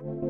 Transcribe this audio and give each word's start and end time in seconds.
Thank 0.00 0.22
you 0.22 0.29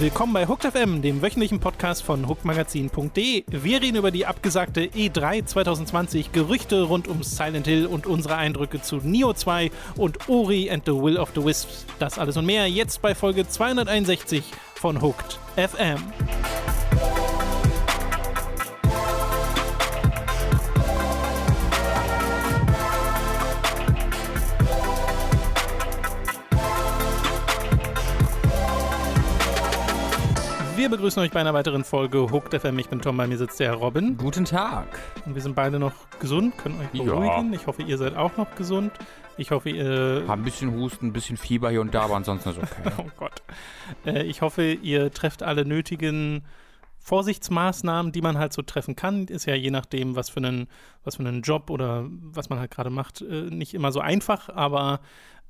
Willkommen 0.00 0.32
bei 0.32 0.46
Hooked 0.46 0.72
FM, 0.72 1.02
dem 1.02 1.20
wöchentlichen 1.20 1.60
Podcast 1.60 2.02
von 2.02 2.26
hookmagazin.de. 2.26 3.44
Wir 3.46 3.82
reden 3.82 3.96
über 3.96 4.10
die 4.10 4.24
abgesagte 4.24 4.84
E3 4.84 5.44
2020, 5.44 6.32
Gerüchte 6.32 6.84
rund 6.84 7.06
um 7.06 7.22
Silent 7.22 7.66
Hill 7.66 7.84
und 7.84 8.06
unsere 8.06 8.36
Eindrücke 8.36 8.80
zu 8.80 8.96
Neo 8.96 9.34
2 9.34 9.70
und 9.96 10.30
Ori 10.30 10.70
and 10.70 10.86
the 10.86 10.92
Will 10.92 11.18
of 11.18 11.32
the 11.34 11.44
Wisps. 11.44 11.84
Das 11.98 12.18
alles 12.18 12.38
und 12.38 12.46
mehr 12.46 12.66
jetzt 12.66 13.02
bei 13.02 13.14
Folge 13.14 13.46
261 13.46 14.42
von 14.74 15.02
Hooked 15.02 15.38
FM. 15.56 15.98
Wir 30.80 30.88
begrüßen 30.88 31.22
euch 31.22 31.30
bei 31.30 31.40
einer 31.40 31.52
weiteren 31.52 31.84
Folge 31.84 32.32
Hooked 32.32 32.58
FM. 32.58 32.78
Ich 32.78 32.88
bin 32.88 33.02
Tom, 33.02 33.14
bei 33.14 33.26
mir 33.26 33.36
sitzt 33.36 33.60
der 33.60 33.68
Herr 33.68 33.74
Robin. 33.74 34.16
Guten 34.16 34.46
Tag. 34.46 34.86
Und 35.26 35.34
wir 35.34 35.42
sind 35.42 35.54
beide 35.54 35.78
noch 35.78 35.92
gesund, 36.20 36.56
können 36.56 36.80
euch 36.80 36.88
beruhigen. 36.88 37.52
Ja. 37.52 37.60
Ich 37.60 37.66
hoffe, 37.66 37.82
ihr 37.82 37.98
seid 37.98 38.16
auch 38.16 38.38
noch 38.38 38.54
gesund. 38.54 38.90
Ich 39.36 39.50
hoffe, 39.50 39.68
ihr. 39.68 40.24
Haben 40.26 40.40
ein 40.40 40.44
bisschen 40.44 40.72
Husten, 40.72 41.08
ein 41.08 41.12
bisschen 41.12 41.36
Fieber 41.36 41.68
hier 41.68 41.82
und 41.82 41.94
da, 41.94 42.04
aber 42.04 42.16
ansonsten 42.16 42.48
ist 42.48 42.56
okay. 42.56 42.92
oh 42.98 43.10
Gott. 43.18 43.42
Äh, 44.06 44.22
ich 44.22 44.40
hoffe, 44.40 44.72
ihr 44.72 45.12
trefft 45.12 45.42
alle 45.42 45.66
nötigen 45.66 46.46
Vorsichtsmaßnahmen, 46.98 48.10
die 48.10 48.22
man 48.22 48.38
halt 48.38 48.54
so 48.54 48.62
treffen 48.62 48.96
kann. 48.96 49.26
Ist 49.26 49.44
ja 49.44 49.54
je 49.54 49.70
nachdem, 49.70 50.16
was 50.16 50.30
für 50.30 50.38
einen, 50.38 50.66
was 51.04 51.16
für 51.16 51.28
einen 51.28 51.42
Job 51.42 51.68
oder 51.68 52.06
was 52.08 52.48
man 52.48 52.58
halt 52.58 52.70
gerade 52.70 52.88
macht, 52.88 53.20
äh, 53.20 53.50
nicht 53.50 53.74
immer 53.74 53.92
so 53.92 54.00
einfach, 54.00 54.48
aber 54.48 55.00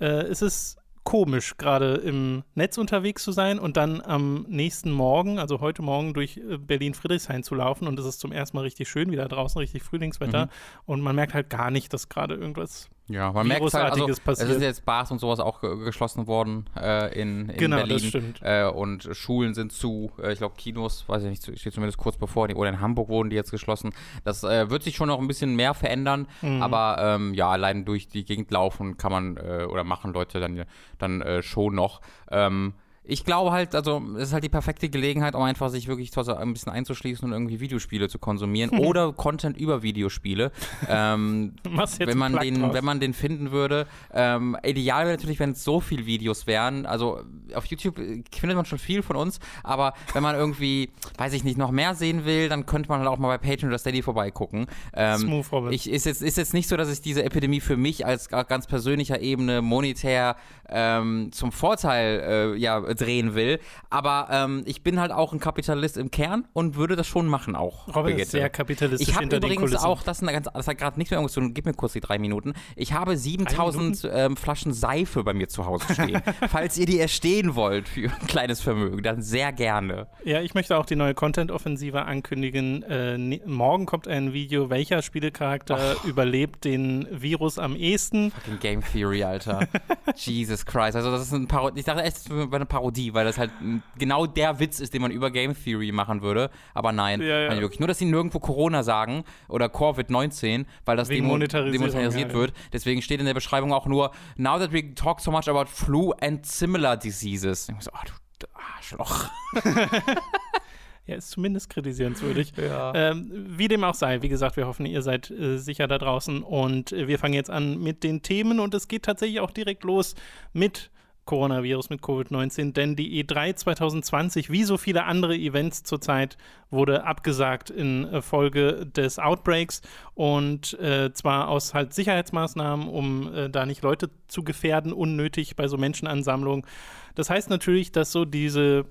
äh, 0.01 0.07
es 0.07 0.43
ist 0.43 0.80
komisch, 1.11 1.57
gerade 1.57 1.95
im 1.95 2.45
Netz 2.55 2.79
unterwegs 2.79 3.25
zu 3.25 3.33
sein 3.33 3.59
und 3.59 3.77
dann 3.77 4.01
am 4.01 4.47
nächsten 4.49 4.93
Morgen, 4.93 5.41
also 5.41 5.59
heute 5.59 5.83
Morgen, 5.83 6.15
durch 6.15 6.37
äh, 6.37 6.57
Berlin-Friedrichshain 6.57 7.43
zu 7.43 7.57
laufen 7.57 7.89
und 7.89 7.99
es 7.99 8.07
ist 8.07 8.21
zum 8.21 8.31
ersten 8.31 8.57
Mal 8.57 8.63
richtig 8.63 8.89
schön, 8.89 9.11
wieder 9.11 9.27
draußen, 9.27 9.59
richtig 9.59 9.83
Frühlingswetter 9.83 10.45
mhm. 10.45 10.51
und 10.87 11.01
man 11.01 11.17
merkt 11.17 11.35
halt 11.35 11.51
gar 11.51 11.73
nicht, 11.73 11.93
dass 11.93 12.11
gerade 12.11 12.37
irgendwas 12.37 12.91
ja, 13.11 13.33
man 13.33 13.49
merkt 13.49 13.75
halt, 13.75 13.93
also, 13.93 14.07
passiert. 14.07 14.49
es 14.49 14.57
ist 14.57 14.63
jetzt 14.63 14.85
Bars 14.85 15.11
und 15.11 15.19
sowas 15.19 15.41
auch 15.41 15.61
geschlossen 15.61 16.27
worden 16.29 16.67
äh, 16.77 17.21
in, 17.21 17.49
in 17.49 17.57
genau, 17.57 17.77
Berlin. 17.79 17.99
Das 17.99 18.07
stimmt. 18.07 18.41
Äh, 18.43 18.67
und 18.67 19.09
Schulen 19.13 19.55
sind 19.55 19.73
zu. 19.73 20.13
Äh, 20.23 20.33
ich 20.33 20.39
glaube, 20.39 20.55
Kinos, 20.57 21.05
weiß 21.09 21.25
ich 21.25 21.29
nicht, 21.29 21.59
steht 21.59 21.73
zumindest 21.73 21.99
kurz 21.99 22.17
bevor. 22.17 22.49
Oder 22.55 22.71
in 22.71 22.81
Hamburg 22.81 23.09
wurden 23.09 23.31
die 23.31 23.37
jetzt 23.37 23.51
geschlossen. 23.51 23.93
Das 24.25 24.45
äh, 24.45 24.71
wird 24.71 24.85
sich 24.85 24.95
schon 24.95 25.09
noch 25.09 25.19
ein 25.19 25.27
bisschen 25.27 25.57
mehr 25.57 25.75
verändern. 25.75 26.29
Mhm. 26.41 26.63
Aber 26.63 26.97
ähm, 27.01 27.35
ja, 27.35 27.51
allein 27.51 27.85
durch 27.85 28.09
die 28.09 28.25
Gegend 28.25 28.51
laufen 28.53 28.97
kann 28.97 29.11
man 29.11 29.37
äh, 29.37 29.67
oder 29.69 29.83
machen 29.83 30.13
Leute 30.13 30.39
dann, 30.39 30.65
dann 30.99 31.21
äh, 31.21 31.43
schon 31.43 31.75
noch. 31.75 32.01
Ähm, 32.31 32.75
ich 33.11 33.25
glaube 33.25 33.51
halt, 33.51 33.75
also 33.75 34.01
es 34.17 34.29
ist 34.29 34.33
halt 34.33 34.45
die 34.45 34.49
perfekte 34.49 34.89
Gelegenheit, 34.89 35.35
um 35.35 35.43
einfach 35.43 35.69
sich 35.69 35.89
wirklich 35.89 36.17
ein 36.17 36.53
bisschen 36.53 36.73
einzuschließen 36.73 37.25
und 37.27 37.33
irgendwie 37.33 37.59
Videospiele 37.59 38.09
zu 38.09 38.21
konsumieren 38.21 38.71
oder 38.71 39.13
Content 39.13 39.57
über 39.59 39.83
Videospiele. 39.83 40.53
ähm, 40.89 41.55
wenn 41.99 42.19
man 42.19 42.37
den, 42.37 42.61
draus. 42.61 42.75
wenn 42.75 42.85
man 42.85 43.01
den 43.01 43.13
finden 43.13 43.51
würde. 43.51 43.89
Ähm, 44.15 44.57
ideal 44.63 45.07
wäre 45.07 45.17
natürlich, 45.17 45.41
wenn 45.41 45.51
es 45.51 45.65
so 45.65 45.81
viele 45.81 46.07
Videos 46.07 46.47
wären. 46.47 46.87
Also 46.87 47.23
auf 47.55 47.67
YouTube 47.67 47.97
findet 47.97 48.57
man 48.57 48.65
schon 48.65 48.79
viel 48.79 49.03
von 49.03 49.17
uns, 49.17 49.41
aber 49.65 49.95
wenn 50.13 50.23
man 50.23 50.37
irgendwie, 50.37 50.91
weiß 51.19 51.33
ich 51.33 51.43
nicht, 51.43 51.59
noch 51.59 51.73
mehr 51.73 51.97
sehen 51.97 52.25
will, 52.25 52.49
dann 52.49 52.65
könnte 52.65 52.89
man 52.89 53.01
halt 53.01 53.09
auch 53.09 53.19
mal 53.19 53.37
bei 53.37 53.39
Patreon 53.39 53.71
oder 53.71 53.79
Steady 53.79 54.03
vorbeigucken. 54.03 54.67
Ähm, 54.95 55.19
Smooth 55.19 55.53
Robin. 55.53 55.73
Ich, 55.73 55.91
ist, 55.91 56.07
jetzt, 56.07 56.23
ist 56.23 56.37
jetzt 56.37 56.55
nicht 56.55 56.69
so, 56.69 56.77
dass 56.77 56.93
ich 56.93 57.01
diese 57.01 57.25
Epidemie 57.25 57.61
für 57.61 57.77
mich 57.77 58.07
als 58.07 58.29
ganz 58.29 58.69
persönlicher 58.69 59.21
Ebene 59.21 59.63
monetär 59.63 60.37
ähm, 60.73 61.31
zum 61.33 61.53
Vorteil 61.53 62.55
äh, 62.55 62.57
ja 62.57 62.81
drehen 62.81 63.35
will. 63.35 63.61
Aber 63.89 64.29
ähm, 64.31 64.63
ich 64.67 64.83
bin 64.83 65.01
halt 65.01 65.13
auch 65.13 65.33
ein 65.33 65.41
Kapitalist 65.41 65.97
im 65.97 66.11
Kern 66.11 66.47
und 66.53 66.77
würde 66.77 66.97
das 66.97 67.07
schon 67.07 67.27
machen 67.27 67.57
auch. 67.57 67.95
Robin 67.95 68.19
ist 68.19 68.31
sehr 68.31 68.51
kapitalistisch 68.51 69.09
ich 69.09 69.19
hinter 69.19 69.39
übrigens 69.39 69.57
den 69.57 69.61
Kulissen. 69.61 69.85
auch, 69.85 70.03
das, 70.03 70.21
ganz, 70.21 70.49
das 70.53 70.67
hat 70.69 70.79
gerade 70.79 70.99
nichts 70.99 71.11
mehr 71.11 71.27
zu 71.27 71.41
tun, 71.41 71.55
gib 71.55 71.67
mir 71.67 71.75
kurz 71.75 71.93
die 71.93 72.01
drei 72.01 72.19
Minuten. 72.19 72.55
Ich 72.77 72.93
habe 72.93 73.17
7000 73.17 74.09
ähm, 74.13 74.37
Flaschen 74.37 74.73
Seife 74.73 75.25
bei 75.25 75.33
mir 75.33 75.49
zu 75.49 75.67
Hause 75.67 75.93
stehen. 75.93 76.23
Falls 76.49 76.79
ihr 76.79 76.87
die 76.87 76.99
erstehen 76.99 77.55
wollt 77.55 77.89
für 77.89 78.11
ein 78.11 78.27
kleines 78.27 78.61
Vermögen, 78.61 79.03
dann 79.03 79.23
sehr 79.23 79.53
gerne. 79.53 80.07
Ja, 80.25 80.41
ich 80.41 80.55
möchte 80.55 80.77
auch 80.77 80.87
die 80.87 80.97
neue 80.97 81.15
Content-Offensive 81.15 82.03
ankündigen. 82.03 82.83
Äh, 82.83 83.19
ne, 83.19 83.41
morgen 83.47 83.87
kommt 83.87 84.09
ein 84.09 84.33
Video, 84.33 84.71
welcher 84.71 85.03
Spielecharakter 85.03 85.97
oh. 85.97 86.09
überlebt 86.09 86.65
den 86.65 87.07
Virus 87.11 87.59
am 87.59 87.77
ehesten. 87.77 88.31
Fucking 88.31 88.61
Game 88.61 88.83
Theory, 88.93 89.25
Alter. 89.25 89.69
Jesus 90.15 90.60
Christ. 90.65 90.97
Also 90.97 91.11
das 91.11 91.23
ist 91.23 91.33
ein 91.33 91.47
Parodie. 91.47 91.81
Ich 91.81 91.87
dachte 91.87 92.03
echt, 92.03 92.17
das 92.17 92.31
wäre 92.31 92.49
eine 92.55 92.67
Parodie 92.67 93.11
weil 93.15 93.25
das 93.25 93.39
halt 93.39 93.51
genau 93.99 94.27
der 94.27 94.59
Witz 94.59 94.81
ist, 94.81 94.95
den 94.95 95.03
man 95.03 95.11
über 95.11 95.31
Game 95.31 95.55
Theory 95.55 95.93
machen 95.93 96.23
würde. 96.23 96.51
Aber 96.75 96.93
nein, 96.93 97.21
ja, 97.21 97.53
ja. 97.53 97.61
wirklich. 97.61 97.81
Nur, 97.81 97.89
dass 97.89 97.99
sie 97.99 98.05
nirgendwo 98.05 98.39
Corona 98.39 98.83
sagen 98.83 99.25
oder 99.49 99.67
Covid-19, 99.67 100.67
weil 100.85 100.97
das 100.97 101.09
demonetarisiert 101.09 102.33
wird. 102.33 102.53
Deswegen 102.73 103.03
steht 103.03 103.21
in 103.21 103.27
der 103.27 103.35
Beschreibung 103.35 103.73
auch 103.73 103.87
nur, 103.87 104.13
now 104.37 104.59
that 104.59 104.73
we 104.73 104.95
talk 104.95 105.21
so 105.21 105.31
much 105.31 105.49
about 105.49 105.67
flu 105.67 106.13
and 106.21 106.45
similar 106.47 106.97
diseases. 106.97 107.69
Ich 107.69 107.85
so, 107.85 107.91
oh, 107.93 108.07
du 108.39 108.47
Arschloch. 108.55 109.31
Ja, 111.11 111.17
ist 111.17 111.31
zumindest 111.31 111.71
kritisierenswürdig. 111.71 112.53
Ja. 112.61 112.93
Ähm, 112.95 113.31
wie 113.33 113.69
dem 113.69 113.85
auch 113.85 113.95
sei, 113.95 114.23
wie 114.23 114.29
gesagt, 114.29 114.57
wir 114.57 114.67
hoffen, 114.67 114.85
ihr 114.85 115.03
seid 115.03 115.31
äh, 115.31 115.57
sicher 115.57 115.89
da 115.89 115.99
draußen 115.99 116.43
und 116.43 116.93
äh, 116.93 117.09
wir 117.09 117.19
fangen 117.19 117.35
jetzt 117.35 117.49
an 117.49 117.83
mit 117.83 118.05
den 118.05 118.23
Themen 118.23 118.61
und 118.61 118.75
es 118.75 118.87
geht 118.87 119.05
tatsächlich 119.05 119.41
auch 119.41 119.51
direkt 119.51 119.83
los 119.83 120.15
mit 120.53 120.91
Coronavirus, 121.25 121.91
mit 121.91 122.01
Covid-19, 122.01 122.73
denn 122.73 122.97
die 122.97 123.25
E3 123.25 123.55
2020, 123.55 124.51
wie 124.51 124.65
so 124.65 124.77
viele 124.77 125.05
andere 125.05 125.35
Events 125.37 125.83
zurzeit, 125.85 126.37
wurde 126.71 127.05
abgesagt 127.05 127.71
in 127.71 128.05
äh, 128.05 128.21
Folge 128.23 128.87
des 128.87 129.19
Outbreaks 129.19 129.81
und 130.15 130.79
äh, 130.81 131.13
zwar 131.13 131.49
aus 131.49 131.73
halt 131.73 131.95
Sicherheitsmaßnahmen, 131.95 132.89
um 132.89 133.33
äh, 133.35 133.49
da 133.49 133.65
nicht 133.65 133.83
Leute 133.83 134.11
zu 134.29 134.45
gefährden, 134.45 134.93
unnötig 134.93 135.57
bei 135.57 135.67
so 135.67 135.77
Menschenansammlungen. 135.77 136.67
Das 137.15 137.31
heißt 137.31 137.51
natürlich, 137.51 137.91
dass 137.91 138.13
so 138.13 138.25
diese 138.25 138.87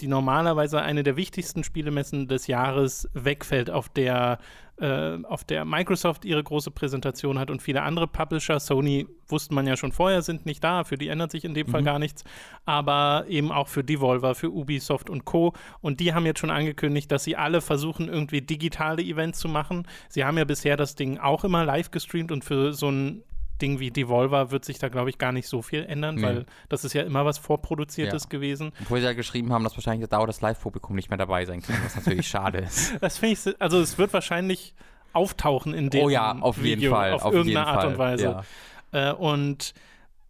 die 0.00 0.08
normalerweise 0.08 0.80
eine 0.80 1.02
der 1.02 1.16
wichtigsten 1.16 1.64
Spielemessen 1.64 2.28
des 2.28 2.46
Jahres 2.46 3.08
wegfällt, 3.12 3.70
auf 3.70 3.88
der, 3.88 4.38
äh, 4.80 5.18
auf 5.24 5.44
der 5.44 5.64
Microsoft 5.64 6.24
ihre 6.24 6.42
große 6.42 6.70
Präsentation 6.70 7.38
hat 7.38 7.50
und 7.50 7.60
viele 7.62 7.82
andere 7.82 8.06
Publisher. 8.06 8.58
Sony 8.60 9.06
wusste 9.28 9.54
man 9.54 9.66
ja 9.66 9.76
schon 9.76 9.92
vorher, 9.92 10.22
sind 10.22 10.46
nicht 10.46 10.64
da, 10.64 10.84
für 10.84 10.96
die 10.96 11.08
ändert 11.08 11.30
sich 11.30 11.44
in 11.44 11.54
dem 11.54 11.66
mhm. 11.66 11.70
Fall 11.70 11.82
gar 11.82 11.98
nichts, 11.98 12.24
aber 12.64 13.26
eben 13.28 13.52
auch 13.52 13.68
für 13.68 13.84
Devolver, 13.84 14.34
für 14.34 14.50
Ubisoft 14.50 15.10
und 15.10 15.24
Co. 15.24 15.52
Und 15.80 16.00
die 16.00 16.14
haben 16.14 16.26
jetzt 16.26 16.40
schon 16.40 16.50
angekündigt, 16.50 17.12
dass 17.12 17.24
sie 17.24 17.36
alle 17.36 17.60
versuchen, 17.60 18.08
irgendwie 18.08 18.40
digitale 18.40 19.02
Events 19.02 19.38
zu 19.38 19.48
machen. 19.48 19.86
Sie 20.08 20.24
haben 20.24 20.38
ja 20.38 20.44
bisher 20.44 20.76
das 20.76 20.94
Ding 20.94 21.18
auch 21.18 21.44
immer 21.44 21.64
live 21.64 21.90
gestreamt 21.90 22.32
und 22.32 22.44
für 22.44 22.72
so 22.72 22.90
ein 22.90 23.22
Ding 23.60 23.78
wie 23.78 23.90
Devolver 23.90 24.50
wird 24.50 24.64
sich 24.64 24.78
da, 24.78 24.88
glaube 24.88 25.10
ich, 25.10 25.18
gar 25.18 25.32
nicht 25.32 25.48
so 25.48 25.62
viel 25.62 25.84
ändern, 25.84 26.16
nee. 26.16 26.22
weil 26.22 26.46
das 26.68 26.84
ist 26.84 26.92
ja 26.92 27.02
immer 27.02 27.24
was 27.24 27.38
Vorproduziertes 27.38 28.24
ja. 28.24 28.28
gewesen. 28.28 28.72
Obwohl 28.82 29.00
sie 29.00 29.06
ja 29.06 29.12
geschrieben 29.12 29.52
haben, 29.52 29.64
dass 29.64 29.76
wahrscheinlich 29.76 30.08
da 30.08 30.24
das 30.26 30.40
Live-Publikum 30.40 30.96
nicht 30.96 31.10
mehr 31.10 31.18
dabei 31.18 31.44
sein 31.44 31.62
kann, 31.62 31.76
was 31.84 31.96
natürlich 31.96 32.28
schade 32.28 32.58
ist. 32.58 32.94
Das 33.00 33.18
finde 33.18 33.34
ich, 33.34 33.60
also 33.60 33.80
es 33.80 33.98
wird 33.98 34.12
wahrscheinlich 34.12 34.74
auftauchen 35.12 35.74
in 35.74 35.90
dem 35.90 36.04
oh 36.04 36.08
ja, 36.08 36.32
auf 36.38 36.58
Video, 36.58 36.76
jeden 36.76 36.94
Fall, 36.94 37.12
auf, 37.12 37.22
auf 37.22 37.32
irgendeine 37.32 37.66
Art 37.66 37.82
Fall. 37.82 37.92
und 37.92 37.98
Weise. 37.98 38.44
Ja. 38.92 39.10
Äh, 39.10 39.14
und 39.14 39.74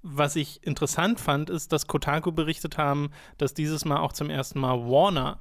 was 0.02 0.36
ich 0.36 0.64
interessant 0.66 1.20
fand, 1.20 1.50
ist, 1.50 1.72
dass 1.72 1.86
Kotaku 1.86 2.32
berichtet 2.32 2.78
haben, 2.78 3.10
dass 3.36 3.54
dieses 3.54 3.84
Mal 3.84 3.98
auch 3.98 4.12
zum 4.12 4.30
ersten 4.30 4.58
Mal 4.60 4.78
Warner 4.78 5.38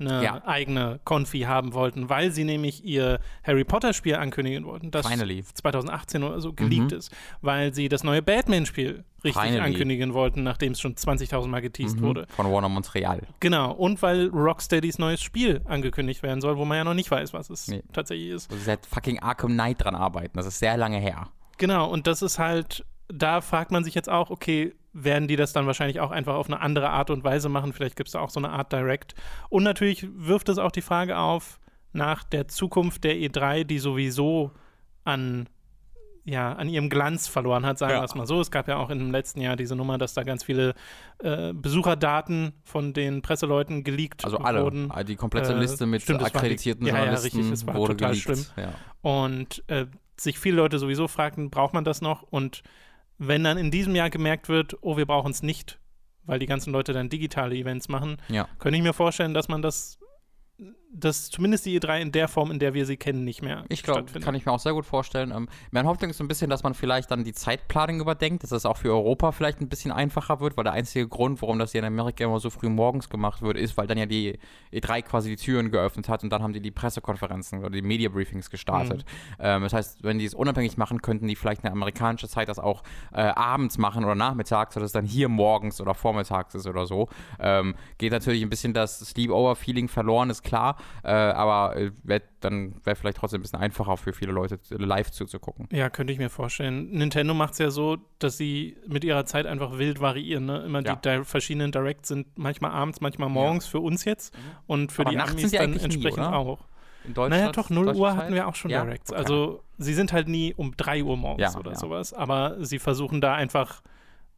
eine 0.00 0.24
ja. 0.24 0.42
eigene 0.46 1.00
Konfi 1.04 1.40
haben 1.40 1.74
wollten, 1.74 2.08
weil 2.08 2.30
sie 2.30 2.44
nämlich 2.44 2.84
ihr 2.84 3.20
Harry 3.44 3.64
Potter 3.64 3.92
Spiel 3.92 4.16
ankündigen 4.16 4.64
wollten, 4.64 4.90
das 4.90 5.06
Finally. 5.06 5.44
2018 5.44 6.22
oder 6.22 6.40
so 6.40 6.52
geleakt 6.52 6.92
mhm. 6.92 6.98
ist, 6.98 7.14
weil 7.40 7.74
sie 7.74 7.88
das 7.88 8.04
neue 8.04 8.22
Batman 8.22 8.66
Spiel 8.66 9.04
richtig 9.24 9.42
Finally. 9.42 9.60
ankündigen 9.60 10.14
wollten, 10.14 10.42
nachdem 10.42 10.72
es 10.72 10.80
schon 10.80 10.94
20.000 10.94 11.46
Mal 11.48 11.60
geteased 11.60 11.98
mhm. 11.98 12.02
wurde. 12.02 12.26
Von 12.30 12.50
Warner 12.50 12.68
Montreal. 12.68 13.22
Genau, 13.40 13.72
und 13.72 14.00
weil 14.02 14.28
Rocksteadys 14.28 14.98
neues 14.98 15.22
Spiel 15.22 15.60
angekündigt 15.66 16.22
werden 16.22 16.40
soll, 16.40 16.56
wo 16.56 16.64
man 16.64 16.78
ja 16.78 16.84
noch 16.84 16.94
nicht 16.94 17.10
weiß, 17.10 17.32
was 17.32 17.50
es 17.50 17.68
nee. 17.68 17.82
tatsächlich 17.92 18.30
ist. 18.30 18.50
Wo 18.50 18.56
sie 18.56 18.62
seit 18.62 18.86
fucking 18.86 19.20
Arkham 19.20 19.52
Knight 19.52 19.84
dran 19.84 19.94
arbeiten, 19.94 20.36
das 20.36 20.46
ist 20.46 20.58
sehr 20.58 20.76
lange 20.76 20.98
her. 20.98 21.28
Genau, 21.58 21.90
und 21.90 22.06
das 22.06 22.22
ist 22.22 22.38
halt, 22.38 22.86
da 23.12 23.40
fragt 23.40 23.70
man 23.70 23.84
sich 23.84 23.94
jetzt 23.94 24.08
auch, 24.08 24.30
okay, 24.30 24.74
werden 24.92 25.28
die 25.28 25.36
das 25.36 25.52
dann 25.52 25.66
wahrscheinlich 25.66 26.00
auch 26.00 26.10
einfach 26.10 26.34
auf 26.34 26.48
eine 26.48 26.60
andere 26.60 26.90
Art 26.90 27.10
und 27.10 27.22
Weise 27.22 27.48
machen. 27.48 27.72
Vielleicht 27.72 27.96
gibt 27.96 28.08
es 28.08 28.12
da 28.12 28.20
auch 28.20 28.30
so 28.30 28.40
eine 28.40 28.50
Art 28.50 28.72
Direct. 28.72 29.14
Und 29.48 29.62
natürlich 29.62 30.06
wirft 30.14 30.48
es 30.48 30.58
auch 30.58 30.72
die 30.72 30.82
Frage 30.82 31.18
auf 31.18 31.60
nach 31.92 32.24
der 32.24 32.48
Zukunft 32.48 33.04
der 33.04 33.14
E3, 33.14 33.64
die 33.64 33.78
sowieso 33.78 34.52
an 35.04 35.48
ja, 36.24 36.52
an 36.52 36.68
ihrem 36.68 36.90
Glanz 36.90 37.28
verloren 37.28 37.64
hat, 37.64 37.78
sagen 37.78 37.94
wir 37.94 38.04
es 38.04 38.14
mal 38.14 38.26
so. 38.26 38.40
Es 38.40 38.50
gab 38.50 38.68
ja 38.68 38.76
auch 38.76 38.90
im 38.90 39.10
letzten 39.10 39.40
Jahr 39.40 39.56
diese 39.56 39.74
Nummer, 39.74 39.98
dass 39.98 40.14
da 40.14 40.22
ganz 40.22 40.44
viele 40.44 40.74
äh, 41.18 41.52
Besucherdaten 41.52 42.52
von 42.62 42.92
den 42.92 43.22
Presseleuten 43.22 43.84
geleakt 43.84 44.24
also 44.24 44.38
alle, 44.38 44.62
wurden. 44.62 44.90
Also 44.90 45.06
die 45.06 45.16
komplette 45.16 45.54
Liste 45.54 45.86
mit 45.86 46.02
stimmt, 46.02 46.22
akkreditierten 46.22 46.86
Journalisten 46.86 47.38
ja, 47.38 47.44
ja, 47.44 47.48
richtig, 47.48 47.52
es 47.52 47.66
war 47.66 47.74
wurde 47.74 47.96
total 47.96 48.12
geleakt. 48.12 48.38
schlimm. 48.38 48.46
Ja. 48.56 48.74
Und 49.00 49.64
äh, 49.68 49.86
sich 50.16 50.38
viele 50.38 50.56
Leute 50.56 50.78
sowieso 50.78 51.08
fragten, 51.08 51.50
braucht 51.50 51.74
man 51.74 51.84
das 51.84 52.02
noch? 52.02 52.22
Und 52.22 52.62
wenn 53.20 53.44
dann 53.44 53.58
in 53.58 53.70
diesem 53.70 53.94
Jahr 53.94 54.08
gemerkt 54.08 54.48
wird, 54.48 54.78
oh, 54.80 54.96
wir 54.96 55.04
brauchen 55.04 55.30
es 55.30 55.42
nicht, 55.42 55.78
weil 56.24 56.38
die 56.38 56.46
ganzen 56.46 56.72
Leute 56.72 56.94
dann 56.94 57.10
digitale 57.10 57.54
Events 57.54 57.88
machen, 57.88 58.16
ja. 58.28 58.48
könnte 58.58 58.78
ich 58.78 58.82
mir 58.82 58.94
vorstellen, 58.94 59.34
dass 59.34 59.48
man 59.48 59.60
das 59.60 59.99
dass 60.92 61.30
zumindest 61.30 61.66
die 61.66 61.80
E3 61.80 62.00
in 62.00 62.12
der 62.12 62.26
Form, 62.26 62.50
in 62.50 62.58
der 62.58 62.74
wir 62.74 62.84
sie 62.84 62.96
kennen, 62.96 63.24
nicht 63.24 63.42
mehr 63.42 63.64
Ich 63.68 63.82
glaube, 63.82 64.04
kann 64.20 64.34
ich 64.34 64.44
mir 64.44 64.52
auch 64.52 64.58
sehr 64.58 64.72
gut 64.72 64.84
vorstellen. 64.84 65.30
Ähm, 65.30 65.48
meine 65.70 65.88
Hoffnung 65.88 66.10
ist 66.10 66.18
so 66.18 66.24
ein 66.24 66.28
bisschen, 66.28 66.50
dass 66.50 66.62
man 66.62 66.74
vielleicht 66.74 67.10
dann 67.10 67.22
die 67.22 67.32
Zeitplanung 67.32 68.00
überdenkt, 68.00 68.42
dass 68.42 68.50
es 68.50 68.66
auch 68.66 68.76
für 68.76 68.90
Europa 68.90 69.32
vielleicht 69.32 69.60
ein 69.60 69.68
bisschen 69.68 69.92
einfacher 69.92 70.40
wird, 70.40 70.56
weil 70.56 70.64
der 70.64 70.72
einzige 70.72 71.06
Grund, 71.06 71.40
warum 71.42 71.58
das 71.58 71.72
hier 71.72 71.80
in 71.80 71.84
Amerika 71.86 72.24
immer 72.24 72.40
so 72.40 72.50
früh 72.50 72.68
morgens 72.68 73.08
gemacht 73.08 73.40
wird, 73.42 73.56
ist, 73.56 73.76
weil 73.76 73.86
dann 73.86 73.98
ja 73.98 74.06
die 74.06 74.38
E3 74.72 75.02
quasi 75.02 75.30
die 75.30 75.36
Türen 75.36 75.70
geöffnet 75.70 76.08
hat 76.08 76.24
und 76.24 76.30
dann 76.30 76.42
haben 76.42 76.52
die 76.52 76.60
die 76.60 76.72
Pressekonferenzen 76.72 77.60
oder 77.60 77.70
die 77.70 77.82
Media 77.82 78.08
Briefings 78.08 78.50
gestartet. 78.50 79.04
Mhm. 79.38 79.44
Ähm, 79.44 79.62
das 79.62 79.72
heißt, 79.72 80.02
wenn 80.02 80.18
die 80.18 80.24
es 80.24 80.34
unabhängig 80.34 80.76
machen, 80.76 81.02
könnten 81.02 81.28
die 81.28 81.36
vielleicht 81.36 81.64
eine 81.64 81.72
amerikanische 81.72 82.28
Zeit 82.28 82.48
das 82.48 82.58
auch 82.58 82.82
äh, 83.12 83.20
abends 83.20 83.78
machen 83.78 84.04
oder 84.04 84.16
nachmittags, 84.16 84.74
sodass 84.74 84.88
es 84.88 84.92
dann 84.92 85.06
hier 85.06 85.28
morgens 85.28 85.80
oder 85.80 85.94
vormittags 85.94 86.54
ist 86.56 86.66
oder 86.66 86.86
so. 86.86 87.08
Ähm, 87.38 87.76
geht 87.98 88.10
natürlich 88.10 88.42
ein 88.42 88.50
bisschen 88.50 88.74
das 88.74 88.98
Sleepover-Feeling 88.98 89.86
verloren, 89.88 90.30
ist 90.30 90.42
klar, 90.50 90.76
äh, 91.04 91.10
aber 91.10 91.76
äh, 91.76 91.92
wär, 92.02 92.22
dann 92.40 92.74
wäre 92.84 92.96
vielleicht 92.96 93.18
trotzdem 93.18 93.38
ein 93.38 93.42
bisschen 93.42 93.60
einfacher 93.60 93.96
für 93.96 94.12
viele 94.12 94.32
Leute 94.32 94.58
live 94.70 95.10
zuzugucken. 95.10 95.68
Ja, 95.70 95.90
könnte 95.90 96.12
ich 96.12 96.18
mir 96.18 96.28
vorstellen. 96.28 96.90
Nintendo 96.90 97.34
macht 97.34 97.52
es 97.52 97.58
ja 97.58 97.70
so, 97.70 97.98
dass 98.18 98.36
sie 98.36 98.76
mit 98.86 99.04
ihrer 99.04 99.24
Zeit 99.26 99.46
einfach 99.46 99.78
wild 99.78 100.00
variieren. 100.00 100.46
Ne? 100.46 100.62
Immer 100.64 100.82
ja. 100.82 100.96
die 100.96 101.24
verschiedenen 101.24 101.72
Directs 101.72 102.08
sind 102.08 102.26
manchmal 102.36 102.72
abends, 102.72 103.00
manchmal 103.00 103.28
morgens 103.28 103.66
ja. 103.66 103.70
für 103.70 103.80
uns 103.80 104.04
jetzt 104.04 104.34
mhm. 104.34 104.40
und 104.66 104.92
für 104.92 105.02
aber 105.02 105.10
die 105.12 105.18
Amis 105.18 105.50
dann 105.52 105.76
entsprechend 105.78 106.18
nie, 106.18 106.34
auch. 106.34 106.58
In 107.04 107.14
Deutschland, 107.14 107.42
naja, 107.42 107.52
doch, 107.52 107.70
0 107.70 107.96
Uhr 107.96 108.16
hatten 108.16 108.34
wir 108.34 108.46
auch 108.46 108.54
schon 108.54 108.70
ja? 108.70 108.82
Directs. 108.82 109.10
Okay. 109.10 109.20
Also 109.20 109.62
sie 109.78 109.94
sind 109.94 110.12
halt 110.12 110.28
nie 110.28 110.52
um 110.54 110.76
3 110.76 111.04
Uhr 111.04 111.16
morgens 111.16 111.56
oder 111.56 111.74
sowas, 111.76 112.12
aber 112.12 112.56
sie 112.64 112.78
versuchen 112.78 113.20
da 113.20 113.34
einfach 113.34 113.82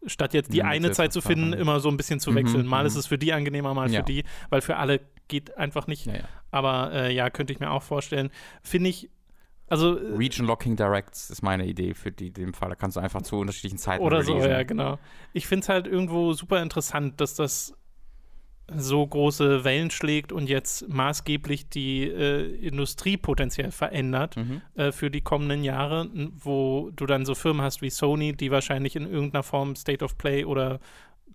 statt 0.06 0.35
jetzt 0.35 0.53
die 0.53 0.59
ja, 0.59 0.64
eine 0.64 0.91
Zeit 0.91 1.12
zu 1.12 1.20
finden, 1.20 1.53
immer 1.53 1.81
so 1.81 1.88
ein 1.88 1.97
bisschen 1.97 2.20
zu 2.20 2.35
wechseln. 2.35 2.62
Mhm, 2.62 2.69
mal 2.69 2.87
ist 2.87 2.94
mhm. 2.94 3.00
es 3.00 3.06
für 3.06 3.19
die 3.19 3.32
angenehmer, 3.32 3.75
mal 3.75 3.91
ja. 3.91 4.00
für 4.00 4.05
die, 4.05 4.25
weil 4.50 4.61
für 4.61 4.76
alle 4.76 5.00
geht 5.29 5.57
einfach 5.57 5.87
nicht. 5.87 6.07
Ja, 6.07 6.25
Aber 6.51 6.93
äh, 6.93 7.15
ja, 7.15 7.31
könnte 7.31 7.53
ich 7.53 7.61
mir 7.61 7.71
auch 7.71 7.83
vorstellen. 7.83 8.31
Finde 8.63 8.91
ich, 8.91 9.11
also. 9.69 9.99
Äh, 9.99 10.17
Region 10.17 10.47
Locking 10.47 10.77
Directs 10.77 11.31
ist 11.31 11.43
meine 11.43 11.67
Idee 11.67 11.95
für 11.95 12.13
die, 12.13 12.31
den 12.31 12.53
Fall. 12.53 12.69
Da 12.69 12.75
kannst 12.75 12.97
du 12.97 13.01
einfach 13.01 13.23
zu 13.23 13.37
unterschiedlichen 13.37 13.79
Zeiten 13.79 14.05
Oder 14.05 14.19
releasen. 14.19 14.43
so, 14.43 14.49
ja, 14.49 14.63
genau. 14.63 14.99
Ich 15.33 15.47
finde 15.47 15.63
es 15.63 15.69
halt 15.69 15.87
irgendwo 15.87 16.33
super 16.35 16.63
interessant, 16.63 17.21
dass 17.21 17.35
das 17.35 17.75
so 18.75 19.07
große 19.07 19.65
Wellen 19.65 19.91
schlägt 19.91 20.33
und 20.33 20.49
jetzt 20.49 20.89
maßgeblich 20.89 21.69
die 21.69 22.05
äh, 22.05 22.55
Industrie 22.67 23.17
potenziell 23.17 23.71
verändert 23.71 24.37
mhm. 24.37 24.63
äh, 24.75 24.93
für 24.93 25.11
die 25.11 25.21
kommenden 25.21 25.65
Jahre, 25.65 26.09
wo 26.37 26.91
du 26.95 27.07
dann 27.07 27.25
so 27.27 27.35
Firmen 27.35 27.63
hast 27.63 27.83
wie 27.83 27.91
Sony, 27.91 28.35
die 28.35 28.51
wahrscheinlich 28.51 28.97
in 28.97 29.11
irgendeiner 29.11 29.43
Form 29.43 29.77
State 29.77 30.05
of 30.05 30.17
Play 30.17 30.45
oder 30.45 30.81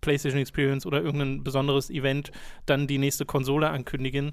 PlayStation 0.08 0.40
Experience 0.40 0.86
oder 0.86 1.02
irgendein 1.02 1.44
besonderes 1.44 1.90
Event 1.90 2.32
dann 2.66 2.88
die 2.88 2.98
nächste 2.98 3.26
Konsole 3.26 3.70
ankündigen 3.70 4.32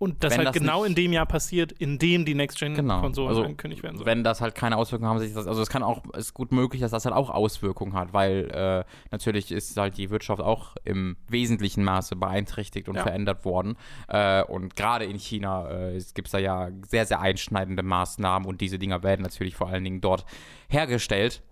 und 0.00 0.24
das 0.24 0.30
wenn 0.30 0.38
halt 0.38 0.48
das 0.48 0.54
genau 0.54 0.84
in 0.84 0.94
dem 0.94 1.12
Jahr 1.12 1.26
passiert, 1.26 1.72
in 1.72 1.98
dem 1.98 2.24
die 2.24 2.34
Next-Gen-Konsolen 2.34 3.12
genau. 3.12 3.26
also, 3.28 3.42
angekündigt 3.42 3.82
werden 3.82 3.98
sollen. 3.98 4.06
Wenn 4.06 4.24
das 4.24 4.40
halt 4.40 4.54
keine 4.54 4.78
Auswirkungen 4.78 5.10
haben, 5.10 5.18
sich 5.18 5.34
das, 5.34 5.46
also 5.46 5.60
es 5.60 5.68
kann 5.68 5.82
auch, 5.82 6.02
ist 6.14 6.32
gut 6.32 6.52
möglich, 6.52 6.80
dass 6.80 6.90
das 6.90 7.04
halt 7.04 7.14
auch 7.14 7.28
Auswirkungen 7.28 7.92
hat, 7.92 8.14
weil 8.14 8.50
äh, 8.50 8.84
natürlich 9.10 9.52
ist 9.52 9.76
halt 9.76 9.98
die 9.98 10.08
Wirtschaft 10.08 10.40
auch 10.40 10.74
im 10.84 11.18
wesentlichen 11.28 11.84
Maße 11.84 12.16
beeinträchtigt 12.16 12.88
und 12.88 12.96
ja. 12.96 13.02
verändert 13.02 13.44
worden. 13.44 13.76
Äh, 14.08 14.42
und 14.44 14.74
gerade 14.74 15.04
in 15.04 15.18
China 15.18 15.70
äh, 15.70 16.02
gibt 16.14 16.28
es 16.28 16.32
da 16.32 16.38
ja 16.38 16.70
sehr, 16.88 17.04
sehr 17.04 17.20
einschneidende 17.20 17.82
Maßnahmen 17.82 18.48
und 18.48 18.62
diese 18.62 18.78
Dinger 18.78 19.02
werden 19.02 19.20
natürlich 19.20 19.54
vor 19.54 19.68
allen 19.68 19.84
Dingen 19.84 20.00
dort 20.00 20.24
hergestellt. 20.70 21.42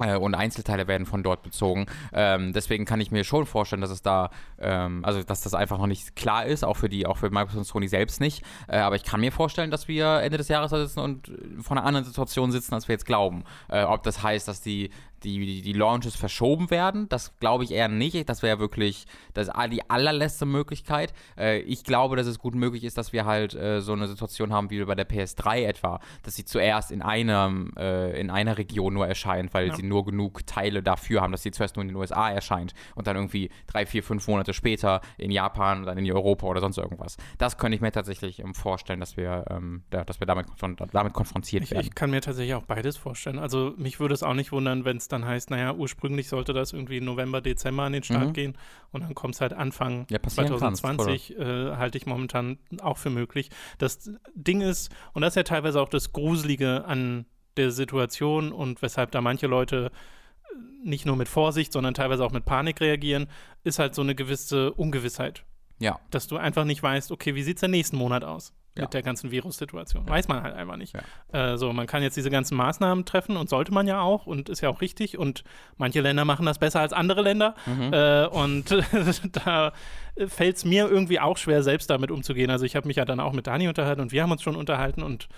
Äh, 0.00 0.16
und 0.16 0.34
Einzelteile 0.34 0.86
werden 0.86 1.06
von 1.06 1.22
dort 1.22 1.42
bezogen. 1.42 1.86
Ähm, 2.12 2.52
deswegen 2.52 2.84
kann 2.84 3.00
ich 3.00 3.10
mir 3.10 3.24
schon 3.24 3.46
vorstellen, 3.46 3.82
dass 3.82 3.90
es 3.90 4.02
da, 4.02 4.30
ähm, 4.58 5.04
also 5.04 5.22
dass 5.22 5.40
das 5.42 5.54
einfach 5.54 5.78
noch 5.78 5.86
nicht 5.86 6.16
klar 6.16 6.46
ist, 6.46 6.64
auch 6.64 6.76
für 6.76 6.88
die, 6.88 7.06
auch 7.06 7.16
für 7.16 7.30
Microsoft 7.30 7.58
und 7.58 7.64
Sony 7.64 7.88
selbst 7.88 8.20
nicht. 8.20 8.44
Äh, 8.68 8.78
aber 8.78 8.96
ich 8.96 9.04
kann 9.04 9.20
mir 9.20 9.32
vorstellen, 9.32 9.70
dass 9.70 9.88
wir 9.88 10.20
Ende 10.20 10.38
des 10.38 10.48
Jahres 10.48 10.70
da 10.70 10.78
sitzen 10.78 11.00
und 11.00 11.32
vor 11.60 11.76
einer 11.76 11.86
anderen 11.86 12.04
Situation 12.04 12.52
sitzen, 12.52 12.74
als 12.74 12.88
wir 12.88 12.94
jetzt 12.94 13.06
glauben. 13.06 13.44
Äh, 13.68 13.84
ob 13.84 14.02
das 14.02 14.22
heißt, 14.22 14.48
dass 14.48 14.60
die 14.60 14.90
die, 15.24 15.62
die 15.62 15.72
Launches 15.72 16.16
verschoben 16.16 16.70
werden. 16.70 17.08
Das 17.08 17.38
glaube 17.38 17.64
ich 17.64 17.72
eher 17.72 17.88
nicht. 17.88 18.28
Das 18.28 18.42
wäre 18.42 18.58
wirklich 18.58 19.06
das, 19.34 19.50
die 19.70 19.88
allerletzte 19.88 20.46
Möglichkeit. 20.46 21.12
Äh, 21.36 21.60
ich 21.60 21.84
glaube, 21.84 22.16
dass 22.16 22.26
es 22.26 22.38
gut 22.38 22.54
möglich 22.54 22.84
ist, 22.84 22.98
dass 22.98 23.12
wir 23.12 23.24
halt 23.24 23.54
äh, 23.54 23.80
so 23.80 23.92
eine 23.92 24.08
Situation 24.08 24.52
haben 24.52 24.70
wie 24.70 24.84
bei 24.84 24.94
der 24.94 25.08
PS3 25.08 25.66
etwa, 25.66 26.00
dass 26.22 26.36
sie 26.36 26.44
zuerst 26.44 26.90
in, 26.90 27.02
einem, 27.02 27.72
äh, 27.76 28.18
in 28.20 28.30
einer 28.30 28.58
Region 28.58 28.94
nur 28.94 29.06
erscheint, 29.06 29.54
weil 29.54 29.68
ja. 29.68 29.74
sie 29.74 29.82
nur 29.82 30.04
genug 30.04 30.46
Teile 30.46 30.82
dafür 30.82 31.20
haben, 31.20 31.32
dass 31.32 31.42
sie 31.42 31.50
zuerst 31.50 31.76
nur 31.76 31.82
in 31.82 31.88
den 31.88 31.96
USA 31.96 32.30
erscheint 32.30 32.74
und 32.94 33.06
dann 33.06 33.16
irgendwie 33.16 33.50
drei, 33.66 33.86
vier, 33.86 34.02
fünf 34.02 34.26
Monate 34.28 34.52
später 34.52 35.00
in 35.16 35.30
Japan, 35.30 35.84
dann 35.84 35.98
in 35.98 36.10
Europa 36.10 36.46
oder 36.46 36.60
sonst 36.60 36.78
irgendwas. 36.78 37.16
Das 37.38 37.58
könnte 37.58 37.76
ich 37.76 37.80
mir 37.80 37.92
tatsächlich 37.92 38.40
ähm, 38.40 38.54
vorstellen, 38.54 39.00
dass 39.00 39.16
wir, 39.16 39.44
ähm, 39.50 39.82
da, 39.90 40.04
dass 40.04 40.20
wir 40.20 40.26
damit, 40.26 40.46
damit 40.92 41.12
konfrontiert 41.12 41.64
ich, 41.64 41.70
werden. 41.70 41.86
Ich 41.86 41.94
kann 41.94 42.10
mir 42.10 42.20
tatsächlich 42.20 42.54
auch 42.54 42.64
beides 42.64 42.96
vorstellen. 42.96 43.38
Also 43.38 43.74
mich 43.76 44.00
würde 44.00 44.14
es 44.14 44.22
auch 44.22 44.34
nicht 44.34 44.52
wundern, 44.52 44.84
wenn 44.84 44.96
es 44.96 45.07
dann 45.08 45.24
heißt, 45.24 45.50
naja, 45.50 45.74
ursprünglich 45.74 46.28
sollte 46.28 46.52
das 46.52 46.72
irgendwie 46.72 47.00
November, 47.00 47.40
Dezember 47.40 47.84
an 47.84 47.92
den 47.92 48.02
Start 48.02 48.28
mhm. 48.28 48.32
gehen 48.32 48.58
und 48.92 49.04
dann 49.04 49.14
kommt 49.14 49.34
es 49.34 49.40
halt 49.40 49.52
Anfang 49.52 50.06
ja, 50.10 50.22
2020, 50.22 51.38
äh, 51.38 51.76
halte 51.76 51.98
ich 51.98 52.06
momentan 52.06 52.58
auch 52.80 52.98
für 52.98 53.10
möglich. 53.10 53.50
Das 53.78 54.10
Ding 54.34 54.60
ist, 54.60 54.90
und 55.12 55.22
das 55.22 55.32
ist 55.32 55.36
ja 55.36 55.42
teilweise 55.42 55.80
auch 55.80 55.88
das 55.88 56.12
Gruselige 56.12 56.84
an 56.84 57.26
der 57.56 57.70
Situation 57.70 58.52
und 58.52 58.82
weshalb 58.82 59.10
da 59.10 59.20
manche 59.20 59.46
Leute 59.46 59.90
äh, 60.44 60.56
nicht 60.84 61.06
nur 61.06 61.16
mit 61.16 61.28
Vorsicht, 61.28 61.72
sondern 61.72 61.94
teilweise 61.94 62.24
auch 62.24 62.32
mit 62.32 62.44
Panik 62.44 62.80
reagieren, 62.80 63.26
ist 63.64 63.78
halt 63.78 63.94
so 63.94 64.02
eine 64.02 64.14
gewisse 64.14 64.72
Ungewissheit. 64.72 65.44
Ja. 65.80 66.00
Dass 66.10 66.26
du 66.26 66.36
einfach 66.36 66.64
nicht 66.64 66.82
weißt, 66.82 67.12
okay, 67.12 67.34
wie 67.34 67.42
sieht 67.42 67.56
es 67.56 67.60
der 67.60 67.68
nächsten 67.68 67.96
Monat 67.96 68.24
aus? 68.24 68.52
Ja. 68.78 68.84
mit 68.84 68.94
der 68.94 69.02
ganzen 69.02 69.30
Virussituation. 69.30 70.04
Ja. 70.06 70.10
Weiß 70.10 70.28
man 70.28 70.42
halt 70.42 70.54
einfach 70.54 70.76
nicht. 70.76 70.94
Ja. 71.32 71.52
Äh, 71.52 71.58
so, 71.58 71.72
man 71.72 71.86
kann 71.86 72.02
jetzt 72.02 72.16
diese 72.16 72.30
ganzen 72.30 72.56
Maßnahmen 72.56 73.04
treffen 73.04 73.36
und 73.36 73.48
sollte 73.48 73.72
man 73.72 73.86
ja 73.86 74.00
auch 74.00 74.26
und 74.26 74.48
ist 74.48 74.60
ja 74.60 74.68
auch 74.68 74.80
richtig. 74.80 75.18
Und 75.18 75.44
manche 75.76 76.00
Länder 76.00 76.24
machen 76.24 76.46
das 76.46 76.58
besser 76.58 76.80
als 76.80 76.92
andere 76.92 77.22
Länder. 77.22 77.54
Mhm. 77.66 77.92
Äh, 77.92 78.26
und 78.26 78.70
da 79.44 79.72
fällt 80.26 80.56
es 80.56 80.64
mir 80.64 80.88
irgendwie 80.88 81.20
auch 81.20 81.36
schwer, 81.36 81.62
selbst 81.62 81.90
damit 81.90 82.10
umzugehen. 82.10 82.50
Also 82.50 82.64
ich 82.64 82.76
habe 82.76 82.86
mich 82.86 82.96
ja 82.96 83.04
dann 83.04 83.20
auch 83.20 83.32
mit 83.32 83.46
Dani 83.46 83.68
unterhalten 83.68 84.00
und 84.00 84.12
wir 84.12 84.22
haben 84.22 84.32
uns 84.32 84.42
schon 84.42 84.56
unterhalten 84.56 85.02
und 85.02 85.28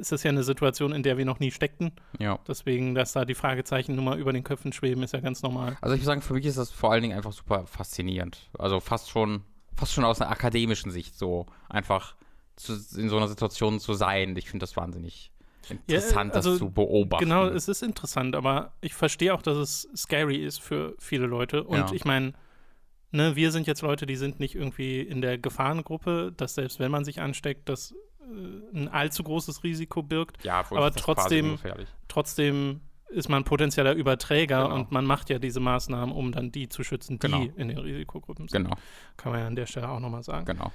es 0.00 0.12
ist 0.12 0.22
ja 0.22 0.30
eine 0.30 0.42
Situation, 0.42 0.92
in 0.92 1.02
der 1.02 1.18
wir 1.18 1.24
noch 1.24 1.38
nie 1.38 1.50
steckten. 1.50 1.92
Ja. 2.18 2.38
Deswegen, 2.46 2.94
dass 2.94 3.12
da 3.12 3.24
die 3.24 3.34
Fragezeichen 3.34 3.94
nur 3.94 4.04
mal 4.04 4.18
über 4.18 4.32
den 4.32 4.44
Köpfen 4.44 4.72
schweben, 4.72 5.02
ist 5.02 5.12
ja 5.12 5.20
ganz 5.20 5.42
normal. 5.42 5.76
Also 5.80 5.94
ich 5.94 6.00
würde 6.00 6.06
sagen, 6.06 6.22
für 6.22 6.34
mich 6.34 6.46
ist 6.46 6.58
das 6.58 6.70
vor 6.70 6.92
allen 6.92 7.02
Dingen 7.02 7.16
einfach 7.16 7.32
super 7.32 7.66
faszinierend. 7.66 8.48
Also 8.58 8.80
fast 8.80 9.10
schon, 9.10 9.42
fast 9.74 9.92
schon 9.92 10.04
aus 10.04 10.20
einer 10.20 10.30
akademischen 10.30 10.90
Sicht 10.90 11.18
so 11.18 11.46
einfach 11.68 12.16
zu, 12.56 12.72
in 12.98 13.08
so 13.08 13.16
einer 13.16 13.28
Situation 13.28 13.80
zu 13.80 13.94
sein. 13.94 14.36
Ich 14.36 14.50
finde 14.50 14.64
das 14.64 14.76
wahnsinnig 14.76 15.30
interessant, 15.68 16.30
ja, 16.30 16.36
also, 16.36 16.50
das 16.50 16.58
zu 16.58 16.70
beobachten. 16.70 17.24
Genau, 17.24 17.46
es 17.46 17.68
ist 17.68 17.82
interessant, 17.82 18.36
aber 18.36 18.72
ich 18.80 18.94
verstehe 18.94 19.34
auch, 19.34 19.42
dass 19.42 19.56
es 19.56 19.88
scary 19.96 20.36
ist 20.36 20.60
für 20.60 20.94
viele 20.98 21.26
Leute. 21.26 21.64
Und 21.64 21.78
ja. 21.78 21.92
ich 21.92 22.04
meine, 22.04 22.34
ne, 23.10 23.36
wir 23.36 23.50
sind 23.50 23.66
jetzt 23.66 23.82
Leute, 23.82 24.06
die 24.06 24.16
sind 24.16 24.40
nicht 24.40 24.54
irgendwie 24.54 25.00
in 25.00 25.20
der 25.20 25.38
Gefahrengruppe, 25.38 26.32
dass 26.36 26.54
selbst 26.54 26.78
wenn 26.78 26.90
man 26.90 27.04
sich 27.04 27.20
ansteckt, 27.20 27.68
das 27.68 27.94
äh, 28.20 28.76
ein 28.76 28.88
allzu 28.88 29.22
großes 29.24 29.64
Risiko 29.64 30.02
birgt. 30.02 30.44
Ja, 30.44 30.64
aber 30.70 30.92
trotzdem, 30.92 31.58
trotzdem 32.08 32.80
ist 33.08 33.28
man 33.28 33.44
potenzieller 33.44 33.94
Überträger 33.94 34.64
genau. 34.64 34.74
und 34.74 34.90
man 34.90 35.04
macht 35.04 35.30
ja 35.30 35.38
diese 35.38 35.60
Maßnahmen, 35.60 36.14
um 36.14 36.32
dann 36.32 36.50
die 36.50 36.68
zu 36.68 36.82
schützen, 36.82 37.18
die 37.18 37.26
genau. 37.26 37.46
in 37.56 37.68
den 37.68 37.78
Risikogruppen 37.78 38.48
sind. 38.48 38.64
Genau. 38.64 38.76
Kann 39.16 39.32
man 39.32 39.40
ja 39.40 39.46
an 39.46 39.56
der 39.56 39.66
Stelle 39.66 39.88
auch 39.88 40.00
nochmal 40.00 40.22
sagen. 40.22 40.44
Genau. 40.44 40.72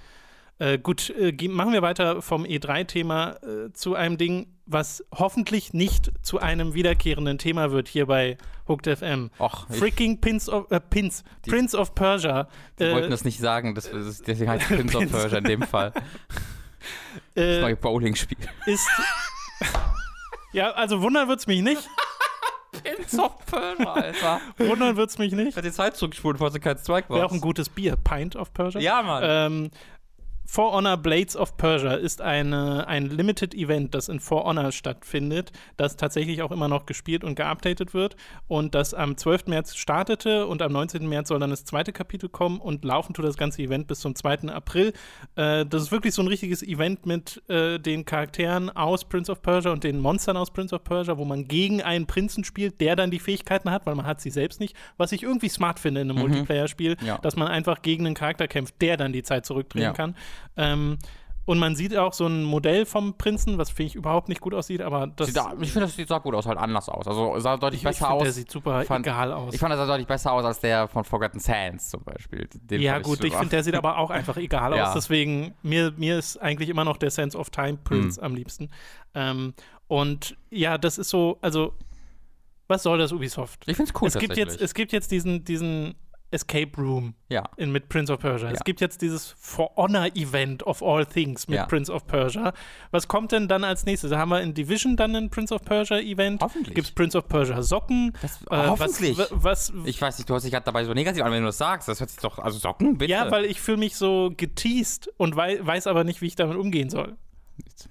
Äh, 0.62 0.78
gut, 0.78 1.10
äh, 1.10 1.34
machen 1.48 1.74
wir 1.74 1.82
weiter 1.82 2.22
vom 2.22 2.44
E3-Thema 2.44 3.38
äh, 3.42 3.74
zu 3.74 3.96
einem 3.96 4.20
Ding, 4.20 4.46
was 4.68 5.04
hoffentlich 5.12 5.74
nicht 5.74 6.12
zu 6.22 6.38
einem 6.38 6.76
wiederkehrenden 6.76 7.40
Thema 7.40 7.72
wird 7.72 7.88
hier 7.88 8.06
bei 8.06 8.38
Hooked 8.68 9.00
FM. 9.00 9.32
Och, 9.40 9.66
Freaking 9.72 10.22
Pins 10.22 10.48
of, 10.48 10.70
äh, 10.70 10.80
Pins, 10.80 11.24
die, 11.46 11.50
Prince 11.50 11.76
of 11.76 11.96
Persia. 11.96 12.48
Die 12.78 12.92
wollten 12.92 13.10
das 13.10 13.26
nicht 13.26 13.40
sagen, 13.40 13.74
das, 13.74 13.90
das, 13.90 14.22
deswegen 14.22 14.52
heißt 14.52 14.68
Prince 14.68 14.96
of 14.96 15.12
Persia 15.12 15.40
in 15.40 15.46
dem 15.46 15.64
Fall. 15.64 15.94
das 17.34 17.44
äh, 17.44 17.62
neue 17.62 17.76
Bowling-Spiel. 17.76 18.38
Ist. 18.68 18.88
ja, 20.54 20.70
also 20.74 21.02
wundern 21.02 21.28
wird's 21.28 21.48
mich 21.48 21.64
nicht. 21.64 21.90
Pins 22.84 23.18
of 23.18 23.36
Persia, 23.48 23.94
Alter. 23.94 24.42
Wundern 24.60 24.96
wird's 24.96 25.18
mich 25.18 25.34
nicht. 25.34 25.58
Hat 25.58 25.66
die 25.66 25.72
Zeit 25.72 25.98
zurückgespult, 25.98 26.36
bevor 26.36 26.52
sie 26.52 26.60
kein 26.60 26.78
Strike 26.78 27.10
war. 27.10 27.18
Wäre 27.18 27.26
auch 27.26 27.34
ein 27.34 27.42
gutes 27.42 27.68
Bier. 27.68 27.96
Pint 27.96 28.36
of 28.36 28.54
Persia. 28.54 28.80
Ja, 28.80 29.02
Mann. 29.02 29.24
Ähm, 29.26 29.72
For 30.54 30.74
Honor 30.74 30.98
Blades 30.98 31.38
of 31.38 31.56
Persia 31.56 31.94
ist 31.94 32.20
eine, 32.20 32.86
ein 32.86 33.06
Limited 33.06 33.54
Event, 33.56 33.96
das 33.96 34.10
in 34.10 34.20
For 34.20 34.44
Honor 34.44 34.74
stattfindet, 34.74 35.54
das 35.78 35.96
tatsächlich 35.96 36.42
auch 36.42 36.52
immer 36.52 36.68
noch 36.68 36.86
gespielt 36.86 37.24
und 37.24 37.36
geupdatet 37.36 37.94
wird 37.94 38.18
und 38.50 38.76
das 38.76 38.94
am 38.94 39.16
12. 39.16 39.48
März 39.48 39.78
startete 39.78 40.46
und 40.48 40.62
am 40.62 40.74
19. 40.74 41.08
März 41.08 41.30
soll 41.30 41.40
dann 41.40 41.52
das 41.52 41.64
zweite 41.64 41.94
Kapitel 41.94 42.28
kommen 42.28 42.60
und 42.60 42.84
laufen 42.84 43.14
tut 43.14 43.24
das 43.24 43.38
ganze 43.38 43.62
Event 43.62 43.88
bis 43.88 44.02
zum 44.02 44.14
2. 44.14 44.50
April. 44.50 44.92
Äh, 45.38 45.66
das 45.66 45.84
ist 45.84 45.92
wirklich 45.94 46.14
so 46.14 46.22
ein 46.22 46.28
richtiges 46.28 46.64
Event 46.64 47.06
mit 47.06 47.42
äh, 47.48 47.80
den 47.80 48.04
Charakteren 48.04 48.70
aus 48.72 49.06
Prince 49.06 49.32
of 49.32 49.42
Persia 49.42 49.72
und 49.72 49.86
den 49.86 50.02
Monstern 50.02 50.36
aus 50.36 50.52
Prince 50.52 50.76
of 50.76 50.84
Persia, 50.84 51.18
wo 51.18 51.24
man 51.24 51.48
gegen 51.48 51.82
einen 51.82 52.08
Prinzen 52.08 52.44
spielt, 52.44 52.82
der 52.82 52.98
dann 52.98 53.10
die 53.10 53.20
Fähigkeiten 53.20 53.72
hat, 53.72 53.86
weil 53.86 53.96
man 53.96 54.06
hat 54.06 54.20
sie 54.20 54.32
selbst 54.32 54.60
nicht, 54.60 54.76
was 54.98 55.14
ich 55.14 55.24
irgendwie 55.24 55.48
smart 55.48 55.80
finde 55.80 56.02
in 56.02 56.10
einem 56.10 56.22
mhm. 56.22 56.30
Multiplayer-Spiel, 56.30 56.98
ja. 57.06 57.20
dass 57.20 57.38
man 57.38 57.48
einfach 57.48 57.82
gegen 57.84 58.06
einen 58.06 58.16
Charakter 58.16 58.50
kämpft, 58.50 58.82
der 58.82 58.98
dann 58.98 59.14
die 59.14 59.24
Zeit 59.24 59.46
zurückdrehen 59.46 59.84
ja. 59.84 59.94
kann. 59.94 60.14
Ähm, 60.58 60.98
und 61.46 61.58
man 61.58 61.76
sieht 61.76 61.98
auch 61.98 62.14
so 62.14 62.28
ein 62.28 62.44
Modell 62.44 62.86
vom 62.86 63.18
Prinzen, 63.18 63.58
was 63.58 63.72
finde 63.72 63.88
ich 63.88 63.96
überhaupt 63.96 64.30
nicht 64.30 64.42
gut 64.42 64.54
aussieht, 64.54 64.82
aber 64.82 65.08
das. 65.08 65.28
Sieht, 65.28 65.38
ich 65.60 65.72
finde, 65.72 65.88
das 65.88 65.96
sieht 65.96 66.12
auch 66.12 66.22
gut 66.22 66.36
aus, 66.36 66.46
halt 66.46 66.60
anders 66.60 66.88
aus. 66.88 67.08
Also 67.08 67.38
sah 67.40 67.58
deutlich 67.58 67.82
ich, 67.82 67.84
besser 67.84 68.06
ich 68.06 68.08
find, 68.08 68.12
aus. 68.12 68.24
Der 68.24 68.32
sieht 68.32 68.52
super 68.52 68.84
fand, 68.86 69.08
egal 69.08 69.34
aus. 69.34 69.54
Ich 69.54 69.60
fand, 69.60 69.72
das 69.72 69.80
sah 69.80 69.88
deutlich 69.88 70.08
besser 70.08 70.34
aus 70.34 70.46
als 70.46 70.60
der 70.60 70.88
von 70.88 71.04
Forgotten 71.04 71.40
Sands 71.40 71.90
zum 71.90 72.04
Beispiel. 72.04 72.48
Den 72.54 72.80
ja, 72.80 73.00
gut, 73.00 73.24
ich, 73.24 73.34
finde, 73.34 73.50
der 73.50 73.64
sieht 73.64 73.76
aber 73.76 73.98
auch 73.98 74.12
einfach 74.12 74.38
egal 74.38 74.74
ja. 74.78 74.88
aus. 74.88 74.94
Deswegen, 74.94 75.56
mir, 75.64 75.92
mir 75.98 76.20
ist 76.20 76.38
eigentlich 76.38 76.70
immer 76.70 76.86
noch 76.86 76.98
der 76.98 77.10
Sense 77.10 77.38
of 77.38 77.50
Time 77.50 77.80
Prince 77.84 78.20
mhm. 78.20 78.26
am 78.26 78.36
liebsten. 78.36 78.70
Ähm, 79.16 79.54
und 79.88 80.38
ja, 80.52 80.78
das 80.78 81.00
ist 81.00 81.10
so, 81.10 81.40
also, 81.42 81.74
was 82.68 82.84
soll 82.84 83.00
das 83.00 83.12
Ubisoft? 83.12 83.64
Ich 83.66 83.76
finde 83.76 83.92
es 83.92 84.02
cool. 84.02 84.08
Es 84.08 84.18
gibt 84.18 84.38
jetzt, 84.38 84.62
es 84.62 84.74
gibt 84.76 84.92
jetzt 84.92 85.12
diesen, 85.12 85.44
diesen 85.44 85.96
Escape 86.32 86.72
Room 86.78 87.14
ja. 87.30 87.44
in, 87.58 87.72
mit 87.72 87.90
Prince 87.90 88.12
of 88.12 88.20
Persia. 88.20 88.50
Ja. 88.50 88.56
Es 88.56 88.64
gibt 88.64 88.82
jetzt 88.82 89.02
dieses 89.02 89.36
For 89.38 89.72
Honor 89.76 90.08
Event 90.16 90.64
of 90.66 90.82
all 90.82 91.06
things 91.06 91.48
mit 91.48 91.58
ja. 91.58 91.66
Prince 91.66 91.92
of 91.92 92.08
Persia. 92.08 92.54
Was 92.92 93.08
kommt 93.08 93.32
denn 93.32 93.48
dann 93.48 93.64
als 93.64 93.86
nächstes? 93.86 94.12
Haben 94.12 94.30
wir 94.30 94.42
in 94.42 94.54
Division 94.54 94.96
dann 94.96 95.16
ein 95.16 95.30
Prince 95.30 95.54
of 95.54 95.64
Persia 95.64 96.00
Event? 96.00 96.42
Hoffentlich. 96.42 96.74
Gibt 96.74 96.88
es 96.88 96.94
Prince 96.94 97.18
of 97.18 97.28
Persia 97.28 97.62
Socken? 97.62 98.14
Das, 98.22 98.42
äh, 98.50 98.68
hoffentlich. 98.68 99.18
Was, 99.18 99.30
was, 99.34 99.74
ich 99.86 100.02
weiß 100.02 100.18
nicht, 100.18 100.30
du 100.30 100.34
hast 100.34 100.44
dich 100.44 100.52
gerade 100.52 100.66
dabei 100.66 100.86
so 100.86 100.94
negativ 100.94 101.24
an, 101.24 101.32
wenn 101.32 101.42
du 101.42 101.48
das 101.48 101.58
sagst. 101.58 101.88
Das 101.88 102.00
hört 102.00 102.10
sich 102.10 102.20
doch, 102.20 102.40
also 102.40 102.58
Socken, 102.58 102.98
bitte. 102.98 103.12
Ja, 103.12 103.30
weil 103.30 103.46
ich 103.46 103.62
fühle 103.62 103.78
mich 103.78 103.96
so 103.96 104.32
geteased 104.36 105.10
und 105.18 105.36
wei 105.36 105.60
weiß 105.62 105.88
aber 105.88 106.04
nicht, 106.04 106.22
wie 106.22 106.28
ich 106.28 106.36
damit 106.36 106.58
umgehen 106.58 106.90
soll. 106.90 107.18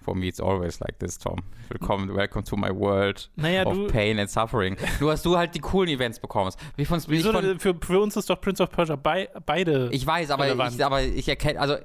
For 0.05 0.15
me, 0.15 0.29
it's 0.29 0.41
always 0.41 0.81
like 0.81 0.99
this, 0.99 1.19
Tom. 1.19 1.39
Willkommen, 1.69 2.15
welcome 2.15 2.43
to 2.43 2.57
my 2.57 2.71
world 2.71 3.29
naja, 3.37 3.65
of 3.65 3.93
pain 3.93 4.19
and 4.19 4.29
suffering. 4.29 4.77
Du 4.99 5.11
hast 5.11 5.25
du 5.25 5.37
halt 5.37 5.55
die 5.55 5.61
coolen 5.61 5.89
Events 5.89 6.19
bekommst. 6.19 6.59
Wie 6.77 6.85
von, 6.85 7.01
wie 7.09 7.19
Wieso, 7.19 7.33
von, 7.33 7.59
für, 7.59 7.75
für 7.81 8.01
uns 8.01 8.17
ist 8.17 8.29
doch 8.29 8.41
Prince 8.41 8.63
of 8.63 8.71
Persia 8.71 8.97
bei, 8.97 9.29
beide. 9.47 9.89
Ich 9.93 10.07
weiß, 10.07 10.31
aber 10.31 10.49
ich, 10.49 10.85
aber 10.85 11.03
ich 11.03 11.29
erkenne, 11.29 11.61
also 11.61 11.77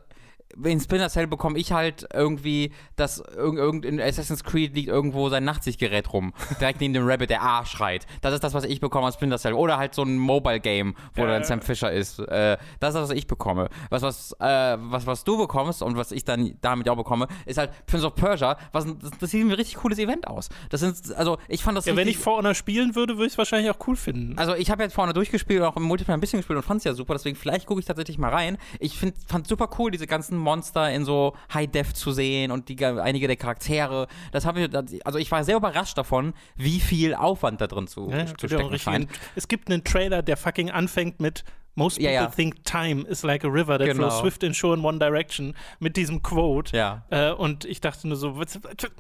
in 0.64 0.80
Splinter 0.80 1.10
Cell 1.10 1.28
bekomme 1.28 1.58
ich 1.60 1.72
halt 1.72 2.08
irgendwie, 2.14 2.72
dass 2.96 3.20
irgend, 3.20 3.86
in 3.86 4.00
Assassin's 4.00 4.44
Creed 4.44 4.76
liegt 4.76 4.90
irgendwo 4.90 5.30
sein 5.30 5.44
Nachtsichtgerät 5.44 6.12
rum. 6.14 6.34
Direkt 6.60 6.82
neben 6.82 6.94
dem 6.94 7.08
Rabbit, 7.08 7.30
der 7.30 7.44
A 7.44 7.66
schreit. 7.66 8.06
Das 8.22 8.34
ist 8.34 8.44
das, 8.44 8.54
was 8.54 8.64
ich 8.64 8.80
bekomme 8.80 9.08
aus 9.08 9.16
Splinter 9.16 9.38
Cell. 9.38 9.54
Oder 9.54 9.78
halt 9.78 9.94
so 9.94 10.04
ein 10.04 10.18
Mobile 10.18 10.60
Game, 10.60 10.96
wo 11.16 11.24
ja, 11.24 11.28
dann 11.28 11.44
Sam 11.44 11.62
Fisher 11.62 11.92
ist. 11.92 12.20
Äh, 12.20 12.58
das 12.80 12.90
ist 12.90 12.96
das, 12.96 13.10
was 13.10 13.12
ich 13.12 13.28
bekomme. 13.28 13.70
Was, 13.90 14.02
was, 14.02 14.32
äh, 14.40 14.78
was, 14.80 15.06
was 15.06 15.24
du 15.24 15.38
bekommst 15.38 15.82
und 15.82 15.98
was 15.98 16.12
ich 16.12 16.24
dann 16.24 16.58
damit 16.62 16.90
auch 16.90 16.96
bekomme, 16.96 17.28
ist 17.46 17.58
halt 17.58 17.72
Prince 17.86 18.06
of 18.06 18.16
Persia. 18.16 18.58
Was, 18.72 18.86
das, 18.86 19.12
das 19.20 19.32
sieht 19.32 19.46
ein 19.46 19.52
richtig 19.52 19.76
cooles 19.76 20.00
Event 20.00 20.28
aus. 20.28 20.50
Das 20.70 20.82
sind, 20.82 21.16
also 21.16 21.38
ich 21.48 21.64
fand 21.64 21.78
das 21.78 21.86
Ja, 21.86 21.96
wenn 21.96 22.08
ich 22.08 22.18
For 22.18 22.38
Honor 22.38 22.54
spielen 22.54 22.96
würde, 22.96 23.16
würde 23.16 23.28
ich 23.28 23.34
es 23.34 23.38
wahrscheinlich 23.38 23.70
auch 23.72 23.88
cool 23.88 23.96
finden. 23.96 24.38
Also 24.38 24.56
ich 24.56 24.72
habe 24.72 24.84
jetzt 24.84 24.94
For 24.94 25.04
Honor 25.04 25.14
durchgespielt 25.14 25.62
und 25.62 25.68
auch 25.68 25.78
im 25.78 25.84
Multiplayer 25.84 26.18
ein 26.18 26.22
bisschen 26.22 26.40
gespielt 26.40 26.58
und 26.58 26.64
fand 26.64 26.80
es 26.80 26.86
ja 26.86 26.94
super. 26.94 27.14
Deswegen 27.14 27.36
vielleicht 27.36 27.66
gucke 27.66 27.80
ich 27.80 27.86
tatsächlich 27.86 28.18
mal 28.18 28.30
rein. 28.30 28.58
Ich 28.80 28.98
find, 28.98 29.16
fand 29.28 29.48
super 29.48 29.70
cool, 29.78 29.92
diese 29.92 30.08
ganzen 30.08 30.38
Monster 30.46 30.90
in 30.92 31.04
so 31.04 31.36
High 31.54 31.70
Def 31.70 31.94
zu 31.94 32.14
sehen 32.14 32.52
und 32.52 32.70
die, 32.70 32.86
einige 32.86 33.28
der 33.28 33.36
Charaktere. 33.36 34.08
Das 34.32 34.46
habe 34.46 34.62
ich, 34.62 35.06
also 35.06 35.20
ich 35.20 35.30
war 35.32 35.44
sehr 35.44 35.58
überrascht 35.58 35.98
davon, 35.98 36.34
wie 36.56 36.80
viel 36.80 37.14
Aufwand 37.14 37.60
da 37.60 37.68
drin 37.68 37.88
zu, 37.88 38.10
ja, 38.10 38.26
zu 38.26 38.48
stecken 38.48 38.80
scheint. 38.80 39.10
Es 39.36 39.50
gibt 39.50 39.70
einen 39.70 39.84
Trailer, 39.84 40.22
der 40.22 40.38
fucking 40.38 40.72
anfängt 40.72 41.20
mit 41.20 41.44
Most 41.76 41.98
people 41.98 42.14
ja, 42.14 42.24
ja. 42.24 42.28
think 42.28 42.64
time 42.64 43.06
is 43.06 43.24
like 43.24 43.44
a 43.44 43.50
river 43.50 43.78
that 43.78 43.86
genau. 43.86 44.10
flows 44.10 44.20
swift 44.20 44.44
and 44.46 44.56
sure 44.56 44.74
in 44.74 44.84
one 44.84 44.98
direction 44.98 45.54
mit 45.80 45.98
diesem 45.98 46.24
Quote. 46.24 46.76
Ja. 46.76 47.06
Äh, 47.10 47.32
und 47.32 47.66
ich 47.66 47.82
dachte 47.82 48.08
nur 48.08 48.16
so, 48.16 48.42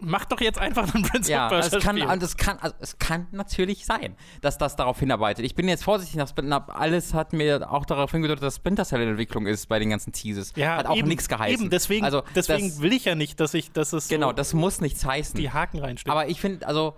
mach 0.01 0.25
doch 0.25 0.41
jetzt 0.41 0.59
einfach 0.59 0.93
einen 0.93 1.03
Prince 1.03 1.31
ja, 1.31 1.45
of 1.45 1.51
Persia. 1.51 1.77
Es 1.77 1.83
kann, 1.83 2.19
das 2.19 2.37
kann, 2.37 2.57
also 2.59 2.75
es 2.81 2.99
kann 2.99 3.27
natürlich 3.31 3.85
sein, 3.85 4.17
dass 4.41 4.57
das 4.57 4.75
darauf 4.75 4.99
hinarbeitet. 4.99 5.45
Ich 5.45 5.55
bin 5.55 5.69
jetzt 5.69 5.85
vorsichtig 5.85 6.17
nach 6.17 6.27
Splinter, 6.27 6.65
alles 6.75 7.13
hat 7.13 7.31
mir 7.31 7.71
auch 7.71 7.85
darauf 7.85 8.11
hingedeutet, 8.11 8.43
dass 8.43 8.57
Splinter 8.57 8.83
Cell 8.83 9.01
in 9.01 9.09
Entwicklung 9.09 9.47
ist 9.47 9.67
bei 9.67 9.79
den 9.79 9.89
ganzen 9.89 10.11
Teases. 10.11 10.51
Ja, 10.57 10.75
hat 10.75 10.87
auch 10.87 11.01
nichts 11.01 11.29
geheißen. 11.29 11.61
Eben, 11.61 11.69
deswegen, 11.69 12.03
also, 12.03 12.23
deswegen 12.35 12.67
das, 12.69 12.81
will 12.81 12.91
ich 12.91 13.05
ja 13.05 13.15
nicht, 13.15 13.39
dass 13.39 13.53
ich, 13.53 13.71
dass 13.71 13.93
es 13.93 14.09
Genau, 14.09 14.27
so 14.27 14.33
das 14.33 14.53
muss 14.53 14.81
nichts 14.81 15.05
heißen. 15.05 15.39
Die 15.39 15.51
Haken 15.51 15.79
reinstecken. 15.79 16.11
Aber 16.11 16.27
ich 16.27 16.41
finde, 16.41 16.67
also, 16.67 16.95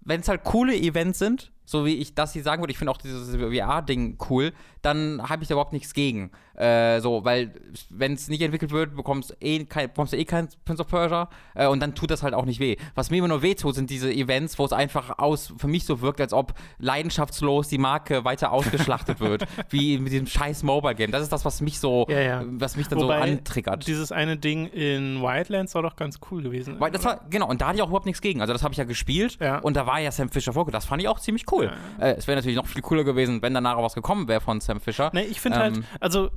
wenn 0.00 0.20
es 0.20 0.28
halt 0.28 0.42
coole 0.42 0.74
Events 0.74 1.20
sind, 1.20 1.51
so 1.64 1.84
wie 1.86 1.96
ich 1.96 2.14
das 2.14 2.32
hier 2.32 2.42
sagen 2.42 2.62
würde, 2.62 2.72
ich 2.72 2.78
finde 2.78 2.90
auch 2.90 2.96
dieses 2.96 3.36
VR-Ding 3.36 4.18
cool, 4.28 4.52
dann 4.82 5.28
habe 5.28 5.42
ich 5.42 5.48
da 5.48 5.54
überhaupt 5.54 5.72
nichts 5.72 5.94
gegen. 5.94 6.30
Äh, 6.54 7.00
so, 7.00 7.24
weil 7.24 7.52
wenn 7.90 8.12
es 8.12 8.28
nicht 8.28 8.42
entwickelt 8.42 8.72
wird, 8.72 8.94
bekommst, 8.94 9.36
eh 9.40 9.64
kein, 9.64 9.88
bekommst 9.88 10.12
du 10.12 10.18
eh 10.18 10.24
kein 10.24 10.48
Prince 10.64 10.82
of 10.82 10.88
Persia 10.88 11.28
äh, 11.54 11.66
und 11.66 11.80
dann 11.80 11.94
tut 11.94 12.10
das 12.10 12.22
halt 12.22 12.34
auch 12.34 12.44
nicht 12.44 12.60
weh. 12.60 12.76
Was 12.94 13.10
mir 13.10 13.18
immer 13.18 13.28
nur 13.28 13.42
weh 13.42 13.54
tut, 13.54 13.74
sind 13.74 13.90
diese 13.90 14.12
Events, 14.12 14.58
wo 14.58 14.64
es 14.64 14.72
einfach 14.72 15.18
aus, 15.18 15.52
für 15.56 15.68
mich 15.68 15.84
so 15.84 16.00
wirkt, 16.00 16.20
als 16.20 16.32
ob 16.32 16.54
leidenschaftslos 16.78 17.68
die 17.68 17.78
Marke 17.78 18.24
weiter 18.24 18.52
ausgeschlachtet 18.52 19.20
wird, 19.20 19.46
wie 19.70 19.98
mit 19.98 20.12
diesem 20.12 20.26
scheiß 20.26 20.62
Mobile-Game. 20.62 21.10
Das 21.10 21.22
ist 21.22 21.32
das, 21.32 21.44
was 21.44 21.60
mich 21.60 21.78
so, 21.78 22.06
ja, 22.08 22.20
ja. 22.20 22.44
was 22.46 22.76
mich 22.76 22.88
dann 22.88 23.00
Wobei, 23.00 23.18
so 23.18 23.22
antriggert. 23.22 23.86
Dieses 23.86 24.12
eine 24.12 24.36
Ding 24.36 24.66
in 24.66 25.22
Wildlands 25.22 25.74
war 25.74 25.82
doch 25.82 25.96
ganz 25.96 26.20
cool 26.30 26.42
gewesen. 26.42 26.78
Weil 26.78 26.90
das 26.90 27.04
war, 27.04 27.20
genau, 27.30 27.48
und 27.48 27.60
da 27.60 27.68
hatte 27.68 27.76
ich 27.76 27.82
auch 27.82 27.88
überhaupt 27.88 28.06
nichts 28.06 28.20
gegen. 28.20 28.40
Also 28.40 28.52
das 28.52 28.62
habe 28.62 28.72
ich 28.72 28.78
ja 28.78 28.84
gespielt 28.84 29.38
ja. 29.40 29.58
und 29.58 29.76
da 29.76 29.86
war 29.86 30.00
ja 30.00 30.10
Sam 30.10 30.28
Fisher 30.28 30.52
vorgekommen. 30.52 30.72
Das 30.72 30.84
fand 30.84 31.00
ich 31.00 31.08
auch 31.08 31.18
ziemlich 31.18 31.50
cool. 31.50 31.72
Äh, 31.98 32.12
es 32.12 32.26
wäre 32.26 32.36
natürlich 32.36 32.56
noch 32.56 32.66
viel 32.66 32.82
cooler 32.82 33.04
gewesen, 33.04 33.42
wenn 33.42 33.54
danach 33.54 33.78
was 33.78 33.94
gekommen 33.94 34.28
wäre 34.28 34.40
von 34.40 34.60
Sam 34.60 34.80
Fisher. 34.80 35.10
Nee, 35.12 35.22
ich 35.22 35.40
finde 35.40 35.58
halt, 35.58 35.76
ähm, 35.76 35.84
halt, 35.90 36.02
also 36.02 36.30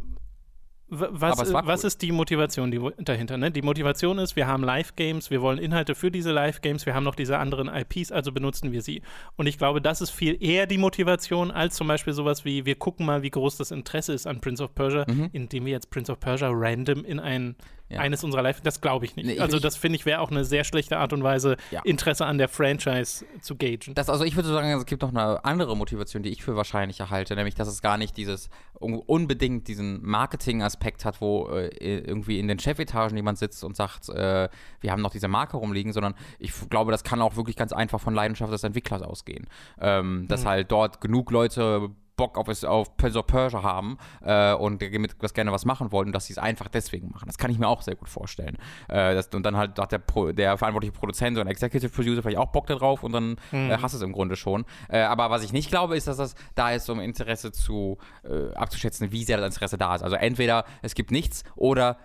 was, 0.87 1.51
was 1.51 1.81
cool. 1.81 1.87
ist 1.87 2.01
die 2.03 2.11
Motivation 2.11 2.69
die, 2.69 2.79
dahinter? 2.99 3.37
Ne? 3.37 3.49
Die 3.49 3.63
Motivation 3.63 4.19
ist, 4.19 4.35
wir 4.35 4.45
haben 4.45 4.63
Live-Games, 4.63 5.31
wir 5.31 5.41
wollen 5.41 5.57
Inhalte 5.57 5.95
für 5.95 6.11
diese 6.11 6.31
Live-Games, 6.31 6.85
wir 6.85 6.93
haben 6.93 7.03
noch 7.03 7.15
diese 7.15 7.39
anderen 7.39 7.67
IPs, 7.67 8.11
also 8.11 8.31
benutzen 8.31 8.71
wir 8.71 8.83
sie. 8.83 9.01
Und 9.35 9.47
ich 9.47 9.57
glaube, 9.57 9.81
das 9.81 10.01
ist 10.01 10.11
viel 10.11 10.37
eher 10.39 10.67
die 10.67 10.77
Motivation, 10.77 11.49
als 11.49 11.75
zum 11.75 11.87
Beispiel 11.87 12.13
sowas 12.13 12.45
wie, 12.45 12.65
wir 12.65 12.75
gucken 12.75 13.05
mal, 13.05 13.23
wie 13.23 13.31
groß 13.31 13.57
das 13.57 13.71
Interesse 13.71 14.13
ist 14.13 14.27
an 14.27 14.41
Prince 14.41 14.63
of 14.63 14.75
Persia, 14.75 15.05
mhm. 15.07 15.29
indem 15.33 15.65
wir 15.65 15.71
jetzt 15.71 15.89
Prince 15.89 16.11
of 16.11 16.19
Persia 16.19 16.49
random 16.51 17.03
in 17.03 17.19
ein 17.19 17.55
ja. 17.89 17.99
eines 17.99 18.23
unserer 18.23 18.41
Live, 18.41 18.61
das 18.61 18.81
glaube 18.81 19.05
ich 19.05 19.15
nicht. 19.15 19.25
Nee, 19.25 19.33
ich, 19.33 19.41
also 19.41 19.59
das 19.59 19.77
finde 19.77 19.97
ich 19.97 20.05
wäre 20.05 20.21
auch 20.21 20.31
eine 20.31 20.43
sehr 20.43 20.63
schlechte 20.63 20.97
Art 20.97 21.13
und 21.13 21.23
Weise, 21.23 21.57
ja. 21.71 21.81
Interesse 21.83 22.25
an 22.25 22.37
der 22.37 22.49
Franchise 22.49 23.25
zu 23.41 23.55
gagen. 23.55 23.93
Das, 23.93 24.09
also 24.09 24.23
ich 24.23 24.35
würde 24.35 24.49
sagen, 24.49 24.69
es 24.71 24.85
gibt 24.85 25.01
noch 25.01 25.09
eine 25.09 25.43
andere 25.45 25.77
Motivation, 25.77 26.23
die 26.23 26.29
ich 26.29 26.43
für 26.43 26.55
wahrscheinlich 26.55 26.99
erhalte, 26.99 27.35
nämlich, 27.35 27.55
dass 27.55 27.67
es 27.67 27.81
gar 27.81 27.97
nicht 27.97 28.17
dieses 28.17 28.49
unbedingt 28.79 29.67
diesen 29.67 30.05
Marketing-Aspekt 30.05 31.05
hat, 31.05 31.21
wo 31.21 31.47
äh, 31.47 31.69
irgendwie 31.77 32.39
in 32.39 32.47
den 32.47 32.59
Chefetagen 32.59 33.15
jemand 33.15 33.37
sitzt 33.37 33.63
und 33.63 33.75
sagt, 33.75 34.09
äh, 34.09 34.49
wir 34.81 34.91
haben 34.91 35.01
noch 35.01 35.11
diese 35.11 35.27
Marke 35.27 35.57
rumliegen, 35.57 35.93
sondern 35.93 36.13
ich 36.39 36.51
glaube, 36.69 36.91
das 36.91 37.03
kann 37.03 37.21
auch 37.21 37.35
wirklich 37.35 37.55
ganz 37.55 37.71
einfach 37.71 38.01
von 38.01 38.13
Leidenschaft 38.13 38.51
des 38.51 38.63
Entwicklers 38.63 39.01
ausgehen. 39.01 39.47
Ähm, 39.79 40.25
dass 40.27 40.43
mhm. 40.43 40.47
halt 40.47 40.71
dort 40.71 41.01
genug 41.01 41.31
Leute 41.31 41.89
Bock 42.15 42.37
auf, 42.37 42.63
auf 42.63 42.97
Prince 42.97 43.17
of 43.17 43.27
Persia 43.27 43.63
haben 43.63 43.97
äh, 44.23 44.53
und 44.53 44.81
damit 44.81 45.15
was 45.19 45.33
gerne 45.33 45.51
was 45.51 45.65
machen 45.65 45.91
wollten, 45.91 46.11
dass 46.11 46.25
sie 46.27 46.33
es 46.33 46.37
einfach 46.39 46.67
deswegen 46.67 47.09
machen. 47.09 47.25
Das 47.27 47.37
kann 47.37 47.51
ich 47.51 47.59
mir 47.59 47.67
auch 47.67 47.81
sehr 47.81 47.95
gut 47.95 48.09
vorstellen. 48.09 48.57
Äh, 48.87 49.15
das, 49.15 49.27
und 49.27 49.43
dann 49.43 49.57
halt 49.57 49.77
hat 49.79 49.91
der, 49.91 49.99
Pro, 49.99 50.31
der 50.31 50.57
verantwortliche 50.57 50.93
Produzent 50.93 51.37
und 51.37 51.47
Executive 51.47 51.89
Producer 51.89 52.21
vielleicht 52.21 52.37
auch 52.37 52.51
Bock 52.51 52.67
darauf 52.67 53.03
und 53.03 53.11
dann 53.11 53.37
mhm. 53.51 53.71
äh, 53.71 53.77
hast 53.81 53.93
du 53.93 53.97
es 53.97 54.03
im 54.03 54.13
Grunde 54.13 54.35
schon. 54.35 54.65
Äh, 54.89 54.99
aber 55.01 55.29
was 55.29 55.43
ich 55.43 55.53
nicht 55.53 55.69
glaube, 55.69 55.97
ist, 55.97 56.07
dass 56.07 56.17
das 56.17 56.35
da 56.55 56.71
ist, 56.71 56.89
um 56.89 56.99
Interesse 56.99 57.51
zu 57.51 57.97
äh, 58.23 58.53
abzuschätzen, 58.55 59.11
wie 59.11 59.23
sehr 59.23 59.37
das 59.37 59.53
Interesse 59.53 59.77
da 59.77 59.95
ist. 59.95 60.01
Also 60.01 60.15
entweder 60.15 60.65
es 60.81 60.95
gibt 60.95 61.11
nichts 61.11 61.43
oder 61.55 61.97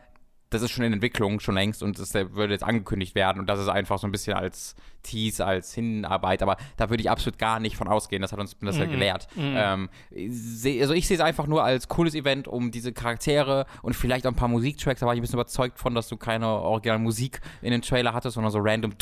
das 0.51 0.63
ist 0.63 0.73
schon 0.73 0.85
in 0.85 0.93
Entwicklung 0.93 1.39
schon 1.39 1.55
längst 1.55 1.83
und 1.83 1.99
das 1.99 2.13
würde 2.13 2.53
jetzt 2.53 2.65
angekündigt 2.65 3.15
werden 3.15 3.39
und 3.39 3.47
das 3.47 3.61
ist 3.61 3.69
einfach 3.69 3.99
so 3.99 4.09
ein 4.09 4.13
bisschen 4.13 4.35
als 4.35 4.75
Tease, 5.03 5.45
als 5.45 5.75
Hinarbeit, 5.75 6.43
aber 6.43 6.57
da 6.77 6.91
würde 6.91 7.03
ich 7.03 7.11
absolut 7.11 7.39
gar 7.39 7.61
nicht 7.61 7.77
von 7.77 7.89
ausgehen, 7.89 8.23
das 8.23 8.33
hat 8.33 8.39
uns 8.39 8.57
das 8.61 8.77
mhm. 8.77 8.81
ja 8.83 8.87
gelehrt. 8.89 9.29
Mhm. 9.35 9.55
Ähm, 9.57 9.89
also 10.11 10.95
ich 10.95 11.07
sehe 11.07 11.17
es 11.17 11.21
einfach 11.21 11.47
nur 11.47 11.65
als 11.65 11.89
cooles 11.89 12.15
Event, 12.15 12.49
um 12.49 12.71
diese 12.71 12.93
Charaktere 12.93 13.67
und 13.83 13.95
vielleicht 13.95 14.27
auch 14.27 14.33
ein 14.33 14.37
paar 14.37 14.49
Musiktracks, 14.49 15.01
da 15.01 15.07
war 15.07 15.15
ich 15.15 15.21
ein 15.21 15.23
bisschen 15.23 15.39
überzeugt 15.39 15.79
von, 15.79 15.95
dass 15.95 16.09
du 16.09 16.17
keine 16.17 16.47
originale 16.47 17.01
Musik 17.01 17.41
in 17.63 17.71
den 17.71 17.83
Trailer 17.83 18.13
hattest, 18.15 18.35
sondern 18.35 18.53
so 18.53 18.59
random. 18.61 18.93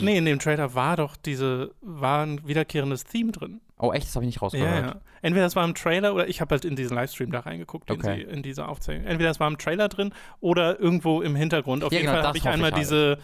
Nee, 0.00 0.18
in 0.18 0.26
dem 0.26 0.38
Trailer 0.38 0.74
war 0.74 0.96
doch 0.96 1.16
diese, 1.16 1.72
war 1.80 2.24
ein 2.24 2.46
wiederkehrendes 2.46 3.04
Theme 3.04 3.32
drin. 3.32 3.60
Oh, 3.78 3.92
echt? 3.92 4.06
Das 4.06 4.16
habe 4.16 4.24
ich 4.24 4.28
nicht 4.28 4.42
rausgehört. 4.42 4.70
Ja, 4.70 4.86
ja. 4.88 5.00
Entweder 5.22 5.46
das 5.46 5.56
war 5.56 5.64
im 5.64 5.74
Trailer 5.74 6.14
oder 6.14 6.28
ich 6.28 6.40
habe 6.40 6.52
halt 6.52 6.64
in 6.64 6.76
diesen 6.76 6.96
Livestream 6.96 7.30
da 7.30 7.40
reingeguckt, 7.40 7.90
okay. 7.90 8.22
in 8.22 8.42
diese 8.42 8.66
Aufzeichnung. 8.66 9.06
Entweder 9.06 9.30
das 9.30 9.40
war 9.40 9.48
im 9.48 9.58
Trailer 9.58 9.88
drin 9.88 10.12
oder 10.40 10.78
irgendwo 10.80 11.22
im 11.22 11.36
Hintergrund. 11.36 11.84
Auf 11.84 11.92
ja, 11.92 11.98
jeden 11.98 12.10
genau, 12.10 12.20
Fall 12.20 12.28
habe 12.28 12.38
ich 12.38 12.48
einmal 12.48 12.72
halt. 12.72 12.82
diese 12.82 13.18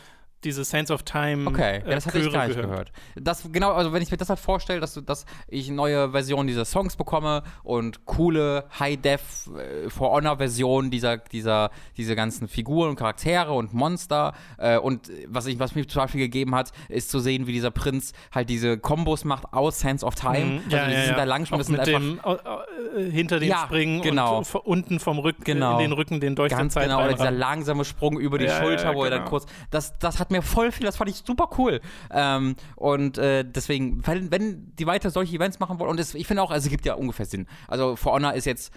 diese 0.44 0.64
Sense 0.64 0.92
of 0.92 1.02
Time. 1.02 1.48
Okay, 1.48 1.82
ja, 1.84 1.94
das 1.94 2.06
hatte 2.06 2.18
ich 2.18 2.32
gar 2.32 2.46
nicht 2.46 2.56
gehört. 2.56 2.92
gehört. 2.92 2.92
Das, 3.16 3.48
genau, 3.50 3.72
also 3.72 3.92
wenn 3.92 4.02
ich 4.02 4.10
mir 4.10 4.16
das 4.16 4.28
halt 4.28 4.38
vorstelle, 4.38 4.80
dass, 4.80 5.00
dass 5.04 5.26
ich 5.48 5.70
neue 5.70 6.10
Versionen 6.10 6.46
dieser 6.46 6.64
Songs 6.64 6.96
bekomme 6.96 7.42
und 7.62 8.06
coole 8.06 8.64
High-Def 8.78 9.50
äh, 9.56 9.90
For 9.90 10.10
Honor-Versionen 10.10 10.90
dieser, 10.90 11.18
dieser, 11.18 11.70
diese 11.96 12.16
ganzen 12.16 12.48
Figuren 12.48 12.90
und 12.90 12.96
Charaktere 12.96 13.52
und 13.52 13.72
Monster. 13.74 14.34
Äh, 14.58 14.78
und 14.78 15.10
was, 15.28 15.46
ich, 15.46 15.58
was 15.58 15.74
mir 15.74 15.86
zum 15.86 16.02
Beispiel 16.02 16.20
gegeben 16.20 16.54
hat, 16.54 16.72
ist 16.88 17.10
zu 17.10 17.20
sehen, 17.20 17.46
wie 17.46 17.52
dieser 17.52 17.70
Prinz 17.70 18.12
halt 18.32 18.48
diese 18.48 18.78
Kombos 18.78 19.24
macht 19.24 19.52
aus 19.52 19.80
Sense 19.80 20.04
of 20.04 20.14
Time. 20.14 20.44
Mhm. 20.44 20.60
Ja, 20.68 20.78
also 20.78 20.90
die 20.90 20.96
ja, 20.96 21.00
sind 21.02 21.10
ja. 21.10 21.16
da 21.16 21.24
lang 21.24 21.46
schon, 21.46 21.58
mit 21.58 21.86
dem 21.86 22.20
äh, 22.24 23.10
hinter 23.10 23.42
ja, 23.42 23.58
Springen 23.64 24.02
genau. 24.02 24.38
und 24.38 24.54
unten 24.54 25.00
vom 25.00 25.18
Rücken 25.18 25.44
genau. 25.44 25.74
in 25.74 25.78
den 25.78 25.92
Rücken 25.92 26.20
den 26.20 26.36
durch 26.36 26.50
Ganz 26.50 26.74
genau, 26.74 27.04
oder 27.04 27.12
dieser 27.12 27.30
langsame 27.30 27.84
Sprung 27.84 28.18
über 28.18 28.38
die 28.38 28.48
Schulter, 28.48 28.94
wo 28.94 29.04
er 29.04 29.10
dann 29.10 29.20
genau. 29.20 29.30
kurz. 29.30 29.46
Das, 29.70 29.98
das 29.98 30.18
hat 30.18 30.30
mir 30.34 30.42
voll 30.42 30.72
viel, 30.72 30.86
das 30.86 30.96
fand 30.96 31.10
ich 31.10 31.16
super 31.16 31.48
cool. 31.58 31.80
Ähm, 32.10 32.56
und 32.76 33.18
äh, 33.18 33.44
deswegen, 33.44 34.06
wenn, 34.06 34.30
wenn 34.30 34.74
die 34.76 34.86
weiter 34.86 35.10
solche 35.10 35.36
Events 35.36 35.60
machen 35.60 35.78
wollen, 35.78 35.90
und 35.90 36.00
das, 36.00 36.14
ich 36.14 36.26
finde 36.26 36.42
auch, 36.42 36.50
also 36.50 36.66
es 36.66 36.70
gibt 36.70 36.86
ja 36.86 36.94
ungefähr 36.94 37.26
Sinn. 37.26 37.46
Also 37.68 37.96
For 37.96 38.12
Honor 38.12 38.34
ist 38.34 38.44
jetzt 38.44 38.72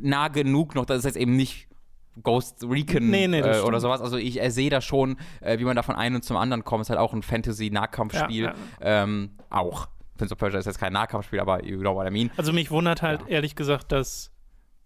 nah 0.00 0.28
genug 0.28 0.74
noch, 0.74 0.86
dass 0.86 0.98
es 0.98 1.04
jetzt 1.04 1.16
eben 1.16 1.36
nicht 1.36 1.68
Ghost 2.22 2.64
Recon 2.64 3.10
nee, 3.10 3.28
nee, 3.28 3.40
äh, 3.40 3.60
oder 3.60 3.80
sowas. 3.80 4.00
Also 4.00 4.16
ich 4.16 4.42
äh, 4.42 4.50
sehe 4.50 4.70
da 4.70 4.80
schon, 4.80 5.16
äh, 5.40 5.58
wie 5.58 5.64
man 5.64 5.76
da 5.76 5.82
von 5.82 5.94
einem 5.94 6.22
zum 6.22 6.36
anderen 6.36 6.64
kommt. 6.64 6.82
Es 6.82 6.86
ist 6.86 6.90
halt 6.90 7.00
auch 7.00 7.12
ein 7.12 7.22
Fantasy-Nahkampfspiel. 7.22 8.44
Ja, 8.44 8.54
ja. 8.80 9.04
ähm, 9.04 9.30
auch. 9.50 9.88
Prince 10.16 10.32
of 10.32 10.38
Persia 10.38 10.58
ist 10.58 10.66
jetzt 10.66 10.80
kein 10.80 10.92
Nahkampfspiel, 10.92 11.38
aber 11.38 11.64
you 11.64 11.78
know 11.78 11.94
what 11.94 12.06
I 12.06 12.10
mean. 12.10 12.30
Also 12.36 12.52
mich 12.52 12.70
wundert 12.70 13.02
halt 13.02 13.22
ja. 13.22 13.28
ehrlich 13.28 13.54
gesagt, 13.54 13.92
dass 13.92 14.32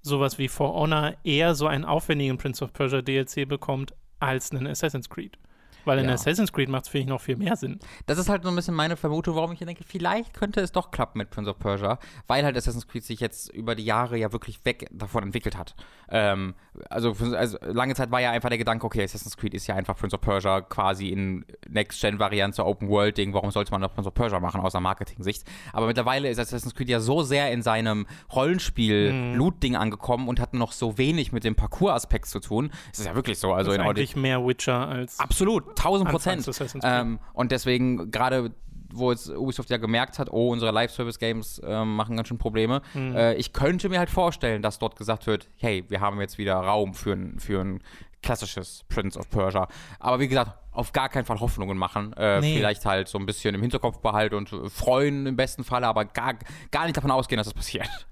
sowas 0.02 0.38
wie 0.38 0.49
For 0.49 0.75
Honor 0.75 1.14
eher 1.25 1.54
so 1.54 1.66
einen 1.66 1.85
aufwendigen 1.85 2.37
Prince 2.37 2.62
of 2.62 2.73
Persia 2.73 3.00
DLC 3.00 3.49
bekommt 3.49 3.94
als 4.18 4.52
einen 4.52 4.66
Assassin's 4.66 5.09
Creed. 5.09 5.38
Weil 5.85 5.99
in 5.99 6.07
ja. 6.07 6.12
Assassin's 6.12 6.53
Creed 6.53 6.69
macht 6.69 6.85
es, 6.85 6.89
finde 6.89 7.03
ich, 7.03 7.09
noch 7.09 7.21
viel 7.21 7.37
mehr 7.37 7.57
Sinn. 7.57 7.79
Das 8.07 8.19
ist 8.19 8.29
halt 8.29 8.43
so 8.43 8.49
ein 8.49 8.57
bisschen 8.57 8.75
meine 8.75 8.97
Vermutung, 8.97 9.37
warum 9.37 9.53
ich 9.53 9.59
denke, 9.59 9.85
vielleicht 9.85 10.35
könnte 10.35 10.61
es 10.61 10.73
doch 10.73 10.91
klappen 10.91 11.19
mit 11.19 11.31
Prince 11.31 11.51
of 11.51 11.59
Persia, 11.59 11.99
weil 12.27 12.45
halt 12.45 12.57
Assassin's 12.57 12.87
Creed 12.87 13.05
sich 13.05 13.21
jetzt 13.21 13.53
über 13.53 13.75
die 13.75 13.85
Jahre 13.85 14.17
ja 14.17 14.33
wirklich 14.33 14.65
weg 14.65 14.89
davon 14.93 15.25
entwickelt 15.25 15.57
hat. 15.57 15.75
Ähm, 16.09 16.55
also, 16.89 17.15
also, 17.35 17.59
lange 17.62 17.95
Zeit 17.95 18.11
war 18.11 18.21
ja 18.21 18.31
einfach 18.31 18.49
der 18.49 18.59
Gedanke, 18.59 18.87
okay, 18.87 19.03
Assassin's 19.03 19.37
Creed 19.37 19.55
ist 19.55 19.67
ja 19.67 19.75
einfach 19.75 19.97
Prince 19.97 20.15
of 20.15 20.21
Persia 20.21 20.61
quasi 20.61 21.09
in 21.09 21.45
Next-Gen-Variante, 21.69 22.65
Open-World-Ding, 22.65 23.33
warum 23.35 23.51
sollte 23.51 23.73
man 23.73 23.81
noch 23.81 23.93
Prince 23.95 24.09
of 24.09 24.15
Persia 24.15 24.41
machen, 24.41 24.61
außer 24.61 24.81
Marketing-Sicht? 24.81 25.45
Aber 25.73 25.87
mittlerweile 25.87 26.29
ist 26.29 26.39
Assassin's 26.39 26.75
Creed 26.75 26.89
ja 26.89 27.01
so 27.01 27.23
sehr 27.23 27.51
in 27.51 27.62
seinem 27.62 28.07
Rollenspiel-Loot-Ding 28.35 29.77
angekommen 29.77 30.29
und 30.29 30.41
hat 30.41 30.55
noch 30.55 30.73
so 30.73 30.99
wenig 30.99 31.33
mit 31.33 31.45
dem 31.45 31.55
Parcours-Aspekt 31.55 32.27
zu 32.27 32.41
tun. 32.41 32.71
Es 32.93 33.01
ist 33.01 33.07
ja 33.07 33.15
wirklich 33.15 33.39
so. 33.39 33.53
Also 33.53 33.71
das 33.71 33.79
ist 33.79 33.83
in 33.83 33.89
eigentlich 33.89 34.17
mehr 34.17 34.47
Witcher 34.47 34.89
als. 34.89 35.19
Absolut. 35.19 35.72
1000 35.73 36.11
Prozent. 36.11 36.50
Ähm, 36.83 37.19
und 37.33 37.52
deswegen, 37.52 38.11
gerade 38.11 38.52
wo 38.95 39.11
jetzt 39.11 39.31
Ubisoft 39.31 39.71
ja 39.71 39.79
gemerkt 39.79 40.19
hat, 40.19 40.31
oh, 40.31 40.50
unsere 40.52 40.71
Live-Service-Games 40.71 41.61
äh, 41.61 41.85
machen 41.85 42.17
ganz 42.17 42.29
schön 42.29 42.38
Probleme. 42.38 42.83
Mhm. 42.95 43.17
Äh, 43.17 43.35
ich 43.35 43.52
könnte 43.52 43.88
mir 43.88 43.99
halt 43.99 44.11
vorstellen, 44.11 44.62
dass 44.62 44.79
dort 44.79 44.97
gesagt 44.97 45.26
wird, 45.26 45.49
hey, 45.57 45.85
wir 45.88 46.00
haben 46.00 46.21
jetzt 46.21 46.38
wieder 46.38 46.55
Raum 46.55 46.95
für 46.95 47.12
ein, 47.12 47.38
für 47.38 47.61
ein 47.61 47.83
klassisches 48.23 48.85
Prince 48.88 49.19
of 49.19 49.31
Persia. 49.31 49.69
Aber 49.99 50.21
wie 50.21 50.29
gesagt, 50.29 50.52
auf 50.73 50.93
gar 50.93 51.09
keinen 51.09 51.25
Fall 51.25 51.41
Hoffnungen 51.41 51.76
machen. 51.76 52.12
Äh, 52.14 52.41
nee. 52.41 52.57
Vielleicht 52.57 52.87
halt 52.87 53.09
so 53.09 53.19
ein 53.19 53.26
bisschen 53.26 53.55
im 53.55 53.61
Hinterkopf 53.61 53.99
behalten 53.99 54.35
und 54.37 54.49
freuen 54.71 55.26
im 55.26 55.37
besten 55.37 55.64
Falle, 55.64 55.87
aber 55.87 56.05
gar, 56.05 56.35
gar 56.71 56.85
nicht 56.85 56.97
davon 56.97 57.11
ausgehen, 57.11 57.38
dass 57.38 57.47
das 57.47 57.55
passiert. 57.55 58.07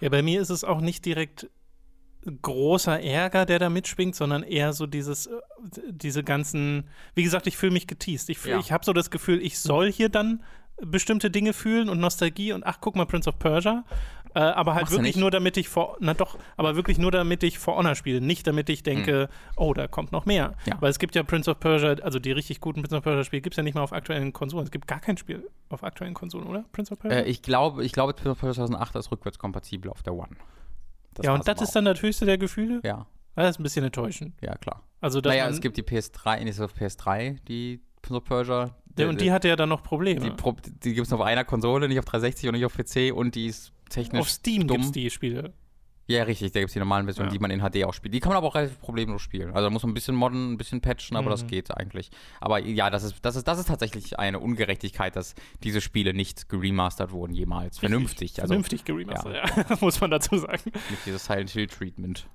Ja, 0.00 0.08
bei 0.08 0.22
mir 0.22 0.40
ist 0.40 0.50
es 0.50 0.64
auch 0.64 0.80
nicht 0.80 1.04
direkt 1.04 1.48
großer 2.42 3.00
Ärger, 3.00 3.46
der 3.46 3.58
da 3.58 3.68
mitschwingt, 3.68 4.14
sondern 4.14 4.42
eher 4.42 4.72
so 4.72 4.86
dieses, 4.86 5.26
äh, 5.26 5.32
diese 5.90 6.22
ganzen, 6.22 6.84
wie 7.14 7.22
gesagt, 7.22 7.46
ich 7.46 7.56
fühle 7.56 7.72
mich 7.72 7.86
geteased. 7.86 8.28
Ich, 8.30 8.44
ja. 8.44 8.58
ich 8.58 8.72
habe 8.72 8.84
so 8.84 8.92
das 8.92 9.10
Gefühl, 9.10 9.42
ich 9.42 9.58
soll 9.58 9.90
hier 9.90 10.08
dann 10.08 10.42
bestimmte 10.80 11.30
Dinge 11.30 11.52
fühlen 11.52 11.88
und 11.88 12.00
Nostalgie 12.00 12.52
und 12.52 12.64
ach, 12.64 12.78
guck 12.80 12.96
mal, 12.96 13.06
Prince 13.06 13.28
of 13.28 13.38
Persia. 13.38 13.84
Äh, 14.34 14.40
aber 14.40 14.74
halt 14.74 14.84
Machst 14.84 14.96
wirklich 14.96 15.16
nur 15.16 15.30
damit 15.30 15.58
ich 15.58 15.68
vor, 15.68 15.98
na 16.00 16.14
doch, 16.14 16.38
aber 16.56 16.74
wirklich 16.74 16.96
nur 16.96 17.10
damit 17.10 17.42
ich 17.42 17.58
For 17.58 17.76
Honor 17.76 17.94
spiele, 17.94 18.22
nicht 18.22 18.46
damit 18.46 18.70
ich 18.70 18.82
denke, 18.82 19.28
mhm. 19.30 19.52
oh, 19.56 19.74
da 19.74 19.88
kommt 19.88 20.10
noch 20.10 20.24
mehr. 20.24 20.54
Ja. 20.64 20.80
Weil 20.80 20.90
es 20.90 20.98
gibt 20.98 21.14
ja 21.14 21.22
Prince 21.22 21.50
of 21.50 21.60
Persia, 21.60 21.96
also 22.02 22.18
die 22.18 22.32
richtig 22.32 22.60
guten 22.60 22.80
Prince 22.80 22.96
of 22.96 23.04
Persia 23.04 23.24
Spiele 23.24 23.42
gibt 23.42 23.54
es 23.54 23.56
ja 23.58 23.62
nicht 23.62 23.74
mal 23.74 23.82
auf 23.82 23.92
aktuellen 23.92 24.32
Konsolen. 24.32 24.64
Es 24.64 24.70
gibt 24.70 24.86
gar 24.88 25.00
kein 25.00 25.18
Spiel 25.18 25.46
auf 25.68 25.84
aktuellen 25.84 26.14
Konsolen, 26.14 26.46
oder? 26.46 26.64
Prince 26.72 26.92
of 26.92 27.00
Persia? 27.00 27.20
Äh, 27.20 27.24
ich 27.28 27.42
glaube, 27.42 27.84
ich 27.84 27.92
glaube, 27.92 28.14
Prince 28.14 28.30
of 28.30 28.40
Persia 28.40 28.66
2008 28.66 28.96
ist 28.96 29.12
rückwärtskompatibel 29.12 29.90
auf 29.90 30.02
der 30.02 30.14
One. 30.14 30.36
Das 31.14 31.26
ja, 31.26 31.34
und 31.34 31.46
das 31.46 31.60
ist 31.60 31.72
dann 31.72 31.84
das 31.84 32.00
höchste 32.02 32.26
der 32.26 32.38
Gefühle? 32.38 32.80
Ja. 32.84 33.06
Das 33.34 33.50
ist 33.50 33.60
ein 33.60 33.62
bisschen 33.62 33.84
enttäuschend. 33.84 34.34
Ja, 34.40 34.56
klar. 34.56 34.82
Also, 35.00 35.20
naja, 35.20 35.48
es 35.48 35.60
gibt 35.60 35.76
die 35.76 35.82
PS3, 35.82 36.44
nicht 36.44 36.60
auf 36.60 36.74
PS3, 36.74 37.38
die 37.48 37.80
Prince 38.02 38.18
of 38.18 38.24
Persia. 38.24 38.76
Der, 38.84 39.08
und 39.08 39.20
die 39.20 39.32
hatte 39.32 39.48
ja 39.48 39.56
dann 39.56 39.70
noch 39.70 39.82
Probleme. 39.82 40.20
Die, 40.20 40.70
die 40.84 40.94
gibt 40.94 41.06
es 41.06 41.10
nur 41.10 41.20
auf 41.20 41.26
einer 41.26 41.44
Konsole, 41.44 41.88
nicht 41.88 41.98
auf 41.98 42.04
360 42.04 42.48
und 42.48 42.54
nicht 42.54 42.66
auf 42.66 42.74
PC 42.74 43.14
und 43.14 43.34
die 43.34 43.46
ist 43.46 43.72
technisch. 43.88 44.20
Auf 44.20 44.28
Steam 44.28 44.66
gibt 44.66 44.84
es 44.84 44.92
die 44.92 45.08
Spiele. 45.10 45.54
Ja, 46.06 46.24
richtig, 46.24 46.52
da 46.52 46.60
gibt 46.60 46.70
es 46.70 46.72
die 46.72 46.80
normalen 46.80 47.06
Versionen, 47.06 47.28
ja. 47.28 47.32
die 47.32 47.38
man 47.38 47.50
in 47.50 47.60
HD 47.60 47.84
auch 47.84 47.94
spielt. 47.94 48.12
Die 48.12 48.20
kann 48.20 48.30
man 48.30 48.38
aber 48.38 48.48
auch 48.48 48.54
relativ 48.54 48.80
problemlos 48.80 49.22
spielen. 49.22 49.50
Also 49.52 49.66
da 49.66 49.70
muss 49.70 49.82
man 49.82 49.92
ein 49.92 49.94
bisschen 49.94 50.16
modden, 50.16 50.52
ein 50.52 50.58
bisschen 50.58 50.80
patchen, 50.80 51.16
aber 51.16 51.26
mhm. 51.26 51.30
das 51.30 51.46
geht 51.46 51.76
eigentlich. 51.76 52.10
Aber 52.40 52.58
ja, 52.58 52.90
das 52.90 53.04
ist, 53.04 53.16
das, 53.22 53.36
ist, 53.36 53.46
das 53.46 53.58
ist 53.58 53.68
tatsächlich 53.68 54.18
eine 54.18 54.40
Ungerechtigkeit, 54.40 55.14
dass 55.14 55.34
diese 55.62 55.80
Spiele 55.80 56.12
nicht 56.12 56.48
geremastert 56.48 57.12
wurden 57.12 57.34
jemals. 57.34 57.76
Richtig. 57.76 57.80
Vernünftig. 57.80 58.40
Also, 58.40 58.48
Vernünftig 58.48 58.84
geremastert, 58.84 59.34
ja. 59.34 59.64
ja. 59.68 59.76
muss 59.80 60.00
man 60.00 60.10
dazu 60.10 60.36
sagen. 60.36 60.72
Nicht 60.90 61.06
dieses 61.06 61.24
Silent 61.24 61.50
Hill 61.50 61.68
Treatment. 61.68 62.26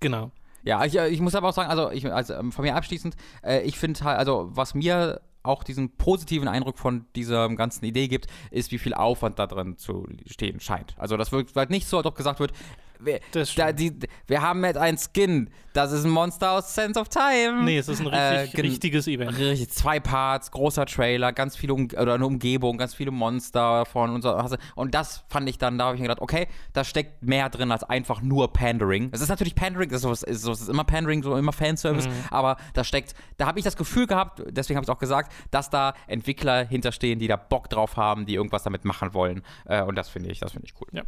Genau. 0.00 0.30
Ja, 0.62 0.84
ich, 0.84 0.96
ich, 0.96 1.20
muss 1.20 1.34
aber 1.34 1.48
auch 1.48 1.54
sagen, 1.54 1.70
also, 1.70 1.90
ich, 1.90 2.04
also 2.12 2.34
von 2.50 2.64
mir 2.64 2.74
abschließend, 2.74 3.16
äh, 3.42 3.62
ich 3.62 3.78
finde 3.78 4.00
halt, 4.04 4.18
also 4.18 4.50
was 4.50 4.74
mir 4.74 5.20
auch 5.46 5.62
diesen 5.62 5.96
positiven 5.96 6.48
Eindruck 6.48 6.78
von 6.78 7.06
dieser 7.14 7.48
ganzen 7.50 7.84
Idee 7.84 8.08
gibt, 8.08 8.26
ist, 8.50 8.72
wie 8.72 8.78
viel 8.78 8.94
Aufwand 8.94 9.38
da 9.38 9.46
drin 9.46 9.78
zu 9.78 10.06
stehen 10.26 10.60
scheint. 10.60 10.94
Also 10.98 11.16
das 11.16 11.32
wird 11.32 11.54
halt 11.54 11.70
nicht 11.70 11.86
so, 11.86 11.98
als 11.98 12.06
ob 12.06 12.16
gesagt 12.16 12.40
wird, 12.40 12.52
wir, 13.00 13.20
da, 13.56 13.72
die, 13.72 13.92
wir 14.26 14.42
haben 14.42 14.64
jetzt 14.64 14.78
ein 14.78 14.98
Skin. 14.98 15.50
Das 15.72 15.92
ist 15.92 16.04
ein 16.04 16.10
Monster 16.10 16.52
aus 16.52 16.74
Sense 16.74 16.98
of 16.98 17.08
Time. 17.08 17.62
Nee, 17.64 17.76
es 17.76 17.88
ist 17.88 18.00
ein 18.00 18.06
richtig, 18.06 18.58
äh, 18.58 18.60
richtiges 18.62 19.06
Event. 19.08 19.38
Richtig, 19.38 19.68
zwei 19.70 20.00
Parts, 20.00 20.50
großer 20.50 20.86
Trailer, 20.86 21.34
ganz 21.34 21.54
viele 21.54 21.74
um 21.74 21.88
oder 22.00 22.14
eine 22.14 22.26
Umgebung, 22.26 22.78
ganz 22.78 22.94
viele 22.94 23.10
Monster 23.10 23.84
von 23.84 24.10
und 24.10 24.22
so. 24.22 24.34
Und 24.74 24.94
das 24.94 25.24
fand 25.28 25.48
ich 25.50 25.58
dann, 25.58 25.76
da 25.76 25.86
habe 25.86 25.96
ich 25.96 26.00
mir 26.00 26.08
gedacht, 26.08 26.22
okay, 26.22 26.48
da 26.72 26.82
steckt 26.82 27.22
mehr 27.22 27.50
drin 27.50 27.70
als 27.70 27.84
einfach 27.84 28.22
nur 28.22 28.52
Pandering. 28.52 29.10
Es 29.12 29.20
ist 29.20 29.28
natürlich 29.28 29.54
Pandering, 29.54 29.90
das 29.90 30.02
ist, 30.02 30.22
ist, 30.22 30.46
ist 30.46 30.68
immer 30.70 30.84
Pandering, 30.84 31.22
so 31.22 31.36
immer 31.36 31.52
Fanservice, 31.52 32.08
mhm. 32.08 32.14
aber 32.30 32.56
da 32.72 32.82
steckt, 32.82 33.14
da 33.36 33.46
habe 33.46 33.58
ich 33.58 33.64
das 33.64 33.76
Gefühl 33.76 34.06
gehabt, 34.06 34.42
deswegen 34.48 34.76
habe 34.76 34.84
ich 34.84 34.90
auch 34.90 34.98
gesagt, 34.98 35.30
dass 35.50 35.68
da 35.68 35.92
Entwickler 36.06 36.64
hinterstehen, 36.64 37.18
die 37.18 37.28
da 37.28 37.36
Bock 37.36 37.68
drauf 37.68 37.98
haben, 37.98 38.24
die 38.24 38.34
irgendwas 38.34 38.62
damit 38.62 38.86
machen 38.86 39.12
wollen. 39.12 39.42
Äh, 39.66 39.82
und 39.82 39.96
das 39.96 40.08
finde 40.08 40.30
ich, 40.30 40.38
das 40.38 40.52
finde 40.52 40.66
ich 40.66 40.74
cool. 40.80 40.88
Ja. 40.92 41.02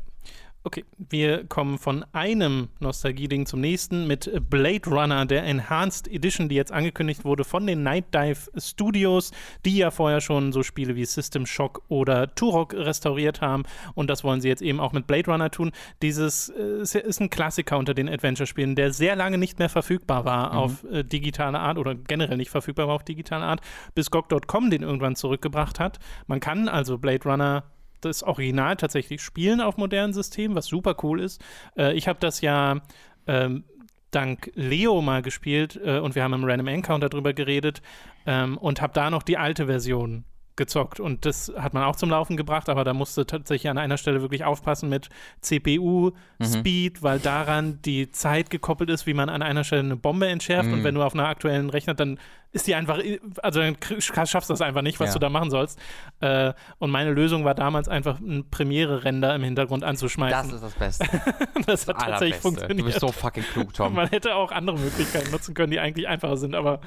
Okay, 0.65 0.85
wir 0.99 1.45
kommen 1.47 1.79
von 1.79 2.05
einem 2.13 2.69
Nostalgie-Ding 2.81 3.47
zum 3.47 3.61
nächsten 3.61 4.09
mit 4.09 4.31
Blade 4.51 4.91
Runner, 4.91 5.25
der 5.25 5.45
Enhanced 5.45 6.09
Edition, 6.09 6.49
die 6.49 6.57
jetzt 6.57 6.73
angekündigt 6.73 7.25
wurde 7.25 7.45
von 7.45 7.65
den 7.65 7.85
Night 7.85 8.13
Dive 8.13 8.51
Studios, 8.57 9.31
die 9.65 9.77
ja 9.77 9.93
vorher 9.93 10.21
schon 10.21 10.53
so 10.53 10.65
Spiele 10.65 10.97
wie 10.97 11.05
System 11.05 11.47
Shock 11.47 11.83
oder 11.89 12.35
Turok 12.35 12.75
restauriert 12.75 13.41
haben. 13.41 13.63
Und 13.95 14.11
das 14.11 14.25
wollen 14.25 14.41
sie 14.41 14.49
jetzt 14.49 14.61
eben 14.61 14.81
auch 14.81 14.93
mit 14.93 15.07
Blade 15.07 15.31
Runner 15.31 15.49
tun. 15.49 15.71
Dieses 16.03 16.49
äh, 16.49 16.83
ist 16.83 17.21
ein 17.21 17.31
Klassiker 17.31 17.79
unter 17.79 17.95
den 17.95 18.09
Adventure-Spielen, 18.09 18.75
der 18.75 18.93
sehr 18.93 19.15
lange 19.15 19.39
nicht 19.39 19.61
mehr 19.61 19.69
verfügbar 19.69 20.25
war 20.25 20.53
mhm. 20.53 20.59
auf 20.59 20.85
äh, 20.91 21.05
digitale 21.05 21.61
Art 21.61 21.79
oder 21.79 21.95
generell 21.95 22.37
nicht 22.37 22.51
verfügbar 22.51 22.89
war 22.89 22.97
auf 22.97 23.05
digitale 23.05 23.45
Art, 23.45 23.61
bis 23.95 24.11
GOG.com 24.11 24.71
den 24.71 24.83
irgendwann 24.83 25.15
zurückgebracht 25.15 25.79
hat. 25.79 26.01
Man 26.27 26.41
kann 26.41 26.69
also 26.69 26.99
Blade 26.99 27.23
Runner 27.29 27.63
das 28.01 28.23
Original 28.23 28.77
tatsächlich 28.77 29.23
spielen 29.23 29.61
auf 29.61 29.77
modernen 29.77 30.13
Systemen, 30.13 30.57
was 30.57 30.67
super 30.67 30.97
cool 31.03 31.21
ist. 31.21 31.43
Äh, 31.77 31.95
ich 31.95 32.09
habe 32.09 32.19
das 32.21 32.41
ja 32.41 32.81
ähm, 33.27 33.65
dank 34.11 34.51
Leo 34.55 35.03
mal 35.03 35.23
gespielt 35.23 35.79
äh, 35.83 35.99
und 35.99 36.15
wir 36.15 36.23
haben 36.23 36.35
im 36.35 36.45
Random 36.45 36.69
Encounter 36.69 37.09
drüber 37.09 37.33
geredet 37.33 37.83
ähm, 38.27 38.57
und 38.59 38.81
habe 38.81 38.93
da 38.93 39.11
noch 39.11 39.23
die 39.23 39.37
alte 39.37 39.67
Version 39.67 40.25
gezockt 40.59 41.01
und 41.01 41.25
das 41.25 41.51
hat 41.57 41.73
man 41.73 41.85
auch 41.85 41.97
zum 41.97 42.11
Laufen 42.11 42.37
gebracht, 42.37 42.69
aber 42.69 42.85
da 42.85 42.93
musste 42.93 43.25
tatsächlich 43.25 43.71
an 43.71 43.79
einer 43.79 43.97
Stelle 43.97 44.21
wirklich 44.21 44.45
aufpassen 44.45 44.91
mit 44.91 45.09
CPU, 45.41 46.11
mhm. 46.39 46.45
Speed, 46.45 47.03
weil 47.03 47.19
daran 47.19 47.81
die 47.83 48.11
Zeit 48.11 48.51
gekoppelt 48.51 48.91
ist, 48.91 49.07
wie 49.07 49.15
man 49.15 49.31
an 49.31 49.41
einer 49.41 49.65
Stelle 49.65 49.83
eine 49.83 49.97
Bombe 49.97 50.29
entschärft 50.29 50.69
mhm. 50.69 50.75
und 50.75 50.85
wenn 50.85 50.95
du 50.95 51.03
auf 51.03 51.15
einer 51.15 51.27
aktuellen 51.27 51.71
Rechner, 51.71 51.95
dann 51.95 52.19
ist 52.53 52.67
die 52.67 52.75
einfach, 52.75 52.99
also 53.43 53.61
dann 53.61 53.77
schaffst 53.99 54.49
du 54.49 54.53
das 54.53 54.63
einfach 54.63 54.83
nicht, 54.83 54.99
was 55.01 55.11
ja. 55.11 55.15
du 55.15 55.19
da 55.19 55.29
machen 55.29 55.51
sollst. 55.51 55.79
Äh, 56.21 56.55
und 56.79 56.91
meine 56.91 57.13
Lösung 57.13 57.45
war 57.45 57.55
damals 57.55 57.89
einfach 57.89 58.21
ein 58.21 58.49
Premiere-Render 58.51 59.35
im 59.35 59.45
Hintergrund 59.45 59.85
anzuschmeißen. 59.85 60.51
Das 60.51 60.53
ist 60.55 60.63
das 60.63 60.75
Beste. 60.75 61.07
das 61.67 61.87
hat 61.87 61.99
tatsächlich 61.99 62.41
funktioniert. 62.41 62.81
Du 62.81 62.85
bist 62.85 63.01
so 63.01 63.13
fucking 63.13 63.45
klug, 63.45 63.75
Tom. 63.75 63.95
Man 63.95 64.09
hätte 64.09 64.35
auch 64.35 64.51
andere 64.51 64.79
Möglichkeiten 64.79 65.31
nutzen 65.31 65.55
können, 65.55 65.71
die 65.71 65.79
eigentlich 65.79 66.09
einfacher 66.09 66.39
sind, 66.39 66.55
aber 66.55 66.81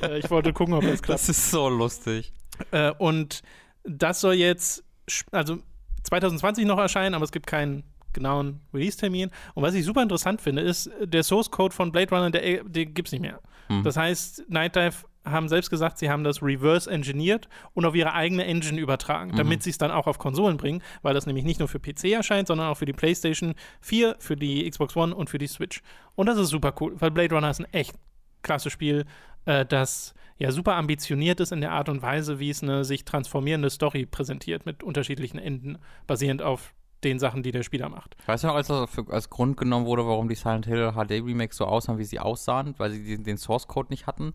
äh, 0.00 0.18
ich 0.18 0.30
wollte 0.30 0.52
gucken, 0.52 0.74
ob 0.74 0.82
das 0.82 1.02
klappt. 1.02 1.20
Das 1.20 1.28
ist 1.28 1.50
so 1.50 1.68
lustig. 1.68 2.32
Äh, 2.70 2.92
und 2.98 3.42
das 3.84 4.20
soll 4.20 4.34
jetzt, 4.34 4.84
also 5.30 5.58
2020 6.04 6.66
noch 6.66 6.78
erscheinen, 6.78 7.14
aber 7.14 7.24
es 7.24 7.32
gibt 7.32 7.46
keinen 7.46 7.84
genauen 8.12 8.60
Release-Termin. 8.74 9.30
Und 9.54 9.62
was 9.62 9.74
ich 9.74 9.84
super 9.84 10.02
interessant 10.02 10.40
finde, 10.40 10.62
ist, 10.62 10.90
der 11.02 11.22
Source-Code 11.22 11.74
von 11.74 11.92
Blade 11.92 12.14
Runner, 12.14 12.30
der, 12.30 12.64
der 12.64 12.86
gibt 12.86 13.08
es 13.08 13.12
nicht 13.12 13.20
mehr. 13.20 13.40
Mhm. 13.68 13.84
Das 13.84 13.96
heißt, 13.96 14.44
Night 14.48 14.76
Dive 14.76 15.04
haben 15.24 15.48
selbst 15.48 15.70
gesagt, 15.70 15.98
sie 15.98 16.08
haben 16.08 16.24
das 16.24 16.42
reverse 16.42 16.90
engineert 16.90 17.48
und 17.74 17.84
auf 17.84 17.94
ihre 17.94 18.14
eigene 18.14 18.44
Engine 18.44 18.80
übertragen, 18.80 19.32
mhm. 19.32 19.36
damit 19.36 19.62
sie 19.62 19.70
es 19.70 19.78
dann 19.78 19.90
auch 19.90 20.06
auf 20.06 20.18
Konsolen 20.18 20.56
bringen, 20.56 20.82
weil 21.02 21.14
das 21.14 21.26
nämlich 21.26 21.44
nicht 21.44 21.58
nur 21.58 21.68
für 21.68 21.78
PC 21.78 22.04
erscheint, 22.04 22.48
sondern 22.48 22.68
auch 22.68 22.76
für 22.76 22.86
die 22.86 22.92
PlayStation 22.92 23.54
4, 23.80 24.16
für 24.18 24.36
die 24.36 24.68
Xbox 24.68 24.96
One 24.96 25.14
und 25.14 25.28
für 25.28 25.38
die 25.38 25.46
Switch. 25.46 25.82
Und 26.14 26.26
das 26.26 26.38
ist 26.38 26.48
super 26.48 26.74
cool, 26.80 26.94
weil 26.98 27.10
Blade 27.10 27.34
Runner 27.34 27.50
ist 27.50 27.60
ein 27.60 27.72
echt 27.72 27.94
klasse 28.42 28.70
Spiel, 28.70 29.04
äh, 29.44 29.66
das 29.66 30.14
ja 30.38 30.52
super 30.52 30.76
ambitioniert 30.76 31.40
ist 31.40 31.52
in 31.52 31.60
der 31.60 31.72
Art 31.72 31.88
und 31.88 32.02
Weise, 32.02 32.38
wie 32.38 32.50
es 32.50 32.62
eine 32.62 32.84
sich 32.84 33.04
transformierende 33.04 33.70
Story 33.70 34.06
präsentiert 34.06 34.66
mit 34.66 34.82
unterschiedlichen 34.82 35.38
Enden, 35.38 35.78
basierend 36.06 36.42
auf 36.42 36.74
den 37.04 37.18
Sachen, 37.18 37.42
die 37.42 37.52
der 37.52 37.62
Spieler 37.62 37.88
macht. 37.88 38.16
Weißt 38.26 38.44
du 38.44 38.48
noch, 38.48 38.54
als 38.54 38.68
das 38.68 38.90
für, 38.90 39.06
als 39.10 39.30
Grund 39.30 39.56
genommen 39.56 39.86
wurde, 39.86 40.06
warum 40.06 40.28
die 40.28 40.34
Silent 40.34 40.66
Hill 40.66 40.92
HD 40.92 41.12
Remakes 41.24 41.56
so 41.56 41.64
aussahen, 41.64 41.98
wie 41.98 42.04
sie 42.04 42.18
aussahen, 42.18 42.74
weil 42.78 42.90
sie 42.90 43.04
den, 43.04 43.24
den 43.24 43.38
Source 43.38 43.68
Code 43.68 43.88
nicht 43.90 44.06
hatten? 44.06 44.34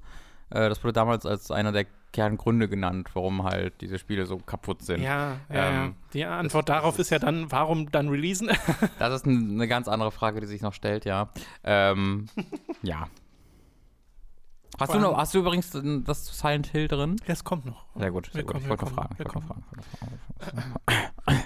Äh, 0.49 0.69
das 0.69 0.83
wurde 0.83 0.93
damals 0.93 1.25
als 1.25 1.51
einer 1.51 1.71
der 1.71 1.85
Kerngründe 2.13 2.69
genannt, 2.69 3.09
warum 3.13 3.43
halt 3.43 3.81
diese 3.81 3.97
Spiele 3.97 4.25
so 4.25 4.37
kaputt 4.37 4.83
sind. 4.83 5.01
Ja, 5.01 5.37
ja, 5.51 5.85
ähm. 5.85 5.95
Die 6.13 6.23
Antwort 6.23 6.69
darauf 6.69 6.99
ist 6.99 7.09
ja 7.09 7.19
dann, 7.19 7.51
warum 7.51 7.91
dann 7.91 8.07
releasen? 8.07 8.49
das 8.99 9.13
ist 9.15 9.27
eine 9.27 9.67
ganz 9.67 9.87
andere 9.87 10.11
Frage, 10.11 10.39
die 10.39 10.47
sich 10.47 10.61
noch 10.61 10.73
stellt, 10.73 11.05
ja. 11.05 11.29
Ähm, 11.63 12.27
ja. 12.83 13.07
Hast 14.79 14.93
du, 14.93 14.99
noch, 14.99 15.17
hast 15.17 15.33
du 15.33 15.39
übrigens 15.39 15.71
das 16.05 16.37
Silent 16.37 16.67
Hill 16.67 16.87
drin? 16.87 17.17
Ja, 17.27 17.33
es 17.33 17.43
kommt 17.43 17.65
noch. 17.65 17.85
Sehr 17.95 18.11
gut. 18.11 18.29
Sehr 18.33 18.43
gut. 18.43 18.57
ich 18.57 18.67
wollte 18.67 18.85
noch 18.85 18.91
fragen. 18.91 19.17
Wir 19.17 19.25
wollte 19.25 19.47
fragen. 19.47 19.63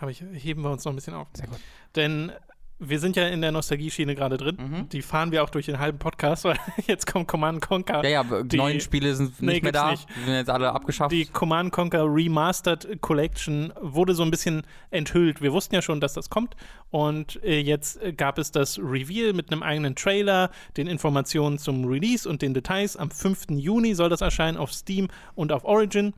Habe 0.00 0.10
ich, 0.12 0.20
heben 0.20 0.62
wir 0.62 0.70
uns 0.70 0.84
noch 0.84 0.92
ein 0.92 0.96
bisschen 0.96 1.14
auf. 1.14 1.26
Sehr 1.34 1.48
gut. 1.48 1.58
Denn 1.96 2.32
wir 2.80 3.00
sind 3.00 3.16
ja 3.16 3.26
in 3.26 3.40
der 3.40 3.50
Nostalgie-Schiene 3.50 4.14
gerade 4.14 4.36
drin. 4.36 4.56
Mhm. 4.56 4.88
Die 4.90 5.02
fahren 5.02 5.32
wir 5.32 5.42
auch 5.42 5.50
durch 5.50 5.66
den 5.66 5.78
halben 5.78 5.98
Podcast, 5.98 6.44
weil 6.44 6.56
jetzt 6.86 7.06
kommt 7.06 7.26
Command 7.28 7.60
Conquer. 7.60 8.04
Ja, 8.04 8.22
ja, 8.22 8.42
die 8.42 8.56
neuen 8.56 8.80
Spiele 8.80 9.14
sind 9.14 9.40
nicht 9.42 9.54
nee, 9.54 9.60
mehr 9.60 9.72
da. 9.72 9.90
Nicht. 9.90 10.08
Die 10.16 10.24
sind 10.24 10.34
jetzt 10.34 10.50
alle 10.50 10.72
abgeschafft. 10.72 11.12
Die 11.12 11.26
Command 11.26 11.72
Conquer 11.72 12.04
Remastered 12.04 13.00
Collection 13.00 13.72
wurde 13.80 14.14
so 14.14 14.22
ein 14.22 14.30
bisschen 14.30 14.62
enthüllt. 14.90 15.42
Wir 15.42 15.52
wussten 15.52 15.74
ja 15.74 15.82
schon, 15.82 16.00
dass 16.00 16.12
das 16.12 16.30
kommt. 16.30 16.54
Und 16.90 17.42
äh, 17.42 17.60
jetzt 17.60 18.00
gab 18.16 18.38
es 18.38 18.52
das 18.52 18.78
Reveal 18.78 19.32
mit 19.32 19.50
einem 19.50 19.62
eigenen 19.62 19.96
Trailer, 19.96 20.50
den 20.76 20.86
Informationen 20.86 21.58
zum 21.58 21.84
Release 21.84 22.28
und 22.28 22.42
den 22.42 22.54
Details. 22.54 22.96
Am 22.96 23.10
5. 23.10 23.46
Juni 23.50 23.94
soll 23.94 24.08
das 24.08 24.20
erscheinen 24.20 24.56
auf 24.56 24.72
Steam 24.72 25.08
und 25.34 25.52
auf 25.52 25.64
Origin. 25.64 26.14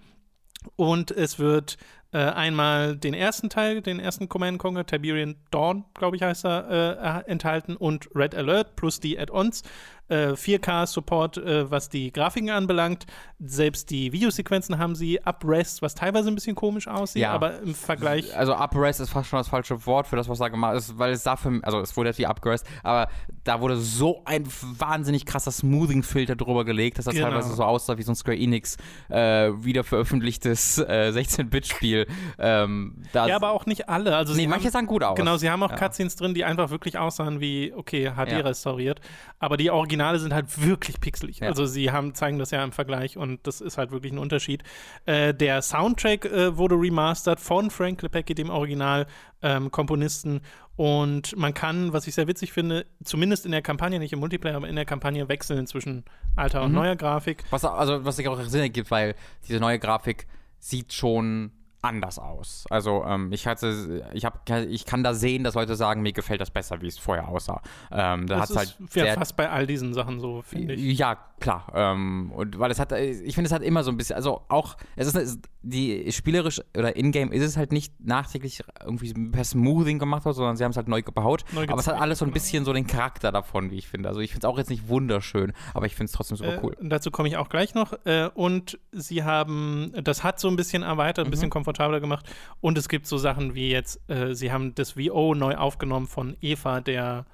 Und 0.77 1.11
es 1.11 1.39
wird 1.39 1.79
äh, 2.13 2.19
einmal 2.19 2.97
den 2.97 3.15
ersten 3.15 3.51
Teil, 3.51 3.83
den 3.83 4.01
ersten 4.01 4.29
Command 4.29 4.59
Conquer, 4.59 4.85
Tiberian 4.85 5.37
Dawn, 5.53 5.85
glaube 5.95 6.17
ich, 6.17 6.23
heißt 6.23 6.45
er, 6.45 7.25
äh, 7.27 7.31
enthalten 7.31 7.77
und 7.77 8.09
Red 8.17 8.35
Alert 8.35 8.75
plus 8.75 8.99
die 8.99 9.17
Add-ons. 9.17 9.63
Äh, 10.11 10.33
4K-Support, 10.33 11.37
äh, 11.37 11.71
was 11.71 11.89
die 11.89 12.13
Grafiken 12.13 12.51
anbelangt. 12.51 13.07
Selbst 13.39 13.91
die 13.91 14.11
Videosequenzen 14.13 14.77
haben 14.77 14.97
sie. 14.97 15.21
Uprest, 15.25 15.83
was 15.83 15.95
teilweise 15.95 16.29
ein 16.29 16.35
bisschen 16.35 16.57
komisch 16.57 16.89
aussieht, 16.89 17.23
ja. 17.23 17.31
aber 17.31 17.61
im 17.61 17.77
Vergleich. 17.77 18.37
Also, 18.37 18.57
Uprest 18.57 18.99
ist 18.99 19.11
fast 19.11 19.29
schon 19.29 19.39
das 19.39 19.47
falsche 19.47 19.87
Wort 19.87 20.09
für 20.09 20.17
das, 20.17 20.29
was 20.29 20.41
da 20.41 20.49
gemacht 20.49 20.77
ist, 20.77 20.99
weil 20.99 21.13
es 21.13 21.23
dafür, 21.23 21.61
also 21.63 21.79
es 21.79 21.97
wurde 21.97 22.09
jetzt 22.09 22.19
die 22.19 22.27
Upgrades, 22.27 22.65
aber 22.83 23.09
da 23.45 23.61
wurde 23.61 23.77
so 23.77 24.23
ein 24.25 24.49
wahnsinnig 24.79 25.27
krasser 25.27 25.53
Smoothing-Filter 25.53 26.35
drüber 26.35 26.65
gelegt, 26.65 26.99
dass 26.99 27.05
das 27.05 27.15
genau. 27.15 27.29
teilweise 27.29 27.55
so 27.55 27.63
aussah 27.63 27.97
wie 27.97 28.03
so 28.03 28.11
ein 28.11 28.17
Square 28.17 28.37
Enix 28.37 28.79
äh, 29.11 29.53
wiederveröffentlichtes 29.63 30.81
16-Bit-Spiel. 30.81 32.00
Beispiel. 32.05 32.17
Ähm, 32.39 33.03
ja, 33.13 33.37
aber 33.37 33.53
auch 33.53 33.67
nicht 33.67 33.89
alle. 33.89 34.17
Also 34.17 34.35
nee, 34.35 34.47
manche 34.47 34.67
haben, 34.67 34.73
sahen 34.73 34.87
gut 34.87 35.03
aus. 35.03 35.17
Genau, 35.17 35.37
sie 35.37 35.51
haben 35.51 35.63
auch 35.63 35.71
ja. 35.71 35.77
Cutscenes 35.77 36.17
drin, 36.17 36.35
die 36.35 36.45
einfach 36.45 36.71
wirklich 36.71 36.99
aussahen 36.99 37.41
wie, 37.41 37.73
okay, 37.75 38.13
HD 38.17 38.33
ja. 38.33 38.39
restauriert. 38.41 39.01
Aber 39.39 39.57
die 39.57 39.71
Originale 39.71 40.19
sind 40.19 40.35
halt 40.35 40.65
wirklich 40.65 41.01
pixelig. 41.01 41.41
Ja. 41.41 41.49
Also 41.49 41.67
sie 41.67 41.91
haben, 41.91 42.15
zeigen 42.15 42.39
das 42.39 42.51
ja 42.51 42.63
im 42.63 42.73
Vergleich 42.73 43.17
und 43.17 43.47
das 43.47 43.61
ist 43.61 43.79
halt 43.79 43.91
wirklich 43.91 44.13
ein 44.13 44.19
Unterschied. 44.19 44.63
Äh, 45.07 45.35
der 45.35 45.63
Soundtrack 45.63 46.25
äh, 46.25 46.57
wurde 46.57 46.75
remastert 46.75 47.41
von 47.41 47.71
Frank 47.71 48.03
Lepecki, 48.03 48.35
dem 48.35 48.51
Original. 48.51 49.07
Ähm, 49.43 49.71
Komponisten 49.71 50.43
und 50.81 51.37
man 51.37 51.53
kann, 51.53 51.93
was 51.93 52.07
ich 52.07 52.15
sehr 52.15 52.27
witzig 52.27 52.55
finde, 52.55 52.87
zumindest 53.05 53.45
in 53.45 53.53
der 53.53 53.61
Kampagne, 53.61 53.99
nicht 53.99 54.15
im 54.15 54.19
Multiplayer, 54.19 54.57
aber 54.57 54.67
in 54.67 54.77
der 54.77 54.87
Kampagne 54.87 55.29
wechseln 55.29 55.67
zwischen 55.67 56.07
alter 56.37 56.63
und 56.63 56.71
mhm. 56.71 56.77
neuer 56.77 56.97
Grafik. 56.97 57.45
Was 57.51 57.67
also 57.67 58.03
was 58.07 58.17
sich 58.17 58.27
auch 58.29 58.41
Sinn 58.45 58.63
ergibt, 58.63 58.91
weil 58.91 59.15
diese 59.47 59.61
neue 59.61 59.79
Grafik 59.79 60.27
sieht 60.59 60.95
schon 60.95 61.53
anders 61.83 62.19
aus. 62.19 62.65
Also 62.71 63.05
ähm, 63.05 63.33
ich 63.33 63.47
hatte, 63.47 64.05
ich 64.13 64.25
habe, 64.25 64.39
ich 64.67 64.85
kann 64.85 65.03
da 65.03 65.15
sehen, 65.15 65.45
dass 65.45 65.55
Leute 65.55 65.77
sagen, 65.77 66.03
mir 66.03 66.13
gefällt 66.13 66.41
das 66.41 66.51
besser, 66.51 66.81
wie 66.83 66.89
es 66.89 66.99
vorher 66.99 67.29
aussah. 67.29 67.63
Ähm, 67.91 68.27
da 68.27 68.41
das 68.41 68.51
ist 68.51 68.57
halt 68.57 68.77
ja 68.95 69.15
fast 69.15 69.37
bei 69.37 69.49
all 69.51 69.67
diesen 69.67 69.95
Sachen 69.95 70.21
so, 70.21 70.43
finde 70.43 70.75
ich. 70.75 70.99
Ja, 70.99 71.19
klar. 71.41 71.73
Ähm, 71.75 72.31
und 72.35 72.59
weil 72.59 72.71
es 72.71 72.79
hat, 72.79 72.93
ich 72.93 73.35
finde, 73.35 73.49
es 73.49 73.53
hat 73.53 73.63
immer 73.63 73.83
so 73.83 73.91
ein 73.91 73.97
bisschen, 73.97 74.17
also 74.17 74.43
auch, 74.49 74.77
es 74.97 75.13
ist 75.13 75.41
die 75.63 76.11
spielerisch 76.13 76.61
oder 76.77 76.97
in-game 76.97 77.33
ist 77.33 77.43
es 77.43 77.57
halt 77.57 77.73
nicht 77.73 77.93
nachträglich 78.01 78.63
irgendwie 78.85 79.13
per 79.31 79.45
Smoothing 79.45 79.99
gemacht 79.99 80.25
worden, 80.25 80.37
sondern 80.37 80.57
sie 80.57 80.65
haben 80.65 80.71
es 80.71 80.77
halt 80.77 80.89
neu 80.89 81.03
gebaut. 81.03 81.45
Neu 81.53 81.65
aber 81.69 81.81
es 81.81 81.87
hat 81.87 82.01
alles 82.01 82.19
so 82.19 82.25
ein 82.25 82.29
genau. 82.29 82.35
bisschen 82.35 82.65
so 82.65 82.73
den 82.73 82.87
Charakter 82.87 83.33
davon, 83.33 83.71
wie 83.71 83.77
ich 83.77 83.89
finde. 83.89 84.09
Also 84.09 84.21
ich 84.21 84.33
finde 84.33 84.47
es 84.47 84.53
auch 84.53 84.59
jetzt 84.59 84.71
nicht 84.71 84.89
wunderschön, 84.89 85.53
aber 85.75 85.87
ich 85.87 85.95
finde 85.95 86.07
es 86.07 86.13
trotzdem 86.13 86.37
super 86.37 86.55
äh, 86.55 86.61
cool. 86.63 86.77
Dazu 86.81 87.11
komme 87.11 87.29
ich 87.29 87.37
auch 87.37 87.49
gleich 87.49 87.75
noch. 87.75 87.93
Äh, 88.05 88.31
und 88.35 88.79
sie 88.93 89.25
haben, 89.25 89.93
das 90.03 90.23
hat 90.25 90.41
so 90.41 90.49
ein 90.49 90.57
bisschen 90.57 90.83
erweitert, 90.83 91.27
ein 91.27 91.29
mhm. 91.29 91.33
bisschen 91.33 91.51
komfortabler 91.51 92.01
gemacht. 92.01 92.27
Und 92.61 92.79
es 92.79 92.89
gibt 92.89 93.07
so 93.07 93.19
Sachen 93.19 93.55
wie 93.55 93.71
jetzt, 93.71 94.01
äh, 94.09 94.35
sie 94.35 94.53
haben 94.53 94.75
das 94.75 94.97
VO 94.97 95.35
neu 95.35 95.57
aufgenommen 95.57 96.07
von 96.07 96.37
Eva, 96.41 96.81
der 96.81 97.27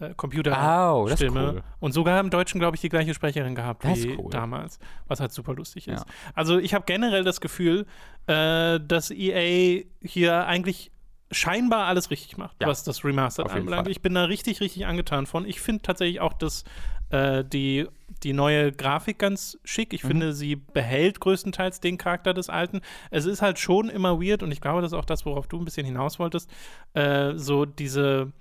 äh, 0.00 0.14
Computerstimme. 0.14 1.48
Oh, 1.48 1.52
cool. 1.54 1.62
Und 1.80 1.92
sogar 1.92 2.20
im 2.20 2.30
Deutschen, 2.30 2.58
glaube 2.58 2.76
ich, 2.76 2.80
die 2.80 2.88
gleiche 2.88 3.14
Sprecherin 3.14 3.54
gehabt 3.54 3.84
das 3.84 4.02
wie 4.02 4.16
cool. 4.16 4.30
damals, 4.30 4.78
was 5.06 5.20
halt 5.20 5.32
super 5.32 5.54
lustig 5.54 5.88
ist. 5.88 6.00
Ja. 6.00 6.14
Also 6.34 6.58
ich 6.58 6.74
habe 6.74 6.84
generell 6.86 7.24
das 7.24 7.40
Gefühl, 7.40 7.86
äh, 8.26 8.80
dass 8.80 9.10
EA 9.10 9.84
hier 10.02 10.46
eigentlich 10.46 10.90
scheinbar 11.30 11.86
alles 11.86 12.10
richtig 12.10 12.36
macht, 12.36 12.56
ja. 12.60 12.68
was 12.68 12.84
das 12.84 13.04
Remastered 13.04 13.50
anbelangt. 13.50 13.88
Ich 13.88 14.02
bin 14.02 14.14
da 14.14 14.24
richtig, 14.24 14.60
richtig 14.60 14.86
angetan 14.86 15.26
von. 15.26 15.46
Ich 15.46 15.60
finde 15.60 15.82
tatsächlich 15.82 16.20
auch, 16.20 16.32
dass 16.32 16.64
äh, 17.10 17.44
die, 17.44 17.86
die 18.22 18.32
neue 18.32 18.72
Grafik 18.72 19.18
ganz 19.18 19.58
schick. 19.64 19.92
Ich 19.92 20.04
mhm. 20.04 20.08
finde, 20.08 20.32
sie 20.32 20.56
behält 20.56 21.20
größtenteils 21.20 21.80
den 21.80 21.98
Charakter 21.98 22.34
des 22.34 22.50
Alten. 22.50 22.80
Es 23.10 23.26
ist 23.26 23.42
halt 23.42 23.58
schon 23.58 23.88
immer 23.88 24.20
weird 24.20 24.42
und 24.42 24.52
ich 24.52 24.60
glaube, 24.60 24.82
das 24.82 24.92
ist 24.92 24.98
auch 24.98 25.04
das, 25.04 25.26
worauf 25.26 25.46
du 25.46 25.58
ein 25.58 25.64
bisschen 25.64 25.86
hinaus 25.86 26.18
wolltest. 26.18 26.50
Äh, 26.94 27.34
so 27.36 27.64
diese 27.64 28.32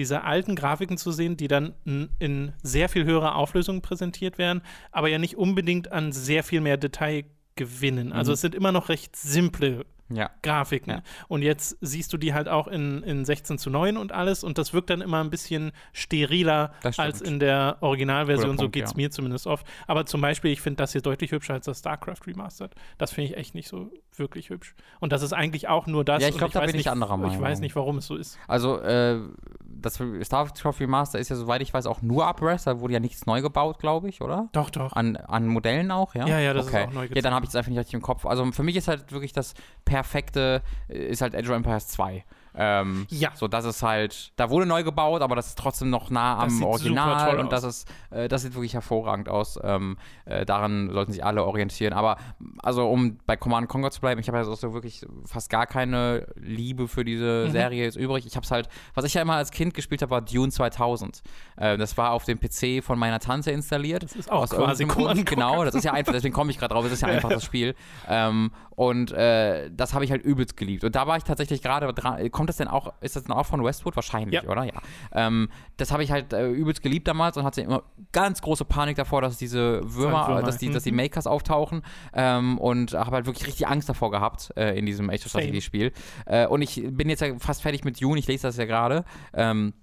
diese 0.00 0.24
alten 0.24 0.56
Grafiken 0.56 0.96
zu 0.96 1.12
sehen, 1.12 1.36
die 1.36 1.46
dann 1.46 1.74
in 2.18 2.52
sehr 2.62 2.88
viel 2.88 3.04
höherer 3.04 3.34
Auflösung 3.34 3.82
präsentiert 3.82 4.38
werden, 4.38 4.62
aber 4.92 5.08
ja 5.08 5.18
nicht 5.18 5.36
unbedingt 5.36 5.92
an 5.92 6.10
sehr 6.10 6.42
viel 6.42 6.62
mehr 6.62 6.78
Detail 6.78 7.24
gewinnen. 7.54 8.10
Also 8.10 8.30
mhm. 8.30 8.34
es 8.34 8.40
sind 8.40 8.54
immer 8.54 8.72
noch 8.72 8.88
recht 8.88 9.14
simple 9.14 9.84
ja. 10.12 10.30
Grafiken. 10.42 10.90
Ja. 10.90 11.02
Und 11.28 11.42
jetzt 11.42 11.76
siehst 11.80 12.12
du 12.12 12.18
die 12.18 12.34
halt 12.34 12.48
auch 12.48 12.68
in, 12.68 13.02
in 13.02 13.24
16 13.24 13.58
zu 13.58 13.70
9 13.70 13.96
und 13.96 14.12
alles 14.12 14.44
und 14.44 14.58
das 14.58 14.72
wirkt 14.72 14.90
dann 14.90 15.00
immer 15.00 15.22
ein 15.22 15.30
bisschen 15.30 15.72
steriler 15.92 16.72
als 16.96 17.20
in 17.20 17.38
der 17.38 17.78
Originalversion. 17.80 18.56
Punkt, 18.56 18.60
so 18.60 18.68
geht 18.68 18.84
es 18.84 18.92
ja. 18.92 18.96
mir 18.96 19.10
zumindest 19.10 19.46
oft. 19.46 19.66
Aber 19.86 20.06
zum 20.06 20.20
Beispiel, 20.20 20.50
ich 20.50 20.60
finde 20.60 20.78
das 20.78 20.92
hier 20.92 21.02
deutlich 21.02 21.32
hübscher 21.32 21.54
als 21.54 21.66
das 21.66 21.78
StarCraft 21.78 22.26
Remastered. 22.26 22.74
Das 22.98 23.12
finde 23.12 23.30
ich 23.30 23.36
echt 23.36 23.54
nicht 23.54 23.68
so 23.68 23.90
wirklich 24.16 24.50
hübsch. 24.50 24.74
Und 25.00 25.12
das 25.12 25.22
ist 25.22 25.32
eigentlich 25.32 25.68
auch 25.68 25.86
nur 25.86 26.04
das. 26.04 26.22
Ja, 26.22 26.28
ich 26.28 26.38
glaube, 26.38 26.52
da 26.52 26.60
bin 26.60 26.72
nicht, 26.72 26.80
ich 26.80 26.90
anderer 26.90 27.16
Meinung. 27.16 27.34
Ich 27.34 27.40
weiß 27.40 27.60
nicht, 27.60 27.76
warum 27.76 27.98
es 27.98 28.06
so 28.06 28.16
ist. 28.16 28.38
Also, 28.46 28.80
äh, 28.80 29.20
das 29.64 30.00
StarCraft 30.22 30.80
Remaster 30.80 31.18
ist 31.18 31.28
ja, 31.28 31.36
soweit 31.36 31.62
ich 31.62 31.72
weiß, 31.72 31.86
auch 31.86 32.02
nur 32.02 32.28
Uprest. 32.28 32.66
Da 32.66 32.80
wurde 32.80 32.94
ja 32.94 33.00
nichts 33.00 33.26
neu 33.26 33.40
gebaut, 33.40 33.78
glaube 33.78 34.08
ich, 34.08 34.20
oder? 34.20 34.48
Doch, 34.52 34.70
doch. 34.70 34.92
An, 34.92 35.16
an 35.16 35.46
Modellen 35.46 35.90
auch, 35.90 36.14
ja? 36.14 36.26
Ja, 36.26 36.38
ja, 36.38 36.52
das 36.52 36.66
okay. 36.66 36.82
ist 36.82 36.88
auch 36.88 36.92
neu 36.92 37.02
gezogen. 37.02 37.16
Ja, 37.16 37.22
dann 37.22 37.34
habe 37.34 37.44
ich 37.44 37.50
es 37.50 37.56
einfach 37.56 37.70
nicht 37.70 37.78
richtig 37.78 37.94
im 37.94 38.02
Kopf. 38.02 38.26
Also 38.26 38.50
für 38.52 38.62
mich 38.62 38.76
ist 38.76 38.88
halt 38.88 39.12
wirklich 39.12 39.32
das 39.32 39.54
perfekte, 40.00 40.62
äh, 40.88 41.10
ist 41.10 41.20
halt 41.20 41.34
Age 41.34 41.48
of 41.50 41.56
Empires 41.56 41.88
2. 41.88 42.24
Ähm, 42.54 43.06
ja. 43.10 43.30
So, 43.34 43.48
das 43.48 43.64
ist 43.64 43.82
halt, 43.82 44.32
da 44.36 44.50
wurde 44.50 44.66
neu 44.66 44.82
gebaut, 44.82 45.22
aber 45.22 45.36
das 45.36 45.48
ist 45.48 45.58
trotzdem 45.58 45.90
noch 45.90 46.10
nah 46.10 46.38
am 46.38 46.62
Original 46.62 47.38
und 47.38 47.52
das 47.52 47.64
ist, 47.64 47.88
äh, 48.10 48.28
das 48.28 48.42
sieht 48.42 48.54
wirklich 48.54 48.74
hervorragend 48.74 49.28
aus. 49.28 49.58
Ähm, 49.62 49.96
äh, 50.24 50.44
daran 50.44 50.90
sollten 50.92 51.12
sich 51.12 51.24
alle 51.24 51.44
orientieren. 51.44 51.92
Aber 51.92 52.16
also 52.62 52.88
um 52.88 53.18
bei 53.26 53.36
Command 53.36 53.68
Conquer 53.68 53.90
zu 53.90 54.00
bleiben, 54.00 54.20
ich 54.20 54.28
habe 54.28 54.38
ja 54.38 54.44
so 54.44 54.72
wirklich 54.72 55.06
fast 55.24 55.50
gar 55.50 55.66
keine 55.66 56.26
Liebe 56.36 56.88
für 56.88 57.04
diese 57.04 57.46
mhm. 57.46 57.52
Serie 57.52 57.84
jetzt 57.84 57.96
übrig. 57.96 58.26
Ich 58.26 58.36
habe 58.36 58.44
es 58.44 58.50
halt, 58.50 58.68
was 58.94 59.04
ich 59.04 59.14
ja 59.14 59.22
immer 59.22 59.34
als 59.34 59.50
Kind 59.50 59.74
gespielt 59.74 60.02
habe, 60.02 60.10
war 60.10 60.20
Dune 60.20 60.50
2000. 60.50 61.22
Äh, 61.56 61.78
das 61.78 61.96
war 61.96 62.12
auf 62.12 62.24
dem 62.24 62.38
PC 62.40 62.82
von 62.82 62.98
meiner 62.98 63.20
Tante 63.20 63.50
installiert. 63.50 64.02
Das 64.02 64.16
ist 64.16 64.30
auch 64.30 64.48
quasi 64.48 64.86
Command 64.86 65.18
Conquer. 65.18 65.34
Genau, 65.36 65.64
das 65.64 65.74
ist 65.74 65.84
ja 65.84 65.92
einfach, 65.92 66.12
deswegen 66.12 66.34
komme 66.34 66.50
ich 66.50 66.58
gerade 66.58 66.74
drauf. 66.74 66.84
Das 66.84 66.92
ist 66.92 67.02
ja 67.02 67.08
einfach 67.20 67.28
das 67.28 67.44
Spiel. 67.44 67.74
Ähm, 68.08 68.50
und 68.80 69.12
äh, 69.12 69.70
das 69.70 69.92
habe 69.92 70.04
ich 70.04 70.10
halt 70.10 70.22
übelst 70.22 70.56
geliebt. 70.56 70.84
Und 70.84 70.96
da 70.96 71.06
war 71.06 71.16
ich 71.16 71.24
tatsächlich 71.24 71.60
gerade 71.60 71.92
dran 71.92 72.18
kommt 72.40 72.48
das 72.48 72.56
denn 72.56 72.68
auch, 72.68 72.94
ist 73.02 73.16
das 73.16 73.24
denn 73.24 73.34
auch 73.34 73.44
von 73.44 73.62
Westwood? 73.62 73.96
Wahrscheinlich, 73.96 74.42
ja. 74.42 74.48
oder? 74.48 74.64
Ja. 74.64 74.72
Ähm, 75.12 75.50
das 75.76 75.92
habe 75.92 76.02
ich 76.02 76.10
halt 76.10 76.32
äh, 76.32 76.48
übelst 76.48 76.82
geliebt 76.82 77.06
damals 77.06 77.36
und 77.36 77.44
hatte 77.44 77.60
immer 77.60 77.82
ganz 78.12 78.40
große 78.40 78.64
Panik 78.64 78.96
davor, 78.96 79.20
dass 79.20 79.36
diese 79.36 79.82
Würmer, 79.84 80.40
dass 80.42 80.56
die, 80.56 80.70
dass 80.70 80.84
die 80.84 80.90
mhm. 80.90 80.96
Makers 80.96 81.26
auftauchen 81.26 81.82
ähm, 82.14 82.56
und 82.56 82.94
habe 82.94 83.16
halt 83.16 83.26
wirklich 83.26 83.46
richtig 83.46 83.68
Angst 83.68 83.90
davor 83.90 84.10
gehabt 84.10 84.54
äh, 84.56 84.78
in 84.78 84.86
diesem 84.86 85.10
Age 85.10 85.26
of 85.26 85.32
Strategy 85.32 85.60
Spiel. 85.60 85.92
Äh, 86.24 86.46
und 86.46 86.62
ich 86.62 86.82
bin 86.82 87.10
jetzt 87.10 87.20
ja 87.20 87.38
fast 87.38 87.60
fertig 87.60 87.84
mit 87.84 88.00
Juni, 88.00 88.20
ich 88.20 88.26
lese 88.26 88.46
das 88.46 88.56
ja 88.56 88.64
gerade. 88.64 89.04
Ähm, 89.34 89.74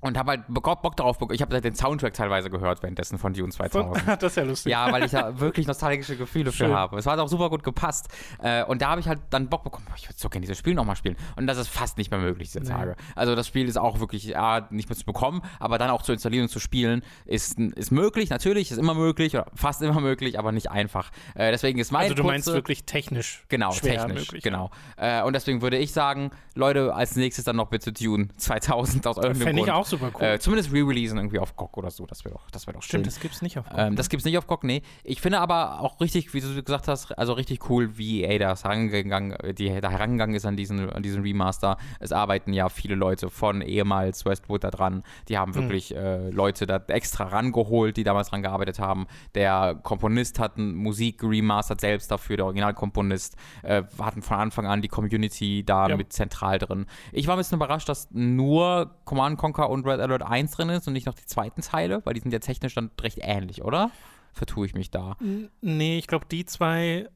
und 0.00 0.16
habe 0.18 0.30
halt 0.30 0.44
Bock, 0.48 0.96
darauf 0.96 1.18
bekommen. 1.18 1.34
Ich 1.34 1.42
habe 1.42 1.60
den 1.60 1.74
Soundtrack 1.74 2.14
teilweise 2.14 2.50
gehört 2.50 2.82
währenddessen 2.82 3.18
von 3.18 3.32
Dune 3.32 3.50
2000. 3.50 4.08
das 4.22 4.32
ist 4.32 4.36
ja 4.36 4.42
lustig. 4.44 4.70
Ja, 4.70 4.90
weil 4.92 5.04
ich 5.04 5.10
da 5.10 5.38
wirklich 5.38 5.66
nostalgische 5.66 6.16
Gefühle 6.16 6.52
für 6.52 6.74
habe. 6.74 6.98
Es 6.98 7.06
hat 7.06 7.18
auch 7.18 7.28
super 7.28 7.50
gut 7.50 7.62
gepasst. 7.62 8.08
Äh, 8.42 8.64
und 8.64 8.82
da 8.82 8.90
habe 8.90 9.00
ich 9.00 9.08
halt 9.08 9.20
dann 9.30 9.48
Bock 9.48 9.64
bekommen, 9.64 9.86
ich 9.96 10.08
würde 10.08 10.18
so 10.18 10.28
gerne 10.28 10.42
dieses 10.42 10.58
Spiel 10.58 10.74
nochmal 10.74 10.96
spielen. 10.96 11.16
Und 11.36 11.46
das 11.46 11.58
ist 11.58 11.68
fast 11.68 11.98
nicht 11.98 12.10
mehr 12.10 12.20
möglich 12.20 12.50
diese 12.50 12.62
Tage. 12.62 12.96
Nee. 12.96 13.12
Also 13.14 13.34
das 13.34 13.46
Spiel 13.46 13.68
ist 13.68 13.76
auch 13.76 14.00
wirklich 14.00 14.24
ja, 14.24 14.66
nicht 14.70 14.88
mehr 14.88 14.96
zu 14.96 15.04
bekommen, 15.04 15.42
aber 15.58 15.78
dann 15.78 15.90
auch 15.90 16.02
zu 16.02 16.12
installieren 16.12 16.44
und 16.44 16.48
zu 16.48 16.60
spielen 16.60 17.02
ist, 17.26 17.58
ist 17.58 17.90
möglich, 17.90 18.30
natürlich, 18.30 18.70
ist 18.70 18.78
immer 18.78 18.94
möglich, 18.94 19.34
oder 19.34 19.46
fast 19.54 19.82
immer 19.82 20.00
möglich, 20.00 20.38
aber 20.38 20.52
nicht 20.52 20.70
einfach. 20.70 21.10
Äh, 21.34 21.50
deswegen 21.50 21.78
ist 21.78 21.92
mein 21.92 22.02
Also 22.02 22.14
du 22.14 22.22
kurze, 22.22 22.32
meinst 22.32 22.46
wirklich 22.48 22.84
technisch 22.84 23.44
Genau, 23.48 23.70
technisch, 23.72 24.26
möglich, 24.26 24.42
genau. 24.42 24.70
Ja. 24.98 25.20
Äh, 25.20 25.24
und 25.24 25.34
deswegen 25.34 25.62
würde 25.62 25.76
ich 25.76 25.92
sagen, 25.92 26.30
Leute, 26.54 26.94
als 26.94 27.16
nächstes 27.16 27.44
dann 27.44 27.56
noch 27.56 27.68
bitte 27.68 27.92
Dune 27.92 28.28
2000 28.36 29.06
aus 29.06 29.16
irgendeinem 29.16 29.42
Fände 29.42 29.62
ich 29.62 29.70
auch 29.70 29.86
super 29.90 30.10
cool. 30.14 30.26
Äh, 30.26 30.38
zumindest 30.38 30.72
re-releasen 30.72 31.18
irgendwie 31.18 31.38
auf 31.38 31.56
GOG 31.56 31.76
oder 31.76 31.90
so. 31.90 32.06
Das 32.06 32.24
wäre 32.24 32.34
doch, 32.34 32.50
das 32.50 32.66
wär 32.66 32.74
doch 32.74 32.82
Stimmt, 32.82 33.04
schön. 33.04 33.12
das 33.12 33.20
gibt's 33.20 33.42
nicht 33.42 33.58
auf 33.58 33.68
GOG. 33.68 33.78
Ähm, 33.78 33.96
das 33.96 34.08
gibt's 34.08 34.24
nicht 34.24 34.38
auf 34.38 34.46
GOG, 34.46 34.64
nee. 34.64 34.82
Ich 35.04 35.20
finde 35.20 35.40
aber 35.40 35.80
auch 35.80 36.00
richtig, 36.00 36.32
wie 36.34 36.40
du 36.40 36.62
gesagt 36.62 36.88
hast, 36.88 37.12
also 37.18 37.32
richtig 37.32 37.68
cool, 37.68 37.98
wie 37.98 38.22
EA 38.22 38.38
das 38.38 38.64
herangegangen, 38.64 39.36
die, 39.56 39.80
da 39.80 39.90
herangegangen 39.90 40.34
ist 40.34 40.46
an 40.46 40.56
diesen, 40.56 40.90
an 40.90 41.02
diesen 41.02 41.22
Remaster. 41.22 41.76
Es 41.98 42.12
arbeiten 42.12 42.52
ja 42.52 42.68
viele 42.68 42.94
Leute 42.94 43.30
von 43.30 43.60
ehemals 43.62 44.24
Westwood 44.24 44.64
da 44.64 44.70
dran. 44.70 45.02
Die 45.28 45.38
haben 45.38 45.54
hm. 45.54 45.62
wirklich 45.62 45.90
mhm. 45.90 45.96
äh, 45.96 46.30
Leute 46.30 46.66
da 46.66 46.76
extra 46.88 47.24
rangeholt, 47.24 47.96
die 47.96 48.04
damals 48.04 48.30
dran 48.30 48.42
gearbeitet 48.42 48.78
haben. 48.78 49.06
Der 49.34 49.78
Komponist 49.82 50.38
hat 50.38 50.58
Musik 50.58 51.22
remastert 51.22 51.80
selbst 51.80 52.10
dafür, 52.10 52.36
der 52.36 52.46
Originalkomponist. 52.46 53.36
Äh, 53.62 53.82
hatten 53.98 54.22
von 54.22 54.36
Anfang 54.36 54.66
an 54.66 54.82
die 54.82 54.88
Community 54.88 55.64
da 55.64 55.88
ja. 55.88 55.96
mit 55.96 56.12
zentral 56.12 56.58
drin. 56.58 56.86
Ich 57.12 57.26
war 57.26 57.36
ein 57.36 57.38
bisschen 57.38 57.56
überrascht, 57.56 57.88
dass 57.88 58.08
nur 58.10 58.90
Command 59.04 59.38
Conquer 59.38 59.70
und 59.70 59.79
Red 59.84 60.00
Alert 60.00 60.22
1 60.22 60.50
drin 60.52 60.68
ist 60.70 60.86
und 60.86 60.92
nicht 60.92 61.06
noch 61.06 61.14
die 61.14 61.26
zweiten 61.26 61.62
Teile, 61.62 62.04
weil 62.04 62.14
die 62.14 62.20
sind 62.20 62.32
ja 62.32 62.38
technisch 62.38 62.74
dann 62.74 62.90
recht 63.00 63.18
ähnlich, 63.20 63.62
oder? 63.62 63.90
Vertue 64.32 64.66
ich 64.66 64.74
mich 64.74 64.90
da? 64.90 65.16
Nee, 65.60 65.98
ich 65.98 66.06
glaube, 66.06 66.26
die 66.30 66.44
zwei 66.44 67.08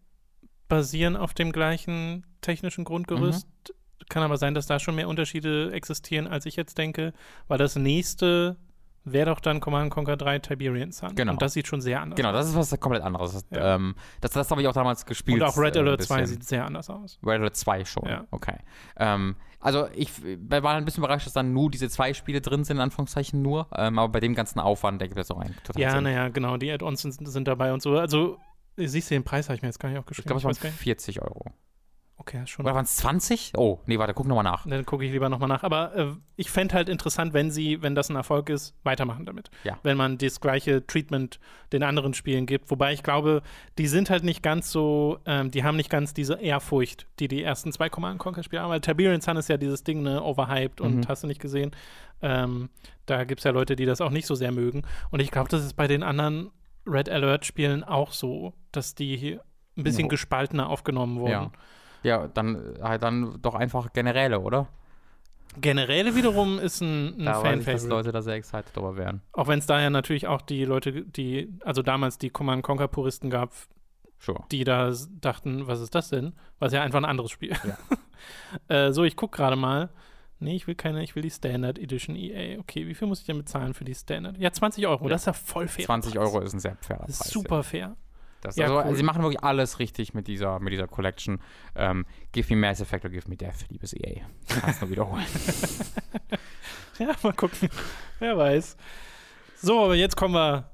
basieren 0.68 1.16
auf 1.16 1.34
dem 1.34 1.52
gleichen 1.52 2.26
technischen 2.40 2.84
Grundgerüst. 2.84 3.46
Mhm. 3.46 4.06
Kann 4.08 4.22
aber 4.22 4.36
sein, 4.36 4.54
dass 4.54 4.66
da 4.66 4.78
schon 4.78 4.96
mehr 4.96 5.08
Unterschiede 5.08 5.72
existieren, 5.72 6.26
als 6.26 6.46
ich 6.46 6.56
jetzt 6.56 6.76
denke, 6.76 7.12
weil 7.48 7.58
das 7.58 7.76
nächste 7.76 8.56
wäre 9.04 9.26
doch 9.26 9.40
dann 9.40 9.60
Command 9.60 9.90
Conquer 9.90 10.16
3 10.16 10.38
Tiberian 10.40 10.90
Sun. 10.90 11.14
Genau. 11.14 11.32
Und 11.32 11.42
das 11.42 11.52
sieht 11.52 11.66
schon 11.66 11.80
sehr 11.80 12.00
anders 12.00 12.16
genau, 12.16 12.30
aus. 12.30 12.32
Genau, 12.32 12.38
das 12.40 12.66
ist 12.66 12.72
was 12.72 12.80
komplett 12.80 13.02
anderes. 13.02 13.32
Das, 13.32 13.44
ja. 13.50 13.74
ähm, 13.76 13.94
das, 14.20 14.32
das 14.32 14.50
habe 14.50 14.62
ich 14.62 14.68
auch 14.68 14.72
damals 14.72 15.06
gespielt. 15.06 15.40
Und 15.40 15.46
auch 15.46 15.56
Red 15.56 15.76
Alert 15.76 16.00
äh, 16.00 16.04
2 16.04 16.26
sieht 16.26 16.44
sehr 16.44 16.64
anders 16.64 16.90
aus. 16.90 17.18
Red 17.22 17.40
Alert 17.40 17.56
2 17.56 17.84
schon, 17.84 18.08
ja. 18.08 18.24
okay. 18.30 18.56
Ähm, 18.96 19.36
also 19.64 19.88
ich 19.94 20.10
war 20.22 20.74
ein 20.74 20.84
bisschen 20.84 21.02
überrascht, 21.02 21.24
dass 21.24 21.32
dann 21.32 21.54
nur 21.54 21.70
diese 21.70 21.88
zwei 21.88 22.12
Spiele 22.12 22.42
drin 22.42 22.64
sind, 22.64 22.76
in 22.76 22.82
Anführungszeichen 22.82 23.40
nur. 23.40 23.66
Ähm, 23.74 23.98
aber 23.98 24.12
bei 24.12 24.20
dem 24.20 24.34
ganzen 24.34 24.60
Aufwand, 24.60 25.00
der 25.00 25.08
gibt 25.08 25.18
es 25.18 25.30
auch 25.30 25.38
einen 25.38 25.56
total 25.64 25.80
Ja, 25.80 26.00
naja, 26.02 26.28
genau, 26.28 26.58
die 26.58 26.70
Add-ons 26.70 27.00
sind, 27.00 27.26
sind, 27.26 27.48
dabei 27.48 27.72
und 27.72 27.80
so. 27.80 27.96
Also 27.96 28.36
siehst 28.76 29.10
du, 29.10 29.14
den 29.14 29.24
Preis 29.24 29.48
habe 29.48 29.56
ich 29.56 29.62
mir 29.62 29.68
jetzt 29.68 29.80
gar 29.80 29.88
nicht 29.88 29.98
aufgeschrieben. 29.98 30.36
Ich 30.36 30.42
glaube, 30.42 30.52
es 30.52 30.62
waren 30.62 30.70
40 30.70 31.22
Euro. 31.22 31.46
Okay, 32.26 32.46
schon. 32.46 32.64
Oder 32.64 32.74
waren 32.74 32.86
es 32.86 32.96
20? 32.96 33.52
Oh, 33.54 33.80
nee, 33.84 33.98
warte, 33.98 34.14
guck 34.14 34.26
nochmal 34.26 34.44
nach. 34.44 34.66
Dann 34.66 34.86
gucke 34.86 35.04
ich 35.04 35.12
lieber 35.12 35.28
nochmal 35.28 35.48
nach. 35.48 35.62
Aber 35.62 35.94
äh, 35.94 36.06
ich 36.36 36.50
fände 36.50 36.74
halt 36.74 36.88
interessant, 36.88 37.34
wenn 37.34 37.50
sie, 37.50 37.82
wenn 37.82 37.94
das 37.94 38.08
ein 38.08 38.16
Erfolg 38.16 38.48
ist, 38.48 38.74
weitermachen 38.82 39.26
damit. 39.26 39.50
Ja. 39.62 39.78
Wenn 39.82 39.98
man 39.98 40.16
das 40.16 40.40
gleiche 40.40 40.86
Treatment 40.86 41.38
den 41.72 41.82
anderen 41.82 42.14
Spielen 42.14 42.46
gibt. 42.46 42.70
Wobei 42.70 42.94
ich 42.94 43.02
glaube, 43.02 43.42
die 43.76 43.86
sind 43.88 44.08
halt 44.08 44.24
nicht 44.24 44.42
ganz 44.42 44.72
so, 44.72 45.18
ähm, 45.26 45.50
die 45.50 45.64
haben 45.64 45.76
nicht 45.76 45.90
ganz 45.90 46.14
diese 46.14 46.40
Ehrfurcht, 46.40 47.06
die 47.18 47.28
die 47.28 47.42
ersten 47.42 47.72
zwei 47.72 47.90
Command 47.90 48.18
Conquer-Spiele 48.18 48.62
haben. 48.62 48.70
Weil 48.70 48.80
Tiberian 48.80 49.20
Sun 49.20 49.36
ist 49.36 49.50
ja 49.50 49.58
dieses 49.58 49.84
Ding, 49.84 50.02
ne, 50.02 50.22
overhyped 50.22 50.80
und 50.80 50.96
mhm. 50.96 51.08
hast 51.08 51.24
du 51.24 51.26
nicht 51.26 51.42
gesehen. 51.42 51.72
Ähm, 52.22 52.70
da 53.04 53.24
gibt 53.24 53.40
es 53.40 53.44
ja 53.44 53.50
Leute, 53.50 53.76
die 53.76 53.84
das 53.84 54.00
auch 54.00 54.10
nicht 54.10 54.26
so 54.26 54.34
sehr 54.34 54.50
mögen. 54.50 54.82
Und 55.10 55.20
ich 55.20 55.30
glaube, 55.30 55.50
das 55.50 55.62
ist 55.62 55.74
bei 55.74 55.88
den 55.88 56.02
anderen 56.02 56.50
Red 56.86 57.10
Alert-Spielen 57.10 57.84
auch 57.84 58.12
so, 58.12 58.54
dass 58.72 58.94
die 58.94 59.38
ein 59.76 59.82
bisschen 59.82 60.04
no. 60.04 60.08
gespaltener 60.08 60.70
aufgenommen 60.70 61.18
wurden. 61.20 61.30
Ja. 61.30 61.52
Ja, 62.04 62.28
dann 62.28 62.78
halt 62.80 63.02
dann 63.02 63.38
doch 63.42 63.54
einfach 63.54 63.92
Generäle, 63.92 64.40
oder? 64.40 64.68
Generäle 65.60 66.14
wiederum 66.16 66.58
ist 66.58 66.80
ein, 66.80 67.16
ein 67.18 67.24
da 67.24 67.34
fan 67.40 67.58
weiß 67.58 67.60
ich, 67.60 67.66
dass 67.66 67.86
Leute 67.86 68.12
da 68.12 68.22
sehr 68.22 68.34
excited 68.34 68.70
darüber 68.74 68.96
wären. 68.96 69.22
Auch 69.32 69.48
wenn 69.48 69.58
es 69.58 69.66
da 69.66 69.80
ja 69.80 69.90
natürlich 69.90 70.26
auch 70.26 70.42
die 70.42 70.64
Leute, 70.64 71.02
die, 71.02 71.52
also 71.64 71.82
damals 71.82 72.18
die 72.18 72.30
Command 72.30 72.62
Conquer 72.62 72.88
Puristen 72.88 73.30
gab, 73.30 73.52
sure. 74.18 74.44
die 74.50 74.64
da 74.64 74.92
dachten, 75.20 75.66
was 75.66 75.80
ist 75.80 75.94
das 75.94 76.10
denn? 76.10 76.34
Was 76.58 76.72
ja 76.72 76.82
einfach 76.82 76.98
ein 76.98 77.04
anderes 77.04 77.30
Spiel. 77.30 77.54
Ja. 77.64 77.78
äh, 78.86 78.92
so, 78.92 79.04
ich 79.04 79.16
gucke 79.16 79.36
gerade 79.36 79.56
mal. 79.56 79.90
Nee, 80.40 80.56
ich 80.56 80.66
will 80.66 80.74
keine, 80.74 81.02
ich 81.02 81.14
will 81.14 81.22
die 81.22 81.30
Standard 81.30 81.78
Edition 81.78 82.16
EA. 82.16 82.58
Okay, 82.58 82.86
wie 82.86 82.94
viel 82.94 83.06
muss 83.06 83.20
ich 83.20 83.26
denn 83.26 83.38
bezahlen 83.38 83.72
für 83.72 83.84
die 83.84 83.94
Standard? 83.94 84.36
Ja, 84.38 84.52
20 84.52 84.86
Euro, 84.86 85.04
ja. 85.04 85.10
das 85.10 85.22
ist 85.22 85.26
ja 85.26 85.32
voll 85.32 85.68
fair. 85.68 85.86
20 85.86 86.14
Preis. 86.14 86.22
Euro 86.26 86.40
ist 86.40 86.52
ein 86.52 86.60
sehr 86.60 86.76
fairer 86.80 87.04
Preis. 87.04 87.18
Super 87.18 87.56
ja. 87.56 87.62
fair. 87.62 87.96
Das, 88.44 88.56
ja, 88.56 88.66
also, 88.66 88.88
cool. 88.90 88.94
sie 88.94 89.02
machen 89.02 89.22
wirklich 89.22 89.42
alles 89.42 89.78
richtig 89.78 90.12
mit 90.12 90.28
dieser, 90.28 90.60
mit 90.60 90.72
dieser 90.72 90.86
Collection. 90.86 91.40
Ähm, 91.74 92.04
give 92.32 92.54
me 92.54 92.60
Mass 92.60 92.80
Effect 92.80 93.06
or 93.06 93.10
give 93.10 93.26
me 93.26 93.36
Death, 93.36 93.66
liebes 93.70 93.94
EA. 93.94 94.20
Kannst 94.48 94.82
nur 94.82 94.90
wiederholen. 94.90 95.24
ja, 96.98 97.16
mal 97.22 97.32
gucken. 97.32 97.70
Wer 98.18 98.36
weiß. 98.36 98.76
So, 99.56 99.82
aber 99.82 99.94
jetzt 99.94 100.16
kommen 100.16 100.34
wir 100.34 100.70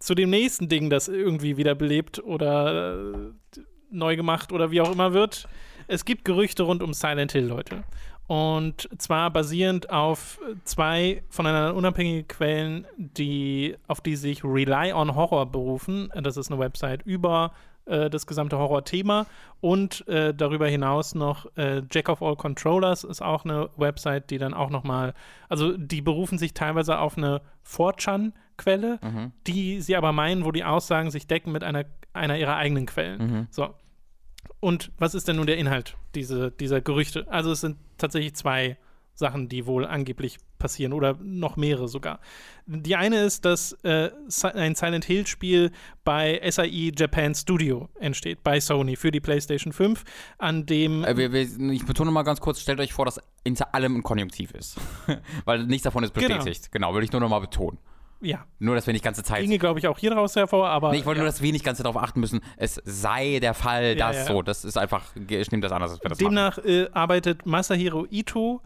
zu 0.00 0.14
dem 0.14 0.28
nächsten 0.28 0.68
Ding, 0.68 0.90
das 0.90 1.08
irgendwie 1.08 1.56
wieder 1.56 1.74
belebt 1.74 2.22
oder 2.22 3.14
äh, 3.14 3.60
neu 3.90 4.16
gemacht 4.16 4.52
oder 4.52 4.70
wie 4.70 4.82
auch 4.82 4.92
immer 4.92 5.14
wird. 5.14 5.48
Es 5.86 6.04
gibt 6.04 6.26
Gerüchte 6.26 6.64
rund 6.64 6.82
um 6.82 6.92
Silent 6.92 7.32
Hill, 7.32 7.46
Leute. 7.46 7.84
Und 8.26 8.88
zwar 8.98 9.30
basierend 9.30 9.90
auf 9.90 10.40
zwei 10.64 11.22
voneinander 11.28 11.74
unabhängige 11.74 12.24
Quellen, 12.24 12.86
die, 12.96 13.76
auf 13.86 14.00
die 14.00 14.16
sich 14.16 14.42
Rely 14.44 14.92
on 14.92 15.14
Horror 15.14 15.46
berufen. 15.46 16.10
Das 16.14 16.36
ist 16.36 16.50
eine 16.50 16.58
Website 16.58 17.02
über 17.04 17.52
äh, 17.86 18.08
das 18.08 18.26
gesamte 18.26 18.58
Horror-Thema. 18.58 19.26
Und 19.60 20.06
äh, 20.08 20.32
darüber 20.32 20.68
hinaus 20.68 21.14
noch 21.14 21.46
äh, 21.56 21.82
Jack 21.90 22.08
of 22.08 22.22
All 22.22 22.36
Controllers 22.36 23.04
ist 23.04 23.20
auch 23.20 23.44
eine 23.44 23.68
Website, 23.76 24.30
die 24.30 24.38
dann 24.38 24.54
auch 24.54 24.70
nochmal, 24.70 25.12
also 25.50 25.76
die 25.76 26.00
berufen 26.00 26.38
sich 26.38 26.54
teilweise 26.54 26.98
auf 26.98 27.18
eine 27.18 27.42
4chan-Quelle, 27.66 29.00
mhm. 29.02 29.32
die 29.46 29.82
sie 29.82 29.96
aber 29.96 30.12
meinen, 30.12 30.46
wo 30.46 30.52
die 30.52 30.64
Aussagen 30.64 31.10
sich 31.10 31.26
decken 31.26 31.52
mit 31.52 31.62
einer, 31.62 31.84
einer 32.14 32.38
ihrer 32.38 32.56
eigenen 32.56 32.86
Quellen. 32.86 33.20
Mhm. 33.20 33.46
So. 33.50 33.74
Und 34.64 34.92
was 34.96 35.14
ist 35.14 35.28
denn 35.28 35.36
nun 35.36 35.46
der 35.46 35.58
Inhalt 35.58 35.94
diese, 36.14 36.50
dieser 36.50 36.80
Gerüchte? 36.80 37.26
Also 37.30 37.52
es 37.52 37.60
sind 37.60 37.76
tatsächlich 37.98 38.34
zwei 38.34 38.78
Sachen, 39.12 39.50
die 39.50 39.66
wohl 39.66 39.84
angeblich 39.84 40.38
passieren 40.58 40.94
oder 40.94 41.18
noch 41.22 41.58
mehrere 41.58 41.86
sogar. 41.86 42.18
Die 42.64 42.96
eine 42.96 43.24
ist, 43.24 43.44
dass 43.44 43.72
äh, 43.82 44.10
ein 44.54 44.74
Silent 44.74 45.04
Hill 45.04 45.26
Spiel 45.26 45.70
bei 46.02 46.40
SAI 46.50 46.92
Japan 46.96 47.34
Studio 47.34 47.90
entsteht, 48.00 48.42
bei 48.42 48.58
Sony 48.58 48.96
für 48.96 49.10
die 49.10 49.20
PlayStation 49.20 49.74
5, 49.74 50.02
an 50.38 50.64
dem. 50.64 51.04
Äh, 51.04 51.18
wir, 51.18 51.32
wir, 51.34 51.42
ich 51.70 51.84
betone 51.84 52.10
mal 52.10 52.22
ganz 52.22 52.40
kurz, 52.40 52.62
stellt 52.62 52.80
euch 52.80 52.94
vor, 52.94 53.04
dass 53.04 53.20
hinter 53.46 53.74
allem 53.74 53.96
ein 53.96 54.02
Konjunktiv 54.02 54.52
ist. 54.52 54.78
Weil 55.44 55.66
nichts 55.66 55.84
davon 55.84 56.04
ist 56.04 56.14
genau. 56.14 56.36
bestätigt. 56.36 56.72
Genau, 56.72 56.86
genau 56.86 56.94
würde 56.94 57.04
ich 57.04 57.12
nur 57.12 57.20
noch 57.20 57.28
mal 57.28 57.40
betonen. 57.40 57.78
Ja. 58.20 58.44
Nur, 58.58 58.74
dass 58.74 58.86
wir 58.86 58.92
nicht 58.92 59.04
ganze 59.04 59.22
Zeit. 59.22 59.42
Ginge, 59.42 59.58
glaube 59.58 59.78
ich, 59.78 59.86
auch 59.86 59.98
hier 59.98 60.10
daraus 60.10 60.34
hervor, 60.36 60.68
aber. 60.68 60.92
Nee, 60.92 60.98
ich 60.98 61.06
wollte 61.06 61.18
ja. 61.18 61.24
nur, 61.24 61.30
dass 61.30 61.42
wir 61.42 61.52
nicht 61.52 61.64
ganze 61.64 61.82
Zeit 61.82 61.92
darauf 61.92 62.02
achten 62.02 62.20
müssen, 62.20 62.40
es 62.56 62.80
sei 62.84 63.38
der 63.40 63.54
Fall, 63.54 63.96
dass 63.96 64.16
ja, 64.16 64.24
so. 64.24 64.42
Das 64.42 64.64
ist 64.64 64.78
einfach, 64.78 65.14
ich 65.16 65.50
nehme 65.50 65.62
das 65.62 65.72
anders, 65.72 65.92
als 65.92 66.02
wir 66.02 66.08
das 66.08 66.18
Demnach 66.18 66.58
äh, 66.58 66.88
arbeitet 66.92 67.46
Masahiro 67.46 68.06
Ito 68.10 68.62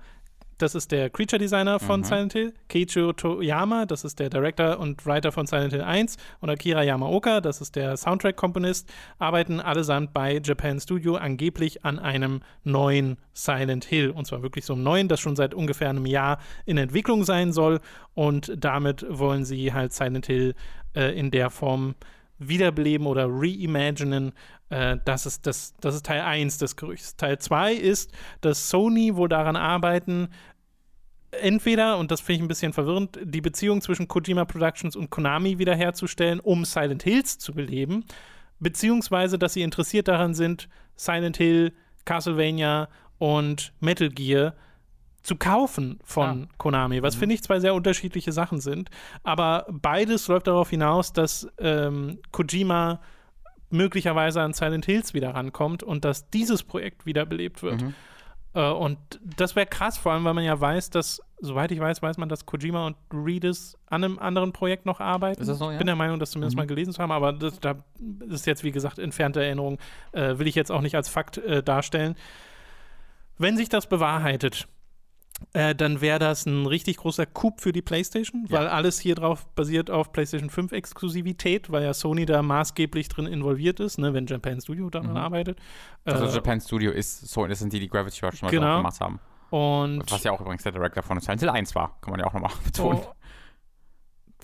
das 0.58 0.74
ist 0.74 0.90
der 0.90 1.08
Creature 1.08 1.38
Designer 1.38 1.78
von 1.78 2.00
mhm. 2.00 2.04
Silent 2.04 2.32
Hill. 2.32 2.54
Keiichiro 2.68 3.12
Toyama, 3.12 3.86
das 3.86 4.04
ist 4.04 4.18
der 4.18 4.28
Director 4.28 4.78
und 4.78 5.06
Writer 5.06 5.32
von 5.32 5.46
Silent 5.46 5.72
Hill 5.72 5.82
1. 5.82 6.16
Und 6.40 6.50
Akira 6.50 6.82
Yamaoka, 6.82 7.40
das 7.40 7.60
ist 7.60 7.76
der 7.76 7.96
Soundtrack-Komponist, 7.96 8.92
arbeiten 9.18 9.60
allesamt 9.60 10.12
bei 10.12 10.40
Japan 10.44 10.80
Studio 10.80 11.16
angeblich 11.16 11.84
an 11.84 11.98
einem 11.98 12.40
neuen 12.64 13.18
Silent 13.32 13.84
Hill. 13.84 14.10
Und 14.10 14.26
zwar 14.26 14.42
wirklich 14.42 14.64
so 14.64 14.72
einem 14.72 14.82
neuen, 14.82 15.08
das 15.08 15.20
schon 15.20 15.36
seit 15.36 15.54
ungefähr 15.54 15.90
einem 15.90 16.06
Jahr 16.06 16.38
in 16.66 16.76
Entwicklung 16.76 17.24
sein 17.24 17.52
soll. 17.52 17.80
Und 18.14 18.52
damit 18.56 19.06
wollen 19.08 19.44
sie 19.44 19.72
halt 19.72 19.92
Silent 19.92 20.26
Hill 20.26 20.54
äh, 20.94 21.16
in 21.18 21.30
der 21.30 21.50
Form 21.50 21.94
wiederbeleben 22.38 23.06
oder 23.06 23.26
reimaginen. 23.28 24.32
Äh, 24.70 24.98
das, 25.04 25.26
ist 25.26 25.46
das, 25.46 25.74
das 25.80 25.94
ist 25.94 26.06
Teil 26.06 26.20
1 26.20 26.58
des 26.58 26.76
Gerüchts. 26.76 27.16
Teil 27.16 27.38
2 27.38 27.74
ist, 27.74 28.12
dass 28.40 28.68
Sony 28.68 29.16
wohl 29.16 29.28
daran 29.28 29.56
arbeiten, 29.56 30.28
entweder, 31.30 31.98
und 31.98 32.10
das 32.10 32.20
finde 32.20 32.36
ich 32.36 32.42
ein 32.42 32.48
bisschen 32.48 32.72
verwirrend, 32.72 33.18
die 33.22 33.40
Beziehung 33.40 33.80
zwischen 33.80 34.08
Kojima 34.08 34.44
Productions 34.44 34.96
und 34.96 35.10
Konami 35.10 35.58
wiederherzustellen, 35.58 36.40
um 36.40 36.64
Silent 36.64 37.02
Hills 37.02 37.38
zu 37.38 37.52
beleben, 37.52 38.04
beziehungsweise, 38.60 39.38
dass 39.38 39.52
sie 39.52 39.62
interessiert 39.62 40.08
daran 40.08 40.34
sind, 40.34 40.68
Silent 40.96 41.36
Hill, 41.36 41.72
Castlevania 42.04 42.88
und 43.18 43.72
Metal 43.80 44.08
Gear 44.08 44.54
zu 45.28 45.36
kaufen 45.36 46.00
von 46.02 46.40
ja. 46.40 46.48
Konami, 46.56 47.02
was 47.02 47.14
mhm. 47.14 47.20
finde 47.20 47.34
ich 47.34 47.42
zwei 47.42 47.60
sehr 47.60 47.74
unterschiedliche 47.74 48.32
Sachen 48.32 48.60
sind. 48.60 48.88
Aber 49.22 49.66
beides 49.70 50.26
läuft 50.26 50.46
darauf 50.46 50.70
hinaus, 50.70 51.12
dass 51.12 51.46
ähm, 51.58 52.18
Kojima 52.32 53.00
möglicherweise 53.68 54.40
an 54.40 54.54
Silent 54.54 54.86
Hills 54.86 55.12
wieder 55.12 55.34
rankommt 55.34 55.82
und 55.82 56.06
dass 56.06 56.30
dieses 56.30 56.62
Projekt 56.62 57.04
wiederbelebt 57.04 57.62
wird. 57.62 57.82
Mhm. 57.82 57.94
Äh, 58.54 58.70
und 58.70 58.98
das 59.22 59.54
wäre 59.54 59.66
krass, 59.66 59.98
vor 59.98 60.12
allem, 60.12 60.24
weil 60.24 60.32
man 60.32 60.44
ja 60.44 60.58
weiß, 60.58 60.88
dass, 60.88 61.20
soweit 61.40 61.72
ich 61.72 61.78
weiß, 61.78 62.00
weiß 62.00 62.16
man, 62.16 62.30
dass 62.30 62.46
Kojima 62.46 62.86
und 62.86 62.96
Reedus 63.12 63.76
an 63.84 64.04
einem 64.04 64.18
anderen 64.18 64.54
Projekt 64.54 64.86
noch 64.86 65.00
arbeiten. 65.00 65.42
Ist 65.42 65.48
das 65.48 65.58
so, 65.58 65.66
ja? 65.66 65.72
Ich 65.72 65.78
bin 65.78 65.86
der 65.86 65.96
Meinung, 65.96 66.18
das 66.18 66.30
zumindest 66.30 66.56
mhm. 66.56 66.62
mal 66.62 66.66
gelesen 66.66 66.94
zu 66.94 67.02
haben, 67.02 67.12
aber 67.12 67.34
das, 67.34 67.60
da 67.60 67.84
ist 68.30 68.46
jetzt, 68.46 68.64
wie 68.64 68.72
gesagt, 68.72 68.98
entfernte 68.98 69.44
Erinnerung, 69.44 69.76
äh, 70.12 70.38
will 70.38 70.46
ich 70.46 70.54
jetzt 70.54 70.72
auch 70.72 70.80
nicht 70.80 70.94
als 70.94 71.10
Fakt 71.10 71.36
äh, 71.36 71.62
darstellen. 71.62 72.16
Wenn 73.36 73.58
sich 73.58 73.68
das 73.68 73.90
bewahrheitet, 73.90 74.66
äh, 75.52 75.74
dann 75.74 76.00
wäre 76.00 76.18
das 76.18 76.46
ein 76.46 76.66
richtig 76.66 76.98
großer 76.98 77.26
Coup 77.26 77.60
für 77.60 77.72
die 77.72 77.82
PlayStation, 77.82 78.46
ja. 78.48 78.58
weil 78.58 78.66
alles 78.68 79.00
hier 79.00 79.14
drauf 79.14 79.46
basiert 79.54 79.90
auf 79.90 80.12
PlayStation 80.12 80.50
5 80.50 80.72
Exklusivität, 80.72 81.70
weil 81.70 81.84
ja 81.84 81.94
Sony 81.94 82.26
da 82.26 82.42
maßgeblich 82.42 83.08
drin 83.08 83.26
involviert 83.26 83.80
ist, 83.80 83.98
ne, 83.98 84.12
wenn 84.14 84.26
Japan 84.26 84.60
Studio 84.60 84.90
daran 84.90 85.10
mhm. 85.10 85.16
arbeitet. 85.16 85.58
Also 86.04 86.26
äh, 86.26 86.34
Japan 86.34 86.60
Studio 86.60 86.90
ist 86.90 87.28
so, 87.28 87.46
das 87.46 87.60
sind 87.60 87.72
die, 87.72 87.80
die 87.80 87.88
Gravity 87.88 88.24
Rush 88.24 88.38
schon 88.38 88.50
genau. 88.50 88.78
gemacht 88.78 89.00
haben. 89.00 89.20
Und 89.50 90.10
Was 90.10 90.24
ja 90.24 90.32
auch 90.32 90.40
übrigens 90.40 90.62
der 90.62 90.72
Director 90.72 91.02
von 91.02 91.18
Silent 91.20 91.40
Hill 91.40 91.48
1 91.48 91.74
war, 91.74 91.96
kann 92.02 92.10
man 92.10 92.20
ja 92.20 92.26
auch 92.26 92.34
nochmal 92.34 92.52
betonen. 92.64 93.00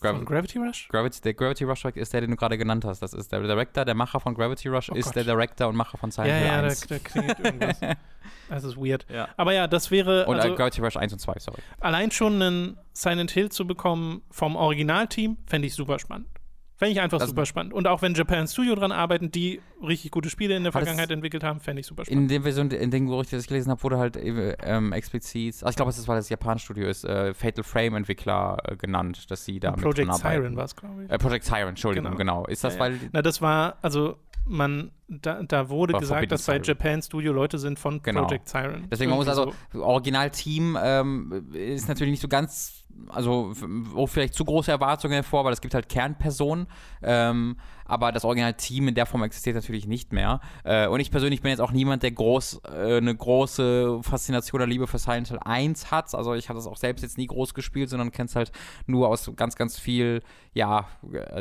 Gravi 0.04 0.18
von 0.18 0.26
Gravity 0.26 0.58
Rush? 0.58 0.88
Gravity, 0.88 1.20
der 1.22 1.34
Gravity 1.34 1.64
Rush 1.64 1.84
ist 1.86 2.12
der, 2.12 2.20
den 2.20 2.30
du 2.30 2.36
gerade 2.36 2.58
genannt 2.58 2.84
hast. 2.84 3.00
Das 3.00 3.14
ist 3.14 3.32
der 3.32 3.40
Director, 3.40 3.84
der 3.84 3.94
Macher 3.94 4.20
von 4.20 4.34
Gravity 4.34 4.68
Rush, 4.68 4.90
oh 4.90 4.94
ist 4.94 5.06
Gott. 5.06 5.16
der 5.16 5.24
Director 5.24 5.68
und 5.68 5.76
Macher 5.76 5.98
von 5.98 6.10
Silent 6.10 6.34
Hill 6.34 6.46
ja, 6.46 6.62
1. 6.62 6.80
Ja, 6.80 6.86
da, 6.86 6.94
da 6.94 7.08
klingelt 7.08 7.38
irgendwas. 7.40 7.80
das 8.48 8.64
ist 8.64 8.76
weird. 8.76 9.06
Ja. 9.10 9.28
Aber 9.36 9.52
ja, 9.52 9.66
das 9.66 9.90
wäre. 9.90 10.26
Und 10.26 10.36
äh, 10.36 10.40
also, 10.40 10.54
Gravity 10.54 10.80
Rush 10.80 10.96
1 10.96 11.12
und 11.12 11.18
2, 11.18 11.34
sorry. 11.38 11.58
Allein 11.80 12.10
schon 12.10 12.40
einen 12.40 12.78
Silent 12.92 13.30
Hill 13.30 13.50
zu 13.50 13.66
bekommen 13.66 14.22
vom 14.30 14.56
Originalteam, 14.56 15.38
fände 15.46 15.66
ich 15.66 15.74
super 15.74 15.98
spannend. 15.98 16.28
Fände 16.76 16.92
ich 16.92 17.00
einfach 17.00 17.20
also, 17.20 17.30
super 17.30 17.46
spannend. 17.46 17.72
Und 17.72 17.86
auch 17.86 18.02
wenn 18.02 18.14
Japan 18.14 18.48
Studio 18.48 18.74
dran 18.74 18.90
arbeiten, 18.90 19.30
die 19.30 19.60
richtig 19.80 20.10
gute 20.10 20.28
Spiele 20.28 20.56
in 20.56 20.64
der 20.64 20.72
Vergangenheit 20.72 21.10
entwickelt 21.10 21.44
haben, 21.44 21.60
fände 21.60 21.80
ich 21.80 21.86
super 21.86 22.04
spannend. 22.04 22.22
In 22.22 22.28
der 22.28 22.42
Version, 22.42 22.70
in 22.70 22.90
dem 22.90 23.08
das 23.08 23.32
ich 23.32 23.46
gelesen 23.46 23.70
habe, 23.70 23.82
wurde 23.84 23.98
halt 23.98 24.18
ähm, 24.20 24.92
explizit, 24.92 25.54
also 25.54 25.68
ich 25.68 25.76
glaube, 25.76 25.90
es 25.90 25.98
ist, 25.98 26.08
weil 26.08 26.16
das 26.16 26.28
Japan-Studio 26.28 26.88
ist, 26.88 27.04
äh, 27.04 27.32
Fatal 27.32 27.62
Frame-Entwickler 27.62 28.58
äh, 28.64 28.76
genannt, 28.76 29.30
dass 29.30 29.44
sie 29.44 29.60
da 29.60 29.68
Und 29.68 29.76
mit 29.76 29.84
Project 29.84 30.14
Siren 30.14 30.56
war 30.56 30.64
es, 30.64 30.74
glaube 30.74 31.04
ich. 31.04 31.10
Äh, 31.10 31.18
Project 31.18 31.44
Siren, 31.44 31.68
Entschuldigung, 31.68 32.16
genau. 32.16 32.42
genau. 32.42 32.46
Ist 32.46 32.64
das, 32.64 32.74
ja, 32.74 32.86
ja. 32.86 32.92
weil. 32.92 33.00
Na, 33.12 33.22
das 33.22 33.40
war, 33.40 33.78
also 33.80 34.16
man, 34.46 34.90
da, 35.06 35.42
da 35.42 35.68
wurde 35.68 35.94
gesagt, 35.94 36.30
dass 36.32 36.46
bei 36.46 36.60
Japan 36.60 37.02
Studio 37.02 37.32
Leute 37.32 37.58
sind 37.58 37.78
von 37.78 38.02
genau. 38.02 38.24
Project 38.24 38.48
Siren. 38.48 38.88
Deswegen 38.90 39.10
man 39.10 39.18
muss 39.18 39.28
also, 39.28 39.52
so. 39.72 39.82
Originalteam 39.82 40.76
ähm, 40.82 41.46
ist 41.52 41.88
natürlich 41.88 42.10
nicht 42.10 42.22
so 42.22 42.28
ganz 42.28 42.83
also 43.08 43.52
auch 43.94 44.06
vielleicht 44.06 44.34
zu 44.34 44.44
große 44.44 44.70
Erwartungen 44.70 45.14
hervor, 45.14 45.44
weil 45.44 45.52
es 45.52 45.60
gibt 45.60 45.74
halt 45.74 45.88
Kernpersonen, 45.88 46.66
ähm, 47.02 47.56
aber 47.84 48.12
das 48.12 48.24
Originalteam 48.24 48.88
in 48.88 48.94
der 48.94 49.06
Form 49.06 49.22
existiert 49.22 49.56
natürlich 49.56 49.86
nicht 49.86 50.12
mehr. 50.12 50.40
Äh, 50.64 50.88
und 50.88 51.00
ich 51.00 51.10
persönlich 51.10 51.42
bin 51.42 51.50
jetzt 51.50 51.60
auch 51.60 51.72
niemand, 51.72 52.02
der 52.02 52.12
groß 52.12 52.62
äh, 52.64 52.96
eine 52.96 53.14
große 53.14 54.00
Faszination 54.02 54.60
oder 54.60 54.66
Liebe 54.66 54.86
für 54.86 54.98
Silent 54.98 55.28
Hill 55.28 55.38
1 55.44 55.90
hat. 55.90 56.14
Also 56.14 56.34
ich 56.34 56.48
habe 56.48 56.58
das 56.58 56.66
auch 56.66 56.76
selbst 56.76 57.02
jetzt 57.02 57.18
nie 57.18 57.26
groß 57.26 57.54
gespielt, 57.54 57.90
sondern 57.90 58.10
kenne 58.10 58.26
es 58.26 58.36
halt 58.36 58.52
nur 58.86 59.08
aus 59.08 59.30
ganz, 59.36 59.56
ganz 59.56 59.78
viel, 59.78 60.22
ja, 60.54 60.86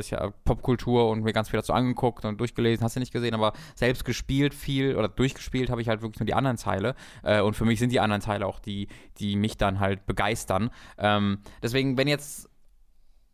ja 0.09 0.31
Popkultur 0.43 1.09
und 1.09 1.23
mir 1.23 1.33
ganz 1.33 1.49
viel 1.49 1.59
dazu 1.59 1.73
angeguckt 1.73 2.25
und 2.25 2.39
durchgelesen, 2.39 2.83
hast 2.83 2.95
du 2.95 2.99
nicht 2.99 3.13
gesehen, 3.13 3.33
aber 3.33 3.53
selbst 3.75 4.03
gespielt 4.03 4.53
viel 4.53 4.97
oder 4.97 5.07
durchgespielt 5.07 5.69
habe 5.69 5.81
ich 5.81 5.87
halt 5.87 6.01
wirklich 6.01 6.19
nur 6.19 6.25
die 6.25 6.33
anderen 6.33 6.57
Teile. 6.57 6.95
Äh, 7.23 7.41
und 7.41 7.55
für 7.55 7.65
mich 7.65 7.79
sind 7.79 7.91
die 7.91 7.99
anderen 7.99 8.21
Teile 8.21 8.45
auch 8.45 8.59
die, 8.59 8.87
die 9.19 9.35
mich 9.35 9.57
dann 9.57 9.79
halt 9.79 10.05
begeistern. 10.05 10.71
Ähm, 10.97 11.39
deswegen, 11.61 11.97
wenn 11.97 12.07
jetzt 12.07 12.49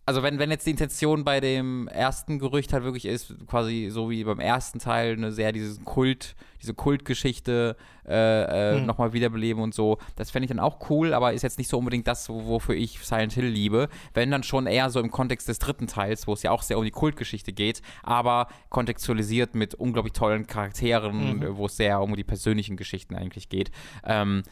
also 0.09 0.23
wenn, 0.23 0.39
wenn 0.39 0.49
jetzt 0.49 0.65
die 0.65 0.71
Intention 0.71 1.23
bei 1.23 1.39
dem 1.39 1.87
ersten 1.87 2.39
Gerücht 2.39 2.73
halt 2.73 2.83
wirklich 2.83 3.05
ist, 3.05 3.35
quasi 3.45 3.89
so 3.91 4.09
wie 4.09 4.23
beim 4.23 4.39
ersten 4.39 4.79
Teil, 4.79 5.13
eine 5.13 5.31
sehr 5.31 5.51
diesen 5.51 5.85
Kult, 5.85 6.35
diese 6.61 6.73
Kultgeschichte 6.73 7.75
äh, 8.07 8.73
äh, 8.73 8.79
mhm. 8.79 8.85
nochmal 8.85 9.13
wiederbeleben 9.13 9.61
und 9.61 9.73
so. 9.73 9.97
Das 10.15 10.31
fände 10.31 10.45
ich 10.45 10.49
dann 10.49 10.59
auch 10.59 10.89
cool, 10.89 11.13
aber 11.13 11.33
ist 11.33 11.43
jetzt 11.43 11.57
nicht 11.57 11.69
so 11.69 11.77
unbedingt 11.77 12.07
das, 12.07 12.29
wofür 12.29 12.75
ich 12.75 12.99
Silent 12.99 13.33
Hill 13.33 13.45
liebe. 13.45 13.87
Wenn 14.13 14.31
dann 14.31 14.43
schon 14.43 14.67
eher 14.67 14.89
so 14.89 14.99
im 14.99 15.11
Kontext 15.11 15.47
des 15.47 15.59
dritten 15.59 15.87
Teils, 15.87 16.27
wo 16.27 16.33
es 16.33 16.43
ja 16.43 16.51
auch 16.51 16.63
sehr 16.63 16.77
um 16.77 16.83
die 16.83 16.91
Kultgeschichte 16.91 17.53
geht, 17.53 17.81
aber 18.03 18.47
kontextualisiert 18.69 19.55
mit 19.55 19.75
unglaublich 19.75 20.13
tollen 20.13 20.47
Charakteren, 20.47 21.39
mhm. 21.39 21.57
wo 21.57 21.67
es 21.67 21.77
sehr 21.77 22.01
um 22.01 22.15
die 22.15 22.23
persönlichen 22.23 22.77
Geschichten 22.77 23.15
eigentlich 23.15 23.49
geht. 23.49 23.71
Ähm, 24.03 24.43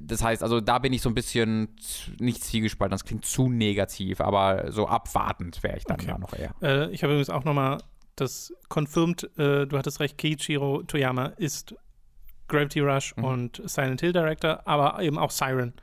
das 0.00 0.22
heißt, 0.22 0.42
also 0.42 0.60
da 0.60 0.78
bin 0.78 0.92
ich 0.92 1.02
so 1.02 1.08
ein 1.08 1.14
bisschen 1.14 1.68
nicht 2.18 2.44
zwiegespalten, 2.44 2.92
das 2.92 3.04
klingt 3.04 3.24
zu 3.24 3.48
negativ, 3.48 4.20
aber 4.20 4.70
so 4.70 4.86
abwartend 4.86 5.62
wäre 5.62 5.78
ich 5.78 5.84
dann 5.84 6.00
okay. 6.00 6.08
ja 6.08 6.18
noch 6.18 6.34
eher. 6.34 6.54
Äh, 6.62 6.90
ich 6.90 7.02
habe 7.02 7.12
übrigens 7.14 7.30
auch 7.30 7.44
nochmal 7.44 7.78
das 8.20 8.52
confirmed, 8.68 9.24
äh, 9.38 9.66
du 9.66 9.78
hattest 9.78 10.00
recht, 10.00 10.18
Keiichiro 10.18 10.82
Toyama 10.82 11.26
ist 11.36 11.74
Gravity 12.48 12.80
Rush 12.80 13.16
mhm. 13.16 13.24
und 13.24 13.62
Silent 13.64 14.00
Hill 14.00 14.12
Director, 14.12 14.60
aber 14.66 15.00
eben 15.00 15.18
auch 15.18 15.30
Siren. 15.30 15.74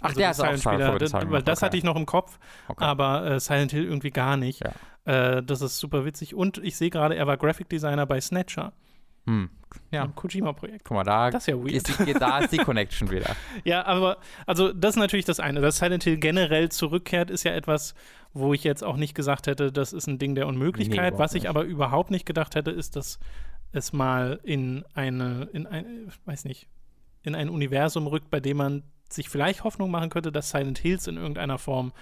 Ach, 0.00 0.08
also 0.08 0.20
der 0.20 0.30
ist 0.30 0.40
auch 0.40 0.56
Spieler, 0.56 0.98
das, 0.98 1.12
weil 1.12 1.42
das 1.42 1.58
okay. 1.58 1.66
hatte 1.66 1.76
ich 1.76 1.84
noch 1.84 1.96
im 1.96 2.06
Kopf, 2.06 2.38
okay. 2.68 2.84
aber 2.84 3.26
äh, 3.26 3.40
Silent 3.40 3.72
Hill 3.72 3.84
irgendwie 3.84 4.10
gar 4.10 4.36
nicht. 4.36 4.62
Ja. 4.64 5.36
Äh, 5.36 5.42
das 5.42 5.60
ist 5.60 5.78
super 5.78 6.04
witzig. 6.04 6.34
Und 6.34 6.58
ich 6.58 6.76
sehe 6.76 6.90
gerade, 6.90 7.16
er 7.16 7.26
war 7.26 7.36
Graphic 7.36 7.68
Designer 7.68 8.06
bei 8.06 8.20
Snatcher. 8.20 8.72
Hm. 9.26 9.50
Ja. 9.90 10.04
Im 10.04 10.14
Kojima-Projekt. 10.14 10.84
Guck 10.84 10.96
mal, 10.96 11.04
da, 11.04 11.30
das 11.30 11.42
ist, 11.42 11.46
ja 11.48 11.56
weird. 11.56 11.72
Ist 11.72 11.98
die, 11.98 12.12
da 12.14 12.38
ist 12.38 12.52
die 12.52 12.58
Connection 12.58 13.10
wieder. 13.10 13.34
ja, 13.64 13.84
aber 13.84 14.18
also 14.46 14.72
das 14.72 14.90
ist 14.90 14.96
natürlich 14.96 15.24
das 15.24 15.40
eine. 15.40 15.60
Dass 15.60 15.78
Silent 15.78 16.04
Hill 16.04 16.16
generell 16.18 16.70
zurückkehrt, 16.70 17.30
ist 17.30 17.44
ja 17.44 17.52
etwas, 17.52 17.94
wo 18.32 18.54
ich 18.54 18.64
jetzt 18.64 18.84
auch 18.84 18.96
nicht 18.96 19.14
gesagt 19.14 19.46
hätte, 19.46 19.72
das 19.72 19.92
ist 19.92 20.06
ein 20.06 20.18
Ding 20.18 20.34
der 20.34 20.46
Unmöglichkeit. 20.46 21.14
Nee, 21.14 21.18
Was 21.18 21.34
ich 21.34 21.42
nicht. 21.42 21.50
aber 21.50 21.64
überhaupt 21.64 22.10
nicht 22.10 22.26
gedacht 22.26 22.54
hätte, 22.54 22.70
ist, 22.70 22.96
dass 22.96 23.18
es 23.72 23.92
mal 23.92 24.40
in 24.42 24.84
eine, 24.94 25.48
in 25.52 25.66
ein, 25.66 26.12
weiß 26.24 26.44
nicht, 26.44 26.68
in 27.22 27.34
ein 27.34 27.48
Universum 27.48 28.06
rückt, 28.06 28.30
bei 28.30 28.40
dem 28.40 28.58
man 28.58 28.82
sich 29.10 29.28
vielleicht 29.28 29.64
Hoffnung 29.64 29.90
machen 29.90 30.10
könnte, 30.10 30.32
dass 30.32 30.50
Silent 30.50 30.78
Hills 30.78 31.06
in 31.06 31.16
irgendeiner 31.16 31.58
Form 31.58 31.92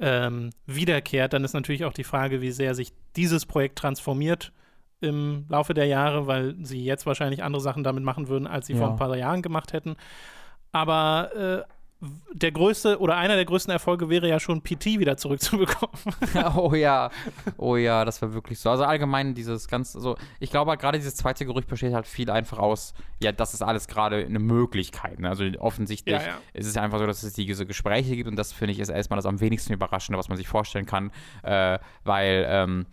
ähm, 0.00 0.50
wiederkehrt. 0.66 1.32
Dann 1.32 1.44
ist 1.44 1.52
natürlich 1.52 1.84
auch 1.84 1.92
die 1.92 2.04
Frage, 2.04 2.40
wie 2.40 2.50
sehr 2.50 2.74
sich 2.74 2.92
dieses 3.16 3.46
Projekt 3.46 3.78
transformiert 3.78 4.52
im 5.00 5.46
Laufe 5.48 5.74
der 5.74 5.86
Jahre, 5.86 6.26
weil 6.26 6.56
sie 6.62 6.84
jetzt 6.84 7.06
wahrscheinlich 7.06 7.42
andere 7.42 7.62
Sachen 7.62 7.84
damit 7.84 8.02
machen 8.02 8.28
würden, 8.28 8.46
als 8.46 8.66
sie 8.66 8.72
ja. 8.72 8.80
vor 8.80 8.90
ein 8.90 8.96
paar 8.96 9.16
Jahren 9.16 9.42
gemacht 9.42 9.72
hätten. 9.72 9.96
Aber 10.72 11.66
äh, 11.66 11.72
der 12.32 12.52
größte 12.52 13.00
oder 13.00 13.16
einer 13.16 13.34
der 13.34 13.44
größten 13.44 13.72
Erfolge 13.72 14.08
wäre 14.08 14.28
ja 14.28 14.38
schon 14.38 14.62
PT 14.62 14.86
wieder 15.00 15.16
zurückzubekommen. 15.16 15.96
oh 16.56 16.72
ja, 16.74 17.10
oh 17.56 17.74
ja, 17.74 18.04
das 18.04 18.22
war 18.22 18.32
wirklich 18.32 18.60
so. 18.60 18.70
Also 18.70 18.84
allgemein 18.84 19.34
dieses 19.34 19.66
ganze, 19.66 20.00
so 20.00 20.16
ich 20.38 20.50
glaube 20.50 20.70
halt 20.70 20.80
gerade 20.80 20.98
dieses 20.98 21.16
zweite 21.16 21.44
Gerücht 21.44 21.66
besteht 21.66 21.94
halt 21.94 22.06
viel 22.06 22.30
einfach 22.30 22.58
aus, 22.58 22.94
ja, 23.20 23.32
das 23.32 23.52
ist 23.52 23.62
alles 23.62 23.88
gerade 23.88 24.24
eine 24.24 24.38
Möglichkeit. 24.38 25.18
Ne? 25.18 25.28
Also 25.28 25.44
offensichtlich 25.58 26.20
ja, 26.20 26.26
ja. 26.26 26.38
ist 26.52 26.66
es 26.68 26.74
ja 26.76 26.82
einfach 26.82 27.00
so, 27.00 27.06
dass 27.06 27.24
es 27.24 27.32
diese 27.32 27.66
Gespräche 27.66 28.14
gibt 28.14 28.28
und 28.28 28.36
das 28.36 28.52
finde 28.52 28.72
ich 28.72 28.78
ist 28.78 28.90
erstmal 28.90 29.16
das 29.16 29.26
am 29.26 29.40
wenigsten 29.40 29.72
Überraschende, 29.72 30.18
was 30.18 30.28
man 30.28 30.38
sich 30.38 30.46
vorstellen 30.46 30.86
kann, 30.86 31.10
äh, 31.42 31.80
weil 32.04 32.46
ähm, 32.48 32.86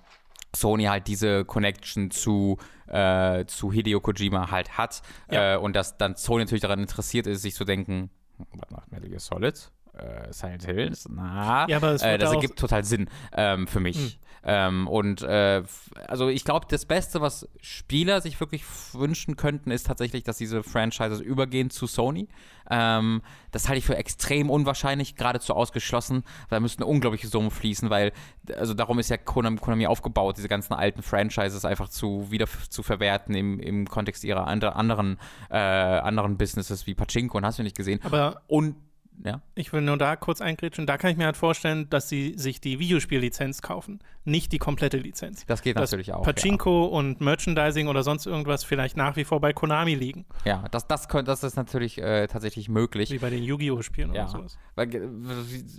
Sony 0.56 0.86
halt 0.86 1.08
diese 1.08 1.46
Connection 1.46 2.10
zu, 2.10 2.58
äh, 2.88 3.46
zu 3.46 3.72
Hideo 3.72 4.00
Kojima 4.00 4.50
halt 4.50 4.80
hat 4.80 5.04
ja. 5.30 5.56
äh, 5.56 5.58
und 5.58 5.76
dass 5.76 5.98
dann 5.98 6.16
Sony 6.16 6.46
natürlich 6.46 6.62
daran 6.62 6.80
interessiert 6.80 7.28
ist, 7.28 7.44
sich 7.44 7.54
zu 7.54 7.66
denken, 7.66 8.10
was 8.38 8.70
macht 8.70 8.92
Metal 8.92 9.10
Gear 9.10 9.20
Solid? 9.20 9.72
Äh, 9.94 10.34
Silent 10.34 10.66
Hills? 10.66 11.08
Na, 11.10 11.68
ja, 11.70 11.78
aber 11.78 11.94
das, 11.94 12.02
äh, 12.02 12.18
das 12.18 12.34
ergibt 12.34 12.60
total 12.60 12.84
Sinn 12.84 13.10
ähm, 13.34 13.68
für 13.68 13.80
mich. 13.80 14.20
Hm. 14.46 14.54
Ähm, 14.54 14.88
und 14.88 15.24
äh, 15.24 15.64
also 16.08 16.30
ich 16.30 16.46
glaube, 16.46 16.68
das 16.70 16.86
Beste, 16.86 17.20
was 17.20 17.50
Spieler 17.62 18.22
sich 18.22 18.40
wirklich 18.40 18.64
wünschen 18.94 19.36
könnten, 19.36 19.72
ist 19.72 19.88
tatsächlich, 19.88 20.24
dass 20.24 20.38
diese 20.38 20.64
Franchises 20.64 21.20
übergehen 21.20 21.72
zu 21.72 21.88
Sony. 21.88 22.28
Ähm, 22.70 23.22
das 23.52 23.68
halte 23.68 23.80
ich 23.80 23.86
für 23.86 23.98
extrem 23.98 24.50
unwahrscheinlich, 24.50 25.16
geradezu 25.16 25.54
ausgeschlossen. 25.54 26.24
Da 26.50 26.60
müssten 26.60 26.84
unglaubliche 26.84 27.28
Summen 27.28 27.52
fließen, 27.52 27.90
weil, 27.90 28.12
also 28.56 28.74
darum 28.74 29.00
ist 29.00 29.10
ja 29.10 29.18
Konami, 29.18 29.58
Konami 29.58 29.88
aufgebaut, 29.88 30.38
diese 30.38 30.48
ganzen 30.48 30.74
alten 30.74 31.02
Franchises 31.02 31.66
einfach 31.66 31.90
zu 31.90 32.30
wieder 32.30 32.48
zu 32.70 32.84
verwerten 32.84 33.34
im, 33.36 33.60
im 33.60 33.88
Kontext 33.88 34.24
ihrer 34.24 34.48
andre, 34.48 34.76
anderen, 34.76 35.18
äh, 35.50 35.58
anderen 35.58 36.38
Businesses 36.38 36.86
wie 36.86 36.94
Pachinko 36.94 37.38
und 37.38 37.46
hast 37.46 37.60
du 37.60 37.64
nicht 37.64 37.78
gesehen. 37.78 38.00
Aber 38.04 38.42
und 38.48 38.76
ja. 39.24 39.42
Ich 39.56 39.72
will 39.74 39.82
nur 39.82 39.98
da 39.98 40.16
kurz 40.16 40.42
eingrätschen. 40.42 40.86
Da 40.86 40.98
kann 40.98 41.12
ich 41.12 41.18
mir 41.18 41.26
halt 41.26 41.38
vorstellen, 41.38 41.90
dass 41.90 42.10
sie 42.10 42.34
sich 42.38 42.62
die 42.62 42.80
Videospiellizenz 42.80 43.62
kaufen, 43.62 44.00
nicht 44.24 44.52
die 44.52 44.58
komplette 44.58 44.98
Lizenz. 44.98 45.46
Das 45.46 45.62
geht 45.62 45.76
dass 45.76 45.92
natürlich 45.92 46.14
auch. 46.14 46.24
Pachinko 46.24 46.86
ja. 46.86 46.90
und 46.90 47.22
Merchandising 47.22 47.88
oder 47.88 48.04
sonst 48.04 48.26
irgendwas 48.26 48.64
vielleicht 48.64 48.98
nach 48.98 49.16
wie 49.16 49.24
vor 49.24 49.40
bei 49.40 49.54
Konami 49.54 49.96
liegen. 49.96 50.26
Ja, 50.44 50.66
das, 50.72 50.88
das, 50.88 51.08
könnte, 51.08 51.32
das 51.32 51.44
ist 51.44 51.56
natürlich 51.56 51.98
äh, 51.98 52.28
tatsächlich 52.28 52.70
möglich. 52.70 53.12
Wie 53.12 53.20
bei 53.20 53.30
den 53.30 53.44
Yu-Gi-Oh! 53.44 53.82
Spielen 53.82 54.14
ja. 54.14 54.24
oder 54.24 54.32
sowas. 54.32 54.58
Weil, 54.76 54.94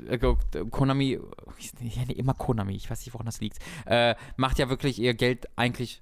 äh, 0.09 0.19
Konami, 0.71 1.19
ich 1.59 1.97
nenne 1.97 2.13
immer 2.13 2.35
Konami, 2.35 2.75
ich 2.75 2.91
weiß 2.91 3.01
nicht, 3.01 3.15
woran 3.15 3.27
das 3.27 3.41
liegt, 3.41 3.59
äh, 3.87 4.15
macht 4.37 4.59
ja 4.59 4.69
wirklich 4.69 4.99
ihr 4.99 5.15
Geld 5.15 5.49
eigentlich 5.57 6.01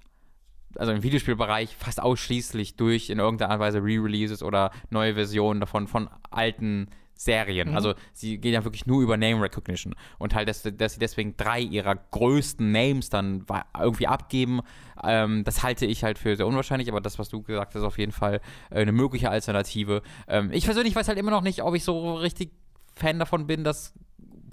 also 0.77 0.91
im 0.91 1.03
Videospielbereich 1.03 1.75
fast 1.75 2.01
ausschließlich 2.01 2.75
durch 2.75 3.09
in 3.09 3.19
irgendeiner 3.19 3.51
Art 3.51 3.59
und 3.59 3.65
Weise 3.65 3.79
Re-Releases 3.79 4.43
oder 4.43 4.71
neue 4.89 5.13
Versionen 5.13 5.59
davon 5.59 5.87
von 5.87 6.09
alten 6.29 6.89
Serien. 7.15 7.69
Mhm. 7.69 7.75
Also 7.75 7.93
sie 8.13 8.37
gehen 8.37 8.53
ja 8.53 8.63
wirklich 8.63 8.85
nur 8.85 9.01
über 9.01 9.17
Name 9.17 9.41
Recognition 9.41 9.95
und 10.19 10.35
halt, 10.35 10.49
dass, 10.49 10.63
dass 10.63 10.93
sie 10.93 10.99
deswegen 10.99 11.35
drei 11.37 11.61
ihrer 11.61 11.95
größten 11.95 12.71
Names 12.71 13.09
dann 13.09 13.45
irgendwie 13.79 14.07
abgeben, 14.07 14.61
ähm, 15.03 15.43
das 15.43 15.63
halte 15.63 15.85
ich 15.85 16.03
halt 16.03 16.17
für 16.17 16.35
sehr 16.35 16.47
unwahrscheinlich, 16.47 16.89
aber 16.89 17.01
das, 17.01 17.19
was 17.19 17.29
du 17.29 17.41
gesagt 17.41 17.73
hast, 17.73 17.81
ist 17.81 17.85
auf 17.85 17.97
jeden 17.97 18.11
Fall 18.11 18.41
äh, 18.69 18.81
eine 18.81 18.91
mögliche 18.91 19.29
Alternative. 19.29 20.01
Ähm, 20.27 20.51
ich 20.51 20.65
persönlich 20.65 20.95
weiß 20.95 21.07
halt 21.07 21.17
immer 21.17 21.31
noch 21.31 21.41
nicht, 21.41 21.63
ob 21.63 21.75
ich 21.75 21.83
so 21.83 22.15
richtig 22.15 22.51
Fan 22.95 23.19
davon 23.19 23.47
bin, 23.47 23.63
dass 23.63 23.93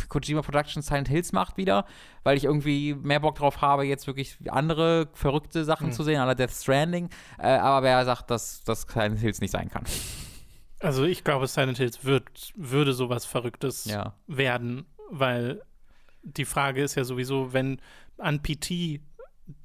Kojima 0.09 0.43
Productions 0.43 0.87
Silent 0.87 1.09
Hills 1.09 1.33
macht 1.33 1.57
wieder, 1.57 1.85
weil 2.25 2.37
ich 2.37 2.45
irgendwie 2.45 2.95
mehr 2.95 3.21
Bock 3.21 3.37
drauf 3.37 3.61
habe, 3.61 3.85
jetzt 3.85 4.07
wirklich 4.07 4.37
andere 4.49 5.09
verrückte 5.13 5.65
Sachen 5.65 5.89
mhm. 5.89 5.93
zu 5.93 6.03
sehen, 6.03 6.21
aller 6.21 6.35
Death 6.35 6.51
Stranding. 6.51 7.09
Äh, 7.39 7.49
aber 7.49 7.85
wer 7.85 8.05
sagt, 8.05 8.31
dass 8.31 8.65
das 8.65 8.83
Silent 8.83 9.21
Hills 9.21 9.41
nicht 9.41 9.51
sein 9.51 9.69
kann? 9.69 9.85
Also 10.83 11.05
ich 11.05 11.25
glaube, 11.25 11.47
Silent 11.47 11.79
Hills 11.79 12.05
wird, 12.05 12.53
würde 12.57 12.93
sowas 12.93 13.25
Verrücktes 13.25 13.85
ja. 13.85 14.15
werden, 14.27 14.85
weil 15.11 15.63
die 16.23 16.45
Frage 16.45 16.83
ist 16.83 16.95
ja 16.95 17.05
sowieso, 17.05 17.53
wenn 17.53 17.81
an 18.19 18.43
PT 18.43 19.01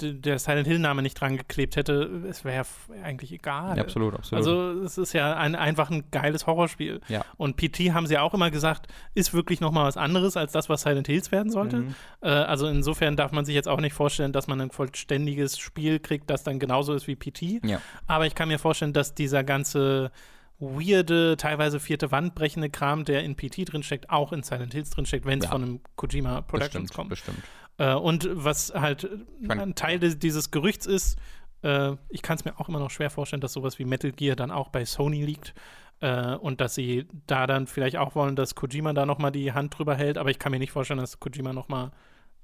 der 0.01 0.39
Silent 0.39 0.67
Hill-Name 0.67 1.01
nicht 1.01 1.19
dran 1.19 1.37
geklebt 1.37 1.75
hätte, 1.75 2.25
es 2.27 2.43
wäre 2.43 2.65
eigentlich 3.03 3.31
egal. 3.31 3.77
Ja, 3.77 3.83
absolut, 3.83 4.15
absolut. 4.15 4.45
Also 4.45 4.71
es 4.81 4.97
ist 4.97 5.13
ja 5.13 5.37
ein, 5.37 5.55
einfach 5.55 5.89
ein 5.89 6.05
geiles 6.11 6.47
Horrorspiel. 6.47 6.99
Ja. 7.07 7.23
Und 7.37 7.57
PT 7.57 7.93
haben 7.93 8.07
sie 8.07 8.15
ja 8.15 8.21
auch 8.21 8.33
immer 8.33 8.51
gesagt, 8.51 8.87
ist 9.13 9.33
wirklich 9.33 9.61
nochmal 9.61 9.85
was 9.85 9.95
anderes 9.95 10.35
als 10.35 10.51
das, 10.51 10.67
was 10.67 10.81
Silent 10.81 11.07
Hills 11.07 11.31
werden 11.31 11.51
sollte. 11.51 11.77
Mhm. 11.77 11.95
Äh, 12.21 12.29
also 12.29 12.67
insofern 12.67 13.15
darf 13.15 13.31
man 13.31 13.45
sich 13.45 13.55
jetzt 13.55 13.67
auch 13.67 13.79
nicht 13.79 13.93
vorstellen, 13.93 14.33
dass 14.33 14.47
man 14.47 14.59
ein 14.59 14.71
vollständiges 14.71 15.57
Spiel 15.57 15.99
kriegt, 15.99 16.29
das 16.29 16.43
dann 16.43 16.59
genauso 16.59 16.93
ist 16.93 17.07
wie 17.07 17.15
PT. 17.15 17.63
Ja. 17.63 17.79
Aber 18.07 18.25
ich 18.25 18.35
kann 18.35 18.49
mir 18.49 18.59
vorstellen, 18.59 18.93
dass 18.93 19.13
dieser 19.13 19.43
ganze 19.43 20.11
weirde, 20.59 21.37
teilweise 21.37 21.79
vierte 21.79 22.11
Wand 22.11 22.35
brechende 22.35 22.69
Kram, 22.69 23.05
der 23.05 23.23
in 23.23 23.35
PT 23.35 23.71
drinsteckt, 23.71 24.09
auch 24.09 24.33
in 24.33 24.43
Silent 24.43 24.73
Hills 24.73 24.89
drinsteckt, 24.89 25.25
wenn 25.25 25.39
es 25.39 25.45
ja. 25.45 25.51
von 25.51 25.63
einem 25.63 25.79
Kojima 25.95 26.41
Productions 26.41 26.89
bestimmt, 26.89 26.93
kommt. 26.93 27.09
Bestimmt. 27.09 27.43
Äh, 27.77 27.93
und 27.93 28.27
was 28.31 28.73
halt 28.73 29.07
mein, 29.39 29.59
ein 29.59 29.75
Teil 29.75 29.99
des, 29.99 30.17
dieses 30.17 30.51
Gerüchts 30.51 30.85
ist, 30.85 31.17
äh, 31.61 31.95
ich 32.09 32.21
kann 32.21 32.37
es 32.37 32.45
mir 32.45 32.59
auch 32.59 32.69
immer 32.69 32.79
noch 32.79 32.91
schwer 32.91 33.09
vorstellen, 33.09 33.41
dass 33.41 33.53
sowas 33.53 33.77
wie 33.79 33.85
Metal 33.85 34.11
Gear 34.11 34.35
dann 34.35 34.51
auch 34.51 34.69
bei 34.69 34.85
Sony 34.85 35.23
liegt. 35.23 35.53
Äh, 35.99 36.35
und 36.35 36.61
dass 36.61 36.75
sie 36.75 37.07
da 37.25 37.47
dann 37.47 37.65
vielleicht 37.65 37.97
auch 37.97 38.13
wollen, 38.13 38.35
dass 38.35 38.53
Kojima 38.53 38.93
da 38.93 39.05
nochmal 39.05 39.31
die 39.31 39.53
Hand 39.53 39.77
drüber 39.77 39.95
hält, 39.95 40.17
aber 40.17 40.29
ich 40.29 40.37
kann 40.37 40.51
mir 40.51 40.59
nicht 40.59 40.71
vorstellen, 40.71 40.99
dass 40.99 41.19
Kojima 41.19 41.53
nochmal 41.53 41.91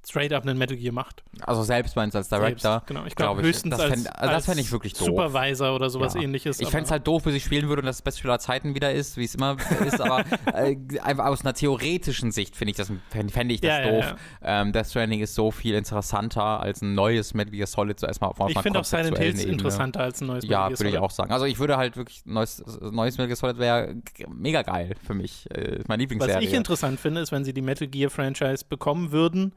straight 0.05 0.33
up 0.33 0.43
einen 0.43 0.57
Metal 0.57 0.75
Gear 0.77 0.93
macht. 0.93 1.23
Also 1.41 1.63
selbst 1.63 1.95
meinst 1.95 2.15
als 2.15 2.29
Director. 2.29 2.71
Selbst, 2.71 2.87
genau, 2.87 3.05
ich 3.05 3.15
glaube 3.15 3.35
glaub 3.35 3.45
höchstens 3.45 3.77
das 3.77 3.85
fänd, 3.85 4.07
als, 4.07 4.15
also 4.15 4.33
das 4.33 4.45
fände 4.45 4.61
ich 4.61 4.71
wirklich 4.71 4.93
doof. 4.93 5.07
Supervisor 5.07 5.75
oder 5.75 5.89
sowas 5.89 6.13
ja. 6.13 6.21
ähnliches. 6.21 6.59
Ich 6.59 6.69
fände 6.69 6.85
es 6.85 6.91
halt 6.91 7.07
doof, 7.07 7.23
bis 7.23 7.35
ich 7.35 7.43
spielen 7.43 7.69
würde 7.69 7.81
und 7.81 7.85
das 7.85 8.01
beste 8.01 8.23
aller 8.27 8.39
Zeiten 8.39 8.75
wieder 8.75 8.91
ist, 8.91 9.17
wie 9.17 9.23
es 9.23 9.35
immer 9.35 9.55
ist, 9.85 10.01
aber 10.01 10.23
äh, 10.53 10.75
einfach 11.01 11.25
aus 11.25 11.41
einer 11.41 11.53
theoretischen 11.53 12.31
Sicht 12.31 12.55
finde 12.55 12.71
ich 12.71 12.77
das, 12.77 12.91
fände 13.09 13.53
ich 13.53 13.61
das 13.61 13.69
ja, 13.69 13.91
doof. 13.91 14.15
Ja, 14.41 14.61
ähm, 14.61 14.73
Death 14.73 14.87
Stranding 14.87 15.21
ist 15.21 15.35
so 15.35 15.51
viel 15.51 15.75
interessanter 15.75 16.59
als 16.59 16.81
ein 16.81 16.93
neues 16.95 17.33
Metal 17.33 17.51
Gear 17.51 17.67
Solid 17.67 17.99
so 17.99 18.07
erstmal 18.07 18.31
auf 18.31 18.49
Ich 18.49 18.59
finde 18.59 18.79
auch 18.79 18.85
Silent 18.85 19.17
Hills 19.17 19.39
Ebene. 19.39 19.53
interessanter 19.53 20.01
als 20.01 20.21
ein 20.21 20.27
neues 20.27 20.43
Metal 20.43 20.49
Gear 20.49 20.63
Solid. 20.65 20.79
Ja, 20.79 20.83
würde 20.83 20.97
ich 20.97 21.01
auch 21.01 21.11
sagen. 21.11 21.31
Also 21.31 21.45
ich 21.45 21.59
würde 21.59 21.77
halt 21.77 21.95
wirklich, 21.95 22.25
neues, 22.25 22.63
neues 22.81 23.17
Metal 23.17 23.27
Gear 23.27 23.37
Solid 23.37 23.57
wäre 23.57 23.95
mega 24.27 24.63
geil 24.63 24.95
für 25.01 25.13
mich. 25.13 25.49
Äh, 25.51 25.79
mein 25.87 25.99
Lieblingsserie. 25.99 26.35
Was 26.35 26.43
ich 26.43 26.53
interessant 26.53 26.99
finde, 26.99 27.21
ist, 27.21 27.31
wenn 27.31 27.45
sie 27.45 27.53
die 27.53 27.61
Metal 27.61 27.87
Gear 27.87 28.09
Franchise 28.09 28.65
bekommen 28.67 29.11
würden 29.11 29.53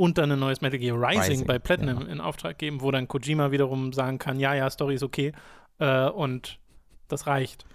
und 0.00 0.16
dann 0.16 0.32
ein 0.32 0.38
neues 0.38 0.62
Metal 0.62 0.78
Gear 0.78 0.96
Rising, 0.96 1.20
Rising 1.20 1.46
bei 1.46 1.58
Platinum 1.58 2.00
ja. 2.00 2.06
in 2.06 2.22
Auftrag 2.22 2.56
geben, 2.56 2.80
wo 2.80 2.90
dann 2.90 3.06
Kojima 3.06 3.50
wiederum 3.50 3.92
sagen 3.92 4.18
kann, 4.18 4.40
ja, 4.40 4.54
ja, 4.54 4.70
Story 4.70 4.94
ist 4.94 5.02
okay 5.02 5.32
äh, 5.78 6.08
und 6.08 6.58
das 7.08 7.26
reicht. 7.26 7.66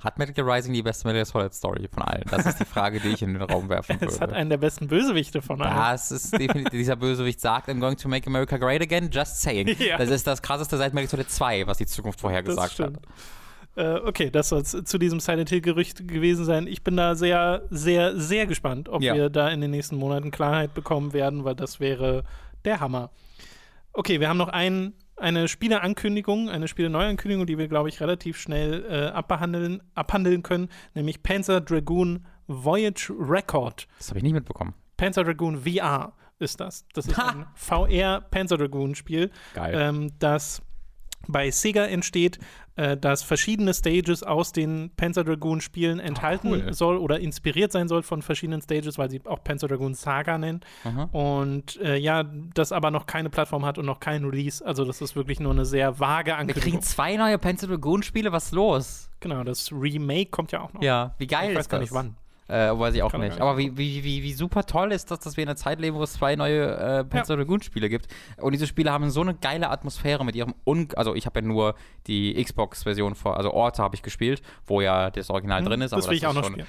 Hat 0.00 0.18
Metal 0.18 0.34
Gear 0.34 0.52
Rising 0.52 0.72
die 0.72 0.82
beste 0.82 1.06
Metal 1.06 1.22
Gear 1.22 1.26
Solid 1.26 1.54
Story 1.54 1.88
von 1.88 2.02
allen? 2.02 2.24
Das 2.28 2.44
ist 2.44 2.58
die 2.58 2.64
Frage, 2.64 2.98
die 2.98 3.10
ich 3.10 3.22
in 3.22 3.34
den 3.34 3.42
Raum 3.42 3.68
werfen 3.68 4.00
würde. 4.00 4.06
Es 4.12 4.20
hat 4.20 4.32
einen 4.32 4.50
der 4.50 4.56
besten 4.56 4.88
Bösewichte 4.88 5.42
von 5.42 5.62
allen. 5.62 5.76
Das 5.76 6.10
ist 6.10 6.32
definitiv, 6.32 6.72
dieser 6.72 6.96
Bösewicht 6.96 7.40
sagt, 7.40 7.68
I'm 7.68 7.78
going 7.78 7.96
to 7.98 8.08
make 8.08 8.26
America 8.26 8.56
great 8.56 8.82
again, 8.82 9.08
just 9.12 9.40
saying. 9.40 9.68
Ja. 9.78 9.96
Das 9.96 10.10
ist 10.10 10.26
das 10.26 10.42
krasseste 10.42 10.76
seit 10.76 10.92
Metal 10.92 11.06
Gear 11.06 11.10
Solid 11.10 11.30
2, 11.30 11.66
was 11.68 11.78
die 11.78 11.86
Zukunft 11.86 12.20
vorhergesagt 12.20 12.80
hat. 12.80 12.94
Äh, 13.76 13.96
okay, 14.04 14.30
das 14.30 14.50
soll 14.50 14.64
zu 14.64 14.98
diesem 14.98 15.20
Silent 15.20 15.48
Hill-Gerücht 15.48 16.06
gewesen 16.06 16.44
sein. 16.44 16.66
Ich 16.66 16.84
bin 16.84 16.96
da 16.96 17.14
sehr, 17.14 17.62
sehr, 17.70 18.16
sehr 18.18 18.46
gespannt, 18.46 18.88
ob 18.88 19.02
ja. 19.02 19.14
wir 19.14 19.30
da 19.30 19.48
in 19.48 19.60
den 19.60 19.70
nächsten 19.72 19.96
Monaten 19.96 20.30
Klarheit 20.30 20.74
bekommen 20.74 21.12
werden, 21.12 21.44
weil 21.44 21.56
das 21.56 21.80
wäre 21.80 22.24
der 22.64 22.80
Hammer. 22.80 23.10
Okay, 23.92 24.20
wir 24.20 24.28
haben 24.28 24.36
noch 24.38 24.48
ein, 24.48 24.94
eine 25.16 25.48
Spieleankündigung, 25.48 26.50
eine 26.50 26.68
Spiele-Neuankündigung, 26.68 27.46
die 27.46 27.58
wir, 27.58 27.68
glaube 27.68 27.88
ich, 27.88 28.00
relativ 28.00 28.38
schnell 28.38 28.84
äh, 28.88 29.06
abbehandeln, 29.08 29.82
abhandeln 29.94 30.42
können, 30.42 30.68
nämlich 30.94 31.22
Panzer 31.22 31.60
Dragoon 31.60 32.26
Voyage 32.46 33.12
Record. 33.18 33.88
Das 33.98 34.08
habe 34.08 34.18
ich 34.18 34.24
nicht 34.24 34.34
mitbekommen. 34.34 34.74
Panzer 34.96 35.24
Dragoon 35.24 35.58
VR 35.58 36.12
ist 36.38 36.60
das. 36.60 36.86
Das 36.92 37.06
ist 37.06 37.18
ein 37.18 37.46
VR 37.54 38.20
Panzer 38.20 38.56
Dragoon 38.56 38.94
Spiel, 38.94 39.30
ähm, 39.56 40.12
das 40.18 40.62
bei 41.26 41.50
Sega 41.50 41.86
entsteht, 41.86 42.38
äh, 42.76 42.96
das 42.96 43.22
verschiedene 43.22 43.72
Stages 43.72 44.22
aus 44.22 44.52
den 44.52 44.90
Panzer 44.96 45.24
Dragoon 45.24 45.60
Spielen 45.60 46.00
enthalten 46.00 46.50
cool. 46.50 46.72
soll 46.72 46.96
oder 46.96 47.20
inspiriert 47.20 47.72
sein 47.72 47.88
soll 47.88 48.02
von 48.02 48.22
verschiedenen 48.22 48.62
Stages, 48.62 48.98
weil 48.98 49.10
sie 49.10 49.20
auch 49.26 49.42
Panzer 49.44 49.68
Dragoon 49.68 49.94
Saga 49.94 50.38
nennen. 50.38 50.60
Aha. 50.84 51.08
Und 51.12 51.80
äh, 51.80 51.96
ja, 51.96 52.24
das 52.54 52.72
aber 52.72 52.90
noch 52.90 53.06
keine 53.06 53.30
Plattform 53.30 53.64
hat 53.64 53.78
und 53.78 53.86
noch 53.86 54.00
kein 54.00 54.24
Release. 54.24 54.64
Also 54.64 54.84
das 54.84 55.00
ist 55.00 55.14
wirklich 55.16 55.40
nur 55.40 55.52
eine 55.52 55.64
sehr 55.64 56.00
vage 56.00 56.34
Ankündigung. 56.34 56.64
Wir 56.64 56.70
kriegen 56.70 56.82
zwei 56.82 57.16
neue 57.16 57.38
Panzer 57.38 57.66
Dragoon 57.66 58.02
Spiele, 58.02 58.32
was 58.32 58.46
ist 58.46 58.52
los? 58.52 59.10
Genau, 59.20 59.44
das 59.44 59.72
Remake 59.72 60.30
kommt 60.30 60.52
ja 60.52 60.60
auch 60.60 60.72
noch. 60.72 60.82
Ja, 60.82 61.14
wie 61.18 61.26
geil 61.26 61.44
ich 61.44 61.50
ist 61.50 61.56
weiß 61.58 61.64
das? 61.64 61.70
gar 61.70 61.78
nicht 61.80 61.92
wann. 61.92 62.16
Äh, 62.46 62.78
weiß 62.78 62.94
ich 62.94 63.02
auch 63.02 63.12
Kann 63.12 63.22
nicht. 63.22 63.40
Aber 63.40 63.56
wie, 63.56 63.76
wie, 63.76 64.04
wie, 64.04 64.22
wie 64.22 64.32
super 64.34 64.64
toll 64.64 64.92
ist 64.92 65.10
das, 65.10 65.20
dass 65.20 65.36
wir 65.36 65.42
in 65.44 65.48
einer 65.48 65.56
Zeit 65.56 65.80
leben, 65.80 65.96
wo 65.96 66.02
es 66.02 66.12
zwei 66.14 66.36
neue 66.36 66.76
äh, 66.76 67.04
Panzer 67.04 67.36
Dragoon 67.36 67.62
Spiele 67.62 67.88
gibt. 67.88 68.06
Und 68.36 68.52
diese 68.52 68.66
Spiele 68.66 68.92
haben 68.92 69.08
so 69.10 69.22
eine 69.22 69.34
geile 69.34 69.70
Atmosphäre 69.70 70.24
mit 70.24 70.36
ihrem 70.36 70.54
Un 70.66 70.88
also 70.96 71.14
ich 71.14 71.24
habe 71.24 71.40
ja 71.40 71.46
nur 71.46 71.74
die 72.06 72.42
Xbox-Version 72.42 73.14
vor, 73.14 73.36
also 73.38 73.52
Orte 73.52 73.82
habe 73.82 73.94
ich 73.96 74.02
gespielt, 74.02 74.42
wo 74.66 74.82
ja 74.82 75.10
das 75.10 75.30
Original 75.30 75.60
hm, 75.60 75.66
drin 75.66 75.80
ist. 75.80 75.92
Das 75.92 76.06
will 76.08 76.16
ich 76.16 76.26
auch 76.26 76.34
noch 76.34 76.44
schon, 76.44 76.52
spielen 76.52 76.66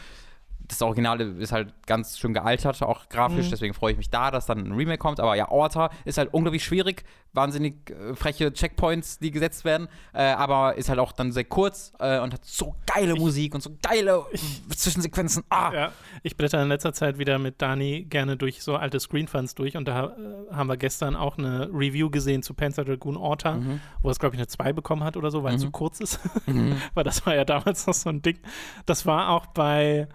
das 0.68 0.82
Original 0.82 1.22
ist 1.22 1.52
halt 1.52 1.74
ganz 1.86 2.18
schön 2.18 2.34
gealtert, 2.34 2.82
auch 2.82 3.10
grafisch, 3.10 3.48
mhm. 3.48 3.52
deswegen 3.52 3.74
freue 3.74 3.92
ich 3.92 3.98
mich 3.98 4.10
da, 4.10 4.32
dass 4.32 4.46
dann 4.46 4.60
ein 4.60 4.72
Remake 4.72 4.98
kommt. 4.98 5.20
Aber 5.20 5.36
ja, 5.36 5.50
Orta 5.50 5.90
ist 6.06 6.18
halt 6.18 6.34
unglaublich 6.34 6.64
schwierig, 6.64 7.04
wahnsinnig 7.34 7.90
äh, 7.90 8.16
freche 8.16 8.52
Checkpoints, 8.52 9.20
die 9.20 9.32
gesetzt 9.32 9.66
werden, 9.66 9.88
äh, 10.14 10.24
aber 10.24 10.76
ist 10.76 10.90
halt 10.90 11.00
auch 11.00 11.12
dann 11.12 11.32
sehr 11.32 11.44
kurz 11.44 11.94
äh, 12.00 12.20
und 12.20 12.34
hat 12.34 12.46
so 12.46 12.76
geile 12.86 13.14
ich, 13.14 13.20
Musik 13.20 13.54
und 13.54 13.62
so 13.62 13.72
geile 13.82 14.26
ich, 14.32 14.62
Zwischensequenzen. 14.76 15.44
Ah! 15.50 15.72
Ja, 15.74 15.92
ich 16.24 16.38
blätter 16.38 16.62
in 16.62 16.70
letzter 16.70 16.94
Zeit 16.94 17.18
wieder 17.18 17.38
mit 17.38 17.62
Dani 17.62 18.06
gerne 18.10 18.38
durch 18.38 18.64
so 18.64 18.76
alte 18.76 19.00
Screenfans 19.00 19.56
durch 19.56 19.78
und 19.78 19.88
da 19.88 20.16
äh, 20.16 20.54
haben 20.54 20.68
wir 20.68 20.78
gestern 20.78 21.16
auch 21.16 21.38
eine 21.38 21.70
Review 21.72 22.10
gesehen 22.10 22.42
zu 22.42 22.54
Panzer 22.54 22.86
Dragoon 22.86 23.18
Orta, 23.18 23.56
mhm. 23.56 23.82
wo 24.02 24.10
es, 24.10 24.20
glaube 24.20 24.36
ich, 24.36 24.40
eine 24.40 24.48
2 24.48 24.74
bekommen 24.74 25.04
hat 25.04 25.18
oder 25.18 25.32
so, 25.32 25.44
weil 25.44 25.52
mhm. 25.52 25.58
es 25.58 25.62
so 25.62 25.72
kurz 25.72 26.00
ist. 26.00 26.20
Mhm. 26.48 26.82
weil 26.94 27.04
das 27.04 27.26
war 27.26 27.36
ja 27.36 27.46
damals 27.46 27.86
noch 27.88 27.94
so 27.94 28.10
ein 28.10 28.22
Ding. 28.22 28.40
Das 28.86 29.06
war 29.06 29.30
auch 29.30 29.48
bei 29.48 30.08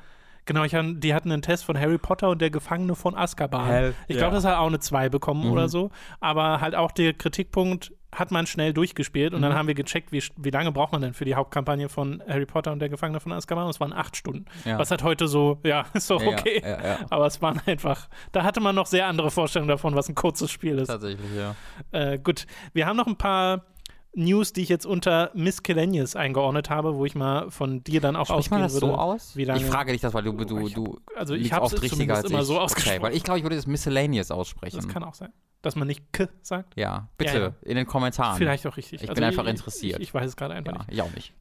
Genau, 0.50 0.64
ich 0.64 0.74
die 0.98 1.14
hatten 1.14 1.30
einen 1.30 1.42
Test 1.42 1.64
von 1.64 1.78
Harry 1.78 1.96
Potter 1.96 2.30
und 2.30 2.40
der 2.42 2.50
Gefangene 2.50 2.96
von 2.96 3.14
Azkaban. 3.14 3.66
Hell, 3.66 3.94
ich 4.08 4.16
glaube, 4.16 4.32
ja. 4.32 4.40
das 4.42 4.44
hat 4.44 4.56
auch 4.56 4.66
eine 4.66 4.80
2 4.80 5.08
bekommen 5.08 5.44
mhm. 5.44 5.52
oder 5.52 5.68
so. 5.68 5.92
Aber 6.18 6.60
halt 6.60 6.74
auch 6.74 6.90
der 6.90 7.12
Kritikpunkt 7.12 7.92
hat 8.12 8.32
man 8.32 8.48
schnell 8.48 8.72
durchgespielt 8.72 9.32
und 9.32 9.38
mhm. 9.38 9.44
dann 9.44 9.54
haben 9.54 9.68
wir 9.68 9.76
gecheckt, 9.76 10.10
wie, 10.10 10.20
wie 10.36 10.50
lange 10.50 10.72
braucht 10.72 10.90
man 10.90 11.02
denn 11.02 11.14
für 11.14 11.24
die 11.24 11.36
Hauptkampagne 11.36 11.88
von 11.88 12.20
Harry 12.28 12.46
Potter 12.46 12.72
und 12.72 12.80
der 12.80 12.88
Gefangene 12.88 13.20
von 13.20 13.30
Azkaban? 13.30 13.62
Und 13.62 13.70
es 13.70 13.78
waren 13.78 13.92
acht 13.92 14.16
Stunden. 14.16 14.46
Ja. 14.64 14.76
Was 14.76 14.90
hat 14.90 15.04
heute 15.04 15.28
so, 15.28 15.60
ja, 15.62 15.84
ist 15.94 16.10
doch 16.10 16.20
okay. 16.20 16.60
Ja, 16.64 16.98
Aber 17.10 17.26
es 17.26 17.40
waren 17.40 17.60
einfach, 17.66 18.08
da 18.32 18.42
hatte 18.42 18.58
man 18.58 18.74
noch 18.74 18.86
sehr 18.86 19.06
andere 19.06 19.30
Vorstellungen 19.30 19.68
davon, 19.68 19.94
was 19.94 20.08
ein 20.08 20.16
kurzes 20.16 20.50
Spiel 20.50 20.80
ist. 20.80 20.88
Tatsächlich, 20.88 21.30
ja. 21.36 21.54
Äh, 21.92 22.18
gut, 22.18 22.48
wir 22.72 22.86
haben 22.88 22.96
noch 22.96 23.06
ein 23.06 23.16
paar 23.16 23.66
News, 24.12 24.52
die 24.52 24.62
ich 24.62 24.68
jetzt 24.68 24.86
unter 24.86 25.30
Miscellaneous 25.34 26.16
eingeordnet 26.16 26.68
habe, 26.68 26.96
wo 26.96 27.04
ich 27.04 27.14
mal 27.14 27.50
von 27.50 27.84
dir 27.84 28.00
dann 28.00 28.16
auch 28.16 28.26
Sprich 28.26 28.38
ausgehen 28.38 28.60
das 28.60 28.74
würde. 28.74 28.86
so 28.86 28.94
aus? 28.94 29.36
ich 29.36 29.64
frage 29.64 29.92
dich 29.92 30.00
das, 30.00 30.12
weil 30.14 30.24
du, 30.24 30.32
du, 30.32 30.68
du 30.68 31.00
also 31.14 31.34
ich 31.34 31.52
habe 31.52 31.66
es 31.66 31.80
richtiger 31.80 32.16
als 32.16 32.28
immer 32.28 32.40
ich. 32.40 32.46
so 32.46 32.58
ausgesprochen. 32.58 32.96
Okay, 32.96 33.02
weil 33.04 33.16
ich 33.16 33.22
glaube, 33.22 33.38
ich 33.38 33.44
würde 33.44 33.56
das 33.56 33.66
Miscellaneous 33.66 34.30
aussprechen. 34.30 34.76
Das 34.76 34.88
kann 34.88 35.04
auch 35.04 35.14
sein. 35.14 35.32
Dass 35.62 35.76
man 35.76 35.86
nicht 35.86 36.12
K 36.12 36.28
sagt? 36.42 36.76
Ja, 36.76 37.08
bitte, 37.18 37.34
ja, 37.34 37.40
ja. 37.40 37.54
in 37.62 37.76
den 37.76 37.86
Kommentaren. 37.86 38.36
Vielleicht 38.38 38.66
auch 38.66 38.76
richtig. 38.76 39.02
Ich 39.02 39.08
also 39.08 39.14
bin 39.14 39.24
einfach 39.24 39.46
interessiert. 39.46 40.00
Ich, 40.00 40.08
ich, 40.08 40.14
weiß 40.14 40.28
es 40.28 40.36
gerade 40.36 40.54
einfach 40.54 40.72
ja, 40.72 40.78
nicht. 40.78 40.92
Ich 40.92 41.02
auch 41.02 41.14
nicht. 41.14 41.34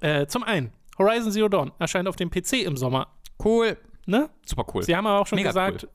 Äh, 0.00 0.26
zum 0.26 0.42
einen, 0.42 0.72
Horizon 0.98 1.32
Zero 1.32 1.48
Dawn 1.48 1.72
erscheint 1.78 2.08
auf 2.08 2.16
dem 2.16 2.30
PC 2.30 2.64
im 2.64 2.76
Sommer. 2.76 3.08
Cool. 3.42 3.78
Ne? 4.06 4.28
Super 4.44 4.66
cool. 4.74 4.82
Sie 4.82 4.94
haben 4.94 5.06
aber 5.06 5.20
auch 5.20 5.26
schon 5.26 5.36
Mega 5.36 5.50
gesagt, 5.50 5.86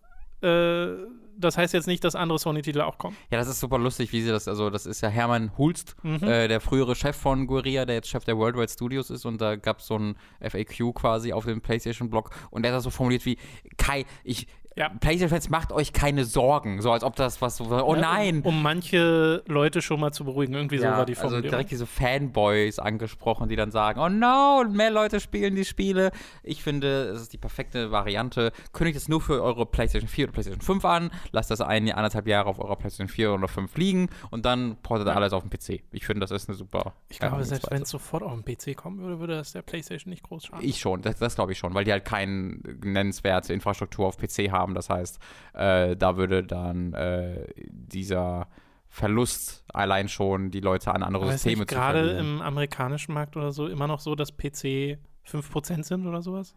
cool. 0.41 1.07
äh, 1.09 1.24
das 1.37 1.57
heißt 1.57 1.73
jetzt 1.73 1.87
nicht, 1.87 2.03
dass 2.03 2.15
andere 2.15 2.39
Sony-Titel 2.39 2.81
auch 2.81 2.97
kommen. 2.97 3.15
Ja, 3.31 3.37
das 3.37 3.47
ist 3.47 3.59
super 3.59 3.77
lustig, 3.77 4.11
wie 4.11 4.21
sie 4.21 4.29
das, 4.29 4.47
also 4.47 4.69
das 4.69 4.85
ist 4.85 5.01
ja 5.01 5.09
Hermann 5.09 5.57
Hulst, 5.57 5.95
mhm. 6.03 6.23
äh, 6.23 6.47
der 6.47 6.61
frühere 6.61 6.95
Chef 6.95 7.15
von 7.15 7.47
Guerilla, 7.47 7.85
der 7.85 7.95
jetzt 7.95 8.09
Chef 8.09 8.23
der 8.23 8.37
Worldwide 8.37 8.71
Studios 8.71 9.09
ist 9.09 9.25
und 9.25 9.41
da 9.41 9.55
gab 9.55 9.79
es 9.79 9.87
so 9.87 9.97
ein 9.97 10.15
FAQ 10.41 10.93
quasi 10.93 11.33
auf 11.33 11.45
dem 11.45 11.61
PlayStation-Blog 11.61 12.31
und 12.51 12.63
der 12.63 12.71
hat 12.71 12.77
das 12.77 12.83
so 12.83 12.89
formuliert 12.89 13.25
wie, 13.25 13.37
Kai, 13.77 14.05
ich, 14.23 14.47
ja. 14.75 14.89
PlayStation-Fans, 14.89 15.49
macht 15.49 15.71
euch 15.71 15.93
keine 15.93 16.25
Sorgen. 16.25 16.81
So 16.81 16.91
als 16.91 17.03
ob 17.03 17.15
das 17.15 17.41
was 17.41 17.57
so, 17.57 17.65
oh 17.65 17.95
ja, 17.95 18.01
nein. 18.01 18.41
Um, 18.41 18.55
um, 18.55 18.61
manche 18.61 19.43
Leute 19.47 19.81
schon 19.81 19.99
mal 19.99 20.11
zu 20.11 20.25
beruhigen. 20.25 20.53
Irgendwie 20.53 20.75
ja, 20.77 20.91
so 20.91 20.97
war 20.97 21.05
die 21.05 21.15
Formulierung. 21.15 21.45
Also 21.45 21.49
direkt 21.49 21.71
diese 21.71 21.85
Fanboys 21.85 22.79
angesprochen, 22.79 23.49
die 23.49 23.55
dann 23.55 23.71
sagen, 23.71 23.99
oh 23.99 24.09
no, 24.09 24.63
mehr 24.69 24.91
Leute 24.91 25.19
spielen 25.19 25.55
die 25.55 25.65
Spiele. 25.65 26.11
Ich 26.43 26.63
finde, 26.63 27.09
es 27.09 27.21
ist 27.21 27.33
die 27.33 27.37
perfekte 27.37 27.91
Variante. 27.91 28.51
Kündigt 28.73 28.97
es 28.97 29.07
nur 29.07 29.21
für 29.21 29.41
eure 29.41 29.65
PlayStation 29.65 30.07
4 30.07 30.25
oder 30.25 30.33
PlayStation 30.33 30.61
5 30.61 30.85
an, 30.85 31.11
lasst 31.31 31.51
das 31.51 31.61
ein, 31.61 31.91
anderthalb 31.91 32.27
Jahre 32.27 32.49
auf 32.49 32.59
eurer 32.59 32.75
PlayStation 32.75 33.07
4 33.07 33.33
oder 33.33 33.47
5 33.47 33.77
liegen 33.77 34.09
und 34.29 34.45
dann 34.45 34.77
portet 34.81 35.07
alles 35.07 35.33
auf 35.33 35.43
den 35.43 35.49
PC. 35.49 35.83
Ich 35.91 36.05
finde, 36.05 36.21
das 36.21 36.31
ist 36.31 36.49
eine 36.49 36.57
super. 36.57 36.93
Ich 37.09 37.19
glaube, 37.19 37.43
selbst 37.43 37.71
wenn 37.71 37.83
es 37.83 37.89
sofort 37.89 38.23
auf 38.23 38.33
den 38.33 38.43
PC 38.43 38.75
kommen 38.75 38.99
würde, 38.99 39.19
würde 39.19 39.35
das 39.35 39.51
der 39.53 39.61
PlayStation 39.61 40.09
nicht 40.09 40.23
groß 40.23 40.45
schaden. 40.45 40.65
Ich 40.65 40.79
schon, 40.79 41.01
das, 41.01 41.17
das 41.17 41.35
glaube 41.35 41.51
ich 41.51 41.57
schon, 41.57 41.73
weil 41.73 41.85
die 41.85 41.91
halt 41.91 42.05
keine 42.05 42.59
nennenswerte 42.83 43.53
Infrastruktur 43.53 44.07
auf 44.07 44.17
PC 44.17 44.51
haben. 44.51 44.64
Das 44.73 44.89
heißt, 44.89 45.19
äh, 45.53 45.95
da 45.95 46.17
würde 46.17 46.43
dann 46.43 46.93
äh, 46.93 47.47
dieser 47.55 48.47
Verlust 48.87 49.65
allein 49.73 50.07
schon 50.07 50.51
die 50.51 50.61
Leute 50.61 50.93
an 50.93 51.03
andere 51.03 51.25
Aber 51.25 51.33
Systeme 51.33 51.65
zu 51.65 51.75
Gerade 51.75 52.11
im 52.11 52.41
amerikanischen 52.41 53.13
Markt 53.13 53.35
oder 53.35 53.51
so 53.51 53.67
immer 53.67 53.87
noch 53.87 53.99
so, 53.99 54.15
dass 54.15 54.35
PC 54.35 54.97
5% 55.27 55.83
sind 55.83 56.07
oder 56.07 56.21
sowas? 56.21 56.55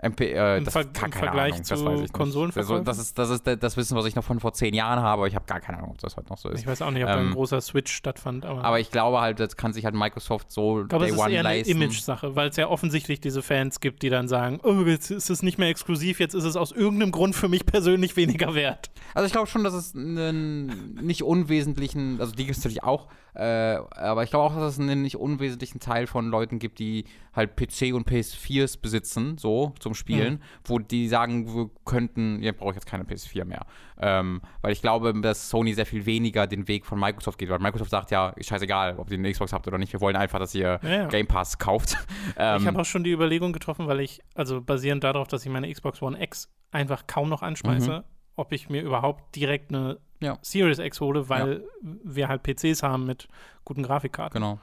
MP, 0.00 0.32
äh, 0.32 0.58
Im, 0.58 0.64
das, 0.64 0.74
Ver 0.74 0.82
im 0.82 1.12
Vergleich 1.12 1.54
Ahnung, 1.54 1.64
zu 1.64 2.12
Konsolen 2.12 2.52
also, 2.54 2.78
das, 2.78 2.98
ist, 2.98 3.18
das 3.18 3.30
ist 3.30 3.44
das 3.44 3.76
Wissen, 3.76 3.96
was 3.96 4.06
ich 4.06 4.14
noch 4.14 4.22
von 4.22 4.38
vor 4.38 4.52
zehn 4.52 4.72
Jahren 4.72 5.00
habe, 5.00 5.22
aber 5.22 5.26
ich 5.26 5.34
habe 5.34 5.44
gar 5.46 5.58
keine 5.58 5.78
Ahnung, 5.78 5.90
ob 5.90 5.98
das 5.98 6.16
heute 6.16 6.28
noch 6.28 6.38
so 6.38 6.50
ist. 6.50 6.60
Ich 6.60 6.68
weiß 6.68 6.82
auch 6.82 6.92
nicht, 6.92 7.02
ob 7.02 7.10
ähm, 7.10 7.16
da 7.16 7.22
ein 7.22 7.30
großer 7.32 7.60
Switch 7.60 7.92
stattfand. 7.92 8.46
Aber, 8.46 8.62
aber, 8.62 8.78
ich 8.78 8.92
glaube 8.92 9.20
halt, 9.20 9.40
das 9.40 9.56
kann 9.56 9.72
sich 9.72 9.84
halt 9.84 9.96
Microsoft 9.96 10.52
so 10.52 10.82
ich 10.82 10.88
glaube, 10.88 11.06
Day 11.06 11.10
es 11.10 11.18
ist 11.18 11.24
One 11.24 11.34
eher 11.34 11.42
leisten. 11.42 11.74
eine 11.74 11.84
Image-Sache, 11.84 12.36
weil 12.36 12.48
es 12.48 12.56
ja 12.56 12.68
offensichtlich 12.68 13.20
diese 13.20 13.42
Fans 13.42 13.80
gibt, 13.80 14.02
die 14.02 14.08
dann 14.08 14.28
sagen, 14.28 14.60
oh, 14.62 14.82
jetzt 14.86 15.10
ist 15.10 15.30
es 15.30 15.42
nicht 15.42 15.58
mehr 15.58 15.68
exklusiv, 15.68 16.20
jetzt 16.20 16.34
ist 16.34 16.44
es 16.44 16.54
aus 16.54 16.70
irgendeinem 16.70 17.10
Grund 17.10 17.34
für 17.34 17.48
mich 17.48 17.66
persönlich 17.66 18.16
weniger 18.16 18.54
wert. 18.54 18.90
Also 19.14 19.26
ich 19.26 19.32
glaube 19.32 19.48
schon, 19.48 19.64
dass 19.64 19.74
es 19.74 19.96
einen 19.96 20.94
nicht 20.94 21.24
unwesentlichen, 21.24 22.20
also 22.20 22.32
die 22.32 22.44
gibt 22.44 22.56
es 22.56 22.62
natürlich 22.62 22.84
auch, 22.84 23.08
äh, 23.38 23.78
aber 23.92 24.24
ich 24.24 24.30
glaube 24.30 24.46
auch, 24.46 24.54
dass 24.56 24.74
es 24.74 24.80
einen 24.80 25.02
nicht 25.02 25.16
unwesentlichen 25.16 25.78
Teil 25.78 26.08
von 26.08 26.28
Leuten 26.28 26.58
gibt, 26.58 26.80
die 26.80 27.04
halt 27.32 27.54
PC 27.54 27.94
und 27.94 28.08
PS4s 28.10 28.80
besitzen, 28.80 29.38
so 29.38 29.74
zum 29.78 29.94
Spielen, 29.94 30.34
mhm. 30.34 30.40
wo 30.64 30.80
die 30.80 31.06
sagen, 31.06 31.54
wir 31.54 31.70
könnten, 31.84 32.42
ja, 32.42 32.50
brauche 32.50 32.70
ich 32.70 32.74
jetzt 32.74 32.86
keine 32.86 33.04
PS4 33.04 33.44
mehr. 33.44 33.64
Ähm, 34.00 34.40
weil 34.60 34.72
ich 34.72 34.82
glaube, 34.82 35.14
dass 35.20 35.50
Sony 35.50 35.72
sehr 35.74 35.86
viel 35.86 36.04
weniger 36.04 36.48
den 36.48 36.66
Weg 36.66 36.84
von 36.84 36.98
Microsoft 36.98 37.38
geht, 37.38 37.48
weil 37.48 37.60
Microsoft 37.60 37.92
sagt 37.92 38.10
ja, 38.10 38.30
ist 38.30 38.48
scheißegal, 38.48 38.98
ob 38.98 39.08
ihr 39.12 39.18
eine 39.18 39.30
Xbox 39.30 39.52
habt 39.52 39.68
oder 39.68 39.78
nicht, 39.78 39.92
wir 39.92 40.00
wollen 40.00 40.16
einfach, 40.16 40.40
dass 40.40 40.52
ihr 40.56 40.80
ja, 40.82 40.88
ja. 40.88 41.06
Game 41.06 41.28
Pass 41.28 41.58
kauft. 41.58 41.96
ähm, 42.36 42.56
ich 42.60 42.66
habe 42.66 42.80
auch 42.80 42.84
schon 42.84 43.04
die 43.04 43.12
Überlegung 43.12 43.52
getroffen, 43.52 43.86
weil 43.86 44.00
ich, 44.00 44.20
also 44.34 44.60
basierend 44.60 45.04
darauf, 45.04 45.28
dass 45.28 45.46
ich 45.46 45.52
meine 45.52 45.72
Xbox 45.72 46.02
One 46.02 46.20
X 46.20 46.50
einfach 46.72 47.06
kaum 47.06 47.28
noch 47.28 47.42
anschmeiße, 47.42 47.98
mhm. 47.98 48.17
Ob 48.38 48.52
ich 48.52 48.68
mir 48.70 48.82
überhaupt 48.82 49.34
direkt 49.36 49.74
eine 49.74 49.98
ja. 50.20 50.38
Series 50.42 50.78
X 50.78 51.00
hole, 51.00 51.28
weil 51.28 51.64
ja. 51.82 51.90
wir 52.04 52.28
halt 52.28 52.42
PCs 52.42 52.82
haben 52.82 53.04
mit 53.04 53.28
guten 53.64 53.82
Grafikkarten. 53.82 54.40
Genau. 54.40 54.58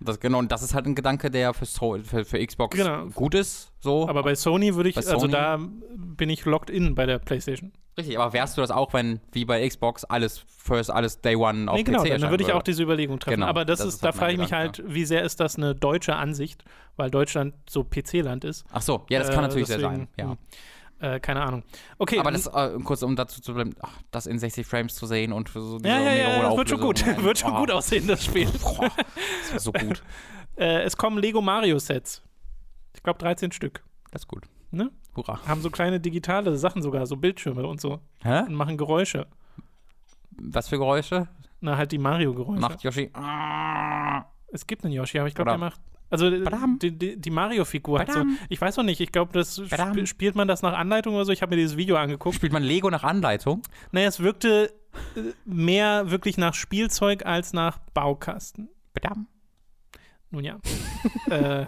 Das, 0.00 0.18
genau, 0.18 0.38
und 0.38 0.50
das 0.50 0.62
ist 0.62 0.74
halt 0.74 0.86
ein 0.86 0.96
Gedanke, 0.96 1.30
der 1.30 1.54
für, 1.54 1.64
so 1.64 1.96
für, 2.02 2.24
für, 2.24 2.44
Xbox 2.44 2.76
genau. 2.76 3.06
gut 3.06 3.34
ist. 3.34 3.70
So. 3.78 4.08
Aber 4.08 4.24
bei 4.24 4.34
Sony 4.34 4.74
würde 4.74 4.88
ich, 4.88 4.96
bei 4.96 5.06
also 5.06 5.28
da 5.28 5.60
bin 5.94 6.28
ich 6.28 6.44
locked 6.44 6.70
in 6.70 6.96
bei 6.96 7.06
der 7.06 7.18
PlayStation. 7.20 7.72
Richtig, 7.96 8.18
aber 8.18 8.32
wärst 8.32 8.56
du 8.56 8.62
das 8.62 8.70
auch, 8.70 8.94
wenn, 8.94 9.20
wie 9.32 9.44
bei 9.44 9.68
Xbox, 9.68 10.04
alles 10.04 10.44
First, 10.48 10.90
alles 10.90 11.20
Day 11.20 11.36
One 11.36 11.70
auf 11.70 11.76
nee, 11.76 11.82
genau, 11.82 12.02
PC 12.02 12.20
dann 12.20 12.30
würde 12.30 12.42
ich 12.42 12.52
auch 12.52 12.62
diese 12.62 12.82
Überlegung 12.82 13.20
treffen. 13.20 13.36
Genau, 13.36 13.46
aber 13.46 13.64
das, 13.66 13.80
das 13.80 13.88
ist, 13.88 13.94
ist, 13.94 14.02
da 14.02 14.06
halt 14.08 14.16
frage 14.16 14.32
ich 14.32 14.38
mich 14.38 14.52
halt, 14.52 14.82
wie 14.86 15.04
sehr 15.04 15.22
ist 15.22 15.40
das 15.40 15.56
eine 15.56 15.74
deutsche 15.74 16.16
Ansicht, 16.16 16.64
weil 16.96 17.10
Deutschland 17.10 17.54
so 17.68 17.84
PC-Land 17.84 18.44
ist. 18.44 18.64
Ach 18.72 18.80
so, 18.80 19.04
ja, 19.10 19.18
das 19.18 19.28
kann 19.28 19.40
äh, 19.40 19.48
natürlich 19.48 19.68
deswegen, 19.68 19.90
sehr 19.90 19.98
sein. 19.98 20.08
Ja. 20.16 20.36
Äh, 21.02 21.18
keine 21.18 21.42
Ahnung. 21.42 21.64
Okay. 21.98 22.20
Aber 22.20 22.30
das, 22.30 22.46
äh, 22.46 22.78
kurz 22.84 23.02
um 23.02 23.16
dazu 23.16 23.42
zu 23.42 23.54
bleiben, 23.54 23.74
ach, 23.82 23.98
das 24.12 24.26
in 24.26 24.38
60 24.38 24.64
Frames 24.64 24.94
zu 24.94 25.06
sehen 25.06 25.32
und 25.32 25.48
für 25.48 25.60
so 25.60 25.78
Ja, 25.78 25.98
ja, 25.98 26.12
ja, 26.12 26.42
das 26.42 26.56
wird 26.56 26.68
schon 26.68 26.80
gut. 26.80 27.02
Nein. 27.04 27.20
wird 27.24 27.38
schon 27.38 27.52
oh. 27.52 27.58
gut 27.58 27.72
aussehen, 27.72 28.06
das 28.06 28.24
Spiel. 28.24 28.48
Boah, 28.62 28.88
das 29.52 29.64
so 29.64 29.72
gut. 29.72 30.00
äh, 30.56 30.82
es 30.82 30.96
kommen 30.96 31.18
Lego 31.18 31.42
Mario 31.42 31.80
Sets. 31.80 32.22
Ich 32.94 33.02
glaube 33.02 33.18
13 33.18 33.50
Stück. 33.50 33.82
Das 34.12 34.22
ist 34.22 34.28
gut. 34.28 34.44
Ne? 34.70 34.92
Hurra. 35.16 35.40
Haben 35.44 35.60
so 35.60 35.70
kleine 35.70 35.98
digitale 35.98 36.56
Sachen 36.56 36.82
sogar, 36.82 37.04
so 37.06 37.16
Bildschirme 37.16 37.66
und 37.66 37.80
so. 37.80 37.98
Hä? 38.22 38.42
Und 38.42 38.54
machen 38.54 38.76
Geräusche. 38.76 39.26
Was 40.30 40.68
für 40.68 40.78
Geräusche? 40.78 41.26
Na, 41.60 41.76
halt 41.76 41.90
die 41.90 41.98
Mario-Geräusche. 41.98 42.60
Macht 42.60 42.84
Yoshi. 42.84 43.10
Es 44.52 44.66
gibt 44.68 44.84
einen 44.84 44.94
Yoshi, 44.94 45.18
aber 45.18 45.26
ich 45.26 45.34
glaube, 45.34 45.50
der 45.50 45.58
macht 45.58 45.80
also 46.12 46.30
die, 46.30 46.90
die, 46.92 47.16
die 47.16 47.30
Mario-Figur 47.30 47.98
hat 47.98 48.12
so, 48.12 48.22
ich 48.50 48.60
weiß 48.60 48.76
noch 48.76 48.84
nicht, 48.84 49.00
ich 49.00 49.12
glaube, 49.12 49.32
das 49.32 49.56
sp 49.64 50.04
spielt 50.04 50.34
man 50.34 50.46
das 50.46 50.60
nach 50.60 50.74
Anleitung 50.74 51.14
oder 51.14 51.24
so. 51.24 51.32
Ich 51.32 51.40
habe 51.40 51.54
mir 51.54 51.62
dieses 51.62 51.78
Video 51.78 51.96
angeguckt. 51.96 52.36
Spielt 52.36 52.52
man 52.52 52.62
Lego 52.62 52.90
nach 52.90 53.02
Anleitung? 53.02 53.62
Naja, 53.92 54.08
es 54.08 54.20
wirkte 54.20 54.74
äh, 55.16 55.20
mehr 55.46 56.10
wirklich 56.10 56.36
nach 56.36 56.52
Spielzeug 56.52 57.24
als 57.24 57.54
nach 57.54 57.78
Baukasten. 57.94 58.68
Badam. 58.92 59.26
Nun 60.30 60.44
ja. 60.44 60.58
äh, 61.30 61.64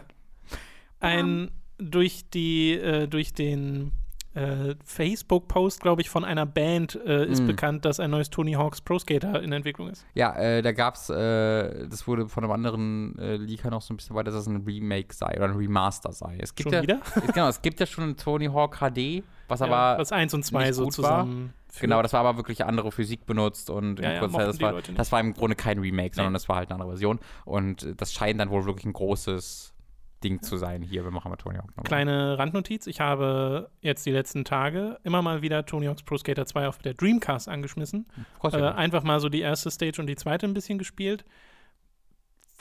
ein 1.00 1.50
durch 1.78 2.28
die, 2.28 2.72
äh, 2.72 3.08
durch 3.08 3.32
den 3.32 3.92
äh, 4.34 4.74
Facebook-Post, 4.84 5.80
glaube 5.80 6.02
ich, 6.02 6.10
von 6.10 6.24
einer 6.24 6.46
Band 6.46 6.98
äh, 7.06 7.24
ist 7.26 7.42
mm. 7.42 7.46
bekannt, 7.46 7.84
dass 7.84 8.00
ein 8.00 8.10
neues 8.10 8.30
Tony 8.30 8.52
Hawks 8.52 8.80
Pro 8.80 8.98
Skater 8.98 9.42
in 9.42 9.52
Entwicklung 9.52 9.88
ist. 9.88 10.04
Ja, 10.14 10.34
äh, 10.36 10.62
da 10.62 10.72
gab 10.72 10.96
es, 10.96 11.08
äh, 11.08 11.88
das 11.88 12.06
wurde 12.06 12.28
von 12.28 12.44
einem 12.44 12.52
anderen 12.52 13.18
äh, 13.18 13.36
Leaker 13.36 13.70
noch 13.70 13.82
so 13.82 13.94
ein 13.94 13.96
bisschen 13.96 14.16
weiter, 14.16 14.30
dass 14.30 14.42
es 14.42 14.46
ein 14.46 14.64
Remake 14.66 15.14
sei 15.14 15.34
oder 15.36 15.44
ein 15.44 15.56
Remaster 15.56 16.12
sei. 16.12 16.36
Es 16.40 16.54
gibt 16.54 16.70
schon 16.70 16.74
ja, 16.74 16.82
wieder? 16.82 17.00
genau, 17.32 17.48
es 17.48 17.62
gibt 17.62 17.80
ja 17.80 17.86
schon 17.86 18.10
ein 18.10 18.16
Tony 18.16 18.46
Hawk 18.46 18.78
HD, 18.78 19.22
was 19.48 19.60
ja, 19.60 19.66
aber. 19.66 20.00
Was 20.00 20.12
1 20.12 20.34
und 20.34 20.44
2 20.44 20.72
so 20.72 20.86
zusammen. 20.86 21.46
War. 21.46 21.80
Genau, 21.80 22.02
das 22.02 22.12
war 22.12 22.20
aber 22.20 22.36
wirklich 22.36 22.64
andere 22.64 22.92
Physik 22.92 23.26
benutzt 23.26 23.68
und 23.68 23.98
ja, 23.98 24.14
ja, 24.14 24.20
das, 24.20 24.32
war, 24.60 24.80
das 24.80 25.12
war 25.12 25.20
im 25.20 25.34
Grunde 25.34 25.56
kein 25.56 25.78
Remake, 25.80 26.14
sondern 26.14 26.32
nee. 26.32 26.36
das 26.36 26.48
war 26.48 26.56
halt 26.56 26.70
eine 26.70 26.76
andere 26.76 26.90
Version. 26.90 27.18
Und 27.44 28.00
das 28.00 28.12
scheint 28.12 28.38
dann 28.38 28.50
wohl 28.50 28.64
wirklich 28.64 28.84
ein 28.84 28.92
großes 28.92 29.73
Ding 30.24 30.42
zu 30.42 30.56
sein 30.56 30.82
hier. 30.82 31.04
Wir 31.04 31.10
machen 31.10 31.28
mal 31.28 31.36
Tony 31.36 31.58
Hawk. 31.58 31.84
Kleine 31.84 32.38
Randnotiz: 32.38 32.86
Ich 32.86 33.00
habe 33.00 33.70
jetzt 33.80 34.06
die 34.06 34.10
letzten 34.10 34.44
Tage 34.44 34.98
immer 35.04 35.22
mal 35.22 35.42
wieder 35.42 35.66
Tony 35.66 35.86
Hawk's 35.86 36.02
Pro 36.02 36.16
Skater 36.16 36.46
2 36.46 36.66
auf 36.68 36.78
der 36.78 36.94
Dreamcast 36.94 37.48
angeschmissen. 37.48 38.06
Äh, 38.42 38.56
einfach 38.56 39.04
mal 39.04 39.20
so 39.20 39.28
die 39.28 39.40
erste 39.40 39.70
Stage 39.70 40.00
und 40.00 40.06
die 40.06 40.16
zweite 40.16 40.46
ein 40.46 40.54
bisschen 40.54 40.78
gespielt. 40.78 41.24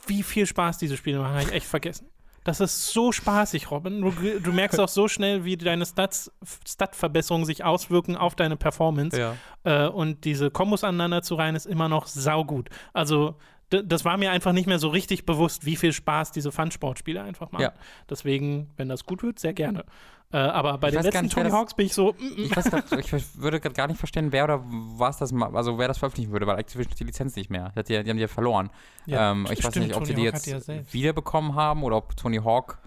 Wie 0.05 0.21
viel 0.21 0.45
Spaß 0.45 0.77
diese 0.77 0.97
Spiele 0.97 1.19
machen, 1.19 1.33
habe 1.33 1.43
ich 1.43 1.53
echt 1.53 1.65
vergessen. 1.65 2.07
Das 2.43 2.59
ist 2.59 2.91
so 2.91 3.11
spaßig, 3.13 3.71
Robin. 3.71 4.01
Du, 4.01 4.11
du 4.11 4.51
merkst 4.51 4.79
auch 4.79 4.89
so 4.89 5.07
schnell, 5.07 5.45
wie 5.45 5.55
deine 5.55 5.85
Stat-Verbesserungen 5.85 7.45
sich 7.45 7.63
auswirken 7.63 8.17
auf 8.17 8.35
deine 8.35 8.57
Performance. 8.57 9.17
Ja. 9.17 9.35
Äh, 9.63 9.87
und 9.87 10.25
diese 10.25 10.51
Kombos 10.51 10.83
aneinander 10.83 11.21
zu 11.21 11.35
reihen, 11.35 11.55
ist 11.55 11.65
immer 11.65 11.87
noch 11.87 12.05
saugut. 12.05 12.69
Also, 12.91 13.37
das 13.81 14.05
war 14.05 14.17
mir 14.17 14.31
einfach 14.31 14.51
nicht 14.51 14.67
mehr 14.67 14.79
so 14.79 14.89
richtig 14.89 15.25
bewusst, 15.25 15.65
wie 15.65 15.75
viel 15.75 15.93
Spaß 15.93 16.31
diese 16.31 16.51
Fun-Sportspiele 16.51 17.21
einfach 17.21 17.51
machen. 17.51 17.63
Ja. 17.63 17.73
Deswegen, 18.09 18.69
wenn 18.77 18.89
das 18.89 19.05
gut 19.05 19.23
wird, 19.23 19.39
sehr 19.39 19.53
gerne. 19.53 19.85
Äh, 20.33 20.37
aber 20.37 20.79
bei 20.79 20.89
ich 20.89 20.95
den 20.95 21.03
letzten 21.03 21.23
nicht, 21.23 21.35
Tony 21.35 21.51
Hawks 21.51 21.75
bin 21.75 21.85
ich 21.85 21.93
so. 21.93 22.13
Mm, 22.13 22.41
mm. 22.41 22.43
Ich, 22.45 22.51
grad, 22.51 22.91
ich 22.93 23.37
würde 23.37 23.59
gar 23.59 23.87
nicht 23.87 23.99
verstehen, 23.99 24.31
wer 24.31 24.45
oder 24.45 24.63
was 24.65 25.17
das, 25.17 25.31
also 25.31 25.77
wer 25.77 25.87
das 25.87 25.99
veröffentlichen 25.99 26.31
würde, 26.31 26.47
weil 26.47 26.57
Activision 26.57 26.95
die 26.99 27.03
Lizenz 27.03 27.35
nicht 27.35 27.51
mehr. 27.51 27.71
Die, 27.77 27.83
die 27.83 27.97
haben 27.97 28.17
die 28.17 28.21
ja 28.21 28.27
verloren. 28.27 28.71
Ja, 29.05 29.31
ähm, 29.31 29.45
ich 29.51 29.59
stimmt, 29.59 29.75
weiß 29.75 29.75
nicht, 29.83 29.95
ob 29.95 30.03
Tony 30.03 30.07
sie 30.07 30.13
die 30.15 30.23
jetzt 30.23 30.47
ja 30.47 30.59
wiederbekommen 30.91 31.53
haben 31.53 31.83
oder 31.83 31.97
ob 31.97 32.17
Tony 32.17 32.37
Hawk 32.37 32.79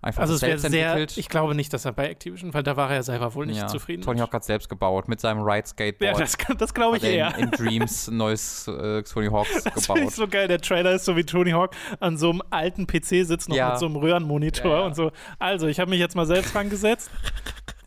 Einfach 0.00 0.22
also 0.22 0.34
es 0.34 0.42
wäre 0.42 0.58
sehr, 0.58 1.06
ich 1.16 1.28
glaube 1.28 1.56
nicht, 1.56 1.72
dass 1.72 1.84
er 1.84 1.92
bei 1.92 2.08
Activision, 2.08 2.54
weil 2.54 2.62
da 2.62 2.76
war 2.76 2.88
er 2.88 3.02
selber 3.02 3.34
wohl 3.34 3.46
nicht 3.46 3.56
ja, 3.56 3.66
zufrieden. 3.66 4.02
Tony 4.02 4.20
Hawk 4.20 4.32
hat 4.32 4.44
selbst 4.44 4.68
gebaut 4.68 5.08
mit 5.08 5.20
seinem 5.20 5.40
Ride 5.40 5.66
Skateboard. 5.66 6.18
Ja, 6.18 6.24
das, 6.24 6.36
das 6.56 6.72
glaube 6.72 6.98
ich 6.98 7.02
eher. 7.02 7.34
In, 7.36 7.44
in 7.44 7.50
Dreams 7.50 8.08
neues 8.12 8.68
äh, 8.68 9.02
Tony 9.02 9.26
Hawks 9.26 9.64
gebaut. 9.64 9.76
Das 9.76 9.86
finde 9.86 10.04
ich 10.04 10.10
so 10.10 10.28
geil. 10.28 10.46
Der 10.46 10.60
Trailer 10.60 10.92
ist 10.92 11.04
so 11.04 11.16
wie 11.16 11.24
Tony 11.24 11.50
Hawk 11.50 11.74
an 11.98 12.16
so 12.16 12.30
einem 12.30 12.42
alten 12.50 12.86
PC 12.86 13.26
sitzt 13.26 13.48
noch 13.48 13.56
ja. 13.56 13.70
mit 13.70 13.80
so 13.80 13.86
einem 13.86 13.96
Röhrenmonitor 13.96 14.78
ja, 14.78 14.86
und 14.86 14.94
so. 14.94 15.10
Also, 15.40 15.66
ich 15.66 15.80
habe 15.80 15.90
mich 15.90 15.98
jetzt 15.98 16.14
mal 16.14 16.26
selbst 16.26 16.54
rangesetzt. 16.54 17.10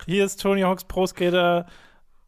Hier 0.06 0.26
ist 0.26 0.42
Tony 0.42 0.62
Hawks 0.62 0.84
Pro 0.84 1.08
Skater 1.08 1.66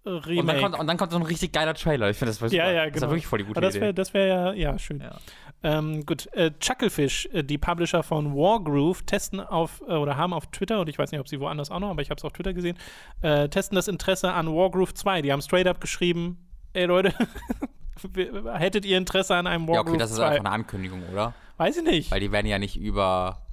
Remake. 0.05 0.39
Und 0.39 0.47
dann, 0.47 0.61
kommt, 0.61 0.79
und 0.79 0.87
dann 0.87 0.97
kommt 0.97 1.11
so 1.11 1.17
ein 1.17 1.23
richtig 1.23 1.53
geiler 1.53 1.73
Trailer. 1.73 2.09
Ich 2.09 2.17
finde, 2.17 2.31
das 2.31 2.41
war 2.41 2.49
super. 2.49 2.63
Ja, 2.63 2.71
ja, 2.71 2.83
genau. 2.85 2.93
Das 2.93 3.01
war 3.03 3.09
wirklich 3.11 3.27
voll 3.27 3.39
die 3.39 3.45
gute 3.45 3.57
Aber 3.57 3.67
das 3.67 3.75
wär, 3.75 3.83
Idee. 3.83 3.93
Das 3.93 4.13
wäre 4.13 4.27
ja, 4.27 4.53
ja, 4.53 4.79
schön. 4.79 4.99
Ja. 4.99 5.17
Ähm, 5.63 6.05
gut, 6.05 6.27
äh, 6.33 6.51
Chucklefish, 6.59 7.27
äh, 7.31 7.43
die 7.43 7.57
Publisher 7.57 8.03
von 8.03 8.35
Wargroove, 8.35 9.03
testen 9.03 9.39
auf 9.39 9.81
äh, 9.87 9.93
oder 9.93 10.17
haben 10.17 10.33
auf 10.33 10.47
Twitter, 10.47 10.81
und 10.81 10.89
ich 10.89 10.99
weiß 10.99 11.11
nicht, 11.11 11.21
ob 11.21 11.27
sie 11.29 11.39
woanders 11.39 11.71
auch 11.71 11.79
noch, 11.79 11.89
aber 11.89 12.01
ich 12.01 12.09
habe 12.09 12.19
es 12.19 12.25
auf 12.25 12.33
Twitter 12.33 12.53
gesehen, 12.53 12.77
äh, 13.21 13.47
testen 13.47 13.75
das 13.75 13.87
Interesse 13.87 14.33
an 14.33 14.47
Wargroove 14.47 14.93
2. 14.93 15.21
Die 15.21 15.31
haben 15.31 15.41
straight 15.41 15.67
up 15.67 15.79
geschrieben, 15.79 16.37
ey 16.73 16.85
Leute, 16.85 17.13
hättet 18.53 18.85
ihr 18.85 18.97
Interesse 18.97 19.35
an 19.35 19.47
einem 19.47 19.67
Wargroove 19.67 19.85
2? 19.85 19.89
Ja, 19.89 19.93
okay, 19.93 19.99
das 19.99 20.11
ist 20.11 20.17
2? 20.17 20.25
einfach 20.25 20.39
eine 20.39 20.51
Ankündigung, 20.51 21.01
oder? 21.11 21.33
Weiß 21.57 21.77
ich 21.77 21.83
nicht. 21.83 22.11
Weil 22.11 22.19
die 22.19 22.31
werden 22.31 22.47
ja 22.47 22.59
nicht 22.59 22.75
über 22.75 23.43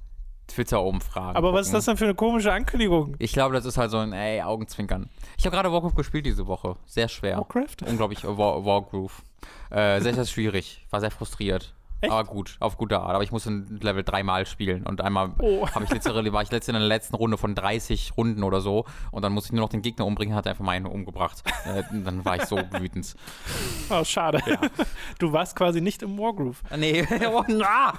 Twitter-Umfragen. 0.47 1.37
Aber 1.37 1.49
gucken. 1.49 1.59
was 1.59 1.67
ist 1.67 1.73
das 1.73 1.85
denn 1.85 1.97
für 1.97 2.05
eine 2.05 2.15
komische 2.15 2.51
Ankündigung? 2.51 3.15
Ich 3.19 3.31
glaube, 3.31 3.55
das 3.55 3.65
ist 3.65 3.77
halt 3.77 3.91
so 3.91 3.97
ein, 3.97 4.11
ey, 4.11 4.41
Augenzwinkern. 4.41 5.09
Ich 5.37 5.45
habe 5.45 5.55
gerade 5.55 5.71
Warcraft 5.71 5.95
gespielt 5.95 6.25
diese 6.25 6.47
Woche. 6.47 6.75
Sehr 6.85 7.07
schwer. 7.07 7.37
Warcraft? 7.37 7.87
Unglaublich, 7.87 8.23
äh, 8.23 8.37
War, 8.37 8.65
Wargroove. 8.65 9.21
Äh, 9.69 10.01
sehr, 10.01 10.13
sehr 10.13 10.25
schwierig. 10.25 10.85
War 10.89 10.99
sehr 10.99 11.11
frustriert. 11.11 11.73
Echt? 12.01 12.11
Aber 12.11 12.23
gut, 12.23 12.55
auf 12.59 12.77
gute 12.77 12.99
Art. 12.99 13.13
Aber 13.13 13.23
ich 13.23 13.31
musste 13.31 13.51
ein 13.51 13.79
Level 13.81 14.03
dreimal 14.03 14.45
spielen 14.45 14.83
und 14.83 15.01
einmal 15.01 15.33
oh. 15.39 15.67
ich 15.83 15.89
letzte, 15.89 16.33
war 16.33 16.41
ich 16.41 16.51
letzte 16.51 16.71
in 16.71 16.77
der 16.77 16.87
letzten 16.87 17.15
Runde 17.15 17.37
von 17.37 17.53
30 17.55 18.13
Runden 18.17 18.43
oder 18.43 18.59
so 18.61 18.85
und 19.11 19.23
dann 19.23 19.31
musste 19.33 19.49
ich 19.49 19.53
nur 19.53 19.61
noch 19.61 19.69
den 19.69 19.81
Gegner 19.81 20.05
umbringen, 20.05 20.35
hat 20.35 20.47
einfach 20.47 20.65
meinen 20.65 20.87
umgebracht. 20.87 21.43
äh, 21.65 21.83
dann 22.03 22.25
war 22.25 22.37
ich 22.37 22.45
so 22.45 22.57
wütend. 22.79 23.15
Oh, 23.89 24.03
schade. 24.03 24.41
Ja. 24.45 24.59
Du 25.19 25.31
warst 25.33 25.55
quasi 25.55 25.81
nicht 25.81 26.01
im 26.01 26.17
Wargroove. 26.17 26.63
Nee, 26.75 27.05
oh, 27.27 27.43
na! 27.47 27.93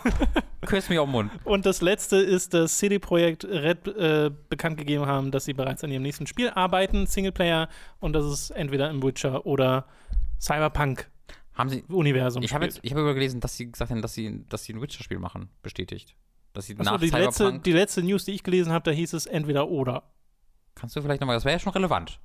Küss 0.67 0.89
mich 0.89 0.99
auf 0.99 1.07
den 1.07 1.13
Mund. 1.13 1.31
Und 1.45 1.67
das 1.67 1.81
letzte 1.81 2.17
ist, 2.17 2.55
dass 2.55 2.79
CD 2.79 2.99
Projekt 2.99 3.45
Red 3.45 3.87
äh, 3.87 4.31
bekannt 4.49 4.77
gegeben 4.79 5.07
haben, 5.07 5.31
dass 5.31 5.45
sie 5.45 5.53
bereits 5.53 5.85
an 5.85 5.91
ihrem 5.91 6.03
nächsten 6.03 6.27
Spiel 6.27 6.51
arbeiten, 6.51 7.07
Singleplayer, 7.07 7.69
und 8.01 8.15
das 8.15 8.25
ist 8.25 8.51
entweder 8.51 8.91
im 8.91 9.03
Witcher 9.03 9.47
oder 9.47 9.87
Cyberpunk 10.41 11.09
haben 11.55 11.69
sie 11.69 11.83
Universum. 11.89 12.43
Ich 12.43 12.55
habe 12.55 12.65
jetzt, 12.65 12.81
ich 12.83 12.93
habe 12.93 13.15
gelesen, 13.15 13.41
dass 13.41 13.57
sie 13.57 13.71
gesagt 13.71 13.91
haben, 13.91 14.03
dass 14.03 14.15
sie, 14.15 14.45
dass 14.49 14.65
sie 14.65 14.73
ein 14.73 14.81
Witcher-Spiel 14.81 15.19
machen, 15.19 15.49
bestätigt. 15.63 16.15
Dass 16.55 16.67
sie 16.67 16.79
Achso, 16.79 16.93
nach 16.93 17.01
die 17.01 17.09
letzte, 17.09 17.59
die 17.59 17.73
letzte 17.73 18.03
News, 18.03 18.25
die 18.25 18.33
ich 18.33 18.43
gelesen 18.43 18.73
habe, 18.73 18.85
da 18.85 18.91
hieß 18.91 19.13
es 19.13 19.27
entweder 19.27 19.69
oder. 19.69 20.03
Kannst 20.75 20.97
du 20.97 21.03
vielleicht 21.03 21.21
nochmal, 21.21 21.37
das 21.37 21.45
wäre 21.45 21.55
ja 21.55 21.59
schon 21.59 21.73
relevant 21.73 22.21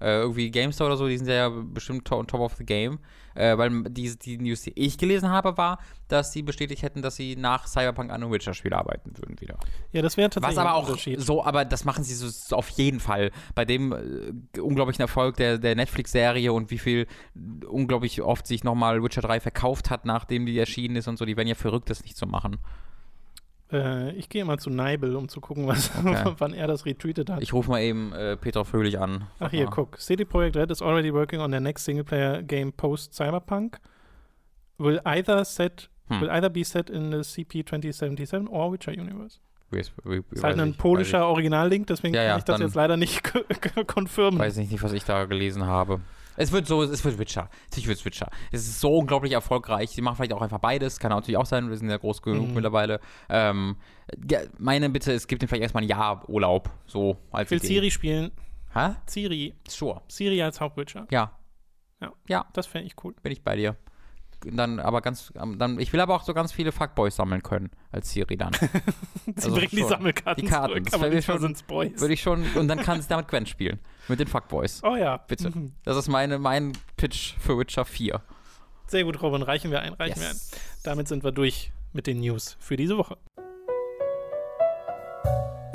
äh, 0.00 0.20
irgendwie 0.20 0.50
GameStar 0.50 0.86
oder 0.86 0.96
so, 0.96 1.08
die 1.08 1.16
sind 1.16 1.28
ja 1.28 1.48
bestimmt 1.48 2.04
top, 2.06 2.26
top 2.28 2.40
of 2.40 2.54
the 2.56 2.64
game. 2.64 2.98
Äh, 3.34 3.58
weil 3.58 3.82
die, 3.84 4.16
die 4.16 4.38
News, 4.38 4.62
die 4.62 4.72
ich 4.76 4.96
gelesen 4.96 5.28
habe, 5.28 5.56
war, 5.56 5.80
dass 6.06 6.32
sie 6.32 6.42
bestätigt 6.42 6.82
hätten, 6.82 7.02
dass 7.02 7.16
sie 7.16 7.34
nach 7.34 7.66
Cyberpunk 7.66 8.10
an 8.10 8.22
einem 8.22 8.32
Witcher-Spiel 8.32 8.72
arbeiten 8.72 9.10
würden 9.16 9.40
wieder. 9.40 9.58
Ja, 9.90 10.02
das 10.02 10.16
wäre 10.16 10.30
tatsächlich 10.30 10.56
Was 10.56 10.64
aber 10.64 10.74
auch 10.74 10.96
so, 11.16 11.44
aber 11.44 11.64
das 11.64 11.84
machen 11.84 12.04
sie 12.04 12.14
so, 12.14 12.28
so 12.28 12.56
auf 12.56 12.68
jeden 12.70 13.00
Fall. 13.00 13.32
Bei 13.56 13.64
dem 13.64 13.92
äh, 13.92 14.60
unglaublichen 14.60 15.02
Erfolg 15.02 15.36
der, 15.36 15.58
der 15.58 15.74
Netflix-Serie 15.74 16.52
und 16.52 16.70
wie 16.70 16.78
viel 16.78 17.06
unglaublich 17.66 18.22
oft 18.22 18.46
sich 18.46 18.62
nochmal 18.62 19.02
Witcher 19.02 19.22
3 19.22 19.40
verkauft 19.40 19.90
hat, 19.90 20.04
nachdem 20.04 20.46
die 20.46 20.56
erschienen 20.56 20.94
ist 20.94 21.08
und 21.08 21.18
so, 21.18 21.24
die 21.24 21.36
werden 21.36 21.48
ja 21.48 21.56
verrückt, 21.56 21.90
das 21.90 22.04
nicht 22.04 22.16
zu 22.16 22.26
machen. 22.26 22.58
Äh, 23.74 24.12
ich 24.12 24.28
gehe 24.28 24.44
mal 24.44 24.58
zu 24.58 24.70
Neibel, 24.70 25.16
um 25.16 25.28
zu 25.28 25.40
gucken, 25.40 25.66
was, 25.66 25.90
okay. 25.98 26.34
wann 26.38 26.54
er 26.54 26.68
das 26.68 26.86
retweetet 26.86 27.28
hat. 27.28 27.42
Ich 27.42 27.52
rufe 27.52 27.70
mal 27.70 27.80
eben 27.80 28.12
äh, 28.12 28.36
Peter 28.36 28.64
Fröhlich 28.64 28.98
an. 29.00 29.26
Ach 29.40 29.50
hier, 29.50 29.66
guck. 29.66 29.98
CD 29.98 30.24
Projekt 30.24 30.56
Red 30.56 30.70
is 30.70 30.80
already 30.80 31.12
working 31.12 31.40
on 31.40 31.50
their 31.50 31.60
next 31.60 31.84
single-player 31.84 32.42
game 32.42 32.72
post 32.72 33.14
Cyberpunk. 33.14 33.78
Will 34.78 35.00
either 35.04 35.44
set 35.44 35.90
hm. 36.08 36.20
will 36.20 36.30
either 36.30 36.50
be 36.50 36.64
set 36.64 36.88
in 36.88 37.10
the 37.10 37.18
CP 37.18 37.64
2077 37.64 38.48
or 38.48 38.72
Witcher 38.72 38.92
Universe. 38.92 39.38
Das 39.70 39.90
ist 40.30 40.44
halt 40.44 40.60
ein 40.60 40.74
polischer 40.74 41.26
Originallink, 41.26 41.88
deswegen 41.88 42.14
ja, 42.14 42.22
ja, 42.22 42.28
kann 42.30 42.38
ich 42.38 42.44
das 42.44 42.60
jetzt 42.60 42.74
leider 42.76 42.96
nicht 42.96 43.22
konfirmen. 43.88 44.38
Weiß 44.38 44.56
ich 44.58 44.70
nicht, 44.70 44.84
was 44.84 44.92
ich 44.92 45.04
da 45.04 45.24
gelesen 45.24 45.66
habe. 45.66 46.00
Es 46.36 46.52
wird 46.52 46.66
so, 46.66 46.82
es 46.82 47.04
wird 47.04 47.18
Witcher. 47.18 47.48
Natürlich 47.64 47.88
wird 47.88 48.04
Witcher. 48.04 48.30
Es 48.52 48.62
ist 48.62 48.80
so 48.80 48.96
unglaublich 48.96 49.32
erfolgreich. 49.32 49.90
Sie 49.90 50.02
machen 50.02 50.16
vielleicht 50.16 50.32
auch 50.32 50.42
einfach 50.42 50.58
beides. 50.58 50.98
Kann 50.98 51.10
natürlich 51.10 51.38
auch 51.38 51.46
sein. 51.46 51.70
Wir 51.70 51.76
sind 51.76 51.90
ja 51.90 51.96
groß 51.96 52.22
genug 52.22 52.48
mhm. 52.48 52.54
mittlerweile. 52.54 53.00
Ähm, 53.28 53.76
ja, 54.30 54.40
meine 54.58 54.90
Bitte, 54.90 55.12
es 55.12 55.26
gibt 55.26 55.42
ihm 55.42 55.48
vielleicht 55.48 55.62
erstmal 55.62 55.82
ein 55.82 55.88
Jahr 55.88 56.28
Urlaub. 56.28 56.70
So 56.86 57.16
als 57.30 57.46
Ich 57.46 57.50
will 57.50 57.58
Idee. 57.58 57.74
Ciri 57.74 57.90
spielen. 57.90 58.32
Hä? 58.72 58.96
Ciri. 59.06 59.54
Sure. 59.68 60.02
Ciri 60.08 60.42
als 60.42 60.60
Hauptwitcher. 60.60 61.06
Ja. 61.10 61.32
Ja. 62.00 62.12
Ja. 62.28 62.46
Das 62.52 62.66
fände 62.66 62.86
ich 62.86 62.94
cool. 63.04 63.14
Bin 63.22 63.32
ich 63.32 63.42
bei 63.42 63.56
dir 63.56 63.76
dann 64.52 64.80
aber 64.80 65.00
ganz, 65.00 65.32
dann, 65.34 65.78
ich 65.78 65.92
will 65.92 66.00
aber 66.00 66.14
auch 66.14 66.22
so 66.22 66.34
ganz 66.34 66.52
viele 66.52 66.72
Fuckboys 66.72 67.16
sammeln 67.16 67.42
können 67.42 67.70
als 67.92 68.10
Siri 68.10 68.36
dann. 68.36 68.52
Sie 69.26 69.32
also 69.36 69.52
bringen 69.52 69.70
die 69.72 69.82
Sammelkarten 69.82 70.44
Die 70.44 70.50
Karten, 70.50 70.72
zurück, 70.72 70.84
das 70.90 70.94
aber 70.94 71.22
schon, 71.22 71.40
sind's 71.40 71.62
Boys. 71.62 72.00
Würde 72.00 72.14
ich 72.14 72.22
schon, 72.22 72.44
und 72.54 72.68
dann 72.68 72.78
kann 72.78 72.98
es 72.98 73.08
damit 73.08 73.28
Gwen 73.28 73.46
spielen. 73.46 73.78
Mit 74.08 74.20
den 74.20 74.26
Fuckboys. 74.26 74.82
Oh 74.84 74.96
ja. 74.96 75.16
Bitte. 75.16 75.50
Mhm. 75.50 75.72
Das 75.84 75.96
ist 75.96 76.08
meine, 76.08 76.38
mein 76.38 76.72
Pitch 76.96 77.34
für 77.38 77.58
Witcher 77.58 77.84
4. 77.84 78.20
Sehr 78.86 79.04
gut, 79.04 79.20
Robin, 79.22 79.42
reichen 79.42 79.70
wir 79.70 79.80
ein, 79.80 79.94
reichen 79.94 80.20
yes. 80.20 80.50
wir 80.50 80.58
ein. 80.58 80.62
Damit 80.82 81.08
sind 81.08 81.24
wir 81.24 81.32
durch 81.32 81.72
mit 81.92 82.06
den 82.06 82.20
News 82.20 82.56
für 82.60 82.76
diese 82.76 82.98
Woche. 82.98 83.16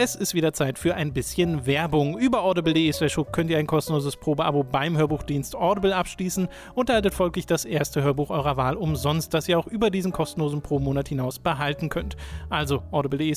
Es 0.01 0.15
ist 0.15 0.33
wieder 0.33 0.53
Zeit 0.53 0.79
für 0.79 0.95
ein 0.95 1.11
bisschen 1.11 1.65
Werbung. 1.65 2.17
Über 2.17 2.43
audible.de 2.43 2.93
könnt 3.33 3.49
ihr 3.49 3.57
ein 3.57 3.67
kostenloses 3.67 4.15
Probeabo 4.15 4.63
beim 4.63 4.95
Hörbuchdienst 4.95 5.57
Audible 5.57 5.93
abschließen 5.93 6.47
und 6.73 6.87
erhaltet 6.87 7.13
folglich 7.13 7.45
das 7.45 7.65
erste 7.65 8.01
Hörbuch 8.01 8.29
eurer 8.29 8.55
Wahl 8.55 8.77
umsonst, 8.77 9.33
das 9.33 9.49
ihr 9.49 9.59
auch 9.59 9.67
über 9.67 9.89
diesen 9.89 10.13
kostenlosen 10.13 10.61
Pro-Monat 10.61 11.09
hinaus 11.09 11.37
behalten 11.37 11.89
könnt. 11.89 12.15
Also 12.49 12.81
audible.de 12.91 13.35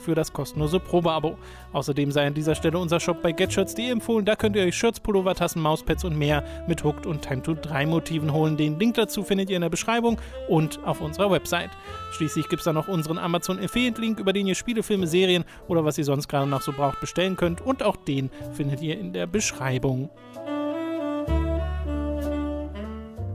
für 0.00 0.14
das 0.14 0.34
kostenlose 0.34 0.80
Probeabo. 0.80 1.38
Außerdem 1.72 2.12
sei 2.12 2.26
an 2.26 2.34
dieser 2.34 2.56
Stelle 2.56 2.76
unser 2.76 3.00
Shop 3.00 3.22
bei 3.22 3.32
getshirts.de 3.32 3.88
empfohlen. 3.88 4.26
Da 4.26 4.36
könnt 4.36 4.54
ihr 4.56 4.64
euch 4.64 4.76
Shirts, 4.76 5.00
Pullover, 5.00 5.34
Tassen, 5.34 5.62
Mauspads 5.62 6.04
und 6.04 6.18
mehr 6.18 6.44
mit 6.68 6.84
Hooked 6.84 7.06
und 7.06 7.22
Time 7.22 7.40
to 7.40 7.54
3 7.54 7.86
Motiven 7.86 8.34
holen. 8.34 8.58
Den 8.58 8.78
Link 8.78 8.96
dazu 8.96 9.22
findet 9.22 9.48
ihr 9.48 9.56
in 9.56 9.62
der 9.62 9.70
Beschreibung 9.70 10.20
und 10.50 10.78
auf 10.84 11.00
unserer 11.00 11.30
Website. 11.30 11.70
Schließlich 12.10 12.50
gibt 12.50 12.60
es 12.60 12.64
da 12.64 12.74
noch 12.74 12.88
unseren 12.88 13.16
Amazon 13.16 13.58
Affiliate 13.58 13.98
Link, 13.98 14.20
über 14.20 14.34
den 14.34 14.46
ihr 14.46 14.54
Spiele, 14.54 14.82
Filme, 14.82 15.06
Serien 15.06 15.46
oder 15.68 15.86
was 15.86 15.96
ihr 15.96 16.01
sonst 16.04 16.28
gerade 16.28 16.48
noch 16.48 16.62
so 16.62 16.72
braucht 16.72 17.00
bestellen 17.00 17.36
könnt. 17.36 17.60
Und 17.60 17.82
auch 17.82 17.96
den 17.96 18.30
findet 18.54 18.80
ihr 18.82 18.98
in 18.98 19.12
der 19.12 19.26
Beschreibung. 19.26 20.10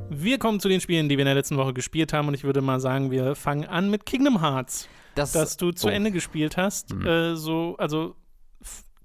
Wir 0.10 0.40
kommen 0.40 0.60
zu 0.60 0.68
den 0.68 0.82
Spielen, 0.82 1.10
die 1.10 1.18
wir 1.18 1.24
in 1.24 1.28
der 1.28 1.36
letzten 1.36 1.58
Woche 1.58 1.74
gespielt 1.74 2.14
haben. 2.14 2.28
Und 2.28 2.34
ich 2.34 2.44
würde 2.44 2.62
mal 2.62 2.80
sagen, 2.80 3.12
wir 3.12 3.36
fangen 3.36 3.66
an 3.66 3.90
mit 3.90 4.06
Kingdom 4.06 4.42
Hearts. 4.42 4.88
Das, 5.16 5.32
das 5.32 5.58
du 5.58 5.72
zu 5.72 5.88
oh. 5.88 5.90
Ende 5.90 6.12
gespielt 6.12 6.58
hast. 6.58 6.94
Mhm. 6.94 7.06
Äh, 7.06 7.36
so, 7.36 7.76
also 7.78 8.16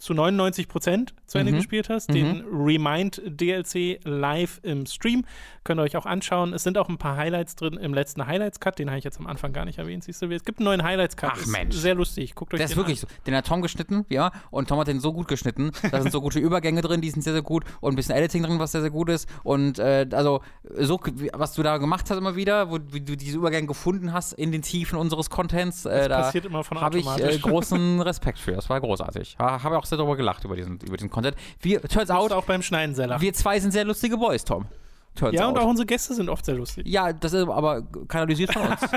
zu 0.02 0.14
99 0.14 0.66
Prozent 0.66 1.14
zu 1.26 1.38
Ende 1.38 1.52
mhm. 1.52 1.56
gespielt 1.58 1.88
hast. 1.88 2.10
Mhm. 2.10 2.14
Den 2.14 2.44
Remind 2.50 3.22
DLC 3.24 4.00
live 4.02 4.58
im 4.64 4.84
Stream. 4.84 5.24
Könnt 5.62 5.78
ihr 5.78 5.84
euch 5.84 5.96
auch 5.96 6.06
anschauen. 6.06 6.52
Es 6.52 6.64
sind 6.64 6.76
auch 6.76 6.88
ein 6.88 6.98
paar 6.98 7.16
Highlights 7.16 7.54
drin 7.54 7.74
im 7.74 7.94
letzten 7.94 8.26
Highlights-Cut. 8.26 8.80
Den 8.80 8.90
habe 8.90 8.98
ich 8.98 9.04
jetzt 9.04 9.20
am 9.20 9.28
Anfang 9.28 9.52
gar 9.52 9.64
nicht 9.64 9.78
erwähnt. 9.78 10.02
Siehst 10.02 10.20
du, 10.20 10.28
es 10.30 10.44
gibt 10.44 10.58
einen 10.58 10.64
neuen 10.64 10.82
Highlights-Cut. 10.82 11.32
Ach 11.34 11.46
Mensch. 11.46 11.76
Sehr 11.76 11.94
lustig. 11.94 12.34
Guckt 12.34 12.52
euch 12.52 12.58
Der 12.58 12.66
ist 12.66 12.76
wirklich 12.76 13.00
an. 13.04 13.08
so. 13.08 13.16
Den 13.26 13.36
hat 13.36 13.46
Tom 13.46 13.62
geschnitten, 13.62 14.04
ja. 14.08 14.32
Und 14.50 14.68
Tom 14.68 14.80
hat 14.80 14.88
den 14.88 14.98
so 14.98 15.12
gut 15.12 15.28
geschnitten. 15.28 15.70
Da 15.92 16.02
sind 16.02 16.10
so 16.10 16.20
gute 16.20 16.38
Übergänge 16.40 16.80
drin, 16.80 17.00
die 17.00 17.10
sind 17.10 17.22
sehr, 17.22 17.32
sehr 17.32 17.42
gut. 17.42 17.64
Und 17.80 17.92
ein 17.92 17.96
bisschen 17.96 18.16
Editing 18.16 18.42
drin, 18.42 18.58
was 18.58 18.72
sehr, 18.72 18.80
sehr 18.80 18.90
gut 18.90 19.08
ist. 19.08 19.28
Und 19.44 19.78
äh, 19.78 20.08
also, 20.10 20.40
so, 20.64 20.98
was 21.32 21.54
du 21.54 21.62
da 21.62 21.78
gemacht 21.78 22.10
hast 22.10 22.18
immer 22.18 22.34
wieder, 22.34 22.70
wo 22.70 22.80
wie 22.90 23.02
du 23.02 23.16
diese 23.16 23.36
Übergänge 23.36 23.68
gefunden 23.68 24.12
hast 24.12 24.32
in 24.32 24.50
den 24.50 24.62
Tiefen 24.62 24.98
unseres 24.98 25.30
Contents, 25.30 25.84
äh, 25.84 26.08
da 26.08 26.32
habe 26.74 26.98
ich 26.98 27.06
äh, 27.06 27.38
großen 27.38 28.00
Respekt 28.00 28.40
für. 28.40 28.52
Das 28.52 28.68
war 28.68 28.80
großartig. 28.80 29.36
Habe 29.38 29.78
auch 29.78 29.91
sehr 29.92 29.98
darüber 29.98 30.16
gelacht, 30.16 30.44
über 30.44 30.56
diesen 30.56 30.78
über 30.80 30.96
diesen 30.96 31.10
Content. 31.10 31.36
Wir, 31.60 31.82
turns 31.82 32.10
out, 32.10 32.32
auch 32.32 32.44
beim 32.44 32.62
Schneiden 32.62 32.94
sehr 32.94 33.20
Wir 33.20 33.32
zwei 33.34 33.60
sind 33.60 33.70
sehr 33.70 33.84
lustige 33.84 34.16
Boys, 34.16 34.44
Tom. 34.44 34.66
Turns 35.14 35.34
ja, 35.34 35.46
out. 35.46 35.54
und 35.54 35.62
auch 35.62 35.68
unsere 35.68 35.86
Gäste 35.86 36.14
sind 36.14 36.30
oft 36.30 36.44
sehr 36.44 36.54
lustig. 36.54 36.86
Ja, 36.86 37.12
das 37.12 37.34
ist 37.34 37.46
aber 37.46 37.82
kanalisiert 38.08 38.52
von 38.54 38.62
uns. 38.62 38.80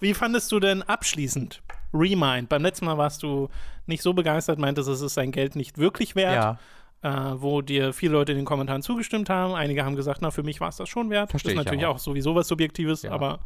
Wie 0.00 0.14
fandest 0.14 0.52
du 0.52 0.60
denn 0.60 0.82
abschließend 0.82 1.62
Remind? 1.92 2.48
Beim 2.48 2.62
letzten 2.62 2.84
Mal 2.84 2.96
warst 2.96 3.24
du 3.24 3.48
nicht 3.86 4.02
so 4.02 4.14
begeistert, 4.14 4.58
meintest, 4.58 4.88
es 4.88 5.00
ist 5.00 5.14
sein 5.14 5.32
Geld 5.32 5.56
nicht 5.56 5.78
wirklich 5.78 6.14
wert. 6.14 6.34
Ja. 6.34 6.58
Äh, 7.00 7.40
wo 7.40 7.62
dir 7.62 7.92
viele 7.92 8.12
Leute 8.12 8.32
in 8.32 8.38
den 8.38 8.44
Kommentaren 8.44 8.82
zugestimmt 8.82 9.30
haben. 9.30 9.54
Einige 9.54 9.84
haben 9.84 9.94
gesagt, 9.94 10.20
na, 10.20 10.32
für 10.32 10.42
mich 10.42 10.60
war 10.60 10.68
es 10.70 10.76
das 10.76 10.88
schon 10.88 11.10
wert. 11.10 11.30
Verstehe 11.30 11.54
das 11.54 11.60
ist 11.60 11.64
natürlich 11.64 11.86
auch. 11.86 11.94
auch 11.94 12.00
sowieso 12.00 12.34
was 12.34 12.48
Subjektives, 12.48 13.02
ja. 13.02 13.12
aber. 13.12 13.38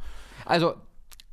Also, 0.46 0.74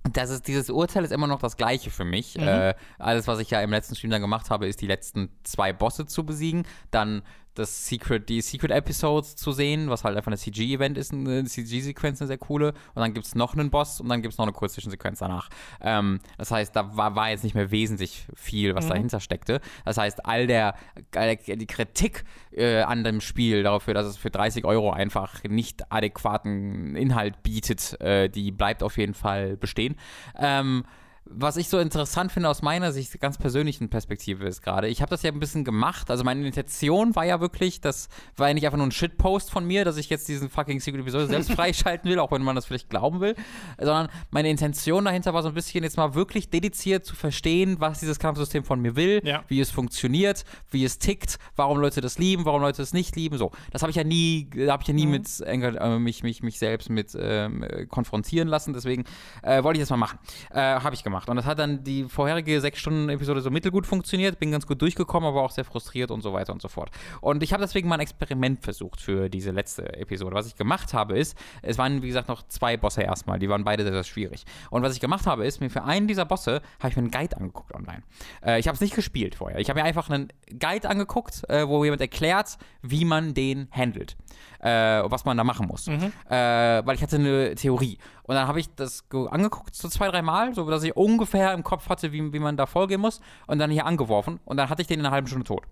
das 0.04 0.30
ist, 0.30 0.48
dieses 0.48 0.70
Urteil 0.70 1.04
ist 1.04 1.12
immer 1.12 1.28
noch 1.28 1.40
das 1.40 1.58
gleiche 1.58 1.92
für 1.92 2.06
mich. 2.06 2.36
Mhm. 2.36 2.48
Äh, 2.48 2.76
alles, 2.98 3.28
was 3.28 3.40
ich 3.40 3.50
ja 3.50 3.62
im 3.62 3.72
letzten 3.72 3.96
Stream 3.96 4.12
dann 4.12 4.22
gemacht 4.22 4.50
habe, 4.50 4.68
ist 4.68 4.82
die 4.82 4.88
letzten 4.88 5.30
zwei 5.44 5.74
Bosse 5.74 6.06
zu 6.06 6.26
besiegen. 6.26 6.66
Dann 6.92 7.22
das 7.60 7.88
Secret, 7.88 8.30
die 8.30 8.42
Secret 8.42 8.72
Episodes 8.72 9.36
zu 9.36 9.52
sehen, 9.52 9.90
was 9.90 10.04
halt 10.04 10.18
einfach 10.18 10.30
eine 10.30 10.38
CG-Event 10.38 10.98
ist, 10.98 11.14
eine 11.14 11.44
CG-Sequenz, 11.44 12.22
eine 12.22 12.28
sehr 12.28 12.38
coole. 12.38 12.70
Und 12.70 13.02
dann 13.02 13.14
gibt 13.14 13.26
es 13.26 13.36
noch 13.36 13.54
einen 13.54 13.70
Boss 13.70 14.02
und 14.02 14.10
dann 14.10 14.22
gibt 14.22 14.34
es 14.34 14.38
noch 14.38 14.46
eine 14.46 14.54
Kurzzwischensequenz 14.54 15.20
danach. 15.20 15.50
Ähm, 15.82 16.20
das 16.38 16.52
heißt, 16.52 16.76
da 16.76 16.96
war, 16.96 17.16
war, 17.16 17.30
jetzt 17.30 17.44
nicht 17.44 17.56
mehr 17.56 17.72
wesentlich 17.72 18.26
viel, 18.36 18.76
was 18.76 18.86
mhm. 18.86 18.90
dahinter 18.90 19.20
steckte. 19.20 19.62
Das 19.86 19.98
heißt, 19.98 20.26
all 20.26 20.48
der, 20.48 20.76
all 21.16 21.36
der 21.36 21.56
die 21.58 21.68
Kritik 21.68 22.24
äh, 22.52 22.82
an 22.82 23.04
dem 23.04 23.22
Spiel 23.22 23.64
dafür, 23.64 23.94
dass 23.94 24.08
es 24.08 24.18
für 24.18 24.32
30 24.32 24.66
Euro 24.66 24.92
einfach 24.92 25.44
nicht 25.44 25.92
adäquaten 25.92 26.96
Inhalt 26.96 27.44
bietet, 27.44 28.00
äh, 28.02 28.30
die 28.30 28.52
bleibt 28.52 28.84
auf 28.84 28.98
jeden 28.98 29.14
Fall 29.14 29.58
bestehen. 29.58 29.96
Ähm, 30.38 30.84
was 31.26 31.58
ich 31.58 31.70
so 31.70 31.80
interessant 31.80 32.32
finde 32.32 32.50
aus 32.50 32.62
meiner 32.62 32.92
Sicht, 32.92 33.20
ganz 33.20 33.38
persönlichen 33.38 33.90
Perspektive 33.90 34.46
ist 34.46 34.62
gerade, 34.62 34.88
ich 34.88 35.02
habe 35.02 35.10
das 35.10 35.22
ja 35.22 35.32
ein 35.32 35.40
bisschen 35.40 35.64
gemacht. 35.64 36.10
Also 36.10 36.24
meine 36.24 36.46
Intention 36.46 37.16
war 37.16 37.26
ja 37.26 37.40
wirklich, 37.40 37.82
das 37.82 38.10
war 38.36 38.48
ja 38.48 38.54
nicht 38.54 38.66
einfach 38.66 38.78
nur 38.78 38.88
ein 38.88 38.92
Shitpost 38.92 39.52
von 39.52 39.66
mir, 39.66 39.86
dass 39.86 39.98
ich 39.98 40.10
jetzt 40.10 40.28
diesen 40.28 40.50
fucking 40.50 40.80
Secret 40.80 41.02
Episode 41.02 41.28
selbst 41.28 41.52
freischalten 41.54 42.10
will, 42.10 42.20
auch 42.20 42.32
wenn 42.32 42.42
man 42.42 42.56
das 42.56 42.66
vielleicht 42.66 42.90
glauben 42.90 43.22
will, 43.22 43.36
sondern 43.78 44.10
meine 44.32 44.50
Intention 44.50 45.06
dahinter 45.06 45.34
war 45.34 45.44
so 45.44 45.50
ein 45.50 45.54
bisschen 45.54 45.84
jetzt 45.84 45.98
mal 45.98 46.16
wirklich 46.16 46.50
dediziert 46.50 47.06
zu 47.06 47.16
verstehen, 47.16 47.80
was 47.80 48.00
dieses 48.00 48.18
Kampfsystem 48.18 48.64
von 48.64 48.82
mir 48.82 48.96
will, 48.96 49.22
ja. 49.24 49.44
wie 49.48 49.60
es 49.60 49.70
funktioniert, 49.70 50.46
wie 50.72 50.84
es 50.84 50.98
tickt, 50.98 51.38
warum 51.56 51.78
Leute 51.78 52.02
das 52.02 52.18
lieben, 52.18 52.46
warum 52.46 52.62
Leute 52.62 52.82
es 52.82 52.94
nicht 52.94 53.16
lieben. 53.16 53.38
So, 53.38 53.52
das 53.72 53.84
habe 53.84 53.92
ich 53.92 53.98
ja 53.98 54.04
nie, 54.04 54.50
habe 54.68 54.82
ich 54.82 54.88
ja 54.88 54.94
nie 54.94 55.06
mhm. 55.06 55.12
mit 55.12 55.28
äh, 55.46 56.00
mich, 56.00 56.24
mich, 56.24 56.42
mich 56.42 56.58
selbst 56.58 56.90
mit 56.90 57.16
ähm, 57.20 57.66
konfrontieren 57.90 58.48
lassen. 58.48 58.74
Deswegen 58.74 59.04
äh, 59.44 59.64
wollte 59.64 59.78
ich 59.78 59.84
das 59.84 59.90
mal 59.92 59.98
machen. 59.98 60.18
Äh, 60.52 60.60
habe 60.60 60.96
ich 60.96 61.04
gemacht 61.04 61.09
gemacht. 61.10 61.30
Und 61.30 61.36
das 61.36 61.46
hat 61.46 61.60
dann 61.60 61.84
die 61.84 62.04
vorherige 62.06 62.62
sechs 62.62 62.80
Stunden 62.80 63.10
Episode 63.10 63.42
so 63.42 63.50
mittelgut 63.50 63.86
funktioniert, 63.86 64.40
bin 64.40 64.52
ganz 64.52 64.66
gut 64.66 64.82
durchgekommen, 64.82 65.28
aber 65.28 65.42
auch 65.42 65.52
sehr 65.52 65.66
frustriert 65.66 66.12
und 66.12 66.22
so 66.22 66.34
weiter 66.34 66.54
und 66.54 66.62
so 66.62 66.68
fort. 66.68 66.90
Und 67.22 67.44
ich 67.44 67.54
habe 67.54 67.62
deswegen 67.62 67.90
mal 67.90 67.96
ein 67.96 68.02
Experiment 68.02 68.64
versucht 68.64 69.02
für 69.02 69.30
diese 69.30 69.52
letzte 69.52 69.94
Episode. 69.98 70.36
Was 70.36 70.48
ich 70.48 70.56
gemacht 70.56 70.94
habe, 70.94 71.18
ist, 71.18 71.38
es 71.62 71.78
waren, 71.78 72.02
wie 72.02 72.08
gesagt, 72.08 72.28
noch 72.28 72.48
zwei 72.48 72.78
Bosse 72.78 73.02
erstmal, 73.02 73.40
die 73.40 73.50
waren 73.50 73.64
beide 73.64 73.84
sehr, 73.84 73.94
sehr 73.94 74.04
schwierig. 74.04 74.46
Und 74.70 74.84
was 74.84 74.94
ich 74.94 75.00
gemacht 75.00 75.26
habe, 75.26 75.46
ist, 75.46 75.60
mir 75.60 75.70
für 75.70 75.84
einen 75.84 76.08
dieser 76.08 76.26
Bosse 76.26 76.62
habe 76.80 76.90
ich 76.90 76.96
mir 76.96 77.04
einen 77.04 77.12
Guide 77.12 77.38
angeguckt 77.38 77.74
online. 77.74 78.04
Äh, 78.46 78.60
ich 78.60 78.68
habe 78.68 78.76
es 78.76 78.82
nicht 78.82 78.96
gespielt 78.96 79.36
vorher. 79.36 79.60
Ich 79.60 79.70
habe 79.70 79.80
mir 79.80 79.86
einfach 79.86 80.10
einen 80.10 80.32
Guide 80.60 80.90
angeguckt, 80.90 81.50
äh, 81.50 81.68
wo 81.68 81.84
jemand 81.84 82.02
erklärt, 82.02 82.58
wie 82.82 83.06
man 83.06 83.34
den 83.34 83.68
handelt. 83.72 84.16
Äh, 84.60 84.70
was 84.70 85.24
man 85.24 85.38
da 85.38 85.46
machen 85.46 85.68
muss. 85.68 85.88
Mhm. 85.88 86.12
Äh, 86.30 86.86
weil 86.86 86.96
ich 86.96 87.02
hatte 87.02 87.16
eine 87.16 87.56
Theorie. 87.56 87.98
Und 88.30 88.36
dann 88.36 88.48
habe 88.48 88.60
ich 88.60 88.70
das 88.76 89.06
angeguckt, 89.12 89.74
so 89.74 89.90
zwei, 89.90 90.08
drei 90.08 90.22
Mal, 90.22 90.54
so 90.54 90.70
dass 90.70 90.84
ich 90.84 90.96
ungefähr 90.96 91.52
im 91.52 91.64
Kopf 91.64 91.90
hatte, 91.90 92.12
wie, 92.12 92.32
wie 92.32 92.38
man 92.38 92.58
da 92.58 92.68
vorgehen 92.68 93.02
muss. 93.02 93.22
Und 93.48 93.58
dann 93.58 93.72
hier 93.72 93.88
angeworfen. 93.88 94.40
Und 94.46 94.58
dann 94.58 94.70
hatte 94.70 94.84
ich 94.84 94.88
den 94.88 95.00
in 95.00 95.06
einer 95.08 95.16
halben 95.16 95.26
Stunde 95.26 95.48
tot. 95.48 95.64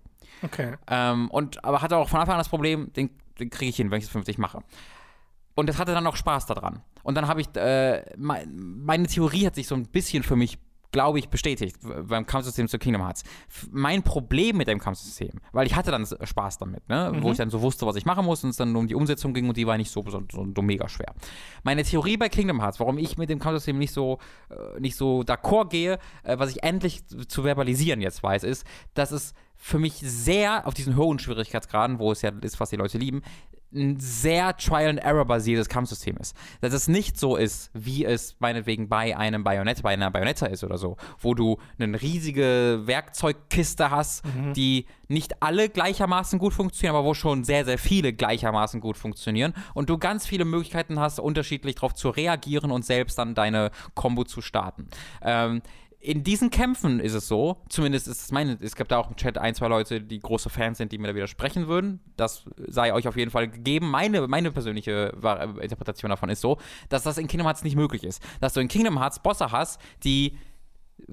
Okay. 0.42 0.74
Ähm, 0.88 1.30
und, 1.30 1.64
aber 1.64 1.84
hatte 1.84 1.98
auch 1.98 2.10
von 2.10 2.20
Anfang 2.20 2.34
an 2.34 2.40
das 2.40 2.50
Problem, 2.50 2.92
den, 2.94 3.12
den 3.40 3.52
kriege 3.52 3.70
ich 3.70 3.76
hin, 3.76 3.92
wenn 3.92 4.00
ich 4.00 4.06
es 4.06 4.10
50 4.10 4.40
mache. 4.40 4.64
Und 5.54 5.70
das 5.70 5.78
hatte 5.78 5.94
dann 5.94 6.08
auch 6.08 6.16
Spaß 6.16 6.48
daran. 6.48 6.82
Und 7.04 7.14
dann 7.14 7.28
habe 7.28 7.42
ich, 7.42 7.56
äh, 7.56 8.04
meine 8.18 9.06
Theorie 9.06 9.46
hat 9.46 9.54
sich 9.54 9.68
so 9.68 9.76
ein 9.76 9.86
bisschen 9.86 10.24
für 10.24 10.36
mich 10.36 10.58
glaube 10.92 11.20
ich, 11.20 11.30
bestätigt 11.30 11.78
beim 11.82 12.26
Kampfsystem 12.26 12.68
zu 12.68 12.80
Kingdom 12.80 13.04
Hearts. 13.04 13.24
Mein 13.72 14.04
Problem 14.04 14.58
mit 14.58 14.68
dem 14.68 14.80
Kampfsystem, 14.80 15.32
weil 15.52 15.68
ich 15.68 15.76
hatte 15.76 15.92
dann 15.92 16.06
Spaß 16.06 16.58
damit, 16.58 16.88
ne? 16.88 17.12
Mhm. 17.14 17.24
wo 17.24 17.32
ich 17.32 17.38
dann 17.38 17.50
so 17.50 17.62
wusste, 17.62 17.86
was 17.86 17.96
ich 17.96 18.06
machen 18.06 18.26
muss 18.26 18.44
und 18.44 18.52
es 18.52 18.58
dann 18.58 18.76
um 18.76 18.88
die 18.88 18.96
Umsetzung 18.96 19.34
ging 19.34 19.48
und 19.48 19.58
die 19.58 19.68
war 19.68 19.78
nicht 19.78 19.92
so, 19.92 20.04
so, 20.08 20.24
so, 20.32 20.62
mega 20.62 20.88
schwer. 20.88 21.14
Meine 21.64 21.84
Theorie 21.84 22.18
bei 22.18 22.30
Kingdom 22.30 22.62
Hearts, 22.62 22.80
warum 22.80 22.98
ich 22.98 23.18
mit 23.18 23.30
dem 23.30 23.40
Kampfsystem 23.40 23.78
nicht 23.78 23.94
so, 23.94 24.20
äh, 24.50 24.80
nicht 24.80 24.96
so 24.96 25.22
d'accord 25.22 25.70
gehe, 25.70 26.00
äh, 26.24 26.40
was 26.40 26.52
ich 26.52 26.64
endlich 26.64 27.06
zu 27.06 27.44
verbalisieren 27.44 28.02
jetzt 28.02 28.24
weiß, 28.24 28.44
ist, 28.44 28.66
dass 28.94 29.12
es 29.12 29.34
für 29.56 29.80
mich 29.80 29.96
sehr 29.96 30.68
auf 30.68 30.74
diesen 30.74 30.96
hohen 30.96 31.20
Schwierigkeitsgraden, 31.20 32.00
wo 32.00 32.12
es 32.12 32.22
ja 32.22 32.32
ist, 32.42 32.60
was 32.60 32.70
die 32.70 32.76
Leute 32.76 32.98
lieben, 32.98 33.24
ein 33.74 34.00
sehr 34.00 34.56
Trial-and-Error-basiertes 34.56 35.68
Kampfsystem 35.68 36.18
ist. 36.18 36.36
Dass 36.62 36.74
es 36.74 36.88
nicht 36.88 37.20
so 37.20 37.36
ist, 37.36 37.70
wie 37.74 38.06
es 38.06 38.36
meinetwegen 38.40 38.88
bei 38.88 39.18
einem 39.18 39.44
Bayonetta, 39.44 39.82
bei 39.82 39.94
einer 39.94 40.10
Bayonetta 40.10 40.46
ist 40.46 40.64
oder 40.64 40.78
so, 40.78 40.98
wo 41.20 41.34
du 41.34 41.58
eine 41.78 42.02
riesige 42.02 42.84
Werkzeugkiste 42.86 43.92
hast, 43.92 44.26
mhm. 44.26 44.54
die 44.54 44.86
nicht 45.10 45.42
alle 45.42 45.70
gleichermaßen 45.70 46.40
gut 46.40 46.54
funktionieren, 46.54 46.96
aber 46.96 47.06
wo 47.06 47.14
schon 47.14 47.44
sehr, 47.44 47.66
sehr 47.66 47.78
viele 47.78 48.14
gleichermaßen 48.14 48.80
gut 48.80 48.98
funktionieren 48.98 49.54
und 49.74 49.90
du 49.90 49.98
ganz 49.98 50.26
viele 50.26 50.46
Möglichkeiten 50.46 51.00
hast, 51.00 51.20
unterschiedlich 51.20 51.76
darauf 51.76 51.94
zu 51.94 52.10
reagieren 52.10 52.72
und 52.72 52.86
selbst 52.86 53.18
dann 53.18 53.36
deine 53.36 53.72
Combo 53.96 54.24
zu 54.24 54.42
starten. 54.42 54.88
Ähm, 55.22 55.62
in 56.08 56.24
diesen 56.24 56.52
Kämpfen 56.52 57.02
ist 57.02 57.14
es 57.14 57.28
so, 57.28 57.58
zumindest 57.68 58.08
ist 58.08 58.22
es 58.22 58.32
meine, 58.32 58.58
es 58.62 58.78
gibt 58.78 58.94
da 58.94 58.98
auch 58.98 59.10
im 59.10 59.18
Chat 59.18 59.38
ein, 59.38 59.54
zwei 59.56 59.68
Leute, 59.68 60.00
die 60.00 60.22
große 60.22 60.50
Fans 60.50 60.78
sind, 60.78 60.94
die 60.94 60.98
mir 61.00 61.10
da 61.10 61.16
widersprechen 61.16 61.68
würden. 61.68 62.00
Das 62.16 62.46
sei 62.66 62.94
euch 62.94 63.10
auf 63.10 63.18
jeden 63.18 63.30
Fall 63.30 63.50
gegeben. 63.50 63.92
Meine, 63.92 64.26
meine 64.30 64.54
persönliche 64.54 65.12
Interpretation 65.60 66.10
davon 66.10 66.30
ist 66.30 66.40
so, 66.40 66.60
dass 66.88 67.04
das 67.04 67.18
in 67.18 67.28
Kingdom 67.28 67.46
Hearts 67.46 67.66
nicht 67.66 67.76
möglich 67.76 68.06
ist. 68.06 68.24
Dass 68.40 68.54
du 68.54 68.62
in 68.62 68.70
Kingdom 68.70 69.00
Hearts 69.00 69.22
Bosse 69.22 69.52
hast, 69.52 69.82
die 70.06 70.38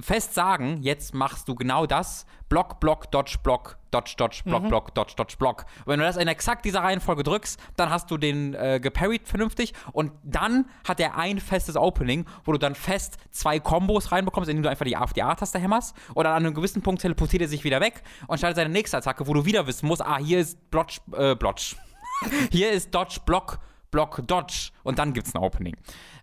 fest 0.01 0.35
sagen, 0.35 0.79
jetzt 0.83 1.15
machst 1.15 1.49
du 1.49 1.55
genau 1.55 1.87
das, 1.87 2.27
Block, 2.49 2.81
Block, 2.81 3.11
Dodge, 3.11 3.37
Block, 3.43 3.79
Dodge, 3.91 4.15
Dodge, 4.17 4.43
Block, 4.45 4.63
mhm. 4.65 4.69
Block, 4.69 4.95
Dodge, 4.95 5.15
Dodge, 5.17 5.37
Block. 5.39 5.67
Und 5.85 5.93
wenn 5.93 6.01
du 6.01 6.05
das 6.05 6.17
in 6.17 6.29
exakt 6.29 6.65
dieser 6.65 6.83
Reihenfolge 6.83 7.23
drückst, 7.23 7.61
dann 7.77 7.91
hast 7.91 8.11
du 8.11 8.17
den 8.17 8.55
äh, 8.55 8.81
geparried 8.81 9.29
vernünftig 9.29 9.73
und 9.93 10.13
dann 10.23 10.67
hat 10.87 11.01
er 11.01 11.17
ein 11.17 11.39
festes 11.39 11.77
Opening, 11.77 12.27
wo 12.45 12.53
du 12.53 12.59
dann 12.59 12.75
fest 12.75 13.19
zwei 13.31 13.61
Kombos 13.61 14.13
reinbekommst, 14.13 14.51
indem 14.51 14.65
du 14.65 14.71
einfach 14.71 14.85
die 14.85 14.97
A 14.97 15.03
auf 15.03 15.13
die 15.13 15.23
A-Taste 15.23 15.59
hämmerst 15.59 15.97
und 16.15 16.25
dann 16.25 16.33
an 16.33 16.45
einem 16.45 16.55
gewissen 16.55 16.83
Punkt 16.83 17.03
teleportiert 17.03 17.43
er 17.43 17.49
sich 17.49 17.65
wieder 17.65 17.81
weg 17.81 18.03
und 18.27 18.39
startet 18.39 18.57
seine 18.57 18.71
nächste 18.71 18.97
Attacke, 18.97 19.27
wo 19.27 19.35
du 19.35 19.45
wieder 19.45 19.67
wissen 19.67 19.87
musst, 19.87 20.03
ah, 20.03 20.19
hier 20.19 20.41
ist 20.41 20.71
Blotch, 20.71 21.01
äh, 21.17 21.35
Blotch. 21.35 21.77
hier 22.51 22.73
ist 22.73 22.95
Dodge, 22.95 23.21
Block, 23.25 23.59
Block, 23.91 24.23
Dodge 24.27 24.71
und 24.83 24.99
dann 24.99 25.13
gibt's 25.13 25.35
ein 25.35 25.43
Opening. 25.43 25.77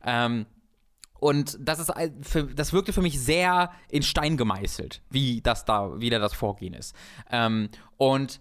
Ähm, 0.04 0.46
und 1.22 1.56
das 1.60 1.78
ist 1.78 1.94
für, 2.24 2.46
das 2.46 2.74
wirkte 2.74 2.94
für 2.94 3.04
mich 3.04 3.20
sehr 3.20 3.72
in 3.90 4.02
Stein 4.02 4.38
gemeißelt, 4.38 5.04
wie 5.12 5.40
das 5.42 5.66
da, 5.66 6.00
wie 6.00 6.10
da 6.10 6.18
das 6.18 6.34
Vorgehen 6.34 6.74
ist. 6.74 6.96
Ähm, 7.30 7.70
und 7.98 8.40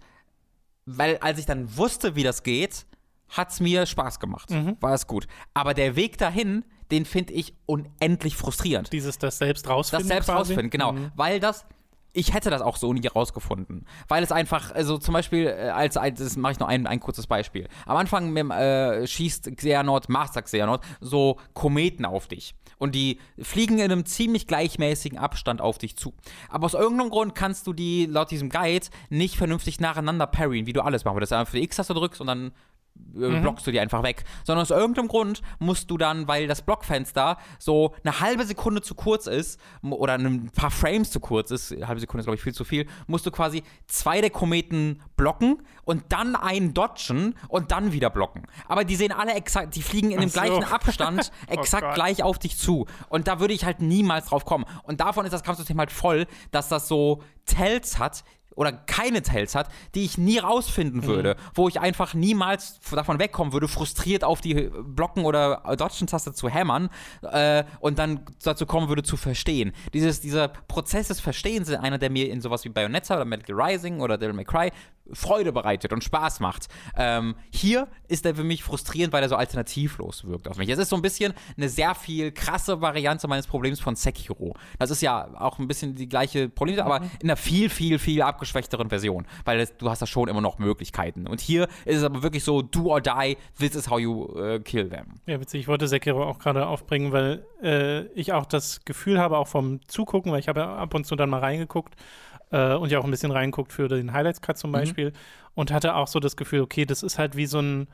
weil, 0.87 1.19
als 1.19 1.37
ich 1.37 1.45
dann 1.45 1.77
wusste, 1.77 2.15
wie 2.15 2.23
das 2.23 2.41
geht, 2.41 2.87
hat 3.29 3.51
es 3.51 3.59
mir 3.59 3.85
Spaß 3.85 4.19
gemacht. 4.19 4.49
Mhm. 4.49 4.77
War 4.79 4.95
es 4.95 5.05
gut. 5.05 5.27
Aber 5.53 5.75
der 5.75 5.95
Weg 5.95 6.17
dahin, 6.17 6.65
den 6.89 7.05
finde 7.05 7.33
ich 7.33 7.53
unendlich 7.67 8.35
frustrierend. 8.35 8.91
Dieses 8.91 9.19
das 9.19 9.37
selbst 9.37 9.69
rausfinden. 9.69 10.07
Das 10.07 10.15
selbst 10.15 10.25
quasi? 10.25 10.39
rausfinden, 10.39 10.71
genau. 10.71 10.93
Mhm. 10.93 11.11
Weil 11.15 11.39
das 11.39 11.67
ich 12.13 12.33
hätte 12.33 12.49
das 12.49 12.61
auch 12.61 12.77
so 12.77 12.93
nie 12.93 13.05
rausgefunden. 13.07 13.85
Weil 14.07 14.23
es 14.23 14.31
einfach, 14.31 14.71
also 14.71 14.97
zum 14.97 15.13
Beispiel, 15.13 15.47
äh, 15.47 15.69
als, 15.69 15.97
als 15.97 16.35
mache 16.37 16.53
ich 16.53 16.59
noch 16.59 16.67
ein, 16.67 16.87
ein 16.87 16.99
kurzes 16.99 17.27
Beispiel. 17.27 17.67
Am 17.85 17.97
Anfang 17.97 18.35
äh, 18.35 19.07
schießt 19.07 19.55
Xehanort, 19.55 20.09
Master 20.09 20.41
Xehanort, 20.41 20.83
so 20.99 21.37
Kometen 21.53 22.05
auf 22.05 22.27
dich. 22.27 22.55
Und 22.77 22.95
die 22.95 23.19
fliegen 23.39 23.77
in 23.77 23.91
einem 23.91 24.05
ziemlich 24.05 24.47
gleichmäßigen 24.47 25.17
Abstand 25.17 25.61
auf 25.61 25.77
dich 25.77 25.97
zu. 25.97 26.13
Aber 26.49 26.65
aus 26.65 26.73
irgendeinem 26.73 27.11
Grund 27.11 27.35
kannst 27.35 27.67
du 27.67 27.73
die 27.73 28.07
laut 28.07 28.31
diesem 28.31 28.49
Guide 28.49 28.87
nicht 29.09 29.35
vernünftig 29.35 29.79
nacheinander 29.79 30.27
parryen, 30.27 30.65
wie 30.65 30.73
du 30.73 30.81
alles 30.81 31.05
machen 31.05 31.17
würdest. 31.17 31.33
Einfach 31.33 31.53
die 31.53 31.63
X-Taste 31.63 31.93
drückst 31.93 32.21
und 32.21 32.27
dann 32.27 32.51
mhm. 33.13 33.41
blockst 33.41 33.65
du 33.67 33.71
die 33.71 33.79
einfach 33.79 34.03
weg. 34.03 34.23
Sondern 34.43 34.63
aus 34.63 34.71
irgendeinem 34.71 35.07
Grund 35.07 35.41
musst 35.59 35.89
du 35.89 35.97
dann, 35.97 36.27
weil 36.27 36.47
das 36.47 36.61
Blockfenster 36.61 37.37
so 37.59 37.93
eine 38.03 38.19
halbe 38.19 38.45
Sekunde 38.45 38.81
zu 38.81 38.95
kurz 38.95 39.27
ist 39.27 39.59
oder 39.81 40.15
ein 40.15 40.51
paar 40.51 40.71
Frames 40.71 41.11
zu 41.11 41.19
kurz 41.19 41.51
ist, 41.51 41.71
eine 41.71 41.87
halbe 41.87 42.01
Sekunde 42.01 42.21
ist 42.21 42.25
glaube 42.25 42.35
ich 42.35 42.43
viel 42.43 42.53
zu 42.53 42.63
viel, 42.63 42.87
musst 43.07 43.25
du 43.25 43.31
quasi 43.31 43.63
zwei 43.87 44.21
der 44.21 44.29
Kometen 44.29 45.01
blocken 45.15 45.61
und 45.83 46.03
dann 46.09 46.35
einen 46.35 46.73
dodgen 46.73 47.35
und 47.47 47.71
dann 47.71 47.91
wieder 47.91 48.09
blocken. 48.09 48.43
Aber 48.67 48.83
die 48.83 48.95
sehen 48.95 49.11
alle 49.11 49.33
exakt, 49.33 49.75
die 49.75 49.81
fliegen 49.81 50.11
in 50.11 50.19
dem 50.19 50.29
so. 50.29 50.39
gleichen 50.39 50.63
Abstand 50.71 51.31
oh 51.47 51.53
exakt 51.53 51.87
oh 51.91 51.93
gleich 51.93 52.23
auf 52.23 52.39
dich 52.39 52.57
zu. 52.57 52.85
Und 53.09 53.27
da 53.27 53.39
würde 53.39 53.53
ich 53.53 53.65
halt 53.65 53.81
niemals 53.81 54.27
drauf 54.27 54.45
kommen. 54.45 54.65
Und 54.83 55.01
davon 55.01 55.25
ist 55.25 55.31
das 55.31 55.43
Kampfsystem 55.43 55.77
halt 55.79 55.91
voll, 55.91 56.27
dass 56.51 56.69
das 56.69 56.87
so 56.87 57.21
Tells 57.45 57.97
hat, 57.99 58.23
oder 58.55 58.71
keine 58.71 59.21
Tells 59.21 59.55
hat, 59.55 59.69
die 59.95 60.03
ich 60.03 60.17
nie 60.17 60.37
rausfinden 60.37 61.03
würde, 61.03 61.35
mhm. 61.35 61.51
wo 61.55 61.67
ich 61.67 61.79
einfach 61.79 62.13
niemals 62.13 62.79
davon 62.91 63.19
wegkommen 63.19 63.53
würde, 63.53 63.67
frustriert 63.67 64.23
auf 64.23 64.41
die 64.41 64.69
Blocken- 64.83 65.25
oder 65.25 65.63
Dodgen-Taste 65.77 66.33
zu 66.33 66.49
hämmern 66.49 66.89
äh, 67.23 67.63
und 67.79 67.99
dann 67.99 68.25
dazu 68.43 68.65
kommen 68.65 68.89
würde, 68.89 69.03
zu 69.03 69.17
verstehen. 69.17 69.71
Dieses, 69.93 70.21
dieser 70.21 70.47
Prozess 70.47 71.07
des 71.07 71.19
Verstehens 71.19 71.69
ist 71.69 71.77
einer, 71.77 71.97
der 71.97 72.09
mir 72.09 72.29
in 72.29 72.41
sowas 72.41 72.65
wie 72.65 72.69
Bayonetta 72.69 73.15
oder 73.15 73.25
Metal 73.25 73.59
Rising 73.59 74.01
oder 74.01 74.17
Devil 74.17 74.33
May 74.33 74.45
Cry 74.45 74.71
Freude 75.13 75.51
bereitet 75.51 75.93
und 75.93 76.03
Spaß 76.03 76.39
macht. 76.39 76.67
Ähm, 76.95 77.35
hier 77.51 77.87
ist 78.07 78.25
er 78.25 78.35
für 78.35 78.43
mich 78.43 78.63
frustrierend, 78.63 79.13
weil 79.13 79.23
er 79.23 79.29
so 79.29 79.35
alternativlos 79.35 80.25
wirkt 80.25 80.47
auf 80.47 80.57
mich. 80.57 80.69
Es 80.69 80.79
ist 80.79 80.89
so 80.89 80.95
ein 80.95 81.01
bisschen 81.01 81.33
eine 81.57 81.69
sehr 81.69 81.95
viel 81.95 82.31
krasse 82.31 82.81
Variante 82.81 83.27
meines 83.27 83.47
Problems 83.47 83.79
von 83.79 83.95
Sekiro. 83.95 84.55
Das 84.79 84.91
ist 84.91 85.01
ja 85.01 85.29
auch 85.39 85.59
ein 85.59 85.67
bisschen 85.67 85.95
die 85.95 86.09
gleiche 86.09 86.49
Probleme, 86.49 86.81
mhm. 86.81 86.87
aber 86.87 87.05
in 87.19 87.29
einer 87.29 87.37
viel, 87.37 87.69
viel, 87.69 87.99
viel 87.99 88.21
abgeschwächteren 88.21 88.89
Version, 88.89 89.25
weil 89.45 89.59
das, 89.59 89.77
du 89.77 89.89
hast 89.89 90.01
da 90.01 90.05
schon 90.05 90.27
immer 90.27 90.41
noch 90.41 90.59
Möglichkeiten. 90.59 91.27
Und 91.27 91.41
hier 91.41 91.67
ist 91.85 91.97
es 91.97 92.03
aber 92.03 92.23
wirklich 92.23 92.43
so, 92.43 92.61
do 92.61 92.87
or 92.87 93.01
die, 93.01 93.37
this 93.57 93.75
is 93.75 93.89
how 93.89 93.99
you 93.99 94.25
uh, 94.35 94.59
kill 94.59 94.89
them. 94.89 95.19
Ja, 95.25 95.39
witzig. 95.39 95.61
Ich 95.61 95.67
wollte 95.67 95.87
Sekiro 95.87 96.23
auch 96.23 96.39
gerade 96.39 96.67
aufbringen, 96.67 97.11
weil 97.11 97.45
äh, 97.61 98.05
ich 98.13 98.33
auch 98.33 98.45
das 98.45 98.83
Gefühl 98.85 99.19
habe, 99.19 99.37
auch 99.37 99.47
vom 99.47 99.79
Zugucken, 99.87 100.31
weil 100.31 100.39
ich 100.39 100.47
habe 100.47 100.61
ja 100.61 100.75
ab 100.75 100.93
und 100.93 101.05
zu 101.05 101.15
dann 101.15 101.29
mal 101.29 101.39
reingeguckt, 101.39 101.95
äh, 102.51 102.73
und 102.75 102.91
ja 102.91 102.99
auch 102.99 103.05
ein 103.05 103.11
bisschen 103.11 103.31
reinguckt 103.31 103.73
für 103.73 103.87
den 103.87 104.13
Highlights-Cut 104.13 104.57
zum 104.57 104.71
mhm. 104.71 104.75
Beispiel 104.75 105.09
mhm. 105.09 105.15
und 105.55 105.71
hatte 105.71 105.95
auch 105.95 106.07
so 106.07 106.19
das 106.19 106.35
Gefühl, 106.35 106.61
okay, 106.61 106.85
das 106.85 107.03
ist 107.03 107.17
halt 107.17 107.35
wie 107.35 107.45
so 107.45 107.59
ein, 107.59 107.87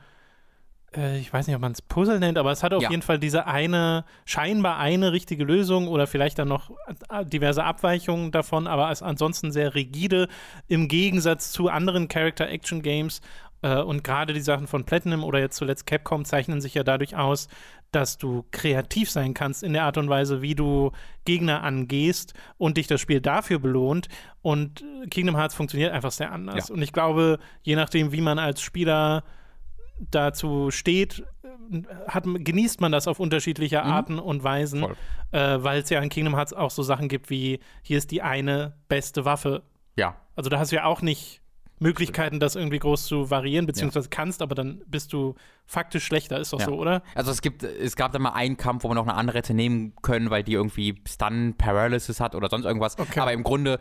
äh, 0.96 1.18
ich 1.18 1.32
weiß 1.32 1.46
nicht, 1.46 1.56
ob 1.56 1.62
man 1.62 1.72
es 1.72 1.82
Puzzle 1.82 2.18
nennt, 2.18 2.38
aber 2.38 2.52
es 2.52 2.62
hat 2.62 2.74
auf 2.74 2.82
ja. 2.82 2.90
jeden 2.90 3.02
Fall 3.02 3.18
diese 3.18 3.46
eine, 3.46 4.04
scheinbar 4.24 4.78
eine 4.78 5.12
richtige 5.12 5.44
Lösung 5.44 5.88
oder 5.88 6.06
vielleicht 6.06 6.38
dann 6.38 6.48
noch 6.48 6.70
äh, 7.08 7.24
diverse 7.24 7.64
Abweichungen 7.64 8.30
davon, 8.30 8.66
aber 8.66 8.90
ist 8.90 9.02
ansonsten 9.02 9.52
sehr 9.52 9.74
rigide 9.74 10.28
im 10.66 10.88
Gegensatz 10.88 11.52
zu 11.52 11.68
anderen 11.68 12.08
Character-Action-Games. 12.08 13.20
Äh, 13.62 13.80
und 13.80 14.04
gerade 14.04 14.32
die 14.32 14.40
Sachen 14.40 14.66
von 14.66 14.84
Platinum 14.84 15.24
oder 15.24 15.40
jetzt 15.40 15.56
zuletzt 15.56 15.86
Capcom 15.86 16.24
zeichnen 16.24 16.60
sich 16.60 16.74
ja 16.74 16.84
dadurch 16.84 17.16
aus, 17.16 17.48
dass 17.90 18.18
du 18.18 18.44
kreativ 18.50 19.10
sein 19.10 19.34
kannst 19.34 19.62
in 19.62 19.72
der 19.72 19.84
Art 19.84 19.96
und 19.96 20.08
Weise, 20.08 20.42
wie 20.42 20.54
du 20.54 20.92
Gegner 21.24 21.62
angehst 21.62 22.34
und 22.58 22.76
dich 22.76 22.86
das 22.86 23.00
Spiel 23.00 23.20
dafür 23.20 23.58
belohnt. 23.58 24.08
Und 24.42 24.84
Kingdom 25.10 25.36
Hearts 25.36 25.54
funktioniert 25.54 25.92
einfach 25.92 26.12
sehr 26.12 26.30
anders. 26.30 26.68
Ja. 26.68 26.74
Und 26.74 26.82
ich 26.82 26.92
glaube, 26.92 27.38
je 27.62 27.76
nachdem, 27.76 28.12
wie 28.12 28.20
man 28.20 28.38
als 28.38 28.60
Spieler 28.60 29.24
dazu 29.98 30.70
steht, 30.70 31.24
hat, 32.06 32.24
genießt 32.24 32.80
man 32.80 32.92
das 32.92 33.08
auf 33.08 33.20
unterschiedliche 33.20 33.82
mhm. 33.82 33.90
Arten 33.90 34.18
und 34.18 34.44
Weisen, 34.44 34.84
äh, 35.32 35.58
weil 35.58 35.80
es 35.80 35.90
ja 35.90 36.00
in 36.00 36.08
Kingdom 36.08 36.34
Hearts 36.34 36.52
auch 36.52 36.70
so 36.70 36.82
Sachen 36.82 37.08
gibt 37.08 37.30
wie, 37.30 37.60
hier 37.82 37.98
ist 37.98 38.10
die 38.10 38.22
eine 38.22 38.74
beste 38.88 39.24
Waffe. 39.24 39.62
Ja. 39.96 40.16
Also 40.36 40.50
da 40.50 40.58
hast 40.58 40.72
du 40.72 40.76
ja 40.76 40.84
auch 40.84 41.02
nicht 41.02 41.42
Möglichkeiten, 41.78 42.40
das 42.40 42.56
irgendwie 42.56 42.78
groß 42.78 43.06
zu 43.06 43.30
variieren, 43.30 43.66
beziehungsweise 43.66 44.06
ja. 44.06 44.10
kannst, 44.10 44.42
aber 44.42 44.54
dann 44.54 44.82
bist 44.86 45.12
du 45.12 45.34
faktisch 45.68 46.04
schlechter, 46.04 46.40
ist 46.40 46.54
doch 46.54 46.60
ja. 46.60 46.64
so, 46.64 46.74
oder? 46.76 47.02
Also 47.14 47.30
es 47.30 47.42
gibt, 47.42 47.62
es 47.62 47.94
gab 47.94 48.12
da 48.12 48.18
mal 48.18 48.30
einen 48.30 48.56
Kampf, 48.56 48.84
wo 48.84 48.88
man 48.88 48.96
noch 48.96 49.06
eine 49.06 49.14
andere 49.14 49.36
hätte 49.36 49.52
nehmen 49.52 49.92
können, 50.00 50.30
weil 50.30 50.42
die 50.42 50.54
irgendwie 50.54 51.00
Stun 51.06 51.54
Paralysis 51.58 52.20
hat 52.20 52.34
oder 52.34 52.48
sonst 52.48 52.64
irgendwas. 52.64 52.98
Okay. 52.98 53.20
Aber 53.20 53.34
im 53.34 53.42
Grunde 53.42 53.78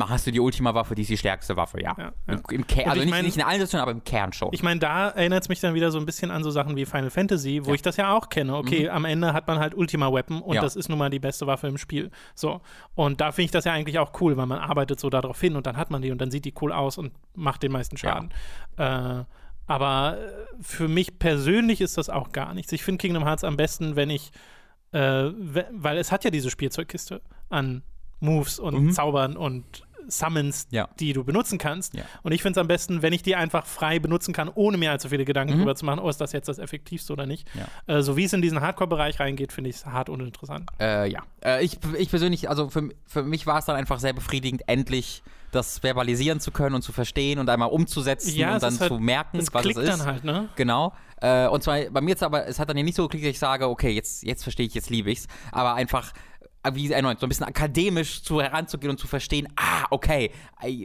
hast 0.00 0.26
du 0.26 0.32
die 0.32 0.40
Ultima-Waffe, 0.40 0.96
die 0.96 1.02
ist 1.02 1.10
die 1.10 1.16
stärkste 1.16 1.56
Waffe, 1.56 1.80
ja. 1.80 1.94
ja, 1.96 2.12
Im, 2.26 2.42
im 2.50 2.66
Kern, 2.66 2.90
also 2.90 3.02
nicht, 3.02 3.10
mein, 3.10 3.24
nicht, 3.24 3.36
in 3.36 3.44
allen 3.44 3.60
Situationen, 3.60 3.82
aber 3.82 3.92
im 3.92 4.02
Kern 4.02 4.32
schon. 4.32 4.48
Ich 4.52 4.64
meine, 4.64 4.80
da 4.80 5.10
erinnert 5.10 5.44
es 5.44 5.48
mich 5.48 5.60
dann 5.60 5.74
wieder 5.74 5.92
so 5.92 5.98
ein 5.98 6.06
bisschen 6.06 6.32
an 6.32 6.42
so 6.42 6.50
Sachen 6.50 6.76
wie 6.76 6.84
Final 6.84 7.10
Fantasy, 7.10 7.64
wo 7.64 7.72
ich 7.72 7.82
das 7.82 7.96
ja 7.96 8.12
auch 8.12 8.30
kenne. 8.30 8.56
Okay, 8.56 8.84
mhm. 8.84 8.90
am 8.90 9.04
Ende 9.04 9.32
hat 9.32 9.46
man 9.46 9.60
halt 9.60 9.76
Ultima-Weapon 9.76 10.42
und 10.42 10.56
das 10.56 10.74
ist 10.74 10.88
nun 10.88 10.98
mal 10.98 11.08
die 11.08 11.20
beste 11.20 11.46
Waffe 11.46 11.68
im 11.68 11.78
Spiel. 11.78 12.10
So. 12.34 12.60
Und 12.96 13.20
da 13.20 13.30
finde 13.30 13.44
ich 13.44 13.50
das 13.52 13.64
ja 13.64 13.72
eigentlich 13.72 14.00
auch 14.00 14.20
cool, 14.20 14.36
weil 14.36 14.46
man 14.46 14.58
arbeitet 14.58 14.98
so 14.98 15.08
darauf 15.08 15.40
hin 15.40 15.54
und 15.54 15.66
dann 15.68 15.76
hat 15.76 15.92
man 15.92 16.02
die 16.02 16.10
und 16.10 16.20
dann 16.20 16.32
sieht 16.32 16.44
die 16.44 16.54
cool 16.60 16.72
aus 16.72 16.98
und 16.98 17.12
macht 17.36 17.62
den 17.62 17.70
meisten 17.70 17.96
Schaden. 17.96 18.30
Äh, 18.76 19.22
aber 19.68 20.18
äh, 20.18 20.32
für 20.60 20.88
mich 20.88 21.18
persönlich 21.18 21.80
ist 21.80 21.96
das 21.96 22.10
auch 22.10 22.32
gar 22.32 22.54
nichts. 22.54 22.72
Ich 22.72 22.82
finde 22.82 23.00
Kingdom 23.00 23.24
Hearts 23.24 23.44
am 23.44 23.56
besten, 23.56 23.94
wenn 23.94 24.10
ich, 24.10 24.32
äh, 24.92 25.30
weil 25.30 25.98
es 25.98 26.10
hat 26.10 26.24
ja 26.24 26.30
diese 26.30 26.50
Spielzeugkiste 26.50 27.20
an 27.50 27.82
Moves 28.18 28.58
und 28.58 28.82
mhm. 28.82 28.92
Zaubern 28.92 29.36
und 29.36 29.84
Summons, 30.08 30.66
ja. 30.70 30.88
die 30.98 31.12
du 31.12 31.22
benutzen 31.22 31.58
kannst. 31.58 31.94
Ja. 31.94 32.04
Und 32.22 32.32
ich 32.32 32.40
finde 32.40 32.58
es 32.58 32.62
am 32.62 32.66
besten, 32.66 33.02
wenn 33.02 33.12
ich 33.12 33.22
die 33.22 33.36
einfach 33.36 33.66
frei 33.66 33.98
benutzen 33.98 34.32
kann, 34.32 34.50
ohne 34.54 34.78
mir 34.78 34.90
allzu 34.90 35.10
viele 35.10 35.26
Gedanken 35.26 35.52
mhm. 35.52 35.58
darüber 35.58 35.74
zu 35.74 35.84
machen, 35.84 36.00
oh, 36.00 36.08
ist 36.08 36.20
das 36.20 36.32
jetzt 36.32 36.48
das 36.48 36.58
Effektivste 36.58 37.12
oder 37.12 37.26
nicht. 37.26 37.46
Ja. 37.54 37.98
Äh, 37.98 38.02
so 38.02 38.16
wie 38.16 38.24
es 38.24 38.32
in 38.32 38.40
diesen 38.40 38.62
Hardcore-Bereich 38.62 39.20
reingeht, 39.20 39.52
finde 39.52 39.68
ich 39.68 39.76
es 39.76 39.86
hart 39.86 40.08
uninteressant. 40.08 40.70
Äh, 40.80 41.10
ja. 41.10 41.22
Äh, 41.44 41.62
ich, 41.62 41.78
ich 41.98 42.08
persönlich, 42.08 42.48
also 42.48 42.70
für, 42.70 42.88
für 43.04 43.22
mich 43.22 43.46
war 43.46 43.58
es 43.58 43.66
dann 43.66 43.76
einfach 43.76 44.00
sehr 44.00 44.14
befriedigend, 44.14 44.62
endlich 44.66 45.22
das 45.50 45.78
verbalisieren 45.78 46.40
zu 46.40 46.50
können 46.50 46.74
und 46.74 46.82
zu 46.82 46.92
verstehen 46.92 47.38
und 47.38 47.48
einmal 47.48 47.70
umzusetzen 47.70 48.34
ja, 48.36 48.54
und 48.54 48.62
dann 48.62 48.78
halt, 48.78 48.88
zu 48.88 48.98
merken, 48.98 49.38
was 49.52 49.66
es 49.66 49.76
ist. 49.76 49.88
Dann 49.88 50.04
halt, 50.04 50.24
ne? 50.24 50.48
Genau. 50.56 50.92
Äh, 51.20 51.48
und 51.48 51.62
zwar 51.62 51.78
bei 51.90 52.00
mir 52.00 52.10
jetzt 52.10 52.22
aber, 52.22 52.46
es 52.46 52.58
hat 52.58 52.68
dann 52.68 52.76
ja 52.76 52.82
nicht 52.82 52.96
so 52.96 53.04
geklickt, 53.04 53.24
dass 53.24 53.30
ich 53.30 53.38
sage, 53.38 53.68
okay, 53.68 53.90
jetzt, 53.90 54.22
jetzt 54.22 54.42
verstehe 54.42 54.66
ich, 54.66 54.74
jetzt 54.74 54.90
liebe 54.90 55.10
ich 55.10 55.20
es. 55.20 55.26
Aber 55.50 55.74
einfach 55.74 56.12
wie 56.72 56.90
erneut, 56.92 57.20
so 57.20 57.26
ein 57.26 57.28
bisschen 57.28 57.46
akademisch 57.46 58.22
zu 58.22 58.40
heranzugehen 58.40 58.90
und 58.90 58.98
zu 58.98 59.06
verstehen, 59.06 59.48
ah, 59.56 59.86
okay, 59.90 60.30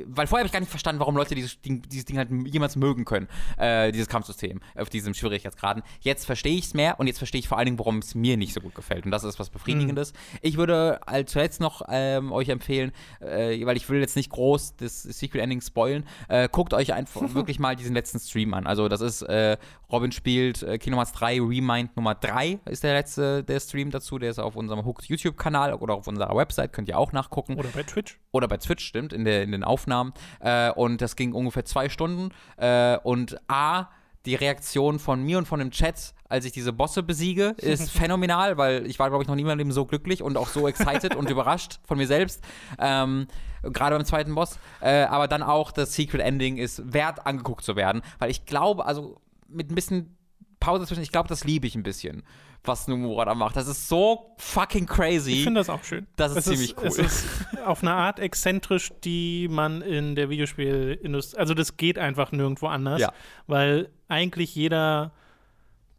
weil 0.06 0.28
vorher 0.28 0.44
habe 0.44 0.48
ich 0.48 0.52
gar 0.52 0.60
nicht 0.60 0.70
verstanden, 0.70 1.00
warum 1.00 1.16
Leute 1.16 1.36
dieses 1.36 1.60
Ding, 1.62 1.82
dieses 1.82 2.06
Ding 2.06 2.18
halt 2.18 2.30
jemals 2.48 2.76
mögen 2.76 3.06
können, 3.06 3.28
äh, 3.58 3.92
dieses 3.92 4.08
Kampfsystem 4.08 4.62
auf 4.76 4.90
diesem 4.90 5.14
Schwierigkeitsgraden. 5.14 5.84
Jetzt 6.02 6.26
verstehe 6.26 6.56
ich 6.56 6.66
es 6.66 6.74
mehr 6.74 7.00
und 7.00 7.08
jetzt 7.08 7.18
verstehe 7.18 7.40
ich 7.40 7.48
vor 7.48 7.58
allen 7.58 7.66
Dingen, 7.66 7.80
warum 7.80 7.98
es 7.98 8.16
mir 8.16 8.38
nicht 8.38 8.54
so 8.54 8.62
gut 8.62 8.76
gefällt. 8.76 9.06
Und 9.06 9.12
das 9.12 9.24
ist 9.24 9.40
was 9.40 9.50
Befriedigendes. 9.50 10.14
Mhm. 10.14 10.40
Ich 10.42 10.58
würde 10.58 11.06
als 11.08 11.32
zuletzt 11.32 11.60
noch 11.60 11.82
ähm, 11.90 12.32
euch 12.32 12.50
empfehlen, 12.50 12.92
äh, 13.20 13.66
weil 13.66 13.78
ich 13.78 13.90
will 13.90 14.00
jetzt 14.00 14.16
nicht 14.16 14.30
groß 14.30 14.76
das 14.78 15.04
Sequel-Ending 15.04 15.62
spoilen, 15.62 16.06
äh, 16.28 16.48
guckt 16.52 16.74
euch 16.74 16.94
einfach 16.94 17.22
wirklich 17.34 17.60
mal 17.60 17.76
diesen 17.76 17.94
letzten 17.94 18.20
Stream 18.20 18.54
an. 18.54 18.68
Also 18.68 18.88
das 18.88 19.02
ist, 19.02 19.24
äh, 19.24 19.58
Robin 19.92 20.12
spielt 20.12 20.64
äh, 20.64 20.78
Kingdom 20.78 21.00
Hearts 21.00 21.14
3 21.14 21.42
Remind 21.42 21.96
Nummer 21.96 22.16
3 22.16 22.60
ist 22.66 22.84
der 22.84 22.94
letzte, 22.94 23.44
der 23.44 23.60
Stream 23.60 23.92
dazu, 23.92 24.20
der 24.20 24.30
ist 24.30 24.40
auf 24.40 24.56
unserem 24.56 24.86
Hooked 24.86 25.06
YouTube-Kanal 25.06 25.63
oder 25.72 25.96
auf 25.96 26.08
unserer 26.08 26.36
Website, 26.36 26.74
könnt 26.74 26.90
ihr 26.90 26.98
auch 26.98 27.12
nachgucken. 27.12 27.58
Oder 27.58 27.70
bei 27.70 27.84
Twitch. 27.84 28.20
Oder 28.32 28.48
bei 28.48 28.58
Twitch, 28.58 28.86
stimmt, 28.86 29.14
in, 29.14 29.26
der, 29.26 29.44
in 29.44 29.52
den 29.52 29.64
Aufnahmen. 29.64 30.14
Äh, 30.40 30.72
und 30.72 31.02
das 31.02 31.16
ging 31.16 31.34
ungefähr 31.34 31.66
zwei 31.66 31.90
Stunden. 31.90 32.30
Äh, 32.58 32.98
und 33.04 33.38
A, 33.50 33.88
die 34.26 34.36
Reaktion 34.36 35.00
von 35.00 35.22
mir 35.24 35.38
und 35.38 35.48
von 35.48 35.60
dem 35.60 35.72
Chat, 35.72 36.14
als 36.30 36.46
ich 36.46 36.52
diese 36.52 36.74
Bosse 36.74 37.04
besiege, 37.04 37.56
ist 37.58 37.92
phänomenal, 37.92 38.58
weil 38.58 38.86
ich 38.86 39.00
war, 39.00 39.10
glaube 39.10 39.24
ich, 39.24 39.28
noch 39.28 39.36
niemandem 39.36 39.72
so 39.72 39.86
glücklich 39.86 40.22
und 40.22 40.38
auch 40.38 40.48
so 40.48 40.68
excited 40.68 41.16
und 41.16 41.30
überrascht 41.30 41.80
von 41.86 41.98
mir 41.98 42.08
selbst. 42.08 42.42
Ähm, 42.80 43.28
Gerade 43.62 43.96
beim 43.96 44.06
zweiten 44.06 44.36
Boss. 44.36 44.60
Äh, 44.82 45.04
aber 45.04 45.28
dann 45.28 45.42
auch 45.42 45.72
das 45.72 45.94
Secret 45.94 46.22
Ending 46.22 46.58
ist 46.58 46.94
wert, 46.94 47.26
angeguckt 47.26 47.64
zu 47.64 47.76
werden, 47.76 48.02
weil 48.20 48.30
ich 48.30 48.46
glaube, 48.46 48.86
also 48.86 49.22
mit 49.48 49.72
ein 49.72 49.76
bisschen 49.76 50.18
Pause 50.60 50.86
zwischen, 50.86 51.04
ich 51.04 51.12
glaube, 51.12 51.30
das 51.30 51.44
liebe 51.44 51.68
ich 51.68 51.76
ein 51.76 51.84
bisschen 51.84 52.24
was 52.64 52.88
Nomura 52.88 53.26
da 53.26 53.36
macht. 53.36 53.56
Das 53.56 53.68
ist 53.68 53.88
so 53.88 54.34
fucking 54.38 54.86
crazy. 54.86 55.34
Ich 55.34 55.44
finde 55.44 55.60
das 55.60 55.70
auch 55.70 55.84
schön. 55.84 56.08
Das 56.16 56.32
ist 56.32 56.40
es 56.40 56.46
ziemlich 56.46 56.72
ist, 56.72 56.80
cool. 56.80 56.88
Es 56.88 56.98
ist 56.98 57.28
auf 57.66 57.82
eine 57.82 57.94
Art 57.94 58.20
exzentrisch, 58.20 58.92
die 59.04 59.48
man 59.50 59.82
in 59.82 60.16
der 60.16 60.30
Videospielindustrie, 60.30 61.38
also 61.38 61.54
das 61.54 61.78
geht 61.78 61.98
einfach 61.98 62.32
nirgendwo 62.32 62.68
anders, 62.68 63.02
ja. 63.02 63.14
weil 63.48 63.90
eigentlich 64.08 64.56
jeder 64.56 65.12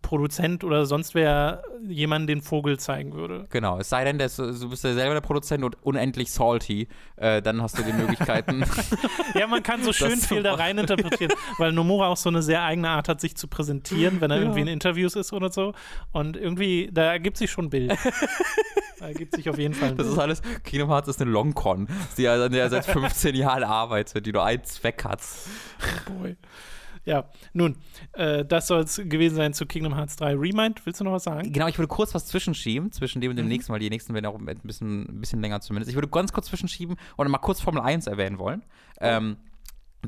Produzent 0.05 0.63
oder 0.65 0.85
sonst 0.85 1.15
wer 1.15 1.63
jemanden 1.89 2.27
den 2.27 2.43
Vogel 2.43 2.79
zeigen 2.79 3.15
würde. 3.15 3.47
Genau, 3.49 3.79
es 3.79 3.89
sei 3.89 4.05
denn, 4.05 4.19
dass, 4.19 4.37
du 4.37 4.69
bist 4.69 4.85
ja 4.85 4.93
selber 4.93 5.15
der 5.15 5.23
Produzent 5.23 5.65
und 5.65 5.83
unendlich 5.83 6.31
salty, 6.31 6.89
äh, 7.17 7.41
dann 7.41 7.63
hast 7.63 7.79
du 7.79 7.83
die 7.83 7.93
Möglichkeiten. 7.93 8.65
ja, 9.35 9.47
man 9.47 9.63
kann 9.63 9.83
so 9.83 9.95
schön 9.95 10.19
viel 10.19 10.43
da 10.43 10.55
rein 10.55 10.77
interpretieren, 10.77 11.33
weil 11.57 11.73
Nomura 11.73 12.09
auch 12.09 12.19
so 12.19 12.29
eine 12.29 12.43
sehr 12.43 12.63
eigene 12.63 12.91
Art 12.91 13.09
hat, 13.09 13.21
sich 13.23 13.35
zu 13.35 13.49
präsentieren, 13.49 14.21
wenn 14.21 14.31
er 14.31 14.37
ja. 14.37 14.43
irgendwie 14.43 14.61
in 14.61 14.69
Interviews 14.69 15.17
ist 15.17 15.33
oder 15.33 15.51
so. 15.51 15.73
Und 16.13 16.37
irgendwie, 16.37 16.91
da 16.93 17.05
ergibt 17.05 17.39
sich 17.39 17.51
schon 17.51 17.67
ein 17.67 17.71
Bild. 17.71 17.97
da 19.01 19.07
ergibt 19.07 19.35
sich 19.35 19.49
auf 19.49 19.59
jeden 19.59 19.73
Fall 19.73 19.89
ein 19.89 19.97
Das 19.97 20.07
ist 20.07 20.19
alles, 20.19 20.43
Kingdom 20.65 20.91
Hearts 20.91 21.09
ist 21.09 21.23
eine 21.23 21.31
Longcon, 21.31 21.89
die, 22.19 22.29
an 22.29 22.53
der 22.53 22.65
er 22.65 22.71
seit 22.71 22.85
15 22.85 23.35
Jahren 23.35 23.65
arbeitet, 23.65 24.27
die 24.27 24.33
nur 24.33 24.45
einen 24.45 24.65
Zweck 24.65 25.03
hat. 25.05 25.21
Oh 26.09 26.13
boy. 26.13 26.37
Ja, 27.05 27.29
nun, 27.53 27.77
äh, 28.13 28.45
das 28.45 28.67
soll 28.67 28.81
es 28.81 28.97
gewesen 28.97 29.37
sein 29.37 29.53
zu 29.53 29.67
Kingdom 29.67 29.95
Hearts 29.95 30.17
3 30.17 30.37
Remind. 30.37 30.85
Willst 30.87 31.01
du 31.01 31.05
noch 31.05 31.13
was 31.13 31.25
sagen? 31.25 31.53
Genau, 31.53 31.69
ich 31.69 31.79
würde 31.79 31.89
kurz 31.89 32.15
was 32.15 32.27
zwischenschieben, 32.27 32.93
zwischen 32.93 33.21
dem 33.21 33.31
und 33.31 33.37
dem 33.37 33.47
mhm. 33.47 33.53
nächsten, 33.53 33.73
weil 33.73 33.81
die 33.81 33.91
nächsten 33.91 34.15
werden 34.15 34.27
auch 34.27 34.39
ein 34.39 34.47
bisschen, 34.63 35.03
ein 35.03 35.21
bisschen 35.21 35.41
länger 35.41 35.61
zumindest. 35.61 35.91
Ich 35.91 35.97
würde 35.97 36.09
ganz 36.09 36.33
kurz 36.33 36.47
zwischenschieben 36.47 36.97
und 37.17 37.29
mal 37.29 37.39
kurz 37.39 37.61
Formel 37.61 37.83
1 37.83 38.07
erwähnen 38.07 38.39
wollen. 38.39 38.63
Oh. 39.01 39.05
Ähm, 39.05 39.37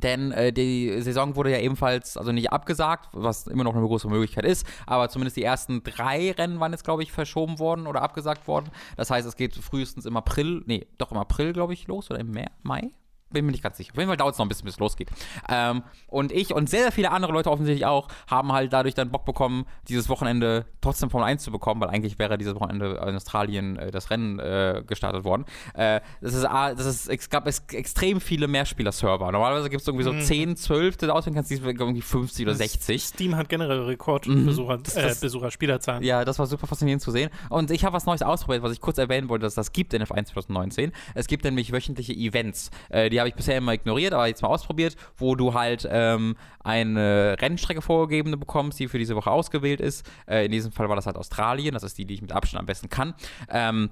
denn 0.02 0.32
äh, 0.32 0.52
die 0.52 1.00
Saison 1.00 1.36
wurde 1.36 1.50
ja 1.50 1.58
ebenfalls, 1.58 2.16
also 2.16 2.32
nicht 2.32 2.52
abgesagt, 2.52 3.08
was 3.12 3.46
immer 3.46 3.64
noch 3.64 3.74
eine 3.74 3.86
große 3.86 4.08
Möglichkeit 4.08 4.44
ist, 4.44 4.66
aber 4.86 5.08
zumindest 5.08 5.36
die 5.36 5.42
ersten 5.42 5.82
drei 5.82 6.32
Rennen 6.32 6.60
waren 6.60 6.72
jetzt, 6.72 6.84
glaube 6.84 7.02
ich, 7.02 7.12
verschoben 7.12 7.58
worden 7.58 7.86
oder 7.86 8.02
abgesagt 8.02 8.46
worden. 8.46 8.70
Das 8.96 9.10
heißt, 9.10 9.26
es 9.26 9.36
geht 9.36 9.54
frühestens 9.54 10.04
im 10.06 10.16
April, 10.16 10.62
nee, 10.66 10.86
doch 10.98 11.12
im 11.12 11.18
April, 11.18 11.52
glaube 11.52 11.72
ich, 11.72 11.86
los 11.86 12.10
oder 12.10 12.20
im 12.20 12.36
Mai? 12.62 12.90
Bin 13.30 13.44
mir 13.44 13.52
nicht 13.52 13.62
ganz 13.62 13.76
sicher. 13.76 13.92
Auf 13.92 13.98
jeden 13.98 14.08
Fall 14.08 14.16
dauert 14.16 14.34
es 14.34 14.38
noch 14.38 14.46
ein 14.46 14.48
bisschen, 14.48 14.64
bis 14.64 14.74
es 14.74 14.80
losgeht. 14.80 15.08
Ähm, 15.48 15.82
und 16.06 16.32
ich 16.32 16.54
und 16.54 16.70
sehr, 16.70 16.82
sehr 16.82 16.92
viele 16.92 17.10
andere 17.10 17.32
Leute 17.32 17.50
offensichtlich 17.50 17.84
auch 17.86 18.08
haben 18.28 18.52
halt 18.52 18.72
dadurch 18.72 18.94
dann 18.94 19.10
Bock 19.10 19.24
bekommen, 19.24 19.66
dieses 19.88 20.08
Wochenende 20.08 20.66
trotzdem 20.80 21.10
Formel 21.10 21.28
1 21.28 21.42
zu 21.42 21.50
bekommen, 21.50 21.80
weil 21.80 21.88
eigentlich 21.88 22.18
wäre 22.18 22.38
dieses 22.38 22.54
Wochenende 22.54 23.02
in 23.06 23.16
Australien 23.16 23.76
äh, 23.76 23.90
das 23.90 24.10
Rennen 24.10 24.38
äh, 24.38 24.82
gestartet 24.86 25.24
worden. 25.24 25.44
Äh, 25.74 26.00
das 26.20 26.34
ist, 26.34 26.44
das 26.44 26.86
ist, 26.86 27.08
es 27.08 27.30
gab 27.30 27.46
es 27.46 27.64
extrem 27.72 28.20
viele 28.20 28.48
Mehrspieler-Server. 28.48 29.30
Normalerweise 29.32 29.70
gibt 29.70 29.82
es 29.82 29.88
irgendwie 29.88 30.04
so 30.04 30.12
mhm. 30.12 30.22
10, 30.22 30.56
12, 30.56 30.96
da 30.98 31.08
auswählen 31.08 31.34
kannst 31.34 31.50
du 31.50 31.54
irgendwie 31.56 32.02
50 32.02 32.46
oder 32.46 32.54
60. 32.54 33.02
Steam 33.02 33.36
hat 33.36 33.48
generell 33.48 33.82
Rekordbesucher, 33.82 34.78
mhm. 34.78 34.84
äh, 34.94 35.14
Besucher, 35.20 35.50
Spielerzahlen. 35.50 36.02
Ja, 36.02 36.24
das 36.24 36.38
war 36.38 36.46
super 36.46 36.66
faszinierend 36.66 37.02
zu 37.02 37.10
sehen. 37.10 37.30
Und 37.50 37.70
ich 37.70 37.84
habe 37.84 37.94
was 37.94 38.06
Neues 38.06 38.22
ausprobiert, 38.22 38.62
was 38.62 38.72
ich 38.72 38.80
kurz 38.80 38.98
erwähnen 38.98 39.28
wollte, 39.28 39.44
dass 39.44 39.54
das 39.54 39.72
gibt 39.72 39.94
in 39.94 40.02
F1 40.02 40.26
2019. 40.26 40.92
Es 41.14 41.26
gibt 41.26 41.44
nämlich 41.44 41.72
wöchentliche 41.72 42.12
Events. 42.12 42.70
Äh, 42.88 43.10
die 43.10 43.20
habe 43.20 43.25
ich 43.28 43.34
bisher 43.34 43.56
immer 43.56 43.72
ignoriert, 43.72 44.12
aber 44.12 44.26
jetzt 44.26 44.42
mal 44.42 44.48
ausprobiert, 44.48 44.96
wo 45.16 45.34
du 45.34 45.54
halt 45.54 45.86
ähm, 45.90 46.36
eine 46.60 47.36
Rennstrecke 47.40 47.82
vorgegebene 47.82 48.36
bekommst, 48.36 48.78
die 48.78 48.88
für 48.88 48.98
diese 48.98 49.16
Woche 49.16 49.30
ausgewählt 49.30 49.80
ist. 49.80 50.08
Äh, 50.26 50.46
in 50.46 50.52
diesem 50.52 50.72
Fall 50.72 50.88
war 50.88 50.96
das 50.96 51.06
halt 51.06 51.16
Australien, 51.16 51.74
das 51.74 51.82
ist 51.82 51.98
die, 51.98 52.04
die 52.04 52.14
ich 52.14 52.22
mit 52.22 52.32
Abstand 52.32 52.60
am 52.60 52.66
besten 52.66 52.88
kann. 52.88 53.14
Ähm, 53.50 53.90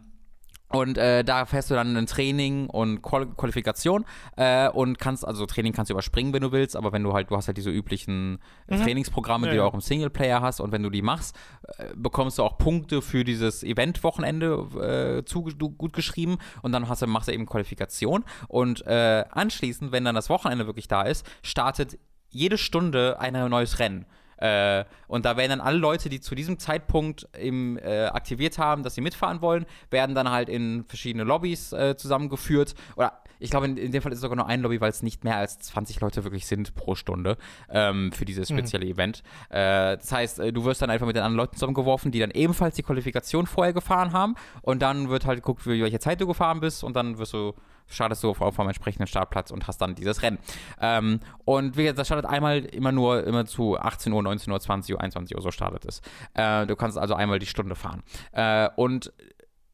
und 0.74 0.98
äh, 0.98 1.24
da 1.24 1.46
fährst 1.46 1.70
du 1.70 1.74
dann 1.74 1.96
ein 1.96 2.06
Training 2.06 2.68
und 2.68 3.02
Qual 3.02 3.26
Qualifikation 3.26 4.04
äh, 4.36 4.68
und 4.68 4.98
kannst, 4.98 5.26
also 5.26 5.46
Training 5.46 5.72
kannst 5.72 5.90
du 5.90 5.94
überspringen, 5.94 6.32
wenn 6.32 6.42
du 6.42 6.52
willst, 6.52 6.76
aber 6.76 6.92
wenn 6.92 7.02
du 7.02 7.12
halt, 7.12 7.30
du 7.30 7.36
hast 7.36 7.46
halt 7.46 7.56
diese 7.56 7.70
üblichen 7.70 8.38
mhm. 8.68 8.82
Trainingsprogramme, 8.82 9.46
ja, 9.46 9.52
die 9.52 9.58
du 9.58 9.64
auch 9.64 9.74
im 9.74 9.80
Singleplayer 9.80 10.40
hast 10.40 10.60
und 10.60 10.72
wenn 10.72 10.82
du 10.82 10.90
die 10.90 11.02
machst, 11.02 11.36
äh, 11.78 11.86
bekommst 11.94 12.38
du 12.38 12.42
auch 12.42 12.58
Punkte 12.58 13.02
für 13.02 13.24
dieses 13.24 13.62
Event-Wochenende 13.62 15.20
äh, 15.20 15.24
zu 15.24 15.42
gut 15.42 15.92
geschrieben 15.92 16.38
und 16.62 16.72
dann 16.72 16.88
hast 16.88 17.02
du, 17.02 17.06
machst 17.06 17.28
du 17.28 17.32
eben 17.32 17.46
Qualifikation 17.46 18.24
und 18.48 18.86
äh, 18.86 19.24
anschließend, 19.30 19.92
wenn 19.92 20.04
dann 20.04 20.14
das 20.14 20.30
Wochenende 20.30 20.66
wirklich 20.66 20.88
da 20.88 21.02
ist, 21.02 21.26
startet 21.42 21.98
jede 22.30 22.58
Stunde 22.58 23.18
ein 23.20 23.32
neues 23.48 23.78
Rennen. 23.78 24.06
Äh, 24.38 24.84
und 25.08 25.24
da 25.24 25.36
werden 25.36 25.50
dann 25.50 25.60
alle 25.60 25.78
Leute, 25.78 26.08
die 26.08 26.20
zu 26.20 26.34
diesem 26.34 26.58
Zeitpunkt 26.58 27.28
eben 27.38 27.78
äh, 27.78 28.10
aktiviert 28.12 28.58
haben, 28.58 28.82
dass 28.82 28.94
sie 28.94 29.00
mitfahren 29.00 29.40
wollen, 29.40 29.66
werden 29.90 30.14
dann 30.14 30.30
halt 30.30 30.48
in 30.48 30.84
verschiedene 30.84 31.24
Lobbys 31.24 31.72
äh, 31.72 31.96
zusammengeführt. 31.96 32.74
Oder 32.96 33.23
ich 33.38 33.50
glaube, 33.50 33.66
in, 33.66 33.76
in, 33.76 33.92
dem 33.92 34.02
Fall 34.02 34.12
ist 34.12 34.18
es 34.18 34.22
sogar 34.22 34.36
nur 34.36 34.46
ein 34.46 34.60
Lobby, 34.60 34.80
weil 34.80 34.90
es 34.90 35.02
nicht 35.02 35.24
mehr 35.24 35.36
als 35.36 35.58
20 35.58 36.00
Leute 36.00 36.24
wirklich 36.24 36.46
sind 36.46 36.74
pro 36.74 36.94
Stunde 36.94 37.36
ähm, 37.68 38.12
für 38.12 38.24
dieses 38.24 38.50
mhm. 38.50 38.58
spezielle 38.58 38.86
mhm. 38.86 38.92
Event. 38.92 39.22
Äh, 39.50 39.96
das 39.96 40.12
heißt, 40.12 40.40
äh, 40.40 40.52
du 40.52 40.64
wirst 40.64 40.82
dann 40.82 40.90
einfach 40.90 41.06
mit 41.06 41.16
den 41.16 41.22
anderen 41.22 41.38
Leuten 41.38 41.56
zusammengeworfen, 41.56 42.12
die 42.12 42.18
dann 42.18 42.30
ebenfalls 42.30 42.76
die 42.76 42.82
Qualifikation 42.82 43.46
vorher 43.46 43.72
gefahren 43.72 44.12
haben. 44.12 44.34
Und 44.62 44.82
dann 44.82 45.08
wird 45.08 45.26
halt 45.26 45.38
geguckt, 45.38 45.66
wie 45.66 45.82
welche 45.82 46.00
Zeit 46.00 46.20
du 46.20 46.26
gefahren 46.26 46.60
bist. 46.60 46.84
Und 46.84 46.96
dann 46.96 47.18
wirst 47.18 47.32
du 47.32 47.54
startest 47.86 48.22
du 48.24 48.30
auf, 48.30 48.40
auf 48.40 48.58
einem 48.58 48.68
entsprechenden 48.68 49.06
Startplatz 49.06 49.50
und 49.50 49.66
hast 49.66 49.78
dann 49.78 49.94
dieses 49.94 50.22
Rennen. 50.22 50.38
Ähm, 50.80 51.20
und 51.44 51.76
wie 51.76 51.82
gesagt, 51.82 51.98
das 51.98 52.08
startet 52.08 52.30
einmal 52.30 52.64
immer 52.64 52.92
nur 52.92 53.24
immer 53.24 53.46
zu 53.46 53.78
18 53.78 54.12
Uhr, 54.12 54.22
19 54.22 54.52
Uhr, 54.52 54.60
20 54.60 54.94
Uhr, 54.94 55.00
21 55.00 55.36
Uhr, 55.36 55.42
so 55.42 55.50
startet 55.50 55.84
es. 55.84 56.00
Äh, 56.34 56.66
du 56.66 56.76
kannst 56.76 56.98
also 56.98 57.14
einmal 57.14 57.38
die 57.38 57.46
Stunde 57.46 57.74
fahren. 57.74 58.02
Äh, 58.32 58.68
und 58.76 59.12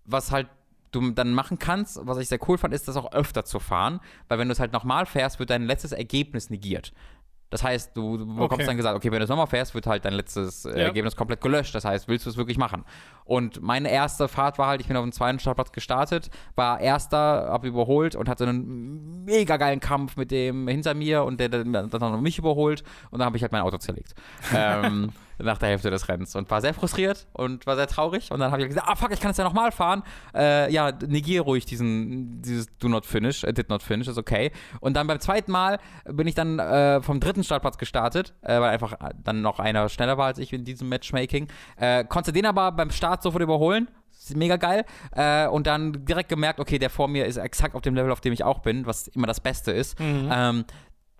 was 0.04 0.32
halt 0.32 0.48
du 0.92 1.10
dann 1.12 1.32
machen 1.32 1.58
kannst, 1.58 2.00
was 2.06 2.18
ich 2.18 2.28
sehr 2.28 2.38
cool 2.48 2.58
fand, 2.58 2.74
ist 2.74 2.88
das 2.88 2.96
auch 2.96 3.12
öfter 3.12 3.44
zu 3.44 3.60
fahren, 3.60 4.00
weil 4.28 4.38
wenn 4.38 4.48
du 4.48 4.52
es 4.52 4.60
halt 4.60 4.72
nochmal 4.72 5.06
fährst, 5.06 5.38
wird 5.38 5.50
dein 5.50 5.62
letztes 5.64 5.92
Ergebnis 5.92 6.50
negiert. 6.50 6.92
Das 7.50 7.64
heißt, 7.64 7.96
du, 7.96 8.16
bekommst 8.18 8.52
Okay. 8.52 8.66
dann 8.66 8.76
gesagt, 8.76 8.96
okay, 8.96 9.10
wenn 9.10 9.18
du 9.18 9.24
es 9.24 9.28
nochmal 9.28 9.48
fährst, 9.48 9.74
wird 9.74 9.86
halt 9.88 10.04
dein 10.04 10.12
letztes 10.12 10.64
äh, 10.66 10.70
Ja. 10.70 10.84
Ergebnis 10.86 11.16
komplett 11.16 11.40
gelöscht. 11.40 11.74
Das 11.74 11.84
heißt, 11.84 12.06
willst 12.06 12.24
du 12.26 12.30
es 12.30 12.36
wirklich 12.36 12.58
machen? 12.58 12.84
Und 13.30 13.62
meine 13.62 13.92
erste 13.92 14.26
Fahrt 14.26 14.58
war 14.58 14.66
halt, 14.66 14.80
ich 14.80 14.88
bin 14.88 14.96
auf 14.96 15.04
dem 15.04 15.12
zweiten 15.12 15.38
Startplatz 15.38 15.70
gestartet, 15.70 16.30
war 16.56 16.80
erster, 16.80 17.46
hab 17.48 17.64
überholt 17.64 18.16
und 18.16 18.28
hatte 18.28 18.42
einen 18.42 19.24
mega 19.24 19.56
geilen 19.56 19.78
Kampf 19.78 20.16
mit 20.16 20.32
dem 20.32 20.66
hinter 20.66 20.94
mir 20.94 21.22
und 21.22 21.38
der 21.38 21.48
der 21.48 21.60
hat 21.60 21.94
dann 21.94 22.00
noch 22.00 22.20
mich 22.20 22.38
überholt 22.38 22.82
und 23.12 23.20
dann 23.20 23.26
habe 23.26 23.36
ich 23.36 23.44
halt 23.44 23.52
mein 23.52 23.62
Auto 23.62 23.78
zerlegt. 23.78 24.16
ähm, 24.52 25.12
nach 25.42 25.58
der 25.58 25.70
Hälfte 25.70 25.90
des 25.90 26.08
Rennens 26.08 26.34
und 26.36 26.50
war 26.50 26.60
sehr 26.60 26.74
frustriert 26.74 27.26
und 27.32 27.66
war 27.66 27.76
sehr 27.76 27.86
traurig 27.86 28.30
und 28.30 28.40
dann 28.40 28.52
habe 28.52 28.62
ich 28.62 28.68
gesagt, 28.68 28.88
ah 28.88 28.94
fuck, 28.94 29.12
ich 29.12 29.20
kann 29.20 29.30
es 29.30 29.36
ja 29.36 29.44
nochmal 29.44 29.72
fahren. 29.72 30.02
Äh, 30.34 30.72
ja, 30.72 30.92
negier 31.06 31.42
ruhig 31.42 31.64
diesen, 31.64 32.42
dieses 32.42 32.66
Do 32.78 32.88
not 32.88 33.06
finish, 33.06 33.44
äh, 33.44 33.52
did 33.52 33.68
not 33.68 33.82
finish, 33.82 34.08
ist 34.08 34.18
okay. 34.18 34.52
Und 34.80 34.94
dann 34.94 35.06
beim 35.06 35.20
zweiten 35.20 35.52
Mal 35.52 35.78
bin 36.04 36.26
ich 36.26 36.34
dann 36.34 36.58
äh, 36.58 37.00
vom 37.02 37.20
dritten 37.20 37.44
Startplatz 37.44 37.78
gestartet, 37.78 38.34
äh, 38.42 38.60
weil 38.60 38.70
einfach 38.70 38.94
dann 39.22 39.42
noch 39.42 39.58
einer 39.58 39.88
schneller 39.88 40.18
war 40.18 40.26
als 40.26 40.38
ich 40.38 40.52
in 40.52 40.64
diesem 40.64 40.88
Matchmaking. 40.88 41.48
Äh, 41.76 42.04
konnte 42.04 42.32
den 42.32 42.46
aber 42.46 42.72
beim 42.72 42.90
Start 42.90 43.19
sofort 43.22 43.42
überholen. 43.42 43.88
Ist 44.12 44.36
Mega 44.36 44.56
geil. 44.56 44.84
Äh, 45.12 45.46
und 45.48 45.66
dann 45.66 46.04
direkt 46.04 46.28
gemerkt, 46.28 46.60
okay, 46.60 46.78
der 46.78 46.90
vor 46.90 47.08
mir 47.08 47.24
ist 47.24 47.38
exakt 47.38 47.74
auf 47.74 47.80
dem 47.82 47.94
Level, 47.94 48.12
auf 48.12 48.20
dem 48.20 48.32
ich 48.32 48.44
auch 48.44 48.58
bin, 48.58 48.84
was 48.84 49.08
immer 49.08 49.26
das 49.26 49.40
Beste 49.40 49.72
ist. 49.72 49.98
Ähm, 50.30 50.64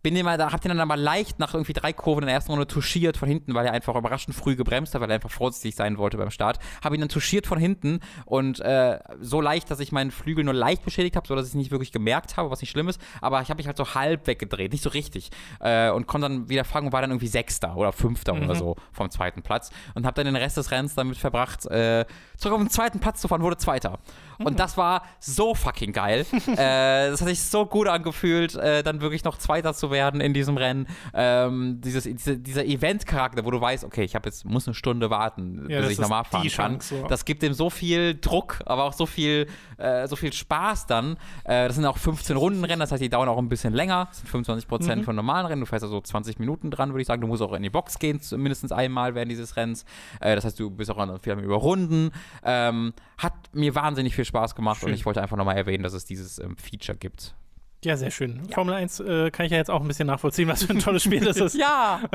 bin 0.03 0.23
mal, 0.25 0.39
da 0.39 0.53
hab 0.53 0.61
den 0.61 0.71
dann 0.71 0.81
aber 0.81 0.97
leicht 0.97 1.39
nach 1.39 1.55
irgendwie 1.55 1.73
drei 1.73 1.93
Kurven 1.93 2.23
in 2.23 2.27
der 2.27 2.35
ersten 2.35 2.53
Runde 2.53 2.67
touchiert 2.67 3.17
von 3.17 3.29
hinten, 3.29 3.55
weil 3.55 3.67
er 3.67 3.73
einfach 3.73 3.95
überraschend 3.95 4.35
früh 4.35 4.57
gebremst 4.57 4.95
hat, 4.95 5.01
weil 5.01 5.11
er 5.11 5.17
einfach 5.17 5.31
vorsichtig 5.31 5.75
sein 5.75 5.99
wollte 5.99 6.17
beim 6.17 6.31
Start. 6.31 6.59
Habe 6.83 6.95
ihn 6.95 7.01
dann 7.01 7.09
touchiert 7.09 7.47
von 7.47 7.59
hinten 7.59 8.01
und 8.25 8.61
äh, 8.61 8.99
so 9.21 9.41
leicht, 9.41 9.71
dass 9.71 9.81
ich 9.81 9.93
meinen 9.93 10.11
Flügel 10.11 10.45
nur 10.45 10.55
leicht 10.55 10.85
beschädigt 10.85 11.17
habe, 11.17 11.27
sodass 11.27 11.47
ich 11.47 11.51
es 11.51 11.55
nicht 11.55 11.71
wirklich 11.71 11.93
gemerkt 11.93 12.37
habe, 12.37 12.51
was 12.51 12.61
nicht 12.61 12.71
schlimm 12.71 12.89
ist. 12.89 13.01
Aber 13.21 13.43
ich 13.43 13.51
habe 13.51 13.59
mich 13.59 13.67
halt 13.67 13.77
so 13.77 13.95
halb 13.95 14.27
weggedreht, 14.27 14.73
nicht 14.73 14.83
so 14.83 14.91
richtig. 14.91 15.31
Äh, 15.61 15.91
und 15.91 16.07
konnte 16.07 16.29
dann 16.29 16.49
wieder 16.49 16.65
fangen 16.65 16.87
und 16.87 16.93
war 16.93 17.03
dann 17.03 17.11
irgendwie 17.11 17.29
Sechster 17.29 17.77
oder 17.77 17.93
Fünfter 17.93 18.35
oder 18.35 18.55
so 18.55 18.77
vom 18.93 19.11
zweiten 19.11 19.43
Platz. 19.43 19.71
Und 19.95 20.07
habe 20.07 20.15
dann 20.15 20.33
den 20.33 20.37
Rest 20.37 20.57
des 20.57 20.71
Rennens 20.71 20.95
damit 20.95 21.19
verbracht, 21.19 21.67
äh, 21.67 22.07
zurück 22.37 22.55
auf 22.55 22.63
den 22.63 22.71
zweiten 22.71 23.01
Platz 23.01 23.21
zu 23.21 23.29
fahren, 23.29 23.43
wurde 23.43 23.59
Zweiter. 23.59 23.99
Und 24.45 24.59
das 24.59 24.77
war 24.77 25.03
so 25.19 25.55
fucking 25.55 25.93
geil. 25.93 26.27
äh, 26.47 27.11
das 27.11 27.21
hat 27.21 27.29
sich 27.29 27.43
so 27.43 27.67
gut 27.67 27.89
angefühlt, 27.89 28.55
äh, 28.55 28.83
dann 28.83 29.01
wirklich 29.01 29.25
noch 29.25 29.39
Zweiter 29.39 29.75
zu 29.75 29.91
werden 29.91 30.21
in 30.21 30.35
diesem 30.35 30.57
Rennen. 30.57 30.87
Ähm, 31.15 31.81
dieses, 31.81 32.05
diese, 32.05 32.39
dieser 32.39 32.65
Event-Charakter, 32.65 33.45
wo 33.45 33.51
du 33.51 33.61
weißt, 33.61 33.85
okay, 33.85 34.05
ich 34.05 34.15
habe 34.15 34.29
jetzt 34.29 34.45
muss 34.45 34.67
eine 34.67 34.75
Stunde 34.75 35.11
warten, 35.11 35.67
Ja, 35.69 35.81
bis 35.81 35.91
ich 35.93 35.99
die 35.99 36.05
fahren 36.05 36.27
kann. 36.31 36.49
Chance, 36.49 36.97
ja. 36.97 37.09
Das 37.09 37.25
gibt 37.25 37.43
dem 37.43 37.53
so 37.53 37.71
viel 37.71 38.19
Druck, 38.21 38.61
aber 38.67 38.85
auch 38.85 38.93
so 38.93 39.07
viel, 39.07 39.47
äh, 39.79 40.07
so 40.09 40.17
viel 40.17 40.33
Spaß 40.33 40.87
dann. 40.87 41.17
Äh, 41.45 41.67
das 41.69 41.77
sind 41.77 41.85
auch 41.85 41.99
15 41.99 42.37
Rundenrennen, 42.37 42.81
das 42.81 42.93
heißt, 42.93 43.03
die 43.03 43.09
dauern 43.09 43.29
auch 43.29 43.39
ein 43.39 43.49
bisschen 43.49 43.73
länger. 43.73 44.07
Das 44.11 44.19
sind 44.19 44.29
25 44.29 44.69
Prozent 44.69 45.05
von 45.05 45.17
normalen 45.17 45.47
Rennen. 45.47 45.61
Du 45.61 45.67
fährst 45.67 45.85
also 45.85 46.01
20 46.01 46.39
Minuten 46.39 46.71
dran, 46.71 46.91
würde 46.91 47.03
ich 47.03 47.07
sagen. 47.07 47.21
Du 47.21 47.27
musst 47.27 47.43
auch 47.43 47.53
in 47.53 47.63
die 47.63 47.71
Box 47.71 47.99
gehen, 47.99 48.21
mindestens 48.37 48.73
einmal 48.73 49.15
während 49.15 49.31
dieses 49.31 49.57
Rennens. 49.57 49.85
Äh, 50.21 50.35
das 50.35 50.45
heißt, 50.45 50.59
du 50.59 50.71
bist 50.71 50.91
auch 50.91 50.99
an 50.99 51.19
viel 51.21 51.33
am 51.33 51.41
Überrunden. 51.41 52.11
Ähm, 52.45 52.93
hat 53.23 53.35
mir 53.55 53.75
wahnsinnig 53.75 54.15
viel 54.15 54.25
Spaß 54.25 54.55
gemacht 54.55 54.81
Schön. 54.81 54.89
und 54.91 54.95
ich 54.95 55.07
wollte 55.07 55.23
einfach 55.23 55.37
nochmal 55.37 55.57
erwähnen, 55.57 55.83
dass 55.83 55.93
es 55.95 56.05
dieses 56.05 56.39
ähm, 56.39 56.57
Feature 56.57 56.97
gibt. 56.99 57.35
Ja, 57.83 57.97
sehr 57.97 58.11
schön. 58.11 58.43
Formel 58.53 58.75
1 58.75 59.01
äh, 59.01 59.31
kann 59.31 59.47
ich 59.47 59.53
ja 59.53 59.57
jetzt 59.59 59.71
auch 59.71 59.81
ein 59.81 59.89
bisschen 59.89 60.07
nachvollziehen, 60.07 60.47
was 60.49 60.65
für 60.65 60.73
ein 60.75 60.81
tolles 60.81 61.03
Spiel 61.03 61.21
das 61.21 61.39
ist. 61.39 61.55
Ja! 61.59 62.01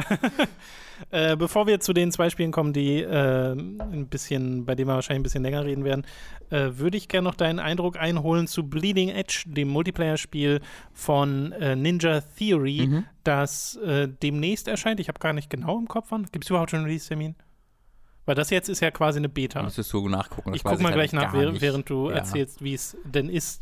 Äh, 1.12 1.36
bevor 1.36 1.68
wir 1.68 1.82
zu 1.82 1.92
den 1.92 2.10
zwei 2.14 2.30
Spielen 2.30 2.54
kommen, 2.54 2.72
die 2.72 3.02
äh, 3.02 3.52
ein 3.52 4.08
bisschen, 4.10 4.64
bei 4.66 4.76
denen 4.76 4.88
wir 4.88 4.96
wahrscheinlich 4.96 5.20
ein 5.20 5.24
bisschen 5.24 5.44
länger 5.44 5.66
reden 5.66 5.84
werden, 5.84 6.06
äh, 6.52 6.70
würde 6.78 6.96
ich 6.96 7.10
gerne 7.10 7.28
noch 7.28 7.36
deinen 7.36 7.60
Eindruck 7.60 7.98
einholen 8.00 8.48
zu 8.48 8.64
Bleeding 8.70 9.10
Edge, 9.10 9.44
dem 9.46 9.68
Multiplayer-Spiel 9.68 10.62
von 10.94 11.52
äh, 11.52 11.76
Ninja 11.76 12.22
Theory, 12.22 12.88
Mhm. 12.88 13.04
das 13.26 13.76
äh, 13.76 14.08
demnächst 14.08 14.70
erscheint. 14.70 15.02
Ich 15.02 15.10
habe 15.10 15.20
gar 15.20 15.34
nicht 15.34 15.50
genau 15.50 15.78
im 15.78 15.90
Kopf 15.90 16.08
wann. 16.12 16.28
Gibt 16.32 16.46
es 16.46 16.50
überhaupt 16.50 16.70
schon 16.72 16.78
einen 16.80 16.86
Release-Termin? 16.88 17.36
Weil 18.26 18.36
das 18.36 18.50
jetzt 18.50 18.70
ist 18.70 18.80
ja 18.80 18.92
quasi 18.92 19.20
eine 19.20 19.30
Beta. 19.30 19.62
Müsstest 19.64 19.94
du 19.94 20.10
nachgucken. 20.10 20.52
das 20.52 20.58
Ich 20.58 20.64
gucke 20.64 20.78
mal 20.82 20.90
leider 20.90 20.96
gleich 21.08 21.14
nach, 21.14 21.34
während, 21.34 21.62
während 21.62 21.90
du 21.90 22.10
Ja. 22.10 22.18
erzählst, 22.18 22.64
wie 22.64 22.74
es 22.74 22.98
denn 23.04 23.30
ist 23.30 23.62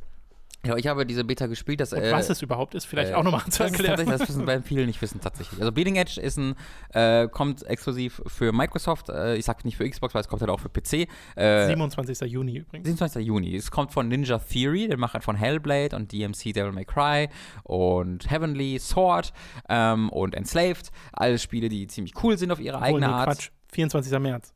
Ja, 0.65 0.77
ich 0.77 0.87
habe 0.87 1.05
diese 1.05 1.25
Beta 1.25 1.47
gespielt. 1.47 1.81
Das, 1.81 1.91
äh, 1.91 2.09
was 2.13 2.29
es 2.29 2.41
überhaupt 2.41 2.73
ist. 2.73 2.85
Vielleicht 2.85 3.11
Äh, 3.11 3.15
auch 3.15 3.23
nochmal 3.23 3.41
zu 3.49 3.49
Das 3.63 3.71
erklären. 3.73 3.97
tatsächlich, 3.97 4.17
das 4.19 4.29
wissen 4.29 4.45
bei 4.45 4.61
vielen 4.61 4.85
nicht 4.85 5.01
wissen 5.01 5.19
tatsächlich. 5.19 5.59
Also 5.59 5.73
Bleeding 5.73 5.97
Edge 5.97 6.21
ist 6.21 6.37
ein, 6.37 6.55
äh, 6.93 7.27
kommt 7.27 7.63
exklusiv 7.63 8.21
für 8.27 8.53
Microsoft. 8.53 9.09
Äh, 9.09 9.35
ich 9.35 9.43
sag 9.43 9.65
nicht 9.65 9.75
für 9.75 9.89
Xbox, 9.89 10.13
weil 10.13 10.21
es 10.21 10.29
kommt 10.29 10.41
halt 10.41 10.49
auch 10.49 10.61
für 10.61 10.69
PC. 10.69 11.09
Äh, 11.35 11.67
27. 11.67 12.21
Juni 12.31 12.59
übrigens. 12.59 12.85
27. 12.87 13.25
Juni. 13.27 13.57
Es 13.57 13.71
kommt 13.71 13.91
von 13.91 14.07
Ninja 14.07 14.39
Theory, 14.39 14.87
den 14.87 15.01
Machern 15.01 15.21
von 15.21 15.35
Hellblade 15.35 15.97
und 15.97 16.13
DMC 16.13 16.53
Devil 16.53 16.71
May 16.71 16.85
Cry 16.85 17.27
und 17.63 18.31
Heavenly 18.31 18.79
Sword 18.79 19.33
ähm, 19.67 20.07
und 20.11 20.33
Enslaved. 20.33 20.91
Alles 21.11 21.43
Spiele, 21.43 21.67
die 21.67 21.87
ziemlich 21.87 22.13
cool 22.23 22.37
sind 22.37 22.53
auf 22.53 22.61
ihre 22.61 22.81
eigene 22.81 23.07
nee, 23.07 23.11
Art. 23.13 23.25
Quatsch. 23.27 23.49
24. 23.73 24.19
März. 24.19 24.53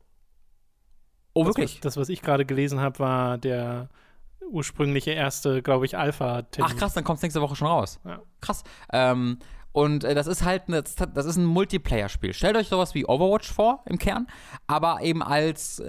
Oh, 1.34 1.44
Das, 1.44 1.48
wirklich? 1.48 1.74
was, 1.76 1.80
das, 1.80 1.96
was 1.96 2.08
ich 2.08 2.22
gerade 2.22 2.44
gelesen 2.44 2.80
habe, 2.80 2.98
war 2.98 3.38
der 3.38 3.88
ursprüngliche 4.50 5.10
erste, 5.10 5.62
glaube 5.62 5.84
ich, 5.84 5.96
Alpha-Termin. 5.96 6.72
Ach 6.72 6.78
krass, 6.78 6.94
dann 6.94 7.04
kommt 7.04 7.18
es 7.18 7.22
nächste 7.22 7.40
Woche 7.40 7.56
schon 7.56 7.68
raus. 7.68 8.00
Ja. 8.04 8.20
Krass. 8.40 8.64
Ähm, 8.92 9.38
und 9.72 10.04
äh, 10.04 10.14
das 10.14 10.26
ist 10.26 10.44
halt 10.44 10.64
eine, 10.68 10.82
das 10.82 11.26
ist 11.26 11.36
ein 11.36 11.44
Multiplayer-Spiel. 11.44 12.32
Stellt 12.32 12.56
euch 12.56 12.68
sowas 12.68 12.94
wie 12.94 13.06
Overwatch 13.06 13.52
vor 13.52 13.82
im 13.86 13.98
Kern, 13.98 14.26
aber 14.66 15.02
eben 15.02 15.22
als 15.22 15.82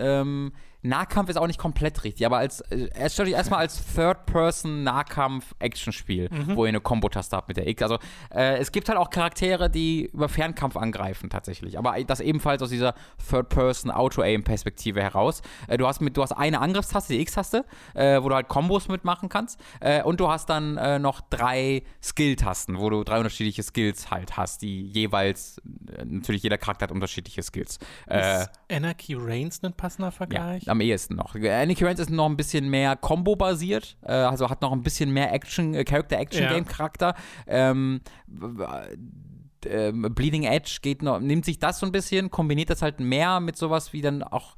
Nahkampf 0.82 1.30
ist 1.30 1.38
auch 1.38 1.48
nicht 1.48 1.60
komplett 1.60 2.04
richtig, 2.04 2.26
aber 2.26 2.38
als 2.38 2.62
äh, 2.72 3.10
stellt 3.10 3.30
euch 3.30 3.36
erstmal 3.36 3.60
als 3.60 3.82
Third-Person-Nahkampf-Action-Spiel, 3.96 6.30
wo 6.56 6.66
ihr 6.66 6.70
eine 6.70 6.80
Kombo-Taste 6.80 7.36
habt 7.36 7.50
mit 7.50 7.58
der 7.58 7.68
X. 7.68 7.84
Also 7.84 7.98
äh, 8.34 8.58
es 8.58 8.72
gibt 8.72 8.88
halt 8.88 8.98
auch 8.98 9.10
Charaktere, 9.10 9.70
die 9.70 10.06
über 10.06 10.30
Fernkampf 10.30 10.78
angreifen 10.78 11.30
tatsächlich, 11.30 11.78
aber 11.78 12.02
das 12.04 12.22
ebenfalls 12.22 12.62
aus 12.62 12.70
dieser 12.70 12.94
Third-Person-Auto-Aim-Perspektive 13.30 15.02
heraus. 15.02 15.42
Äh, 15.68 15.78
du 15.78 15.86
hast 15.86 16.00
mit, 16.00 16.16
du 16.16 16.22
hast 16.22 16.32
eine 16.32 16.62
Angriffstaste, 16.62 17.12
die 17.14 17.20
X-Taste, 17.22 17.66
äh, 17.94 18.22
wo 18.22 18.30
du 18.30 18.36
halt 18.36 18.48
Kombos 18.48 18.88
mitmachen 18.88 19.28
kannst, 19.28 19.60
äh, 19.82 20.04
und 20.04 20.20
du 20.20 20.30
hast 20.30 20.50
dann 20.50 20.78
äh, 20.78 21.00
noch 21.00 21.22
drei 21.22 21.84
Skill-Tasten, 22.02 22.80
wo 22.80 22.90
du 22.90 23.04
drei 23.04 23.18
unterschiedliche 23.18 23.64
Skills 23.64 24.12
halt 24.12 24.38
hast, 24.38 24.62
die 24.62 24.84
jeweils 24.84 25.58
äh, 25.58 26.06
natürlich 26.06 26.44
jeder 26.44 26.58
Charakter 26.58 26.84
hat 26.84 26.92
unterschiedliche 26.92 27.44
Skills. 27.44 27.80
Ist 28.08 28.50
Anarchy 28.72 29.16
Reigns 29.16 29.62
ein 29.64 29.74
passender 29.74 30.08
ja, 30.08 30.12
Vergleich? 30.12 30.69
Am 30.70 30.82
ehesten 30.82 31.16
noch. 31.16 31.36
Anarchy 31.36 31.84
Reigns 31.84 32.00
ist 32.00 32.10
noch 32.10 32.28
ein 32.28 32.38
bisschen 32.38 32.70
mehr 32.70 32.96
Combo-basiert, 32.96 33.98
äh, 34.04 34.12
also 34.12 34.50
hat 34.50 34.62
noch 34.62 34.72
ein 34.72 34.84
bisschen 34.84 35.12
mehr 35.12 35.34
Action, 35.34 35.74
äh, 35.74 35.84
Character-Action-Game-Charakter. 35.84 37.16
Ähm, 37.48 38.02
w- 38.28 38.60
w- 38.60 39.70
ähm, 39.70 40.02
Bleeding 40.16 40.44
Edge 40.44 40.80
geht 40.82 41.02
noch, 41.02 41.20
nimmt 41.20 41.44
sich 41.46 41.60
das 41.60 41.80
so 41.80 41.86
ein 41.86 41.92
bisschen, 41.92 42.30
kombiniert 42.32 42.70
das 42.70 42.82
halt 42.82 43.00
mehr 43.00 43.40
mit 43.42 43.58
sowas 43.58 43.92
wie 43.94 44.02
dann 44.02 44.24
auch, 44.24 44.56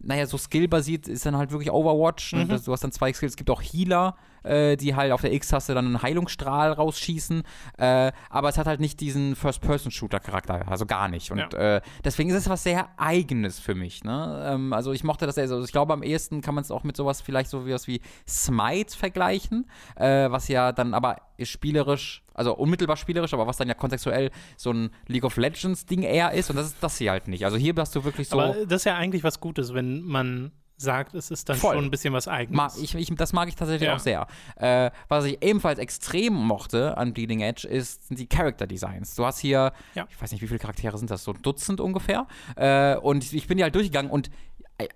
naja, 0.00 0.26
so 0.26 0.38
skillbasiert 0.38 1.08
ist 1.08 1.26
dann 1.26 1.36
halt 1.36 1.50
wirklich 1.50 1.72
Overwatch. 1.72 2.32
Ne? 2.34 2.46
Das- 2.46 2.62
Du 2.64 2.72
hast 2.72 2.84
dann 2.84 2.92
zwei 2.92 3.12
Skills, 3.12 3.32
es 3.32 3.36
gibt 3.36 3.50
auch 3.50 3.60
Healer, 3.62 4.14
äh, 4.42 4.76
die 4.76 4.94
halt 4.94 5.12
auf 5.12 5.20
der 5.20 5.32
X-Taste 5.32 5.74
dann 5.74 5.86
einen 5.86 6.02
Heilungsstrahl 6.02 6.72
rausschießen. 6.72 7.42
Äh, 7.78 8.12
aber 8.30 8.48
es 8.48 8.58
hat 8.58 8.66
halt 8.66 8.80
nicht 8.80 9.00
diesen 9.00 9.36
First-Person-Shooter-Charakter, 9.36 10.68
also 10.68 10.86
gar 10.86 11.08
nicht. 11.08 11.30
Und 11.30 11.54
äh, 11.54 11.80
deswegen 12.04 12.30
ist 12.30 12.36
es 12.36 12.48
was 12.48 12.62
sehr 12.62 12.88
Eigenes 12.96 13.58
für 13.58 13.74
mich. 13.74 14.04
Ne? 14.04 14.48
Ähm, 14.48 14.72
also 14.72 14.92
ich 14.92 15.04
mochte 15.04 15.26
das 15.26 15.36
sehr. 15.36 15.42
Also 15.44 15.62
ich 15.62 15.72
glaube, 15.72 15.92
am 15.92 16.02
ehesten 16.02 16.40
kann 16.40 16.54
man 16.54 16.62
es 16.62 16.70
auch 16.70 16.84
mit 16.84 16.96
sowas 16.96 17.20
vielleicht 17.20 17.50
so 17.50 17.66
wie 17.66 17.72
was 17.72 17.86
wie 17.86 18.00
Smite 18.26 18.96
vergleichen, 18.96 19.66
äh, 19.96 20.30
was 20.30 20.48
ja 20.48 20.72
dann 20.72 20.94
aber 20.94 21.16
spielerisch, 21.42 22.24
also 22.34 22.54
unmittelbar 22.54 22.96
spielerisch, 22.96 23.32
aber 23.34 23.46
was 23.46 23.56
dann 23.56 23.68
ja 23.68 23.74
kontextuell 23.74 24.30
so 24.56 24.72
ein 24.72 24.90
League 25.06 25.24
of 25.24 25.36
Legends-Ding 25.36 26.02
eher 26.02 26.32
ist. 26.32 26.50
Und 26.50 26.56
das 26.56 26.66
ist 26.66 26.76
das 26.80 26.98
hier 26.98 27.12
halt 27.12 27.28
nicht. 27.28 27.44
Also 27.44 27.56
hier 27.56 27.74
hast 27.76 27.94
du 27.94 28.04
wirklich 28.04 28.28
so. 28.28 28.40
Aber 28.40 28.64
das 28.66 28.82
ist 28.82 28.84
ja 28.84 28.96
eigentlich 28.96 29.24
was 29.24 29.40
Gutes, 29.40 29.74
wenn 29.74 30.02
man 30.02 30.52
sagt, 30.80 31.14
es 31.14 31.30
ist 31.30 31.48
dann 31.48 31.56
Voll. 31.56 31.74
schon 31.74 31.84
ein 31.84 31.90
bisschen 31.90 32.14
was 32.14 32.28
Eigenes. 32.28 32.56
Ma 32.56 32.70
ich, 32.80 32.94
ich, 32.94 33.12
das 33.16 33.32
mag 33.32 33.48
ich 33.48 33.56
tatsächlich 33.56 33.88
Ja. 33.88 33.96
auch 33.96 33.98
sehr. 33.98 34.26
Äh, 34.56 34.90
was 35.08 35.24
ich 35.24 35.42
ebenfalls 35.42 35.78
extrem 35.78 36.32
mochte 36.34 36.96
an 36.96 37.12
Bleeding 37.12 37.40
Edge 37.40 37.66
ist 37.68 38.08
sind 38.08 38.18
die 38.18 38.26
Character 38.28 38.66
Designs. 38.66 39.14
Du 39.16 39.26
hast 39.26 39.38
hier, 39.40 39.72
Ja. 39.94 40.06
ich 40.08 40.20
weiß 40.22 40.32
nicht, 40.32 40.40
wie 40.40 40.46
viele 40.46 40.60
Charaktere 40.60 40.96
sind 40.96 41.10
das, 41.10 41.24
so 41.24 41.32
ein 41.32 41.42
Dutzend 41.42 41.80
ungefähr. 41.80 42.26
Äh, 42.56 42.96
und 42.96 43.24
ich, 43.24 43.34
ich 43.34 43.46
bin 43.48 43.58
die 43.58 43.64
halt 43.64 43.74
durchgegangen 43.74 44.10
und 44.10 44.30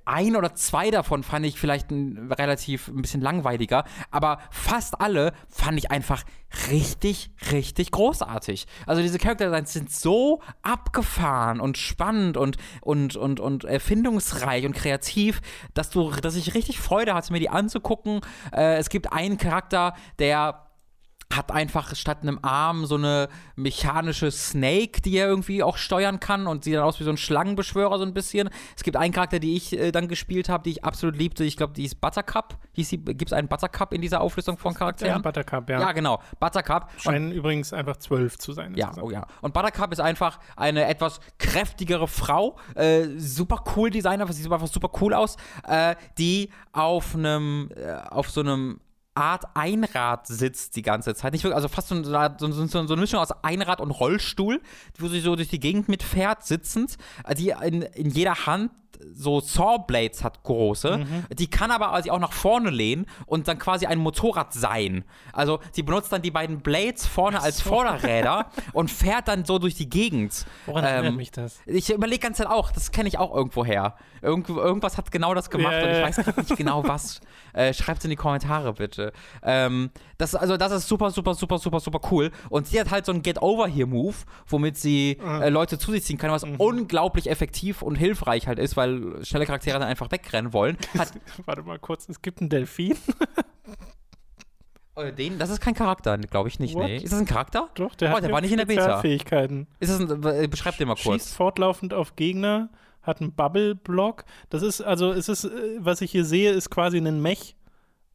ein 0.04 0.36
oder 0.36 0.54
zwei 0.54 0.90
davon 0.90 1.22
fand 1.22 1.44
ich 1.44 1.58
vielleicht 1.58 1.90
ein, 1.90 2.30
relativ 2.32 2.88
ein 2.88 3.02
bisschen 3.02 3.20
langweiliger, 3.20 3.84
aber 4.10 4.38
fast 4.50 5.00
alle 5.00 5.32
fand 5.48 5.78
ich 5.78 5.90
einfach 5.90 6.22
richtig, 6.70 7.30
richtig 7.50 7.90
großartig. 7.90 8.66
Also 8.86 9.02
diese 9.02 9.18
Character 9.18 9.46
Designs 9.46 9.72
sind 9.72 9.90
so 9.90 10.40
abgefahren 10.62 11.60
und 11.60 11.78
spannend 11.78 12.36
und, 12.36 12.58
und, 12.80 13.16
und, 13.16 13.40
und 13.40 13.64
erfindungsreich 13.64 14.66
und 14.66 14.74
kreativ, 14.74 15.40
dass 15.74 15.90
du, 15.90 16.10
dass 16.10 16.36
ich 16.36 16.54
richtig 16.54 16.78
Freude 16.78 17.14
hatte, 17.14 17.32
mir 17.32 17.40
die 17.40 17.50
anzugucken. 17.50 18.20
Äh, 18.52 18.76
es 18.76 18.88
gibt 18.88 19.12
einen 19.12 19.38
Charakter, 19.38 19.94
der 20.18 20.71
hat 21.36 21.52
einfach 21.52 21.94
statt 21.94 22.18
einem 22.22 22.38
Arm 22.42 22.86
so 22.86 22.96
eine 22.96 23.28
mechanische 23.56 24.30
Snake, 24.30 25.00
die 25.02 25.16
er 25.16 25.26
irgendwie 25.26 25.62
auch 25.62 25.76
steuern 25.76 26.20
kann 26.20 26.46
und 26.46 26.64
sieht 26.64 26.74
dann 26.74 26.82
aus 26.82 27.00
wie 27.00 27.04
so 27.04 27.10
ein 27.10 27.16
Schlangenbeschwörer 27.16 27.98
so 27.98 28.04
ein 28.04 28.14
bisschen. 28.14 28.50
Es 28.76 28.82
gibt 28.82 28.96
einen 28.96 29.12
Charakter, 29.12 29.38
die 29.38 29.56
ich 29.56 29.78
äh, 29.78 29.92
dann 29.92 30.08
gespielt 30.08 30.48
habe, 30.48 30.64
die 30.64 30.70
ich 30.70 30.84
absolut 30.84 31.16
liebte. 31.16 31.44
Ich 31.44 31.56
glaube, 31.56 31.72
die 31.72 31.84
ist 31.84 32.00
Buttercup. 32.00 32.58
Gibt 32.74 33.26
es 33.26 33.32
einen 33.32 33.48
Buttercup 33.48 33.92
in 33.92 34.00
dieser 34.00 34.20
Auflistung 34.20 34.58
von 34.58 34.74
Charakteren? 34.74 35.12
Ja, 35.12 35.18
Buttercup, 35.18 35.68
ja. 35.68 35.80
Ja, 35.80 35.92
genau. 35.92 36.20
Buttercup. 36.40 36.88
Scheinen 36.98 37.30
und, 37.30 37.36
übrigens 37.36 37.72
einfach 37.72 37.96
zwölf 37.96 38.38
zu 38.38 38.52
sein. 38.52 38.74
Ja, 38.74 38.92
oh 39.00 39.10
ja. 39.10 39.26
Und 39.40 39.54
Buttercup 39.54 39.92
ist 39.92 40.00
einfach 40.00 40.38
eine 40.56 40.86
etwas 40.86 41.20
kräftigere 41.38 42.08
Frau. 42.08 42.56
Äh, 42.74 43.08
super 43.18 43.62
cool 43.76 43.90
Designer, 43.90 44.26
sie 44.32 44.42
sieht 44.42 44.52
einfach 44.52 44.66
super 44.66 44.90
cool 45.00 45.14
aus. 45.14 45.36
Äh, 45.66 45.96
die 46.18 46.50
auf 46.72 47.14
einem, 47.14 47.70
äh, 47.76 47.94
auf 48.10 48.30
so 48.30 48.40
einem 48.40 48.80
Art 49.14 49.44
Einrad 49.54 50.26
sitzt 50.26 50.76
die 50.76 50.82
ganze 50.82 51.14
Zeit. 51.14 51.32
Nicht 51.32 51.44
wirklich, 51.44 51.56
also 51.56 51.68
fast 51.68 51.88
so, 51.88 52.02
so, 52.02 52.12
so, 52.38 52.66
so, 52.66 52.78
eine 52.78 52.96
Mischung 53.00 53.20
aus 53.20 53.30
Einrad 53.42 53.80
und 53.80 53.90
Rollstuhl, 53.90 54.60
wo 54.98 55.08
sie 55.08 55.20
so 55.20 55.36
durch 55.36 55.48
die 55.48 55.60
Gegend 55.60 55.88
mitfährt, 55.88 56.44
sitzend, 56.44 56.96
die 57.36 57.50
in, 57.50 57.82
in 57.82 58.10
jeder 58.10 58.46
Hand 58.46 58.70
so 59.12 59.40
Sawblades 59.40 60.24
hat, 60.24 60.42
große. 60.42 60.98
Mhm. 60.98 61.26
Die 61.36 61.48
kann 61.48 61.70
aber 61.70 61.88
quasi 61.88 62.10
auch 62.10 62.18
nach 62.18 62.32
vorne 62.32 62.70
lehnen 62.70 63.06
und 63.26 63.48
dann 63.48 63.58
quasi 63.58 63.86
ein 63.86 63.98
Motorrad 63.98 64.52
sein. 64.52 65.04
Also 65.32 65.60
sie 65.72 65.82
benutzt 65.82 66.12
dann 66.12 66.22
die 66.22 66.30
beiden 66.30 66.60
Blades 66.60 67.06
vorne 67.06 67.38
so. 67.38 67.44
als 67.44 67.60
Vorderräder 67.60 68.46
und 68.72 68.90
fährt 68.90 69.28
dann 69.28 69.44
so 69.44 69.58
durch 69.58 69.74
die 69.74 69.88
Gegend. 69.88 70.46
Woran 70.66 70.84
ähm, 70.84 70.90
erinnert 70.90 71.14
mich 71.16 71.30
das? 71.30 71.60
Ich 71.66 71.90
überlege 71.92 72.20
ganz 72.20 72.38
Zeit 72.38 72.46
auch, 72.46 72.70
das 72.70 72.90
kenne 72.92 73.08
ich 73.08 73.18
auch 73.18 73.34
irgendwo 73.34 73.64
her. 73.64 73.94
Irgend, 74.20 74.48
irgendwas 74.48 74.96
hat 74.98 75.10
genau 75.10 75.34
das 75.34 75.50
gemacht 75.50 75.72
yeah. 75.72 75.84
und 75.84 75.90
ich 75.90 76.18
weiß 76.18 76.36
nicht 76.36 76.56
genau 76.56 76.86
was. 76.86 77.20
Äh, 77.52 77.74
Schreibt 77.74 77.98
es 77.98 78.04
in 78.04 78.10
die 78.10 78.16
Kommentare 78.16 78.72
bitte. 78.72 79.12
Ähm, 79.42 79.90
das, 80.16 80.34
also 80.34 80.56
das 80.56 80.72
ist 80.72 80.88
super, 80.88 81.10
super, 81.10 81.34
super, 81.34 81.58
super, 81.58 81.80
super 81.80 82.00
cool. 82.10 82.30
Und 82.48 82.68
sie 82.68 82.80
hat 82.80 82.90
halt 82.90 83.04
so 83.04 83.12
einen 83.12 83.22
Get-Over-Here-Move, 83.22 84.14
womit 84.46 84.78
sie 84.78 85.18
mhm. 85.20 85.42
äh, 85.42 85.48
Leute 85.48 85.78
zu 85.78 85.90
sich 85.90 86.04
ziehen 86.04 86.18
kann, 86.18 86.30
was 86.30 86.46
mhm. 86.46 86.56
unglaublich 86.56 87.28
effektiv 87.28 87.82
und 87.82 87.96
hilfreich 87.96 88.46
halt 88.46 88.58
ist, 88.58 88.76
weil 88.76 88.91
schnelle 89.22 89.46
Charaktere 89.46 89.78
dann 89.78 89.88
einfach 89.88 90.10
wegrennen 90.10 90.52
wollen. 90.52 90.76
Hat, 90.98 91.12
Warte 91.44 91.62
mal 91.62 91.78
kurz, 91.78 92.08
es 92.08 92.22
gibt 92.22 92.40
einen 92.40 92.50
Delfin. 92.50 92.96
Oh, 94.94 95.02
den, 95.18 95.38
das 95.38 95.50
ist 95.50 95.60
kein 95.60 95.74
Charakter, 95.74 96.18
glaube 96.18 96.48
ich 96.48 96.58
nicht. 96.58 96.76
Nee. 96.76 96.96
Ist 96.98 97.12
das 97.12 97.20
ein 97.20 97.26
Charakter? 97.26 97.68
Doch, 97.74 97.94
der 97.94 98.12
oh, 98.12 98.16
hat 98.16 98.24
der 98.24 98.32
war 98.32 98.40
nicht 98.40 98.52
in 98.52 98.58
der 98.58 98.66
Beta. 98.66 99.00
Fähigkeiten. 99.00 99.66
Ist 99.80 99.92
das 99.92 100.00
ein, 100.00 100.22
äh, 100.24 100.48
beschreib 100.48 100.76
den 100.78 100.88
mal 100.88 100.94
kurz. 100.94 101.24
Schießt 101.24 101.34
fortlaufend 101.34 101.94
auf 101.94 102.16
Gegner, 102.16 102.70
hat 103.02 103.20
einen 103.20 103.32
Bubble-Block. 103.32 104.24
Das 104.50 104.62
ist, 104.62 104.80
also, 104.80 105.12
es 105.12 105.28
ist, 105.28 105.44
äh, 105.44 105.78
was 105.78 106.00
ich 106.00 106.10
hier 106.10 106.24
sehe, 106.24 106.52
ist 106.52 106.70
quasi 106.70 106.98
ein 106.98 107.22
Mech 107.22 107.56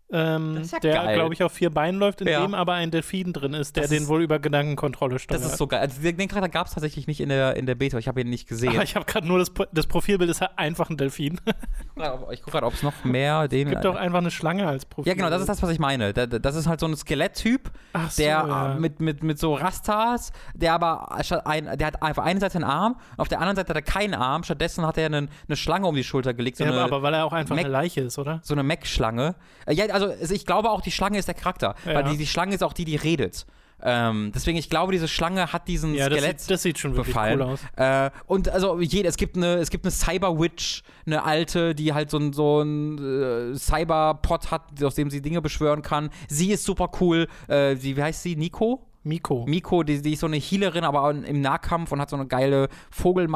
ähm, 0.09 0.61
ja 0.71 0.79
der, 0.79 1.13
glaube 1.13 1.33
ich, 1.33 1.43
auf 1.43 1.51
vier 1.51 1.69
Beinen 1.69 1.99
läuft, 1.99 2.21
in 2.21 2.27
ja. 2.27 2.41
dem 2.41 2.53
aber 2.53 2.73
ein 2.73 2.91
Delfin 2.91 3.33
drin 3.33 3.53
ist, 3.53 3.75
der 3.75 3.83
das 3.83 3.89
den 3.89 4.03
ist, 4.03 4.07
wohl 4.07 4.21
über 4.21 4.39
Gedankenkontrolle 4.39 5.19
steuert. 5.19 5.41
Das 5.41 5.51
ist 5.51 5.57
so 5.57 5.67
geil. 5.67 5.81
Also, 5.81 6.01
den 6.01 6.27
Charakter 6.29 6.49
gab 6.49 6.67
es 6.67 6.73
tatsächlich 6.73 7.07
nicht 7.07 7.19
in 7.19 7.27
der, 7.27 7.57
in 7.57 7.65
der 7.65 7.75
Beta. 7.75 7.97
Ich 7.97 8.07
habe 8.07 8.21
ihn 8.21 8.29
nicht 8.29 8.47
gesehen. 8.47 8.69
Aber 8.69 8.83
ich 8.83 8.95
habe 8.95 9.05
gerade 9.05 9.27
nur 9.27 9.39
das, 9.39 9.51
das 9.73 9.85
Profilbild, 9.87 10.29
ist 10.29 10.39
halt 10.39 10.51
einfach 10.55 10.89
ein 10.89 10.95
Delfin. 10.95 11.41
ich 12.31 12.41
gucke 12.41 12.51
gerade, 12.51 12.65
ob 12.65 12.73
es 12.73 12.83
noch 12.83 13.03
mehr 13.03 13.49
den. 13.49 13.67
Es 13.67 13.73
gibt 13.73 13.85
doch 13.85 13.95
einfach 13.95 14.19
eine 14.19 14.31
Schlange 14.31 14.65
als 14.65 14.85
Profil. 14.85 15.09
Ja, 15.09 15.15
genau, 15.15 15.29
das 15.29 15.41
ist 15.41 15.49
das, 15.49 15.61
was 15.61 15.71
ich 15.71 15.79
meine. 15.79 16.13
Das 16.13 16.55
ist 16.55 16.67
halt 16.67 16.79
so 16.79 16.87
ein 16.87 16.95
Skeletttyp, 16.95 17.69
so, 17.93 18.21
der 18.21 18.27
ja. 18.27 18.75
mit, 18.79 19.01
mit, 19.01 19.23
mit 19.23 19.39
so 19.39 19.55
Rastas, 19.55 20.31
der 20.53 20.73
aber 20.73 21.11
ein, 21.45 21.77
der 21.77 21.87
hat 21.87 22.01
einfach 22.01 22.23
eine 22.23 22.39
Seite 22.39 22.55
einen 22.55 22.63
Arm, 22.63 22.95
auf 23.17 23.27
der 23.27 23.39
anderen 23.39 23.57
Seite 23.57 23.69
hat 23.69 23.75
er 23.75 23.81
keinen 23.81 24.13
Arm. 24.13 24.43
Stattdessen 24.43 24.85
hat 24.85 24.97
er 24.97 25.07
einen, 25.07 25.29
eine 25.47 25.57
Schlange 25.57 25.85
um 25.87 25.95
die 25.95 26.03
Schulter 26.05 26.33
gelegt. 26.33 26.57
So 26.57 26.63
ja, 26.63 26.71
eine 26.71 26.81
aber 26.81 27.01
weil 27.01 27.13
er 27.13 27.25
auch 27.25 27.33
einfach 27.33 27.55
Mac, 27.55 27.65
eine 27.65 27.73
Leiche 27.73 28.01
ist, 28.01 28.17
oder? 28.17 28.39
So 28.43 28.53
eine 28.53 28.63
Mech-Schlange. 28.63 29.35
Ja, 29.69 29.96
also 30.05 30.33
ich 30.33 30.45
glaube 30.45 30.69
auch, 30.69 30.81
die 30.81 30.91
Schlange 30.91 31.17
ist 31.17 31.27
der 31.27 31.35
Charakter. 31.35 31.75
Ja. 31.85 31.95
Weil 31.95 32.03
die, 32.11 32.17
die 32.17 32.27
Schlange 32.27 32.55
ist 32.55 32.63
auch 32.63 32.73
die, 32.73 32.85
die 32.85 32.95
redet. 32.95 33.45
Ähm, 33.81 34.31
deswegen, 34.33 34.57
ich 34.57 34.69
glaube, 34.69 34.91
diese 34.91 35.07
Schlange 35.07 35.53
hat 35.53 35.67
diesen 35.67 35.93
ja, 35.93 36.05
Skelett. 36.05 36.35
Das 36.35 36.41
sieht, 36.41 36.51
das 36.51 36.63
sieht 36.63 36.79
schon 36.79 36.95
wirklich 36.95 37.13
befallen. 37.13 37.41
cool 37.41 37.47
aus. 37.47 37.59
Äh, 37.75 38.09
und 38.25 38.49
also 38.49 38.79
jede, 38.79 39.07
es 39.07 39.17
gibt 39.17 39.37
eine, 39.37 39.55
es 39.55 39.69
gibt 39.69 39.85
eine 39.85 39.91
Cyber-Witch, 39.91 40.81
eine 41.05 41.23
alte, 41.23 41.75
die 41.75 41.93
halt 41.93 42.09
so 42.09 42.17
ein, 42.17 42.33
so 42.33 42.61
ein 42.61 42.97
äh, 42.97 43.55
Cyber-Pod 43.55 44.49
hat, 44.49 44.83
aus 44.83 44.95
dem 44.95 45.11
sie 45.11 45.21
Dinge 45.21 45.41
beschwören 45.41 45.83
kann. 45.83 46.09
Sie 46.27 46.51
ist 46.51 46.63
super 46.63 46.89
cool. 46.99 47.27
Äh, 47.47 47.75
wie 47.79 48.01
heißt 48.01 48.23
sie? 48.23 48.35
Nico? 48.35 48.86
Miko. 49.07 49.45
Miko, 49.47 49.83
die, 49.83 50.01
die 50.01 50.13
ist 50.13 50.19
so 50.19 50.27
eine 50.27 50.37
Healerin, 50.37 50.83
aber 50.83 51.09
im 51.11 51.41
Nahkampf 51.41 51.91
und 51.91 52.01
hat 52.01 52.09
so 52.09 52.15
eine 52.15 52.27
geile 52.27 52.67
Vogel. 52.91 53.27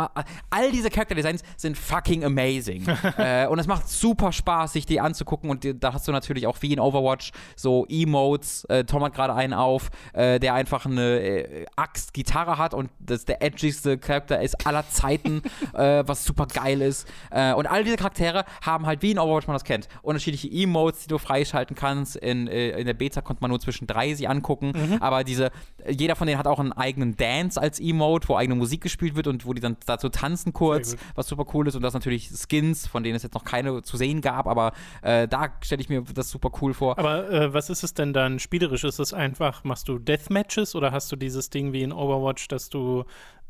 All 0.49 0.71
diese 0.71 0.89
Charakterdesigns 0.89 1.41
sind 1.57 1.77
fucking 1.77 2.23
amazing. 2.23 2.85
äh, 3.17 3.47
und 3.47 3.59
es 3.59 3.67
macht 3.67 3.87
super 3.89 4.31
Spaß, 4.31 4.73
sich 4.73 4.85
die 4.85 4.99
anzugucken. 4.99 5.49
Und 5.49 5.63
die, 5.63 5.79
da 5.79 5.93
hast 5.93 6.07
du 6.07 6.11
natürlich 6.11 6.47
auch 6.47 6.57
wie 6.61 6.73
in 6.73 6.79
Overwatch 6.79 7.31
so 7.55 7.85
Emotes. 7.89 8.65
Äh, 8.65 8.83
Tom 8.83 9.03
hat 9.03 9.13
gerade 9.13 9.33
einen 9.33 9.53
auf, 9.53 9.89
äh, 10.13 10.39
der 10.39 10.53
einfach 10.53 10.85
eine 10.85 11.19
äh, 11.19 11.65
Axt-Gitarre 11.75 12.57
hat 12.57 12.73
und 12.73 12.89
das 12.99 13.25
der 13.25 13.41
edgigste 13.41 13.97
Charakter 13.97 14.41
ist 14.41 14.65
aller 14.65 14.87
Zeiten, 14.89 15.41
äh, 15.73 16.03
was 16.05 16.25
super 16.25 16.47
geil 16.47 16.81
ist. 16.81 17.07
Äh, 17.29 17.53
und 17.53 17.67
all 17.67 17.83
diese 17.83 17.95
Charaktere 17.95 18.45
haben 18.61 18.85
halt, 18.85 19.01
wie 19.01 19.11
in 19.11 19.19
Overwatch 19.19 19.47
man 19.47 19.55
das 19.55 19.63
kennt, 19.63 19.87
unterschiedliche 20.01 20.49
Emotes, 20.49 21.03
die 21.03 21.07
du 21.07 21.17
freischalten 21.17 21.75
kannst. 21.75 22.15
In, 22.15 22.47
in 22.47 22.85
der 22.85 22.93
Beta 22.93 23.21
konnte 23.21 23.41
man 23.41 23.49
nur 23.49 23.59
zwischen 23.59 23.87
drei 23.87 24.13
sie 24.13 24.27
angucken, 24.27 24.73
mhm. 24.75 24.97
aber 25.01 25.23
diese 25.23 25.51
jeder 25.89 26.15
von 26.15 26.27
denen 26.27 26.37
hat 26.37 26.47
auch 26.47 26.59
einen 26.59 26.73
eigenen 26.73 27.17
Dance 27.17 27.59
als 27.59 27.79
Emote, 27.79 28.29
wo 28.29 28.35
eigene 28.35 28.55
Musik 28.55 28.81
gespielt 28.81 29.15
wird 29.15 29.27
und 29.27 29.45
wo 29.45 29.53
die 29.53 29.61
dann 29.61 29.77
dazu 29.85 30.09
tanzen 30.09 30.53
kurz, 30.53 30.95
was 31.15 31.27
super 31.27 31.45
cool 31.53 31.67
ist. 31.67 31.75
Und 31.75 31.81
das 31.81 31.93
natürlich 31.93 32.29
Skins, 32.29 32.87
von 32.87 33.03
denen 33.03 33.15
es 33.15 33.23
jetzt 33.23 33.33
noch 33.33 33.43
keine 33.43 33.81
zu 33.81 33.97
sehen 33.97 34.21
gab, 34.21 34.47
aber 34.47 34.73
äh, 35.01 35.27
da 35.27 35.49
stelle 35.61 35.81
ich 35.81 35.89
mir 35.89 36.01
das 36.01 36.29
super 36.29 36.51
cool 36.61 36.73
vor. 36.73 36.97
Aber 36.99 37.29
äh, 37.29 37.53
was 37.53 37.69
ist 37.69 37.83
es 37.83 37.93
denn 37.93 38.13
dann 38.13 38.39
spielerisch? 38.39 38.83
Ist 38.83 38.99
es 38.99 39.13
einfach, 39.13 39.63
machst 39.63 39.87
du 39.87 39.97
Deathmatches 39.97 40.75
oder 40.75 40.91
hast 40.91 41.11
du 41.11 41.15
dieses 41.15 41.49
Ding 41.49 41.73
wie 41.73 41.81
in 41.81 41.91
Overwatch, 41.91 42.47
dass 42.47 42.69
du 42.69 43.03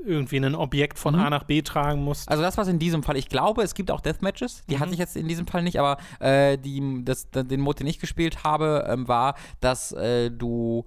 irgendwie 0.03 0.37
ein 0.37 0.55
Objekt 0.55 0.97
von 0.97 1.15
mhm. 1.15 1.21
A 1.21 1.29
nach 1.29 1.43
B 1.43 1.61
tragen 1.61 2.03
musst? 2.03 2.29
Also 2.29 2.41
das 2.43 2.57
was 2.57 2.67
in 2.67 2.79
diesem 2.79 3.03
Fall, 3.03 3.17
ich 3.17 3.29
glaube, 3.29 3.61
es 3.61 3.75
gibt 3.75 3.91
auch 3.91 4.01
Deathmatches, 4.01 4.63
die 4.69 4.75
mhm. 4.75 4.79
hatte 4.79 4.93
ich 4.93 4.99
jetzt 4.99 5.15
in 5.15 5.27
diesem 5.27 5.47
Fall 5.47 5.63
nicht, 5.63 5.79
aber 5.79 5.97
äh, 6.19 6.57
die, 6.57 7.03
das, 7.03 7.29
den 7.31 7.61
Mode, 7.61 7.79
den 7.79 7.87
ich 7.87 7.99
gespielt 7.99 8.43
habe, 8.43 8.87
ähm, 8.89 9.07
war, 9.07 9.35
dass 9.59 9.91
äh, 9.91 10.31
du 10.31 10.85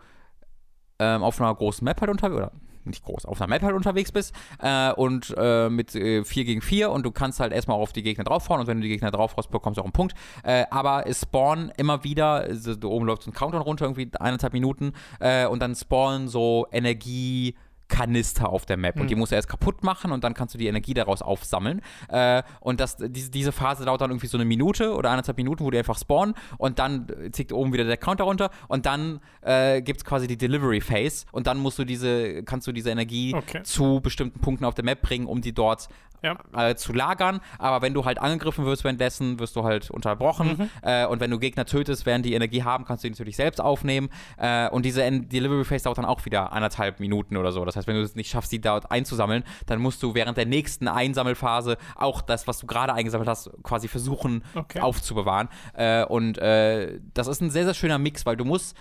ähm, 0.99 1.22
auf 1.22 1.40
einer 1.40 1.55
großen 1.55 1.84
Map 1.84 2.01
halt 2.01 2.11
unterwegs, 2.11 2.36
oder 2.36 2.53
nicht 2.86 3.05
groß, 3.05 3.24
auf 3.24 3.40
einer 3.40 3.49
Map 3.49 3.62
halt 3.62 3.74
unterwegs 3.74 4.12
bist 4.12 4.34
äh, 4.61 4.92
und 4.92 5.34
äh, 5.36 5.68
mit 5.68 5.95
äh, 5.95 6.24
4 6.24 6.45
gegen 6.45 6.61
4 6.61 6.90
und 6.90 7.05
du 7.05 7.11
kannst 7.11 7.40
halt 7.40 7.53
erstmal 7.53 7.78
auf 7.78 7.92
die 7.92 8.03
Gegner 8.03 8.24
draufhauen 8.24 8.61
und 8.61 8.66
wenn 8.66 8.78
du 8.78 8.82
die 8.82 8.90
Gegner 8.90 9.11
draufhaust, 9.11 9.51
bekommst 9.51 9.78
du 9.78 9.82
auch 9.82 9.86
einen 9.86 9.92
Punkt. 9.92 10.14
Äh, 10.42 10.64
aber 10.70 11.07
es 11.07 11.22
spawnen 11.22 11.72
immer 11.76 12.05
wieder, 12.05 12.34
also, 12.34 12.74
oben 12.84 13.07
läuft 13.07 13.22
so 13.22 13.30
ein 13.30 13.34
Countdown 13.34 13.62
runter, 13.62 13.84
irgendwie 13.86 14.11
eineinhalb 14.18 14.53
Minuten 14.53 14.92
äh, 15.20 15.47
und 15.47 15.61
dann 15.61 15.74
spawnen 15.74 16.28
so 16.28 16.66
Energie- 16.72 17.55
Kanister 17.89 18.49
auf 18.49 18.66
der 18.66 18.76
Map. 18.76 18.97
Mhm. 18.97 19.03
Und 19.03 19.09
die 19.09 19.14
hm. 19.14 19.20
musst 19.20 19.32
du 19.32 19.37
erst 19.37 19.49
kaputt 19.49 19.82
machen 19.82 20.12
und 20.12 20.24
dann 20.24 20.35
kannst 20.35 20.55
du 20.55 20.59
die 20.59 20.66
Energie 20.66 20.95
daraus 20.95 21.22
aufsammeln. 21.22 21.80
Äh, 22.09 22.43
und 22.61 22.80
das, 22.80 22.97
diese, 22.97 23.30
diese 23.30 23.53
Phase 23.53 23.85
dauert 23.85 24.01
dann 24.01 24.11
irgendwie 24.11 24.26
so 24.26 24.37
eine 24.37 24.45
Minute 24.45 24.95
oder 24.95 25.11
eineinhalb 25.11 25.37
Minuten, 25.37 25.64
wo 25.64 25.70
die 25.70 25.78
einfach 25.78 25.99
spawnen 25.99 26.35
und 26.59 26.78
dann 26.78 27.07
zieht 27.32 27.53
oben 27.53 27.72
wieder 27.72 27.85
der 27.85 27.97
Counter 27.97 28.24
runter 28.24 28.51
und 28.68 28.87
dann 28.87 29.20
äh, 29.43 29.82
gibt 29.82 30.01
es 30.01 30.05
quasi 30.05 30.26
die 30.26 30.37
Delivery 30.37 30.80
Phase 30.80 31.26
und 31.32 31.47
dann 31.47 31.59
musst 31.59 31.78
du 31.78 31.85
diese, 31.85 32.43
kannst 32.43 32.66
du 32.66 32.72
diese 32.72 32.91
Energie 32.91 33.35
okay. 33.35 33.62
zu 33.62 34.01
bestimmten 34.01 34.41
Punkten 34.41 34.64
auf 34.64 34.74
der 34.74 34.85
Map 34.85 35.03
bringen, 35.03 35.26
um 35.26 35.41
die 35.41 35.53
dort 35.53 35.89
ja. 36.23 36.37
äh, 36.57 36.75
zu 36.77 36.93
lagern. 36.93 37.41
Aber 37.59 37.83
wenn 37.83 37.95
du 37.95 38.05
halt 38.05 38.19
angegriffen 38.19 38.65
wirst 38.65 38.85
währenddessen, 38.85 39.39
wirst 39.39 39.57
du 39.57 39.65
halt 39.65 39.91
unterbrochen. 39.91 40.57
Mhm. 40.59 40.71
Äh, 40.83 41.07
und 41.07 41.21
wenn 41.21 41.31
du 41.31 41.39
Gegner 41.39 41.65
tötest, 41.67 42.07
während 42.07 42.25
die 42.25 42.35
Energie 42.35 42.62
haben, 42.62 42.85
kannst 42.85 43.05
du 43.05 43.09
die 43.09 43.12
natürlich 43.12 43.37
selbst 43.37 43.61
aufnehmen. 43.61 44.09
Äh, 44.37 44.69
und 44.69 44.85
diese 44.85 45.11
Delivery 45.11 45.65
Phase 45.65 45.85
dauert 45.85 45.99
dann 45.99 46.05
auch 46.05 46.25
wieder 46.25 46.53
anderthalb 46.53 47.01
Minuten 47.01 47.37
oder 47.37 47.53
so. 47.53 47.65
Das 47.65 47.77
heißt, 47.77 47.87
wenn 47.87 47.97
du 47.97 48.03
es 48.03 48.15
nicht 48.15 48.31
schaffst, 48.31 48.53
die 48.53 48.61
dort 48.61 48.91
einzusammeln, 48.91 49.45
dann 49.67 49.81
musst 49.81 50.03
du 50.03 50.15
während 50.15 50.37
der 50.37 50.47
nächsten 50.47 50.89
Einsammelphase 50.89 51.77
auch 51.97 52.21
das, 52.23 52.47
was 52.47 52.59
du 52.59 52.67
gerade 52.67 52.93
eingesammelt 52.93 53.29
hast, 53.29 53.51
quasi 53.62 53.89
versuchen 53.89 54.45
okay. 54.55 54.81
aufzubewahren. 54.81 55.49
Äh, 55.75 56.05
und 56.05 56.39
äh, 56.39 56.99
das 57.15 57.27
ist 57.27 57.41
ein 57.41 57.51
sehr, 57.51 57.65
sehr 57.65 57.75
schöner 57.75 57.99
Mix, 57.99 58.27
weil 58.27 58.37
du 58.37 58.45
musst 58.45 58.77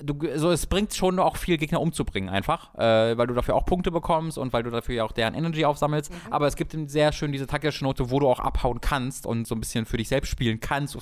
du, 0.00 0.18
so, 0.36 0.50
es 0.50 0.66
bringt 0.66 0.94
schon 0.94 1.18
auch 1.18 1.36
viel 1.36 1.56
Gegner 1.56 1.80
umzubringen, 1.80 2.28
einfach, 2.28 2.74
äh, 2.74 3.16
weil 3.16 3.26
du 3.26 3.34
dafür 3.34 3.54
auch 3.54 3.64
Punkte 3.64 3.90
bekommst 3.90 4.38
und 4.38 4.52
weil 4.52 4.62
du 4.62 4.70
dafür 4.70 4.94
ja 4.94 5.04
auch 5.04 5.12
deren 5.12 5.34
Energy 5.34 5.64
aufsammelst. 5.64 6.12
Mhm. 6.12 6.32
Aber 6.32 6.46
es 6.46 6.56
gibt 6.56 6.74
sehr 6.90 7.12
schön 7.12 7.32
diese 7.32 7.46
taktische 7.46 7.84
Note, 7.84 8.10
wo 8.10 8.18
du 8.20 8.28
auch 8.28 8.40
abhauen 8.40 8.80
kannst 8.80 9.26
und 9.26 9.46
so 9.46 9.54
ein 9.54 9.60
bisschen 9.60 9.86
für 9.86 9.96
dich 9.96 10.08
selbst 10.08 10.30
spielen 10.30 10.60
kannst, 10.60 10.96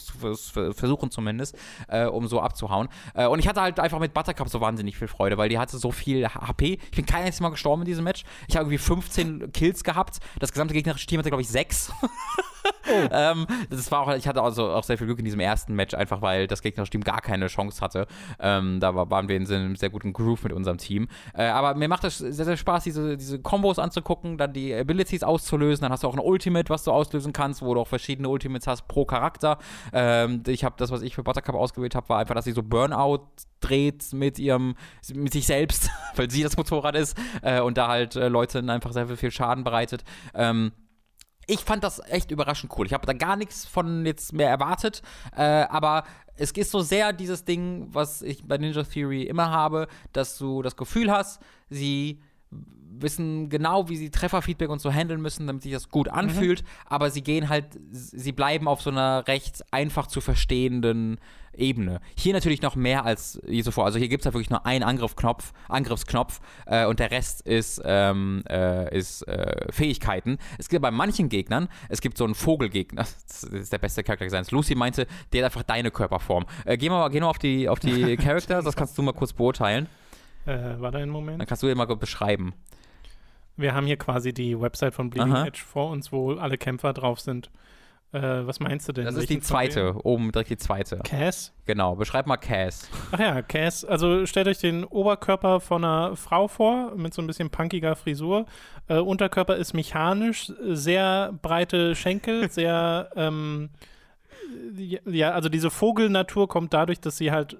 versuchen 0.75 1.11
zumindest, 1.11 1.57
äh, 1.89 2.05
um 2.05 2.27
so 2.27 2.41
abzuhauen. 2.41 2.89
Äh, 3.15 3.27
und 3.27 3.39
ich 3.39 3.49
hatte 3.49 3.61
halt 3.61 3.81
einfach 3.81 3.99
mit 3.99 4.13
Buttercup 4.13 4.49
so 4.49 4.61
wahnsinnig 4.61 4.97
viel 4.97 5.09
Freude, 5.09 5.39
weil 5.39 5.49
die 5.49 5.59
hatte 5.59 5.79
so 5.79 5.91
viel 5.91 6.27
HP. 6.27 6.79
Ich 6.91 6.97
bin 6.97 7.07
kein 7.07 7.21
einziges 7.21 7.41
Mal 7.41 7.51
gestorben 7.51 7.83
in 7.83 7.87
diesem 7.87 8.05
Match. 8.05 8.25
Ich 8.49 8.57
habe 8.57 8.65
irgendwie 8.65 8.79
15 8.79 9.53
Kills 9.53 9.85
gehabt. 9.85 10.19
Das 10.39 10.53
gesamte 10.53 10.75
gegnerische 10.75 11.07
Team 11.07 11.19
hatte, 11.19 11.31
glaube 11.31 11.43
ich, 11.43 11.49
6. 11.49 11.93
Oh. 12.65 12.69
ähm, 13.11 13.47
das 13.71 13.91
war 13.91 14.01
auch, 14.01 14.15
ich 14.15 14.27
hatte 14.27 14.43
also 14.43 14.71
auch 14.71 14.85
sehr 14.85 14.99
viel 14.99 15.07
Glück 15.07 15.19
in 15.19 15.25
diesem 15.25 15.41
ersten 15.41 15.75
Match, 15.75 15.95
einfach 15.95 16.23
weil 16.23 16.47
das 16.47 16.63
Gegnerteam 16.63 17.03
gar 17.03 17.21
keine 17.21 17.47
Chance 17.47 17.81
hatte. 17.81 18.07
Ähm, 18.39 18.81
da 18.81 18.95
war, 18.95 19.11
waren 19.11 19.29
wir 19.29 19.37
in 19.37 19.47
einem 19.47 19.77
sehr 19.77 19.91
guten 19.91 20.13
Groove 20.13 20.45
mit 20.45 20.53
unserem 20.53 20.79
Team. 20.79 21.09
Äh, 21.35 21.45
aber 21.45 21.75
mir 21.75 21.89
macht 21.89 22.05
es 22.05 22.19
sehr, 22.19 22.45
sehr 22.45 22.57
Spaß, 22.57 22.85
diese, 22.85 23.17
diese 23.17 23.41
Kombos 23.41 23.79
anzugucken, 23.79 24.39
dann 24.39 24.53
die 24.53 24.75
Abilities 24.75 25.23
auszulösen. 25.23 25.83
Dann 25.83 25.93
hast 25.93 26.03
du 26.03 26.09
auch 26.09 26.15
ein 26.15 26.21
Ultimate, 26.21 26.69
was 26.71 26.85
du 26.85 26.93
auslösen 26.93 27.33
kannst, 27.33 27.63
wo 27.63 27.75
du 27.75 27.81
auch 27.81 27.89
verschiedene 27.89 28.29
Ultimates 28.29 28.67
hast 28.67 28.89
pro 28.89 29.05
Charakter. 29.05 29.59
Ähm, 29.93 30.43
ich 30.47 30.65
habe 30.65 30.75
das, 30.79 30.91
was 30.91 31.03
ich 31.03 31.15
für 31.15 31.23
Buttercup 31.23 31.55
ausgewählt 31.55 31.95
habe, 31.95 32.09
war 32.09 32.19
einfach, 32.19 32.35
dass 32.35 32.45
sie 32.45 32.53
so 32.53 32.63
Burnout 32.63 33.29
dreht 33.61 34.13
mit 34.13 34.39
ihrem, 34.39 34.75
mit 35.15 35.33
sich 35.33 35.47
selbst, 35.47 35.91
weil 36.17 36.31
sie 36.31 36.43
das 36.43 36.57
Motorrad 36.57 36.97
ist 36.97 37.17
äh, 37.43 37.61
und 37.61 37.79
da 37.79 37.89
halt 37.89 38.17
äh, 38.17 38.29
Leuten 38.29 38.71
einfach 38.71 38.93
sehr 38.93 39.09
viel 39.09 39.31
Schaden 39.31 39.65
bereitet. 39.65 40.05
Ähm, 40.35 40.73
ich 41.53 41.61
fand 41.61 41.85
das 41.85 42.01
echt 42.09 42.31
überraschend 42.31 42.73
cool. 42.79 42.87
Ich 42.87 42.95
habe 42.95 43.07
da 43.07 43.13
gar 43.13 43.37
nichts 43.37 43.67
von 43.67 44.07
jetzt 44.07 44.33
mehr 44.33 44.49
erwartet, 44.49 45.03
äh, 45.37 45.43
aber 45.43 46.05
es 46.37 46.51
ist 46.53 46.71
so 46.71 46.81
sehr 46.81 47.13
dieses 47.13 47.45
Ding, 47.45 47.89
was 47.93 48.23
ich 48.23 48.47
bei 48.47 48.57
Ninja 48.57 48.83
Theory 48.85 49.25
immer 49.25 49.51
habe, 49.51 49.87
dass 50.15 50.39
du 50.39 50.63
das 50.63 50.77
Gefühl 50.77 51.11
hast, 51.11 51.43
sie 51.69 52.21
wissen 53.03 53.49
genau, 53.49 53.89
wie 53.89 53.97
sie 53.97 54.11
Trefferfeedback 54.11 54.71
und 54.71 54.81
so 54.81 54.91
handeln 54.91 55.21
müssen, 55.21 55.47
damit 55.47 55.63
sich 55.63 55.73
das 55.73 55.91
gut 55.91 56.07
mhm. 56.07 56.19
anfühlt, 56.19 56.63
mhm. 56.63 56.67
aber 56.87 57.11
sie 57.11 57.23
gehen 57.23 57.49
halt, 57.49 57.67
sie 57.91 58.33
bleiben 58.33 58.69
auf 58.69 58.81
so 58.81 58.91
einer 58.91 59.27
recht 59.27 59.65
einfach 59.73 60.07
zu 60.07 60.21
verstehenden 60.21 61.19
Ebene. 61.55 62.01
Hier 62.17 62.33
natürlich 62.33 62.63
noch 62.63 62.77
mehr 62.77 63.05
als 63.05 63.39
je 63.47 63.63
zuvor. 63.63 63.85
Also 63.85 63.99
hier 63.99 64.09
gibt 64.09 64.23
es 64.23 64.27
halt 64.27 64.35
wirklich 64.35 64.49
nur 64.49 64.65
einen 64.65 64.83
Angriffsknopf, 64.83 65.53
Angriffsknopf 65.69 66.41
äh, 66.65 66.87
und 66.87 66.99
der 66.99 67.11
Rest 67.11 67.43
ist, 67.43 67.83
ähm, 67.85 68.43
äh, 68.49 68.97
ist 68.97 69.29
äh, 69.29 69.71
Fähigkeiten. 69.71 70.39
Es 70.57 70.71
gibt 70.71 70.81
bei 70.81 70.91
manchen 70.91 71.29
Gegnern, 71.29 71.69
es 71.91 72.01
gibt 72.01 72.17
so 72.17 72.25
einen 72.25 72.35
Vogelgegner, 72.35 73.03
das 73.29 73.45
ist 73.45 73.73
der 73.73 73.79
beste 73.79 74.03
Charakter 74.03 74.25
Design. 74.25 74.47
Lucy 74.51 74.75
meinte, 74.75 75.07
der 75.33 75.45
hat 75.45 75.53
einfach 75.53 75.63
deine 75.65 75.91
Körperform. 75.91 76.47
Äh, 76.65 76.79
geh, 76.79 76.89
mal, 76.89 77.11
geh 77.11 77.21
mal 77.21 77.29
auf 77.29 77.39
die, 77.39 77.69
auf 77.69 77.81
die 77.81 78.17
Charakter, 78.23 78.63
das 78.63 78.75
kannst 78.75 78.97
du 78.97 79.03
mal 79.03 79.13
kurz 79.13 79.35
beurteilen. 79.35 79.89
Äh, 80.47 80.81
war 80.81 80.91
da 80.91 80.99
ein 80.99 81.11
Moment? 81.11 81.41
Dann 81.41 81.47
kannst 81.47 81.63
du 81.63 81.67
dir 81.67 81.75
mal 81.75 81.87
beschreiben. 81.87 82.55
Wir 83.57 83.75
haben 83.75 83.87
hier 83.87 83.97
quasi 83.97 84.33
die 84.33 84.59
Website 84.61 84.95
von 84.95 85.11
Bleeding 85.11 85.33
Aha. 85.33 85.47
Edge 85.47 85.63
vor 85.65 85.91
uns, 85.91 86.11
wo 86.11 86.33
alle 86.35 86.57
Kämpfer 86.57 86.93
drauf 86.93 87.21
sind. 87.21 87.51
Äh, 88.13 88.47
was 88.47 88.61
meinst 88.61 88.89
du 88.89 88.93
denn? 88.93 89.07
Das 89.07 89.15
ist 89.15 89.31
die 89.31 89.41
zweite, 89.41 89.95
oben 90.05 90.33
direkt 90.33 90.51
die 90.51 90.59
zweite. 90.59 90.99
Cass? 91.03 91.53
Genau, 91.65 91.97
beschreib 91.97 92.27
mal 92.27 92.37
Cass. 92.37 92.91
Ach 93.11 93.19
ja, 93.19 93.41
Cass. 93.41 93.87
Also 93.87 94.27
stellt 94.27 94.49
euch 94.49 94.59
den 94.59 94.85
Oberkörper 94.85 95.61
von 95.61 95.83
einer 95.83 96.15
Frau 96.17 96.47
vor, 96.47 96.95
mit 96.95 97.15
so 97.15 97.23
ein 97.23 97.27
bisschen 97.27 97.49
punkiger 97.49 97.97
Frisur. 97.97 98.45
Äh, 98.89 98.99
Unterkörper 98.99 99.57
ist 99.57 99.73
mechanisch, 99.73 100.53
sehr 100.63 101.33
breite 101.41 101.95
Schenkel, 101.95 102.51
sehr, 102.51 103.09
ähm, 103.17 103.71
ja, 105.07 105.31
also 105.31 105.49
diese 105.49 105.71
Vogelnatur 105.71 106.49
kommt 106.49 106.75
dadurch, 106.75 107.01
dass 107.01 107.17
sie 107.17 107.33
halt 107.33 107.57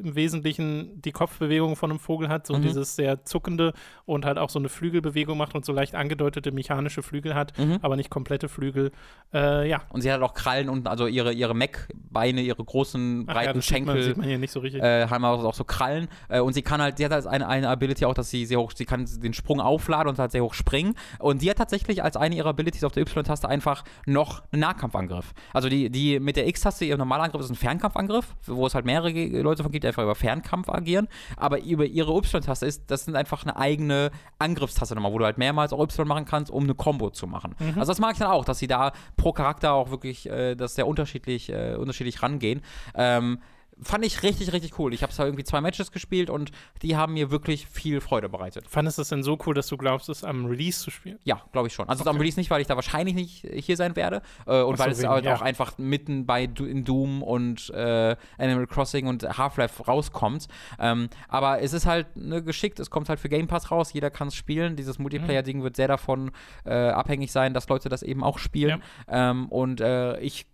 im 0.00 0.14
Wesentlichen 0.14 1.00
die 1.02 1.12
Kopfbewegung 1.12 1.76
von 1.76 1.90
einem 1.90 1.98
Vogel 1.98 2.28
hat, 2.28 2.46
so 2.46 2.56
mhm. 2.56 2.62
dieses 2.62 2.96
sehr 2.96 3.24
zuckende 3.24 3.72
und 4.06 4.24
halt 4.24 4.38
auch 4.38 4.50
so 4.50 4.58
eine 4.58 4.68
Flügelbewegung 4.68 5.38
macht 5.38 5.54
und 5.54 5.64
so 5.64 5.72
leicht 5.72 5.94
angedeutete 5.94 6.52
mechanische 6.52 7.02
Flügel 7.02 7.34
hat, 7.34 7.56
mhm. 7.58 7.78
aber 7.82 7.96
nicht 7.96 8.10
komplette 8.10 8.48
Flügel. 8.48 8.90
Äh, 9.32 9.68
ja. 9.68 9.82
Und 9.90 10.00
sie 10.00 10.12
hat 10.12 10.20
auch 10.22 10.34
Krallen 10.34 10.68
und 10.68 10.88
also 10.88 11.06
ihre, 11.06 11.32
ihre 11.32 11.54
Mac-Beine, 11.54 12.40
ihre 12.40 12.64
großen, 12.64 13.26
breiten 13.26 13.46
ja, 13.46 13.52
das 13.52 13.64
Schenkel. 13.64 13.94
Man, 13.94 14.02
sieht 14.02 14.16
man 14.16 14.26
hier 14.26 14.38
nicht 14.38 14.52
so 14.52 14.60
richtig. 14.60 14.82
Äh, 14.82 15.06
haben 15.08 15.24
auch, 15.24 15.44
auch 15.44 15.54
so 15.54 15.64
Krallen. 15.64 16.08
Äh, 16.28 16.40
und 16.40 16.52
sie 16.52 16.62
kann 16.62 16.80
halt, 16.80 16.98
sie 16.98 17.04
hat 17.04 17.12
halt 17.12 17.26
eine, 17.26 17.46
eine 17.48 17.68
Ability 17.68 18.04
auch, 18.04 18.14
dass 18.14 18.30
sie 18.30 18.46
sehr 18.46 18.58
hoch, 18.58 18.72
sie 18.74 18.84
kann 18.84 19.06
den 19.22 19.34
Sprung 19.34 19.60
aufladen 19.60 20.08
und 20.08 20.18
halt 20.18 20.32
sehr 20.32 20.42
hoch 20.42 20.54
springen. 20.54 20.94
Und 21.18 21.40
sie 21.40 21.50
hat 21.50 21.58
tatsächlich 21.58 22.02
als 22.02 22.16
eine 22.16 22.34
ihrer 22.34 22.50
Abilities 22.50 22.84
auf 22.84 22.92
der 22.92 23.02
Y-Taste 23.02 23.48
einfach 23.48 23.84
noch 24.06 24.42
einen 24.52 24.60
Nahkampfangriff. 24.60 25.32
Also 25.52 25.68
die, 25.68 25.90
die 25.90 26.20
mit 26.20 26.36
der 26.36 26.46
X-Taste, 26.48 26.84
ihr 26.84 26.96
Normalangriff 26.96 27.40
ist 27.40 27.50
ein 27.50 27.56
Fernkampfangriff, 27.56 28.34
wo 28.46 28.66
es 28.66 28.74
halt 28.74 28.84
mehrere 28.84 29.10
Leute 29.10 29.58
davon 29.58 29.72
gibt, 29.72 29.84
die 29.84 29.88
einfach 29.90 30.02
über 30.02 30.14
Fernkampf 30.14 30.68
agieren, 30.68 31.08
aber 31.36 31.62
über 31.62 31.84
ihre 31.84 32.12
Y-Taste 32.12 32.66
ist, 32.66 32.90
das 32.90 33.04
sind 33.04 33.16
einfach 33.16 33.42
eine 33.42 33.56
eigene 33.56 34.10
Angriffstaste 34.38 34.94
nochmal, 34.94 35.12
wo 35.12 35.18
du 35.18 35.24
halt 35.24 35.38
mehrmals 35.38 35.72
auch 35.72 35.80
Y 35.80 36.06
machen 36.06 36.24
kannst, 36.24 36.50
um 36.50 36.64
eine 36.64 36.74
Combo 36.74 37.10
zu 37.10 37.26
machen. 37.26 37.54
Mhm. 37.58 37.78
Also 37.78 37.90
das 37.90 37.98
mag 37.98 38.12
ich 38.12 38.18
dann 38.18 38.30
auch, 38.30 38.44
dass 38.44 38.58
sie 38.58 38.66
da 38.66 38.92
pro 39.16 39.32
Charakter 39.32 39.72
auch 39.72 39.90
wirklich, 39.90 40.28
äh, 40.28 40.54
dass 40.54 40.74
sehr 40.74 40.86
unterschiedlich, 40.86 41.50
äh, 41.50 41.74
unterschiedlich 41.74 42.22
rangehen. 42.22 42.62
Ähm, 42.94 43.40
fand 43.82 44.04
ich 44.04 44.22
richtig, 44.22 44.52
richtig 44.52 44.78
cool. 44.78 44.94
Ich 44.94 45.02
habe 45.02 45.12
da 45.16 45.24
irgendwie 45.24 45.44
zwei 45.44 45.60
Matches 45.60 45.92
gespielt 45.92 46.30
und 46.30 46.50
die 46.82 46.96
haben 46.96 47.14
mir 47.14 47.30
wirklich 47.30 47.66
viel 47.66 48.00
Freude 48.00 48.28
bereitet. 48.28 48.66
Fandest 48.68 48.98
du 48.98 49.02
es 49.02 49.08
denn 49.08 49.22
so 49.22 49.38
cool, 49.46 49.54
dass 49.54 49.66
du 49.68 49.76
glaubst, 49.76 50.08
es 50.08 50.24
am 50.24 50.46
Release 50.46 50.80
zu 50.80 50.90
spielen? 50.90 51.18
Ja, 51.24 51.42
glaube 51.52 51.68
ich 51.68 51.74
schon. 51.74 51.88
Also 51.88 52.02
okay. 52.02 52.10
am 52.10 52.16
Release 52.16 52.38
nicht, 52.38 52.50
weil 52.50 52.60
ich 52.60 52.66
da 52.66 52.76
wahrscheinlich 52.76 53.14
nicht 53.14 53.46
hier 53.64 53.76
sein 53.76 53.96
werde 53.96 54.22
äh, 54.46 54.62
und 54.62 54.76
so, 54.76 54.84
weil 54.84 54.92
es 54.92 55.04
halt 55.04 55.24
ja. 55.24 55.34
auch 55.34 55.42
einfach 55.42 55.78
mitten 55.78 56.26
bei 56.26 56.44
in 56.44 56.84
Doom 56.84 57.22
und 57.22 57.70
äh, 57.70 58.16
Animal 58.38 58.66
Crossing 58.66 59.06
und 59.06 59.22
Half-Life 59.38 59.84
rauskommt. 59.84 60.48
Ähm, 60.78 61.08
aber 61.28 61.60
es 61.60 61.72
ist 61.72 61.86
halt 61.86 62.16
ne, 62.16 62.42
geschickt, 62.42 62.80
es 62.80 62.90
kommt 62.90 63.08
halt 63.08 63.20
für 63.20 63.28
Game 63.28 63.46
Pass 63.46 63.70
raus, 63.70 63.92
jeder 63.92 64.10
kann 64.10 64.28
es 64.28 64.34
spielen. 64.34 64.76
Dieses 64.76 64.98
Multiplayer-Ding 64.98 65.62
wird 65.62 65.76
sehr 65.76 65.88
davon 65.88 66.30
äh, 66.64 66.72
abhängig 66.72 67.32
sein, 67.32 67.54
dass 67.54 67.68
Leute 67.68 67.88
das 67.88 68.02
eben 68.02 68.22
auch 68.24 68.38
spielen. 68.38 68.82
Ja. 69.08 69.30
Ähm, 69.30 69.48
und 69.48 69.80
äh, 69.80 70.18
ich 70.20 70.46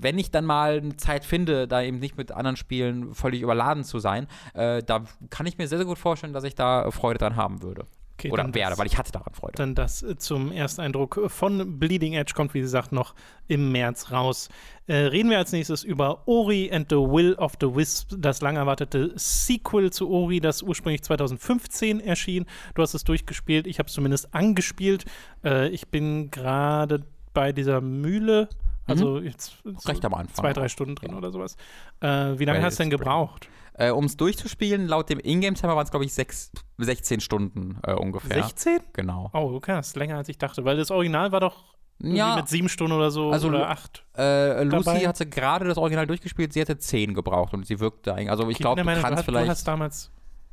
wenn 0.00 0.18
ich 0.18 0.30
dann 0.30 0.44
mal 0.44 0.78
eine 0.78 0.96
Zeit 0.96 1.24
finde, 1.24 1.66
da 1.66 1.82
eben 1.82 1.98
nicht 1.98 2.16
mit 2.16 2.32
anderen 2.32 2.56
Spielen 2.56 3.14
völlig 3.14 3.42
überladen 3.42 3.84
zu 3.84 3.98
sein, 3.98 4.28
äh, 4.54 4.82
da 4.82 5.04
kann 5.30 5.46
ich 5.46 5.58
mir 5.58 5.66
sehr, 5.68 5.78
sehr 5.78 5.86
gut 5.86 5.98
vorstellen, 5.98 6.32
dass 6.32 6.44
ich 6.44 6.54
da 6.54 6.90
Freude 6.90 7.18
dran 7.18 7.36
haben 7.36 7.62
würde. 7.62 7.84
Okay, 8.18 8.32
Oder 8.32 8.52
werde, 8.52 8.70
das, 8.70 8.78
weil 8.80 8.86
ich 8.88 8.98
hatte 8.98 9.12
daran 9.12 9.32
Freude. 9.32 9.54
Dann 9.54 9.76
das 9.76 10.02
äh, 10.02 10.16
zum 10.16 10.50
Ersteindruck 10.50 11.20
von 11.28 11.78
Bleeding 11.78 12.14
Edge 12.14 12.32
kommt, 12.34 12.52
wie 12.52 12.60
gesagt, 12.60 12.90
noch 12.90 13.14
im 13.46 13.70
März 13.70 14.10
raus. 14.10 14.48
Äh, 14.88 14.94
reden 14.94 15.30
wir 15.30 15.38
als 15.38 15.52
nächstes 15.52 15.84
über 15.84 16.26
Ori 16.26 16.68
and 16.72 16.88
the 16.90 16.96
Will 16.96 17.34
of 17.34 17.52
the 17.60 17.72
Wisp, 17.72 18.14
das 18.18 18.40
lang 18.40 18.56
erwartete 18.56 19.12
Sequel 19.14 19.92
zu 19.92 20.10
Ori, 20.10 20.40
das 20.40 20.62
ursprünglich 20.62 21.02
2015 21.02 22.00
erschien. 22.00 22.46
Du 22.74 22.82
hast 22.82 22.94
es 22.94 23.04
durchgespielt, 23.04 23.68
ich 23.68 23.78
habe 23.78 23.86
es 23.86 23.92
zumindest 23.92 24.34
angespielt. 24.34 25.04
Äh, 25.44 25.68
ich 25.68 25.86
bin 25.86 26.32
gerade 26.32 27.04
bei 27.34 27.52
dieser 27.52 27.80
Mühle 27.80 28.48
also 28.88 29.20
mhm. 29.20 29.26
jetzt 29.26 29.54
Recht 29.86 30.04
am 30.04 30.14
Anfang. 30.14 30.34
zwei, 30.34 30.52
drei 30.52 30.68
Stunden 30.68 30.94
drin 30.94 31.12
ja. 31.12 31.16
oder 31.16 31.30
sowas. 31.30 31.56
Äh, 32.00 32.38
wie 32.38 32.44
lange 32.44 32.62
hast 32.62 32.78
du 32.78 32.82
denn 32.82 32.90
gebraucht? 32.90 33.48
Äh, 33.74 33.90
um 33.90 34.06
es 34.06 34.16
durchzuspielen, 34.16 34.88
laut 34.88 35.08
dem 35.08 35.20
Ingame-Timer 35.20 35.76
waren 35.76 35.84
es, 35.84 35.90
glaube 35.90 36.04
ich, 36.04 36.12
sechs, 36.12 36.50
16 36.78 37.20
Stunden 37.20 37.78
äh, 37.84 37.92
ungefähr. 37.92 38.42
16? 38.42 38.80
Genau. 38.92 39.30
Oh, 39.32 39.52
okay, 39.54 39.72
das 39.72 39.88
ist 39.88 39.96
länger 39.96 40.16
als 40.16 40.28
ich 40.28 40.38
dachte, 40.38 40.64
weil 40.64 40.76
das 40.76 40.90
Original 40.90 41.30
war 41.30 41.40
doch 41.40 41.76
ja, 42.00 42.36
mit 42.36 42.48
sieben 42.48 42.68
Stunden 42.68 42.92
oder 42.92 43.10
so 43.10 43.30
also, 43.30 43.48
oder 43.48 43.70
acht. 43.70 44.04
Äh, 44.16 44.62
Lucy 44.64 45.00
hatte 45.00 45.26
gerade 45.26 45.64
das 45.64 45.78
Original 45.78 46.06
durchgespielt, 46.06 46.52
sie 46.52 46.60
hatte 46.60 46.78
zehn 46.78 47.14
gebraucht 47.14 47.54
und 47.54 47.66
sie 47.66 47.80
wirkte 47.80 48.14
eigentlich. 48.14 48.30
Also 48.30 48.48
ich 48.48 48.58
glaube, 48.58 48.82
du 48.82 48.86
kannst 48.86 49.20
du 49.20 49.24
vielleicht. 49.24 49.46
Du 49.46 49.50
hast 49.50 49.66
damals 49.66 50.10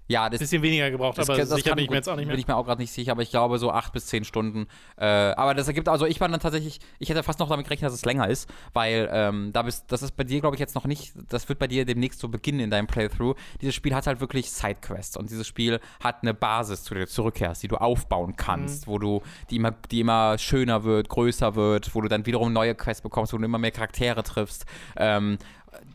ja, 0.07 0.29
das 0.29 0.39
bisschen 0.39 0.61
weniger 0.61 0.91
gebraucht, 0.91 1.19
aber 1.19 1.35
das 1.35 1.49
sicher 1.49 1.75
bin 1.75 1.85
ich 1.85 1.89
mir 1.89 1.95
jetzt 1.97 2.07
auch 2.07 2.15
nicht 2.15 2.25
mehr. 2.27 2.33
Bin 2.33 2.39
ich 2.39 2.47
mir 2.47 2.55
auch 2.55 2.65
gerade 2.65 2.81
nicht 2.81 2.91
sicher, 2.91 3.11
aber 3.11 3.23
ich 3.23 3.31
glaube 3.31 3.57
so 3.57 3.71
acht 3.71 3.91
bis 3.91 4.05
zehn 4.05 4.23
Stunden. 4.23 4.67
Äh, 4.97 5.05
aber 5.05 5.55
das 5.55 5.67
ergibt, 5.67 5.89
also 5.89 6.05
ich 6.05 6.21
war 6.21 6.29
dann 6.29 6.39
tatsächlich, 6.39 6.79
ich 6.99 7.09
hätte 7.09 7.23
fast 7.23 7.39
noch 7.39 7.49
damit 7.49 7.65
gerechnet, 7.65 7.89
dass 7.89 7.95
es 7.95 8.05
länger 8.05 8.27
ist, 8.29 8.49
weil 8.73 9.09
ähm, 9.11 9.51
da 9.51 9.63
bist, 9.63 9.85
das 9.91 10.03
ist 10.03 10.15
bei 10.15 10.23
dir, 10.23 10.41
glaube 10.41 10.55
ich, 10.55 10.59
jetzt 10.59 10.75
noch 10.75 10.85
nicht, 10.85 11.13
das 11.29 11.49
wird 11.49 11.57
bei 11.57 11.67
dir 11.67 11.85
demnächst 11.85 12.19
so 12.19 12.29
beginnen 12.29 12.59
in 12.59 12.69
deinem 12.69 12.87
Playthrough. 12.87 13.35
Dieses 13.61 13.73
Spiel 13.73 13.95
hat 13.95 14.05
halt 14.05 14.19
wirklich 14.19 14.51
Sidequests 14.51 15.17
und 15.17 15.31
dieses 15.31 15.47
Spiel 15.47 15.79
hat 16.03 16.21
eine 16.21 16.35
Basis, 16.35 16.83
zu 16.83 16.93
der 16.93 17.05
du 17.05 17.11
zurückkehrst, 17.11 17.63
die 17.63 17.67
du 17.67 17.77
aufbauen 17.77 18.35
kannst, 18.35 18.85
mhm. 18.85 18.91
wo 18.91 18.99
du, 18.99 19.21
die 19.49 19.55
immer, 19.55 19.71
die 19.71 20.01
immer 20.01 20.37
schöner 20.37 20.83
wird, 20.83 21.09
größer 21.09 21.55
wird, 21.55 21.95
wo 21.95 22.01
du 22.01 22.09
dann 22.09 22.27
wiederum 22.27 22.53
neue 22.53 22.75
Quests 22.75 23.01
bekommst, 23.01 23.33
wo 23.33 23.37
du 23.37 23.45
immer 23.45 23.57
mehr 23.57 23.71
Charaktere 23.71 24.21
triffst. 24.21 24.65
Ähm, 24.97 25.39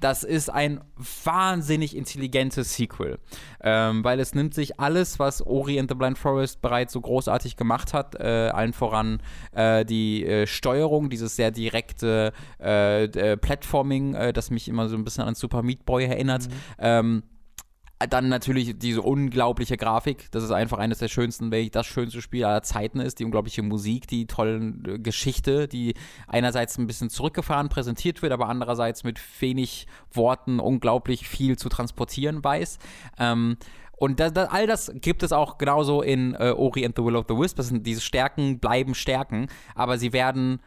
das 0.01 0.25
ist 0.25 0.51
ein 0.51 0.81
wahnsinnig 1.25 1.97
intelligentes 1.97 2.75
Sequel, 2.75 3.19
ähm, 3.63 4.05
weil 4.05 4.21
es 4.21 4.35
nimmt 4.35 4.55
sich 4.55 4.81
alles, 4.81 5.19
was 5.19 5.45
Ori 5.45 5.79
and 5.79 5.91
the 5.91 5.95
Blind 5.95 6.19
Forest 6.19 6.63
bereits 6.63 6.93
so 6.93 7.01
großartig 7.01 7.57
gemacht 7.57 7.93
hat, 7.93 8.15
äh, 8.15 8.51
allen 8.53 8.73
voran 8.73 9.23
äh, 9.53 9.85
die 9.85 10.25
äh, 10.25 10.47
Steuerung, 10.47 11.11
dieses 11.11 11.37
sehr 11.37 11.51
direkte 11.51 12.33
äh, 12.61 13.05
äh, 13.05 13.37
Platforming, 13.37 14.15
äh, 14.15 14.33
das 14.33 14.51
mich 14.51 14.69
immer 14.69 14.89
so 14.89 14.97
ein 14.97 15.05
bisschen 15.05 15.25
an 15.25 15.35
Super 15.35 15.63
Meat 15.63 15.85
Boy 15.85 16.05
erinnert. 16.05 16.49
Mhm. 16.49 16.53
Ähm, 16.79 17.23
dann 18.09 18.29
natürlich 18.29 18.79
diese 18.79 19.03
unglaubliche 19.03 19.77
Grafik. 19.77 20.31
Das 20.31 20.43
ist 20.43 20.51
einfach 20.51 20.79
eines 20.79 20.99
der 20.99 21.09
schönsten, 21.09 21.51
wenn 21.51 21.63
nicht 21.63 21.75
das 21.75 21.87
schönste 21.87 22.23
Spiel 22.23 22.45
aller 22.45 22.63
Zeiten 22.63 22.99
ist. 23.01 23.19
Die 23.21 23.25
unglaubliche 23.25 23.63
Musik, 23.63 24.07
die 24.07 24.27
tolle 24.27 24.73
äh, 24.87 24.99
Geschichte, 24.99 25.69
die 25.69 25.95
einerseits 26.27 26.79
ein 26.79 26.87
bisschen 26.87 27.11
zurückgefahren 27.11 27.69
präsentiert 27.69 28.23
wird, 28.23 28.33
aber 28.33 28.49
andererseits 28.49 29.05
mit 29.05 29.21
wenig 29.41 29.87
Worten 30.13 30.61
unglaublich 30.61 31.29
viel 31.29 31.59
zu 31.59 31.69
transportieren 31.69 32.43
weiß. 32.43 32.79
Ähm, 33.19 33.57
und 33.97 34.19
das, 34.19 34.33
das, 34.33 34.49
all 34.49 34.67
das 34.67 34.91
gibt 34.95 35.23
es 35.23 35.31
auch 35.31 35.59
genauso 35.59 36.01
in 36.01 36.35
äh, 36.35 36.55
Ori 36.57 36.87
and 36.87 36.97
the 36.97 37.05
Will 37.05 37.17
of 37.17 37.27
the 37.29 37.37
Wisp. 37.37 37.59
Das 37.59 37.69
sind 37.69 37.87
diese 37.87 38.01
Stärken 38.01 38.59
bleiben 38.59 38.95
Stärken, 38.95 39.49
aber 39.75 39.99
sie 39.99 40.15
werden 40.15 40.61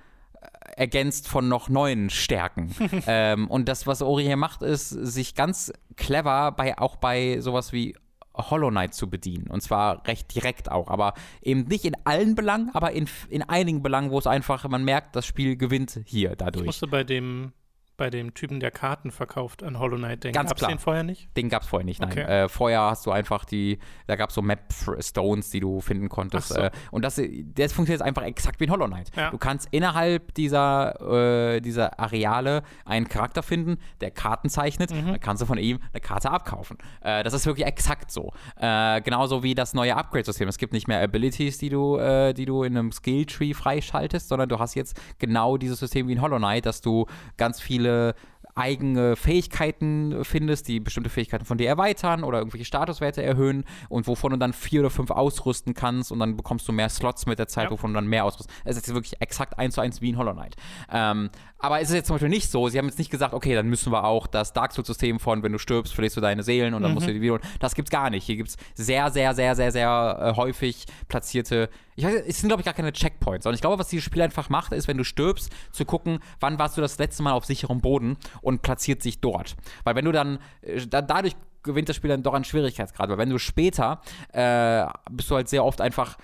ergänzt 0.78 1.28
von 1.28 1.48
noch 1.48 1.70
neuen 1.70 2.10
Stärken. 2.10 2.74
ähm, 3.08 3.48
und 3.48 3.68
das, 3.70 3.88
was 3.88 4.02
Ori 4.02 4.24
hier 4.24 4.38
macht, 4.38 4.62
ist, 4.62 4.90
sich 4.90 5.36
ganz 5.36 5.72
clever 5.96 6.52
bei 6.52 6.78
auch 6.78 6.96
bei 6.96 7.40
sowas 7.40 7.74
wie 7.74 7.96
Hollow 8.36 8.70
Knight 8.70 8.94
zu 8.94 9.10
bedienen. 9.10 9.48
Und 9.48 9.62
zwar 9.62 10.06
recht 10.08 10.34
direkt 10.34 10.72
auch. 10.72 10.88
Aber 10.88 11.14
eben 11.42 11.66
nicht 11.66 11.86
in 11.86 11.96
allen 12.04 12.36
Belangen, 12.36 12.72
aber 12.74 12.92
in, 12.92 13.08
in 13.30 13.44
einigen 13.44 13.84
Belangen, 13.84 14.12
wo 14.12 14.18
es 14.18 14.28
einfach, 14.28 14.68
man 14.68 14.84
merkt, 14.84 15.16
das 15.16 15.26
Spiel 15.26 15.56
gewinnt 15.56 16.00
hier 16.06 16.36
dadurch. 16.36 16.64
Ich 16.64 16.68
musste 16.68 16.88
bei 16.88 17.04
dem 17.04 17.54
bei 17.96 18.10
dem 18.10 18.34
Typen, 18.34 18.60
der 18.60 18.72
Karten 18.72 19.12
verkauft 19.12 19.62
an 19.62 19.78
Hollow 19.78 19.98
Knight 19.98 20.24
denken. 20.24 20.34
Ganz 20.34 20.50
gab's 20.50 20.60
klar. 20.60 20.72
den 20.72 20.80
vorher 20.80 21.04
nicht? 21.04 21.30
Den 21.38 21.50
gab 21.50 21.62
es 21.62 21.68
vorher 21.68 21.86
nicht, 21.86 22.02
nein. 22.02 22.12
Okay. 22.12 22.22
Äh, 22.22 22.50
vorher 22.50 22.82
hast 22.82 23.06
du 23.06 23.12
einfach 23.12 23.46
die, 23.46 23.78
da 24.08 24.16
gab 24.16 24.30
es 24.30 24.36
so 24.36 24.42
Map-Stones, 24.42 25.52
die 25.52 25.60
du 25.60 25.80
finden 25.80 26.10
konntest. 26.10 26.50
So. 26.50 26.56
Äh, 26.56 26.72
und 26.90 27.04
das, 27.04 27.22
das 27.56 27.72
funktioniert 27.72 28.02
einfach 28.02 28.24
exakt 28.24 28.60
wie 28.60 28.64
in 28.64 28.72
Hollow 28.72 28.88
Knight. 28.88 29.12
Ja. 29.16 29.30
Du 29.30 29.38
kannst 29.38 29.68
innerhalb 29.72 30.34
dieser, 30.34 31.56
äh, 31.56 31.62
dieser 31.62 32.00
Areale 32.00 32.64
einen 32.86 33.08
Charakter 33.08 33.44
finden, 33.44 33.78
der 34.02 34.10
Karten 34.10 34.50
zeichnet, 34.50 34.92
mhm. 34.92 35.06
dann 35.06 35.20
kannst 35.20 35.44
du 35.44 35.46
von 35.46 35.60
ihm 35.60 35.80
eine 35.94 36.02
Karte 36.02 36.32
abkaufen. 36.32 36.78
Äh, 37.02 37.24
das 37.24 37.34
ist 37.34 37.46
wirklich 37.46 37.68
exakt 37.68 38.12
so. 38.12 38.34
Äh, 38.58 39.02
genauso 39.02 39.44
wie 39.44 39.54
das 39.54 39.76
neue 39.76 39.96
Upgrade-System. 39.96 40.48
Es 40.48 40.58
gibt 40.58 40.74
nicht 40.74 40.88
mehr 40.88 41.02
Abilities, 41.02 41.60
die 41.60 41.70
du, 41.70 41.98
äh, 41.98 42.34
die 42.34 42.46
du 42.46 42.64
in 42.64 42.76
einem 42.76 42.92
Skill-Tree 42.92 43.54
freischaltest, 43.54 44.30
sondern 44.30 44.50
du 44.50 44.58
hast 44.58 44.74
jetzt 44.74 45.00
genau 45.20 45.58
dieses 45.58 45.80
System 45.80 46.08
wie 46.08 46.14
in 46.14 46.22
Hollow 46.22 46.38
Knight, 46.38 46.66
dass 46.66 46.82
du 46.82 47.06
ganz 47.38 47.62
viele 47.62 47.93
viele 47.94 48.16
eigene 48.56 49.16
Fähigkeiten 49.16 50.24
findest, 50.24 50.68
die 50.68 50.80
bestimmte 50.80 51.10
Fähigkeiten 51.10 51.44
von 51.44 51.58
dir 51.58 51.68
erweitern 51.68 52.24
oder 52.24 52.38
irgendwelche 52.38 52.66
Statuswerte 52.66 53.24
erhöhen 53.24 53.64
und 53.90 54.06
wovon 54.06 54.32
du 54.32 54.38
dann 54.38 54.54
vier 54.54 54.82
oder 54.82 54.92
fünf 54.92 55.10
ausrüsten 55.10 55.74
kannst 55.74 56.12
und 56.12 56.20
dann 56.20 56.38
bekommst 56.38 56.68
du 56.68 56.72
mehr 56.72 56.90
Slots 56.90 57.26
mit 57.26 57.40
der 57.40 57.48
Zeit, 57.48 57.66
ja. 57.66 57.72
wovon 57.72 57.92
du 57.92 57.96
dann 57.96 58.06
mehr 58.06 58.26
ausrüstest. 58.26 58.52
Es 58.64 58.78
ist 58.78 58.94
wirklich 58.94 59.20
exakt 59.22 59.58
eins 59.58 59.74
zu 59.74 59.82
eins 59.82 60.02
wie 60.02 60.10
in 60.10 60.20
Hollow 60.20 60.34
Knight. 60.34 60.56
Ähm, 60.92 61.32
aber 61.58 61.82
es 61.82 61.90
ist 61.90 61.96
jetzt 61.96 62.08
zum 62.08 62.16
Beispiel 62.16 62.30
nicht 62.30 62.52
so, 62.52 62.68
sie 62.68 62.78
haben 62.78 62.86
jetzt 62.86 63.00
nicht 63.00 63.10
gesagt, 63.10 63.34
okay, 63.34 63.56
dann 63.56 63.68
müssen 63.70 63.92
wir 63.92 64.04
auch 64.04 64.28
das 64.28 64.54
Dark 64.54 64.72
Souls-System 64.74 65.20
von, 65.20 65.42
wenn 65.42 65.52
du 65.54 65.58
stirbst, 65.58 65.96
verlierst 65.96 66.18
du 66.18 66.22
deine 66.22 66.44
Seelen 66.44 66.76
und 66.76 66.84
dann 66.84 66.92
mhm. 66.92 66.96
musst 66.96 67.08
du 67.08 67.14
die 67.14 67.22
wieder. 67.22 67.40
Das 67.60 67.74
gibt's 67.74 67.90
gar 67.90 68.12
nicht. 68.12 68.26
Hier 68.26 68.36
gibt 68.36 68.50
es 68.50 68.58
sehr, 68.76 69.10
sehr, 69.10 69.34
sehr, 69.34 69.56
sehr, 69.56 69.72
sehr 69.72 70.20
äh, 70.22 70.38
häufig 70.38 70.86
platzierte. 71.08 71.70
Ich 71.96 72.06
weiß, 72.06 72.24
es 72.28 72.40
sind, 72.40 72.50
glaube 72.50 72.62
ich, 72.62 72.66
gar 72.66 72.74
keine 72.74 72.94
Checkpoints. 72.94 73.46
Und 73.46 73.54
ich 73.54 73.62
glaube, 73.62 73.80
was 73.80 73.90
dieses 73.90 74.04
Spiel 74.06 74.22
einfach 74.22 74.50
macht, 74.50 74.72
ist, 74.72 74.88
wenn 74.88 74.98
du 74.98 75.04
stirbst, 75.04 75.52
zu 75.72 75.86
gucken, 75.86 76.20
wann 76.40 76.60
warst 76.60 76.78
du 76.78 76.82
das 76.82 76.98
letzte 76.98 77.24
Mal 77.24 77.34
auf 77.34 77.46
sicherem 77.46 77.82
Boden 77.82 78.18
und 78.42 78.62
platziert 78.62 79.02
sich 79.02 79.22
dort. 79.22 79.56
Weil 79.84 79.96
wenn 79.96 80.06
du 80.06 80.12
dann, 80.12 80.40
äh, 80.62 80.86
da, 80.88 81.02
dadurch 81.02 81.36
gewinnt 81.64 81.90
das 81.90 81.96
Spiel 81.96 82.10
dann 82.10 82.24
doch 82.24 82.34
an 82.34 82.44
Schwierigkeitsgrad. 82.44 83.10
Weil 83.10 83.18
wenn 83.18 83.30
du 83.30 83.40
später, 83.40 84.02
äh, 84.34 84.86
bist 85.10 85.32
du 85.32 85.36
halt 85.36 85.50
sehr 85.50 85.64
oft 85.64 85.82
einfach 85.82 86.18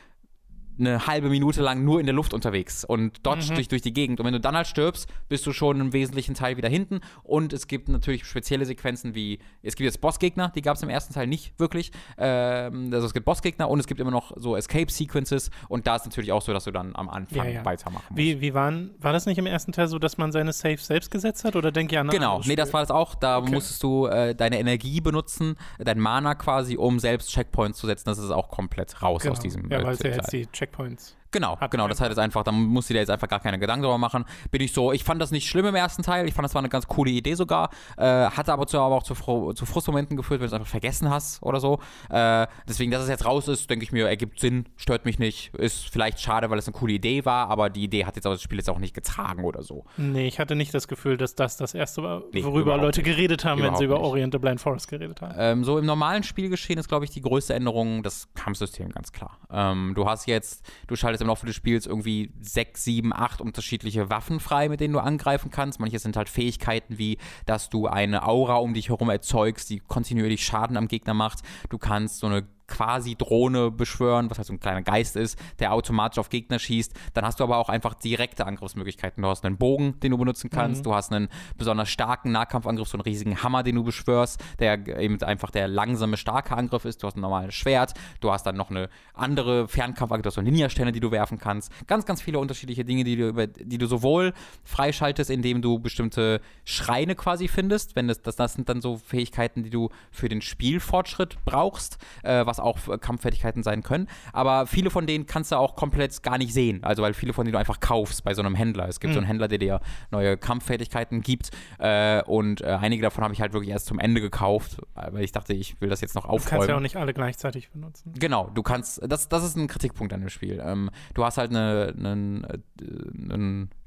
eine 0.79 1.07
halbe 1.07 1.29
Minute 1.29 1.61
lang 1.61 1.83
nur 1.83 1.99
in 1.99 2.05
der 2.05 2.15
Luft 2.15 2.33
unterwegs 2.33 2.83
und 2.83 3.25
dodge 3.25 3.45
mhm. 3.49 3.55
durch, 3.55 3.67
durch 3.67 3.81
die 3.81 3.93
Gegend. 3.93 4.19
Und 4.19 4.25
wenn 4.25 4.33
du 4.33 4.39
dann 4.39 4.55
halt 4.55 4.67
stirbst, 4.67 5.09
bist 5.27 5.45
du 5.45 5.53
schon 5.53 5.79
im 5.79 5.93
wesentlichen 5.93 6.35
Teil 6.35 6.57
wieder 6.57 6.69
hinten. 6.69 7.01
Und 7.23 7.53
es 7.53 7.67
gibt 7.67 7.89
natürlich 7.89 8.25
spezielle 8.25 8.65
Sequenzen 8.65 9.15
wie, 9.15 9.39
es 9.61 9.75
gibt 9.75 9.85
jetzt 9.85 10.01
Bossgegner, 10.01 10.51
die 10.55 10.61
gab 10.61 10.75
es 10.75 10.83
im 10.83 10.89
ersten 10.89 11.13
Teil 11.13 11.27
nicht 11.27 11.59
wirklich. 11.59 11.91
Ähm, 12.17 12.89
also 12.93 13.07
es 13.07 13.13
gibt 13.13 13.25
Bossgegner 13.25 13.69
und 13.69 13.79
es 13.79 13.87
gibt 13.87 13.99
immer 13.99 14.11
noch 14.11 14.31
so 14.35 14.55
Escape-Sequences. 14.55 15.51
Und 15.67 15.87
da 15.87 15.95
ist 15.95 16.05
natürlich 16.05 16.31
auch 16.31 16.41
so, 16.41 16.53
dass 16.53 16.63
du 16.63 16.71
dann 16.71 16.95
am 16.95 17.09
Anfang 17.09 17.45
ja, 17.45 17.51
ja. 17.51 17.65
weitermachen 17.65 18.05
musst. 18.09 18.17
Wie, 18.17 18.41
wie 18.41 18.53
waren, 18.53 18.91
war 18.99 19.13
das 19.13 19.25
nicht 19.25 19.37
im 19.37 19.45
ersten 19.45 19.71
Teil 19.71 19.87
so, 19.87 19.99
dass 19.99 20.17
man 20.17 20.31
seine 20.31 20.53
Saves 20.53 20.87
selbst 20.87 21.11
gesetzt 21.11 21.43
hat? 21.43 21.55
Oder 21.55 21.71
denke 21.71 21.95
ich 21.95 21.99
an 21.99 22.07
Genau, 22.09 22.41
nee, 22.45 22.55
das 22.55 22.73
war 22.73 22.81
das 22.81 22.91
auch. 22.91 23.15
Da 23.15 23.39
okay. 23.39 23.51
musstest 23.51 23.83
du 23.83 24.07
äh, 24.07 24.35
deine 24.35 24.59
Energie 24.59 25.01
benutzen, 25.01 25.55
dein 25.77 25.99
Mana 25.99 26.35
quasi, 26.35 26.77
um 26.77 26.99
selbst 26.99 27.31
Checkpoints 27.31 27.79
zu 27.79 27.87
setzen. 27.87 28.05
Das 28.05 28.17
ist 28.17 28.31
auch 28.31 28.49
komplett 28.49 29.01
raus 29.01 29.23
genau. 29.23 29.33
aus 29.33 29.39
diesem 29.39 29.69
Ja, 29.69 29.83
weil 29.83 29.93
es 29.93 30.03
ja 30.03 30.11
jetzt 30.11 30.31
die 30.31 30.47
Checkpoints 30.47 30.68
Checkpoints. 30.71 31.13
Genau, 31.31 31.57
genau. 31.69 31.87
Das 31.87 32.01
heißt 32.01 32.09
jetzt 32.09 32.19
einfach, 32.19 32.43
da 32.43 32.51
muss 32.51 32.89
ich 32.89 32.93
dir 32.93 32.99
jetzt 32.99 33.09
einfach 33.11 33.27
gar 33.27 33.39
keine 33.39 33.59
Gedanken 33.59 33.83
darüber 33.83 33.97
machen. 33.97 34.25
Bin 34.51 34.61
ich 34.61 34.73
so, 34.73 34.91
ich 34.91 35.03
fand 35.03 35.21
das 35.21 35.31
nicht 35.31 35.47
schlimm 35.47 35.65
im 35.65 35.75
ersten 35.75 36.01
Teil. 36.01 36.27
Ich 36.27 36.33
fand, 36.33 36.45
das 36.45 36.55
war 36.55 36.61
eine 36.61 36.69
ganz 36.69 36.87
coole 36.87 37.11
Idee 37.11 37.35
sogar. 37.35 37.69
Äh, 37.97 38.03
hatte 38.03 38.51
aber, 38.51 38.65
zu, 38.67 38.79
aber 38.79 38.95
auch 38.95 39.03
zu, 39.03 39.13
zu 39.53 39.65
Frustmomenten 39.65 40.17
geführt, 40.17 40.39
wenn 40.39 40.47
du 40.47 40.47
es 40.47 40.53
einfach 40.53 40.67
vergessen 40.67 41.09
hast 41.09 41.43
oder 41.43 41.59
so. 41.59 41.79
Äh, 42.09 42.47
deswegen, 42.67 42.91
dass 42.91 43.03
es 43.03 43.09
jetzt 43.09 43.25
raus 43.25 43.47
ist, 43.47 43.69
denke 43.69 43.83
ich 43.83 43.91
mir, 43.91 44.07
ergibt 44.07 44.39
Sinn, 44.39 44.65
stört 44.75 45.05
mich 45.05 45.19
nicht. 45.19 45.53
Ist 45.55 45.89
vielleicht 45.89 46.19
schade, 46.19 46.49
weil 46.49 46.57
es 46.57 46.67
eine 46.67 46.75
coole 46.75 46.93
Idee 46.93 47.25
war, 47.25 47.49
aber 47.49 47.69
die 47.69 47.83
Idee 47.83 48.05
hat 48.05 48.15
jetzt 48.15 48.25
auch 48.25 48.31
das 48.31 48.41
Spiel 48.41 48.57
jetzt 48.57 48.69
auch 48.69 48.79
nicht 48.79 48.93
getragen 48.93 49.43
oder 49.43 49.61
so. 49.61 49.85
Nee, 49.97 50.27
ich 50.27 50.39
hatte 50.39 50.55
nicht 50.55 50.73
das 50.73 50.87
Gefühl, 50.87 51.17
dass 51.17 51.35
das 51.35 51.57
das 51.57 51.73
erste 51.73 52.01
war, 52.01 52.23
nee, 52.33 52.43
worüber 52.43 52.77
Leute 52.77 53.01
nicht. 53.01 53.15
geredet 53.15 53.45
haben, 53.45 53.59
überhaupt 53.59 53.73
wenn 53.73 53.79
sie 53.79 53.85
über 53.85 53.99
Orient 53.99 54.33
the 54.33 54.39
Blind 54.39 54.59
Forest 54.59 54.87
geredet 54.87 55.21
haben. 55.21 55.35
Ähm, 55.37 55.63
so 55.63 55.77
im 55.77 55.85
normalen 55.85 56.23
Spielgeschehen 56.23 56.79
ist, 56.79 56.87
glaube 56.87 57.05
ich, 57.05 57.11
die 57.11 57.21
größte 57.21 57.53
Änderung 57.53 58.03
das 58.03 58.27
Kampfsystem, 58.33 58.89
ganz 58.89 59.11
klar. 59.11 59.37
Ähm, 59.51 59.93
du 59.95 60.07
hast 60.07 60.25
jetzt, 60.27 60.65
du 60.87 60.95
schaltest 60.95 61.18
im 61.21 61.27
Laufe 61.27 61.45
des 61.45 61.55
Spiels 61.55 61.85
irgendwie 61.85 61.99
irgendwie 61.99 62.31
sechs, 62.41 62.83
sieben, 62.83 63.13
acht 63.13 63.41
unterschiedliche 63.41 64.09
Waffen 64.09 64.39
frei, 64.39 64.69
mit 64.69 64.79
denen 64.79 64.93
du 64.93 64.99
angreifen 64.99 65.51
kannst. 65.51 65.79
Manche 65.79 65.99
sind 65.99 66.15
halt 66.15 66.29
Fähigkeiten 66.29 66.97
wie, 66.97 67.17
dass 67.45 67.69
du 67.69 67.87
eine 67.87 68.25
Aura 68.25 68.55
um 68.55 68.73
dich 68.73 68.89
herum 68.89 69.09
erzeugst, 69.09 69.69
die 69.69 69.79
kontinuierlich 69.79 70.43
Schaden 70.43 70.77
am 70.77 70.87
Gegner 70.87 71.13
macht. 71.13 71.39
Du 71.69 71.77
kannst 71.77 72.19
so 72.19 72.27
eine 72.27 72.47
quasi 72.69 73.15
Drohne 73.15 73.71
beschwören, 73.71 74.29
was 74.29 74.37
halt 74.37 74.47
so 74.47 74.53
ein 74.53 74.59
kleiner 74.59 74.81
Geist 74.81 75.15
ist, 75.15 75.37
der 75.59 75.73
automatisch 75.73 76.19
auf 76.19 76.29
Gegner 76.29 76.59
schießt. 76.59 76.93
Dann 77.13 77.25
hast 77.25 77.39
du 77.39 77.43
aber 77.43 77.57
auch 77.57 77.69
einfach 77.69 77.93
direkte 77.93 78.45
Angriffsmöglichkeiten. 78.45 79.21
Du 79.21 79.29
hast 79.29 79.43
einen 79.43 79.57
Bogen, 79.57 79.99
den 79.99 80.11
du 80.11 80.17
benutzen 80.17 80.49
kannst. 80.49 80.81
Mhm. 80.81 80.83
Du 80.83 80.95
hast 80.95 81.11
einen 81.11 81.29
besonders 81.57 81.89
starken 81.89 82.31
Nahkampfangriff, 82.31 82.87
so 82.87 82.97
einen 82.97 83.03
riesigen 83.03 83.43
Hammer, 83.43 83.63
den 83.63 83.75
du 83.75 83.83
beschwörst, 83.83 84.41
der 84.59 84.87
eben 84.99 85.21
einfach 85.23 85.51
der 85.51 85.67
langsame, 85.67 86.17
starke 86.17 86.55
Angriff 86.55 86.85
ist. 86.85 87.03
Du 87.03 87.07
hast 87.07 87.17
ein 87.17 87.21
normales 87.21 87.55
Schwert. 87.55 87.93
Du 88.21 88.31
hast 88.31 88.45
dann 88.45 88.55
noch 88.55 88.69
eine 88.69 88.89
andere 89.13 89.67
Fernkampfangriff, 89.67 90.23
du 90.23 90.27
hast 90.27 90.35
so 90.35 90.41
Ninja-Sterne, 90.41 90.91
die 90.91 90.99
du 90.99 91.11
werfen 91.11 91.39
kannst. 91.39 91.71
Ganz, 91.87 92.05
ganz 92.05 92.21
viele 92.21 92.39
unterschiedliche 92.39 92.85
Dinge, 92.85 93.03
die 93.03 93.15
du, 93.15 93.27
über, 93.29 93.47
die 93.47 93.77
du 93.77 93.87
sowohl 93.87 94.33
freischaltest, 94.63 95.29
indem 95.29 95.61
du 95.61 95.79
bestimmte 95.79 96.41
Schreine 96.63 97.15
quasi 97.15 97.47
findest. 97.47 97.95
Wenn 97.95 98.07
das, 98.07 98.21
das, 98.21 98.35
das 98.35 98.53
sind 98.53 98.69
dann 98.69 98.81
so 98.81 98.97
Fähigkeiten, 98.97 99.63
die 99.63 99.69
du 99.69 99.89
für 100.11 100.29
den 100.29 100.41
Spielfortschritt 100.41 101.37
brauchst, 101.45 101.97
äh, 102.23 102.45
was 102.45 102.58
auch 102.59 102.79
Kampffertigkeiten 102.99 103.63
sein 103.63 103.83
können. 103.83 104.07
Aber 104.33 104.67
viele 104.67 104.89
von 104.89 105.07
denen 105.07 105.25
kannst 105.25 105.51
du 105.51 105.57
auch 105.57 105.75
komplett 105.75 106.21
gar 106.23 106.37
nicht 106.37 106.53
sehen. 106.53 106.83
Also, 106.83 107.03
weil 107.03 107.13
viele 107.13 107.33
von 107.33 107.45
denen 107.45 107.53
du 107.53 107.59
einfach 107.59 107.79
kaufst 107.79 108.23
bei 108.23 108.33
so 108.33 108.41
einem 108.41 108.55
Händler. 108.55 108.87
Es 108.87 108.99
gibt 108.99 109.11
mhm. 109.11 109.15
so 109.15 109.19
einen 109.19 109.27
Händler, 109.27 109.47
der 109.47 109.57
dir 109.57 109.79
neue 110.11 110.37
Kampffertigkeiten 110.37 111.21
gibt. 111.21 111.51
Äh, 111.77 112.23
und 112.23 112.61
äh, 112.61 112.65
einige 112.65 113.03
davon 113.03 113.23
habe 113.23 113.33
ich 113.33 113.41
halt 113.41 113.53
wirklich 113.53 113.71
erst 113.71 113.85
zum 113.85 113.99
Ende 113.99 114.21
gekauft, 114.21 114.81
weil 114.95 115.23
ich 115.23 115.31
dachte, 115.31 115.53
ich 115.53 115.79
will 115.81 115.89
das 115.89 116.01
jetzt 116.01 116.15
noch 116.15 116.25
aufräumen. 116.25 116.43
Du 116.43 116.49
kannst 116.49 116.69
ja 116.69 116.75
auch 116.75 116.81
nicht 116.81 116.95
alle 116.95 117.13
gleichzeitig 117.13 117.71
benutzen. 117.71 118.13
Genau, 118.17 118.49
du 118.53 118.63
kannst, 118.63 119.01
das, 119.07 119.29
das 119.29 119.43
ist 119.43 119.55
ein 119.57 119.67
Kritikpunkt 119.67 120.13
an 120.13 120.21
dem 120.21 120.29
Spiel. 120.29 120.61
Ähm, 120.63 120.89
du 121.13 121.23
hast 121.23 121.37
halt 121.37 121.51
äh, 121.51 121.55
eine, 121.55 122.59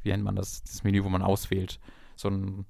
wie 0.02 0.10
nennt 0.10 0.24
man 0.24 0.36
das, 0.36 0.62
das 0.62 0.84
Menü, 0.84 1.04
wo 1.04 1.08
man 1.08 1.22
auswählt. 1.22 1.80
So 2.16 2.28
ein 2.28 2.66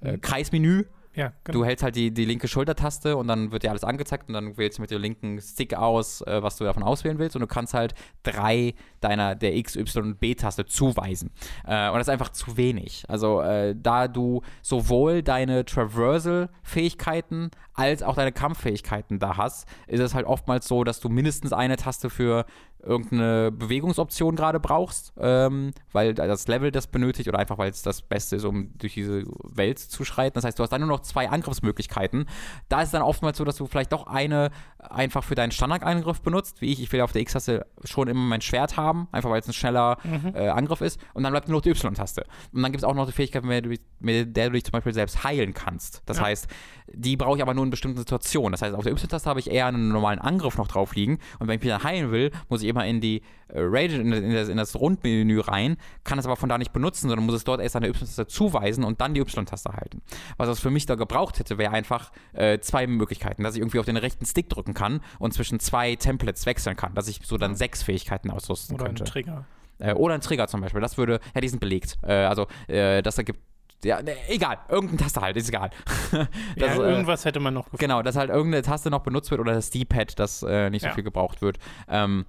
äh, 0.00 0.12
hm. 0.12 0.20
Kreismenü 0.20 0.84
ja, 1.16 1.32
genau. 1.44 1.58
Du 1.58 1.64
hältst 1.64 1.82
halt 1.82 1.96
die, 1.96 2.12
die 2.12 2.26
linke 2.26 2.46
Schultertaste 2.46 3.16
und 3.16 3.26
dann 3.26 3.50
wird 3.50 3.62
dir 3.62 3.70
alles 3.70 3.84
angezeigt 3.84 4.28
und 4.28 4.34
dann 4.34 4.58
wählst 4.58 4.76
du 4.76 4.82
mit 4.82 4.90
dem 4.90 5.00
linken 5.00 5.40
Stick 5.40 5.74
aus, 5.74 6.20
äh, 6.20 6.42
was 6.42 6.56
du 6.58 6.64
davon 6.64 6.82
auswählen 6.82 7.18
willst 7.18 7.34
und 7.36 7.40
du 7.40 7.46
kannst 7.46 7.72
halt 7.72 7.94
drei 8.22 8.74
deiner 9.00 9.34
der 9.34 9.56
X, 9.56 9.76
Y 9.76 10.04
und 10.04 10.20
B-Taste 10.20 10.66
zuweisen. 10.66 11.30
Äh, 11.66 11.88
und 11.88 11.94
das 11.94 12.08
ist 12.08 12.12
einfach 12.12 12.28
zu 12.28 12.58
wenig. 12.58 13.04
Also 13.08 13.40
äh, 13.40 13.74
da 13.74 14.08
du 14.08 14.42
sowohl 14.60 15.22
deine 15.22 15.64
Traversal-Fähigkeiten 15.64 17.50
als 17.76 18.02
auch 18.02 18.14
deine 18.14 18.32
Kampffähigkeiten 18.32 19.18
da 19.18 19.36
hast, 19.36 19.68
ist 19.86 20.00
es 20.00 20.14
halt 20.14 20.26
oftmals 20.26 20.66
so, 20.66 20.82
dass 20.82 21.00
du 21.00 21.08
mindestens 21.08 21.52
eine 21.52 21.76
Taste 21.76 22.10
für 22.10 22.46
irgendeine 22.82 23.50
Bewegungsoption 23.52 24.36
gerade 24.36 24.60
brauchst, 24.60 25.12
ähm, 25.18 25.72
weil 25.92 26.14
das 26.14 26.46
Level 26.46 26.70
das 26.70 26.86
benötigt 26.86 27.28
oder 27.28 27.38
einfach 27.38 27.58
weil 27.58 27.70
es 27.70 27.82
das 27.82 28.02
Beste 28.02 28.36
ist, 28.36 28.44
um 28.44 28.70
durch 28.78 28.94
diese 28.94 29.24
Welt 29.42 29.78
zu 29.78 30.04
schreiten. 30.04 30.34
Das 30.34 30.44
heißt, 30.44 30.58
du 30.58 30.62
hast 30.62 30.70
dann 30.70 30.80
nur 30.80 30.88
noch 30.88 31.00
zwei 31.00 31.28
Angriffsmöglichkeiten. 31.28 32.26
Da 32.68 32.80
ist 32.80 32.88
es 32.88 32.92
dann 32.92 33.02
oftmals 33.02 33.38
so, 33.38 33.44
dass 33.44 33.56
du 33.56 33.66
vielleicht 33.66 33.92
doch 33.92 34.06
eine 34.06 34.50
einfach 34.78 35.24
für 35.24 35.34
deinen 35.34 35.50
Standardangriff 35.50 36.20
benutzt, 36.20 36.60
wie 36.60 36.72
ich. 36.72 36.80
Ich 36.80 36.92
will 36.92 37.00
auf 37.00 37.12
der 37.12 37.22
X-Taste 37.22 37.66
schon 37.84 38.08
immer 38.08 38.20
mein 38.20 38.40
Schwert 38.40 38.76
haben, 38.76 39.08
einfach 39.10 39.30
weil 39.30 39.40
es 39.40 39.48
ein 39.48 39.52
schneller 39.52 39.98
mhm. 40.04 40.32
äh, 40.34 40.48
Angriff 40.48 40.80
ist. 40.80 41.00
Und 41.12 41.24
dann 41.24 41.32
bleibt 41.32 41.48
nur 41.48 41.58
noch 41.58 41.62
die 41.62 41.70
Y-Taste. 41.70 42.24
Und 42.52 42.62
dann 42.62 42.72
gibt 42.72 42.82
es 42.82 42.84
auch 42.84 42.94
noch 42.94 43.06
die 43.06 43.12
Fähigkeit, 43.12 43.44
mit 43.44 44.36
der 44.36 44.46
du 44.46 44.52
dich 44.52 44.64
zum 44.64 44.72
Beispiel 44.72 44.94
selbst 44.94 45.24
heilen 45.24 45.54
kannst. 45.54 46.02
Das 46.06 46.18
ja. 46.18 46.24
heißt, 46.24 46.48
die 46.92 47.16
brauche 47.16 47.36
ich 47.36 47.42
aber 47.42 47.54
nur 47.54 47.65
in 47.66 47.70
bestimmten 47.70 47.98
Situationen. 47.98 48.52
Das 48.52 48.62
heißt, 48.62 48.74
auf 48.74 48.84
der 48.84 48.92
Y-Taste 48.92 49.28
habe 49.28 49.40
ich 49.40 49.50
eher 49.50 49.66
einen 49.66 49.88
normalen 49.88 50.18
Angriff 50.18 50.56
noch 50.56 50.68
drauf 50.68 50.94
liegen. 50.94 51.18
Und 51.38 51.48
wenn 51.48 51.58
ich 51.58 51.64
wieder 51.64 51.82
heilen 51.82 52.10
will, 52.10 52.30
muss 52.48 52.62
ich 52.62 52.68
immer 52.68 52.86
in 52.86 53.00
die 53.00 53.22
äh, 53.48 53.60
Rage, 53.60 53.96
in, 53.96 54.12
in, 54.12 54.32
das, 54.32 54.48
in, 54.48 54.56
das, 54.56 54.74
Rundmenü 54.76 55.40
rein, 55.40 55.76
kann 56.04 56.18
es 56.18 56.24
aber 56.24 56.36
von 56.36 56.48
da 56.48 56.58
nicht 56.58 56.72
benutzen, 56.72 57.08
sondern 57.08 57.26
muss 57.26 57.34
es 57.34 57.44
dort 57.44 57.60
erst 57.60 57.76
an 57.76 57.82
der 57.82 57.90
Y-Taste 57.90 58.26
zuweisen 58.26 58.84
und 58.84 59.00
dann 59.00 59.14
die 59.14 59.20
Y-Taste 59.20 59.72
halten. 59.72 60.02
Was 60.36 60.48
das 60.48 60.60
für 60.60 60.70
mich 60.70 60.86
da 60.86 60.94
gebraucht 60.94 61.38
hätte, 61.38 61.58
wäre 61.58 61.72
einfach 61.72 62.12
äh, 62.32 62.58
zwei 62.60 62.86
Möglichkeiten, 62.86 63.42
dass 63.42 63.54
ich 63.54 63.60
irgendwie 63.60 63.78
auf 63.78 63.86
den 63.86 63.96
rechten 63.96 64.24
Stick 64.26 64.48
drücken 64.48 64.74
kann 64.74 65.00
und 65.18 65.34
zwischen 65.34 65.60
zwei 65.60 65.96
Templates 65.96 66.46
wechseln 66.46 66.76
kann, 66.76 66.94
dass 66.94 67.08
ich 67.08 67.20
so 67.22 67.36
dann 67.36 67.54
sechs 67.54 67.82
Fähigkeiten 67.82 68.30
ausrüsten 68.30 68.76
oder 68.76 68.86
könnte. 68.86 69.02
Oder 69.02 69.10
ein 69.10 69.12
Trigger. 69.12 69.46
Äh, 69.78 69.94
oder 69.94 70.14
ein 70.14 70.20
Trigger 70.20 70.48
zum 70.48 70.60
Beispiel. 70.60 70.80
Das 70.80 70.96
würde, 70.98 71.20
ja, 71.34 71.40
die 71.40 71.48
sind 71.48 71.60
belegt. 71.60 71.98
Äh, 72.02 72.12
also, 72.12 72.46
äh, 72.68 73.02
das 73.02 73.18
ergibt 73.18 73.40
ja, 73.84 74.02
ne, 74.02 74.16
egal, 74.28 74.58
irgendeine 74.68 75.02
Taste 75.02 75.20
halt, 75.20 75.36
ist 75.36 75.48
egal. 75.48 75.70
das, 76.10 76.26
ja, 76.56 76.74
äh, 76.74 76.90
irgendwas 76.90 77.24
hätte 77.24 77.40
man 77.40 77.54
noch 77.54 77.64
gefunden. 77.64 77.80
Genau, 77.80 78.02
dass 78.02 78.16
halt 78.16 78.30
irgendeine 78.30 78.62
Taste 78.62 78.90
noch 78.90 79.02
benutzt 79.02 79.30
wird 79.30 79.40
oder 79.40 79.54
das 79.54 79.70
D-Pad, 79.70 80.18
das 80.18 80.42
äh, 80.42 80.70
nicht 80.70 80.82
so 80.82 80.88
ja. 80.88 80.94
viel 80.94 81.04
gebraucht 81.04 81.42
wird. 81.42 81.58
Ähm, 81.88 82.26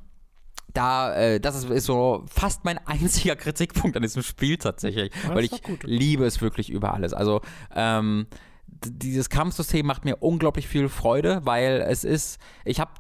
da, 0.74 1.16
äh, 1.16 1.40
das 1.40 1.56
ist, 1.56 1.70
ist, 1.70 1.86
so 1.86 2.26
fast 2.28 2.66
mein 2.66 2.78
einziger 2.86 3.36
Kritikpunkt 3.36 3.96
an 3.96 4.04
diesem 4.04 4.24
Spiel 4.24 4.58
tatsächlich, 4.58 5.12
das 5.12 5.36
weil 5.36 5.46
ich 5.46 5.62
liebe 5.84 6.26
es 6.26 6.42
wirklich 6.42 6.70
über 6.70 6.94
alles. 6.94 7.14
Also, 7.14 7.42
ähm, 7.76 8.28
dieses 8.68 9.30
Kampfsystem 9.30 9.86
macht 9.86 10.06
mir 10.06 10.18
unglaublich 10.18 10.68
viel 10.68 10.90
Freude, 10.90 11.42
weil 11.46 11.84
es 11.88 12.04
ist, 12.04 12.40
ich 12.64 12.80
habe 12.80 12.92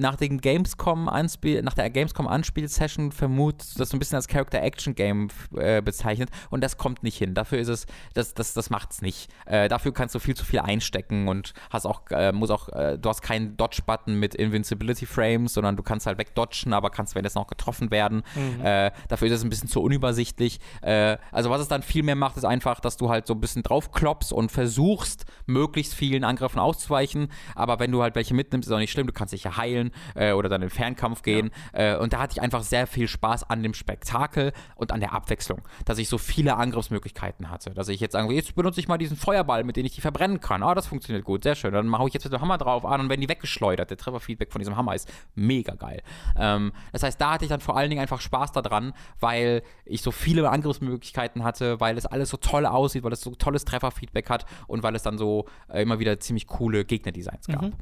nach 0.00 0.16
dem 0.16 0.40
Gamescom 0.40 1.08
Anspiel, 1.08 1.62
nach 1.62 1.74
der 1.74 1.88
Gamescom 1.88 2.26
Anspielsession 2.26 3.12
vermutet, 3.12 3.78
das 3.78 3.90
so 3.90 3.96
ein 3.96 4.00
bisschen 4.00 4.16
als 4.16 4.26
Character 4.26 4.60
Action 4.60 4.94
Game 4.94 5.28
äh, 5.56 5.82
bezeichnet 5.82 6.30
und 6.50 6.62
das 6.62 6.76
kommt 6.76 7.02
nicht 7.02 7.16
hin. 7.16 7.34
Dafür 7.34 7.58
ist 7.58 7.68
es, 7.68 7.86
das, 8.12 8.34
das, 8.34 8.54
das 8.54 8.70
macht's 8.70 9.02
nicht. 9.02 9.30
Äh, 9.46 9.68
dafür 9.68 9.92
kannst 9.92 10.14
du 10.14 10.18
viel 10.18 10.34
zu 10.34 10.44
viel 10.44 10.60
einstecken 10.60 11.28
und 11.28 11.54
hast 11.70 11.86
auch, 11.86 12.02
äh, 12.10 12.32
muss 12.32 12.50
auch, 12.50 12.68
äh, 12.70 12.98
du 12.98 13.08
hast 13.08 13.22
keinen 13.22 13.56
Dodge-Button 13.56 14.18
mit 14.18 14.34
Invincibility 14.34 15.06
Frames, 15.06 15.54
sondern 15.54 15.76
du 15.76 15.82
kannst 15.82 16.06
halt 16.06 16.18
wegdodgen, 16.18 16.72
aber 16.72 16.90
kannst 16.90 17.14
währenddessen 17.14 17.38
noch 17.38 17.46
getroffen 17.46 17.90
werden. 17.92 18.24
Mhm. 18.34 18.64
Äh, 18.64 18.90
dafür 19.08 19.28
ist 19.28 19.34
es 19.34 19.44
ein 19.44 19.50
bisschen 19.50 19.68
zu 19.68 19.80
unübersichtlich. 19.80 20.58
Äh, 20.82 21.18
also 21.30 21.50
was 21.50 21.60
es 21.60 21.68
dann 21.68 21.82
viel 21.82 22.02
mehr 22.02 22.16
macht, 22.16 22.36
ist 22.36 22.44
einfach, 22.44 22.80
dass 22.80 22.96
du 22.96 23.10
halt 23.10 23.28
so 23.28 23.34
ein 23.34 23.40
bisschen 23.40 23.62
draufklopfst 23.62 24.32
und 24.32 24.50
versuchst, 24.50 25.24
möglichst 25.46 25.94
vielen 25.94 26.24
Angriffen 26.24 26.58
auszuweichen. 26.58 27.28
Aber 27.54 27.78
wenn 27.78 27.92
du 27.92 28.02
halt 28.02 28.16
welche 28.16 28.34
mitnimmst, 28.34 28.68
ist 28.68 28.72
auch 28.72 28.78
nicht 28.78 28.90
schlimm, 28.90 29.06
du 29.06 29.12
kannst 29.12 29.32
dich 29.32 29.44
ja 29.44 29.56
heilen 29.56 29.83
spielen 29.84 29.92
äh, 30.14 30.32
oder 30.32 30.48
dann 30.48 30.62
in 30.62 30.70
Fernkampf 30.70 31.22
gehen. 31.22 31.50
Ja. 31.72 31.94
Äh, 31.94 31.98
und 31.98 32.12
da 32.12 32.20
hatte 32.20 32.32
ich 32.36 32.42
einfach 32.42 32.62
sehr 32.62 32.86
viel 32.86 33.08
Spaß 33.08 33.50
an 33.50 33.62
dem 33.62 33.74
Spektakel 33.74 34.52
und 34.76 34.92
an 34.92 35.00
der 35.00 35.12
Abwechslung, 35.12 35.62
dass 35.84 35.98
ich 35.98 36.08
so 36.08 36.18
viele 36.18 36.56
Angriffsmöglichkeiten 36.56 37.50
hatte. 37.50 37.70
Dass 37.70 37.88
ich 37.88 38.00
jetzt 38.00 38.12
sage, 38.12 38.32
jetzt 38.32 38.54
benutze 38.54 38.80
ich 38.80 38.88
mal 38.88 38.98
diesen 38.98 39.16
Feuerball, 39.16 39.64
mit 39.64 39.76
dem 39.76 39.86
ich 39.86 39.94
die 39.94 40.00
verbrennen 40.00 40.40
kann. 40.40 40.62
Ah, 40.62 40.74
das 40.74 40.86
funktioniert 40.86 41.24
gut, 41.24 41.42
sehr 41.42 41.54
schön. 41.54 41.72
Dann 41.72 41.86
mache 41.86 42.06
ich 42.06 42.14
jetzt 42.14 42.24
mit 42.24 42.32
dem 42.32 42.40
Hammer 42.40 42.58
drauf 42.58 42.84
an 42.84 43.00
und 43.00 43.08
werden 43.08 43.20
die 43.20 43.28
weggeschleudert. 43.28 43.90
Der 43.90 43.96
Trefferfeedback 43.96 44.52
von 44.52 44.60
diesem 44.60 44.76
Hammer 44.76 44.94
ist 44.94 45.10
mega 45.34 45.74
geil. 45.74 46.02
Ähm, 46.36 46.72
das 46.92 47.02
heißt, 47.02 47.20
da 47.20 47.32
hatte 47.32 47.44
ich 47.44 47.48
dann 47.48 47.60
vor 47.60 47.76
allen 47.76 47.90
Dingen 47.90 48.00
einfach 48.00 48.20
Spaß 48.20 48.52
daran, 48.52 48.92
weil 49.20 49.62
ich 49.84 50.02
so 50.02 50.10
viele 50.10 50.48
Angriffsmöglichkeiten 50.50 51.44
hatte, 51.44 51.80
weil 51.80 51.96
es 51.96 52.06
alles 52.06 52.30
so 52.30 52.36
toll 52.36 52.66
aussieht, 52.66 53.04
weil 53.04 53.12
es 53.12 53.20
so 53.20 53.34
tolles 53.34 53.64
Trefferfeedback 53.64 54.30
hat 54.30 54.46
und 54.66 54.82
weil 54.82 54.94
es 54.94 55.02
dann 55.02 55.18
so 55.18 55.46
äh, 55.68 55.82
immer 55.82 55.98
wieder 55.98 56.18
ziemlich 56.20 56.46
coole 56.46 56.84
Gegnerdesigns 56.84 57.46
gab. 57.46 57.62
Mhm. 57.62 57.72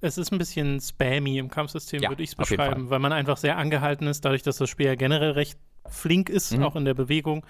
Es 0.00 0.18
ist 0.18 0.32
ein 0.32 0.38
bisschen 0.38 0.80
spammy 0.80 1.38
im 1.38 1.50
Kampfsystem, 1.50 2.02
ja, 2.02 2.08
würde 2.10 2.22
ich 2.22 2.30
es 2.30 2.36
beschreiben, 2.36 2.90
weil 2.90 2.98
man 2.98 3.12
einfach 3.12 3.36
sehr 3.36 3.56
angehalten 3.56 4.06
ist, 4.06 4.24
dadurch, 4.24 4.42
dass 4.42 4.56
das 4.58 4.68
Spiel 4.70 4.86
ja 4.86 4.94
generell 4.94 5.32
recht 5.32 5.58
flink 5.88 6.28
ist, 6.28 6.56
mhm. 6.56 6.62
auch 6.62 6.76
in 6.76 6.84
der 6.84 6.94
Bewegung, 6.94 7.44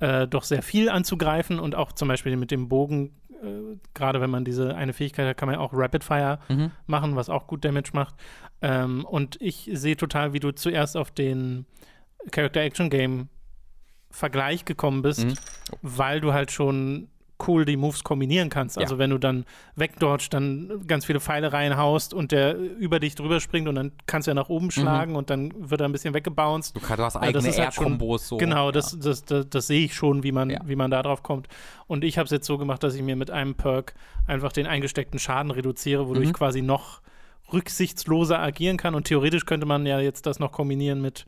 äh, 0.00 0.26
doch 0.26 0.44
sehr 0.44 0.62
viel 0.62 0.88
anzugreifen 0.88 1.58
und 1.60 1.74
auch 1.74 1.92
zum 1.92 2.08
Beispiel 2.08 2.36
mit 2.36 2.50
dem 2.50 2.68
Bogen, 2.68 3.12
äh, 3.42 3.76
gerade 3.94 4.20
wenn 4.20 4.30
man 4.30 4.44
diese 4.44 4.74
eine 4.74 4.92
Fähigkeit 4.92 5.28
hat, 5.28 5.36
kann 5.36 5.46
man 5.46 5.56
ja 5.56 5.60
auch 5.60 5.72
Rapid 5.72 6.02
Fire 6.02 6.38
mhm. 6.48 6.70
machen, 6.86 7.16
was 7.16 7.28
auch 7.28 7.46
gut 7.46 7.64
Damage 7.64 7.90
macht. 7.92 8.14
Ähm, 8.62 9.04
und 9.04 9.40
ich 9.40 9.70
sehe 9.72 9.96
total, 9.96 10.32
wie 10.32 10.40
du 10.40 10.52
zuerst 10.52 10.96
auf 10.96 11.10
den 11.10 11.66
Character 12.30 12.60
Action 12.60 12.90
Game 12.90 13.28
Vergleich 14.10 14.66
gekommen 14.66 15.02
bist, 15.02 15.24
mhm. 15.24 15.34
weil 15.80 16.20
du 16.20 16.32
halt 16.34 16.50
schon 16.50 17.08
cool 17.46 17.64
die 17.64 17.76
Moves 17.76 18.04
kombinieren 18.04 18.48
kannst. 18.48 18.78
Also 18.78 18.94
ja. 18.94 18.98
wenn 18.98 19.10
du 19.10 19.18
dann 19.18 19.44
wegdodgst, 19.76 20.32
dann 20.32 20.84
ganz 20.86 21.04
viele 21.04 21.20
Pfeile 21.20 21.52
reinhaust 21.52 22.14
und 22.14 22.32
der 22.32 22.56
über 22.56 23.00
dich 23.00 23.14
drüber 23.14 23.40
springt 23.40 23.68
und 23.68 23.74
dann 23.74 23.92
kannst 24.06 24.26
du 24.26 24.30
ja 24.30 24.34
nach 24.34 24.48
oben 24.48 24.66
mhm. 24.66 24.70
schlagen 24.70 25.12
mhm. 25.12 25.16
und 25.18 25.30
dann 25.30 25.52
wird 25.70 25.80
er 25.80 25.88
ein 25.88 25.92
bisschen 25.92 26.14
weggebounced. 26.14 26.76
Du, 26.76 26.80
du 26.80 27.02
hast 27.02 27.16
eigene 27.16 27.46
also 27.46 27.60
Air-Kombos 27.60 28.28
so. 28.28 28.36
Genau, 28.36 28.66
ja. 28.66 28.72
das, 28.72 28.98
das, 28.98 29.24
das, 29.24 29.48
das 29.48 29.66
sehe 29.66 29.84
ich 29.84 29.94
schon, 29.94 30.22
wie 30.22 30.32
man, 30.32 30.50
ja. 30.50 30.60
wie 30.64 30.76
man 30.76 30.90
da 30.90 31.02
drauf 31.02 31.22
kommt. 31.22 31.48
Und 31.86 32.04
ich 32.04 32.18
habe 32.18 32.24
es 32.24 32.30
jetzt 32.30 32.46
so 32.46 32.58
gemacht, 32.58 32.82
dass 32.82 32.94
ich 32.94 33.02
mir 33.02 33.16
mit 33.16 33.30
einem 33.30 33.54
Perk 33.54 33.94
einfach 34.26 34.52
den 34.52 34.66
eingesteckten 34.66 35.18
Schaden 35.18 35.50
reduziere, 35.50 36.08
wodurch 36.08 36.26
mhm. 36.26 36.30
ich 36.30 36.36
quasi 36.36 36.62
noch 36.62 37.00
rücksichtsloser 37.52 38.38
agieren 38.38 38.76
kann. 38.76 38.94
Und 38.94 39.04
theoretisch 39.04 39.46
könnte 39.46 39.66
man 39.66 39.86
ja 39.86 40.00
jetzt 40.00 40.26
das 40.26 40.38
noch 40.38 40.52
kombinieren 40.52 41.00
mit 41.00 41.26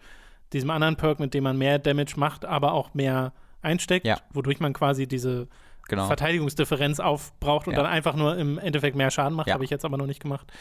diesem 0.53 0.71
anderen 0.71 0.97
Perk, 0.97 1.21
mit 1.21 1.35
dem 1.35 1.45
man 1.45 1.59
mehr 1.59 1.79
Damage 1.79 2.15
macht, 2.17 2.45
aber 2.45 2.73
auch 2.73 2.95
mehr 2.95 3.33
einsteckt, 3.61 4.07
ja. 4.07 4.19
wodurch 4.33 4.61
man 4.61 4.73
quasi 4.73 5.07
diese 5.07 5.49
genau. 5.89 6.07
Verteidigungsdifferenz 6.07 7.01
aufbraucht 7.01 7.67
und 7.67 7.75
ja. 7.75 7.83
dann 7.83 7.91
einfach 7.91 8.15
nur 8.15 8.37
im 8.37 8.59
Endeffekt 8.59 8.97
mehr 8.97 9.11
Schaden 9.11 9.37
macht. 9.37 9.49
Ja. 9.49 9.55
Habe 9.55 9.65
ich 9.65 9.71
jetzt 9.71 9.85
aber 9.85 9.97
noch 9.97 10.07
nicht 10.07 10.21
gemacht. 10.21 10.53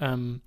Ähm, 0.00 0.42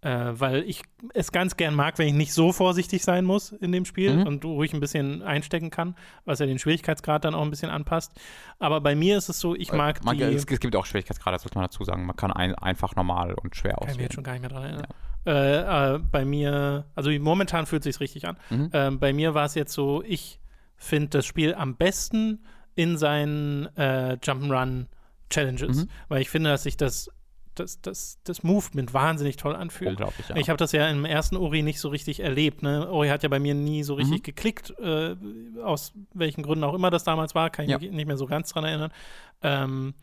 äh, 0.00 0.10
weil 0.32 0.62
ich 0.62 0.82
es 1.14 1.32
ganz 1.32 1.56
gern 1.56 1.74
mag, 1.74 1.98
wenn 1.98 2.06
ich 2.06 2.14
nicht 2.14 2.32
so 2.32 2.52
vorsichtig 2.52 3.02
sein 3.02 3.24
muss 3.24 3.50
in 3.50 3.72
dem 3.72 3.84
Spiel 3.84 4.14
mhm. 4.14 4.26
und 4.28 4.44
ruhig 4.44 4.72
ein 4.72 4.78
bisschen 4.78 5.22
einstecken 5.22 5.70
kann, 5.70 5.96
was 6.24 6.38
ja 6.38 6.46
den 6.46 6.60
Schwierigkeitsgrad 6.60 7.24
dann 7.24 7.34
auch 7.34 7.42
ein 7.42 7.50
bisschen 7.50 7.70
anpasst. 7.70 8.12
Aber 8.60 8.80
bei 8.80 8.94
mir 8.94 9.18
ist 9.18 9.28
es 9.28 9.40
so, 9.40 9.56
ich 9.56 9.72
äh, 9.72 9.76
mag 9.76 10.04
man, 10.04 10.16
die. 10.16 10.22
Es, 10.22 10.44
es, 10.48 10.60
gibt 10.60 10.76
auch 10.76 10.86
Schwierigkeitsgrade, 10.86 11.34
das 11.34 11.44
muss 11.44 11.54
man 11.54 11.64
dazu 11.64 11.82
sagen. 11.82 12.06
Man 12.06 12.14
kann 12.14 12.30
ein, 12.30 12.54
einfach 12.54 12.94
normal 12.94 13.34
und 13.34 13.56
schwer 13.56 13.72
kann 13.72 13.88
auswählen. 13.88 13.88
Kann 13.88 13.94
ich 13.94 13.98
mir 13.98 14.04
jetzt 14.04 14.14
schon 14.14 14.24
gar 14.24 14.32
nicht 14.32 14.42
mehr 14.42 14.50
dran 14.50 14.62
erinnern. 14.62 14.86
Ja. 14.88 15.08
Äh, 15.28 15.94
äh, 15.94 15.98
bei 15.98 16.24
mir, 16.24 16.84
also 16.94 17.10
momentan 17.10 17.66
fühlt 17.66 17.84
es 17.84 17.94
sich 17.94 18.00
richtig 18.00 18.28
an. 18.28 18.36
Mhm. 18.50 18.70
Ähm, 18.72 18.98
bei 19.00 19.12
mir 19.12 19.34
war 19.34 19.46
es 19.46 19.56
jetzt 19.56 19.72
so, 19.72 20.04
ich 20.06 20.38
finde 20.76 21.08
das 21.08 21.26
Spiel 21.26 21.54
am 21.54 21.74
besten, 21.74 22.44
in 22.78 22.96
seinen 22.96 23.66
äh, 23.76 24.16
Jump'n'Run 24.22 24.86
Challenges, 25.30 25.78
mhm. 25.78 25.90
weil 26.08 26.22
ich 26.22 26.30
finde, 26.30 26.50
dass 26.50 26.62
sich 26.62 26.76
das 26.76 27.10
das, 27.56 27.80
das, 27.80 28.20
das 28.22 28.44
Movement 28.44 28.94
wahnsinnig 28.94 29.36
toll 29.36 29.56
anfühlt. 29.56 29.90
Unglaublich, 29.90 30.28
ja. 30.28 30.36
Ich 30.36 30.48
habe 30.48 30.58
das 30.58 30.70
ja 30.70 30.88
im 30.88 31.04
ersten 31.04 31.36
Ori 31.36 31.62
nicht 31.62 31.80
so 31.80 31.88
richtig 31.88 32.20
erlebt. 32.20 32.62
Ne? 32.62 32.88
Ori 32.88 33.08
hat 33.08 33.24
ja 33.24 33.28
bei 33.28 33.40
mir 33.40 33.54
nie 33.54 33.82
so 33.82 33.94
richtig 33.94 34.20
mhm. 34.20 34.22
geklickt, 34.22 34.78
äh, 34.78 35.16
aus 35.60 35.92
welchen 36.14 36.44
Gründen 36.44 36.62
auch 36.62 36.74
immer 36.74 36.90
das 36.90 37.02
damals 37.02 37.34
war, 37.34 37.50
kann 37.50 37.64
ich 37.64 37.72
ja. 37.72 37.78
mich 37.80 37.90
nicht 37.90 38.06
mehr 38.06 38.16
so 38.16 38.26
ganz 38.26 38.52
dran 38.52 38.62
erinnern. 38.62 38.92
Ähm, 39.42 39.94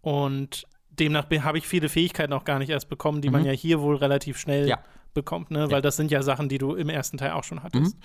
und 0.00 0.66
demnach 0.90 1.30
habe 1.30 1.58
ich 1.58 1.68
viele 1.68 1.88
Fähigkeiten 1.88 2.32
auch 2.32 2.44
gar 2.44 2.58
nicht 2.58 2.70
erst 2.70 2.88
bekommen, 2.88 3.22
die 3.22 3.28
mhm. 3.28 3.34
man 3.34 3.44
ja 3.44 3.52
hier 3.52 3.80
wohl 3.80 3.94
relativ 3.94 4.36
schnell 4.36 4.66
ja 4.66 4.80
bekommt, 5.14 5.50
ne? 5.50 5.70
weil 5.70 5.80
das 5.80 5.96
sind 5.96 6.10
ja 6.10 6.22
Sachen, 6.22 6.48
die 6.48 6.58
du 6.58 6.74
im 6.74 6.88
ersten 6.88 7.16
Teil 7.16 7.32
auch 7.32 7.44
schon 7.44 7.62
hattest. 7.62 7.96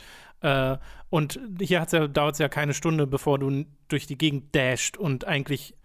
Mhm. 0.41 0.47
Äh, 0.47 0.77
und 1.09 1.39
hier 1.59 1.85
ja, 1.91 2.07
dauert 2.07 2.33
es 2.33 2.39
ja 2.39 2.47
keine 2.47 2.73
Stunde, 2.73 3.07
bevor 3.07 3.39
du 3.39 3.65
durch 3.87 4.07
die 4.07 4.17
Gegend 4.17 4.55
dasht 4.55 4.97
und 4.97 5.25
eigentlich 5.25 5.75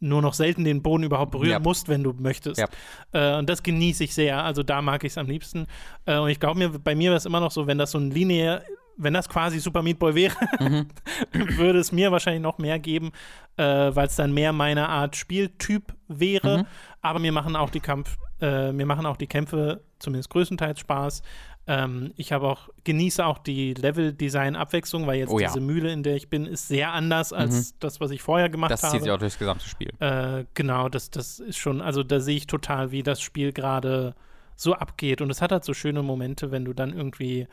nur 0.00 0.20
noch 0.20 0.34
selten 0.34 0.64
den 0.64 0.82
Boden 0.82 1.04
überhaupt 1.04 1.30
berühren 1.30 1.52
yep. 1.52 1.64
musst, 1.64 1.88
wenn 1.88 2.02
du 2.04 2.12
möchtest. 2.12 2.60
Yep. 2.60 2.70
Äh, 3.12 3.38
und 3.38 3.48
das 3.48 3.62
genieße 3.62 4.04
ich 4.04 4.14
sehr. 4.14 4.44
Also 4.44 4.62
da 4.62 4.82
mag 4.82 5.02
ich 5.02 5.12
es 5.12 5.18
am 5.18 5.26
liebsten. 5.26 5.66
Äh, 6.04 6.18
und 6.18 6.28
ich 6.28 6.38
glaube 6.38 6.58
mir, 6.58 6.68
bei 6.78 6.94
mir 6.94 7.10
wäre 7.10 7.16
es 7.16 7.26
immer 7.26 7.40
noch 7.40 7.50
so, 7.50 7.66
wenn 7.66 7.78
das 7.78 7.92
so 7.92 7.98
ein 7.98 8.10
linear 8.10 8.62
wenn 8.96 9.14
das 9.14 9.28
quasi 9.28 9.58
Super 9.58 9.82
Meat 9.82 9.98
Boy 9.98 10.14
wäre, 10.14 10.36
mhm. 10.60 10.86
würde 11.56 11.78
es 11.78 11.92
mir 11.92 12.12
wahrscheinlich 12.12 12.42
noch 12.42 12.58
mehr 12.58 12.78
geben, 12.78 13.12
äh, 13.56 13.64
weil 13.64 14.06
es 14.06 14.16
dann 14.16 14.32
mehr 14.32 14.52
meine 14.52 14.88
Art 14.88 15.16
Spieltyp 15.16 15.94
wäre. 16.08 16.58
Mhm. 16.58 16.66
Aber 17.02 17.18
mir 17.18 17.32
machen 17.32 17.56
auch 17.56 17.70
die 17.70 17.80
Kampf, 17.80 18.16
äh, 18.44 18.72
mir 18.72 18.84
machen 18.84 19.06
auch 19.06 19.16
die 19.16 19.26
Kämpfe 19.26 19.80
zumindest 19.98 20.28
größtenteils 20.30 20.80
Spaß. 20.80 21.22
Ähm, 21.66 22.12
ich 22.16 22.32
habe 22.32 22.46
auch, 22.46 22.68
genieße 22.84 23.24
auch 23.24 23.38
die 23.38 23.72
Level-Design-Abwechslung, 23.72 25.06
weil 25.06 25.20
jetzt 25.20 25.30
oh, 25.30 25.38
ja. 25.38 25.48
diese 25.48 25.60
Mühle, 25.60 25.90
in 25.90 26.02
der 26.02 26.16
ich 26.16 26.28
bin, 26.28 26.44
ist 26.44 26.68
sehr 26.68 26.92
anders 26.92 27.32
als 27.32 27.72
mhm. 27.72 27.76
das, 27.80 28.00
was 28.00 28.10
ich 28.10 28.20
vorher 28.20 28.50
gemacht 28.50 28.70
das 28.70 28.82
habe. 28.82 28.92
Das 28.92 28.98
zieht 28.98 29.04
sich 29.04 29.12
auch 29.12 29.18
durchs 29.18 29.38
gesamte 29.38 29.66
Spiel. 29.66 29.92
Äh, 29.98 30.44
genau, 30.52 30.90
das, 30.90 31.10
das 31.10 31.38
ist 31.38 31.56
schon, 31.56 31.80
also 31.80 32.02
da 32.02 32.20
sehe 32.20 32.36
ich 32.36 32.46
total, 32.46 32.90
wie 32.90 33.02
das 33.02 33.22
Spiel 33.22 33.52
gerade 33.52 34.14
so 34.56 34.74
abgeht. 34.74 35.22
Und 35.22 35.30
es 35.30 35.40
hat 35.40 35.52
halt 35.52 35.64
so 35.64 35.72
schöne 35.72 36.02
Momente, 36.02 36.50
wenn 36.50 36.66
du 36.66 36.74
dann 36.74 36.92
irgendwie 36.92 37.48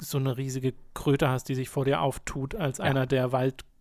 so 0.00 0.18
eine 0.18 0.36
riesige 0.36 0.74
Kröte 0.94 1.28
hast, 1.28 1.48
die 1.48 1.54
sich 1.54 1.68
vor 1.68 1.84
dir 1.84 2.00
auftut, 2.00 2.56
als 2.56 2.78
ja. 2.78 2.84
einer 2.84 3.06
der 3.06 3.30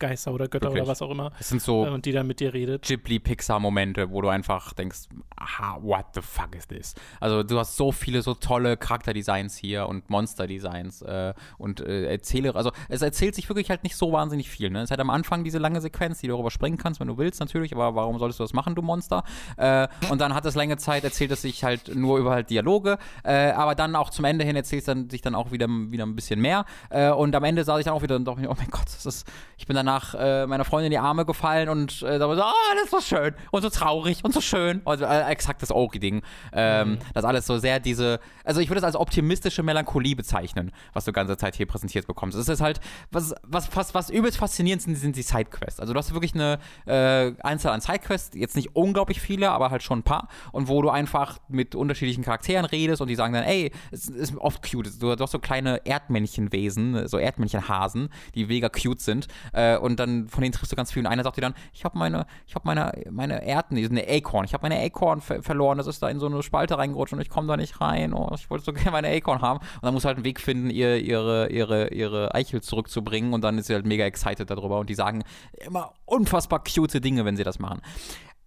Waldgeister 0.02 0.34
oder 0.34 0.48
Götter 0.48 0.68
Wirklich. 0.68 0.84
oder 0.84 0.92
was 0.92 1.02
auch 1.02 1.12
immer. 1.12 1.32
Es 1.40 1.50
sind 1.50 1.62
so 1.62 1.86
äh, 1.86 1.90
und 1.90 2.06
die 2.06 2.12
dann 2.12 2.28
mit 2.28 2.40
dir 2.40 2.54
redet. 2.54 2.84
Ghibli-Pixar-Momente, 2.84 4.12
wo 4.12 4.22
du 4.22 4.30
einfach 4.30 4.74
denkst, 4.74 5.08
aha, 5.36 5.78
what 5.82 6.06
the 6.14 6.22
fuck 6.22 6.56
is 6.56 6.68
this? 6.68 6.96
Also 7.20 7.44
du 7.44 7.60
hast 7.60 7.76
so 7.76 7.92
viele 7.92 8.22
so 8.22 8.34
tolle 8.34 8.78
Charakterdesigns 8.78 9.56
hier 9.56 9.88
und 9.88 10.10
Monster-Designs 10.10 11.02
äh, 11.04 11.34
und 11.58 11.82
äh, 11.82 12.06
erzähle, 12.06 12.56
also 12.56 12.72
es 12.90 13.02
erzählt 13.02 13.36
sich 13.36 13.48
wirklich 13.50 13.70
halt 13.70 13.84
nicht 13.84 13.96
so 13.96 14.12
wahnsinnig 14.12 14.50
viel. 14.50 14.70
Ne? 14.70 14.82
Es 14.82 14.92
hat 14.92 15.00
am 15.00 15.10
Anfang 15.10 15.44
diese 15.44 15.60
lange 15.60 15.82
Sequenz, 15.82 16.20
die 16.20 16.28
du 16.28 16.34
darüber 16.34 16.52
springen 16.52 16.78
kannst, 16.78 17.00
wenn 17.00 17.08
du 17.08 17.18
willst 17.18 17.40
natürlich, 17.40 17.74
aber 17.74 17.96
warum 17.96 18.18
solltest 18.20 18.40
du 18.40 18.44
das 18.44 18.54
machen, 18.54 18.76
du 18.76 18.82
Monster? 18.82 19.24
Äh, 19.58 19.88
und 20.10 20.20
dann 20.20 20.34
hat 20.34 20.46
es 20.46 20.56
lange 20.56 20.78
Zeit, 20.78 21.04
erzählt 21.04 21.32
es 21.32 21.42
sich 21.42 21.64
halt 21.64 21.96
nur 21.96 22.18
über 22.18 22.32
halt 22.32 22.50
Dialoge, 22.50 22.98
äh, 23.24 23.52
aber 23.52 23.76
dann 23.76 23.96
auch 23.96 24.10
zum 24.10 24.26
Ende 24.26 24.46
hin 24.46 24.56
erzählt 24.56 24.82
es 24.82 24.86
dann 24.86 25.10
sich 25.10 25.22
dann 25.22 25.36
auch 25.36 25.52
wieder, 25.52 25.68
wieder 25.68 26.06
ein 26.06 26.16
bisschen 26.16 26.42
mehr. 26.42 26.66
Äh, 26.90 27.12
und 27.12 27.36
am 27.36 27.44
Ende 27.44 27.64
saß 27.64 27.80
ich 27.80 27.86
dann 27.86 27.94
auch 27.94 28.02
wieder 28.02 28.16
und 28.16 28.26
dachte, 28.26 28.48
oh 28.50 28.56
mein 28.58 28.70
Gott, 28.70 28.86
das 28.86 29.06
ist, 29.06 29.28
ich 29.58 29.68
bin 29.68 29.76
danach 29.76 29.91
äh, 30.18 30.48
meiner 30.48 30.66
Freundin 30.66 30.88
in 30.88 30.92
die 30.92 30.98
Arme 30.98 31.26
gefallen 31.26 31.70
und 31.70 32.02
äh, 32.02 32.20
da 32.20 32.28
war 32.28 32.36
so, 32.36 32.44
oh, 32.44 32.76
das 32.82 32.92
war 32.92 33.02
schön 33.02 33.34
und 33.52 33.62
so 33.62 33.70
traurig 33.70 34.24
und 34.24 34.34
so 34.34 34.42
schön. 34.42 34.82
Also 34.86 35.06
äh, 35.06 35.30
exakt 35.30 35.62
das 35.62 35.72
Oki-Ding. 35.72 36.22
Ähm, 36.54 36.92
mhm. 36.92 37.00
Das 37.14 37.26
alles 37.26 37.46
so 37.46 37.58
sehr 37.58 37.80
diese, 37.80 38.20
also 38.44 38.62
ich 38.62 38.70
würde 38.70 38.80
es 38.80 38.84
als 38.84 38.96
optimistische 38.96 39.64
Melancholie 39.64 40.16
bezeichnen, 40.16 40.72
was 40.94 41.06
du 41.06 41.12
ganze 41.12 41.38
Zeit 41.38 41.56
hier 41.56 41.66
präsentiert 41.66 42.08
bekommst. 42.08 42.38
Es 42.38 42.48
ist 42.48 42.62
halt, 42.62 42.80
was, 43.12 43.34
was, 43.44 43.76
was, 43.76 43.94
was 43.94 44.10
übelst 44.10 44.38
faszinierend 44.38 44.82
sind, 44.82 44.96
sind 44.96 45.16
die 45.16 45.22
Sidequests. 45.22 45.80
Also 45.80 45.94
du 45.94 46.00
hast 46.00 46.14
wirklich 46.14 46.34
eine 46.34 46.60
äh, 46.86 47.34
Anzahl 47.42 47.74
an 47.74 47.82
Sidequests, 47.82 48.36
jetzt 48.36 48.56
nicht 48.56 48.76
unglaublich 48.76 49.22
viele, 49.22 49.52
aber 49.52 49.72
halt 49.72 49.84
schon 49.84 50.00
ein 50.00 50.04
paar. 50.04 50.28
Und 50.52 50.68
wo 50.68 50.82
du 50.82 50.90
einfach 50.90 51.40
mit 51.48 51.76
unterschiedlichen 51.76 52.24
Charakteren 52.24 52.66
redest 52.66 53.02
und 53.02 53.08
die 53.08 53.16
sagen 53.16 53.34
dann, 53.34 53.44
ey, 53.44 53.72
es 53.92 54.08
ist 54.08 54.36
oft 54.38 54.62
cute. 54.70 55.02
Du 55.02 55.16
hast 55.18 55.32
so 55.32 55.40
kleine 55.40 55.82
Erdmännchenwesen, 55.86 57.08
so 57.08 57.18
Erdmännchenhasen, 57.18 58.10
die 58.36 58.46
mega 58.46 58.70
cute 58.70 59.02
sind. 59.02 59.28
Äh, 59.54 59.78
und 59.82 60.00
dann 60.00 60.28
von 60.28 60.42
denen 60.42 60.54
triffst 60.54 60.72
du 60.72 60.76
ganz 60.76 60.92
viel. 60.92 61.02
Und 61.02 61.08
einer 61.08 61.24
sagt 61.24 61.38
dir 61.38 61.42
dann, 61.42 61.54
ich 61.74 61.84
habe 61.84 61.98
meine, 61.98 62.26
ich 62.48 62.56
habe 62.56 62.66
meine, 62.66 62.92
meine 63.10 63.46
Erden, 63.46 63.76
die 63.76 63.84
sind 63.84 63.98
eine 63.98 64.08
Acorn, 64.08 64.46
ich 64.46 64.54
habe 64.54 64.68
meine 64.68 64.82
Acorn 64.84 65.22
ver 65.22 65.42
verloren, 65.44 65.78
das 65.78 65.88
ist 65.88 66.02
da 66.02 66.10
in 66.10 66.20
so 66.20 66.28
eine 66.28 66.42
Spalte 66.44 66.78
reingerutscht 66.78 67.14
und 67.14 67.22
ich 67.22 67.30
komme 67.30 67.48
da 67.48 67.58
nicht 67.58 67.82
rein. 67.82 68.14
Oh, 68.14 68.32
ich 68.36 68.50
wollte 68.50 68.66
so 68.66 68.74
gerne 68.74 68.92
meine 68.92 69.10
Acorn 69.10 69.42
haben. 69.42 69.60
Und 69.60 69.84
dann 69.84 69.94
musst 69.94 70.06
du 70.06 70.08
halt 70.08 70.18
einen 70.18 70.26
Weg 70.26 70.40
finden, 70.40 70.70
ihr, 70.70 70.98
ihre, 70.98 71.50
ihre, 71.50 71.90
ihre 71.90 72.34
Eichel 72.34 72.62
zurückzubringen. 72.62 73.34
Und 73.34 73.42
dann 73.42 73.58
ist 73.58 73.68
sie 73.68 73.74
halt 73.74 73.86
mega 73.86 74.06
excited 74.06 74.50
darüber. 74.50 74.80
Und 74.80 74.90
die 74.90 74.96
sagen 74.96 75.24
immer 75.66 75.94
unfassbar 76.06 76.64
cute 76.64 77.02
Dinge, 77.02 77.26
wenn 77.26 77.36
sie 77.36 77.44
das 77.44 77.60
machen 77.60 77.82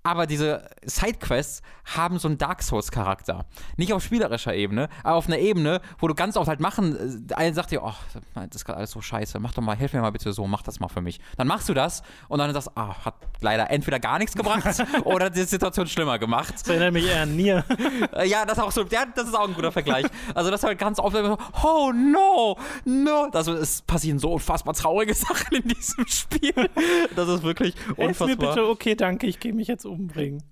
aber 0.04 0.26
diese 0.26 0.68
Sidequests 0.84 1.62
haben 1.96 2.18
so 2.18 2.28
einen 2.28 2.38
Dark 2.38 2.62
Souls-Charakter. 2.62 3.46
Nicht 3.76 3.92
auf 3.92 4.02
spielerischer 4.02 4.54
Ebene, 4.54 4.88
aber 5.02 5.16
auf 5.16 5.26
einer 5.26 5.38
Ebene, 5.38 5.80
wo 5.98 6.08
du 6.08 6.14
ganz 6.14 6.36
oft 6.36 6.48
halt 6.48 6.60
machen, 6.60 7.26
äh, 7.30 7.34
einer 7.34 7.54
sagt 7.54 7.70
dir, 7.70 7.82
oh, 7.82 7.94
das 8.34 8.48
ist 8.54 8.64
gerade 8.64 8.78
alles 8.78 8.90
so 8.90 9.00
scheiße, 9.00 9.40
mach 9.40 9.54
doch 9.54 9.62
mal, 9.62 9.76
hilf 9.76 9.94
mir 9.94 10.02
mal 10.02 10.12
bitte 10.12 10.32
so, 10.32 10.46
mach 10.46 10.62
das 10.62 10.78
mal 10.78 10.88
für 10.88 11.00
mich. 11.00 11.20
Dann 11.36 11.46
machst 11.46 11.68
du 11.68 11.74
das 11.74 12.02
und 12.28 12.38
dann 12.38 12.52
sagst, 12.52 12.70
ah, 12.74 12.94
hat 13.04 13.14
leider 13.40 13.70
entweder 13.70 13.98
gar 13.98 14.18
nichts 14.18 14.34
gebracht 14.34 14.64
oder 15.04 15.30
die 15.30 15.42
Situation 15.44 15.86
schlimmer 15.86 16.18
gemacht. 16.18 16.54
Das 16.54 16.68
erinnert 16.68 16.92
mich 16.92 17.06
eher 17.06 17.22
an 17.22 17.34
Nier. 17.34 17.64
ja, 18.26 18.44
das 18.44 18.58
ist 18.58 18.64
auch 18.64 18.72
so, 18.72 18.84
ja, 18.84 19.06
das 19.06 19.28
ist 19.28 19.34
auch 19.34 19.48
ein 19.48 19.54
guter 19.54 19.72
Vergleich. 19.72 20.06
Also 20.34 20.50
das 20.50 20.62
halt 20.62 20.78
ganz 20.78 20.98
oft 20.98 21.16
so, 21.16 21.38
oh 21.62 21.92
no, 21.92 22.58
no. 22.84 23.28
Also 23.32 23.54
es 23.54 23.80
passieren 23.82 24.18
so 24.18 24.34
unfassbar 24.34 24.74
traurige 24.74 25.14
Sachen 25.14 25.56
in 25.56 25.68
diesem 25.68 26.06
Spiel. 26.06 26.70
Das 27.16 27.28
ist 27.28 27.42
wirklich 27.42 27.74
unfassbar. 27.96 28.28
Hilf 28.28 28.38
mir 28.38 28.48
bitte, 28.48 28.68
okay, 28.68 28.94
danke, 28.94 29.26
ich 29.26 29.40
gehe 29.40 29.52
mich 29.52 29.68
jetzt 29.68 29.86
umbringen. 29.94 30.42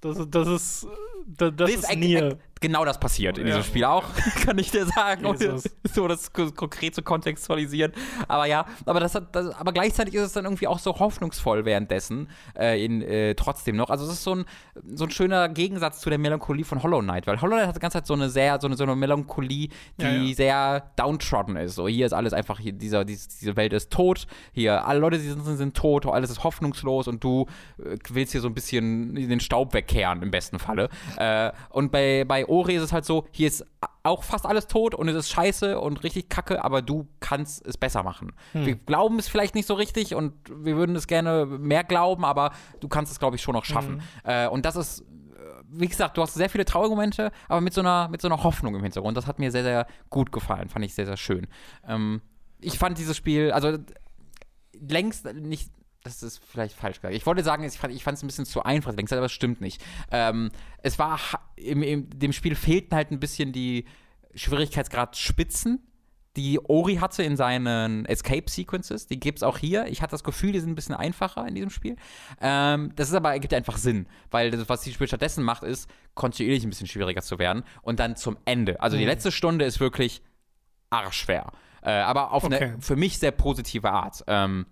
Das, 0.00 0.18
das 0.28 0.48
ist, 0.48 0.86
das, 1.26 1.52
das 1.56 1.70
ist 1.70 1.96
Nier 1.96 2.38
genau 2.62 2.84
das 2.84 2.98
passiert 2.98 3.36
in 3.36 3.46
ja. 3.46 3.56
diesem 3.56 3.68
Spiel 3.68 3.84
auch, 3.84 4.04
kann 4.44 4.56
ich 4.58 4.70
dir 4.70 4.86
sagen, 4.86 5.26
um 5.26 5.36
so 5.92 6.08
das 6.08 6.32
konkret 6.32 6.94
zu 6.94 7.02
kontextualisieren. 7.02 7.92
Aber 8.28 8.46
ja, 8.46 8.64
aber 8.86 9.00
das, 9.00 9.14
hat, 9.14 9.34
das, 9.36 9.54
aber 9.54 9.72
gleichzeitig 9.72 10.14
ist 10.14 10.22
es 10.22 10.32
dann 10.32 10.44
irgendwie 10.44 10.66
auch 10.66 10.78
so 10.78 10.98
hoffnungsvoll 10.98 11.64
währenddessen, 11.64 12.28
äh, 12.58 12.82
in, 12.82 13.02
äh, 13.02 13.34
trotzdem 13.34 13.76
noch. 13.76 13.90
Also 13.90 14.06
es 14.06 14.12
ist 14.12 14.22
so 14.22 14.36
ein, 14.36 14.44
so 14.94 15.04
ein 15.04 15.10
schöner 15.10 15.48
Gegensatz 15.48 16.00
zu 16.00 16.08
der 16.08 16.18
Melancholie 16.18 16.64
von 16.64 16.82
Hollow 16.82 17.00
Knight, 17.00 17.26
weil 17.26 17.40
Hollow 17.40 17.56
Knight 17.56 17.68
hat 17.68 17.76
die 17.76 17.80
ganze 17.80 17.98
Zeit 17.98 18.06
so 18.06 18.14
eine 18.14 18.30
sehr, 18.30 18.60
so 18.60 18.66
eine, 18.66 18.76
so 18.76 18.84
eine 18.84 18.96
Melancholie, 18.96 19.68
die 19.98 20.04
ja, 20.04 20.12
ja. 20.12 20.34
sehr 20.34 20.90
downtrodden 20.96 21.56
ist. 21.56 21.74
So, 21.74 21.88
hier 21.88 22.06
ist 22.06 22.12
alles 22.12 22.32
einfach, 22.32 22.58
hier, 22.58 22.72
dieser, 22.72 23.04
diese 23.04 23.56
Welt 23.56 23.72
ist 23.72 23.90
tot, 23.90 24.26
hier, 24.52 24.86
alle 24.86 25.00
Leute, 25.00 25.18
die 25.18 25.28
sind, 25.28 25.44
sind 25.44 25.76
tot, 25.76 26.06
alles 26.06 26.30
ist 26.30 26.44
hoffnungslos 26.44 27.08
und 27.08 27.22
du 27.22 27.46
äh, 27.78 27.96
willst 28.10 28.32
hier 28.32 28.40
so 28.40 28.48
ein 28.48 28.54
bisschen 28.54 29.14
den 29.14 29.40
Staub 29.40 29.74
wegkehren, 29.74 30.22
im 30.22 30.30
besten 30.30 30.58
Falle. 30.58 30.88
Äh, 31.16 31.50
und 31.70 31.90
bei, 31.90 32.24
bei 32.26 32.46
Ori 32.52 32.76
ist 32.76 32.82
es 32.82 32.92
halt 32.92 33.06
so, 33.06 33.24
hier 33.30 33.48
ist 33.48 33.64
auch 34.02 34.24
fast 34.24 34.44
alles 34.44 34.66
tot 34.66 34.94
und 34.94 35.08
es 35.08 35.16
ist 35.16 35.30
scheiße 35.30 35.80
und 35.80 36.04
richtig 36.04 36.28
kacke, 36.28 36.62
aber 36.62 36.82
du 36.82 37.08
kannst 37.18 37.66
es 37.66 37.78
besser 37.78 38.02
machen. 38.02 38.32
Hm. 38.52 38.66
Wir 38.66 38.74
glauben 38.74 39.18
es 39.18 39.26
vielleicht 39.26 39.54
nicht 39.54 39.66
so 39.66 39.72
richtig 39.72 40.14
und 40.14 40.34
wir 40.54 40.76
würden 40.76 40.94
es 40.94 41.06
gerne 41.06 41.46
mehr 41.46 41.82
glauben, 41.82 42.26
aber 42.26 42.52
du 42.80 42.88
kannst 42.88 43.10
es, 43.10 43.18
glaube 43.18 43.36
ich, 43.36 43.42
schon 43.42 43.54
noch 43.54 43.64
schaffen. 43.64 44.02
Hm. 44.24 44.30
Äh, 44.30 44.48
und 44.48 44.66
das 44.66 44.76
ist, 44.76 45.00
äh, 45.00 45.04
wie 45.70 45.88
gesagt, 45.88 46.18
du 46.18 46.22
hast 46.22 46.34
sehr 46.34 46.50
viele 46.50 46.66
traurige 46.66 46.94
Momente, 46.94 47.32
aber 47.48 47.62
mit 47.62 47.72
so, 47.72 47.80
einer, 47.80 48.08
mit 48.08 48.20
so 48.20 48.28
einer 48.28 48.42
Hoffnung 48.44 48.74
im 48.74 48.82
Hintergrund. 48.82 49.16
Das 49.16 49.26
hat 49.26 49.38
mir 49.38 49.50
sehr, 49.50 49.62
sehr 49.62 49.86
gut 50.10 50.30
gefallen, 50.30 50.68
fand 50.68 50.84
ich 50.84 50.94
sehr, 50.94 51.06
sehr 51.06 51.16
schön. 51.16 51.46
Ähm, 51.88 52.20
ich 52.60 52.78
fand 52.78 52.98
dieses 52.98 53.16
Spiel, 53.16 53.50
also 53.50 53.78
längst 54.78 55.24
nicht 55.32 55.70
das 56.04 56.22
ist 56.22 56.40
vielleicht 56.44 56.76
falsch 56.76 56.96
gesagt. 56.96 57.14
Ich 57.14 57.26
wollte 57.26 57.44
sagen, 57.44 57.64
ich 57.64 57.78
fand 57.78 57.94
es 57.94 58.22
ein 58.22 58.26
bisschen 58.26 58.46
zu 58.46 58.62
einfach, 58.62 58.92
aber 58.92 59.20
das 59.20 59.32
stimmt 59.32 59.60
nicht. 59.60 59.82
Ähm, 60.10 60.50
es 60.82 60.98
war, 60.98 61.18
im, 61.56 61.82
in 61.82 62.10
dem 62.10 62.32
Spiel 62.32 62.54
fehlten 62.54 62.94
halt 62.94 63.10
ein 63.10 63.20
bisschen 63.20 63.52
die 63.52 63.84
Schwierigkeitsgrad-Spitzen, 64.34 65.80
die 66.36 66.58
Ori 66.64 66.96
hatte 66.96 67.22
in 67.22 67.36
seinen 67.36 68.06
Escape-Sequences. 68.06 69.06
Die 69.06 69.20
gibt 69.20 69.38
es 69.38 69.42
auch 69.42 69.58
hier. 69.58 69.86
Ich 69.86 70.00
hatte 70.00 70.12
das 70.12 70.24
Gefühl, 70.24 70.52
die 70.52 70.60
sind 70.60 70.70
ein 70.70 70.74
bisschen 70.74 70.94
einfacher 70.94 71.46
in 71.46 71.54
diesem 71.54 71.68
Spiel. 71.68 71.96
Ähm, 72.40 72.92
das 72.96 73.10
ist 73.10 73.14
aber, 73.14 73.32
ergibt 73.32 73.52
einfach 73.52 73.76
Sinn, 73.76 74.06
weil 74.30 74.50
das, 74.50 74.66
was 74.68 74.82
das 74.82 74.94
Spiel 74.94 75.06
stattdessen 75.06 75.44
macht, 75.44 75.62
ist, 75.62 75.90
kontinuierlich 76.14 76.64
ein 76.64 76.70
bisschen 76.70 76.86
schwieriger 76.86 77.20
zu 77.20 77.38
werden 77.38 77.64
und 77.82 78.00
dann 78.00 78.16
zum 78.16 78.38
Ende. 78.46 78.80
Also 78.80 78.96
mhm. 78.96 79.00
die 79.00 79.06
letzte 79.06 79.30
Stunde 79.30 79.66
ist 79.66 79.78
wirklich 79.78 80.22
arschschwer. 80.88 81.52
Äh, 81.82 81.90
aber 81.90 82.32
auf 82.32 82.44
okay. 82.44 82.56
eine 82.56 82.80
für 82.80 82.96
mich 82.96 83.18
sehr 83.18 83.32
positive 83.32 83.90
Art. 83.90 84.24
Ähm, 84.26 84.66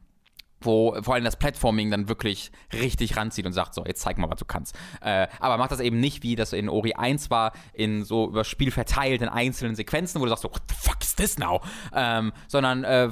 wo 0.60 0.96
vor 1.02 1.14
allem 1.14 1.24
das 1.24 1.36
Platforming 1.36 1.90
dann 1.90 2.08
wirklich 2.08 2.50
richtig 2.72 3.16
ranzieht 3.16 3.46
und 3.46 3.52
sagt, 3.52 3.74
so, 3.74 3.84
jetzt 3.84 4.02
zeig 4.02 4.18
mal, 4.18 4.30
was 4.30 4.38
du 4.38 4.44
kannst. 4.44 4.76
Äh, 5.00 5.28
aber 5.38 5.56
macht 5.56 5.72
das 5.72 5.80
eben 5.80 6.00
nicht, 6.00 6.22
wie 6.22 6.36
das 6.36 6.52
in 6.52 6.68
Ori 6.68 6.94
1 6.94 7.30
war, 7.30 7.52
in 7.72 8.04
so 8.04 8.28
über 8.28 8.44
Spiel 8.44 8.70
verteilt 8.70 9.22
in 9.22 9.28
einzelnen 9.28 9.74
Sequenzen, 9.74 10.20
wo 10.20 10.24
du 10.24 10.30
sagst, 10.30 10.42
so, 10.42 10.50
what 10.50 10.62
the 10.68 10.74
fuck 10.78 11.02
is 11.02 11.14
this 11.14 11.38
now? 11.38 11.60
Ähm, 11.94 12.32
sondern 12.48 12.84
äh, 12.84 13.10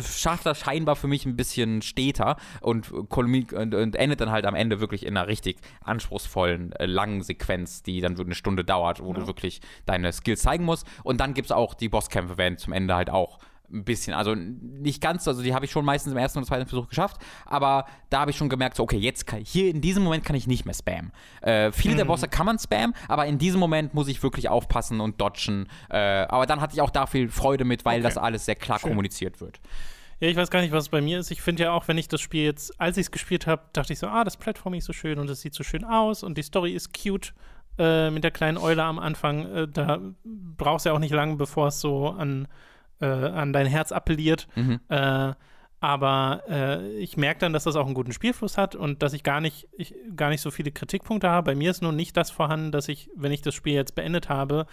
schafft 0.00 0.46
das 0.46 0.58
scheinbar 0.58 0.96
für 0.96 1.08
mich 1.08 1.26
ein 1.26 1.36
bisschen 1.36 1.82
steter 1.82 2.36
und, 2.60 2.90
und, 2.90 3.74
und, 3.74 3.96
endet 3.96 4.20
dann 4.20 4.30
halt 4.30 4.46
am 4.46 4.54
Ende 4.54 4.80
wirklich 4.80 5.04
in 5.04 5.16
einer 5.16 5.28
richtig 5.28 5.58
anspruchsvollen, 5.82 6.72
äh, 6.72 6.86
langen 6.86 7.22
Sequenz, 7.22 7.82
die 7.82 8.00
dann 8.00 8.18
eine 8.18 8.34
Stunde 8.34 8.64
dauert, 8.64 9.02
wo 9.02 9.12
ja. 9.12 9.20
du 9.20 9.26
wirklich 9.26 9.60
deine 9.86 10.12
Skills 10.12 10.42
zeigen 10.42 10.64
musst. 10.64 10.86
Und 11.02 11.20
dann 11.20 11.34
gibt 11.34 11.46
es 11.46 11.52
auch 11.52 11.74
die 11.74 11.88
Bosskämpfe, 11.88 12.38
werden 12.38 12.58
zum 12.58 12.72
Ende 12.72 12.94
halt 12.94 13.10
auch 13.10 13.38
ein 13.72 13.84
bisschen. 13.84 14.14
Also 14.14 14.34
nicht 14.34 15.00
ganz, 15.00 15.26
also 15.28 15.42
die 15.42 15.54
habe 15.54 15.64
ich 15.64 15.70
schon 15.70 15.84
meistens 15.84 16.12
im 16.12 16.18
ersten 16.18 16.38
und 16.38 16.44
zweiten 16.44 16.66
Versuch 16.66 16.88
geschafft, 16.88 17.20
aber 17.46 17.86
da 18.10 18.20
habe 18.20 18.30
ich 18.30 18.36
schon 18.36 18.48
gemerkt, 18.48 18.76
so, 18.76 18.82
okay, 18.82 18.96
jetzt 18.96 19.26
kann 19.26 19.40
hier 19.40 19.70
in 19.70 19.80
diesem 19.80 20.02
Moment 20.02 20.24
kann 20.24 20.36
ich 20.36 20.46
nicht 20.46 20.64
mehr 20.64 20.74
spammen. 20.74 21.12
Äh, 21.42 21.72
viele 21.72 21.94
mhm. 21.94 21.98
der 21.98 22.04
Bosse 22.06 22.28
kann 22.28 22.46
man 22.46 22.58
spammen, 22.58 22.94
aber 23.08 23.26
in 23.26 23.38
diesem 23.38 23.60
Moment 23.60 23.94
muss 23.94 24.08
ich 24.08 24.22
wirklich 24.22 24.48
aufpassen 24.48 25.00
und 25.00 25.20
dodgen. 25.20 25.68
Äh, 25.90 25.98
aber 25.98 26.46
dann 26.46 26.60
hatte 26.60 26.74
ich 26.74 26.80
auch 26.80 26.90
da 26.90 27.06
viel 27.06 27.28
Freude 27.28 27.64
mit, 27.64 27.84
weil 27.84 28.00
okay. 28.00 28.08
das 28.08 28.18
alles 28.18 28.44
sehr 28.44 28.56
klar 28.56 28.78
Schön. 28.78 28.90
kommuniziert 28.90 29.40
wird. 29.40 29.60
Ja, 30.20 30.28
ich 30.28 30.36
weiß 30.36 30.50
gar 30.50 30.62
nicht, 30.62 30.72
was 30.72 30.84
es 30.84 30.88
bei 30.88 31.00
mir 31.00 31.20
ist. 31.20 31.30
Ich 31.30 31.42
finde 31.42 31.64
ja 31.64 31.72
auch, 31.72 31.86
wenn 31.86 31.96
ich 31.96 32.08
das 32.08 32.20
Spiel 32.20 32.44
jetzt, 32.44 32.80
als 32.80 32.96
ich 32.96 33.06
es 33.06 33.10
gespielt 33.12 33.46
habe, 33.46 33.62
dachte 33.72 33.92
ich 33.92 34.00
so, 34.00 34.08
ah, 34.08 34.24
das 34.24 34.36
Plattforming 34.36 34.78
ist 34.78 34.86
so 34.86 34.92
schön 34.92 35.18
und 35.18 35.30
es 35.30 35.42
sieht 35.42 35.54
so 35.54 35.62
schön 35.62 35.84
aus 35.84 36.24
und 36.24 36.36
die 36.36 36.42
Story 36.42 36.72
ist 36.72 36.92
cute 36.92 37.32
äh, 37.78 38.10
mit 38.10 38.24
der 38.24 38.32
kleinen 38.32 38.58
Eule 38.58 38.82
am 38.82 38.98
Anfang. 38.98 39.46
Äh, 39.46 39.68
da 39.68 40.00
brauchst 40.24 40.86
du 40.86 40.90
ja 40.90 40.96
auch 40.96 40.98
nicht 40.98 41.14
lange, 41.14 41.36
bevor 41.36 41.68
es 41.68 41.80
so 41.80 42.08
an 42.08 42.48
äh, 43.00 43.06
an 43.06 43.52
dein 43.52 43.66
Herz 43.66 43.92
appelliert. 43.92 44.48
Mhm. 44.54 44.80
Äh, 44.88 45.32
aber 45.80 46.42
äh, 46.48 46.96
ich 46.96 47.16
merke 47.16 47.40
dann, 47.40 47.52
dass 47.52 47.64
das 47.64 47.76
auch 47.76 47.86
einen 47.86 47.94
guten 47.94 48.12
Spielfluss 48.12 48.58
hat 48.58 48.74
und 48.74 49.02
dass 49.02 49.12
ich 49.12 49.22
gar 49.22 49.40
nicht, 49.40 49.68
ich, 49.76 49.94
gar 50.16 50.28
nicht 50.28 50.40
so 50.40 50.50
viele 50.50 50.72
Kritikpunkte 50.72 51.30
habe. 51.30 51.52
Bei 51.52 51.54
mir 51.54 51.70
ist 51.70 51.82
nur 51.82 51.92
nicht 51.92 52.16
das 52.16 52.30
vorhanden, 52.30 52.72
dass 52.72 52.88
ich, 52.88 53.10
wenn 53.14 53.30
ich 53.30 53.42
das 53.42 53.54
Spiel 53.54 53.74
jetzt 53.74 53.94
beendet 53.94 54.28
habe, 54.28 54.66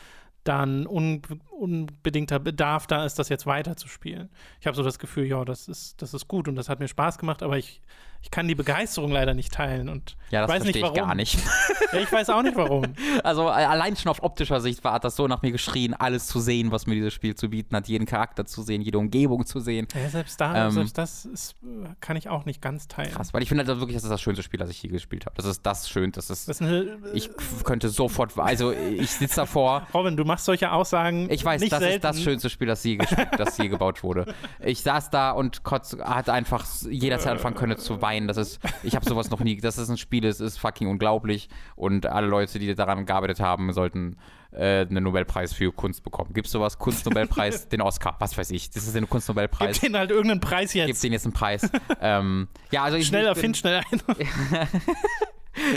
dann 0.43 0.87
un, 0.87 1.21
unbedingter 1.55 2.39
Bedarf 2.39 2.87
da 2.87 3.05
ist, 3.05 3.19
das 3.19 3.29
jetzt 3.29 3.45
weiterzuspielen. 3.45 4.29
Ich 4.59 4.67
habe 4.67 4.75
so 4.75 4.83
das 4.83 4.99
Gefühl, 4.99 5.25
ja, 5.25 5.45
das 5.45 5.67
ist, 5.67 6.01
das 6.01 6.13
ist 6.13 6.27
gut 6.27 6.47
und 6.47 6.55
das 6.55 6.69
hat 6.69 6.79
mir 6.79 6.87
Spaß 6.87 7.17
gemacht, 7.17 7.43
aber 7.43 7.57
ich 7.57 7.81
ich 8.25 8.31
kann 8.31 8.47
die 8.47 8.55
Begeisterung 8.55 9.11
leider 9.11 9.35
nicht 9.35 9.53
teilen 9.53 9.87
und 9.87 10.17
ja, 10.31 10.41
das 10.41 10.49
weiß 10.49 10.63
nicht 10.63 10.81
warum. 10.81 10.95
Ich 10.95 11.01
gar 11.01 11.13
nicht. 11.13 11.37
ja, 11.93 11.99
ich 11.99 12.11
weiß 12.11 12.31
auch 12.31 12.41
nicht 12.41 12.55
warum. 12.55 12.85
Also 13.23 13.47
allein 13.47 13.95
schon 13.95 14.09
auf 14.09 14.23
optischer 14.23 14.59
Sicht 14.61 14.83
war 14.83 14.93
hat 14.93 15.03
das 15.03 15.15
so 15.15 15.27
nach 15.27 15.41
mir 15.41 15.51
geschrien, 15.51 15.93
alles 15.93 16.27
zu 16.27 16.39
sehen, 16.39 16.71
was 16.71 16.87
mir 16.87 16.95
dieses 16.95 17.13
Spiel 17.13 17.35
zu 17.35 17.49
bieten 17.49 17.75
hat, 17.75 17.87
jeden 17.87 18.05
Charakter 18.05 18.45
zu 18.45 18.61
sehen, 18.63 18.81
jede 18.81 18.97
Umgebung 18.97 19.45
zu 19.45 19.59
sehen. 19.59 19.87
Ja, 19.93 20.09
selbst 20.09 20.41
da, 20.41 20.65
ähm, 20.67 20.71
selbst 20.71 20.97
das 20.97 21.25
ist, 21.25 21.55
kann 22.01 22.17
ich 22.17 22.29
auch 22.29 22.45
nicht 22.45 22.61
ganz 22.61 22.87
teilen. 22.87 23.11
Krass, 23.11 23.33
weil 23.33 23.43
ich 23.43 23.49
finde 23.49 23.65
halt 23.65 23.79
wirklich, 23.79 23.95
das 23.95 24.03
ist 24.03 24.09
das 24.09 24.21
schönste 24.21 24.43
Spiel, 24.43 24.59
das 24.59 24.69
ich 24.69 24.81
je 24.81 24.89
gespielt 24.89 25.25
habe. 25.25 25.35
Das 25.35 25.45
ist 25.45 25.65
das 25.65 25.87
schön, 25.87 26.11
das 26.11 26.29
ist. 26.29 26.49
Das 26.49 26.59
ist 26.59 26.67
eine, 26.67 26.97
ich 27.13 27.29
könnte 27.63 27.89
sofort, 27.89 28.37
also 28.37 28.71
ich 28.71 29.11
sitze 29.11 29.35
davor. 29.37 29.87
Robin, 29.93 30.17
du 30.17 30.25
machst 30.25 30.45
solche 30.45 30.71
Aussagen. 30.71 31.29
Ich 31.29 31.44
weiß, 31.45 31.61
nicht 31.61 31.71
das 31.71 31.79
selten. 31.79 31.95
ist 31.95 32.03
das 32.03 32.21
schönste 32.21 32.49
Spiel, 32.49 32.67
das 32.67 32.83
je, 32.83 32.95
gespielt, 32.97 33.29
das 33.37 33.57
je 33.59 33.67
gebaut 33.67 34.01
wurde. 34.01 34.33
Ich 34.63 34.81
saß 34.81 35.11
da 35.11 35.31
und 35.31 35.63
kotz, 35.63 35.95
hat 35.99 36.29
einfach 36.29 36.65
jederzeit 36.89 37.33
anfangen 37.33 37.55
können 37.55 37.77
zu 37.77 38.01
weinen. 38.01 38.27
Das 38.27 38.37
ist, 38.37 38.59
ich 38.83 38.95
ich 38.95 38.97
habe 38.97 39.09
sowas 39.09 39.29
noch 39.29 39.41
nie, 39.41 39.57
dass 39.57 39.77
es 39.77 39.89
ein 39.89 39.97
Spiel 39.97 40.23
ist, 40.23 40.39
ist 40.39 40.57
fucking 40.57 40.87
unglaublich. 40.87 41.49
Und 41.75 42.05
alle 42.05 42.27
Leute, 42.27 42.59
die 42.59 42.73
daran 42.75 43.05
gearbeitet 43.05 43.41
haben, 43.41 43.73
sollten 43.73 44.15
äh, 44.53 44.85
einen 44.89 45.03
Nobelpreis 45.03 45.51
für 45.51 45.73
Kunst 45.73 46.01
bekommen. 46.01 46.31
Gibt 46.33 46.47
es 46.47 46.53
sowas? 46.53 46.79
Kunstnobelpreis, 46.79 47.67
den 47.69 47.81
Oscar, 47.81 48.15
was 48.19 48.37
weiß 48.37 48.51
ich. 48.51 48.69
Das 48.69 48.87
ist 48.87 48.95
ein 48.95 49.09
Kunstnobelpreis. 49.09 49.73
Gib 49.73 49.81
denen 49.81 49.97
halt 49.97 50.11
irgendeinen 50.11 50.39
Preis 50.39 50.73
jetzt. 50.73 50.87
Gib 50.87 51.01
denen 51.01 51.11
jetzt 51.11 51.25
einen 51.25 51.33
Preis. 51.33 51.69
ähm, 51.99 52.47
ja, 52.71 52.83
also 52.83 52.95
ich, 52.95 53.07
Schneller, 53.07 53.35
find 53.35 53.57
schnell 53.57 53.81
ein. 53.91 54.01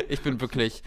ich 0.08 0.20
bin 0.20 0.40
wirklich. 0.40 0.84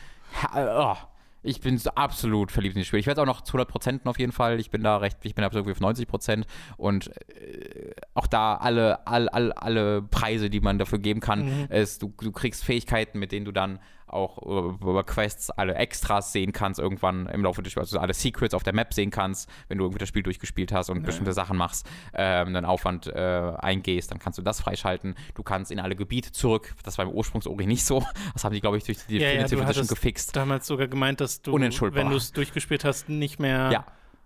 Oh, 0.56 0.96
ich 1.44 1.62
bin 1.62 1.78
so 1.78 1.92
absolut 1.92 2.52
verliebt 2.52 2.76
in 2.76 2.82
das 2.82 2.88
Spiel. 2.88 3.00
Ich 3.00 3.08
werde 3.08 3.22
es 3.22 3.24
auch 3.24 3.34
noch 3.34 3.42
zu 3.42 3.58
100% 3.58 4.02
auf 4.06 4.20
jeden 4.20 4.32
Fall. 4.32 4.60
Ich 4.60 4.70
bin 4.70 4.84
da 4.84 4.98
recht, 4.98 5.18
ich 5.24 5.36
bin 5.36 5.44
irgendwie 5.44 5.72
auf 5.72 5.80
90% 5.80 6.44
und 6.78 7.08
äh, 7.30 7.92
auch 8.14 8.28
da 8.28 8.56
alle, 8.56 9.06
alle, 9.08 9.34
alle, 9.34 9.58
alle 9.58 10.02
Preise, 10.04 10.50
die 10.50 10.60
man 10.60 10.78
dafür 10.78 11.00
geben 11.00 11.20
kann, 11.20 11.46
mhm. 11.46 11.68
ist, 11.70 12.02
du, 12.02 12.14
du 12.20 12.32
kriegst 12.32 12.64
Fähigkeiten, 12.64 13.20
mit 13.20 13.32
denen 13.32 13.46
du 13.46 13.52
dann 13.52 13.80
auch 14.14 14.38
über 14.42 15.04
Quests 15.04 15.50
alle 15.50 15.76
Extras 15.76 16.32
sehen 16.32 16.52
kannst, 16.52 16.80
irgendwann 16.80 17.28
im 17.28 17.44
Laufe 17.44 17.62
des 17.62 17.72
Spiels, 17.72 17.88
also 17.88 18.00
alle 18.00 18.14
Secrets 18.14 18.54
auf 18.54 18.64
der 18.64 18.74
Map 18.74 18.94
sehen 18.94 19.12
kannst, 19.12 19.50
wenn 19.68 19.78
du 19.78 19.86
irgendwie 19.86 20.00
das 20.00 20.10
Spiel 20.10 20.24
durchgespielt 20.24 20.72
hast 20.72 20.90
und 20.90 20.98
ja. 20.98 21.06
bestimmte 21.06 21.34
Sachen 21.34 21.58
machst, 21.58 21.90
ähm, 22.14 22.54
dann 22.54 22.66
Aufwand 22.66 23.08
äh, 23.08 23.54
eingehst, 23.60 24.12
dann 24.12 24.20
kannst 24.20 24.40
du 24.40 24.44
das 24.44 24.62
freischalten. 24.62 25.16
Du 25.36 25.44
kannst 25.44 25.72
in 25.72 25.80
alle 25.80 25.96
Gebiete 25.96 26.32
zurück. 26.32 26.74
Das 26.84 26.98
war 26.98 27.06
im 27.06 27.12
Ursprungsori 27.12 27.66
nicht 27.66 27.86
so. 27.86 28.04
Das 28.34 28.44
haben 28.44 28.54
die, 28.54 28.62
glaube 28.62 28.78
ich, 28.78 28.84
durch 28.84 29.00
die 29.08 29.18
ja, 29.18 29.28
Definitive 29.28 29.62
ja, 29.62 29.66
Edition 29.66 29.88
gefixt. 29.88 30.36
damals 30.36 30.68
sogar 30.68 30.88
gemeint, 30.88 31.22
dass 31.22 31.42
du, 31.42 31.54
wenn 31.54 32.10
du 32.10 32.16
es 32.16 32.32
durchgespielt 32.32 32.86
hast, 32.86 33.10
nicht 33.10 33.40
mehr 33.40 33.72
ja 33.72 33.86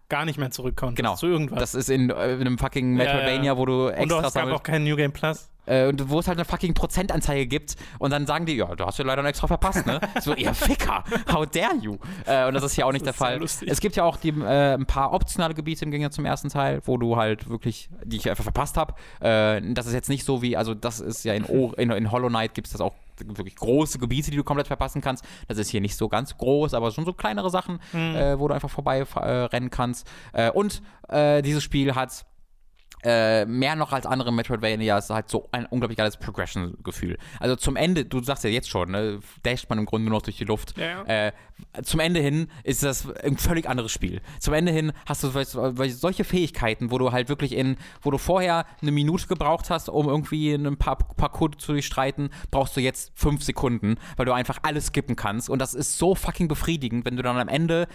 gar 0.10 0.26
nicht 0.26 0.38
mehr 0.38 0.52
zurückkommen. 0.52 0.96
Genau. 0.96 1.16
Zu 1.16 1.28
irgendwas. 1.28 1.60
Das 1.60 1.76
ist 1.76 1.90
in, 1.90 2.10
äh, 2.10 2.34
in 2.34 2.42
einem 2.42 2.58
fucking 2.58 2.94
Metroidvania, 2.94 3.38
ja, 3.38 3.44
ja. 3.44 3.58
wo 3.58 3.66
du 3.66 3.90
extra. 3.90 4.18
Und 4.20 4.26
es 4.26 4.34
gab 4.34 4.50
auch 4.50 4.64
kein 4.64 4.84
New 4.84 4.96
Game 4.96 5.12
Plus. 5.12 5.50
Äh, 5.66 5.88
und 5.88 6.10
wo 6.10 6.20
es 6.20 6.28
halt 6.28 6.38
eine 6.38 6.46
fucking 6.46 6.74
Prozentanzeige 6.74 7.48
gibt 7.48 7.76
und 8.00 8.12
dann 8.12 8.28
sagen 8.28 8.46
die, 8.46 8.56
ja, 8.56 8.76
du 8.76 8.86
hast 8.86 9.00
ja 9.00 9.06
leider 9.06 9.20
einen 9.20 9.30
extra 9.30 9.48
verpasst, 9.48 9.86
ne? 9.86 10.00
so, 10.22 10.34
ihr 10.36 10.54
Ficker, 10.54 11.04
how 11.32 11.46
dare 11.48 11.76
you? 11.82 11.98
Äh, 12.26 12.48
und 12.48 12.54
das 12.54 12.64
ist 12.64 12.76
hier 12.76 12.86
auch 12.86 12.92
nicht 12.92 13.06
der 13.06 13.14
Fall. 13.14 13.42
Es 13.44 13.80
gibt 13.80 13.96
ja 13.96 14.04
auch 14.04 14.18
die, 14.18 14.30
äh, 14.30 14.74
ein 14.76 14.86
paar 14.86 15.14
optionale 15.14 15.54
Gebiete 15.54 15.86
im 15.86 15.92
Gegensatz 15.92 16.16
zum 16.16 16.26
ersten 16.26 16.50
Teil, 16.50 16.82
wo 16.86 16.98
du 16.98 17.18
halt 17.18 17.50
wirklich, 17.50 17.90
die 18.04 18.18
ich 18.18 18.30
einfach 18.30 18.44
verpasst 18.44 18.78
habe. 18.78 18.94
Äh, 19.22 19.62
das 19.74 19.88
ist 19.88 19.94
jetzt 19.94 20.10
nicht 20.10 20.26
so 20.26 20.42
wie, 20.42 20.56
also 20.56 20.74
das 20.74 21.00
ist 21.00 21.26
ja 21.26 21.34
in, 21.34 21.46
o 21.46 21.74
in, 21.78 21.90
in 21.90 22.12
Hollow 22.12 22.30
Knight 22.30 22.54
gibt 22.54 22.68
es 22.68 22.74
das 22.74 22.82
auch 22.82 22.94
wirklich 23.20 23.56
große 23.56 24.00
Gebiete, 24.00 24.32
die 24.32 24.38
du 24.38 24.44
komplett 24.44 24.68
verpassen 24.68 25.02
kannst. 25.02 25.24
Das 25.48 25.58
ist 25.58 25.70
hier 25.70 25.82
nicht 25.82 25.96
so 25.96 26.10
ganz 26.10 26.38
groß, 26.38 26.74
aber 26.74 26.92
schon 26.92 27.06
so 27.06 27.14
kleinere 27.14 27.50
Sachen, 27.50 27.80
mhm. 27.94 28.16
äh, 28.16 28.40
wo 28.40 28.48
du 28.48 28.54
einfach 28.54 28.70
vorbei 28.70 29.00
äh, 29.00 29.20
rennen 29.20 29.70
kannst. 29.70 30.08
Äh, 30.34 30.52
und 30.52 30.82
äh, 31.10 31.42
dieses 31.42 31.64
Spiel 31.64 31.96
hat 31.96 32.26
äh, 33.06 33.46
mehr 33.46 33.76
noch 33.76 33.94
als 33.94 34.08
andere 34.08 34.34
Metroidvanias 34.34 35.12
halt 35.12 35.30
so 35.30 35.48
ein 35.52 35.68
unglaublich 35.68 35.98
geiles 35.98 36.18
Progression-Gefühl. 36.18 37.20
Also 37.40 37.56
zum 37.56 37.76
Ende, 37.76 38.04
du 38.04 38.22
sagst 38.24 38.44
ja 38.44 38.50
jetzt 38.50 38.68
schon, 38.68 38.92
ne, 38.92 39.20
dasht 39.44 39.70
man 39.70 39.78
im 39.78 39.86
Grunde 39.86 40.10
nur 40.10 40.18
noch 40.18 40.24
durch 40.24 40.38
die 40.38 40.46
Luft. 40.46 40.76
Ja. 40.78 41.04
Äh, 41.04 41.32
zum 41.84 42.00
Ende 42.00 42.20
hin 42.20 42.48
ist 42.64 42.84
das 42.84 43.08
ein 43.24 43.38
völlig 43.38 43.70
anderes 43.70 43.92
Spiel. 43.92 44.22
Zum 44.40 44.54
Ende 44.54 44.72
hin 44.72 44.92
hast 45.06 45.24
du 45.24 45.30
solche 45.90 46.24
Fähigkeiten, 46.24 46.92
wo 46.92 46.98
du 46.98 47.12
halt 47.12 47.30
wirklich 47.30 47.54
in, 47.54 47.78
wo 48.02 48.12
du 48.12 48.18
vorher 48.18 48.66
eine 48.82 48.92
Minute 48.92 49.28
gebraucht 49.28 49.70
hast, 49.70 49.88
um 49.88 50.10
irgendwie 50.10 50.54
ein 50.54 50.78
paar 50.78 50.98
Parcours 50.98 51.58
zu 51.60 51.74
durchstreiten, 51.74 52.30
brauchst 52.52 52.76
du 52.76 52.82
jetzt 52.82 53.12
fünf 53.16 53.44
Sekunden, 53.44 53.98
weil 54.18 54.26
du 54.26 54.34
einfach 54.34 54.58
alles 54.64 54.88
skippen 54.88 55.16
kannst. 55.16 55.50
Und 55.50 55.60
das 55.60 55.74
ist 55.74 55.98
so 55.98 56.16
fucking 56.16 56.48
befriedigend, 56.48 57.06
wenn 57.06 57.16
du 57.16 57.24
dann 57.24 57.38
am 57.38 57.48
Ende 57.48 57.88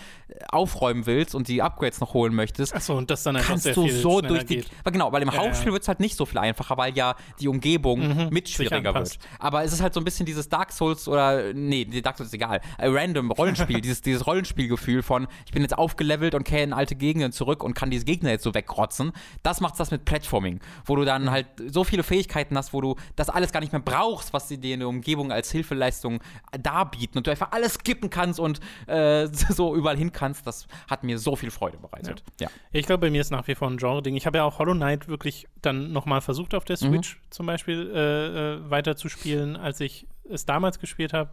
aufräumen 0.48 1.06
willst 1.06 1.34
und 1.34 1.48
die 1.48 1.62
Upgrades 1.62 2.00
noch 2.00 2.14
holen 2.14 2.34
möchtest. 2.34 2.74
Achso, 2.74 2.96
und 2.96 3.10
das 3.10 3.24
dann 3.24 3.36
einfach 3.36 3.50
kannst 3.50 3.66
du 3.66 3.88
so 3.88 4.20
durch 4.20 4.46
die. 4.46 4.64
Genau, 5.00 5.12
weil 5.12 5.22
im 5.22 5.34
Hauptspiel 5.34 5.72
wird 5.72 5.80
es 5.80 5.88
halt 5.88 5.98
nicht 5.98 6.14
so 6.14 6.26
viel 6.26 6.36
einfacher, 6.36 6.76
weil 6.76 6.94
ja 6.94 7.14
die 7.40 7.48
Umgebung 7.48 8.06
mhm, 8.06 8.28
mit 8.28 8.50
schwieriger 8.50 8.94
wird. 8.94 9.18
Aber 9.38 9.64
es 9.64 9.72
ist 9.72 9.80
halt 9.80 9.94
so 9.94 10.00
ein 10.00 10.04
bisschen 10.04 10.26
dieses 10.26 10.50
Dark 10.50 10.72
Souls 10.72 11.08
oder, 11.08 11.54
nee, 11.54 11.86
Dark 11.86 12.18
Souls 12.18 12.28
ist 12.28 12.34
egal, 12.34 12.60
äh, 12.76 12.86
random 12.86 13.30
Rollenspiel, 13.30 13.80
dieses, 13.80 14.02
dieses 14.02 14.26
Rollenspielgefühl 14.26 15.02
von, 15.02 15.26
ich 15.46 15.52
bin 15.52 15.62
jetzt 15.62 15.78
aufgelevelt 15.78 16.34
und 16.34 16.44
kehre 16.44 16.64
in 16.64 16.74
alte 16.74 16.96
Gegenden 16.96 17.32
zurück 17.32 17.64
und 17.64 17.72
kann 17.72 17.90
diese 17.90 18.04
Gegner 18.04 18.28
jetzt 18.28 18.44
so 18.44 18.52
wegrotzen. 18.52 19.12
Das 19.42 19.62
macht 19.62 19.80
das 19.80 19.90
mit 19.90 20.04
Platforming, 20.04 20.60
wo 20.84 20.96
du 20.96 21.06
dann 21.06 21.30
halt 21.30 21.46
so 21.68 21.82
viele 21.82 22.02
Fähigkeiten 22.02 22.58
hast, 22.58 22.74
wo 22.74 22.82
du 22.82 22.96
das 23.16 23.30
alles 23.30 23.52
gar 23.52 23.60
nicht 23.60 23.72
mehr 23.72 23.80
brauchst, 23.80 24.34
was 24.34 24.48
sie 24.48 24.58
dir 24.58 24.74
in 24.74 24.80
der 24.80 24.88
Umgebung 24.90 25.32
als 25.32 25.50
Hilfeleistung 25.50 26.20
darbieten 26.60 27.16
und 27.16 27.26
du 27.26 27.30
einfach 27.30 27.52
alles 27.52 27.74
skippen 27.74 28.10
kannst 28.10 28.38
und 28.38 28.60
äh, 28.86 29.28
so 29.48 29.74
überall 29.74 29.96
hin 29.96 30.12
kannst. 30.12 30.46
Das 30.46 30.66
hat 30.90 31.04
mir 31.04 31.18
so 31.18 31.36
viel 31.36 31.50
Freude 31.50 31.78
bereitet. 31.78 32.22
Ja. 32.38 32.48
ja. 32.48 32.52
Ich 32.70 32.84
glaube, 32.84 33.06
bei 33.06 33.10
mir 33.10 33.22
ist 33.22 33.30
nach 33.30 33.48
wie 33.48 33.54
vor 33.54 33.70
ein 33.70 33.78
Genre-Ding. 33.78 34.14
Ich 34.14 34.26
habe 34.26 34.36
ja 34.36 34.44
auch 34.44 34.58
Hollow 34.58 34.74
Knight 34.74 34.89
wirklich 35.08 35.46
dann 35.62 35.92
nochmal 35.92 36.20
versucht, 36.20 36.54
auf 36.54 36.64
der 36.64 36.76
mhm. 36.80 36.88
Switch 36.88 37.16
mhm. 37.16 37.30
zum 37.30 37.46
Beispiel 37.46 37.90
äh, 37.94 38.54
äh, 38.54 38.70
weiterzuspielen, 38.70 39.56
als 39.56 39.80
ich 39.80 40.06
es 40.28 40.46
damals 40.46 40.78
gespielt 40.78 41.12
habe 41.12 41.30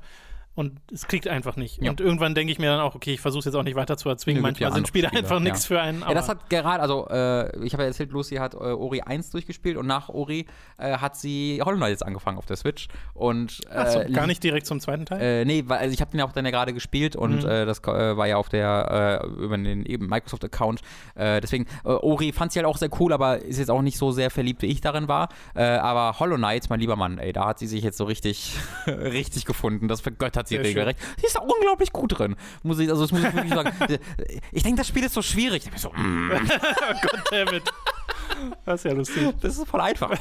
und 0.57 0.81
es 0.91 1.07
kriegt 1.07 1.27
einfach 1.27 1.55
nicht. 1.55 1.84
Ja. 1.84 1.91
Und 1.91 2.01
irgendwann 2.01 2.34
denke 2.34 2.51
ich 2.51 2.57
mir 2.57 2.71
dann 2.71 2.79
auch, 2.79 2.95
okay, 2.95 3.13
ich 3.13 3.21
versuche 3.21 3.39
es 3.39 3.45
jetzt 3.45 3.53
auch 3.53 3.61
nicht 3.61 3.75
weiter 3.75 3.95
zu 3.95 4.09
erzwingen. 4.09 4.41
Nee, 4.41 4.47
Manchmal 4.47 4.73
sind 4.73 4.88
Spiele, 4.88 5.07
Spiele 5.07 5.21
einfach 5.21 5.39
nichts 5.39 5.67
für 5.67 5.79
einen. 5.79 6.01
Ja, 6.01 6.15
das 6.15 6.29
hat 6.29 6.49
gerade, 6.49 6.81
also 6.81 7.07
äh, 7.09 7.63
ich 7.63 7.73
habe 7.73 7.84
ja 7.84 7.89
erzählt, 7.89 8.11
Lucy 8.11 8.38
hat 8.38 8.55
äh, 8.55 8.57
Ori 8.57 9.01
1 9.01 9.29
durchgespielt 9.29 9.77
und 9.77 9.85
nach 9.85 10.09
Ori 10.09 10.47
äh, 10.79 10.97
hat 10.97 11.15
sie 11.15 11.61
Hollow 11.63 11.77
Knight 11.77 11.91
jetzt 11.91 12.03
angefangen 12.03 12.39
auf 12.39 12.47
der 12.47 12.55
Switch. 12.55 12.88
Und, 13.13 13.61
Achso, 13.69 13.99
äh, 13.99 14.11
gar 14.11 14.25
nicht 14.25 14.43
direkt 14.43 14.65
zum 14.65 14.79
zweiten 14.79 15.05
Teil? 15.05 15.21
Äh, 15.21 15.45
nee, 15.45 15.63
weil 15.67 15.77
also 15.77 15.93
ich 15.93 16.01
habe 16.01 16.09
den 16.09 16.21
ja 16.21 16.25
auch 16.25 16.31
dann 16.31 16.43
ja 16.43 16.49
gerade 16.49 16.73
gespielt 16.73 17.15
und 17.15 17.43
mhm. 17.43 17.49
Äh, 17.49 17.65
das 17.67 17.84
war 17.84 18.25
ja 18.25 18.38
auf 18.38 18.49
der, 18.49 19.27
über 19.38 19.57
den 19.57 19.85
eben 19.85 20.07
Microsoft-Account. 20.07 20.81
deswegen, 21.15 21.67
Ori 21.84 22.31
fand 22.31 22.51
sie 22.51 22.59
halt 22.59 22.65
auch 22.65 22.77
sehr 22.77 22.89
cool, 22.99 23.13
aber 23.13 23.43
ist 23.43 23.59
jetzt 23.59 23.69
auch 23.69 23.81
nicht 23.81 23.97
so 23.97 24.11
sehr 24.11 24.31
verliebt, 24.31 24.63
wie 24.63 24.67
ich 24.67 24.81
darin 24.81 25.07
war. 25.07 25.29
aber 25.53 26.19
Hollow 26.19 26.35
Knight, 26.35 26.69
mein 26.69 26.79
lieber 26.79 26.95
Mann, 26.95 27.19
ey, 27.19 27.31
da 27.31 27.45
hat 27.45 27.59
sie 27.59 27.67
sich 27.67 27.84
jetzt 27.84 27.97
so 27.97 28.05
richtig, 28.05 28.55
richtig 28.88 29.45
gefunden. 29.45 29.88
Das 29.88 30.01
vergöttert 30.01 30.47
sie 30.48 30.56
sehr 30.56 30.64
regelrecht. 30.64 30.99
Schön 30.99 31.26
ist 31.26 31.36
da 31.36 31.41
unglaublich 31.41 31.91
gut 31.91 32.18
drin. 32.18 32.36
Muss 32.64 32.80
ich, 32.80 32.90
also 32.90 33.02
das 33.03 33.11
muss 33.11 33.24
ich 33.24 33.34
wirklich 33.34 33.53
sagen. 33.53 33.74
Ich 34.52 34.64
denke, 34.64 34.78
das 34.78 34.88
Spiel 34.88 35.03
ist 35.03 35.14
so 35.14 35.22
schwierig. 35.22 35.69
Ich 35.74 35.82
so, 35.82 35.91
mm. 35.91 36.32
oh 36.34 37.07
Goddammit. 37.07 37.64
Das 38.65 38.82
ist 38.82 38.91
ja 38.91 38.98
lustig. 38.98 39.36
Das 39.41 39.57
ist 39.57 39.68
voll 39.68 39.82
einfach. 39.82 40.11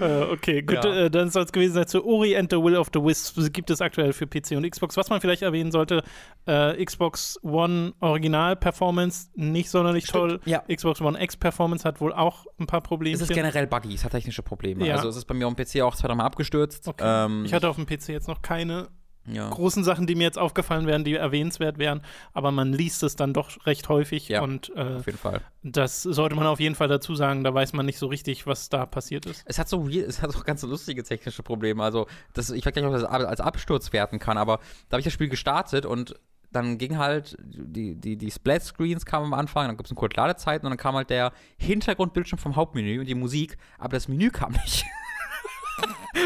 äh, 0.00 0.22
okay, 0.32 0.62
gut, 0.62 0.84
ja. 0.84 1.04
äh, 1.04 1.10
dann 1.10 1.30
soll 1.30 1.44
es 1.44 1.52
gewesen 1.52 1.74
sein 1.74 1.86
zu 1.86 2.04
Ori 2.04 2.36
and 2.36 2.50
the 2.50 2.56
Will 2.56 2.76
of 2.76 2.88
the 2.92 3.00
Wisps. 3.00 3.52
Gibt 3.52 3.70
es 3.70 3.80
aktuell 3.80 4.12
für 4.12 4.26
PC 4.26 4.52
und 4.52 4.68
Xbox. 4.68 4.96
Was 4.96 5.10
man 5.10 5.20
vielleicht 5.20 5.42
erwähnen 5.42 5.72
sollte, 5.72 6.02
äh, 6.46 6.84
Xbox 6.84 7.38
One 7.42 7.94
Original 8.00 8.56
Performance 8.56 9.30
nicht 9.34 9.70
sonderlich 9.70 10.06
Stimmt, 10.06 10.18
toll. 10.18 10.40
Ja. 10.44 10.62
Xbox 10.72 11.00
One 11.00 11.20
X 11.22 11.36
Performance 11.36 11.84
hat 11.84 12.00
wohl 12.00 12.12
auch 12.12 12.46
ein 12.58 12.66
paar 12.66 12.80
Probleme. 12.80 13.16
Es 13.16 13.22
ist 13.22 13.32
generell 13.32 13.66
buggy, 13.66 13.94
es 13.94 14.04
hat 14.04 14.12
technische 14.12 14.42
Probleme. 14.42 14.86
Ja. 14.86 14.96
Also 14.96 15.08
es 15.08 15.16
ist 15.16 15.24
bei 15.24 15.34
mir 15.34 15.46
auf 15.46 15.54
dem 15.54 15.64
PC 15.64 15.82
auch 15.82 15.94
zwei, 15.94 16.08
dreimal 16.08 16.26
abgestürzt. 16.26 16.88
Okay. 16.88 17.04
Ähm, 17.04 17.44
ich 17.44 17.52
hatte 17.52 17.68
auf 17.68 17.76
dem 17.76 17.86
PC 17.86 18.08
jetzt 18.08 18.28
noch 18.28 18.42
keine 18.42 18.88
ja. 19.32 19.48
großen 19.50 19.84
Sachen, 19.84 20.06
die 20.06 20.14
mir 20.14 20.24
jetzt 20.24 20.38
aufgefallen 20.38 20.86
wären, 20.86 21.04
die 21.04 21.14
erwähnenswert 21.14 21.78
wären, 21.78 22.02
aber 22.32 22.50
man 22.50 22.72
liest 22.72 23.02
es 23.02 23.16
dann 23.16 23.32
doch 23.32 23.66
recht 23.66 23.88
häufig 23.88 24.28
ja, 24.28 24.42
und 24.42 24.72
äh, 24.76 24.96
auf 24.98 25.06
jeden 25.06 25.18
Fall. 25.18 25.40
das 25.62 26.02
sollte 26.02 26.34
man 26.34 26.46
auf 26.46 26.60
jeden 26.60 26.74
Fall 26.74 26.88
dazu 26.88 27.14
sagen, 27.14 27.44
da 27.44 27.52
weiß 27.52 27.72
man 27.72 27.86
nicht 27.86 27.98
so 27.98 28.06
richtig, 28.06 28.46
was 28.46 28.68
da 28.68 28.86
passiert 28.86 29.26
ist. 29.26 29.42
Es 29.46 29.58
hat 29.58 29.68
so 29.68 29.88
es 29.88 30.22
hat 30.22 30.34
auch 30.34 30.44
ganz 30.44 30.62
lustige 30.62 31.02
technische 31.02 31.42
Probleme, 31.42 31.82
also 31.82 32.06
das, 32.34 32.50
ich 32.50 32.64
weiß 32.64 32.74
gar 32.74 32.82
nicht, 32.82 32.94
ob 32.94 33.00
das 33.00 33.04
als 33.04 33.40
Absturz 33.40 33.92
werten 33.92 34.18
kann, 34.18 34.38
aber 34.38 34.58
da 34.88 34.94
habe 34.94 35.00
ich 35.00 35.04
das 35.04 35.12
Spiel 35.12 35.28
gestartet 35.28 35.86
und 35.86 36.14
dann 36.50 36.78
ging 36.78 36.96
halt, 36.96 37.36
die, 37.40 37.94
die, 37.94 38.16
die 38.16 38.30
Splat-Screens 38.30 39.04
kamen 39.04 39.26
am 39.26 39.34
Anfang, 39.34 39.66
dann 39.66 39.76
gibt 39.76 39.86
es 39.86 39.92
eine 39.92 39.98
kurze 39.98 40.16
Ladezeit 40.16 40.64
und 40.64 40.70
dann 40.70 40.78
kam 40.78 40.94
halt 40.94 41.10
der 41.10 41.32
Hintergrundbildschirm 41.58 42.38
vom 42.38 42.56
Hauptmenü 42.56 43.00
und 43.00 43.06
die 43.06 43.14
Musik, 43.14 43.58
aber 43.78 43.96
das 43.96 44.08
Menü 44.08 44.30
kam 44.30 44.52
nicht. 44.52 44.84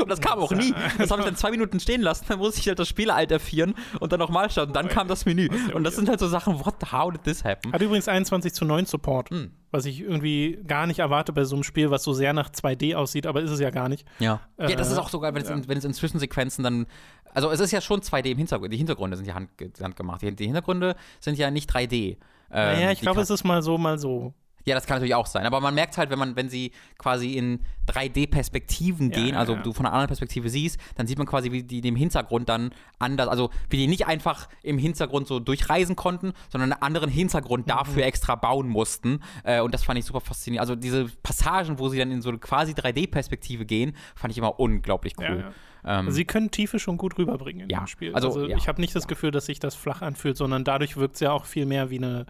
Und 0.03 0.11
das 0.11 0.21
kam 0.21 0.39
auch 0.39 0.53
nie. 0.53 0.75
Das 0.99 1.11
habe 1.11 1.23
ich 1.23 1.27
dann 1.27 1.37
zwei 1.37 1.51
Minuten 1.51 1.81
stehen 1.81 2.03
lassen, 2.03 2.27
dann 2.29 2.39
musste 2.39 2.61
ich 2.61 2.69
halt 2.69 2.79
das 2.79 2.89
Spiel 2.89 3.11
alt 3.11 3.33
F4 3.33 3.75
und 4.01 4.13
dann 4.13 4.21
nochmal 4.21 4.51
starten. 4.51 4.73
Dann 4.73 4.89
kam 4.89 5.09
das 5.09 5.25
Menü. 5.25 5.49
Und 5.75 5.85
das 5.85 5.97
sind 5.97 6.09
halt 6.09 6.21
so 6.21 6.29
Sachen, 6.29 6.65
what, 6.65 6.75
how 6.93 7.11
did 7.11 7.25
this 7.25 7.45
happen? 7.45 7.73
Hat 7.73 7.81
übrigens 7.81 8.09
21 8.09 8.53
zu 8.53 8.65
9 8.65 8.87
Support. 8.87 9.31
Hm. 9.31 9.53
Was 9.71 9.87
ich 9.87 10.01
irgendwie 10.01 10.63
gar 10.67 10.87
nicht 10.87 10.99
erwarte 10.99 11.33
bei 11.33 11.45
so 11.45 11.57
einem 11.57 11.63
Spiel, 11.63 11.91
was 11.91 12.03
so 12.03 12.13
sehr 12.13 12.33
nach 12.35 12.51
2D 12.51 12.95
aussieht, 12.95 13.27
aber 13.27 13.41
ist 13.41 13.51
es 13.51 13.61
ja 13.61 13.71
gar 13.71 13.89
nicht. 13.89 14.07
Ja. 14.19 14.41
Äh, 14.59 14.71
ja, 14.71 14.77
das 14.77 14.91
ist 14.91 14.99
auch 14.99 15.09
sogar, 15.09 15.35
wenn, 15.35 15.45
ja. 15.45 15.51
es 15.51 15.57
in, 15.57 15.69
wenn 15.69 15.79
es 15.79 15.85
in 15.85 15.95
Zwischensequenzen 15.95 16.63
dann. 16.63 16.87
Also, 17.35 17.51
es 17.51 17.61
ist 17.61 17.71
ja 17.71 17.81
schon 17.81 18.01
2D 18.01 18.33
im 18.33 18.39
Hintergrund. 18.39 18.73
Die 18.73 18.77
Hintergründe 18.77 19.17
sind 19.17 19.27
ja 19.27 19.35
hand, 19.35 19.51
handgemacht. 19.81 20.21
Die, 20.21 20.35
die 20.37 20.45
Hintergründe 20.45 20.95
sind 21.21 21.39
ja 21.39 21.51
nicht 21.51 21.71
3D. 21.75 21.93
Ähm, 22.05 22.19
naja, 22.51 22.93
ich 22.93 23.01
glaube, 23.01 23.23
es 23.23 23.31
ist 23.31 23.45
mal 23.45 23.63
so, 23.63 23.79
mal 23.79 23.99
so. 23.99 24.35
Ja, 24.65 24.75
das 24.75 24.87
kann 24.87 24.97
natürlich 24.97 25.15
auch 25.15 25.27
sein. 25.27 25.47
Aber 25.47 25.61
man 25.61 25.75
merkt 25.75 25.99
halt, 25.99 26.11
wenn 26.11 26.19
man, 26.19 26.37
wenn 26.37 26.49
sie 26.49 26.73
quasi 26.99 27.33
in 27.33 27.61
3D-Perspektiven 27.89 29.11
ja, 29.11 29.17
gehen, 29.17 29.37
also 29.37 29.55
ja. 29.55 29.63
du 29.63 29.73
von 29.73 29.87
einer 29.87 29.93
anderen 29.93 30.09
Perspektive 30.09 30.49
siehst, 30.49 30.79
dann 30.97 31.07
sieht 31.07 31.19
man 31.19 31.27
quasi, 31.27 31.51
wie 31.51 31.63
die 31.63 31.87
im 31.87 31.97
Hintergrund 31.97 32.49
dann 32.49 32.73
anders, 32.99 33.29
also 33.29 33.51
wie 33.71 33.77
die 33.77 33.87
nicht 33.89 34.07
einfach 34.07 34.49
im 34.63 34.79
Hintergrund 34.79 35.27
so 35.27 35.41
durchreisen 35.41 35.97
konnten, 35.97 36.33
sondern 36.49 36.73
einen 36.73 36.83
anderen 36.83 37.11
Hintergrund 37.11 37.67
mhm. 37.67 37.71
dafür 37.71 38.05
extra 38.05 38.37
bauen 38.37 38.69
mussten. 38.69 39.21
Äh, 39.45 39.61
und 39.61 39.75
das 39.75 39.83
fand 39.83 39.99
ich 39.99 40.05
super 40.05 40.21
faszinierend. 40.21 40.61
Also 40.61 40.77
diese 40.77 41.07
Passagen, 41.23 41.79
wo 41.79 41.89
sie 41.89 41.99
dann 41.99 42.13
in 42.13 42.23
so 42.23 42.29
eine 42.29 42.39
quasi 42.39 42.73
3D-Perspektive 42.73 43.65
gehen, 43.65 43.97
fand 44.15 44.33
ich 44.33 44.39
immer 44.39 44.61
unglaublich 44.61 45.15
cool. 45.19 45.45
Ja, 45.45 45.53
ähm, 45.85 46.11
sie 46.11 46.25
können 46.25 46.51
Tiefe 46.51 46.79
schon 46.79 46.97
gut 46.97 47.19
rüberbringen 47.19 47.63
in 47.65 47.71
ja, 47.71 47.81
dem 47.81 47.87
Spiel. 47.89 48.15
Also, 48.15 48.29
also 48.29 48.47
ich 48.47 48.69
habe 48.69 48.81
nicht 48.81 48.95
das 48.95 49.09
Gefühl, 49.09 49.33
dass 49.33 49.47
sich 49.47 49.59
das 49.59 49.75
flach 49.75 50.03
anfühlt, 50.03 50.37
sondern 50.37 50.65
dadurch 50.65 50.97
wirkt 50.97 51.15
es 51.15 51.21
ja 51.21 51.33
auch 51.33 51.45
viel 51.45 51.67
mehr 51.67 51.91
wie 51.91 51.99
eine 51.99 52.27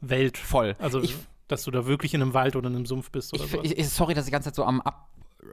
Welt. 0.00 0.38
Voll. 0.38 0.76
Also 0.78 1.02
ich, 1.02 1.16
dass 1.48 1.64
du 1.64 1.70
da 1.70 1.86
wirklich 1.86 2.14
in 2.14 2.22
einem 2.22 2.34
Wald 2.34 2.56
oder 2.56 2.68
in 2.68 2.76
einem 2.76 2.86
Sumpf 2.86 3.10
bist 3.10 3.32
oder 3.32 3.46
so. 3.46 3.62
sorry, 3.84 4.14
dass 4.14 4.24
ich 4.24 4.28
die 4.28 4.32
ganze 4.32 4.48
Zeit 4.48 4.56
so 4.56 4.64
am 4.64 4.80
ab 4.80 5.08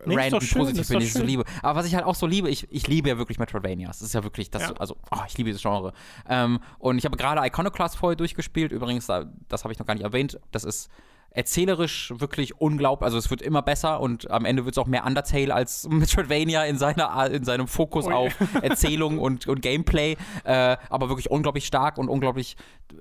nee, 0.06 0.16
random 0.16 0.40
positiv 0.40 0.88
bin, 0.88 1.02
ich 1.02 1.14
so 1.14 1.24
liebe. 1.24 1.44
Aber 1.62 1.80
was 1.80 1.86
ich 1.86 1.96
halt 1.96 2.06
auch 2.06 2.16
so 2.16 2.26
liebe, 2.26 2.50
ich, 2.50 2.68
ich 2.72 2.88
liebe 2.88 3.10
ja 3.10 3.18
wirklich 3.18 3.40
Metroidvanias. 3.40 4.00
Das 4.00 4.08
ist 4.08 4.14
ja 4.14 4.24
wirklich, 4.24 4.50
das, 4.50 4.64
ja. 4.64 4.74
also, 4.80 4.98
oh, 5.12 5.20
ich 5.28 5.38
liebe 5.38 5.50
dieses 5.50 5.62
Genre. 5.62 5.94
Ähm, 6.28 6.60
und 6.80 6.98
ich 6.98 7.06
habe 7.06 7.18
gerade 7.18 7.46
Iconoclast 7.46 7.98
vorher 7.98 8.16
durchgespielt. 8.16 8.72
Übrigens, 8.72 9.08
das 9.08 9.64
habe 9.64 9.74
ich 9.74 9.80
noch 9.80 9.86
gar 9.86 9.94
nicht 9.94 10.04
erwähnt. 10.04 10.40
Das 10.52 10.64
ist 10.64 10.90
erzählerisch 11.34 12.14
wirklich 12.16 12.60
unglaublich. 12.62 13.06
Also 13.06 13.18
es 13.18 13.30
wird 13.30 13.42
immer 13.42 13.62
besser 13.62 14.00
und 14.00 14.30
am 14.30 14.46
Ende 14.46 14.66
wird 14.66 14.76
es 14.76 14.78
auch 14.78 14.88
mehr 14.88 15.06
Undertale 15.06 15.54
als 15.54 15.88
Metroidvania 15.90 16.64
in, 16.66 16.78
seiner, 16.78 17.30
in 17.32 17.44
seinem 17.44 17.68
Fokus 17.68 18.06
Ui. 18.06 18.14
auf 18.14 18.34
Erzählung 18.62 19.18
und, 19.20 19.48
und 19.48 19.62
Gameplay. 19.62 20.16
Äh, 20.44 20.78
aber 20.90 21.10
wirklich 21.10 21.32
unglaublich 21.32 21.66
stark 21.66 21.98
und 21.98 22.08
unglaublich 22.08 22.56
äh, 22.92 22.96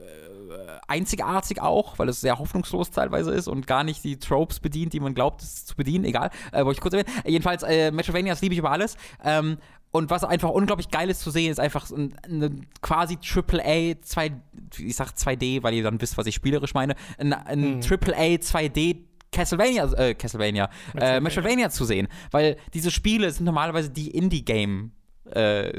einzigartig 0.89 1.61
auch, 1.61 1.99
weil 1.99 2.09
es 2.09 2.21
sehr 2.21 2.39
hoffnungslos 2.39 2.91
teilweise 2.91 3.33
ist 3.33 3.49
und 3.49 3.67
gar 3.67 3.85
nicht 3.85 4.05
die 4.05 4.19
Tropes 4.19 4.61
bedient, 4.61 4.93
die 4.93 5.01
man 5.01 5.15
glaubt, 5.15 5.43
es 5.43 5.65
zu 5.65 5.77
bedienen. 5.77 6.05
Egal, 6.05 6.31
äh, 6.53 6.65
wollte 6.65 6.79
ich 6.79 6.81
kurz 6.81 6.95
erwähnen. 6.95 7.17
Jedenfalls, 7.25 7.63
äh, 7.63 7.91
Metroidvanias 7.91 8.41
liebe 8.41 8.55
ich 8.55 8.59
über 8.59 8.71
alles. 8.71 8.97
Ähm, 9.25 9.59
und 9.91 10.09
was 10.09 10.25
einfach 10.25 10.49
unglaublich 10.51 10.91
geil 10.91 11.11
ist 11.11 11.21
zu 11.21 11.31
sehen, 11.31 11.53
ist 11.53 11.61
einfach 11.61 11.91
ein, 11.91 12.15
eine 12.25 12.51
quasi 12.81 13.19
AAA 13.19 14.01
2, 14.01 14.33
ich 14.79 14.97
sag 14.97 15.11
2D, 15.11 15.63
weil 15.63 15.75
ihr 15.75 15.83
dann 15.83 16.01
wisst, 16.01 16.17
was 16.17 16.27
ich 16.27 16.35
spielerisch 16.35 16.73
meine, 16.73 16.95
ein, 17.19 17.33
ein 17.35 17.77
mhm. 17.77 17.81
AAA 17.83 18.37
2D 18.37 19.05
Castlevania, 19.33 19.91
äh, 19.95 20.15
Castlevania, 20.15 20.69
Metroidvania. 20.93 21.17
Äh, 21.17 21.21
Metroidvania 21.21 21.71
zu 21.71 21.85
sehen. 21.85 22.09
Weil 22.31 22.57
diese 22.75 22.91
Spiele 22.91 23.31
sind 23.31 23.45
normalerweise 23.45 23.91
die 23.91 24.11
Indie-Game 24.11 24.93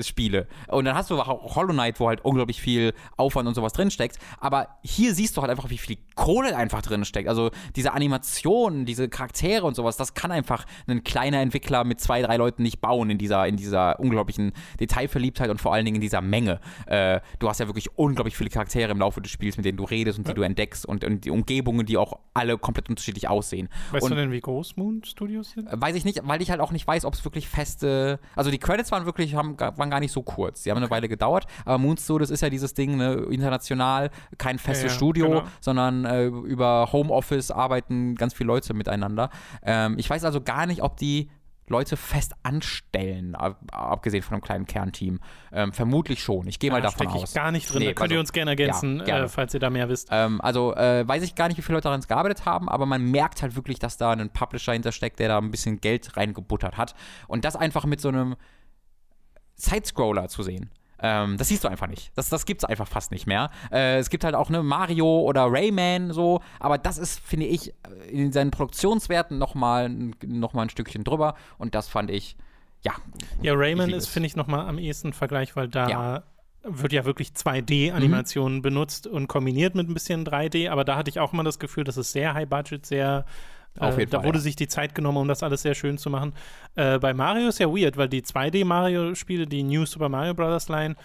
Spiele. 0.01 0.47
Äh, 0.67 0.75
und 0.75 0.85
dann 0.85 0.95
hast 0.95 1.09
du 1.09 1.19
auch 1.19 1.55
Hollow 1.55 1.73
Knight, 1.73 1.99
wo 1.99 2.07
halt 2.07 2.23
unglaublich 2.23 2.61
viel 2.61 2.93
Aufwand 3.17 3.47
und 3.47 3.55
sowas 3.55 3.73
drinsteckt. 3.73 4.17
Aber 4.39 4.79
hier 4.83 5.13
siehst 5.13 5.35
du 5.37 5.41
halt 5.41 5.51
einfach, 5.51 5.69
wie 5.69 5.77
viel 5.77 5.97
Kohle 6.15 6.55
einfach 6.55 6.81
drinsteckt. 6.81 7.27
Also 7.27 7.51
diese 7.75 7.93
Animationen, 7.93 8.85
diese 8.85 9.09
Charaktere 9.09 9.65
und 9.65 9.75
sowas, 9.75 9.97
das 9.97 10.13
kann 10.13 10.31
einfach 10.31 10.65
ein 10.87 11.03
kleiner 11.03 11.41
Entwickler 11.41 11.83
mit 11.83 11.99
zwei, 11.99 12.21
drei 12.21 12.37
Leuten 12.37 12.63
nicht 12.63 12.81
bauen 12.81 13.09
in 13.09 13.17
dieser, 13.17 13.47
in 13.47 13.57
dieser 13.57 13.99
unglaublichen 13.99 14.53
Detailverliebtheit 14.79 15.49
und 15.49 15.59
vor 15.59 15.73
allen 15.73 15.85
Dingen 15.85 15.95
in 15.95 16.01
dieser 16.01 16.21
Menge. 16.21 16.59
Äh, 16.85 17.19
du 17.39 17.49
hast 17.49 17.59
ja 17.59 17.67
wirklich 17.67 17.97
unglaublich 17.97 18.37
viele 18.37 18.49
Charaktere 18.49 18.91
im 18.91 18.99
Laufe 18.99 19.21
des 19.21 19.31
Spiels, 19.31 19.57
mit 19.57 19.65
denen 19.65 19.77
du 19.77 19.83
redest 19.83 20.19
und 20.19 20.27
die 20.27 20.33
du 20.33 20.41
entdeckst 20.41 20.85
und, 20.85 21.03
und 21.03 21.25
die 21.25 21.31
Umgebungen, 21.31 21.85
die 21.85 21.97
auch 21.97 22.19
alle 22.33 22.57
komplett 22.57 22.89
unterschiedlich 22.89 23.27
aussehen. 23.27 23.69
Weißt 23.91 24.03
und, 24.03 24.11
du 24.11 24.15
denn, 24.15 24.31
wie 24.31 24.41
groß 24.41 24.77
Moon 24.77 25.03
Studios 25.03 25.51
sind? 25.51 25.69
Weiß 25.71 25.95
ich 25.95 26.05
nicht, 26.05 26.21
weil 26.23 26.41
ich 26.41 26.49
halt 26.51 26.61
auch 26.61 26.71
nicht 26.71 26.87
weiß, 26.87 27.05
ob 27.05 27.13
es 27.13 27.23
wirklich 27.25 27.47
feste. 27.47 28.19
Also 28.35 28.51
die 28.51 28.59
Credits 28.59 28.91
waren 28.91 29.05
wirklich, 29.05 29.32
haben, 29.35 29.59
waren 29.59 29.89
gar 29.89 29.99
nicht 29.99 30.11
so 30.11 30.21
kurz. 30.21 30.63
Die 30.63 30.71
haben 30.71 30.77
eine 30.77 30.89
Weile 30.89 31.07
gedauert, 31.07 31.45
aber 31.65 31.77
Moon 31.77 31.97
Studios 31.97 32.29
ist 32.29 32.41
ja 32.41 32.49
dieses 32.49 32.73
Ding, 32.73 32.97
ne, 32.97 33.13
international, 33.29 34.09
kein 34.37 34.59
festes 34.59 34.91
ja, 34.91 34.97
Studio, 34.97 35.27
genau. 35.29 35.43
sondern 35.61 36.05
äh, 36.05 36.25
über 36.25 36.89
Homeoffice 36.91 37.51
arbeiten 37.51 38.15
ganz 38.15 38.33
viele 38.33 38.47
Leute 38.47 38.73
miteinander. 38.73 39.29
Ähm, 39.63 39.95
ich 39.97 40.09
weiß 40.09 40.23
also 40.23 40.41
gar 40.41 40.65
nicht, 40.65 40.81
ob 40.81 40.97
die 40.97 41.29
Leute 41.67 41.95
fest 41.95 42.33
anstellen, 42.43 43.35
abgesehen 43.35 44.21
von 44.21 44.33
einem 44.33 44.43
kleinen 44.43 44.65
Kernteam. 44.65 45.19
Ähm, 45.51 45.71
vermutlich 45.71 46.21
schon. 46.21 46.47
Ich 46.47 46.59
gehe 46.59 46.71
mal 46.71 46.77
ja, 46.77 46.89
davon 46.89 47.07
aus. 47.07 47.29
Ich 47.29 47.35
gar 47.35 47.51
nicht 47.51 47.71
drin. 47.71 47.79
Nee, 47.79 47.85
da 47.87 47.93
könnt 47.93 48.01
also, 48.03 48.15
ihr 48.15 48.19
uns 48.19 48.33
gerne 48.33 48.51
ergänzen, 48.51 48.97
ja, 48.99 49.05
gerne. 49.05 49.25
Äh, 49.25 49.29
falls 49.29 49.53
ihr 49.53 49.59
da 49.59 49.69
mehr 49.69 49.87
wisst. 49.87 50.09
Ähm, 50.11 50.41
also 50.41 50.75
äh, 50.75 51.07
weiß 51.07 51.23
ich 51.23 51.35
gar 51.35 51.47
nicht, 51.47 51.57
wie 51.57 51.61
viele 51.61 51.77
Leute 51.77 51.85
daran 51.85 52.01
gearbeitet 52.01 52.45
haben, 52.45 52.67
aber 52.67 52.85
man 52.85 53.09
merkt 53.09 53.41
halt 53.41 53.55
wirklich, 53.55 53.79
dass 53.79 53.97
da 53.97 54.11
ein 54.11 54.29
Publisher 54.29 54.73
hintersteckt, 54.73 55.19
der 55.19 55.29
da 55.29 55.37
ein 55.37 55.51
bisschen 55.51 55.79
Geld 55.79 56.17
reingebuttert 56.17 56.77
hat. 56.77 56.95
Und 57.27 57.45
das 57.45 57.55
einfach 57.55 57.85
mit 57.85 58.01
so 58.01 58.09
einem 58.09 58.35
Sidescroller 59.55 60.27
zu 60.27 60.43
sehen. 60.43 60.69
Ähm, 61.03 61.37
das 61.37 61.49
siehst 61.49 61.65
du 61.65 61.67
einfach 61.67 61.87
nicht. 61.87 62.11
Das, 62.15 62.29
das 62.29 62.45
gibt 62.45 62.63
es 62.63 62.69
einfach 62.69 62.87
fast 62.87 63.11
nicht 63.11 63.27
mehr. 63.27 63.49
Äh, 63.71 63.97
es 63.97 64.09
gibt 64.09 64.23
halt 64.23 64.35
auch 64.35 64.49
ne 64.49 64.63
Mario 64.63 65.19
oder 65.21 65.47
Rayman 65.49 66.13
so, 66.13 66.41
aber 66.61 66.77
das 66.77 66.97
ist, 66.97 67.19
finde 67.19 67.45
ich, 67.45 67.73
in 68.09 68.31
seinen 68.31 68.51
Produktionswerten 68.51 69.37
nochmal 69.37 69.89
noch 69.89 70.53
mal 70.53 70.61
ein 70.63 70.69
Stückchen 70.69 71.03
drüber 71.03 71.35
und 71.57 71.75
das 71.75 71.89
fand 71.89 72.09
ich, 72.09 72.37
ja. 72.83 72.93
Ja, 73.41 73.53
Rayman 73.53 73.89
ist, 73.89 74.07
finde 74.07 74.27
ich, 74.27 74.37
nochmal 74.37 74.67
am 74.67 74.77
ehesten 74.77 75.11
Vergleich, 75.11 75.57
weil 75.57 75.67
da 75.67 75.89
ja. 75.89 76.23
wird 76.63 76.93
ja 76.93 77.03
wirklich 77.03 77.29
2D-Animationen 77.29 78.59
mhm. 78.59 78.61
benutzt 78.61 79.05
und 79.05 79.27
kombiniert 79.27 79.75
mit 79.75 79.89
ein 79.89 79.93
bisschen 79.93 80.25
3D, 80.25 80.69
aber 80.69 80.85
da 80.85 80.95
hatte 80.95 81.09
ich 81.09 81.19
auch 81.19 81.33
immer 81.33 81.43
das 81.43 81.59
Gefühl, 81.59 81.83
dass 81.83 81.97
es 81.97 82.13
sehr 82.13 82.33
high-budget, 82.33 82.85
sehr 82.85 83.25
auf 83.79 83.97
äh, 83.97 84.01
jeden 84.01 84.09
äh, 84.09 84.11
da 84.11 84.17
Fall, 84.19 84.27
wurde 84.27 84.37
ja. 84.39 84.43
sich 84.43 84.55
die 84.55 84.67
Zeit 84.67 84.95
genommen, 84.95 85.17
um 85.17 85.27
das 85.27 85.43
alles 85.43 85.61
sehr 85.61 85.75
schön 85.75 85.97
zu 85.97 86.09
machen. 86.09 86.33
Äh, 86.75 86.99
bei 86.99 87.13
Mario 87.13 87.47
ist 87.47 87.59
ja 87.59 87.67
weird, 87.67 87.97
weil 87.97 88.09
die 88.09 88.21
2D-Mario-Spiele, 88.21 89.47
die 89.47 89.63
New 89.63 89.85
Super 89.85 90.09
Mario 90.09 90.33
Bros. 90.33 90.69
Line, 90.69 90.95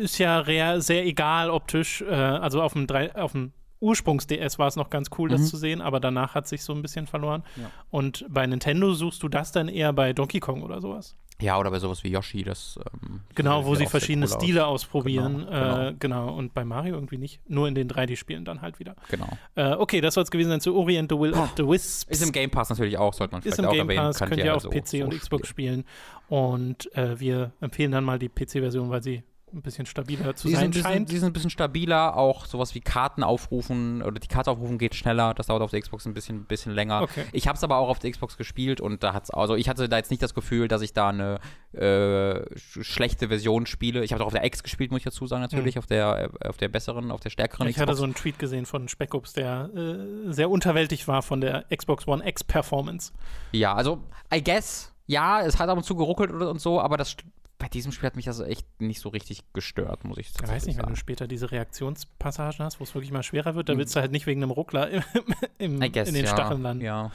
ist 0.00 0.18
ja 0.18 0.44
sehr 0.80 1.06
egal 1.06 1.50
optisch. 1.50 2.02
Äh, 2.02 2.14
also 2.14 2.62
auf 2.62 2.72
dem, 2.74 2.86
auf 3.14 3.32
dem 3.32 3.52
Ursprungs-DS 3.80 4.58
war 4.58 4.68
es 4.68 4.76
noch 4.76 4.90
ganz 4.90 5.10
cool, 5.18 5.28
das 5.28 5.42
mhm. 5.42 5.46
zu 5.46 5.56
sehen, 5.56 5.80
aber 5.80 6.00
danach 6.00 6.34
hat 6.34 6.48
sich 6.48 6.64
so 6.64 6.72
ein 6.72 6.82
bisschen 6.82 7.06
verloren. 7.06 7.42
Ja. 7.56 7.70
Und 7.90 8.24
bei 8.28 8.46
Nintendo 8.46 8.94
suchst 8.94 9.22
du 9.22 9.28
das 9.28 9.52
dann 9.52 9.68
eher 9.68 9.92
bei 9.92 10.12
Donkey 10.12 10.40
Kong 10.40 10.62
oder 10.62 10.80
sowas? 10.80 11.16
Ja, 11.40 11.58
oder 11.58 11.70
bei 11.70 11.78
sowas 11.78 12.02
wie 12.02 12.08
Yoshi, 12.08 12.42
das. 12.42 12.78
Ähm, 13.02 13.20
genau, 13.34 13.66
wo 13.66 13.74
sie 13.74 13.86
verschiedene 13.86 14.26
Stile 14.26 14.66
aus. 14.66 14.82
ausprobieren. 14.82 15.46
Genau, 15.46 15.50
genau. 15.50 15.88
Äh, 15.88 15.94
genau, 15.98 16.34
Und 16.34 16.54
bei 16.54 16.64
Mario 16.64 16.94
irgendwie 16.94 17.18
nicht. 17.18 17.40
Nur 17.48 17.68
in 17.68 17.74
den 17.74 17.88
3D-Spielen 17.88 18.44
dann 18.44 18.62
halt 18.62 18.78
wieder. 18.78 18.96
Genau. 19.10 19.28
Äh, 19.54 19.72
okay, 19.72 20.00
das 20.00 20.14
soll 20.14 20.24
es 20.24 20.30
gewesen 20.30 20.48
sein 20.48 20.60
zu 20.60 20.74
Orient 20.74 21.10
the 21.10 21.18
Will 21.18 21.34
of 21.34 21.52
the 21.56 21.66
Wisps. 21.66 22.04
Ist 22.04 22.22
im 22.22 22.32
Game 22.32 22.50
Pass 22.50 22.70
natürlich 22.70 22.96
auch, 22.96 23.12
sollte 23.12 23.32
man 23.32 23.42
vielleicht 23.42 23.58
Ist 23.58 23.64
im 23.64 23.70
Game 23.70 23.88
Pass, 23.88 24.18
könnt 24.18 24.36
ihr 24.36 24.52
also 24.52 24.68
auf 24.68 24.74
PC 24.74 25.04
und 25.04 25.10
Xbox 25.18 25.48
spielen. 25.48 25.84
Und 26.28 26.92
äh, 26.96 27.20
wir 27.20 27.52
empfehlen 27.60 27.92
dann 27.92 28.04
mal 28.04 28.18
die 28.18 28.28
PC-Version, 28.28 28.90
weil 28.90 29.02
sie 29.02 29.22
ein 29.56 29.62
bisschen 29.62 29.86
stabiler 29.86 30.36
zu 30.36 30.48
die 30.48 30.54
sein 30.54 30.72
sind, 30.72 30.82
scheint. 30.82 31.10
Die 31.10 31.18
sind 31.18 31.30
ein 31.30 31.32
bisschen 31.32 31.50
stabiler, 31.50 32.16
auch 32.16 32.46
sowas 32.46 32.74
wie 32.74 32.80
Karten 32.80 33.24
aufrufen 33.24 34.02
oder 34.02 34.20
die 34.20 34.28
Karte 34.28 34.50
aufrufen 34.50 34.78
geht 34.78 34.94
schneller. 34.94 35.34
Das 35.34 35.48
dauert 35.48 35.62
auf 35.62 35.70
der 35.70 35.80
Xbox 35.80 36.06
ein 36.06 36.14
bisschen, 36.14 36.44
bisschen 36.44 36.72
länger. 36.72 37.02
Okay. 37.02 37.24
Ich 37.32 37.48
habe 37.48 37.56
es 37.56 37.64
aber 37.64 37.78
auch 37.78 37.88
auf 37.88 37.98
der 37.98 38.10
Xbox 38.10 38.36
gespielt 38.36 38.80
und 38.80 39.02
da 39.02 39.12
hat's 39.12 39.30
also 39.30 39.56
ich 39.56 39.68
hatte 39.68 39.88
da 39.88 39.96
jetzt 39.96 40.10
nicht 40.10 40.22
das 40.22 40.34
Gefühl, 40.34 40.68
dass 40.68 40.82
ich 40.82 40.92
da 40.92 41.08
eine 41.08 41.38
äh, 41.72 42.44
schlechte 42.56 43.28
Version 43.28 43.66
spiele. 43.66 44.04
Ich 44.04 44.12
habe 44.12 44.22
auch 44.22 44.28
auf 44.28 44.32
der 44.32 44.44
X 44.44 44.62
gespielt, 44.62 44.90
muss 44.90 44.98
ich 44.98 45.04
dazu 45.04 45.26
sagen 45.26 45.42
natürlich, 45.42 45.74
mhm. 45.74 45.80
auf 45.80 45.86
der 45.86 46.30
äh, 46.40 46.48
auf 46.48 46.56
der 46.56 46.68
besseren, 46.68 47.10
auf 47.10 47.20
der 47.20 47.30
stärkeren. 47.30 47.66
Ich 47.68 47.76
Xbox. 47.76 47.88
hatte 47.88 47.96
so 47.98 48.04
einen 48.04 48.14
Tweet 48.14 48.38
gesehen 48.38 48.66
von 48.66 48.88
Speckups, 48.88 49.32
der 49.32 49.70
äh, 49.74 50.32
sehr 50.32 50.50
unterwältigt 50.50 51.08
war 51.08 51.22
von 51.22 51.40
der 51.40 51.64
Xbox 51.74 52.06
One 52.06 52.26
X 52.26 52.44
Performance. 52.44 53.12
Ja, 53.52 53.74
also 53.74 54.02
I 54.32 54.42
guess 54.42 54.92
ja, 55.06 55.42
es 55.42 55.58
hat 55.58 55.68
ab 55.68 55.76
und 55.76 55.84
zu 55.84 55.94
geruckelt 55.94 56.32
und 56.32 56.60
so, 56.60 56.80
aber 56.80 56.96
das 56.96 57.16
bei 57.58 57.68
diesem 57.68 57.92
Spiel 57.92 58.06
hat 58.06 58.16
mich 58.16 58.26
das 58.26 58.40
echt 58.40 58.66
nicht 58.80 59.00
so 59.00 59.08
richtig 59.08 59.42
gestört, 59.52 60.04
muss 60.04 60.18
ich 60.18 60.30
sagen. 60.30 60.44
Ich 60.44 60.50
weiß 60.50 60.66
nicht, 60.66 60.76
sagen. 60.76 60.88
wenn 60.88 60.94
du 60.94 61.00
später 61.00 61.26
diese 61.26 61.50
Reaktionspassagen 61.50 62.64
hast, 62.64 62.80
wo 62.80 62.84
es 62.84 62.94
wirklich 62.94 63.12
mal 63.12 63.22
schwerer 63.22 63.54
wird, 63.54 63.68
da 63.68 63.72
hm. 63.72 63.78
willst 63.78 63.96
du 63.96 64.00
halt 64.00 64.12
nicht 64.12 64.26
wegen 64.26 64.42
einem 64.42 64.50
Ruckler 64.50 64.90
im, 65.58 65.82
im, 65.82 65.92
guess, 65.92 66.08
in 66.08 66.14
den 66.14 66.26
ja, 66.26 66.30
Stacheln 66.30 66.62
landen. 66.62 66.84
Ja. 66.84 67.10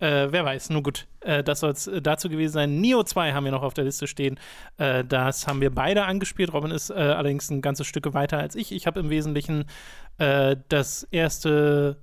Äh, 0.00 0.32
wer 0.32 0.44
weiß, 0.44 0.70
nun 0.70 0.82
gut, 0.82 1.06
äh, 1.20 1.44
das 1.44 1.60
soll 1.60 1.70
es 1.70 1.86
äh, 1.86 2.02
dazu 2.02 2.28
gewesen 2.28 2.52
sein. 2.52 2.80
Neo 2.80 3.04
2 3.04 3.32
haben 3.32 3.44
wir 3.44 3.52
noch 3.52 3.62
auf 3.62 3.74
der 3.74 3.84
Liste 3.84 4.08
stehen. 4.08 4.40
Äh, 4.76 5.04
das 5.04 5.46
haben 5.46 5.60
wir 5.60 5.72
beide 5.72 6.04
angespielt. 6.04 6.52
Robin 6.52 6.72
ist 6.72 6.90
äh, 6.90 6.94
allerdings 6.94 7.48
ein 7.50 7.62
ganzes 7.62 7.86
Stück 7.86 8.12
weiter 8.12 8.38
als 8.38 8.56
ich. 8.56 8.72
Ich 8.72 8.88
habe 8.88 8.98
im 8.98 9.10
Wesentlichen 9.10 9.66
äh, 10.18 10.56
das 10.68 11.04
erste 11.04 11.96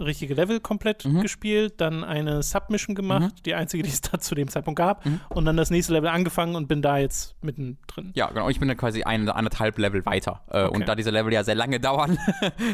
richtige 0.00 0.34
Level 0.34 0.60
komplett 0.60 1.04
mhm. 1.04 1.20
gespielt, 1.22 1.74
dann 1.80 2.04
eine 2.04 2.42
Submission 2.42 2.94
gemacht, 2.94 3.34
mhm. 3.36 3.42
die 3.44 3.54
einzige, 3.54 3.82
die 3.82 3.90
es 3.90 4.00
da 4.00 4.18
zu 4.18 4.34
dem 4.34 4.48
Zeitpunkt 4.48 4.78
gab, 4.78 5.04
mhm. 5.04 5.20
und 5.28 5.44
dann 5.44 5.56
das 5.56 5.70
nächste 5.70 5.92
Level 5.92 6.08
angefangen 6.08 6.54
und 6.54 6.68
bin 6.68 6.82
da 6.82 6.98
jetzt 6.98 7.36
mittendrin. 7.42 8.12
Ja, 8.14 8.28
genau. 8.28 8.48
Ich 8.48 8.58
bin 8.58 8.68
dann 8.68 8.76
quasi 8.76 9.02
ein, 9.02 9.28
anderthalb 9.28 9.78
Level 9.78 10.04
weiter. 10.06 10.42
Äh, 10.48 10.64
okay. 10.64 10.76
Und 10.76 10.88
da 10.88 10.94
diese 10.94 11.10
Level 11.10 11.32
ja 11.32 11.44
sehr 11.44 11.54
lange 11.54 11.80
dauern, 11.88 12.18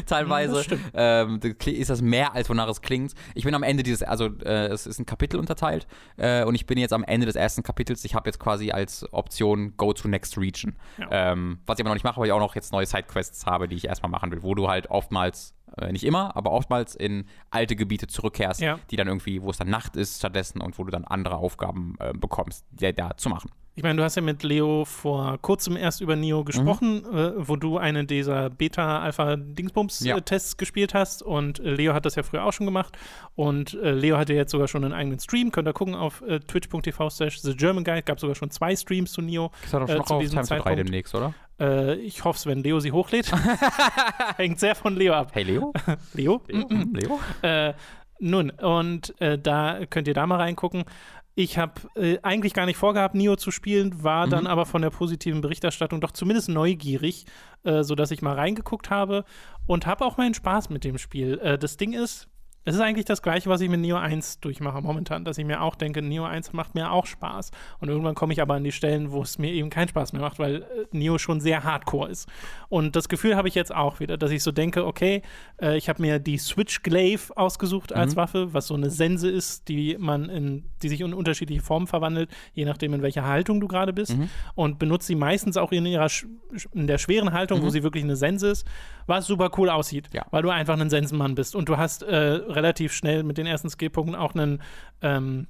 teilweise, 0.05 0.63
ähm, 0.93 1.39
ist 1.65 1.89
das 1.89 2.01
mehr, 2.01 2.33
als 2.33 2.49
wonach 2.49 2.69
es 2.69 2.81
klingt. 2.81 3.13
Ich 3.33 3.43
bin 3.43 3.53
am 3.53 3.63
Ende 3.63 3.83
dieses, 3.83 4.03
also 4.03 4.27
äh, 4.43 4.67
es 4.67 4.87
ist 4.87 4.99
ein 4.99 5.05
Kapitel 5.05 5.39
unterteilt 5.39 5.87
äh, 6.17 6.43
und 6.43 6.55
ich 6.55 6.65
bin 6.65 6.77
jetzt 6.77 6.93
am 6.93 7.03
Ende 7.03 7.25
des 7.25 7.35
ersten 7.35 7.63
Kapitels. 7.63 8.05
Ich 8.05 8.15
habe 8.15 8.29
jetzt 8.29 8.39
quasi 8.39 8.71
als 8.71 9.11
Option 9.11 9.75
Go 9.77 9.93
to 9.93 10.07
Next 10.07 10.37
Region. 10.37 10.75
Ja. 10.97 11.31
Ähm, 11.31 11.59
was 11.65 11.79
ich 11.79 11.83
aber 11.83 11.89
noch 11.89 11.95
nicht 11.95 12.03
mache, 12.03 12.19
weil 12.19 12.27
ich 12.27 12.31
auch 12.31 12.39
noch 12.39 12.55
jetzt 12.55 12.71
neue 12.71 12.85
Sidequests 12.85 13.45
habe, 13.45 13.67
die 13.67 13.75
ich 13.75 13.85
erstmal 13.85 14.11
machen 14.11 14.31
will, 14.31 14.43
wo 14.43 14.55
du 14.55 14.67
halt 14.67 14.89
oftmals 14.89 15.55
äh, 15.77 15.91
nicht 15.91 16.03
immer, 16.03 16.35
aber 16.35 16.51
oftmals 16.51 16.95
in 16.95 17.25
alte 17.49 17.75
Gebiete 17.75 18.07
zurückkehrst, 18.07 18.61
ja. 18.61 18.79
die 18.91 18.95
dann 18.95 19.07
irgendwie, 19.07 19.41
wo 19.41 19.49
es 19.49 19.57
dann 19.57 19.69
Nacht 19.69 19.95
ist 19.95 20.19
stattdessen 20.19 20.61
und 20.61 20.77
wo 20.79 20.83
du 20.83 20.91
dann 20.91 21.05
andere 21.05 21.37
Aufgaben 21.37 21.95
äh, 21.99 22.13
bekommst, 22.13 22.65
die 22.71 22.93
da 22.93 23.15
zu 23.17 23.29
machen. 23.29 23.51
Ich 23.77 23.83
meine, 23.83 23.97
du 23.97 24.03
hast 24.03 24.15
ja 24.15 24.21
mit 24.21 24.41
Leo 24.43 24.85
vor 24.85 25.37
kurzem 25.41 25.75
erst 25.75 25.99
über 25.99 26.15
Nio 26.15 26.45
gesprochen, 26.45 27.03
mhm. 27.11 27.17
äh, 27.17 27.47
wo 27.47 27.57
du 27.57 27.77
eine 27.77 28.05
dieser 28.05 28.49
Beta-Alpha-Dingsbums-Tests 28.49 30.51
ja. 30.53 30.57
gespielt 30.57 30.93
hast. 30.93 31.21
Und 31.21 31.59
äh, 31.59 31.71
Leo 31.71 31.93
hat 31.93 32.05
das 32.05 32.15
ja 32.15 32.23
früher 32.23 32.45
auch 32.45 32.53
schon 32.53 32.65
gemacht. 32.65 32.97
Und 33.35 33.73
äh, 33.73 33.91
Leo 33.91 34.17
hatte 34.17 34.33
jetzt 34.33 34.51
sogar 34.51 34.69
schon 34.69 34.85
einen 34.85 34.93
eigenen 34.93 35.19
Stream. 35.19 35.51
Könnt 35.51 35.67
ihr 35.67 35.73
gucken 35.73 35.93
auf 35.93 36.21
äh, 36.21 36.39
twitch.tv 36.39 37.09
slash 37.09 37.41
The 37.41 37.53
German 37.53 37.83
Guide. 37.83 38.03
Gab 38.03 38.21
sogar 38.21 38.35
schon 38.35 38.49
zwei 38.49 38.73
Streams 38.77 39.11
zu 39.11 39.21
Nio. 39.21 39.51
Ist 39.65 39.73
doch 39.73 39.81
schon 39.81 39.89
äh, 39.89 39.97
noch 39.97 40.09
auf 40.09 40.23
Time 40.23 40.43
Zeitpunkt. 40.43 40.65
3 40.65 40.75
demnächst, 40.75 41.13
oder? 41.13 41.33
Äh, 41.59 41.95
ich 41.95 42.23
hoffe 42.23 42.37
es, 42.37 42.45
wenn 42.45 42.63
Leo 42.63 42.79
sie 42.79 42.91
hochlädt. 42.91 43.31
Hängt 44.37 44.59
sehr 44.59 44.75
von 44.75 44.95
Leo 44.95 45.13
ab. 45.13 45.31
Hey 45.33 45.43
Leo? 45.43 45.73
Leo? 46.13 46.41
Leo? 46.47 47.19
Leo? 47.41 47.73
nun, 48.19 48.49
und 48.49 49.13
da 49.19 49.85
könnt 49.89 50.07
ihr 50.07 50.13
da 50.13 50.25
mal 50.25 50.37
reingucken. 50.37 50.85
Ich 51.37 51.57
habe 51.57 51.73
äh, 51.95 52.17
eigentlich 52.23 52.53
gar 52.53 52.65
nicht 52.65 52.77
vorgehabt, 52.77 53.13
Nio 53.13 53.35
zu 53.35 53.51
spielen, 53.51 54.03
war 54.03 54.25
mhm. 54.25 54.31
dann 54.31 54.47
aber 54.47 54.65
von 54.65 54.81
der 54.81 54.89
positiven 54.89 55.41
Berichterstattung 55.41 55.99
doch 55.99 56.11
zumindest 56.11 56.47
neugierig, 56.47 57.25
äh, 57.63 57.83
sodass 57.83 58.11
ich 58.11 58.21
mal 58.21 58.35
reingeguckt 58.35 58.89
habe 58.89 59.25
und 59.67 59.85
habe 59.85 60.05
auch 60.05 60.15
meinen 60.15 60.33
Spaß 60.33 60.69
mit 60.69 60.85
dem 60.85 60.97
Spiel. 60.97 61.37
Äh, 61.39 61.57
das 61.57 61.75
Ding 61.75 61.91
ist, 61.91 62.29
es 62.65 62.73
ist 62.73 62.81
eigentlich 62.81 63.05
das 63.05 63.21
Gleiche, 63.21 63.47
was 63.47 63.61
ich 63.61 63.69
mit 63.69 63.79
Neo 63.79 63.95
1 63.95 64.39
durchmache 64.39 64.81
momentan, 64.81 65.23
dass 65.23 65.37
ich 65.37 65.45
mir 65.45 65.61
auch 65.61 65.75
denke, 65.75 66.01
Neo 66.01 66.25
1 66.25 66.51
macht 66.53 66.73
mir 66.73 66.91
auch 66.91 67.05
Spaß. 67.05 67.51
Und 67.79 67.89
irgendwann 67.89 68.15
komme 68.15 68.33
ich 68.33 68.41
aber 68.41 68.55
an 68.55 68.63
die 68.63 68.71
Stellen, 68.71 69.11
wo 69.11 69.21
es 69.21 69.37
mir 69.37 69.51
eben 69.51 69.69
keinen 69.69 69.87
Spaß 69.87 70.13
mehr 70.13 70.21
macht, 70.23 70.39
weil 70.39 70.63
äh, 70.63 70.65
Neo 70.91 71.19
schon 71.19 71.39
sehr 71.39 71.63
hardcore 71.63 72.09
ist. 72.09 72.27
Und 72.67 72.95
das 72.95 73.07
Gefühl 73.07 73.35
habe 73.35 73.47
ich 73.47 73.53
jetzt 73.53 73.73
auch 73.73 73.99
wieder, 73.99 74.17
dass 74.17 74.31
ich 74.31 74.41
so 74.41 74.51
denke, 74.51 74.85
okay, 74.85 75.21
äh, 75.61 75.77
ich 75.77 75.89
habe 75.89 76.01
mir 76.01 76.17
die 76.17 76.39
Switch 76.39 76.81
Glaive 76.81 77.37
ausgesucht 77.37 77.93
als 77.93 78.15
mhm. 78.15 78.17
Waffe, 78.17 78.53
was 78.53 78.65
so 78.65 78.73
eine 78.73 78.89
Sense 78.89 79.29
ist, 79.29 79.67
die 79.67 79.95
man 79.99 80.29
in, 80.29 80.65
die 80.81 80.89
sich 80.89 81.01
in 81.01 81.13
unterschiedliche 81.13 81.61
Formen 81.61 81.85
verwandelt, 81.85 82.31
je 82.53 82.65
nachdem, 82.65 82.95
in 82.95 83.03
welcher 83.03 83.25
Haltung 83.25 83.61
du 83.61 83.67
gerade 83.67 83.93
bist. 83.93 84.17
Mhm. 84.17 84.29
Und 84.55 84.79
benutze 84.79 85.05
sie 85.07 85.15
meistens 85.15 85.55
auch 85.55 85.71
in 85.71 85.85
ihrer 85.85 86.09
in 86.73 86.87
der 86.87 86.97
schweren 86.97 87.31
Haltung, 87.31 87.59
mhm. 87.59 87.65
wo 87.65 87.69
sie 87.69 87.83
wirklich 87.83 88.03
eine 88.03 88.15
Sense 88.15 88.47
ist, 88.47 88.65
was 89.05 89.27
super 89.27 89.51
cool 89.57 89.69
aussieht, 89.69 90.09
ja. 90.13 90.25
weil 90.31 90.41
du 90.41 90.49
einfach 90.49 90.79
ein 90.79 90.89
Sensenmann 90.89 91.35
bist. 91.35 91.55
Und 91.55 91.69
du 91.69 91.77
hast 91.77 92.01
äh, 92.03 92.39
relativ 92.55 92.93
schnell 92.93 93.23
mit 93.23 93.37
den 93.37 93.45
ersten 93.45 93.69
Skillpunkten 93.69 94.15
auch 94.15 94.33
einen 94.33 94.61
ähm, 95.01 95.47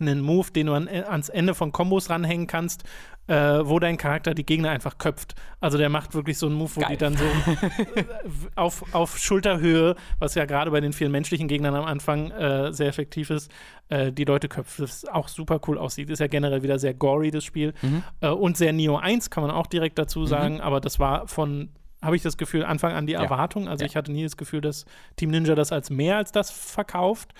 einen 0.00 0.20
Move, 0.20 0.50
den 0.52 0.66
du 0.66 0.74
an, 0.74 0.86
äh, 0.86 1.04
ans 1.08 1.28
Ende 1.28 1.54
von 1.54 1.72
Kombos 1.72 2.10
ranhängen 2.10 2.46
kannst, 2.46 2.84
äh, 3.26 3.34
wo 3.34 3.78
dein 3.78 3.96
Charakter 3.96 4.34
die 4.34 4.44
Gegner 4.44 4.70
einfach 4.70 4.98
köpft. 4.98 5.34
Also 5.60 5.76
der 5.76 5.88
macht 5.88 6.14
wirklich 6.14 6.38
so 6.38 6.46
einen 6.46 6.54
Move, 6.54 6.76
wo 6.76 6.80
Geil. 6.80 6.90
die 6.90 6.96
dann 6.96 7.16
so 7.16 7.24
auf, 8.54 8.94
auf 8.94 9.18
Schulterhöhe, 9.18 9.96
was 10.18 10.34
ja 10.34 10.44
gerade 10.44 10.70
bei 10.70 10.80
den 10.80 10.92
vielen 10.92 11.12
menschlichen 11.12 11.48
Gegnern 11.48 11.74
am 11.74 11.84
Anfang 11.84 12.30
äh, 12.30 12.72
sehr 12.72 12.86
effektiv 12.86 13.30
ist, 13.30 13.50
äh, 13.88 14.12
die 14.12 14.24
Leute 14.24 14.48
köpft. 14.48 14.78
Das 14.78 15.04
auch 15.06 15.28
super 15.28 15.60
cool 15.66 15.78
aussieht. 15.78 16.10
Ist 16.10 16.20
ja 16.20 16.26
generell 16.26 16.62
wieder 16.62 16.78
sehr 16.78 16.94
gory, 16.94 17.30
das 17.30 17.44
Spiel. 17.44 17.74
Mhm. 17.82 18.02
Äh, 18.20 18.28
und 18.28 18.56
sehr 18.56 18.72
Neo 18.72 18.96
1, 18.96 19.30
kann 19.30 19.42
man 19.42 19.50
auch 19.50 19.66
direkt 19.66 19.98
dazu 19.98 20.24
sagen, 20.26 20.54
mhm. 20.56 20.60
aber 20.60 20.80
das 20.80 20.98
war 20.98 21.26
von 21.28 21.70
habe 22.02 22.16
ich 22.16 22.22
das 22.22 22.36
Gefühl, 22.36 22.64
Anfang 22.64 22.92
an 22.92 23.06
die 23.06 23.14
ja. 23.14 23.22
Erwartung. 23.22 23.68
Also 23.68 23.84
ja. 23.84 23.90
ich 23.90 23.96
hatte 23.96 24.12
nie 24.12 24.22
das 24.22 24.36
Gefühl, 24.36 24.60
dass 24.60 24.84
Team 25.16 25.30
Ninja 25.30 25.54
das 25.54 25.72
als 25.72 25.90
mehr 25.90 26.16
als 26.16 26.32
das 26.32 26.50
verkauft. 26.50 27.34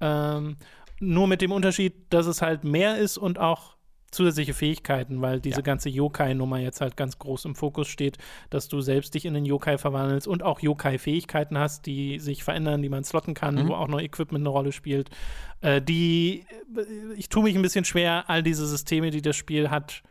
Ähm, 0.00 0.56
nur 1.00 1.26
mit 1.26 1.42
dem 1.42 1.52
Unterschied, 1.52 1.94
dass 2.10 2.26
es 2.26 2.42
halt 2.42 2.64
mehr 2.64 2.96
ist 2.98 3.18
und 3.18 3.38
auch 3.38 3.76
zusätzliche 4.12 4.52
Fähigkeiten, 4.52 5.22
weil 5.22 5.40
diese 5.40 5.56
ja. 5.56 5.62
ganze 5.62 5.88
Yokai-Nummer 5.88 6.58
jetzt 6.58 6.80
halt 6.80 6.96
ganz 6.96 7.18
groß 7.18 7.46
im 7.46 7.54
Fokus 7.54 7.88
steht, 7.88 8.18
dass 8.50 8.68
du 8.68 8.82
selbst 8.82 9.14
dich 9.14 9.24
in 9.24 9.34
den 9.34 9.46
Yokai 9.46 9.78
verwandelst 9.78 10.28
und 10.28 10.42
auch 10.42 10.60
Yokai-Fähigkeiten 10.60 11.58
hast, 11.58 11.86
die 11.86 12.18
sich 12.18 12.44
verändern, 12.44 12.82
die 12.82 12.90
man 12.90 13.04
slotten 13.04 13.32
kann, 13.32 13.54
mhm. 13.54 13.68
wo 13.68 13.74
auch 13.74 13.88
noch 13.88 14.00
Equipment 14.00 14.42
eine 14.42 14.50
Rolle 14.50 14.72
spielt. 14.72 15.08
Äh, 15.62 15.80
die, 15.80 16.44
ich 17.16 17.30
tue 17.30 17.42
mich 17.42 17.56
ein 17.56 17.62
bisschen 17.62 17.86
schwer, 17.86 18.24
all 18.28 18.42
diese 18.42 18.66
Systeme, 18.66 19.10
die 19.10 19.22
das 19.22 19.34
Spiel 19.34 19.70
hat, 19.70 20.02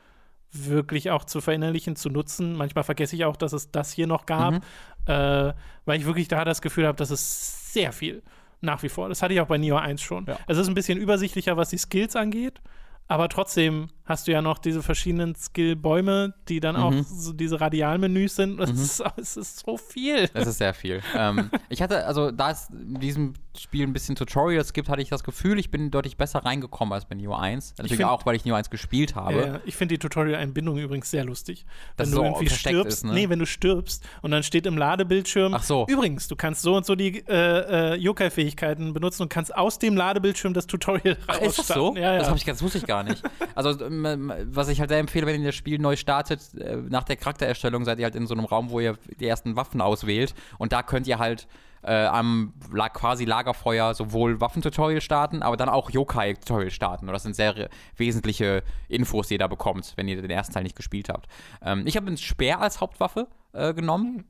wirklich 0.52 1.12
auch 1.12 1.26
zu 1.26 1.42
verinnerlichen, 1.42 1.96
zu 1.96 2.10
nutzen. 2.10 2.56
Manchmal 2.56 2.84
vergesse 2.84 3.16
ich 3.16 3.26
auch, 3.26 3.38
dass 3.38 3.54
es 3.54 3.72
das 3.72 3.92
hier 3.92 4.08
noch 4.08 4.26
gab, 4.26 4.54
mhm. 4.54 4.62
äh, 5.06 5.54
weil 5.86 6.00
ich 6.00 6.06
wirklich 6.06 6.28
da 6.28 6.46
das 6.46 6.62
Gefühl 6.62 6.88
habe, 6.88 6.98
dass 6.98 7.10
es 7.10 7.74
sehr 7.74 7.92
viel 7.92 8.22
nach 8.60 8.84
wie 8.84 8.90
vor. 8.90 9.10
Das 9.10 9.22
hatte 9.22 9.34
ich 9.34 9.42
auch 9.42 9.48
bei 9.48 9.58
Neo 9.58 9.78
1 9.78 10.02
schon. 10.02 10.26
Ja. 10.26 10.38
Es 10.48 10.58
ist 10.58 10.68
ein 10.68 10.76
bisschen 10.76 10.98
übersichtlicher, 10.98 11.58
was 11.58 11.70
die 11.70 11.78
Skills 11.78 12.16
angeht, 12.16 12.62
aber 13.08 13.28
trotzdem 13.28 13.90
hast 14.06 14.28
du 14.28 14.32
ja 14.32 14.42
noch 14.42 14.58
diese 14.58 14.82
verschiedenen 14.82 15.36
Skill-Bäume, 15.36 16.34
die 16.48 16.60
dann 16.60 16.78
mhm. 16.78 16.82
auch 16.82 16.94
so 17.04 17.34
diese 17.34 17.60
Radialmenüs 17.60 18.36
sind. 18.36 18.60
Es, 18.60 18.72
mhm. 18.72 19.18
ist, 19.18 19.38
ist 19.38 19.66
so 19.66 19.78
viel. 19.78 20.30
Es 20.34 20.48
ist 20.48 20.60
sehr 20.60 20.74
viel. 20.74 21.02
ähm, 21.16 21.50
ich 21.68 21.82
hatte, 21.82 22.06
also 22.06 22.32
da 22.32 22.52
es 22.52 22.70
in 22.70 23.00
diesem 23.00 23.34
Spiel 23.58 23.86
ein 23.86 23.94
bisschen 23.94 24.16
Tutorials 24.16 24.74
gibt, 24.74 24.88
hatte 24.88 25.02
ich 25.02 25.10
das 25.10 25.24
Gefühl, 25.24 25.60
ich 25.60 25.72
bin 25.72 25.92
deutlich 25.92 26.18
besser 26.18 26.40
reingekommen 26.40 26.94
als 26.94 27.06
bei 27.06 27.16
Neo 27.16 27.36
1. 27.36 27.76
Natürlich 27.78 27.98
find, 27.98 28.10
auch, 28.10 28.26
weil 28.26 28.36
ich 28.36 28.46
Neo 28.46 28.56
1 28.56 28.70
gespielt 28.70 29.16
habe. 29.16 29.36
Ja, 29.36 29.60
ich 29.66 29.76
finde 29.76 29.96
die 29.96 30.00
Tutorial-Einbindung 30.00 30.78
übrigens 30.78 31.12
sehr 31.12 31.26
lustig. 31.26 31.66
Wenn 31.98 32.06
das 32.06 32.10
du 32.12 32.16
so 32.16 32.24
irgendwie 32.24 32.50
stirbst, 32.50 33.00
ist, 33.00 33.04
ne? 33.06 33.14
nee, 33.14 33.30
wenn 33.30 33.40
du 33.40 33.46
stirbst 33.46 34.04
und 34.22 34.32
dann 34.32 34.44
steht 34.44 34.66
im 34.66 34.78
Ladebildschirm, 34.78 35.54
Ach 35.54 35.64
so. 35.64 35.86
übrigens, 35.90 36.28
du 36.28 36.36
kannst 36.36 36.62
so 36.62 36.76
und 36.76 36.86
so 36.86 36.96
die 36.96 37.24
äh, 37.28 37.94
äh, 37.94 37.96
Yokai-Fähigkeiten 37.96 38.94
benutzen 38.94 39.24
und 39.24 39.30
kannst 39.30 39.56
aus 39.56 39.80
dem 39.80 39.98
Ladebildschirm 39.98 40.54
das 40.54 40.68
Tutorial 40.68 41.18
raus. 41.28 41.42
Ist 41.42 41.60
das 41.60 41.68
so? 41.68 41.96
Ja, 41.96 42.14
ja. 42.14 42.20
Das 42.20 42.28
habe 42.28 42.38
ich 42.38 42.46
ganz, 42.46 42.62
wusste 42.62 42.78
ich 42.78 42.86
gar 42.86 43.04
nicht. 43.04 43.22
Also 43.54 43.84
ähm, 43.86 44.32
was 44.46 44.70
ich 44.70 44.80
halt 44.80 44.90
sehr 44.90 45.00
empfehle, 45.00 45.28
wenn 45.28 45.42
ihr 45.42 45.48
das 45.48 45.56
Spiel 45.56 45.78
neu 45.78 45.96
startet, 45.98 46.54
äh, 46.56 46.78
nach 46.78 47.04
der 47.04 47.18
Charaktererstellung 47.18 47.84
seid 47.84 48.00
ihr 48.00 48.06
halt 48.06 48.16
in 48.16 48.28
so 48.28 48.34
einem 48.34 48.46
Raum, 48.46 48.70
wo 48.70 48.80
ihr 48.80 48.98
die 49.20 49.28
ersten 49.28 49.56
Waffen 49.56 49.82
auswählt 49.82 50.34
und 50.58 50.72
da 50.72 50.84
könnt 50.84 51.08
ihr 51.08 51.20
halt 51.20 51.48
äh, 51.84 52.06
am 52.06 52.54
quasi 52.94 53.26
Lagerfeuer 53.26 53.94
sowohl 53.94 54.40
Waffentutorial 54.42 55.02
starten, 55.02 55.42
aber 55.42 55.58
dann 55.58 55.70
auch 55.70 55.90
Yokai-Tutorial 55.90 56.72
starten. 56.72 57.08
Und 57.08 57.14
das 57.14 57.24
sind 57.24 57.36
sehr 57.36 57.70
wesentliche 57.96 58.64
Infos, 58.88 59.28
die 59.28 59.36
ihr 59.36 59.40
da 59.40 59.48
bekommt, 59.48 59.94
wenn 59.96 60.08
ihr 60.08 60.22
den 60.22 60.32
ersten 60.32 60.54
Teil 60.54 60.64
nicht 60.64 60.76
gespielt 60.76 61.10
habt. 61.10 61.28
Ähm, 61.64 61.84
ich 61.86 61.96
habe 61.96 62.08
einen 62.08 62.18
Speer 62.18 62.60
als 62.60 62.82
Hauptwaffe 62.82 63.28
äh, 63.54 63.74
genommen. 63.74 64.26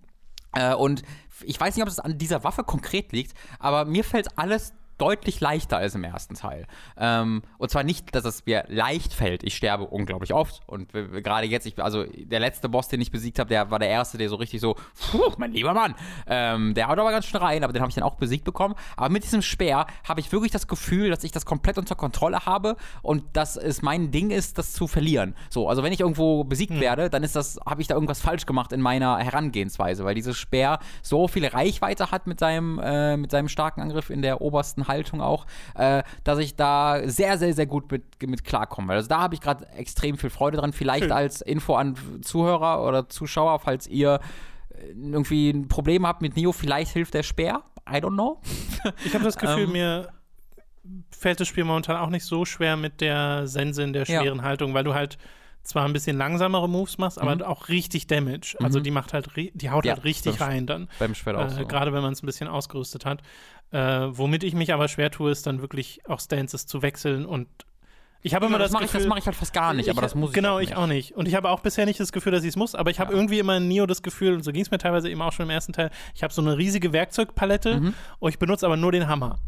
Äh, 0.53 0.73
und 0.75 1.03
ich 1.43 1.59
weiß 1.59 1.75
nicht, 1.75 1.83
ob 1.83 1.89
es 1.89 1.99
an 1.99 2.17
dieser 2.17 2.43
Waffe 2.43 2.63
konkret 2.63 3.11
liegt, 3.11 3.33
aber 3.59 3.85
mir 3.85 4.03
fällt 4.03 4.37
alles 4.37 4.73
deutlich 5.01 5.39
leichter 5.39 5.77
als 5.77 5.95
im 5.95 6.03
ersten 6.03 6.35
Teil. 6.35 6.67
Ähm, 6.95 7.41
und 7.57 7.71
zwar 7.71 7.83
nicht, 7.83 8.13
dass 8.13 8.23
es 8.23 8.45
mir 8.45 8.65
leicht 8.67 9.13
fällt. 9.13 9.43
Ich 9.43 9.55
sterbe 9.55 9.85
unglaublich 9.85 10.33
oft. 10.33 10.61
Und 10.67 10.93
gerade 10.93 11.47
jetzt, 11.47 11.65
ich, 11.65 11.81
also 11.81 12.03
der 12.03 12.39
letzte 12.39 12.69
Boss, 12.69 12.87
den 12.87 13.01
ich 13.01 13.11
besiegt 13.11 13.39
habe, 13.39 13.49
der 13.49 13.71
war 13.71 13.79
der 13.79 13.89
erste, 13.89 14.19
der 14.19 14.29
so 14.29 14.35
richtig 14.35 14.61
so, 14.61 14.75
puh, 15.11 15.33
mein 15.37 15.53
lieber 15.53 15.73
Mann, 15.73 15.95
ähm, 16.27 16.75
der 16.75 16.87
haut 16.87 16.99
aber 16.99 17.11
ganz 17.11 17.25
schön 17.25 17.41
rein, 17.41 17.63
aber 17.63 17.73
den 17.73 17.81
habe 17.81 17.89
ich 17.89 17.95
dann 17.95 18.03
auch 18.03 18.15
besiegt 18.15 18.45
bekommen. 18.45 18.75
Aber 18.95 19.09
mit 19.09 19.23
diesem 19.23 19.41
Speer 19.41 19.87
habe 20.07 20.19
ich 20.19 20.31
wirklich 20.31 20.51
das 20.51 20.67
Gefühl, 20.67 21.09
dass 21.09 21.23
ich 21.23 21.31
das 21.31 21.45
komplett 21.45 21.79
unter 21.79 21.95
Kontrolle 21.95 22.45
habe 22.45 22.75
und 23.01 23.23
dass 23.33 23.57
es 23.57 23.81
mein 23.81 24.11
Ding 24.11 24.29
ist, 24.29 24.59
das 24.59 24.73
zu 24.73 24.85
verlieren. 24.85 25.33
So, 25.49 25.67
also 25.67 25.81
wenn 25.81 25.93
ich 25.93 26.01
irgendwo 26.01 26.43
besiegt 26.43 26.73
mhm. 26.73 26.79
werde, 26.79 27.09
dann 27.09 27.23
ist 27.23 27.35
das, 27.35 27.59
habe 27.65 27.81
ich 27.81 27.87
da 27.87 27.95
irgendwas 27.95 28.21
falsch 28.21 28.45
gemacht 28.45 28.71
in 28.71 28.81
meiner 28.81 29.17
Herangehensweise, 29.17 30.05
weil 30.05 30.13
dieses 30.13 30.37
Speer 30.37 30.77
so 31.01 31.27
viel 31.27 31.47
Reichweite 31.47 32.11
hat 32.11 32.27
mit 32.27 32.39
seinem, 32.39 32.79
äh, 32.79 33.17
mit 33.17 33.31
seinem 33.31 33.47
starken 33.47 33.81
Angriff 33.81 34.11
in 34.11 34.21
der 34.21 34.41
obersten 34.41 34.87
Haltung 34.91 35.21
auch, 35.21 35.45
äh, 35.75 36.03
dass 36.23 36.39
ich 36.39 36.55
da 36.55 37.01
sehr, 37.05 37.37
sehr, 37.37 37.53
sehr 37.53 37.65
gut 37.65 37.91
mit, 37.91 38.03
mit 38.21 38.43
klarkomme. 38.43 38.93
Also 38.93 39.07
da 39.07 39.19
habe 39.19 39.33
ich 39.33 39.41
gerade 39.41 39.67
extrem 39.69 40.17
viel 40.17 40.29
Freude 40.29 40.57
dran. 40.57 40.73
Vielleicht 40.73 41.03
Schön. 41.03 41.11
als 41.11 41.41
Info 41.41 41.75
an 41.75 41.95
Zuhörer 42.21 42.85
oder 42.87 43.09
Zuschauer, 43.09 43.59
falls 43.59 43.87
ihr 43.87 44.19
äh, 44.69 44.91
irgendwie 44.91 45.49
ein 45.49 45.67
Problem 45.67 46.05
habt 46.05 46.21
mit 46.21 46.35
Neo, 46.35 46.51
vielleicht 46.51 46.91
hilft 46.91 47.13
der 47.13 47.23
Speer. 47.23 47.63
I 47.89 47.95
don't 47.95 48.13
know. 48.13 48.41
Ich 49.05 49.13
habe 49.13 49.23
das 49.23 49.37
Gefühl, 49.37 49.63
ähm, 49.65 49.71
mir 49.71 50.09
fällt 51.11 51.39
das 51.39 51.47
Spiel 51.47 51.63
momentan 51.63 51.97
auch 51.97 52.09
nicht 52.09 52.25
so 52.25 52.45
schwer 52.45 52.75
mit 52.77 53.01
der 53.01 53.47
Sense 53.47 53.81
in 53.81 53.93
der 53.93 54.05
schweren 54.05 54.39
ja. 54.39 54.43
Haltung, 54.43 54.73
weil 54.73 54.83
du 54.83 54.93
halt 54.93 55.17
zwar 55.63 55.85
ein 55.85 55.93
bisschen 55.93 56.17
langsamere 56.17 56.67
Moves 56.67 56.97
machst, 56.97 57.19
aber 57.19 57.35
mhm. 57.35 57.41
auch 57.43 57.69
richtig 57.69 58.07
Damage. 58.07 58.55
Also 58.59 58.79
mhm. 58.79 58.83
die 58.83 58.91
macht 58.91 59.13
halt, 59.13 59.29
die 59.35 59.69
haut 59.69 59.85
ja, 59.85 59.93
halt 59.93 60.03
richtig 60.03 60.41
rein 60.41 60.65
dann. 60.65 60.89
Beim 60.99 61.13
Schwert 61.13 61.35
auch. 61.35 61.45
Äh, 61.45 61.49
so. 61.49 61.67
Gerade 61.67 61.93
wenn 61.93 62.01
man 62.01 62.13
es 62.13 62.23
ein 62.23 62.25
bisschen 62.25 62.47
ausgerüstet 62.47 63.05
hat. 63.05 63.21
Äh, 63.71 64.07
womit 64.11 64.43
ich 64.43 64.53
mich 64.53 64.73
aber 64.73 64.87
schwer 64.87 65.11
tue, 65.11 65.31
ist 65.31 65.47
dann 65.47 65.61
wirklich 65.61 66.01
auch 66.07 66.19
Stances 66.19 66.65
zu 66.65 66.81
wechseln 66.81 67.25
und 67.25 67.47
ich 68.23 68.35
habe 68.35 68.45
immer 68.45 68.59
das, 68.59 68.71
das 68.71 68.81
Gefühl, 68.81 68.99
ich, 68.99 69.03
das 69.03 69.09
mache 69.09 69.19
ich 69.19 69.25
halt 69.25 69.35
fast 69.35 69.53
gar 69.53 69.73
nicht, 69.73 69.85
ich, 69.85 69.91
aber 69.91 70.01
das 70.01 70.13
muss 70.13 70.29
ich 70.29 70.35
Genau, 70.35 70.57
auch 70.57 70.61
ich 70.61 70.75
auch 70.75 70.85
nicht. 70.85 71.13
Und 71.15 71.27
ich 71.27 71.33
habe 71.33 71.49
auch 71.49 71.61
bisher 71.61 71.85
nicht 71.85 71.99
das 71.99 72.11
Gefühl, 72.11 72.31
dass 72.31 72.43
ich 72.43 72.49
es 72.49 72.55
muss, 72.55 72.75
aber 72.75 72.91
ich 72.91 72.99
habe 72.99 73.13
ja. 73.13 73.17
irgendwie 73.17 73.39
immer 73.39 73.57
in 73.57 73.67
Neo 73.67 73.87
das 73.87 74.03
Gefühl, 74.03 74.33
und 74.33 74.43
so 74.43 74.51
ging 74.51 74.61
es 74.61 74.69
mir 74.69 74.77
teilweise 74.77 75.09
eben 75.09 75.21
auch 75.21 75.33
schon 75.33 75.45
im 75.45 75.49
ersten 75.49 75.73
Teil, 75.73 75.89
ich 76.13 76.21
habe 76.21 76.31
so 76.31 76.41
eine 76.41 76.57
riesige 76.57 76.93
Werkzeugpalette 76.93 77.79
mhm. 77.79 77.93
und 78.19 78.29
ich 78.29 78.37
benutze 78.37 78.65
aber 78.65 78.77
nur 78.77 78.91
den 78.91 79.07
Hammer. 79.07 79.39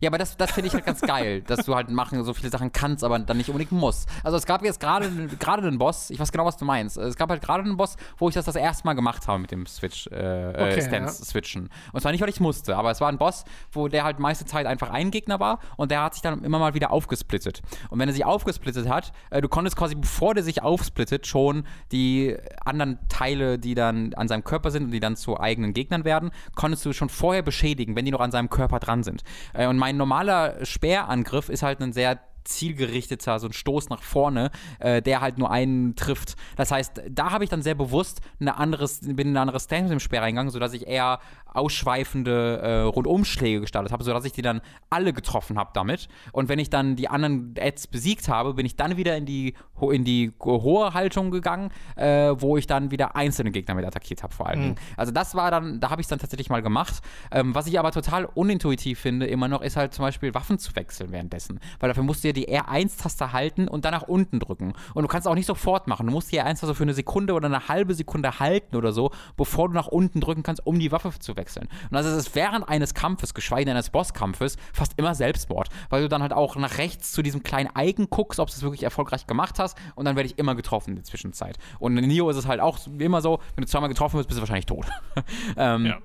Ja, 0.00 0.10
aber 0.10 0.18
das, 0.18 0.36
das 0.36 0.50
finde 0.52 0.68
ich 0.68 0.74
halt 0.74 0.84
ganz 0.84 1.00
geil, 1.00 1.42
dass 1.46 1.64
du 1.64 1.74
halt 1.74 1.90
machen 1.90 2.22
so 2.24 2.34
viele 2.34 2.50
Sachen 2.50 2.72
kannst, 2.72 3.04
aber 3.04 3.18
dann 3.18 3.36
nicht 3.36 3.48
unbedingt 3.48 3.72
musst. 3.72 4.08
Also 4.22 4.36
es 4.36 4.46
gab 4.46 4.64
jetzt 4.64 4.80
gerade 4.80 5.10
gerade 5.38 5.66
einen 5.66 5.78
Boss, 5.78 6.10
ich 6.10 6.18
weiß 6.18 6.32
genau, 6.32 6.44
was 6.44 6.56
du 6.56 6.64
meinst. 6.64 6.96
Es 6.96 7.16
gab 7.16 7.30
halt 7.30 7.42
gerade 7.42 7.64
einen 7.64 7.76
Boss, 7.76 7.96
wo 8.16 8.28
ich 8.28 8.34
das 8.34 8.44
das 8.44 8.56
erste 8.56 8.86
Mal 8.86 8.94
gemacht 8.94 9.26
habe 9.26 9.38
mit 9.40 9.50
dem 9.50 9.66
Switch, 9.66 10.06
äh, 10.08 10.52
äh 10.52 10.72
okay, 10.72 10.82
Stance 10.82 11.20
ja. 11.20 11.24
switchen. 11.24 11.68
Und 11.92 12.00
zwar 12.00 12.12
nicht, 12.12 12.20
weil 12.20 12.28
ich 12.28 12.40
musste, 12.40 12.76
aber 12.76 12.90
es 12.90 13.00
war 13.00 13.08
ein 13.08 13.18
Boss, 13.18 13.44
wo 13.72 13.88
der 13.88 14.04
halt 14.04 14.18
meiste 14.18 14.44
Zeit 14.44 14.66
einfach 14.66 14.90
ein 14.90 15.10
Gegner 15.10 15.40
war 15.40 15.60
und 15.76 15.90
der 15.90 16.02
hat 16.02 16.14
sich 16.14 16.22
dann 16.22 16.44
immer 16.44 16.58
mal 16.58 16.74
wieder 16.74 16.90
aufgesplittet. 16.90 17.62
Und 17.90 17.98
wenn 17.98 18.08
er 18.08 18.12
sich 18.12 18.24
aufgesplittet 18.24 18.88
hat, 18.88 19.12
äh, 19.30 19.40
du 19.40 19.48
konntest 19.48 19.76
quasi, 19.76 19.94
bevor 19.94 20.34
der 20.34 20.44
sich 20.44 20.62
aufsplittet, 20.62 21.26
schon 21.26 21.64
die 21.92 22.36
anderen 22.64 22.98
Teile, 23.08 23.58
die 23.58 23.74
dann 23.74 24.14
an 24.14 24.28
seinem 24.28 24.44
Körper 24.44 24.70
sind 24.70 24.84
und 24.84 24.90
die 24.90 25.00
dann 25.00 25.16
zu 25.16 25.38
eigenen 25.38 25.74
Gegnern 25.74 26.04
werden, 26.04 26.30
konntest 26.54 26.84
du 26.84 26.92
schon 26.92 27.08
vorher 27.08 27.42
beschädigen, 27.42 27.96
wenn 27.96 28.04
die 28.04 28.10
noch 28.10 28.20
an 28.20 28.30
seinem 28.30 28.50
Körper 28.50 28.78
dran 28.78 29.02
sind. 29.02 29.22
Äh, 29.54 29.66
und 29.66 29.76
mein 29.76 29.87
mein 29.88 29.96
normaler 29.96 30.66
Speerangriff 30.66 31.48
ist 31.48 31.62
halt 31.62 31.80
ein 31.80 31.94
sehr 31.94 32.20
zielgerichteter, 32.44 33.38
so 33.38 33.46
ein 33.46 33.54
Stoß 33.54 33.88
nach 33.88 34.02
vorne, 34.02 34.50
äh, 34.80 35.00
der 35.00 35.22
halt 35.22 35.38
nur 35.38 35.50
einen 35.50 35.96
trifft. 35.96 36.36
Das 36.56 36.70
heißt, 36.70 37.02
da 37.08 37.30
habe 37.30 37.44
ich 37.44 37.50
dann 37.50 37.62
sehr 37.62 37.74
bewusst 37.74 38.20
eine 38.38 38.58
anderes, 38.58 39.00
bin 39.00 39.18
in 39.18 39.28
eine 39.28 39.40
andere 39.40 39.60
Stance 39.60 39.84
mit 39.84 39.92
dem 39.92 40.00
Speer 40.00 40.50
sodass 40.50 40.74
ich 40.74 40.86
eher 40.86 41.20
ausschweifende 41.52 42.60
äh, 42.62 42.80
Rundumschläge 42.82 43.60
gestartet 43.60 43.92
habe, 43.92 44.04
sodass 44.04 44.24
ich 44.24 44.32
die 44.32 44.42
dann 44.42 44.60
alle 44.90 45.12
getroffen 45.12 45.58
habe 45.58 45.70
damit. 45.74 46.08
Und 46.32 46.48
wenn 46.48 46.58
ich 46.58 46.70
dann 46.70 46.96
die 46.96 47.08
anderen 47.08 47.54
Ads 47.58 47.88
besiegt 47.88 48.28
habe, 48.28 48.54
bin 48.54 48.66
ich 48.66 48.76
dann 48.76 48.96
wieder 48.96 49.16
in 49.16 49.26
die, 49.26 49.54
in 49.80 50.04
die 50.04 50.32
hohe 50.42 50.94
Haltung 50.94 51.30
gegangen, 51.30 51.70
äh, 51.96 52.34
wo 52.36 52.56
ich 52.56 52.66
dann 52.66 52.90
wieder 52.90 53.16
einzelne 53.16 53.50
Gegner 53.50 53.74
mit 53.74 53.84
attackiert 53.84 54.22
habe, 54.22 54.34
vor 54.34 54.46
allen 54.46 54.60
Dingen. 54.60 54.72
Mhm. 54.72 54.94
Also 54.96 55.12
das 55.12 55.34
war 55.34 55.50
dann, 55.50 55.80
da 55.80 55.90
habe 55.90 56.00
ich 56.00 56.06
es 56.06 56.08
dann 56.08 56.18
tatsächlich 56.18 56.50
mal 56.50 56.62
gemacht. 56.62 57.00
Ähm, 57.30 57.54
was 57.54 57.66
ich 57.66 57.78
aber 57.78 57.92
total 57.92 58.24
unintuitiv 58.26 58.98
finde, 58.98 59.26
immer 59.26 59.48
noch, 59.48 59.62
ist 59.62 59.76
halt 59.76 59.94
zum 59.94 60.04
Beispiel 60.04 60.34
Waffen 60.34 60.58
zu 60.58 60.74
wechseln 60.76 61.12
währenddessen. 61.12 61.60
Weil 61.80 61.88
dafür 61.88 62.02
musst 62.02 62.24
du 62.24 62.28
ja 62.28 62.32
die 62.32 62.48
R1-Taste 62.48 63.32
halten 63.32 63.68
und 63.68 63.84
dann 63.84 63.92
nach 63.92 64.02
unten 64.02 64.40
drücken. 64.40 64.74
Und 64.94 65.02
du 65.02 65.08
kannst 65.08 65.26
auch 65.26 65.34
nicht 65.34 65.46
sofort 65.46 65.88
machen. 65.88 66.06
Du 66.06 66.12
musst 66.12 66.32
die 66.32 66.40
R1-Taste 66.40 66.74
für 66.74 66.82
eine 66.82 66.94
Sekunde 66.94 67.34
oder 67.34 67.46
eine 67.46 67.68
halbe 67.68 67.94
Sekunde 67.94 68.38
halten 68.38 68.76
oder 68.76 68.92
so, 68.92 69.10
bevor 69.36 69.68
du 69.68 69.74
nach 69.74 69.88
unten 69.88 70.20
drücken 70.20 70.42
kannst, 70.42 70.66
um 70.66 70.78
die 70.78 70.92
Waffe 70.92 71.10
zu 71.18 71.36
wechseln. 71.38 71.68
Und 71.90 71.96
also 71.96 72.10
es 72.10 72.26
ist 72.26 72.34
während 72.34 72.68
eines 72.68 72.92
Kampfes, 72.92 73.32
geschweige 73.32 73.64
denn 73.64 73.76
eines 73.76 73.88
Bosskampfes, 73.88 74.56
fast 74.74 74.92
immer 74.98 75.14
Selbstmord. 75.14 75.68
Weil 75.88 76.02
du 76.02 76.08
dann 76.08 76.20
halt 76.20 76.34
auch 76.34 76.56
nach 76.56 76.76
rechts 76.76 77.12
zu 77.12 77.22
diesem 77.22 77.42
kleinen 77.42 77.74
Eigen 77.74 78.10
guckst, 78.10 78.38
ob 78.38 78.48
du 78.48 78.54
es 78.54 78.62
wirklich 78.62 78.82
erfolgreich 78.82 79.26
gemacht 79.26 79.58
hast. 79.58 79.78
Und 79.94 80.04
dann 80.04 80.16
werde 80.16 80.28
ich 80.28 80.38
immer 80.38 80.54
getroffen 80.54 80.90
in 80.90 80.96
der 80.96 81.04
Zwischenzeit. 81.04 81.56
Und 81.78 81.96
in 81.96 82.06
Nio 82.06 82.28
ist 82.28 82.36
es 82.36 82.46
halt 82.46 82.60
auch 82.60 82.78
immer 82.98 83.22
so, 83.22 83.40
wenn 83.54 83.62
du 83.62 83.68
zweimal 83.68 83.88
getroffen 83.88 84.18
wirst, 84.18 84.28
bist 84.28 84.38
du 84.38 84.42
wahrscheinlich 84.42 84.66
tot. 84.66 84.86
ähm, 85.56 85.86
ja. 85.86 85.98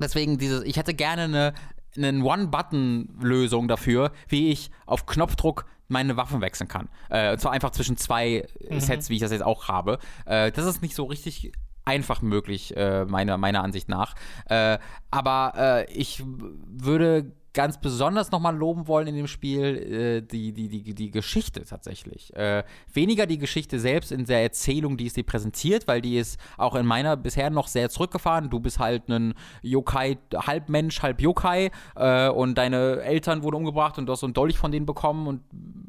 Deswegen 0.00 0.38
dieses, 0.38 0.64
ich 0.64 0.76
hätte 0.76 0.94
gerne 0.94 1.22
eine, 1.22 1.54
eine 1.96 2.24
One-Button-Lösung 2.24 3.68
dafür, 3.68 4.12
wie 4.28 4.50
ich 4.50 4.70
auf 4.86 5.06
Knopfdruck 5.06 5.66
meine 5.88 6.16
Waffen 6.16 6.40
wechseln 6.40 6.68
kann. 6.68 6.88
Äh, 7.10 7.32
und 7.32 7.40
zwar 7.40 7.52
einfach 7.52 7.70
zwischen 7.70 7.96
zwei 7.96 8.46
mhm. 8.68 8.80
Sets, 8.80 9.10
wie 9.10 9.16
ich 9.16 9.20
das 9.20 9.32
jetzt 9.32 9.42
auch 9.42 9.68
habe. 9.68 9.98
Äh, 10.24 10.52
das 10.52 10.64
ist 10.64 10.82
nicht 10.82 10.94
so 10.94 11.04
richtig 11.04 11.52
einfach 11.84 12.22
möglich, 12.22 12.76
äh, 12.76 13.04
meiner, 13.04 13.36
meiner 13.36 13.62
Ansicht 13.62 13.88
nach. 13.88 14.14
Äh, 14.46 14.78
aber 15.10 15.52
äh, 15.56 15.92
ich 15.92 16.22
würde 16.24 17.32
ganz 17.52 17.80
besonders 17.80 18.30
nochmal 18.30 18.56
loben 18.56 18.86
wollen 18.86 19.08
in 19.08 19.16
dem 19.16 19.26
Spiel, 19.26 19.64
äh, 19.64 20.22
die, 20.22 20.52
die, 20.52 20.68
die, 20.68 20.94
die 20.94 21.10
Geschichte 21.10 21.64
tatsächlich. 21.64 22.34
Äh, 22.36 22.64
weniger 22.92 23.26
die 23.26 23.38
Geschichte 23.38 23.80
selbst 23.80 24.12
in 24.12 24.24
der 24.24 24.42
Erzählung, 24.42 24.96
die 24.96 25.06
es 25.06 25.14
dir 25.14 25.24
präsentiert, 25.24 25.88
weil 25.88 26.00
die 26.00 26.16
ist 26.16 26.38
auch 26.56 26.74
in 26.74 26.86
meiner 26.86 27.16
bisher 27.16 27.50
noch 27.50 27.66
sehr 27.66 27.90
zurückgefahren. 27.90 28.50
Du 28.50 28.60
bist 28.60 28.78
halt 28.78 29.08
ein 29.08 29.34
Yokai, 29.62 30.18
halb 30.34 30.68
Mensch, 30.68 31.02
halb 31.02 31.20
Yokai 31.20 31.70
äh, 31.96 32.28
und 32.28 32.56
deine 32.56 33.02
Eltern 33.02 33.42
wurden 33.42 33.56
umgebracht 33.56 33.98
und 33.98 34.06
du 34.06 34.12
hast 34.12 34.20
so 34.20 34.26
einen 34.26 34.34
Dolch 34.34 34.56
von 34.56 34.70
denen 34.70 34.86
bekommen 34.86 35.26
und 35.26 35.42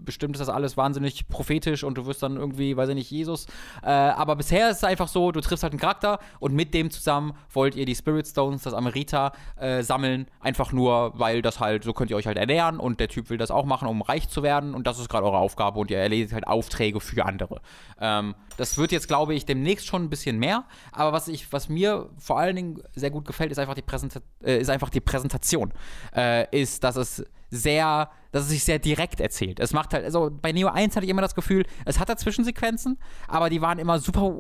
bestimmt 0.03 0.35
ist 0.35 0.39
das 0.39 0.49
alles 0.49 0.77
wahnsinnig 0.77 1.27
prophetisch 1.27 1.83
und 1.83 1.97
du 1.97 2.05
wirst 2.05 2.23
dann 2.23 2.37
irgendwie, 2.37 2.75
weiß 2.75 2.89
ich 2.89 2.95
nicht, 2.95 3.11
Jesus. 3.11 3.45
Äh, 3.83 3.89
aber 3.89 4.35
bisher 4.35 4.69
ist 4.69 4.77
es 4.77 4.83
einfach 4.83 5.07
so, 5.07 5.31
du 5.31 5.41
triffst 5.41 5.63
halt 5.63 5.73
einen 5.73 5.79
Charakter 5.79 6.19
und 6.39 6.53
mit 6.53 6.73
dem 6.73 6.89
zusammen 6.89 7.33
wollt 7.53 7.75
ihr 7.75 7.85
die 7.85 7.95
Spirit 7.95 8.27
Stones, 8.27 8.63
das 8.63 8.73
Amerita, 8.73 9.31
äh, 9.57 9.83
sammeln, 9.83 10.25
einfach 10.39 10.71
nur, 10.71 11.13
weil 11.19 11.41
das 11.41 11.50
halt, 11.59 11.83
so 11.83 11.93
könnt 11.93 12.11
ihr 12.11 12.17
euch 12.17 12.27
halt 12.27 12.37
ernähren 12.37 12.79
und 12.79 12.99
der 12.99 13.07
Typ 13.07 13.29
will 13.29 13.37
das 13.37 13.51
auch 13.51 13.65
machen, 13.65 13.87
um 13.87 14.01
reich 14.01 14.29
zu 14.29 14.43
werden 14.43 14.73
und 14.73 14.87
das 14.87 14.99
ist 14.99 15.09
gerade 15.09 15.25
eure 15.25 15.37
Aufgabe 15.37 15.79
und 15.79 15.91
ihr 15.91 15.97
erledigt 15.97 16.33
halt 16.33 16.47
Aufträge 16.47 16.99
für 16.99 17.25
andere. 17.25 17.61
Ähm, 17.99 18.35
das 18.57 18.77
wird 18.77 18.91
jetzt, 18.91 19.07
glaube 19.07 19.33
ich, 19.33 19.45
demnächst 19.45 19.87
schon 19.87 20.03
ein 20.03 20.09
bisschen 20.09 20.39
mehr, 20.39 20.65
aber 20.91 21.13
was 21.13 21.27
ich, 21.27 21.51
was 21.51 21.69
mir 21.69 22.09
vor 22.17 22.39
allen 22.39 22.55
Dingen 22.55 22.81
sehr 22.93 23.11
gut 23.11 23.25
gefällt, 23.25 23.51
ist 23.51 23.59
einfach 23.59 23.75
die, 23.75 23.81
Präsenta 23.81 24.21
äh, 24.43 24.59
ist 24.59 24.69
einfach 24.69 24.89
die 24.89 25.01
Präsentation. 25.01 25.73
Äh, 26.15 26.47
ist, 26.51 26.83
dass 26.83 26.95
es 26.95 27.25
sehr, 27.51 28.09
dass 28.31 28.43
es 28.43 28.49
sich 28.49 28.63
sehr 28.63 28.79
direkt 28.79 29.19
erzählt. 29.19 29.59
Es 29.59 29.73
macht 29.73 29.93
halt, 29.93 30.05
also 30.05 30.31
bei 30.31 30.53
Neo 30.53 30.69
1 30.69 30.95
hatte 30.95 31.05
ich 31.05 31.11
immer 31.11 31.21
das 31.21 31.35
Gefühl, 31.35 31.65
es 31.85 31.99
hat 31.99 32.07
da 32.09 32.15
Zwischensequenzen, 32.15 32.97
aber 33.27 33.49
die 33.49 33.61
waren 33.61 33.77
immer 33.77 33.99
super, 33.99 34.33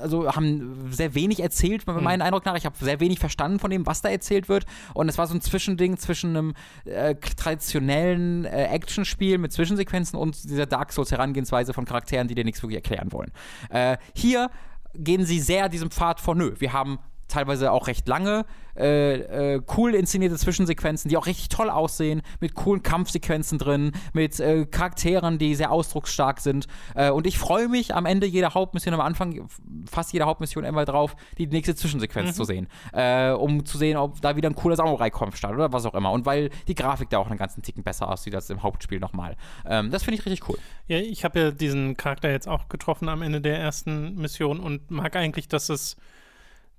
also 0.00 0.32
haben 0.32 0.90
sehr 0.90 1.14
wenig 1.14 1.40
erzählt, 1.40 1.86
mhm. 1.86 2.02
meinen 2.02 2.22
Eindruck 2.22 2.46
nach. 2.46 2.56
Ich 2.56 2.64
habe 2.64 2.76
sehr 2.78 3.00
wenig 3.00 3.18
verstanden 3.18 3.58
von 3.58 3.70
dem, 3.70 3.84
was 3.84 4.00
da 4.00 4.08
erzählt 4.08 4.48
wird. 4.48 4.64
Und 4.94 5.08
es 5.08 5.18
war 5.18 5.26
so 5.26 5.34
ein 5.34 5.40
Zwischending 5.40 5.98
zwischen 5.98 6.36
einem 6.36 6.54
äh, 6.84 7.16
traditionellen 7.16 8.44
äh, 8.44 8.66
Actionspiel 8.66 9.38
mit 9.38 9.52
Zwischensequenzen 9.52 10.18
und 10.18 10.44
dieser 10.44 10.66
Dark 10.66 10.92
Souls 10.92 11.10
Herangehensweise 11.10 11.74
von 11.74 11.84
Charakteren, 11.84 12.28
die 12.28 12.36
dir 12.36 12.44
nichts 12.44 12.62
wirklich 12.62 12.76
erklären 12.76 13.12
wollen. 13.12 13.32
Äh, 13.70 13.96
hier 14.14 14.50
gehen 14.94 15.24
sie 15.24 15.40
sehr 15.40 15.68
diesem 15.68 15.90
Pfad 15.90 16.20
vor, 16.20 16.34
nö, 16.34 16.54
wir 16.58 16.72
haben 16.72 16.98
teilweise 17.32 17.72
auch 17.72 17.86
recht 17.86 18.06
lange, 18.06 18.44
äh, 18.76 19.54
äh, 19.54 19.62
cool 19.76 19.94
inszenierte 19.94 20.36
Zwischensequenzen, 20.36 21.08
die 21.08 21.16
auch 21.16 21.26
richtig 21.26 21.48
toll 21.48 21.70
aussehen, 21.70 22.22
mit 22.40 22.54
coolen 22.54 22.82
Kampfsequenzen 22.82 23.58
drin, 23.58 23.92
mit 24.12 24.38
äh, 24.40 24.66
Charakteren, 24.66 25.38
die 25.38 25.54
sehr 25.54 25.70
ausdrucksstark 25.70 26.40
sind. 26.40 26.66
Äh, 26.94 27.10
und 27.10 27.26
ich 27.26 27.38
freue 27.38 27.68
mich 27.68 27.94
am 27.94 28.06
Ende 28.06 28.26
jeder 28.26 28.54
Hauptmission, 28.54 28.94
am 28.94 29.00
Anfang 29.00 29.48
fast 29.90 30.12
jeder 30.12 30.26
Hauptmission 30.26 30.64
immer 30.64 30.84
drauf, 30.84 31.16
die 31.38 31.46
nächste 31.46 31.74
Zwischensequenz 31.74 32.30
mhm. 32.30 32.34
zu 32.34 32.44
sehen. 32.44 32.68
Äh, 32.92 33.30
um 33.30 33.64
zu 33.64 33.78
sehen, 33.78 33.96
ob 33.96 34.20
da 34.20 34.36
wieder 34.36 34.48
ein 34.48 34.54
cooler 34.54 34.76
Samurai-Kampf 34.76 35.36
startet 35.36 35.58
oder 35.58 35.72
was 35.72 35.86
auch 35.86 35.94
immer. 35.94 36.12
Und 36.12 36.26
weil 36.26 36.50
die 36.68 36.74
Grafik 36.74 37.10
da 37.10 37.18
auch 37.18 37.28
einen 37.28 37.38
ganzen 37.38 37.62
Ticken 37.62 37.82
besser 37.82 38.08
aussieht 38.08 38.34
als 38.34 38.50
im 38.50 38.62
Hauptspiel 38.62 39.00
nochmal. 39.00 39.36
Ähm, 39.66 39.90
das 39.90 40.02
finde 40.02 40.18
ich 40.18 40.26
richtig 40.26 40.48
cool. 40.48 40.58
Ja, 40.86 40.98
ich 40.98 41.24
habe 41.24 41.40
ja 41.40 41.50
diesen 41.50 41.96
Charakter 41.96 42.30
jetzt 42.30 42.48
auch 42.48 42.68
getroffen 42.68 43.08
am 43.08 43.22
Ende 43.22 43.40
der 43.40 43.58
ersten 43.58 44.16
Mission 44.16 44.60
und 44.60 44.90
mag 44.90 45.16
eigentlich, 45.16 45.48
dass 45.48 45.68
es 45.68 45.96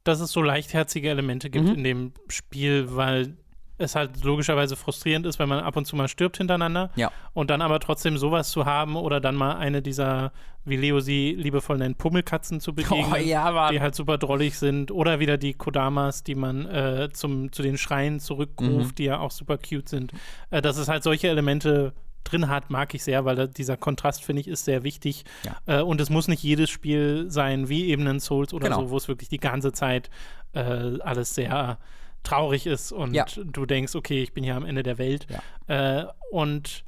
dass 0.04 0.20
es 0.20 0.32
so 0.32 0.42
leichtherzige 0.42 1.10
Elemente 1.10 1.50
gibt 1.50 1.68
mhm. 1.68 1.76
in 1.76 1.84
dem 1.84 2.14
Spiel, 2.28 2.96
weil 2.96 3.38
es 3.78 3.96
halt 3.96 4.24
logischerweise 4.24 4.76
frustrierend 4.76 5.26
ist, 5.26 5.40
wenn 5.40 5.50
man 5.50 5.60
ab 5.60 5.76
und 5.76 5.86
zu 5.86 5.96
mal 5.96 6.08
stirbt 6.08 6.38
hintereinander. 6.38 6.92
Ja. 6.96 7.12
Und 7.34 7.50
dann 7.50 7.62
aber 7.62 7.80
trotzdem 7.80 8.18
sowas 8.18 8.52
zu 8.52 8.66
haben 8.66 8.96
oder 8.96 9.20
dann 9.20 9.36
mal 9.36 9.56
eine 9.56 9.82
dieser, 9.82 10.32
wie 10.64 10.76
Leo 10.76 11.00
sie 11.00 11.34
liebevoll 11.34 11.78
nennt, 11.78 11.98
Pummelkatzen 11.98 12.60
zu 12.60 12.74
begegnen, 12.74 13.12
oh, 13.12 13.16
ja, 13.16 13.72
die 13.72 13.82
halt 13.82 13.96
super 13.96 14.18
drollig 14.18 14.58
sind. 14.58 14.92
Oder 14.92 15.20
wieder 15.20 15.38
die 15.38 15.54
Kodamas, 15.54 16.24
die 16.24 16.36
man 16.36 16.66
äh, 16.68 17.10
zum, 17.14 17.52
zu 17.52 17.64
den 17.64 17.78
Schreien 17.78 18.20
zurückruft, 18.20 18.92
mhm. 18.92 18.96
die 18.96 19.06
ja 19.06 19.20
auch 19.20 19.32
super 19.32 19.58
cute 19.58 19.90
sind. 19.90 20.14
Äh, 20.52 20.62
dass 20.62 20.78
es 20.78 20.88
halt 20.88 21.04
solche 21.04 21.30
Elemente 21.30 21.94
drin 22.24 22.50
hat, 22.50 22.70
mag 22.70 22.94
ich 22.94 23.04
sehr, 23.04 23.26
weil 23.26 23.36
da, 23.36 23.48
dieser 23.48 23.78
Kontrast, 23.78 24.24
finde 24.24 24.42
ich, 24.42 24.48
ist 24.48 24.66
sehr 24.66 24.84
wichtig. 24.84 25.26
Ja. 25.44 25.80
Äh, 25.80 25.82
und 25.82 26.02
es 26.02 26.10
muss 26.10 26.28
nicht 26.28 26.44
jedes 26.44 26.70
Spiel 26.70 27.26
sein, 27.30 27.70
wie 27.70 27.88
eben 27.88 28.08
ein 28.08 28.20
Souls 28.20 28.54
oder 28.54 28.70
genau. 28.70 28.82
so, 28.82 28.90
wo 28.92 28.98
es 28.98 29.08
wirklich 29.08 29.30
die 29.30 29.40
ganze 29.40 29.72
Zeit 29.72 30.10
äh, 30.54 31.00
alles 31.00 31.36
sehr 31.36 31.78
traurig 32.24 32.66
ist 32.66 32.92
und 32.92 33.14
ja. 33.14 33.26
du 33.36 33.66
denkst, 33.66 33.96
okay, 33.96 34.24
ich 34.24 34.34
bin 34.34 34.44
hier 34.44 34.56
am 34.56 34.66
Ende 34.66 34.82
der 34.82 34.98
Welt. 34.98 35.28
Ja. 35.68 36.02
Äh, 36.02 36.08
und 36.32 36.86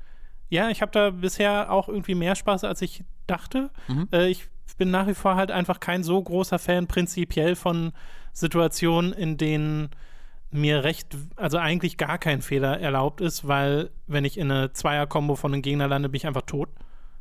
ja, 0.49 0.69
ich 0.69 0.81
habe 0.81 0.91
da 0.91 1.09
bisher 1.09 1.71
auch 1.71 1.89
irgendwie 1.89 2.15
mehr 2.15 2.35
Spaß, 2.35 2.63
als 2.63 2.81
ich 2.81 3.03
dachte. 3.27 3.69
Mhm. 3.87 4.07
Äh, 4.11 4.27
ich 4.27 4.47
bin 4.77 4.91
nach 4.91 5.07
wie 5.07 5.13
vor 5.13 5.35
halt 5.35 5.51
einfach 5.51 5.79
kein 5.79 6.03
so 6.03 6.21
großer 6.21 6.59
Fan 6.59 6.87
prinzipiell 6.87 7.55
von 7.55 7.91
Situationen, 8.33 9.13
in 9.13 9.37
denen 9.37 9.89
mir 10.55 10.83
recht, 10.83 11.15
also 11.35 11.57
eigentlich 11.57 11.97
gar 11.97 12.17
kein 12.17 12.41
Fehler 12.41 12.79
erlaubt 12.79 13.21
ist, 13.21 13.47
weil 13.47 13.91
wenn 14.07 14.25
ich 14.25 14.37
in 14.37 14.51
eine 14.51 14.73
Zweier-Kombo 14.73 15.35
von 15.35 15.53
einem 15.53 15.61
Gegner 15.61 15.87
lande, 15.87 16.09
bin 16.09 16.17
ich 16.17 16.27
einfach 16.27 16.43
tot. 16.43 16.69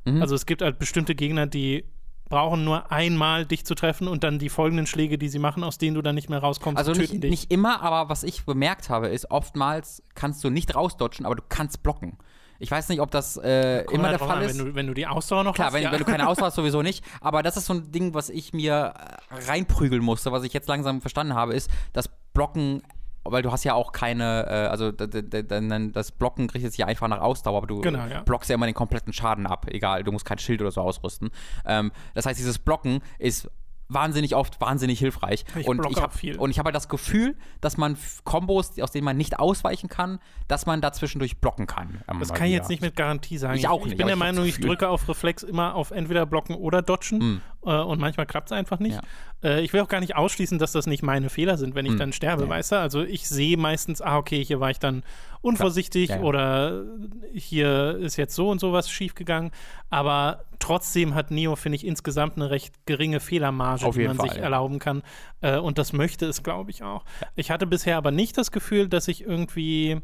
Mhm. 0.05 0.21
Also 0.23 0.35
es 0.35 0.47
gibt 0.47 0.63
halt 0.63 0.79
bestimmte 0.79 1.15
Gegner, 1.15 1.47
die 1.47 1.85
brauchen 2.29 2.65
nur 2.65 2.91
einmal 2.91 3.47
dich 3.47 3.67
zu 3.67 3.75
treffen 3.75 4.09
und 4.09 4.25
dann 4.25 4.39
die 4.39 4.49
folgenden 4.49 4.87
Schläge, 4.87 5.19
die 5.19 5.29
sie 5.29 5.39
machen, 5.39 5.63
aus 5.63 5.79
denen 5.79 5.95
du 5.95 6.03
dann 6.03 6.15
nicht 6.15 6.31
mehr 6.31 6.39
rauskommst. 6.39 6.79
Also 6.79 6.93
nicht, 6.93 7.23
nicht 7.23 7.53
immer, 7.53 7.83
aber 7.83 8.09
was 8.09 8.23
ich 8.23 8.45
bemerkt 8.45 8.89
habe, 8.89 9.09
ist, 9.09 9.31
oftmals 9.31 10.03
kannst 10.15 10.43
du 10.43 10.51
nicht 10.51 10.75
rausdodgen, 10.75 11.27
aber 11.27 11.37
du 11.37 11.43
kannst 11.49 11.83
blocken. 11.83 12.19
Ich 12.59 12.71
weiß 12.71 12.89
nicht, 12.89 13.01
ob 13.01 13.11
das 13.11 13.37
äh, 13.37 13.83
immer 13.93 14.11
der 14.11 14.19
Fall 14.19 14.39
an, 14.39 14.43
ist. 14.43 14.59
Wenn 14.59 14.67
du, 14.67 14.75
wenn 14.75 14.87
du, 14.87 14.95
die 14.95 15.07
Ausdauer 15.07 15.45
noch 15.45 15.55
Klar, 15.55 15.67
hast. 15.67 15.73
Klar, 15.73 15.81
wenn, 15.81 15.85
ja. 15.85 15.93
wenn, 15.93 15.99
du 15.99 16.05
keine 16.05 16.29
Ausdauer 16.29 16.47
hast, 16.47 16.55
sowieso 16.55 16.83
nicht. 16.83 17.05
Aber 17.21 17.43
das 17.43 17.57
ist 17.57 17.67
so 17.67 17.75
ein 17.75 17.91
Ding, 17.91 18.15
was 18.15 18.31
ich 18.31 18.53
mir 18.53 18.95
äh, 18.97 19.35
reinprügeln 19.49 20.03
musste, 20.03 20.33
was 20.33 20.45
ich 20.45 20.53
jetzt 20.53 20.69
langsam 20.69 21.01
verstanden 21.01 21.35
habe, 21.35 21.55
ist, 21.55 21.71
dass 21.93 22.09
Blocken 22.33 22.83
weil 23.25 23.43
du 23.43 23.51
hast 23.51 23.65
ja 23.65 23.75
auch 23.75 23.93
keine, 23.93 24.47
äh, 24.47 24.69
also 24.69 24.93
das 24.93 26.13
Blocken 26.13 26.51
richtet 26.51 26.73
sich 26.73 26.79
ja 26.79 26.87
einfach 26.87 27.09
nach 27.09 27.21
Ausdauer, 27.21 27.59
aber 27.59 27.67
du 27.67 27.81
genau, 27.81 28.07
ja. 28.07 28.23
blockst 28.23 28.51
ja 28.51 28.55
immer 28.55 28.67
den 28.67 28.75
kompletten 28.75 29.13
Schaden 29.13 29.47
ab, 29.47 29.67
egal, 29.71 30.05
du 30.05 30.13
musst 30.13 30.25
kein 30.25 30.39
Schild 30.39 30.61
oder 30.61 30.71
so 30.71 30.81
ausrüsten. 30.81 31.31
Ähm, 31.65 31.93
das 32.15 32.27
heißt, 32.27 32.39
dieses 32.39 32.59
Blocken 32.59 33.01
ist 33.19 33.51
wahnsinnig 33.89 34.35
oft 34.35 34.61
wahnsinnig 34.61 34.99
hilfreich. 34.99 35.45
Ich 35.59 35.67
und, 35.67 35.85
ich 35.91 36.01
hab, 36.01 36.15
und 36.39 36.51
ich 36.51 36.59
habe 36.59 36.69
halt 36.69 36.75
das 36.75 36.89
Gefühl, 36.89 37.37
dass 37.61 37.77
man 37.77 37.97
Kombos, 38.25 38.79
aus 38.81 38.91
denen 38.93 39.05
man 39.05 39.17
nicht 39.17 39.39
ausweichen 39.39 39.89
kann, 39.89 40.19
dass 40.49 40.67
man 40.67 40.81
dazwischendurch 40.81 41.39
blocken 41.39 41.67
kann. 41.67 42.03
Ähm, 42.09 42.19
das 42.19 42.33
kann 42.33 42.47
ich 42.47 42.53
jetzt 42.53 42.69
nicht 42.69 42.83
mit 42.83 42.97
Garantie 42.97 43.39
sagen. 43.39 43.59
Ich, 43.59 43.69
auch 43.69 43.85
nicht. 43.85 43.93
Ich 43.93 43.99
bin 43.99 44.07
der 44.07 44.17
Meinung, 44.17 44.45
ich 44.45 44.59
drücke 44.59 44.89
auf 44.89 45.09
Reflex 45.09 45.43
immer 45.43 45.75
auf 45.75 45.91
entweder 45.91 46.27
blocken 46.27 46.57
oder 46.57 46.83
dodgen. 46.83 47.19
Mm. 47.19 47.43
Äh, 47.67 47.81
und 47.81 48.01
manchmal 48.01 48.27
klappt 48.27 48.49
es 48.49 48.53
einfach 48.53 48.79
nicht. 48.79 49.01
Ja. 49.43 49.51
Äh, 49.51 49.63
ich 49.63 49.73
will 49.73 49.81
auch 49.81 49.89
gar 49.89 50.01
nicht 50.01 50.17
ausschließen, 50.17 50.59
dass 50.59 50.73
das 50.73 50.87
nicht 50.87 51.03
meine 51.03 51.31
Fehler 51.31 51.59
sind, 51.59 51.75
wenn 51.75 51.87
ich 51.87 51.93
mm. 51.93 51.99
dann 51.99 52.13
sterbe, 52.13 52.45
ja. 52.45 52.49
weißt 52.49 52.73
du? 52.73 52.77
Also 52.77 53.03
ich 53.03 53.29
sehe 53.29 53.57
meistens, 53.57 54.01
ah, 54.01 54.19
okay, 54.19 54.45
hier 54.45 54.61
war 54.61 54.71
ich 54.71 54.79
dann 54.79 55.03
unvorsichtig 55.45 56.11
ja, 56.11 56.21
oder 56.21 56.85
hier 57.33 57.97
ist 57.97 58.17
jetzt 58.17 58.35
so 58.35 58.51
und 58.51 58.61
sowas 58.61 58.91
schiefgegangen. 58.91 59.51
Aber 59.91 60.45
trotzdem 60.59 61.15
hat 61.15 61.31
Neo, 61.31 61.55
finde 61.55 61.77
ich, 61.77 61.87
insgesamt 61.87 62.37
eine 62.37 62.51
recht 62.51 62.87
geringe 62.87 63.21
Fehlermarge, 63.21 63.91
die 63.91 64.07
man 64.07 64.17
Fall, 64.17 64.31
sich 64.31 64.39
erlauben 64.39 64.79
kann. 64.79 65.03
Äh, 65.43 65.59
und 65.59 65.77
das 65.77 65.93
möchte 65.93 66.27
es, 66.27 66.43
glaube 66.43 66.71
ich, 66.71 66.83
auch. 66.83 67.05
Ich 67.37 67.51
hatte 67.51 67.67
bisher 67.67 67.99
aber 67.99 68.11
nicht 68.11 68.39
das 68.39 68.51
Gefühl, 68.51 68.89
dass 68.89 69.07
ich 69.07 69.23
irgendwie 69.23 70.01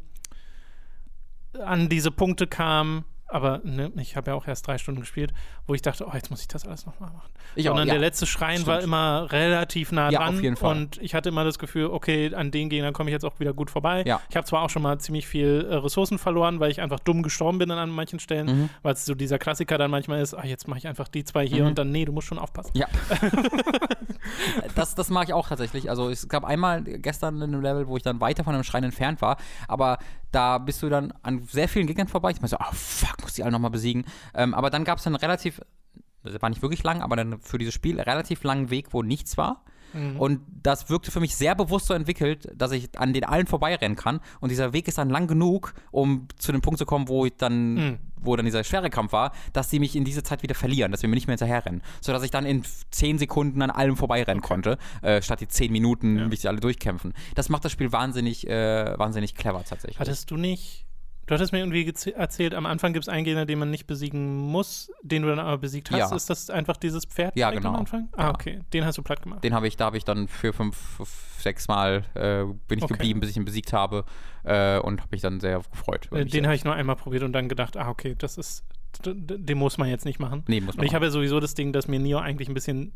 an 1.59 1.89
diese 1.89 2.11
Punkte 2.11 2.47
kam, 2.47 3.05
aber 3.31 3.61
ne, 3.65 3.93
ich 3.97 4.17
habe 4.17 4.31
ja 4.31 4.37
auch 4.37 4.47
erst 4.47 4.67
drei 4.67 4.79
Stunden 4.79 5.01
gespielt, 5.01 5.33
wo 5.67 5.75
ich 5.75 5.83
dachte, 5.83 6.07
oh, 6.07 6.13
jetzt 6.15 6.31
muss 6.31 6.41
ich 6.41 6.49
das 6.49 6.67
alles 6.67 6.87
nochmal 6.87 7.11
machen. 7.11 7.31
Ich 7.55 7.69
auch, 7.69 7.73
und 7.73 7.79
dann 7.79 7.89
ja. 7.89 7.95
der 7.95 8.01
letzte 8.01 8.27
Schrein 8.27 8.57
Stimmt. 8.57 8.67
war 8.67 8.81
immer 8.81 9.29
relativ 9.31 9.93
nah 9.93 10.11
dran. 10.11 10.13
Ja, 10.13 10.29
auf 10.29 10.43
jeden 10.43 10.57
Fall. 10.57 10.77
Und 10.77 10.99
ich 10.99 11.15
hatte 11.15 11.29
immer 11.29 11.45
das 11.45 11.59
Gefühl, 11.59 11.87
okay, 11.87 12.35
an 12.35 12.51
den 12.51 12.69
Gegnern 12.69 12.93
komme 12.93 13.11
ich 13.11 13.13
jetzt 13.13 13.25
auch 13.25 13.41
wieder 13.41 13.53
gut 13.53 13.71
vorbei. 13.71 14.05
Ja. 14.07 14.21
Ich 14.29 14.37
habe 14.37 14.47
zwar 14.47 14.63
auch 14.63 14.71
schon 14.71 14.83
mal 14.83 14.99
ziemlich 14.99 15.27
viel 15.27 15.67
äh, 15.69 15.75
Ressourcen 15.77 16.19
verloren, 16.19 16.61
weil 16.61 16.71
ich 16.71 16.81
einfach 16.81 17.01
dumm 17.01 17.23
gestorben 17.23 17.59
bin 17.59 17.71
an 17.71 17.91
manchen 17.91 18.19
Stellen, 18.19 18.47
mhm. 18.47 18.71
weil 18.83 18.95
es 18.95 19.05
so 19.05 19.15
dieser 19.15 19.39
Klassiker 19.39 19.79
dann 19.79 19.91
manchmal 19.91 20.21
ist, 20.21 20.35
ach, 20.35 20.45
jetzt 20.45 20.69
mache 20.69 20.79
ich 20.79 20.89
einfach 20.89 21.09
die 21.09 21.25
zwei 21.25 21.47
hier 21.47 21.63
mhm. 21.63 21.69
und 21.69 21.79
dann, 21.79 21.91
nee, 21.91 22.05
du 22.05 22.13
musst 22.13 22.29
schon 22.29 22.39
aufpassen. 22.39 22.73
Ja. 22.75 22.87
das, 24.75 24.95
das 24.95 25.11
mag 25.11 25.29
ich 25.29 25.35
auch 25.35 25.49
tatsächlich. 25.49 25.91
Also 25.91 26.11
es 26.11 26.29
gab 26.29 26.45
einmal 26.45 26.83
gestern 26.83 27.37
in 27.37 27.43
einem 27.43 27.63
Level, 27.63 27.89
wo 27.89 27.97
ich 27.97 28.03
dann 28.03 28.21
weiter 28.21 28.45
von 28.45 28.55
einem 28.55 28.65
Schrein 28.65 28.85
entfernt 28.85 29.23
war, 29.23 29.37
aber 29.69 29.99
da 30.33 30.59
bist 30.59 30.83
du 30.83 30.89
dann 30.89 31.13
an 31.23 31.45
sehr 31.45 31.69
vielen 31.69 31.87
Gegnern 31.87 32.09
vorbei. 32.09 32.31
Ich 32.31 32.41
meine 32.41 32.49
so, 32.49 32.57
oh 32.61 32.73
fuck, 32.73 33.23
muss 33.23 33.35
die 33.35 33.43
alle 33.43 33.53
nochmal 33.53 33.71
besiegen. 33.71 34.05
Ähm, 34.35 34.55
aber 34.55 34.71
dann 34.71 34.85
gab 34.85 34.99
es 34.99 35.07
einen 35.07 35.17
relativ, 35.17 35.61
das 36.23 36.41
war 36.41 36.49
nicht 36.49 36.63
wirklich 36.63 36.83
lang, 36.83 37.03
aber 37.03 37.17
dann 37.17 37.41
für 37.41 37.59
dieses 37.59 37.75
Spiel 37.75 38.01
relativ 38.01 38.43
langen 38.45 38.71
Weg, 38.71 38.93
wo 38.93 39.03
nichts 39.03 39.37
war. 39.37 39.65
Mhm. 39.93 40.21
Und 40.21 40.41
das 40.63 40.89
wirkte 40.89 41.11
für 41.11 41.21
mich 41.21 41.35
sehr 41.37 41.55
bewusst 41.55 41.87
so 41.87 41.95
entwickelt, 41.95 42.49
dass 42.55 42.73
ich 42.73 42.99
an 42.99 43.13
den 43.13 43.25
allen 43.25 43.47
vorbeirennen 43.47 43.97
kann. 43.97 44.21
Und 44.41 44.51
dieser 44.51 44.73
Weg 44.73 44.89
ist 44.89 44.99
dann 44.99 45.11
lang 45.11 45.27
genug, 45.27 45.75
um 45.91 46.29
zu 46.37 46.53
dem 46.53 46.61
Punkt 46.61 46.79
zu 46.79 46.87
kommen, 46.87 47.09
wo 47.09 47.27
ich 47.27 47.37
dann, 47.37 47.75
mhm. 47.75 47.99
Wo 48.23 48.37
dann 48.37 48.45
dieser 48.45 48.65
schwere 48.65 48.91
Kampf 48.91 49.13
war, 49.13 49.33
dass 49.53 49.71
sie 49.71 49.79
mich 49.79 49.97
in 49.97 50.05
diese 50.05 50.23
Zeit 50.23 50.43
wieder 50.43 50.55
verlieren, 50.55 50.93
dass 50.93 51.03
wir 51.03 51.09
mir 51.09 51.17
nicht 51.17 51.27
mehr 51.27 51.37
hinterherrennen. 51.37 51.83
Sodass 52.01 52.23
ich 52.23 52.31
dann 52.31 52.47
in 52.47 52.63
zehn 52.91 53.19
Sekunden 53.19 53.63
an 53.63 53.71
allem 53.71 53.97
vorbeirennen 53.97 54.43
okay. 54.43 54.49
konnte, 54.49 54.79
äh, 55.03 55.23
statt 55.23 55.41
die 55.41 55.49
zehn 55.49 55.73
Minuten, 55.73 56.19
ja. 56.19 56.31
wie 56.31 56.37
sie 56.37 56.49
alle 56.49 56.61
durchkämpfen. 56.61 57.15
Das 57.35 57.49
macht 57.49 57.65
das 57.65 57.73
Spiel 57.73 57.93
wahnsinnig, 57.93 58.47
äh, 58.49 58.99
wahnsinnig 58.99 59.35
clever 59.35 59.65
tatsächlich. 59.65 59.99
Hattest 59.99 60.31
du 60.31 60.37
nicht 60.37 60.87
Du 61.31 61.35
hattest 61.35 61.53
mir 61.53 61.61
irgendwie 61.61 61.87
erzählt, 62.17 62.55
am 62.55 62.67
Anfang 62.67 62.93
gibt 62.93 63.05
es 63.05 63.09
einen 63.09 63.23
Gegner, 63.25 63.47
den 63.47 63.61
man 63.61 63.71
nicht 63.71 63.87
besiegen 63.87 64.37
muss, 64.37 64.91
den 65.03 65.23
du 65.23 65.29
dann 65.29 65.39
aber 65.39 65.59
besiegt 65.59 65.93
hast. 65.93 66.11
Ja. 66.11 66.17
Ist 66.17 66.29
das 66.29 66.51
einfach 66.51 66.77
dieses 66.77 67.05
Pferd 67.05 67.37
ja, 67.37 67.53
genau. 67.53 67.69
am 67.69 67.77
Anfang? 67.77 68.09
Ah, 68.17 68.23
ja. 68.23 68.31
okay. 68.31 68.63
Den 68.73 68.85
hast 68.85 68.99
du 68.99 69.03
platt 69.03 69.23
gemacht. 69.23 69.45
Den 69.45 69.55
habe 69.55 69.69
ich, 69.69 69.77
da 69.77 69.85
habe 69.85 69.97
ich 69.97 70.05
dann 70.05 70.27
vier, 70.27 70.53
fünf, 70.53 71.01
sechs 71.39 71.69
Mal 71.69 72.05
äh, 72.15 72.53
bin 72.67 72.79
ich 72.79 72.83
okay. 72.83 72.95
geblieben, 72.95 73.21
bis 73.21 73.31
ich 73.31 73.37
ihn 73.37 73.45
besiegt 73.45 73.73
habe 73.73 74.05
äh, 74.43 74.81
und 74.81 75.03
habe 75.03 75.09
mich 75.13 75.21
dann 75.21 75.39
sehr 75.39 75.61
gefreut. 75.71 76.09
Äh, 76.11 76.25
den 76.25 76.47
habe 76.47 76.57
ich 76.57 76.65
nur 76.65 76.75
einmal 76.75 76.97
probiert 76.97 77.23
und 77.23 77.33
dann 77.33 77.49
gedacht, 77.49 77.77
ah, 77.77 77.91
okay, 77.91 78.17
das 78.19 78.37
ist, 78.37 78.65
den 79.05 79.57
muss 79.57 79.79
man 79.79 79.89
jetzt 79.89 80.07
nicht 80.07 80.19
machen. 80.19 80.43
Nee, 80.49 80.61
muss 80.61 80.75
man 80.75 80.81
und 80.81 80.87
ich 80.89 80.97
habe 80.97 81.05
ja 81.05 81.11
sowieso 81.13 81.39
das 81.39 81.55
Ding, 81.55 81.73
dass 81.73 81.87
mir 81.87 82.01
Neo 82.01 82.19
eigentlich 82.19 82.49
ein 82.49 82.55
bisschen 82.55 82.91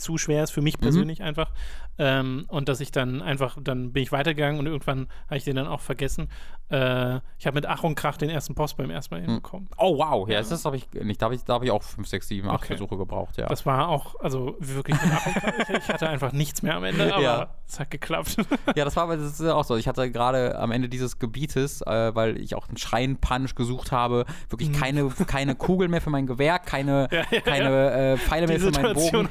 zu 0.00 0.18
schwer 0.18 0.44
ist, 0.44 0.50
für 0.50 0.62
mich 0.62 0.78
mhm. 0.78 0.82
persönlich 0.82 1.18
mhm. 1.20 1.26
einfach. 1.26 1.52
Ähm, 1.98 2.46
und 2.48 2.68
dass 2.68 2.80
ich 2.80 2.92
dann 2.92 3.20
einfach, 3.20 3.58
dann 3.60 3.92
bin 3.92 4.02
ich 4.02 4.12
weitergegangen 4.12 4.58
und 4.58 4.66
irgendwann 4.66 5.08
habe 5.26 5.36
ich 5.36 5.44
den 5.44 5.56
dann 5.56 5.66
auch 5.66 5.80
vergessen. 5.80 6.28
Äh, 6.70 7.16
ich 7.38 7.46
habe 7.46 7.54
mit 7.54 7.66
Ach 7.66 7.82
und 7.82 7.94
Krach 7.94 8.16
den 8.16 8.30
ersten 8.30 8.54
Post 8.54 8.76
beim 8.76 8.90
ersten 8.90 9.14
Mal 9.14 9.20
mhm. 9.22 9.26
hinbekommen. 9.26 9.68
Oh, 9.76 9.98
wow. 9.98 10.28
Ja, 10.28 10.40
ja. 10.40 10.40
das 10.40 10.64
habe 10.64 10.76
ich 10.76 10.90
nicht. 10.92 11.20
Da 11.20 11.26
habe 11.26 11.34
ich, 11.34 11.42
hab 11.46 11.62
ich 11.62 11.70
auch 11.70 11.82
5, 11.82 12.06
6, 12.06 12.28
7, 12.28 12.48
8 12.48 12.54
okay. 12.54 12.66
Versuche 12.68 12.96
gebraucht, 12.96 13.36
ja. 13.38 13.46
Das 13.46 13.66
war 13.66 13.88
auch, 13.88 14.14
also 14.20 14.56
wirklich 14.60 15.00
mit 15.02 15.12
Ach 15.12 15.26
und 15.26 15.34
Krach. 15.34 15.68
ich, 15.68 15.76
ich 15.76 15.88
hatte 15.88 16.08
einfach 16.08 16.32
nichts 16.32 16.62
mehr 16.62 16.76
am 16.76 16.84
Ende, 16.84 17.12
aber 17.14 17.22
ja. 17.22 17.54
es 17.68 17.80
hat 17.80 17.90
geklappt. 17.90 18.36
ja, 18.76 18.84
das 18.84 18.96
war 18.96 19.04
aber 19.04 19.16
das 19.16 19.40
ist 19.40 19.46
auch 19.46 19.64
so. 19.64 19.76
Ich 19.76 19.88
hatte 19.88 20.10
gerade 20.10 20.58
am 20.58 20.70
Ende 20.70 20.88
dieses 20.88 21.18
Gebietes, 21.18 21.82
äh, 21.82 22.14
weil 22.14 22.38
ich 22.38 22.54
auch 22.54 22.68
einen 22.68 22.76
Schrein-Punch 22.76 23.54
gesucht 23.56 23.92
habe, 23.92 24.24
wirklich 24.48 24.70
mhm. 24.70 24.74
keine, 24.74 25.08
keine 25.26 25.56
Kugel 25.56 25.88
mehr 25.88 26.00
für 26.00 26.10
mein 26.10 26.26
Gewehr, 26.26 26.58
keine, 26.58 27.08
ja, 27.30 27.40
keine 27.40 27.90
äh, 27.90 28.16
Pfeile 28.16 28.46
mehr 28.46 28.60
für 28.60 28.70
meinen 28.70 28.94
Bogen. 28.94 29.28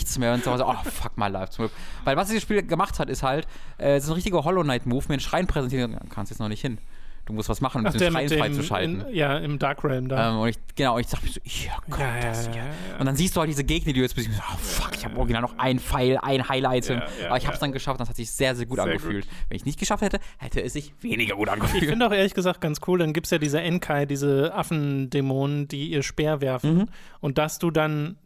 Nichts 0.00 0.18
mehr. 0.18 0.32
Und 0.32 0.44
so, 0.44 0.52
oh, 0.52 0.74
fuck 0.84 1.16
my 1.16 1.28
life. 1.28 1.70
Weil 2.04 2.16
was 2.16 2.28
dieses 2.28 2.42
Spiel 2.42 2.62
gemacht 2.62 2.98
hat, 2.98 3.10
ist 3.10 3.22
halt, 3.22 3.46
äh, 3.78 3.96
es 3.96 4.04
ist 4.04 4.10
ein 4.10 4.14
richtiger 4.14 4.44
Hollow 4.44 4.62
Knight-Move, 4.62 5.04
mir 5.08 5.14
einen 5.14 5.20
Schrein 5.20 5.46
präsentieren, 5.46 5.98
kannst 6.08 6.30
jetzt 6.30 6.38
noch 6.38 6.48
nicht 6.48 6.62
hin. 6.62 6.78
Du 7.26 7.34
musst 7.34 7.50
was 7.50 7.60
machen, 7.60 7.86
um 7.86 7.92
den 7.92 8.12
Schrein 8.12 8.28
freizuschalten. 8.28 9.04
Ja, 9.12 9.36
im 9.36 9.58
Dark 9.58 9.84
Realm 9.84 10.08
da. 10.08 10.30
Ähm, 10.30 10.38
und 10.38 10.48
ich, 10.48 10.56
genau, 10.74 10.94
und 10.94 11.02
ich 11.02 11.06
dachte 11.06 11.26
mir 11.26 11.32
so, 11.32 11.40
ja, 11.44 11.76
Gott, 11.90 12.00
ja, 12.00 12.20
das 12.22 12.46
ja, 12.46 12.56
ja, 12.56 12.64
Und 12.98 13.04
dann 13.04 13.14
siehst 13.14 13.36
du 13.36 13.40
halt 13.40 13.50
diese 13.50 13.62
Gegner, 13.62 13.92
die 13.92 13.98
du 13.98 14.00
jetzt 14.00 14.16
bist. 14.16 14.30
Oh, 14.30 14.56
fuck, 14.56 14.96
ich 14.96 15.04
habe 15.04 15.16
original 15.18 15.42
noch 15.42 15.58
ein 15.58 15.78
Pfeil, 15.78 16.18
ein 16.22 16.48
Heil-Item. 16.48 17.02
aber 17.26 17.36
ich 17.36 17.44
habe 17.44 17.54
es 17.54 17.60
dann 17.60 17.72
geschafft, 17.72 18.00
das 18.00 18.08
hat 18.08 18.16
sich 18.16 18.30
sehr, 18.30 18.56
sehr 18.56 18.64
gut 18.64 18.76
sehr 18.76 18.86
angefühlt. 18.86 19.26
Gut. 19.26 19.34
Wenn 19.50 19.56
ich 19.56 19.66
nicht 19.66 19.78
geschafft 19.78 20.02
hätte, 20.02 20.18
hätte 20.38 20.62
es 20.62 20.72
sich 20.72 20.94
weniger 21.02 21.36
gut 21.36 21.50
angefühlt. 21.50 21.82
Ich 21.82 21.88
finde 21.90 22.06
auch 22.06 22.12
ehrlich 22.12 22.34
gesagt 22.34 22.62
ganz 22.62 22.80
cool, 22.86 22.98
dann 22.98 23.12
gibt 23.12 23.26
es 23.26 23.30
ja 23.30 23.38
diese 23.38 23.60
Enkai, 23.60 24.06
diese 24.06 24.54
Affendämonen, 24.54 25.68
die 25.68 25.90
ihr 25.90 26.02
Speer 26.02 26.40
werfen. 26.40 26.78
Mhm. 26.78 26.88
Und 27.20 27.36
dass 27.36 27.58
du 27.58 27.70
dann 27.70 28.16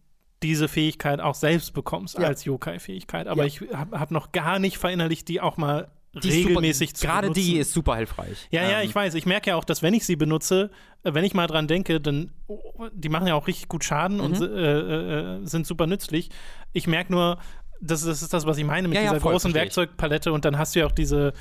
diese 0.42 0.68
Fähigkeit 0.68 1.20
auch 1.20 1.34
selbst 1.34 1.72
bekommst 1.72 2.18
ja. 2.18 2.26
als 2.26 2.44
Yokai-Fähigkeit. 2.44 3.26
Aber 3.28 3.42
ja. 3.42 3.46
ich 3.46 3.60
habe 3.72 3.98
hab 3.98 4.10
noch 4.10 4.32
gar 4.32 4.58
nicht 4.58 4.78
verinnerlicht, 4.78 5.28
die 5.28 5.40
auch 5.40 5.56
mal 5.56 5.88
die 6.22 6.30
regelmäßig 6.30 6.90
super, 6.90 6.98
zu 6.98 7.06
Gerade 7.06 7.20
benutzen. 7.28 7.40
die 7.42 7.58
ist 7.58 7.72
super 7.72 7.96
hilfreich. 7.96 8.48
Ja, 8.50 8.62
ähm. 8.62 8.70
ja, 8.70 8.82
ich 8.82 8.94
weiß. 8.94 9.14
Ich 9.14 9.26
merke 9.26 9.50
ja 9.50 9.56
auch, 9.56 9.64
dass 9.64 9.82
wenn 9.82 9.94
ich 9.94 10.06
sie 10.06 10.16
benutze, 10.16 10.70
äh, 11.02 11.14
wenn 11.14 11.24
ich 11.24 11.34
mal 11.34 11.46
dran 11.46 11.66
denke, 11.66 12.00
dann 12.00 12.30
oh, 12.46 12.60
die 12.92 13.08
machen 13.08 13.26
ja 13.26 13.34
auch 13.34 13.46
richtig 13.46 13.68
gut 13.68 13.84
Schaden 13.84 14.18
mhm. 14.18 14.24
und 14.24 14.40
äh, 14.40 15.38
äh, 15.40 15.46
sind 15.46 15.66
super 15.66 15.86
nützlich. 15.86 16.30
Ich 16.72 16.86
merke 16.86 17.12
nur, 17.12 17.38
das, 17.80 18.04
das, 18.04 18.22
ist 18.22 18.32
das, 18.32 18.46
was 18.46 18.58
ich 18.58 18.64
meine 18.64 18.88
mit 18.88 18.96
ja, 18.96 19.02
dieser 19.02 19.14
ja, 19.14 19.20
voll, 19.20 19.32
großen 19.32 19.54
Werkzeugpalette 19.54 20.32
und 20.32 20.44
dann 20.44 20.58
hast 20.58 20.74
du 20.74 20.80
ja 20.80 20.86
auch 20.86 20.92
diese 20.92 21.32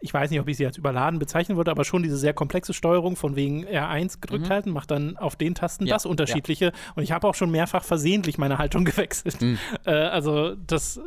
ich 0.00 0.14
weiß 0.14 0.30
nicht, 0.30 0.40
ob 0.40 0.48
ich 0.48 0.56
sie 0.56 0.64
als 0.64 0.76
überladen 0.76 1.18
bezeichnen 1.18 1.56
würde, 1.56 1.70
aber 1.70 1.84
schon 1.84 2.02
diese 2.02 2.16
sehr 2.16 2.32
komplexe 2.32 2.72
Steuerung 2.72 3.16
von 3.16 3.34
wegen 3.34 3.66
R1 3.66 4.20
gedrückt 4.20 4.44
mhm. 4.44 4.50
halten, 4.50 4.70
macht 4.70 4.90
dann 4.90 5.16
auf 5.16 5.34
den 5.34 5.54
Tasten 5.54 5.86
ja, 5.86 5.94
das 5.94 6.06
Unterschiedliche. 6.06 6.66
Ja. 6.66 6.72
Und 6.94 7.02
ich 7.02 7.10
habe 7.10 7.26
auch 7.26 7.34
schon 7.34 7.50
mehrfach 7.50 7.82
versehentlich 7.82 8.38
meine 8.38 8.58
Haltung 8.58 8.84
gewechselt. 8.84 9.40
Mhm. 9.40 9.58
Äh, 9.84 9.90
also 9.90 10.54
das 10.54 11.00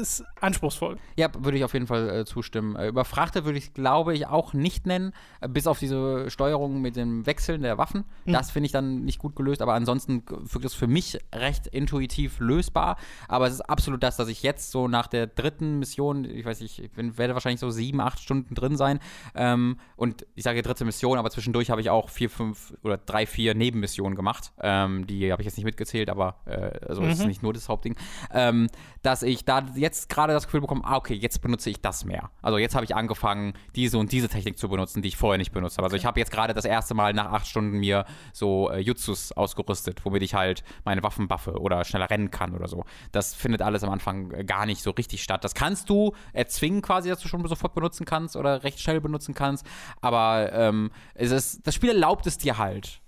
ist 0.00 0.24
anspruchsvoll. 0.40 0.96
Ja, 1.16 1.28
würde 1.36 1.58
ich 1.58 1.64
auf 1.64 1.72
jeden 1.72 1.88
Fall 1.88 2.08
äh, 2.08 2.24
zustimmen. 2.24 2.76
Äh, 2.76 2.88
überfrachtet 2.88 3.44
würde 3.44 3.58
ich, 3.58 3.74
glaube 3.74 4.14
ich, 4.14 4.28
auch 4.28 4.52
nicht 4.52 4.86
nennen, 4.86 5.12
äh, 5.40 5.48
bis 5.48 5.66
auf 5.66 5.80
diese 5.80 6.30
Steuerung 6.30 6.80
mit 6.80 6.94
dem 6.94 7.26
Wechseln 7.26 7.62
der 7.62 7.78
Waffen. 7.78 8.04
Mhm. 8.26 8.32
Das 8.32 8.52
finde 8.52 8.66
ich 8.66 8.72
dann 8.72 9.04
nicht 9.04 9.18
gut 9.18 9.34
gelöst, 9.34 9.60
aber 9.60 9.74
ansonsten 9.74 10.22
wirkt 10.28 10.64
es 10.64 10.74
für 10.74 10.86
mich 10.86 11.18
recht 11.34 11.66
intuitiv 11.66 12.38
lösbar. 12.38 12.96
Aber 13.26 13.48
es 13.48 13.54
ist 13.54 13.62
absolut 13.62 14.04
das, 14.04 14.16
dass 14.16 14.28
ich 14.28 14.44
jetzt 14.44 14.70
so 14.70 14.86
nach 14.86 15.08
der 15.08 15.26
dritten 15.26 15.80
Mission, 15.80 16.24
ich 16.24 16.44
weiß 16.44 16.60
nicht, 16.60 16.78
ich 16.78 16.92
bin, 16.92 17.18
werde 17.18 17.34
wahrscheinlich 17.34 17.60
so 17.60 17.70
sieben, 17.70 18.00
acht 18.00 18.20
Stunden 18.20 18.35
Stunden 18.36 18.54
drin 18.54 18.76
sein. 18.76 19.00
Ähm, 19.34 19.78
und 19.96 20.26
ich 20.34 20.44
sage 20.44 20.62
dritte 20.62 20.84
Mission, 20.84 21.18
aber 21.18 21.30
zwischendurch 21.30 21.70
habe 21.70 21.80
ich 21.80 21.90
auch 21.90 22.10
vier, 22.10 22.30
fünf 22.30 22.74
oder 22.82 22.98
drei, 22.98 23.26
vier 23.26 23.54
Nebenmissionen 23.54 24.16
gemacht. 24.16 24.52
Ähm, 24.60 25.06
die 25.06 25.32
habe 25.32 25.42
ich 25.42 25.46
jetzt 25.46 25.56
nicht 25.56 25.64
mitgezählt, 25.64 26.10
aber 26.10 26.36
äh, 26.46 26.86
also 26.86 27.02
mhm. 27.02 27.10
ist 27.10 27.26
nicht 27.26 27.42
nur 27.42 27.52
das 27.52 27.68
Hauptding. 27.68 27.96
Ähm, 28.32 28.68
dass 29.02 29.22
ich 29.22 29.44
da 29.44 29.64
jetzt 29.74 30.08
gerade 30.08 30.32
das 30.32 30.44
Gefühl 30.44 30.60
bekomme, 30.60 30.82
ah, 30.84 30.96
okay, 30.96 31.14
jetzt 31.14 31.40
benutze 31.40 31.70
ich 31.70 31.80
das 31.80 32.04
mehr. 32.04 32.30
Also 32.42 32.58
jetzt 32.58 32.74
habe 32.74 32.84
ich 32.84 32.94
angefangen, 32.94 33.54
diese 33.74 33.98
und 33.98 34.12
diese 34.12 34.28
Technik 34.28 34.58
zu 34.58 34.68
benutzen, 34.68 35.02
die 35.02 35.08
ich 35.08 35.16
vorher 35.16 35.38
nicht 35.38 35.52
benutzt 35.52 35.78
habe. 35.78 35.86
Also 35.86 35.96
ich 35.96 36.04
habe 36.04 36.18
jetzt 36.18 36.32
gerade 36.32 36.54
das 36.54 36.64
erste 36.64 36.94
Mal 36.94 37.12
nach 37.12 37.32
acht 37.32 37.46
Stunden 37.46 37.78
mir 37.78 38.04
so 38.32 38.70
äh, 38.70 38.80
Jutsus 38.80 39.32
ausgerüstet, 39.32 40.04
womit 40.04 40.22
ich 40.22 40.34
halt 40.34 40.64
meine 40.84 41.02
Waffen 41.02 41.28
buffe 41.28 41.60
oder 41.60 41.84
schneller 41.84 42.10
rennen 42.10 42.30
kann 42.30 42.54
oder 42.54 42.68
so. 42.68 42.84
Das 43.12 43.34
findet 43.34 43.62
alles 43.62 43.84
am 43.84 43.90
Anfang 43.90 44.46
gar 44.46 44.66
nicht 44.66 44.82
so 44.82 44.90
richtig 44.90 45.22
statt. 45.22 45.44
Das 45.44 45.54
kannst 45.54 45.88
du 45.88 46.12
erzwingen 46.32 46.82
quasi, 46.82 47.08
dass 47.08 47.20
du 47.20 47.28
schon 47.28 47.46
sofort 47.46 47.74
benutzen 47.74 48.04
kannst 48.04 48.25
kannst 48.26 48.36
oder 48.36 48.62
recht 48.64 48.80
schnell 48.80 49.00
benutzen 49.00 49.34
kannst. 49.34 49.66
Aber 50.00 50.52
ähm, 50.52 50.90
es 51.14 51.30
ist, 51.30 51.66
das 51.66 51.74
Spiel 51.74 51.90
erlaubt 51.90 52.26
es 52.26 52.38
dir 52.38 52.58
halt, 52.58 53.00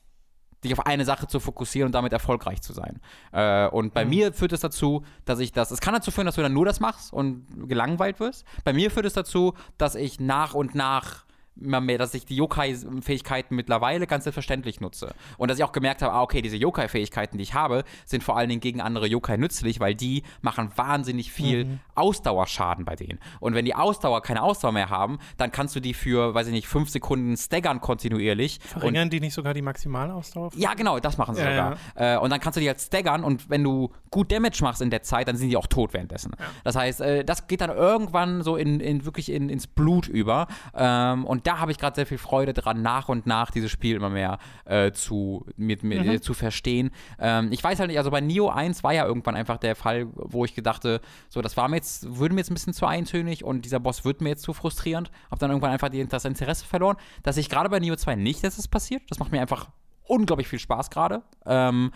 dich 0.64 0.72
auf 0.72 0.86
eine 0.86 1.04
Sache 1.04 1.26
zu 1.26 1.40
fokussieren 1.40 1.86
und 1.86 1.92
damit 1.92 2.12
erfolgreich 2.12 2.60
zu 2.62 2.72
sein. 2.72 3.00
Äh, 3.32 3.68
und 3.68 3.94
bei 3.94 4.04
mhm. 4.04 4.10
mir 4.10 4.32
führt 4.32 4.52
es 4.52 4.60
dazu, 4.60 5.04
dass 5.24 5.38
ich 5.40 5.52
das, 5.52 5.70
es 5.70 5.80
kann 5.80 5.94
dazu 5.94 6.10
führen, 6.10 6.26
dass 6.26 6.36
du 6.36 6.42
dann 6.42 6.52
nur 6.52 6.64
das 6.64 6.80
machst 6.80 7.12
und 7.12 7.68
gelangweilt 7.68 8.20
wirst. 8.20 8.44
Bei 8.64 8.72
mir 8.72 8.90
führt 8.90 9.06
es 9.06 9.12
dazu, 9.12 9.54
dass 9.76 9.94
ich 9.94 10.20
nach 10.20 10.54
und 10.54 10.74
nach 10.74 11.26
immer 11.60 11.80
mehr, 11.80 11.98
dass 11.98 12.14
ich 12.14 12.24
die 12.24 12.36
Yokai-Fähigkeiten 12.36 13.54
mittlerweile 13.54 14.06
ganz 14.06 14.24
selbstverständlich 14.24 14.80
nutze. 14.80 15.14
Und 15.36 15.50
dass 15.50 15.58
ich 15.58 15.64
auch 15.64 15.72
gemerkt 15.72 16.02
habe, 16.02 16.12
ah, 16.12 16.22
okay, 16.22 16.42
diese 16.42 16.56
Yokai-Fähigkeiten, 16.56 17.38
die 17.38 17.42
ich 17.42 17.54
habe, 17.54 17.84
sind 18.04 18.22
vor 18.22 18.36
allen 18.36 18.48
Dingen 18.48 18.60
gegen 18.60 18.80
andere 18.80 19.06
Yokai 19.06 19.36
nützlich, 19.36 19.80
weil 19.80 19.94
die 19.94 20.22
machen 20.40 20.70
wahnsinnig 20.76 21.32
viel 21.32 21.64
mhm. 21.64 21.80
Ausdauerschaden 21.94 22.84
bei 22.84 22.96
denen. 22.96 23.18
Und 23.40 23.54
wenn 23.54 23.64
die 23.64 23.74
Ausdauer 23.74 24.22
keine 24.22 24.42
Ausdauer 24.42 24.72
mehr 24.72 24.90
haben, 24.90 25.18
dann 25.36 25.50
kannst 25.50 25.74
du 25.76 25.80
die 25.80 25.94
für, 25.94 26.34
weiß 26.34 26.46
ich 26.46 26.52
nicht, 26.52 26.68
fünf 26.68 26.90
Sekunden 26.90 27.36
staggern 27.36 27.80
kontinuierlich. 27.80 28.60
Verringern 28.62 29.10
die 29.10 29.20
nicht 29.20 29.34
sogar 29.34 29.54
die 29.54 29.62
Maximalausdauer? 29.62 30.50
Ja, 30.56 30.74
genau, 30.74 30.98
das 31.00 31.18
machen 31.18 31.34
sie 31.34 31.42
ja, 31.42 31.50
sogar. 31.50 31.76
Ja. 31.96 32.16
Äh, 32.16 32.18
und 32.18 32.30
dann 32.30 32.40
kannst 32.40 32.56
du 32.56 32.60
die 32.60 32.68
halt 32.68 32.80
staggern 32.80 33.24
und 33.24 33.50
wenn 33.50 33.64
du 33.64 33.90
gut 34.10 34.30
Damage 34.32 34.58
machst 34.62 34.80
in 34.80 34.90
der 34.90 35.02
Zeit, 35.02 35.28
dann 35.28 35.36
sind 35.36 35.50
die 35.50 35.56
auch 35.56 35.66
tot 35.66 35.92
währenddessen. 35.92 36.32
Ja. 36.38 36.46
Das 36.64 36.76
heißt, 36.76 37.00
äh, 37.00 37.24
das 37.24 37.46
geht 37.46 37.60
dann 37.60 37.70
irgendwann 37.70 38.42
so 38.42 38.56
in, 38.56 38.80
in 38.80 39.04
wirklich 39.04 39.30
in, 39.30 39.48
ins 39.48 39.66
Blut 39.66 40.08
über. 40.08 40.46
Ähm, 40.74 41.24
und 41.24 41.46
da 41.48 41.58
habe 41.58 41.72
ich 41.72 41.78
gerade 41.78 41.96
sehr 41.96 42.04
viel 42.04 42.18
Freude 42.18 42.52
dran, 42.52 42.82
nach 42.82 43.08
und 43.08 43.26
nach 43.26 43.50
dieses 43.50 43.70
Spiel 43.70 43.96
immer 43.96 44.10
mehr 44.10 44.38
äh, 44.66 44.92
zu, 44.92 45.46
mit, 45.56 45.82
mit, 45.82 46.04
mhm. 46.04 46.20
zu 46.20 46.34
verstehen. 46.34 46.90
Ähm, 47.18 47.50
ich 47.52 47.64
weiß 47.64 47.78
halt 47.80 47.88
nicht, 47.88 47.96
also 47.96 48.10
bei 48.10 48.20
Neo 48.20 48.50
1 48.50 48.84
war 48.84 48.92
ja 48.92 49.06
irgendwann 49.06 49.34
einfach 49.34 49.56
der 49.56 49.74
Fall, 49.74 50.08
wo 50.12 50.44
ich 50.44 50.54
gedachte, 50.54 51.00
so, 51.30 51.40
das 51.40 51.56
war 51.56 51.66
mir 51.68 51.76
jetzt, 51.76 52.18
würde 52.18 52.34
mir 52.34 52.42
jetzt 52.42 52.50
ein 52.50 52.54
bisschen 52.54 52.74
zu 52.74 52.84
eintönig 52.84 53.44
und 53.44 53.64
dieser 53.64 53.80
Boss 53.80 54.04
wird 54.04 54.20
mir 54.20 54.28
jetzt 54.28 54.42
zu 54.42 54.52
frustrierend. 54.52 55.10
Habe 55.30 55.38
dann 55.38 55.50
irgendwann 55.50 55.70
einfach 55.70 55.88
die, 55.88 56.06
das 56.06 56.26
Interesse 56.26 56.66
verloren. 56.66 56.98
Dass 57.22 57.38
ich 57.38 57.48
gerade 57.48 57.70
bei 57.70 57.78
Neo 57.78 57.96
2 57.96 58.16
nicht, 58.16 58.44
dass 58.44 58.58
es 58.58 58.68
passiert. 58.68 59.02
Das 59.08 59.18
macht 59.18 59.32
mir 59.32 59.40
einfach 59.40 59.70
unglaublich 60.04 60.48
viel 60.48 60.58
Spaß 60.58 60.90
gerade. 60.90 61.22
Ähm, 61.46 61.92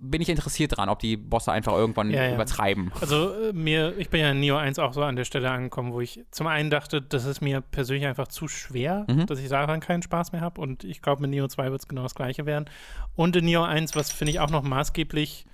bin 0.00 0.22
ich 0.22 0.28
interessiert 0.28 0.76
dran, 0.76 0.88
ob 0.88 0.98
die 0.98 1.16
Bosse 1.16 1.52
einfach 1.52 1.74
irgendwann 1.74 2.10
ja, 2.10 2.24
ja. 2.24 2.34
übertreiben. 2.34 2.90
Also 3.00 3.32
äh, 3.34 3.52
mir, 3.52 3.96
ich 3.98 4.08
bin 4.08 4.20
ja 4.20 4.30
in 4.30 4.40
Neo 4.40 4.56
1 4.56 4.78
auch 4.78 4.94
so 4.94 5.02
an 5.02 5.16
der 5.16 5.24
Stelle 5.24 5.50
angekommen, 5.50 5.92
wo 5.92 6.00
ich 6.00 6.24
zum 6.30 6.46
einen 6.46 6.70
dachte, 6.70 7.02
das 7.02 7.26
ist 7.26 7.40
mir 7.40 7.60
persönlich 7.60 8.06
einfach 8.06 8.28
zu 8.28 8.48
schwer, 8.48 9.04
mhm. 9.08 9.26
dass 9.26 9.38
ich 9.38 9.48
daran 9.48 9.80
keinen 9.80 10.02
Spaß 10.02 10.32
mehr 10.32 10.40
habe 10.40 10.60
und 10.60 10.84
ich 10.84 11.02
glaube, 11.02 11.22
mit 11.22 11.30
Neo 11.30 11.46
2 11.46 11.70
wird 11.70 11.82
es 11.82 11.88
genau 11.88 12.02
das 12.02 12.14
gleiche 12.14 12.46
werden. 12.46 12.64
Und 13.14 13.36
in 13.36 13.44
Neo 13.44 13.62
1, 13.62 13.94
was 13.94 14.10
finde 14.10 14.32
ich 14.32 14.40
auch 14.40 14.50
noch 14.50 14.62
maßgeblich 14.62 15.46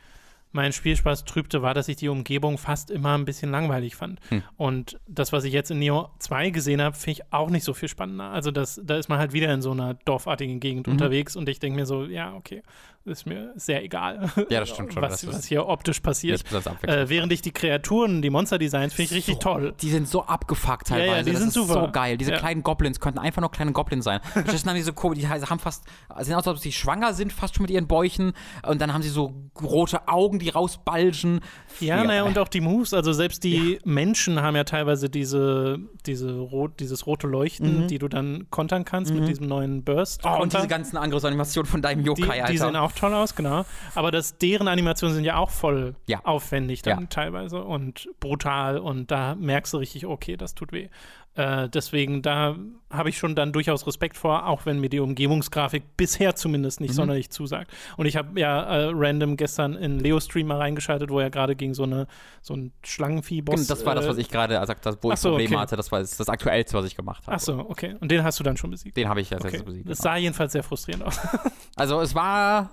meinen 0.53 0.73
Spielspaß 0.73 1.25
trübte, 1.25 1.63
war, 1.63 1.75
dass 1.75 1.89
ich 1.89 1.97
die 1.97 2.09
Umgebung 2.09 2.57
fast 2.57 2.91
immer 2.91 3.17
ein 3.17 3.25
bisschen 3.25 3.51
langweilig 3.51 3.95
fand. 3.95 4.21
Hm. 4.31 4.43
Und 4.57 4.99
das, 5.07 5.33
was 5.33 5.45
ich 5.45 5.53
jetzt 5.53 5.71
in 5.71 5.79
Neo 5.79 6.11
2 6.19 6.51
gesehen 6.51 6.81
habe, 6.81 6.97
finde 6.97 7.21
ich 7.21 7.33
auch 7.33 7.51
nicht 7.51 7.65
so 7.65 7.75
viel 7.75 7.89
spannender. 7.89 8.31
Also 8.31 8.51
das, 8.51 8.81
da 8.83 8.97
ist 8.97 9.09
man 9.09 9.19
halt 9.19 9.33
wieder 9.33 9.53
in 9.53 9.61
so 9.61 9.73
einer 9.73 9.95
dorfartigen 9.95 10.59
Gegend 10.59 10.87
mhm. 10.87 10.95
unterwegs 10.95 11.37
und 11.37 11.49
ich 11.49 11.61
denke 11.61 11.79
mir 11.79 11.87
so, 11.87 12.05
ja, 12.05 12.35
okay, 12.35 12.63
ist 13.07 13.27
mir 13.27 13.53
sehr 13.57 13.83
egal. 13.85 14.31
Ja, 14.49 14.61
das 14.61 14.71
stimmt 14.71 14.93
schon. 14.93 15.03
Was, 15.03 15.27
was 15.27 15.47
hier 15.47 15.67
optisch 15.67 16.01
passiert. 16.01 16.45
Äh, 16.83 17.09
während 17.09 17.33
ich 17.33 17.43
die 17.43 17.51
Kreaturen, 17.51 18.23
die 18.23 18.31
Monster-Designs, 18.31 18.95
finde 18.95 19.03
ich 19.05 19.09
so, 19.11 19.15
richtig 19.15 19.39
toll. 19.39 19.75
Die 19.81 19.91
sind 19.91 20.09
so 20.09 20.23
abgefuckt 20.23 20.89
teilweise. 20.89 21.11
Ja, 21.11 21.17
ja, 21.17 21.23
die 21.23 21.33
das 21.33 21.41
sind 21.41 21.53
super. 21.53 21.87
so 21.87 21.91
geil. 21.91 22.17
Diese 22.17 22.33
ja. 22.33 22.39
kleinen 22.39 22.63
Goblins 22.63 23.01
könnten 23.01 23.19
einfach 23.19 23.41
nur 23.41 23.51
kleine 23.51 23.73
Goblins 23.73 24.05
sein. 24.05 24.21
Das 24.35 24.61
sind 24.61 24.75
diese 24.75 24.93
die 24.93 25.29
haben 25.29 25.59
fast, 25.59 25.85
sehen 26.21 26.35
aus, 26.35 26.47
als 26.47 26.57
ob 26.57 26.59
sie 26.59 26.73
schwanger 26.73 27.15
sind, 27.15 27.33
fast 27.33 27.57
schon 27.57 27.63
mit 27.63 27.71
ihren 27.71 27.87
Bäuchen. 27.87 28.33
Und 28.67 28.81
dann 28.81 28.93
haben 28.93 29.03
sie 29.03 29.09
so 29.09 29.35
rote 29.61 30.09
Augen, 30.09 30.39
die 30.39 30.51
rausbalgen. 30.51 31.41
Ja, 31.81 32.05
naja, 32.05 32.25
und 32.25 32.39
auch 32.39 32.49
die 32.49 32.61
Moves. 32.61 32.95
Also 32.95 33.13
selbst 33.13 33.43
die. 33.45 33.79
Menschen 33.85 34.43
haben 34.43 34.57
ja 34.57 34.65
teilweise 34.65 35.09
diese, 35.09 35.79
diese 36.07 36.33
rot, 36.33 36.81
dieses 36.81 37.07
rote 37.07 37.27
Leuchten, 37.27 37.83
mhm. 37.83 37.89
die 37.89 37.99
du 37.99 38.09
dann 38.09 38.47
kontern 38.51 38.85
kannst 38.85 39.13
mhm. 39.13 39.21
mit 39.21 39.29
diesem 39.29 39.47
neuen 39.47 39.85
Burst. 39.85 40.23
Oh, 40.25 40.43
und 40.43 40.53
diese 40.53 40.69
ganzen 40.69 40.97
Angriffsanimationen 40.97 41.71
von 41.71 41.83
deinem 41.83 42.05
Yokai, 42.05 42.23
die, 42.23 42.31
Alter. 42.31 42.53
Die 42.53 42.59
sehen 42.59 42.77
auch 42.77 42.93
toll 42.97 43.15
aus, 43.15 43.35
genau. 43.35 43.65
Aber 43.95 44.11
das, 44.11 44.39
deren 44.39 44.69
Animationen 44.69 45.15
sind 45.15 45.25
ja 45.25 45.37
auch 45.37 45.51
voll 45.51 45.95
ja. 46.07 46.21
aufwendig 46.25 46.83
dann 46.83 47.01
ja. 47.01 47.07
teilweise 47.07 47.63
und 47.63 48.09
brutal 48.21 48.79
und 48.79 49.11
da 49.11 49.35
merkst 49.35 49.73
du 49.73 49.79
richtig, 49.79 50.07
okay, 50.07 50.37
das 50.37 50.55
tut 50.55 50.73
weh. 50.73 50.89
Äh, 51.37 51.69
deswegen, 51.69 52.23
da 52.23 52.57
habe 52.91 53.11
ich 53.11 53.19
schon 53.19 53.35
dann 53.35 53.53
durchaus 53.53 53.87
Respekt 53.87 54.17
vor, 54.17 54.47
auch 54.47 54.65
wenn 54.65 54.81
mir 54.81 54.89
die 54.89 55.01
Umgebungsgrafik 55.01 55.97
bisher 55.99 56.35
zumindest 56.35 56.81
nicht 56.81 56.93
mhm. 56.93 56.97
sonderlich 56.97 57.31
zusagt. 57.31 57.71
Und 57.99 58.07
ich 58.07 58.17
habe 58.17 58.41
ja 58.41 58.63
äh, 58.63 58.91
random 58.95 59.37
gestern 59.37 59.75
in 59.75 59.99
Leo 59.99 60.19
Stream 60.19 60.47
mal 60.47 60.57
reingeschaltet, 60.57 61.11
wo 61.11 61.21
er 61.21 61.29
gerade 61.29 61.55
gegen 61.55 61.75
so, 61.75 61.83
eine, 61.83 62.07
so 62.41 62.55
einen 62.55 62.73
Schlangenvieh-Boss. 62.83 63.67
Das 63.67 63.85
war 63.85 63.95
das, 63.95 64.09
was 64.09 64.17
äh, 64.17 64.23
ich 64.23 64.31
gerade 64.31 64.59
gesagt 64.59 64.87
habe, 64.87 64.97
wo 65.03 65.13
ich 65.13 65.19
so, 65.19 65.31
Probleme 65.31 65.57
okay. 65.57 65.63
hatte. 65.63 65.77
Das 65.77 65.93
war 65.93 66.01
das, 66.01 66.17
das, 66.17 66.29
Aktuellste, 66.31 66.79
was 66.79 66.87
ich 66.87 66.97
gemacht 66.97 67.27
habe. 67.27 67.37
Achso, 67.37 67.61
okay. 67.69 67.97
Und 68.01 68.11
den 68.11 68.25
hast 68.25 68.41
du 68.41 68.45
dann 68.45 68.57
schon 68.57 68.71
besiegt? 68.71 68.97
Den 68.97 69.09
habe 69.09 69.21
ich 69.21 69.31
als 69.31 69.43
okay. 69.43 69.57
erstes 69.57 69.65
besiegt. 69.65 69.91
Das 69.91 69.99
genau. 69.99 70.11
sah 70.11 70.17
jedenfalls 70.17 70.53
sehr 70.53 70.63
frustrierend 70.63 71.05
aus. 71.05 71.21
also, 71.77 72.01
es 72.01 72.15
war. 72.15 72.71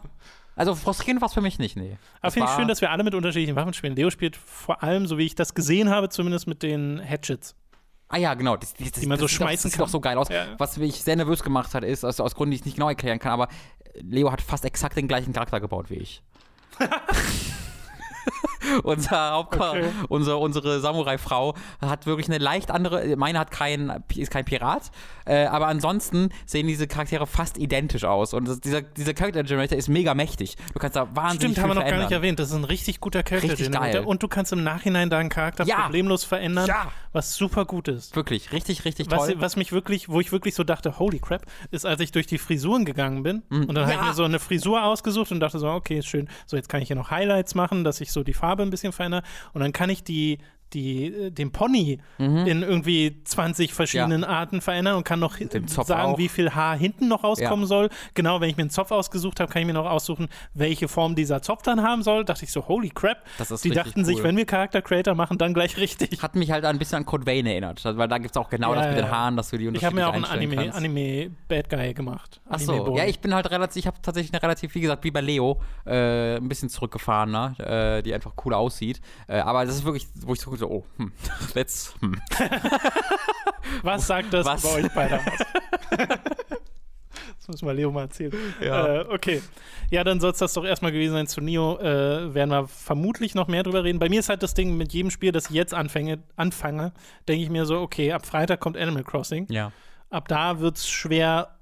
Also 0.56 0.76
frustrierend 0.76 1.20
war 1.20 1.28
es 1.28 1.34
für 1.34 1.42
mich 1.42 1.58
nicht, 1.58 1.76
nee. 1.76 1.98
Aber 2.22 2.32
finde 2.32 2.48
ich 2.48 2.56
schön, 2.56 2.68
dass 2.68 2.80
wir 2.80 2.92
alle 2.92 3.04
mit 3.04 3.16
unterschiedlichen 3.16 3.56
Waffen 3.56 3.74
spielen. 3.74 3.96
Leo 3.96 4.12
spielt 4.12 4.36
vor 4.36 4.84
allem, 4.84 5.08
so 5.08 5.18
wie 5.18 5.26
ich 5.26 5.34
das 5.34 5.56
gesehen 5.56 5.90
habe, 5.90 6.10
zumindest 6.10 6.48
mit 6.48 6.62
den 6.62 7.02
Hatchets. 7.04 7.56
Ah 8.14 8.18
ja, 8.18 8.36
genau. 8.36 8.56
Das, 8.58 8.76
das, 8.76 8.92
die 8.92 9.08
man 9.08 9.18
so 9.18 9.28
schmeißen 9.28 9.54
das, 9.54 9.64
das 9.64 9.72
sieht 9.72 9.82
doch 9.82 9.90
so 9.90 10.00
geil 10.00 10.20
aus. 10.20 10.30
Ja. 10.30 10.50
Was 10.60 10.78
mich 10.78 11.02
sehr 11.02 11.16
nervös 11.16 11.42
gemacht 11.42 11.74
hat, 11.74 11.84
ist, 11.84 12.06
also 12.06 12.24
aus 12.24 12.36
Gründen, 12.36 12.52
die 12.52 12.58
ich 12.58 12.66
nicht 12.66 12.76
genau 12.76 12.88
erklären 12.88 13.18
kann, 13.18 13.32
aber 13.32 13.48
Leo 13.96 14.32
hat 14.32 14.40
fast 14.40 14.66
exakt 14.66 14.98
den 14.98 15.08
gleichen 15.08 15.34
Charakter 15.34 15.60
gebaut 15.60 15.90
wie 15.90 15.96
ich. 15.96 16.22
unser 18.84 19.32
Hauptcharakter, 19.32 19.88
okay. 19.88 20.06
unser, 20.10 20.40
unsere 20.40 20.80
Samurai-Frau 20.80 21.56
hat 21.82 22.06
wirklich 22.06 22.28
eine 22.28 22.38
leicht 22.38 22.72
andere, 22.72 23.16
meine 23.16 23.40
hat 23.40 23.52
kein, 23.52 24.04
ist 24.16 24.32
kein 24.32 24.46
Pirat, 24.46 24.92
äh, 25.26 25.46
aber 25.46 25.68
ansonsten 25.68 26.30
sehen 26.46 26.68
diese 26.68 26.88
Charaktere 26.88 27.28
fast 27.28 27.58
identisch 27.58 28.04
aus 28.04 28.34
und 28.34 28.48
das, 28.48 28.60
dieser, 28.60 28.82
dieser 28.82 29.14
Character 29.14 29.44
Generator 29.44 29.78
ist 29.78 29.88
mega 29.88 30.14
mächtig. 30.14 30.58
Du 30.74 30.80
kannst 30.80 30.96
da 30.96 31.16
wahnsinnig 31.16 31.58
Stimmt, 31.58 31.58
haben 31.60 31.70
wir 31.70 31.82
noch 31.82 31.90
gar 31.90 32.00
nicht 32.00 32.12
erwähnt, 32.12 32.40
das 32.40 32.50
ist 32.50 32.56
ein 32.56 32.64
richtig 32.64 33.00
guter 33.00 33.24
Character 33.24 33.52
richtig 33.52 33.68
Generator 33.68 34.02
geil. 34.02 34.06
und 34.06 34.24
du 34.24 34.28
kannst 34.28 34.52
im 34.54 34.64
Nachhinein 34.64 35.10
deinen 35.10 35.30
Charakter 35.30 35.66
ja. 35.66 35.82
problemlos 35.82 36.24
verändern, 36.24 36.68
ja. 36.68 36.92
was 37.12 37.36
super 37.36 37.66
gut 37.66 37.88
ist. 37.88 38.16
Wirklich, 38.16 38.52
richtig, 38.52 38.86
richtig 38.86 39.10
was, 39.12 39.28
toll. 39.28 39.36
Was 39.38 39.56
mich 39.56 39.72
wirklich, 39.72 40.10
wo 40.10 40.20
ich 40.20 40.32
wirklich 40.32 40.56
so 40.56 40.64
dachte, 40.64 41.00
holy 41.00 41.20
crap, 41.20 41.46
ist, 41.72 41.86
als 41.86 42.00
ich 42.00 42.12
durch 42.12 42.28
die 42.28 42.38
Frisuren 42.38 42.86
gegangen 42.86 43.24
bin 43.24 43.44
mhm. 43.50 43.66
und 43.66 43.76
dann 43.76 43.88
ja. 43.88 43.96
habe 43.96 44.02
ich 44.02 44.08
mir 44.10 44.14
so 44.14 44.24
eine 44.24 44.40
Frisur 44.40 44.84
ausgesucht 44.84 45.32
und 45.32 45.40
dachte 45.40 45.60
so, 45.60 45.70
okay, 45.70 46.00
ist 46.00 46.08
schön, 46.08 46.30
so 46.46 46.56
jetzt 46.58 46.70
kann 46.70 46.82
ich 46.82 46.88
hier 46.88 46.96
noch 46.96 47.12
Highlights 47.12 47.56
machen, 47.56 47.84
dass 47.84 48.02
ich 48.02 48.12
so 48.12 48.24
die 48.24 48.34
Farbe 48.34 48.53
ein 48.62 48.70
bisschen 48.70 48.94
verändere 48.94 49.24
und 49.54 49.62
dann 49.62 49.74
kann 49.74 49.90
ich 49.90 50.04
die 50.04 50.38
die, 50.74 51.06
äh, 51.06 51.32
den 51.32 51.52
Pony 51.52 52.00
mhm. 52.18 52.46
in 52.46 52.62
irgendwie 52.62 53.22
20 53.24 53.74
verschiedenen 53.74 54.22
ja. 54.22 54.28
Arten 54.28 54.62
verändern 54.62 54.96
und 54.96 55.04
kann 55.04 55.20
noch 55.20 55.38
sagen, 55.38 56.14
auch. 56.14 56.18
wie 56.18 56.30
viel 56.30 56.54
Haar 56.54 56.78
hinten 56.78 57.08
noch 57.08 57.24
rauskommen 57.24 57.62
ja. 57.62 57.68
soll. 57.68 57.90
Genau, 58.14 58.42
wenn 58.42 58.50
ich 58.50 58.58
mir 58.58 58.64
einen 58.64 58.70
Zopf 58.70 58.92
ausgesucht 58.92 59.40
habe, 59.40 59.52
kann 59.52 59.62
ich 59.62 59.68
mir 59.68 59.74
noch 59.74 59.90
aussuchen, 59.90 60.28
welche 60.54 60.88
Form 60.88 61.16
dieser 61.16 61.42
Zopf 61.42 61.64
dann 61.64 61.84
haben 61.84 62.04
soll. 62.04 62.26
Dachte 62.26 62.46
ich 62.46 62.52
so, 62.52 62.68
holy 62.68 62.90
crap. 62.90 63.24
die 63.64 63.70
dachten 63.70 64.00
cool. 64.00 64.06
sich, 64.06 64.24
wenn 64.24 64.38
wir 64.38 64.46
Charakter 64.46 64.82
Creator 64.82 65.16
machen, 65.16 65.38
dann 65.38 65.54
gleich 65.54 65.78
richtig. 65.78 66.22
Hat 66.22 66.36
mich 66.36 66.52
halt 66.52 66.66
ein 66.66 66.80
bisschen 66.80 67.00
an 67.00 67.06
Code 67.06 67.26
Vein 67.26 67.46
erinnert, 67.46 67.84
weil 67.84 68.08
da 68.08 68.18
gibt 68.18 68.36
es 68.36 68.38
auch 68.38 68.50
genau 68.50 68.74
ja, 68.74 68.82
das 68.82 68.88
mit 68.90 68.98
den 68.98 69.12
Haaren, 69.12 69.38
dass 69.38 69.50
du 69.50 69.58
die 69.58 69.68
Ich 69.68 69.86
habe 69.86 69.96
mir 69.96 70.08
auch 70.08 70.14
einen 70.14 70.26
Anime, 70.26 70.74
Anime 70.74 71.32
Bad 71.48 71.70
Guy 71.70 71.94
gemacht. 71.94 72.42
Achso, 72.50 72.96
ja, 72.98 73.06
ich 73.06 73.20
bin 73.20 73.34
halt 73.34 73.50
relativ, 73.52 73.78
ich 73.78 73.88
habe 73.88 73.98
tatsächlich 74.02 74.34
eine 74.34 74.42
relativ, 74.42 74.76
wie 74.76 74.82
gesagt, 74.82 75.04
wie 75.04 75.12
bei 75.12 75.22
Leo, 75.22 75.62
äh, 75.86 76.38
ein 76.38 76.48
bisschen 76.48 76.70
zurückgefahren, 76.70 77.32
ne? 77.32 77.56
äh, 77.60 78.04
die 78.04 78.14
einfach 78.14 78.34
cool 78.46 78.54
aussieht. 78.54 79.02
Äh, 79.28 79.40
aber 79.40 79.66
das 79.66 79.76
ist 79.76 79.86
wirklich, 79.86 80.08
wo 80.26 80.34
ich 80.34 80.42
so, 80.42 80.63
so 80.64 80.70
oh, 80.70 80.84
hm. 80.98 81.12
Let's. 81.54 81.96
Hm. 82.00 82.16
Was 83.82 84.08
sagt 84.08 84.34
das 84.34 84.46
Was? 84.46 84.64
über 84.64 84.74
euch 84.74 84.92
beide 84.94 85.20
aus? 85.20 86.08
Das 87.38 87.48
muss 87.50 87.62
mal 87.62 87.76
Leo 87.76 87.92
mal 87.92 88.04
erzählen. 88.04 88.32
Ja. 88.62 89.02
Äh, 89.02 89.06
okay. 89.10 89.42
Ja, 89.92 90.06
dann 90.06 90.22
soll 90.22 90.32
es 90.32 90.38
das 90.38 90.54
doch 90.54 90.64
erstmal 90.64 90.94
gewesen 90.94 91.12
sein. 91.12 91.28
Zu 91.28 91.42
Neo 91.42 91.78
äh, 91.78 92.34
werden 92.34 92.52
wir 92.52 92.70
vermutlich 92.70 93.36
noch 93.36 93.50
mehr 93.50 93.64
drüber 93.64 93.84
reden. 93.84 94.00
Bei 94.00 94.08
mir 94.08 94.22
ist 94.22 94.30
halt 94.30 94.44
das 94.44 94.54
Ding 94.54 94.78
mit 94.78 94.94
jedem 94.94 95.12
Spiel, 95.12 95.34
das 95.34 95.50
ich 95.50 95.52
jetzt 95.52 95.74
anfange, 95.74 96.24
anfange 96.38 96.94
denke 97.28 97.44
ich 97.44 97.50
mir 97.50 97.66
so, 97.66 97.82
okay, 97.82 98.14
ab 98.14 98.26
Freitag 98.26 98.62
kommt 98.62 98.78
Animal 98.78 99.04
Crossing. 99.04 99.48
Ja. 99.50 99.74
Ab 100.10 100.30
da 100.30 100.62
wird 100.62 100.78
es 100.78 100.88
schwer, 100.88 101.60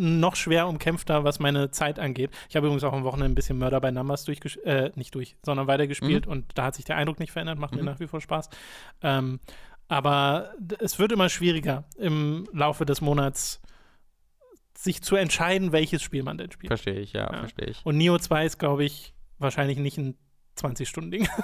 noch 0.00 0.36
schwer 0.36 0.66
umkämpfter, 0.66 1.24
was 1.24 1.38
meine 1.38 1.70
Zeit 1.70 1.98
angeht. 1.98 2.30
Ich 2.48 2.56
habe 2.56 2.66
übrigens 2.66 2.84
auch 2.84 2.92
am 2.92 3.04
Wochenende 3.04 3.32
ein 3.32 3.34
bisschen 3.34 3.58
Murder 3.58 3.80
by 3.80 3.92
Numbers 3.92 4.24
durchgespielt, 4.24 4.66
äh, 4.66 4.90
nicht 4.94 5.14
durch, 5.14 5.36
sondern 5.42 5.66
weitergespielt 5.66 6.26
mhm. 6.26 6.32
und 6.32 6.46
da 6.54 6.64
hat 6.64 6.74
sich 6.74 6.84
der 6.84 6.96
Eindruck 6.96 7.20
nicht 7.20 7.32
verändert, 7.32 7.58
macht 7.58 7.72
mhm. 7.72 7.80
mir 7.80 7.84
nach 7.84 8.00
wie 8.00 8.06
vor 8.06 8.20
Spaß. 8.20 8.48
Ähm, 9.02 9.40
aber 9.88 10.54
es 10.78 10.98
wird 10.98 11.12
immer 11.12 11.28
schwieriger 11.28 11.84
im 11.98 12.46
Laufe 12.52 12.86
des 12.86 13.00
Monats 13.00 13.60
sich 14.76 15.02
zu 15.02 15.16
entscheiden, 15.16 15.72
welches 15.72 16.02
Spiel 16.02 16.22
man 16.22 16.38
denn 16.38 16.50
spielt. 16.50 16.70
Verstehe 16.70 17.00
ich, 17.00 17.12
ja, 17.12 17.30
ja. 17.30 17.38
verstehe 17.40 17.66
ich. 17.66 17.84
Und 17.84 17.96
Neo 17.96 18.16
2 18.16 18.46
ist, 18.46 18.58
glaube 18.58 18.84
ich, 18.84 19.14
wahrscheinlich 19.38 19.78
nicht 19.78 19.98
ein 19.98 20.16
20-Stunden-Ding. 20.58 21.28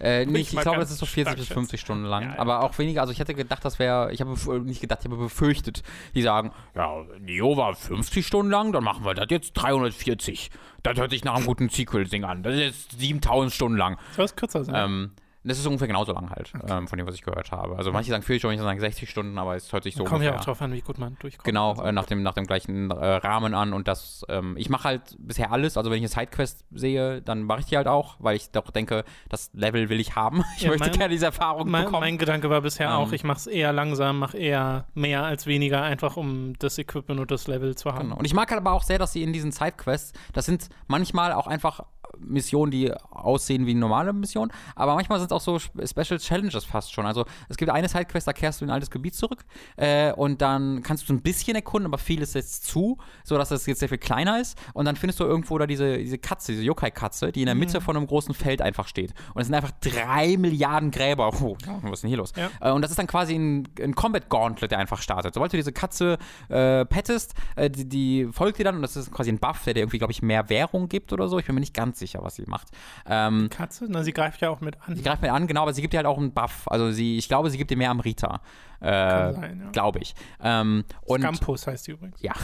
Äh, 0.00 0.26
nicht, 0.26 0.52
ich 0.52 0.60
glaube, 0.60 0.80
das 0.80 0.90
ist 0.90 0.98
so 0.98 1.06
40 1.06 1.36
bis 1.36 1.48
50 1.48 1.80
Stunden 1.80 2.04
lang. 2.04 2.24
Ja, 2.24 2.28
ja. 2.34 2.38
Aber 2.38 2.62
auch 2.62 2.76
weniger. 2.78 3.00
Also 3.00 3.12
ich 3.12 3.20
hätte 3.20 3.32
gedacht, 3.32 3.64
das 3.64 3.78
wäre, 3.78 4.12
ich 4.12 4.20
habe 4.20 4.34
nicht 4.60 4.82
gedacht, 4.82 4.98
ich 5.00 5.06
habe 5.06 5.16
befürchtet, 5.16 5.82
die 6.14 6.20
sagen, 6.20 6.52
ja, 6.74 7.04
Neo 7.20 7.56
war 7.56 7.74
50 7.74 8.26
Stunden 8.26 8.50
lang, 8.50 8.72
dann 8.72 8.84
machen 8.84 9.04
wir 9.06 9.14
das 9.14 9.28
jetzt 9.30 9.54
340. 9.54 10.50
Das 10.82 10.98
hört 10.98 11.10
sich 11.10 11.24
nach 11.24 11.36
einem 11.36 11.46
guten 11.46 11.70
Sequel-Ding 11.70 12.24
an. 12.24 12.42
Das 12.42 12.54
ist 12.54 12.60
jetzt 12.60 13.00
7000 13.00 13.52
Stunden 13.52 13.78
lang. 13.78 13.98
Soll 14.14 14.26
es 14.26 14.36
kürzer 14.36 14.64
sein? 14.64 14.74
Ähm, 14.76 15.10
das 15.44 15.58
ist 15.58 15.66
ungefähr 15.66 15.88
genauso 15.88 16.12
lang 16.12 16.30
halt, 16.30 16.52
okay. 16.54 16.72
ähm, 16.72 16.88
von 16.88 16.96
dem, 16.96 17.06
was 17.06 17.14
ich 17.14 17.22
gehört 17.22 17.52
habe. 17.52 17.76
Also 17.76 17.92
manche 17.92 18.10
sagen 18.10 18.22
40 18.22 18.40
Stunden, 18.40 18.56
manche 18.56 18.64
sagen 18.64 18.80
60 18.80 19.10
Stunden, 19.10 19.38
aber 19.38 19.54
es 19.56 19.72
hört 19.72 19.84
sich 19.84 19.94
so 19.94 20.04
Kommt 20.04 20.24
ja 20.24 20.36
auch 20.36 20.44
drauf 20.44 20.60
an, 20.62 20.72
wie 20.72 20.80
gut 20.80 20.98
man 20.98 21.16
durchkommt. 21.18 21.44
Genau, 21.44 21.70
also. 21.72 21.84
äh, 21.84 21.92
nach, 21.92 22.06
dem, 22.06 22.22
nach 22.22 22.32
dem 22.32 22.46
gleichen 22.46 22.90
äh, 22.90 22.94
Rahmen 22.94 23.52
an 23.54 23.74
und 23.74 23.86
das, 23.86 24.24
ähm, 24.30 24.56
ich 24.56 24.70
mache 24.70 24.84
halt 24.84 25.16
bisher 25.18 25.52
alles, 25.52 25.76
also 25.76 25.90
wenn 25.90 26.02
ich 26.02 26.02
eine 26.02 26.08
Sidequest 26.08 26.64
sehe, 26.72 27.20
dann 27.20 27.42
mache 27.42 27.60
ich 27.60 27.66
die 27.66 27.76
halt 27.76 27.88
auch, 27.88 28.16
weil 28.20 28.36
ich 28.36 28.50
doch 28.50 28.70
denke, 28.70 29.04
das 29.28 29.50
Level 29.52 29.88
will 29.88 30.00
ich 30.00 30.16
haben. 30.16 30.42
Ich 30.56 30.62
ja, 30.62 30.70
möchte 30.70 30.88
mein, 30.88 30.98
gerne 30.98 31.12
diese 31.12 31.26
Erfahrung 31.26 31.68
mein, 31.68 31.84
bekommen. 31.84 32.00
Mein 32.00 32.18
Gedanke 32.18 32.48
war 32.48 32.60
bisher 32.60 32.88
ähm, 32.88 32.94
auch, 32.94 33.12
ich 33.12 33.24
mache 33.24 33.38
es 33.38 33.46
eher 33.46 33.72
langsam, 33.72 34.20
mache 34.20 34.38
eher 34.38 34.86
mehr 34.94 35.24
als 35.24 35.46
weniger, 35.46 35.82
einfach 35.82 36.16
um 36.16 36.56
das 36.58 36.78
Equipment 36.78 37.20
und 37.20 37.30
das 37.30 37.48
Level 37.48 37.74
zu 37.74 37.92
haben. 37.92 38.10
Genau. 38.10 38.16
Und 38.16 38.24
ich 38.24 38.34
mag 38.34 38.50
halt 38.50 38.60
aber 38.60 38.72
auch 38.72 38.84
sehr, 38.84 38.98
dass 38.98 39.12
sie 39.12 39.22
in 39.22 39.32
diesen 39.32 39.50
Sidequests, 39.50 40.12
das 40.32 40.46
sind 40.46 40.68
manchmal 40.86 41.32
auch 41.32 41.48
einfach 41.48 41.84
Missionen, 42.20 42.70
die 42.70 42.92
aussehen 43.10 43.66
wie 43.66 43.74
normale 43.74 44.12
Missionen, 44.12 44.52
aber 44.74 44.94
manchmal 44.94 45.18
sind 45.18 45.30
es 45.30 45.32
auch 45.32 45.40
so 45.40 45.58
Special 45.58 46.18
Challenges 46.18 46.64
fast 46.64 46.92
schon. 46.92 47.06
Also 47.06 47.24
es 47.48 47.56
gibt 47.56 47.70
eine 47.70 47.88
Sidequest, 47.88 48.26
da 48.26 48.32
kehrst 48.32 48.60
du 48.60 48.64
in 48.64 48.70
ein 48.70 48.74
altes 48.74 48.90
Gebiet 48.90 49.14
zurück 49.14 49.44
äh, 49.76 50.12
und 50.12 50.42
dann 50.42 50.82
kannst 50.82 51.08
du 51.08 51.12
ein 51.12 51.22
bisschen 51.22 51.54
erkunden, 51.54 51.86
aber 51.86 51.98
viel 51.98 52.22
ist 52.22 52.34
jetzt 52.34 52.66
zu, 52.66 52.98
sodass 53.24 53.50
es 53.50 53.66
jetzt 53.66 53.80
sehr 53.80 53.88
viel 53.88 53.98
kleiner 53.98 54.40
ist 54.40 54.58
und 54.72 54.84
dann 54.84 54.96
findest 54.96 55.20
du 55.20 55.24
irgendwo 55.24 55.58
da 55.58 55.66
diese, 55.66 55.98
diese 55.98 56.18
Katze, 56.18 56.52
diese 56.52 56.64
Yokai-Katze, 56.64 57.32
die 57.32 57.40
in 57.40 57.46
der 57.46 57.54
Mitte 57.54 57.80
mhm. 57.80 57.84
von 57.84 57.96
einem 57.96 58.06
großen 58.06 58.34
Feld 58.34 58.62
einfach 58.62 58.88
steht. 58.88 59.14
Und 59.34 59.42
es 59.42 59.46
sind 59.46 59.54
einfach 59.54 59.72
drei 59.80 60.36
Milliarden 60.36 60.90
Gräber. 60.90 61.30
Oh, 61.40 61.56
was 61.82 61.92
ist 61.92 62.02
denn 62.02 62.08
hier 62.08 62.18
los? 62.18 62.32
Ja. 62.36 62.50
Äh, 62.60 62.72
und 62.72 62.82
das 62.82 62.90
ist 62.90 62.98
dann 62.98 63.06
quasi 63.06 63.34
ein, 63.34 63.68
ein 63.80 63.94
Combat 63.94 64.28
Gauntlet, 64.28 64.70
der 64.70 64.78
einfach 64.78 65.00
startet. 65.00 65.34
Sobald 65.34 65.52
du 65.52 65.56
diese 65.56 65.72
Katze 65.72 66.18
äh, 66.48 66.84
pettest, 66.84 67.34
äh, 67.56 67.70
die, 67.70 67.88
die 67.88 68.28
folgt 68.32 68.58
dir 68.58 68.64
dann 68.64 68.76
und 68.76 68.82
das 68.82 68.96
ist 68.96 69.10
quasi 69.10 69.30
ein 69.30 69.38
Buff, 69.38 69.64
der 69.64 69.74
dir 69.74 69.80
irgendwie, 69.80 69.98
glaube 69.98 70.12
ich, 70.12 70.22
mehr 70.22 70.48
Währung 70.48 70.88
gibt 70.88 71.12
oder 71.12 71.28
so. 71.28 71.38
Ich 71.38 71.46
bin 71.46 71.54
mir 71.54 71.60
nicht 71.60 71.74
ganz 71.74 71.98
sicher, 71.98 72.03
was 72.14 72.34
sie 72.34 72.44
macht. 72.46 72.68
Ähm, 73.06 73.48
Katze? 73.50 73.86
Na, 73.88 74.02
sie 74.02 74.12
greift 74.12 74.40
ja 74.40 74.50
auch 74.50 74.60
mit 74.60 74.76
an. 74.86 74.96
Sie 74.96 75.02
greift 75.02 75.22
mit 75.22 75.30
an, 75.30 75.46
genau, 75.46 75.62
aber 75.62 75.72
sie 75.72 75.80
gibt 75.80 75.94
dir 75.94 75.98
halt 75.98 76.06
auch 76.06 76.18
einen 76.18 76.32
Buff. 76.32 76.64
Also 76.66 76.90
sie, 76.90 77.16
ich 77.16 77.28
glaube, 77.28 77.50
sie 77.50 77.58
gibt 77.58 77.70
dir 77.70 77.76
mehr 77.76 77.90
Amrita. 77.90 78.40
Äh, 78.84 78.88
ja. 78.88 79.32
Glaube 79.72 80.00
ich. 80.00 80.14
Ähm, 80.42 80.84
und, 81.02 81.20
Scampus 81.20 81.66
heißt 81.66 81.86
die 81.86 81.92
übrigens. 81.92 82.20
Ja. 82.20 82.34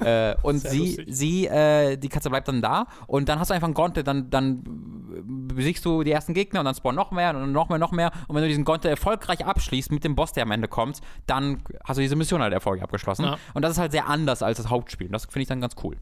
äh, 0.30 0.36
und 0.42 0.60
sie, 0.60 1.04
sie 1.06 1.46
äh, 1.46 1.98
die 1.98 2.08
Katze 2.08 2.30
bleibt 2.30 2.48
dann 2.48 2.62
da 2.62 2.86
und 3.06 3.28
dann 3.28 3.38
hast 3.38 3.50
du 3.50 3.54
einfach 3.54 3.66
einen 3.66 3.74
Gauntlet, 3.74 4.06
dann, 4.06 4.30
dann 4.30 4.62
besiegst 5.48 5.84
du 5.84 6.02
die 6.02 6.12
ersten 6.12 6.32
Gegner 6.32 6.60
und 6.60 6.64
dann 6.64 6.74
spawnen 6.74 6.96
noch 6.96 7.10
mehr 7.10 7.36
und 7.36 7.52
noch 7.52 7.68
mehr, 7.68 7.78
noch 7.78 7.92
mehr. 7.92 8.10
Und 8.28 8.36
wenn 8.36 8.42
du 8.42 8.48
diesen 8.48 8.64
Gauntlet 8.64 8.90
erfolgreich 8.90 9.44
abschließt 9.44 9.92
mit 9.92 10.02
dem 10.04 10.14
Boss, 10.14 10.32
der 10.32 10.44
am 10.44 10.50
Ende 10.50 10.68
kommt, 10.68 11.00
dann 11.26 11.62
hast 11.84 11.98
du 11.98 12.02
diese 12.02 12.16
Mission 12.16 12.40
halt 12.40 12.54
erfolgreich 12.54 12.84
abgeschlossen. 12.84 13.24
Ja. 13.24 13.36
Und 13.52 13.62
das 13.62 13.72
ist 13.72 13.78
halt 13.78 13.92
sehr 13.92 14.08
anders 14.08 14.42
als 14.42 14.56
das 14.56 14.70
Hauptspiel. 14.70 15.08
Und 15.08 15.12
das 15.12 15.24
finde 15.26 15.42
ich 15.42 15.48
dann 15.48 15.60
ganz 15.60 15.74
cool. 15.82 15.98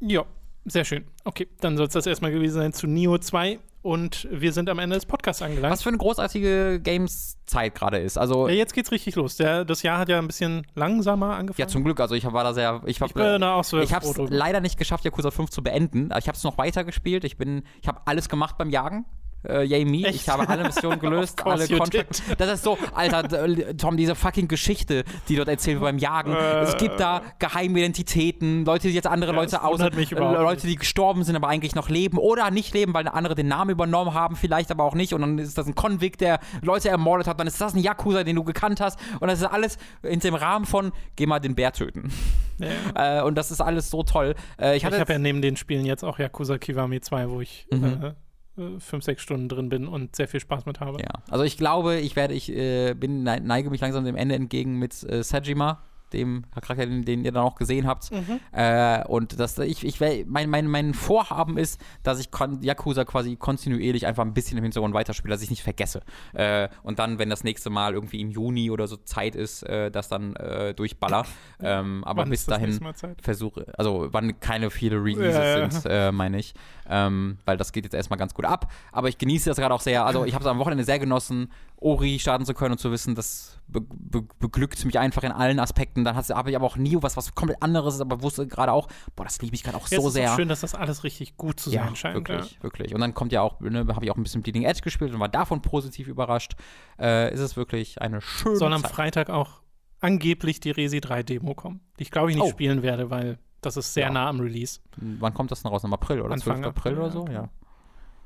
Ja, 0.00 0.24
sehr 0.64 0.84
schön. 0.84 1.04
Okay, 1.24 1.48
dann 1.60 1.76
soll 1.76 1.86
es 1.86 1.92
das 1.92 2.06
erstmal 2.06 2.32
gewesen 2.32 2.54
sein 2.54 2.72
zu 2.72 2.86
Neo 2.86 3.18
2 3.18 3.58
und 3.82 4.28
wir 4.30 4.52
sind 4.52 4.68
am 4.68 4.78
Ende 4.78 4.96
des 4.96 5.06
Podcasts 5.06 5.40
angelangt. 5.40 5.72
Was 5.72 5.82
für 5.82 5.88
eine 5.88 5.98
großartige 5.98 6.80
Games-Zeit 6.82 7.74
gerade 7.74 7.98
ist. 7.98 8.18
Also 8.18 8.46
ja, 8.46 8.54
jetzt 8.54 8.74
geht's 8.74 8.92
richtig 8.92 9.16
los. 9.16 9.36
Der, 9.36 9.64
das 9.64 9.82
Jahr 9.82 9.98
hat 9.98 10.08
ja 10.10 10.18
ein 10.18 10.26
bisschen 10.26 10.66
langsamer 10.74 11.36
angefangen. 11.36 11.60
Ja, 11.60 11.66
zum 11.66 11.84
Glück. 11.84 11.98
Also 12.00 12.14
ich 12.14 12.30
war 12.30 12.44
da 12.44 12.52
sehr. 12.52 12.82
Ich, 12.84 13.00
ich 13.00 13.14
bin 13.14 13.42
auch 13.42 13.64
so 13.64 13.78
Ich 13.78 13.94
habe 13.94 14.06
es 14.06 14.16
leider 14.16 14.60
nicht 14.60 14.78
geschafft, 14.78 15.04
Yakuza 15.04 15.30
5 15.30 15.50
zu 15.50 15.62
beenden. 15.62 16.10
Ich 16.18 16.28
habe 16.28 16.36
es 16.36 16.44
noch 16.44 16.58
weiter 16.58 16.84
gespielt. 16.84 17.24
Ich 17.24 17.38
bin, 17.38 17.62
ich 17.80 17.88
habe 17.88 18.02
alles 18.04 18.28
gemacht 18.28 18.58
beim 18.58 18.68
Jagen 18.68 19.06
äh, 19.48 19.64
Yay 19.64 19.84
Me. 19.84 20.04
Echt? 20.06 20.22
Ich 20.22 20.28
habe 20.28 20.48
alle 20.48 20.64
Missionen 20.64 20.98
gelöst, 21.00 21.44
alle 21.44 21.66
Contracts. 21.68 22.22
Das 22.38 22.50
ist 22.52 22.64
so, 22.64 22.78
Alter, 22.94 23.28
Tom, 23.76 23.96
diese 23.96 24.14
fucking 24.14 24.48
Geschichte, 24.48 25.04
die 25.28 25.36
dort 25.36 25.48
erzählt 25.48 25.80
wird 25.80 25.84
beim 25.84 25.98
Jagen. 25.98 26.32
Äh, 26.32 26.60
es 26.60 26.76
gibt 26.76 27.00
da 27.00 27.22
geheime 27.38 27.78
Identitäten, 27.78 28.64
Leute, 28.64 28.88
die 28.88 28.94
jetzt 28.94 29.06
andere 29.06 29.32
ja, 29.32 29.38
Leute 29.38 29.62
aus, 29.62 29.80
äh, 29.80 30.14
Leute, 30.14 30.66
die 30.66 30.76
gestorben 30.76 31.24
sind, 31.24 31.36
aber 31.36 31.48
eigentlich 31.48 31.74
noch 31.74 31.88
leben 31.88 32.18
oder 32.18 32.50
nicht 32.50 32.74
leben, 32.74 32.94
weil 32.94 33.08
andere 33.08 33.34
den 33.34 33.48
Namen 33.48 33.70
übernommen 33.70 34.14
haben, 34.14 34.36
vielleicht 34.36 34.70
aber 34.70 34.84
auch 34.84 34.94
nicht. 34.94 35.14
Und 35.14 35.20
dann 35.22 35.38
ist 35.38 35.56
das 35.56 35.66
ein 35.66 35.74
Convict, 35.74 36.20
der 36.20 36.40
Leute 36.62 36.88
ermordet 36.88 37.26
hat. 37.26 37.40
Dann 37.40 37.46
ist 37.46 37.60
das 37.60 37.74
ein 37.74 37.80
Yakuza, 37.80 38.24
den 38.24 38.36
du 38.36 38.44
gekannt 38.44 38.80
hast. 38.80 38.98
Und 39.20 39.28
das 39.28 39.40
ist 39.40 39.46
alles 39.46 39.78
in 40.02 40.20
dem 40.20 40.34
Rahmen 40.34 40.66
von, 40.66 40.92
geh 41.16 41.26
mal 41.26 41.40
den 41.40 41.54
Bär 41.54 41.72
töten. 41.72 42.12
Ja. 42.58 43.20
äh, 43.20 43.22
und 43.22 43.36
das 43.36 43.50
ist 43.50 43.60
alles 43.60 43.90
so 43.90 44.02
toll. 44.02 44.34
Äh, 44.60 44.76
ich, 44.76 44.84
ich 44.84 44.92
habe 44.92 45.12
ja 45.12 45.18
neben 45.18 45.42
den 45.42 45.56
Spielen 45.56 45.86
jetzt 45.86 46.04
auch 46.04 46.18
Yakuza 46.18 46.58
Kiwami 46.58 47.00
2, 47.00 47.30
wo 47.30 47.40
ich 47.40 47.66
mhm. 47.70 48.14
Äh, 48.60 48.78
fünf, 48.78 49.04
sechs 49.04 49.22
Stunden 49.22 49.48
drin 49.48 49.68
bin 49.68 49.86
und 49.88 50.14
sehr 50.14 50.28
viel 50.28 50.40
Spaß 50.40 50.66
mit 50.66 50.80
habe. 50.80 51.00
Ja, 51.00 51.22
also 51.30 51.44
ich 51.44 51.56
glaube, 51.56 51.96
ich 51.96 52.16
werde, 52.16 52.34
ich 52.34 52.50
äh, 52.54 52.94
bin, 52.94 53.22
neige 53.22 53.70
mich 53.70 53.80
langsam 53.80 54.04
dem 54.04 54.16
Ende 54.16 54.34
entgegen 54.34 54.78
mit 54.78 55.02
äh, 55.04 55.22
Sajima 55.22 55.82
dem 56.12 56.44
Charakter, 56.60 56.86
den, 56.86 57.04
den, 57.04 57.24
ihr 57.24 57.32
dann 57.32 57.44
auch 57.44 57.56
gesehen 57.56 57.86
habt. 57.86 58.10
Mhm. 58.10 58.40
Äh, 58.52 59.04
und 59.06 59.38
dass 59.38 59.58
ich, 59.58 59.84
ich 59.84 60.00
mein, 60.26 60.48
mein, 60.48 60.66
mein 60.66 60.94
Vorhaben 60.94 61.58
ist, 61.58 61.80
dass 62.02 62.20
ich 62.20 62.30
kon 62.30 62.62
Yakuza 62.62 63.04
quasi 63.04 63.36
kontinuierlich 63.36 64.06
einfach 64.06 64.24
ein 64.24 64.34
bisschen 64.34 64.58
im 64.58 64.64
Hintergrund 64.64 64.94
weiterspiele, 64.94 65.32
dass 65.32 65.42
ich 65.42 65.50
nicht 65.50 65.62
vergesse. 65.62 66.02
Äh, 66.32 66.68
und 66.82 66.98
dann, 66.98 67.18
wenn 67.18 67.30
das 67.30 67.44
nächste 67.44 67.70
Mal 67.70 67.94
irgendwie 67.94 68.20
im 68.20 68.30
Juni 68.30 68.70
oder 68.70 68.86
so 68.86 68.96
Zeit 68.96 69.34
ist, 69.34 69.62
äh, 69.62 69.90
das 69.90 70.08
dann 70.08 70.36
äh, 70.36 70.74
durchballer. 70.74 71.26
Ähm, 71.62 72.04
aber 72.04 72.22
wann 72.22 72.30
bis 72.30 72.46
dahin 72.46 72.80
versuche, 73.20 73.66
also 73.76 74.08
wann 74.12 74.40
keine 74.40 74.70
viele 74.70 74.96
Releases 74.96 75.34
ja, 75.34 75.70
sind, 75.70 75.90
äh, 75.90 76.10
meine 76.10 76.38
ich. 76.38 76.54
Ähm, 76.88 77.38
weil 77.44 77.56
das 77.56 77.72
geht 77.72 77.84
jetzt 77.84 77.94
erstmal 77.94 78.18
ganz 78.18 78.34
gut 78.34 78.44
ab. 78.44 78.72
Aber 78.92 79.08
ich 79.08 79.18
genieße 79.18 79.50
das 79.50 79.58
gerade 79.58 79.74
auch 79.74 79.80
sehr. 79.80 80.06
Also 80.06 80.24
ich 80.24 80.34
habe 80.34 80.42
es 80.42 80.50
am 80.50 80.58
Wochenende 80.58 80.84
sehr 80.84 80.98
genossen, 80.98 81.50
Ori 81.76 82.18
starten 82.18 82.44
zu 82.44 82.54
können 82.54 82.72
und 82.72 82.78
zu 82.78 82.90
wissen, 82.90 83.14
das 83.14 83.59
be 83.72 83.80
be 83.80 84.22
beglückt 84.38 84.84
mich 84.84 84.98
einfach 84.98 85.22
in 85.22 85.32
allen 85.32 85.58
Aspekten. 85.58 86.04
Dann 86.04 86.16
habe 86.16 86.50
ich 86.50 86.56
aber 86.56 86.66
auch 86.66 86.76
nie 86.76 86.96
was, 87.00 87.16
was 87.16 87.34
komplett 87.34 87.62
anderes 87.62 87.94
ist, 87.94 88.00
aber 88.00 88.22
wusste 88.22 88.46
gerade 88.46 88.72
auch, 88.72 88.88
boah, 89.16 89.24
das 89.24 89.40
liebe 89.40 89.54
ich 89.54 89.62
gerade 89.62 89.76
auch 89.76 89.88
ja, 89.88 90.00
so 90.00 90.08
ist 90.08 90.14
sehr. 90.14 90.34
Schön, 90.34 90.48
dass 90.48 90.60
das 90.60 90.74
alles 90.74 91.04
richtig 91.04 91.36
gut 91.36 91.60
zu 91.60 91.70
sein 91.70 91.88
ja, 91.88 91.96
scheint. 91.96 92.14
Wirklich, 92.16 92.52
ja. 92.52 92.62
wirklich. 92.62 92.94
Und 92.94 93.00
dann 93.00 93.14
kommt 93.14 93.32
ja 93.32 93.42
auch, 93.42 93.60
ne, 93.60 93.86
habe 93.94 94.04
ich 94.04 94.10
auch 94.10 94.16
ein 94.16 94.22
bisschen 94.22 94.42
Bleeding 94.42 94.64
Edge 94.64 94.80
gespielt 94.82 95.12
und 95.12 95.20
war 95.20 95.28
davon 95.28 95.62
positiv 95.62 96.08
überrascht. 96.08 96.56
Äh, 96.98 97.32
ist 97.32 97.40
es 97.40 97.56
wirklich 97.56 98.00
eine 98.00 98.20
schöne 98.20 98.56
Soll 98.56 98.72
am 98.72 98.82
Zeit. 98.82 98.90
Freitag 98.90 99.30
auch 99.30 99.62
angeblich 100.00 100.60
die 100.60 100.70
Resi 100.70 101.00
3 101.00 101.22
Demo 101.22 101.54
kommen, 101.54 101.80
die 101.98 102.04
ich 102.04 102.10
glaube 102.10 102.30
ich 102.30 102.36
nicht 102.36 102.46
oh. 102.46 102.50
spielen 102.50 102.82
werde, 102.82 103.10
weil 103.10 103.38
das 103.60 103.76
ist 103.76 103.92
sehr 103.92 104.10
nah 104.10 104.28
am 104.28 104.40
Release. 104.40 104.80
Wann 104.96 105.34
kommt 105.34 105.50
das 105.50 105.62
denn 105.62 105.70
raus? 105.70 105.84
Im 105.84 105.92
April 105.92 106.22
oder 106.22 106.32
Anfang 106.32 106.62
12. 106.62 106.66
April, 106.66 106.92
April 106.92 106.98
oder 106.98 107.10
so? 107.10 107.26
Ja. 107.28 107.50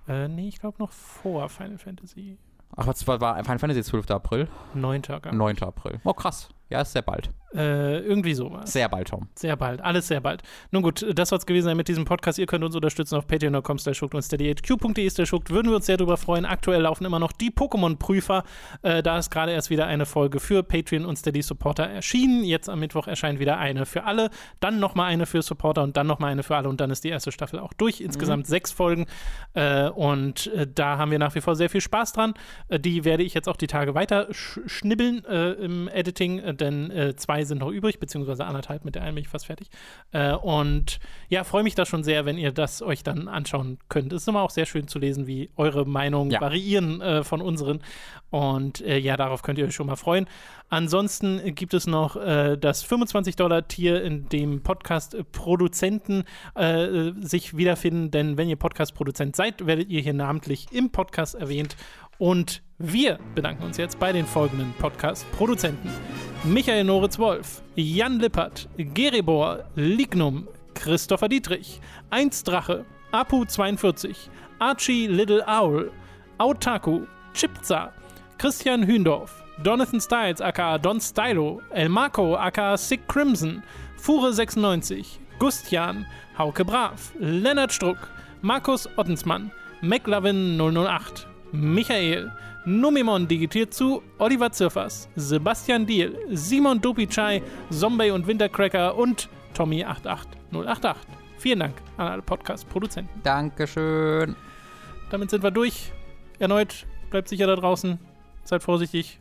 Äh, 0.07 0.29
nee, 0.29 0.49
ich 0.49 0.61
glaube 0.61 0.79
noch 0.79 0.93
vor 0.93 1.49
Final 1.49 1.79
Fantasy. 1.79 2.39
Ach, 2.77 2.87
was 2.87 3.07
war, 3.07 3.21
war 3.21 3.37
Final 3.45 3.59
Fantasy 3.59 3.83
12. 3.83 4.11
April? 4.11 4.49
9. 4.75 5.03
9. 5.33 5.63
April. 5.63 6.01
Oh, 6.05 6.13
krass. 6.13 6.49
Ja, 6.71 6.85
sehr 6.85 7.03
bald. 7.03 7.31
Äh, 7.55 7.99
irgendwie 8.01 8.35
sowas. 8.35 8.73
Sehr 8.73 8.89
bald, 8.89 9.09
Tom. 9.09 9.29
Sehr 9.37 9.55
bald, 9.57 9.81
alles 9.81 10.09
sehr 10.09 10.21
bald. 10.21 10.43
Nun 10.73 10.83
gut, 10.83 11.07
das 11.15 11.29
soll 11.29 11.39
es 11.39 11.47
gewesen 11.47 11.67
sein 11.67 11.77
mit 11.77 11.87
diesem 11.87 12.05
Podcast. 12.05 12.37
Ihr 12.41 12.47
könnt 12.47 12.65
uns 12.65 12.75
unterstützen 12.75 13.15
auf 13.15 13.29
patreon.com 13.29 13.77
und 14.13 14.23
steadyhq.de 14.25 15.11
slash 15.11 15.33
Würden 15.33 15.69
wir 15.69 15.77
uns 15.77 15.87
sehr 15.87 15.97
darüber 15.97 16.17
freuen. 16.17 16.47
Aktuell 16.47 16.81
laufen 16.81 17.05
immer 17.05 17.21
noch 17.21 17.31
die 17.31 17.53
Pokémon-Prüfer. 17.53 18.43
Äh, 18.83 19.05
da 19.05 19.19
ist 19.19 19.31
gerade 19.31 19.53
erst 19.53 19.71
wieder 19.71 19.87
eine 19.87 20.05
Folge 20.05 20.41
für 20.41 20.65
Patreon 20.65 21.05
und 21.05 21.17
Steady-Supporter 21.17 21.85
erschienen. 21.85 22.43
Jetzt 22.43 22.69
am 22.69 22.81
Mittwoch 22.81 23.07
erscheint 23.07 23.39
wieder 23.39 23.57
eine 23.59 23.87
für 23.87 24.03
alle, 24.03 24.31
dann 24.59 24.81
nochmal 24.81 25.13
eine 25.13 25.27
für 25.27 25.43
Supporter 25.43 25.85
und 25.85 25.97
dann 25.97 26.09
nochmal 26.09 26.33
eine 26.33 26.43
für 26.43 26.57
alle 26.57 26.69
und 26.69 26.81
dann 26.81 26.91
ist 26.91 27.05
die 27.05 27.11
erste 27.11 27.31
Staffel 27.31 27.61
auch 27.61 27.73
durch. 27.73 28.01
Insgesamt 28.01 28.47
mhm. 28.47 28.51
sechs 28.51 28.73
Folgen 28.73 29.07
äh, 29.55 29.89
und 29.91 30.49
äh, 30.49 30.67
da 30.67 30.99
haben 30.99 31.13
wir 31.13 31.21
nach 31.21 31.37
wie 31.37 31.41
vor 31.41 31.55
sehr 31.55 31.71
viel 31.71 31.81
Spaß 31.81 32.15
dran. 32.15 32.35
Äh, 32.69 32.81
die 32.81 33.05
werde 33.05 33.23
ich 33.23 33.33
jetzt 33.35 33.49
auch 33.49 33.57
die 33.57 33.69
Tage 33.69 33.95
weiter 33.95 34.27
sch 34.33 34.59
schnibbeln 34.67 35.25
äh, 35.25 35.53
im 35.53 35.87
Editing, 35.87 36.54
denn 36.55 37.15
zwei 37.17 37.45
sind 37.45 37.59
noch 37.59 37.71
übrig, 37.71 37.99
beziehungsweise 37.99 38.45
anderthalb, 38.45 38.85
mit 38.85 38.95
der 38.95 39.03
einen 39.03 39.15
bin 39.15 39.23
ich 39.23 39.29
fast 39.29 39.47
fertig. 39.47 39.69
Äh, 40.13 40.33
und 40.35 40.99
ja, 41.29 41.45
freue 41.45 41.63
mich 41.63 41.75
da 41.75 41.85
schon 41.87 42.05
sehr, 42.05 42.25
wenn 42.25 42.39
ihr 42.39 42.53
das 42.53 42.83
euch 42.83 43.03
dann 43.03 43.29
anschauen 43.29 43.79
könnt. 43.89 44.13
Es 44.13 44.23
ist 44.23 44.29
immer 44.29 44.43
auch 44.43 44.51
sehr 44.51 44.67
schön 44.67 44.89
zu 44.89 44.99
lesen, 44.99 45.27
wie 45.27 45.51
eure 45.57 45.87
Meinungen 45.87 46.31
ja. 46.31 46.41
variieren 46.41 47.01
äh, 47.01 47.25
von 47.25 47.41
unseren. 47.41 47.81
Und 48.31 48.81
äh, 48.81 48.99
ja, 48.99 49.17
darauf 49.17 49.43
könnt 49.43 49.59
ihr 49.59 49.67
euch 49.67 49.75
schon 49.75 49.87
mal 49.87 49.97
freuen. 49.97 50.27
Ansonsten 50.71 51.55
gibt 51.55 51.75
es 51.75 51.87
noch 51.87 52.17
äh, 52.17 52.57
das 52.57 52.85
25-Dollar-Tier, 52.85 54.03
in 54.03 54.29
dem 54.29 54.63
Podcast-Produzenten 54.63 56.25
äh, 56.55 57.13
sich 57.21 57.57
wiederfinden. 57.57 58.11
Denn 58.11 58.37
wenn 58.37 58.49
ihr 58.49 58.57
Podcast-Produzent 58.57 59.37
seid, 59.37 59.67
werdet 59.67 59.89
ihr 59.89 60.01
hier 60.01 60.15
namentlich 60.15 60.67
im 60.73 60.91
Podcast 60.91 61.35
erwähnt. 61.35 61.77
Und 62.19 62.63
wir 62.79 63.19
bedanken 63.35 63.65
uns 63.65 63.77
jetzt 63.77 63.99
bei 63.99 64.13
den 64.13 64.27
folgenden 64.27 64.73
Podcast-Produzenten: 64.79 65.91
Michael 66.45 66.85
Noritz-Wolf, 66.85 67.63
Jan 67.75 68.21
Lippert, 68.21 68.69
Geribor, 68.77 69.65
Lignum, 69.75 70.49
Christopher 70.75 71.29
Dietrich, 71.29 71.81
Einsdrache, 72.11 72.85
Apu42, 73.13 74.15
Archie 74.59 75.07
Little 75.07 75.43
Owl, 75.47 75.91
Autaku, 76.39 77.07
Chipza, 77.33 77.93
Christian 78.39 78.87
Hündorf, 78.87 79.43
Donathan 79.63 80.01
Styles 80.01 80.41
aka 80.41 80.79
Don 80.79 81.01
Stylo, 81.01 81.63
El 81.71 81.89
Marco 81.89 82.37
aka 82.37 82.77
Sick 82.77 83.07
Crimson, 83.09 83.63
Fure96, 84.01 85.19
Gustian, 85.39 86.07
Hauke 86.37 86.65
Brav, 86.65 87.13
Lennart 87.19 87.73
Struck, 87.73 88.09
Markus 88.43 88.89
Ottensmann, 88.97 89.51
McLovin 89.81 90.59
008, 90.59 91.27
Michael, 91.55 92.33
Numimon 92.65 93.29
digitiert 93.29 93.73
zu, 93.73 94.03
Oliver 94.19 94.51
Zirfers, 94.51 95.09
Sebastian 95.15 95.87
Diel, 95.87 96.19
Simon 96.33 96.81
Dopicai, 96.81 97.43
Zombie 97.71 98.11
und 98.11 98.27
Wintercracker 98.27 98.97
und 98.97 99.29
Tommy88088. 99.57 100.97
Vielen 101.39 101.61
Dank 101.61 101.75
an 101.97 102.09
alle 102.09 102.23
Podcast-Produzenten. 102.23 103.23
Dankeschön. 103.23 104.35
Damit 105.11 105.31
sind 105.31 105.45
wir 105.45 105.53
durch. 105.53 105.93
Erneut, 106.41 106.87
bleibt 107.11 107.29
sicher 107.29 107.47
da 107.47 107.55
draußen. 107.55 108.01
Seid 108.43 108.63
vorsichtig. 108.65 109.21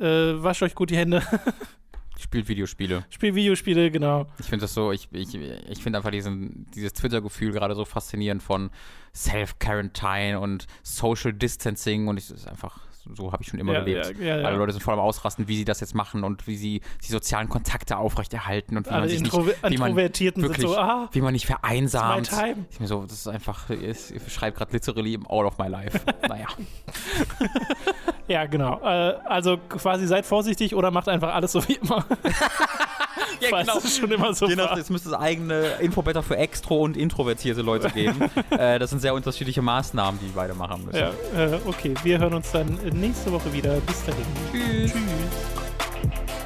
Äh, 0.00 0.42
wascht 0.42 0.62
euch 0.62 0.74
gut 0.74 0.90
die 0.90 0.96
Hände. 0.96 1.22
Spielt 2.22 2.48
Videospiele. 2.48 3.04
Spielt 3.10 3.34
Videospiele, 3.34 3.90
genau. 3.90 4.26
Ich 4.38 4.46
finde 4.46 4.62
das 4.62 4.74
so, 4.74 4.92
ich, 4.92 5.08
ich, 5.12 5.34
ich 5.34 5.82
finde 5.82 5.98
einfach 5.98 6.10
diesen, 6.10 6.66
dieses 6.74 6.92
Twitter-Gefühl 6.92 7.52
gerade 7.52 7.74
so 7.74 7.84
faszinierend 7.84 8.42
von 8.42 8.70
Self-Quarantine 9.14 10.38
und 10.38 10.66
Social 10.82 11.32
Distancing 11.32 12.06
und 12.08 12.18
es 12.18 12.30
ist 12.30 12.46
einfach 12.46 12.78
so 13.14 13.32
habe 13.32 13.42
ich 13.42 13.48
schon 13.48 13.58
immer 13.58 13.72
ja, 13.72 13.80
gelebt. 13.80 14.18
Ja, 14.20 14.38
ja, 14.38 14.46
Alle 14.46 14.56
Leute 14.56 14.72
sind 14.72 14.82
voll 14.82 14.94
am 14.94 15.00
Ausrasten, 15.00 15.48
wie 15.48 15.56
sie 15.56 15.64
das 15.64 15.80
jetzt 15.80 15.94
machen 15.94 16.22
und 16.24 16.46
wie 16.46 16.56
sie 16.56 16.80
die 17.04 17.10
sozialen 17.10 17.48
Kontakte 17.48 17.96
aufrechterhalten 17.96 18.76
und 18.76 18.86
wie 18.86 18.90
Alle 18.90 19.00
man 19.00 19.08
sich 19.08 19.18
Intro 19.18 19.42
nicht, 19.42 19.70
wie 19.70 19.78
man 19.78 19.96
wirklich, 19.96 20.60
so, 20.60 20.76
ah, 20.76 21.08
wie 21.12 21.20
man 21.20 21.32
nicht 21.32 21.46
vereinsamt. 21.46 22.30
Ich 22.70 22.80
mir 22.80 22.86
so, 22.86 23.02
das 23.02 23.12
ist 23.12 23.28
einfach, 23.28 23.70
ich, 23.70 24.14
ich 24.14 24.32
schreibe 24.32 24.56
gerade 24.56 24.72
literally 24.72 25.18
All 25.28 25.46
of 25.46 25.58
my 25.58 25.66
life. 25.66 26.00
naja. 26.28 26.46
ja, 28.28 28.46
genau. 28.46 28.80
Äh, 28.82 29.14
also 29.24 29.58
quasi 29.68 30.06
seid 30.06 30.26
vorsichtig 30.26 30.74
oder 30.74 30.90
macht 30.90 31.08
einfach 31.08 31.34
alles 31.34 31.52
so 31.52 31.66
wie 31.68 31.74
immer. 31.74 32.04
ja, 33.40 33.60
genau. 33.60 33.78
Es 33.78 33.96
schon 33.98 34.10
immer 34.10 34.34
so 34.34 34.46
genau, 34.46 34.74
es 34.76 34.90
müsste 34.90 35.10
es 35.10 35.14
eigene 35.14 35.66
Infoblätter 35.80 36.22
für 36.22 36.36
extro 36.36 36.80
und 36.82 36.96
introvertierte 36.96 37.62
Leute 37.62 37.90
geben. 37.94 38.30
äh, 38.50 38.78
das 38.78 38.90
sind 38.90 39.00
sehr 39.00 39.14
unterschiedliche 39.14 39.62
Maßnahmen, 39.62 40.20
die 40.20 40.28
beide 40.34 40.54
machen 40.54 40.84
müssen. 40.86 40.98
Ja, 40.98 41.10
äh, 41.36 41.58
okay. 41.66 41.94
Wir 42.02 42.18
hören 42.18 42.34
uns 42.34 42.50
dann 42.52 42.78
nächste 42.92 43.32
Woche 43.32 43.52
wieder. 43.52 43.74
Bis 43.80 44.04
dahin. 44.04 44.24
Tschüss. 44.52 44.92
Tschüss. 44.92 46.41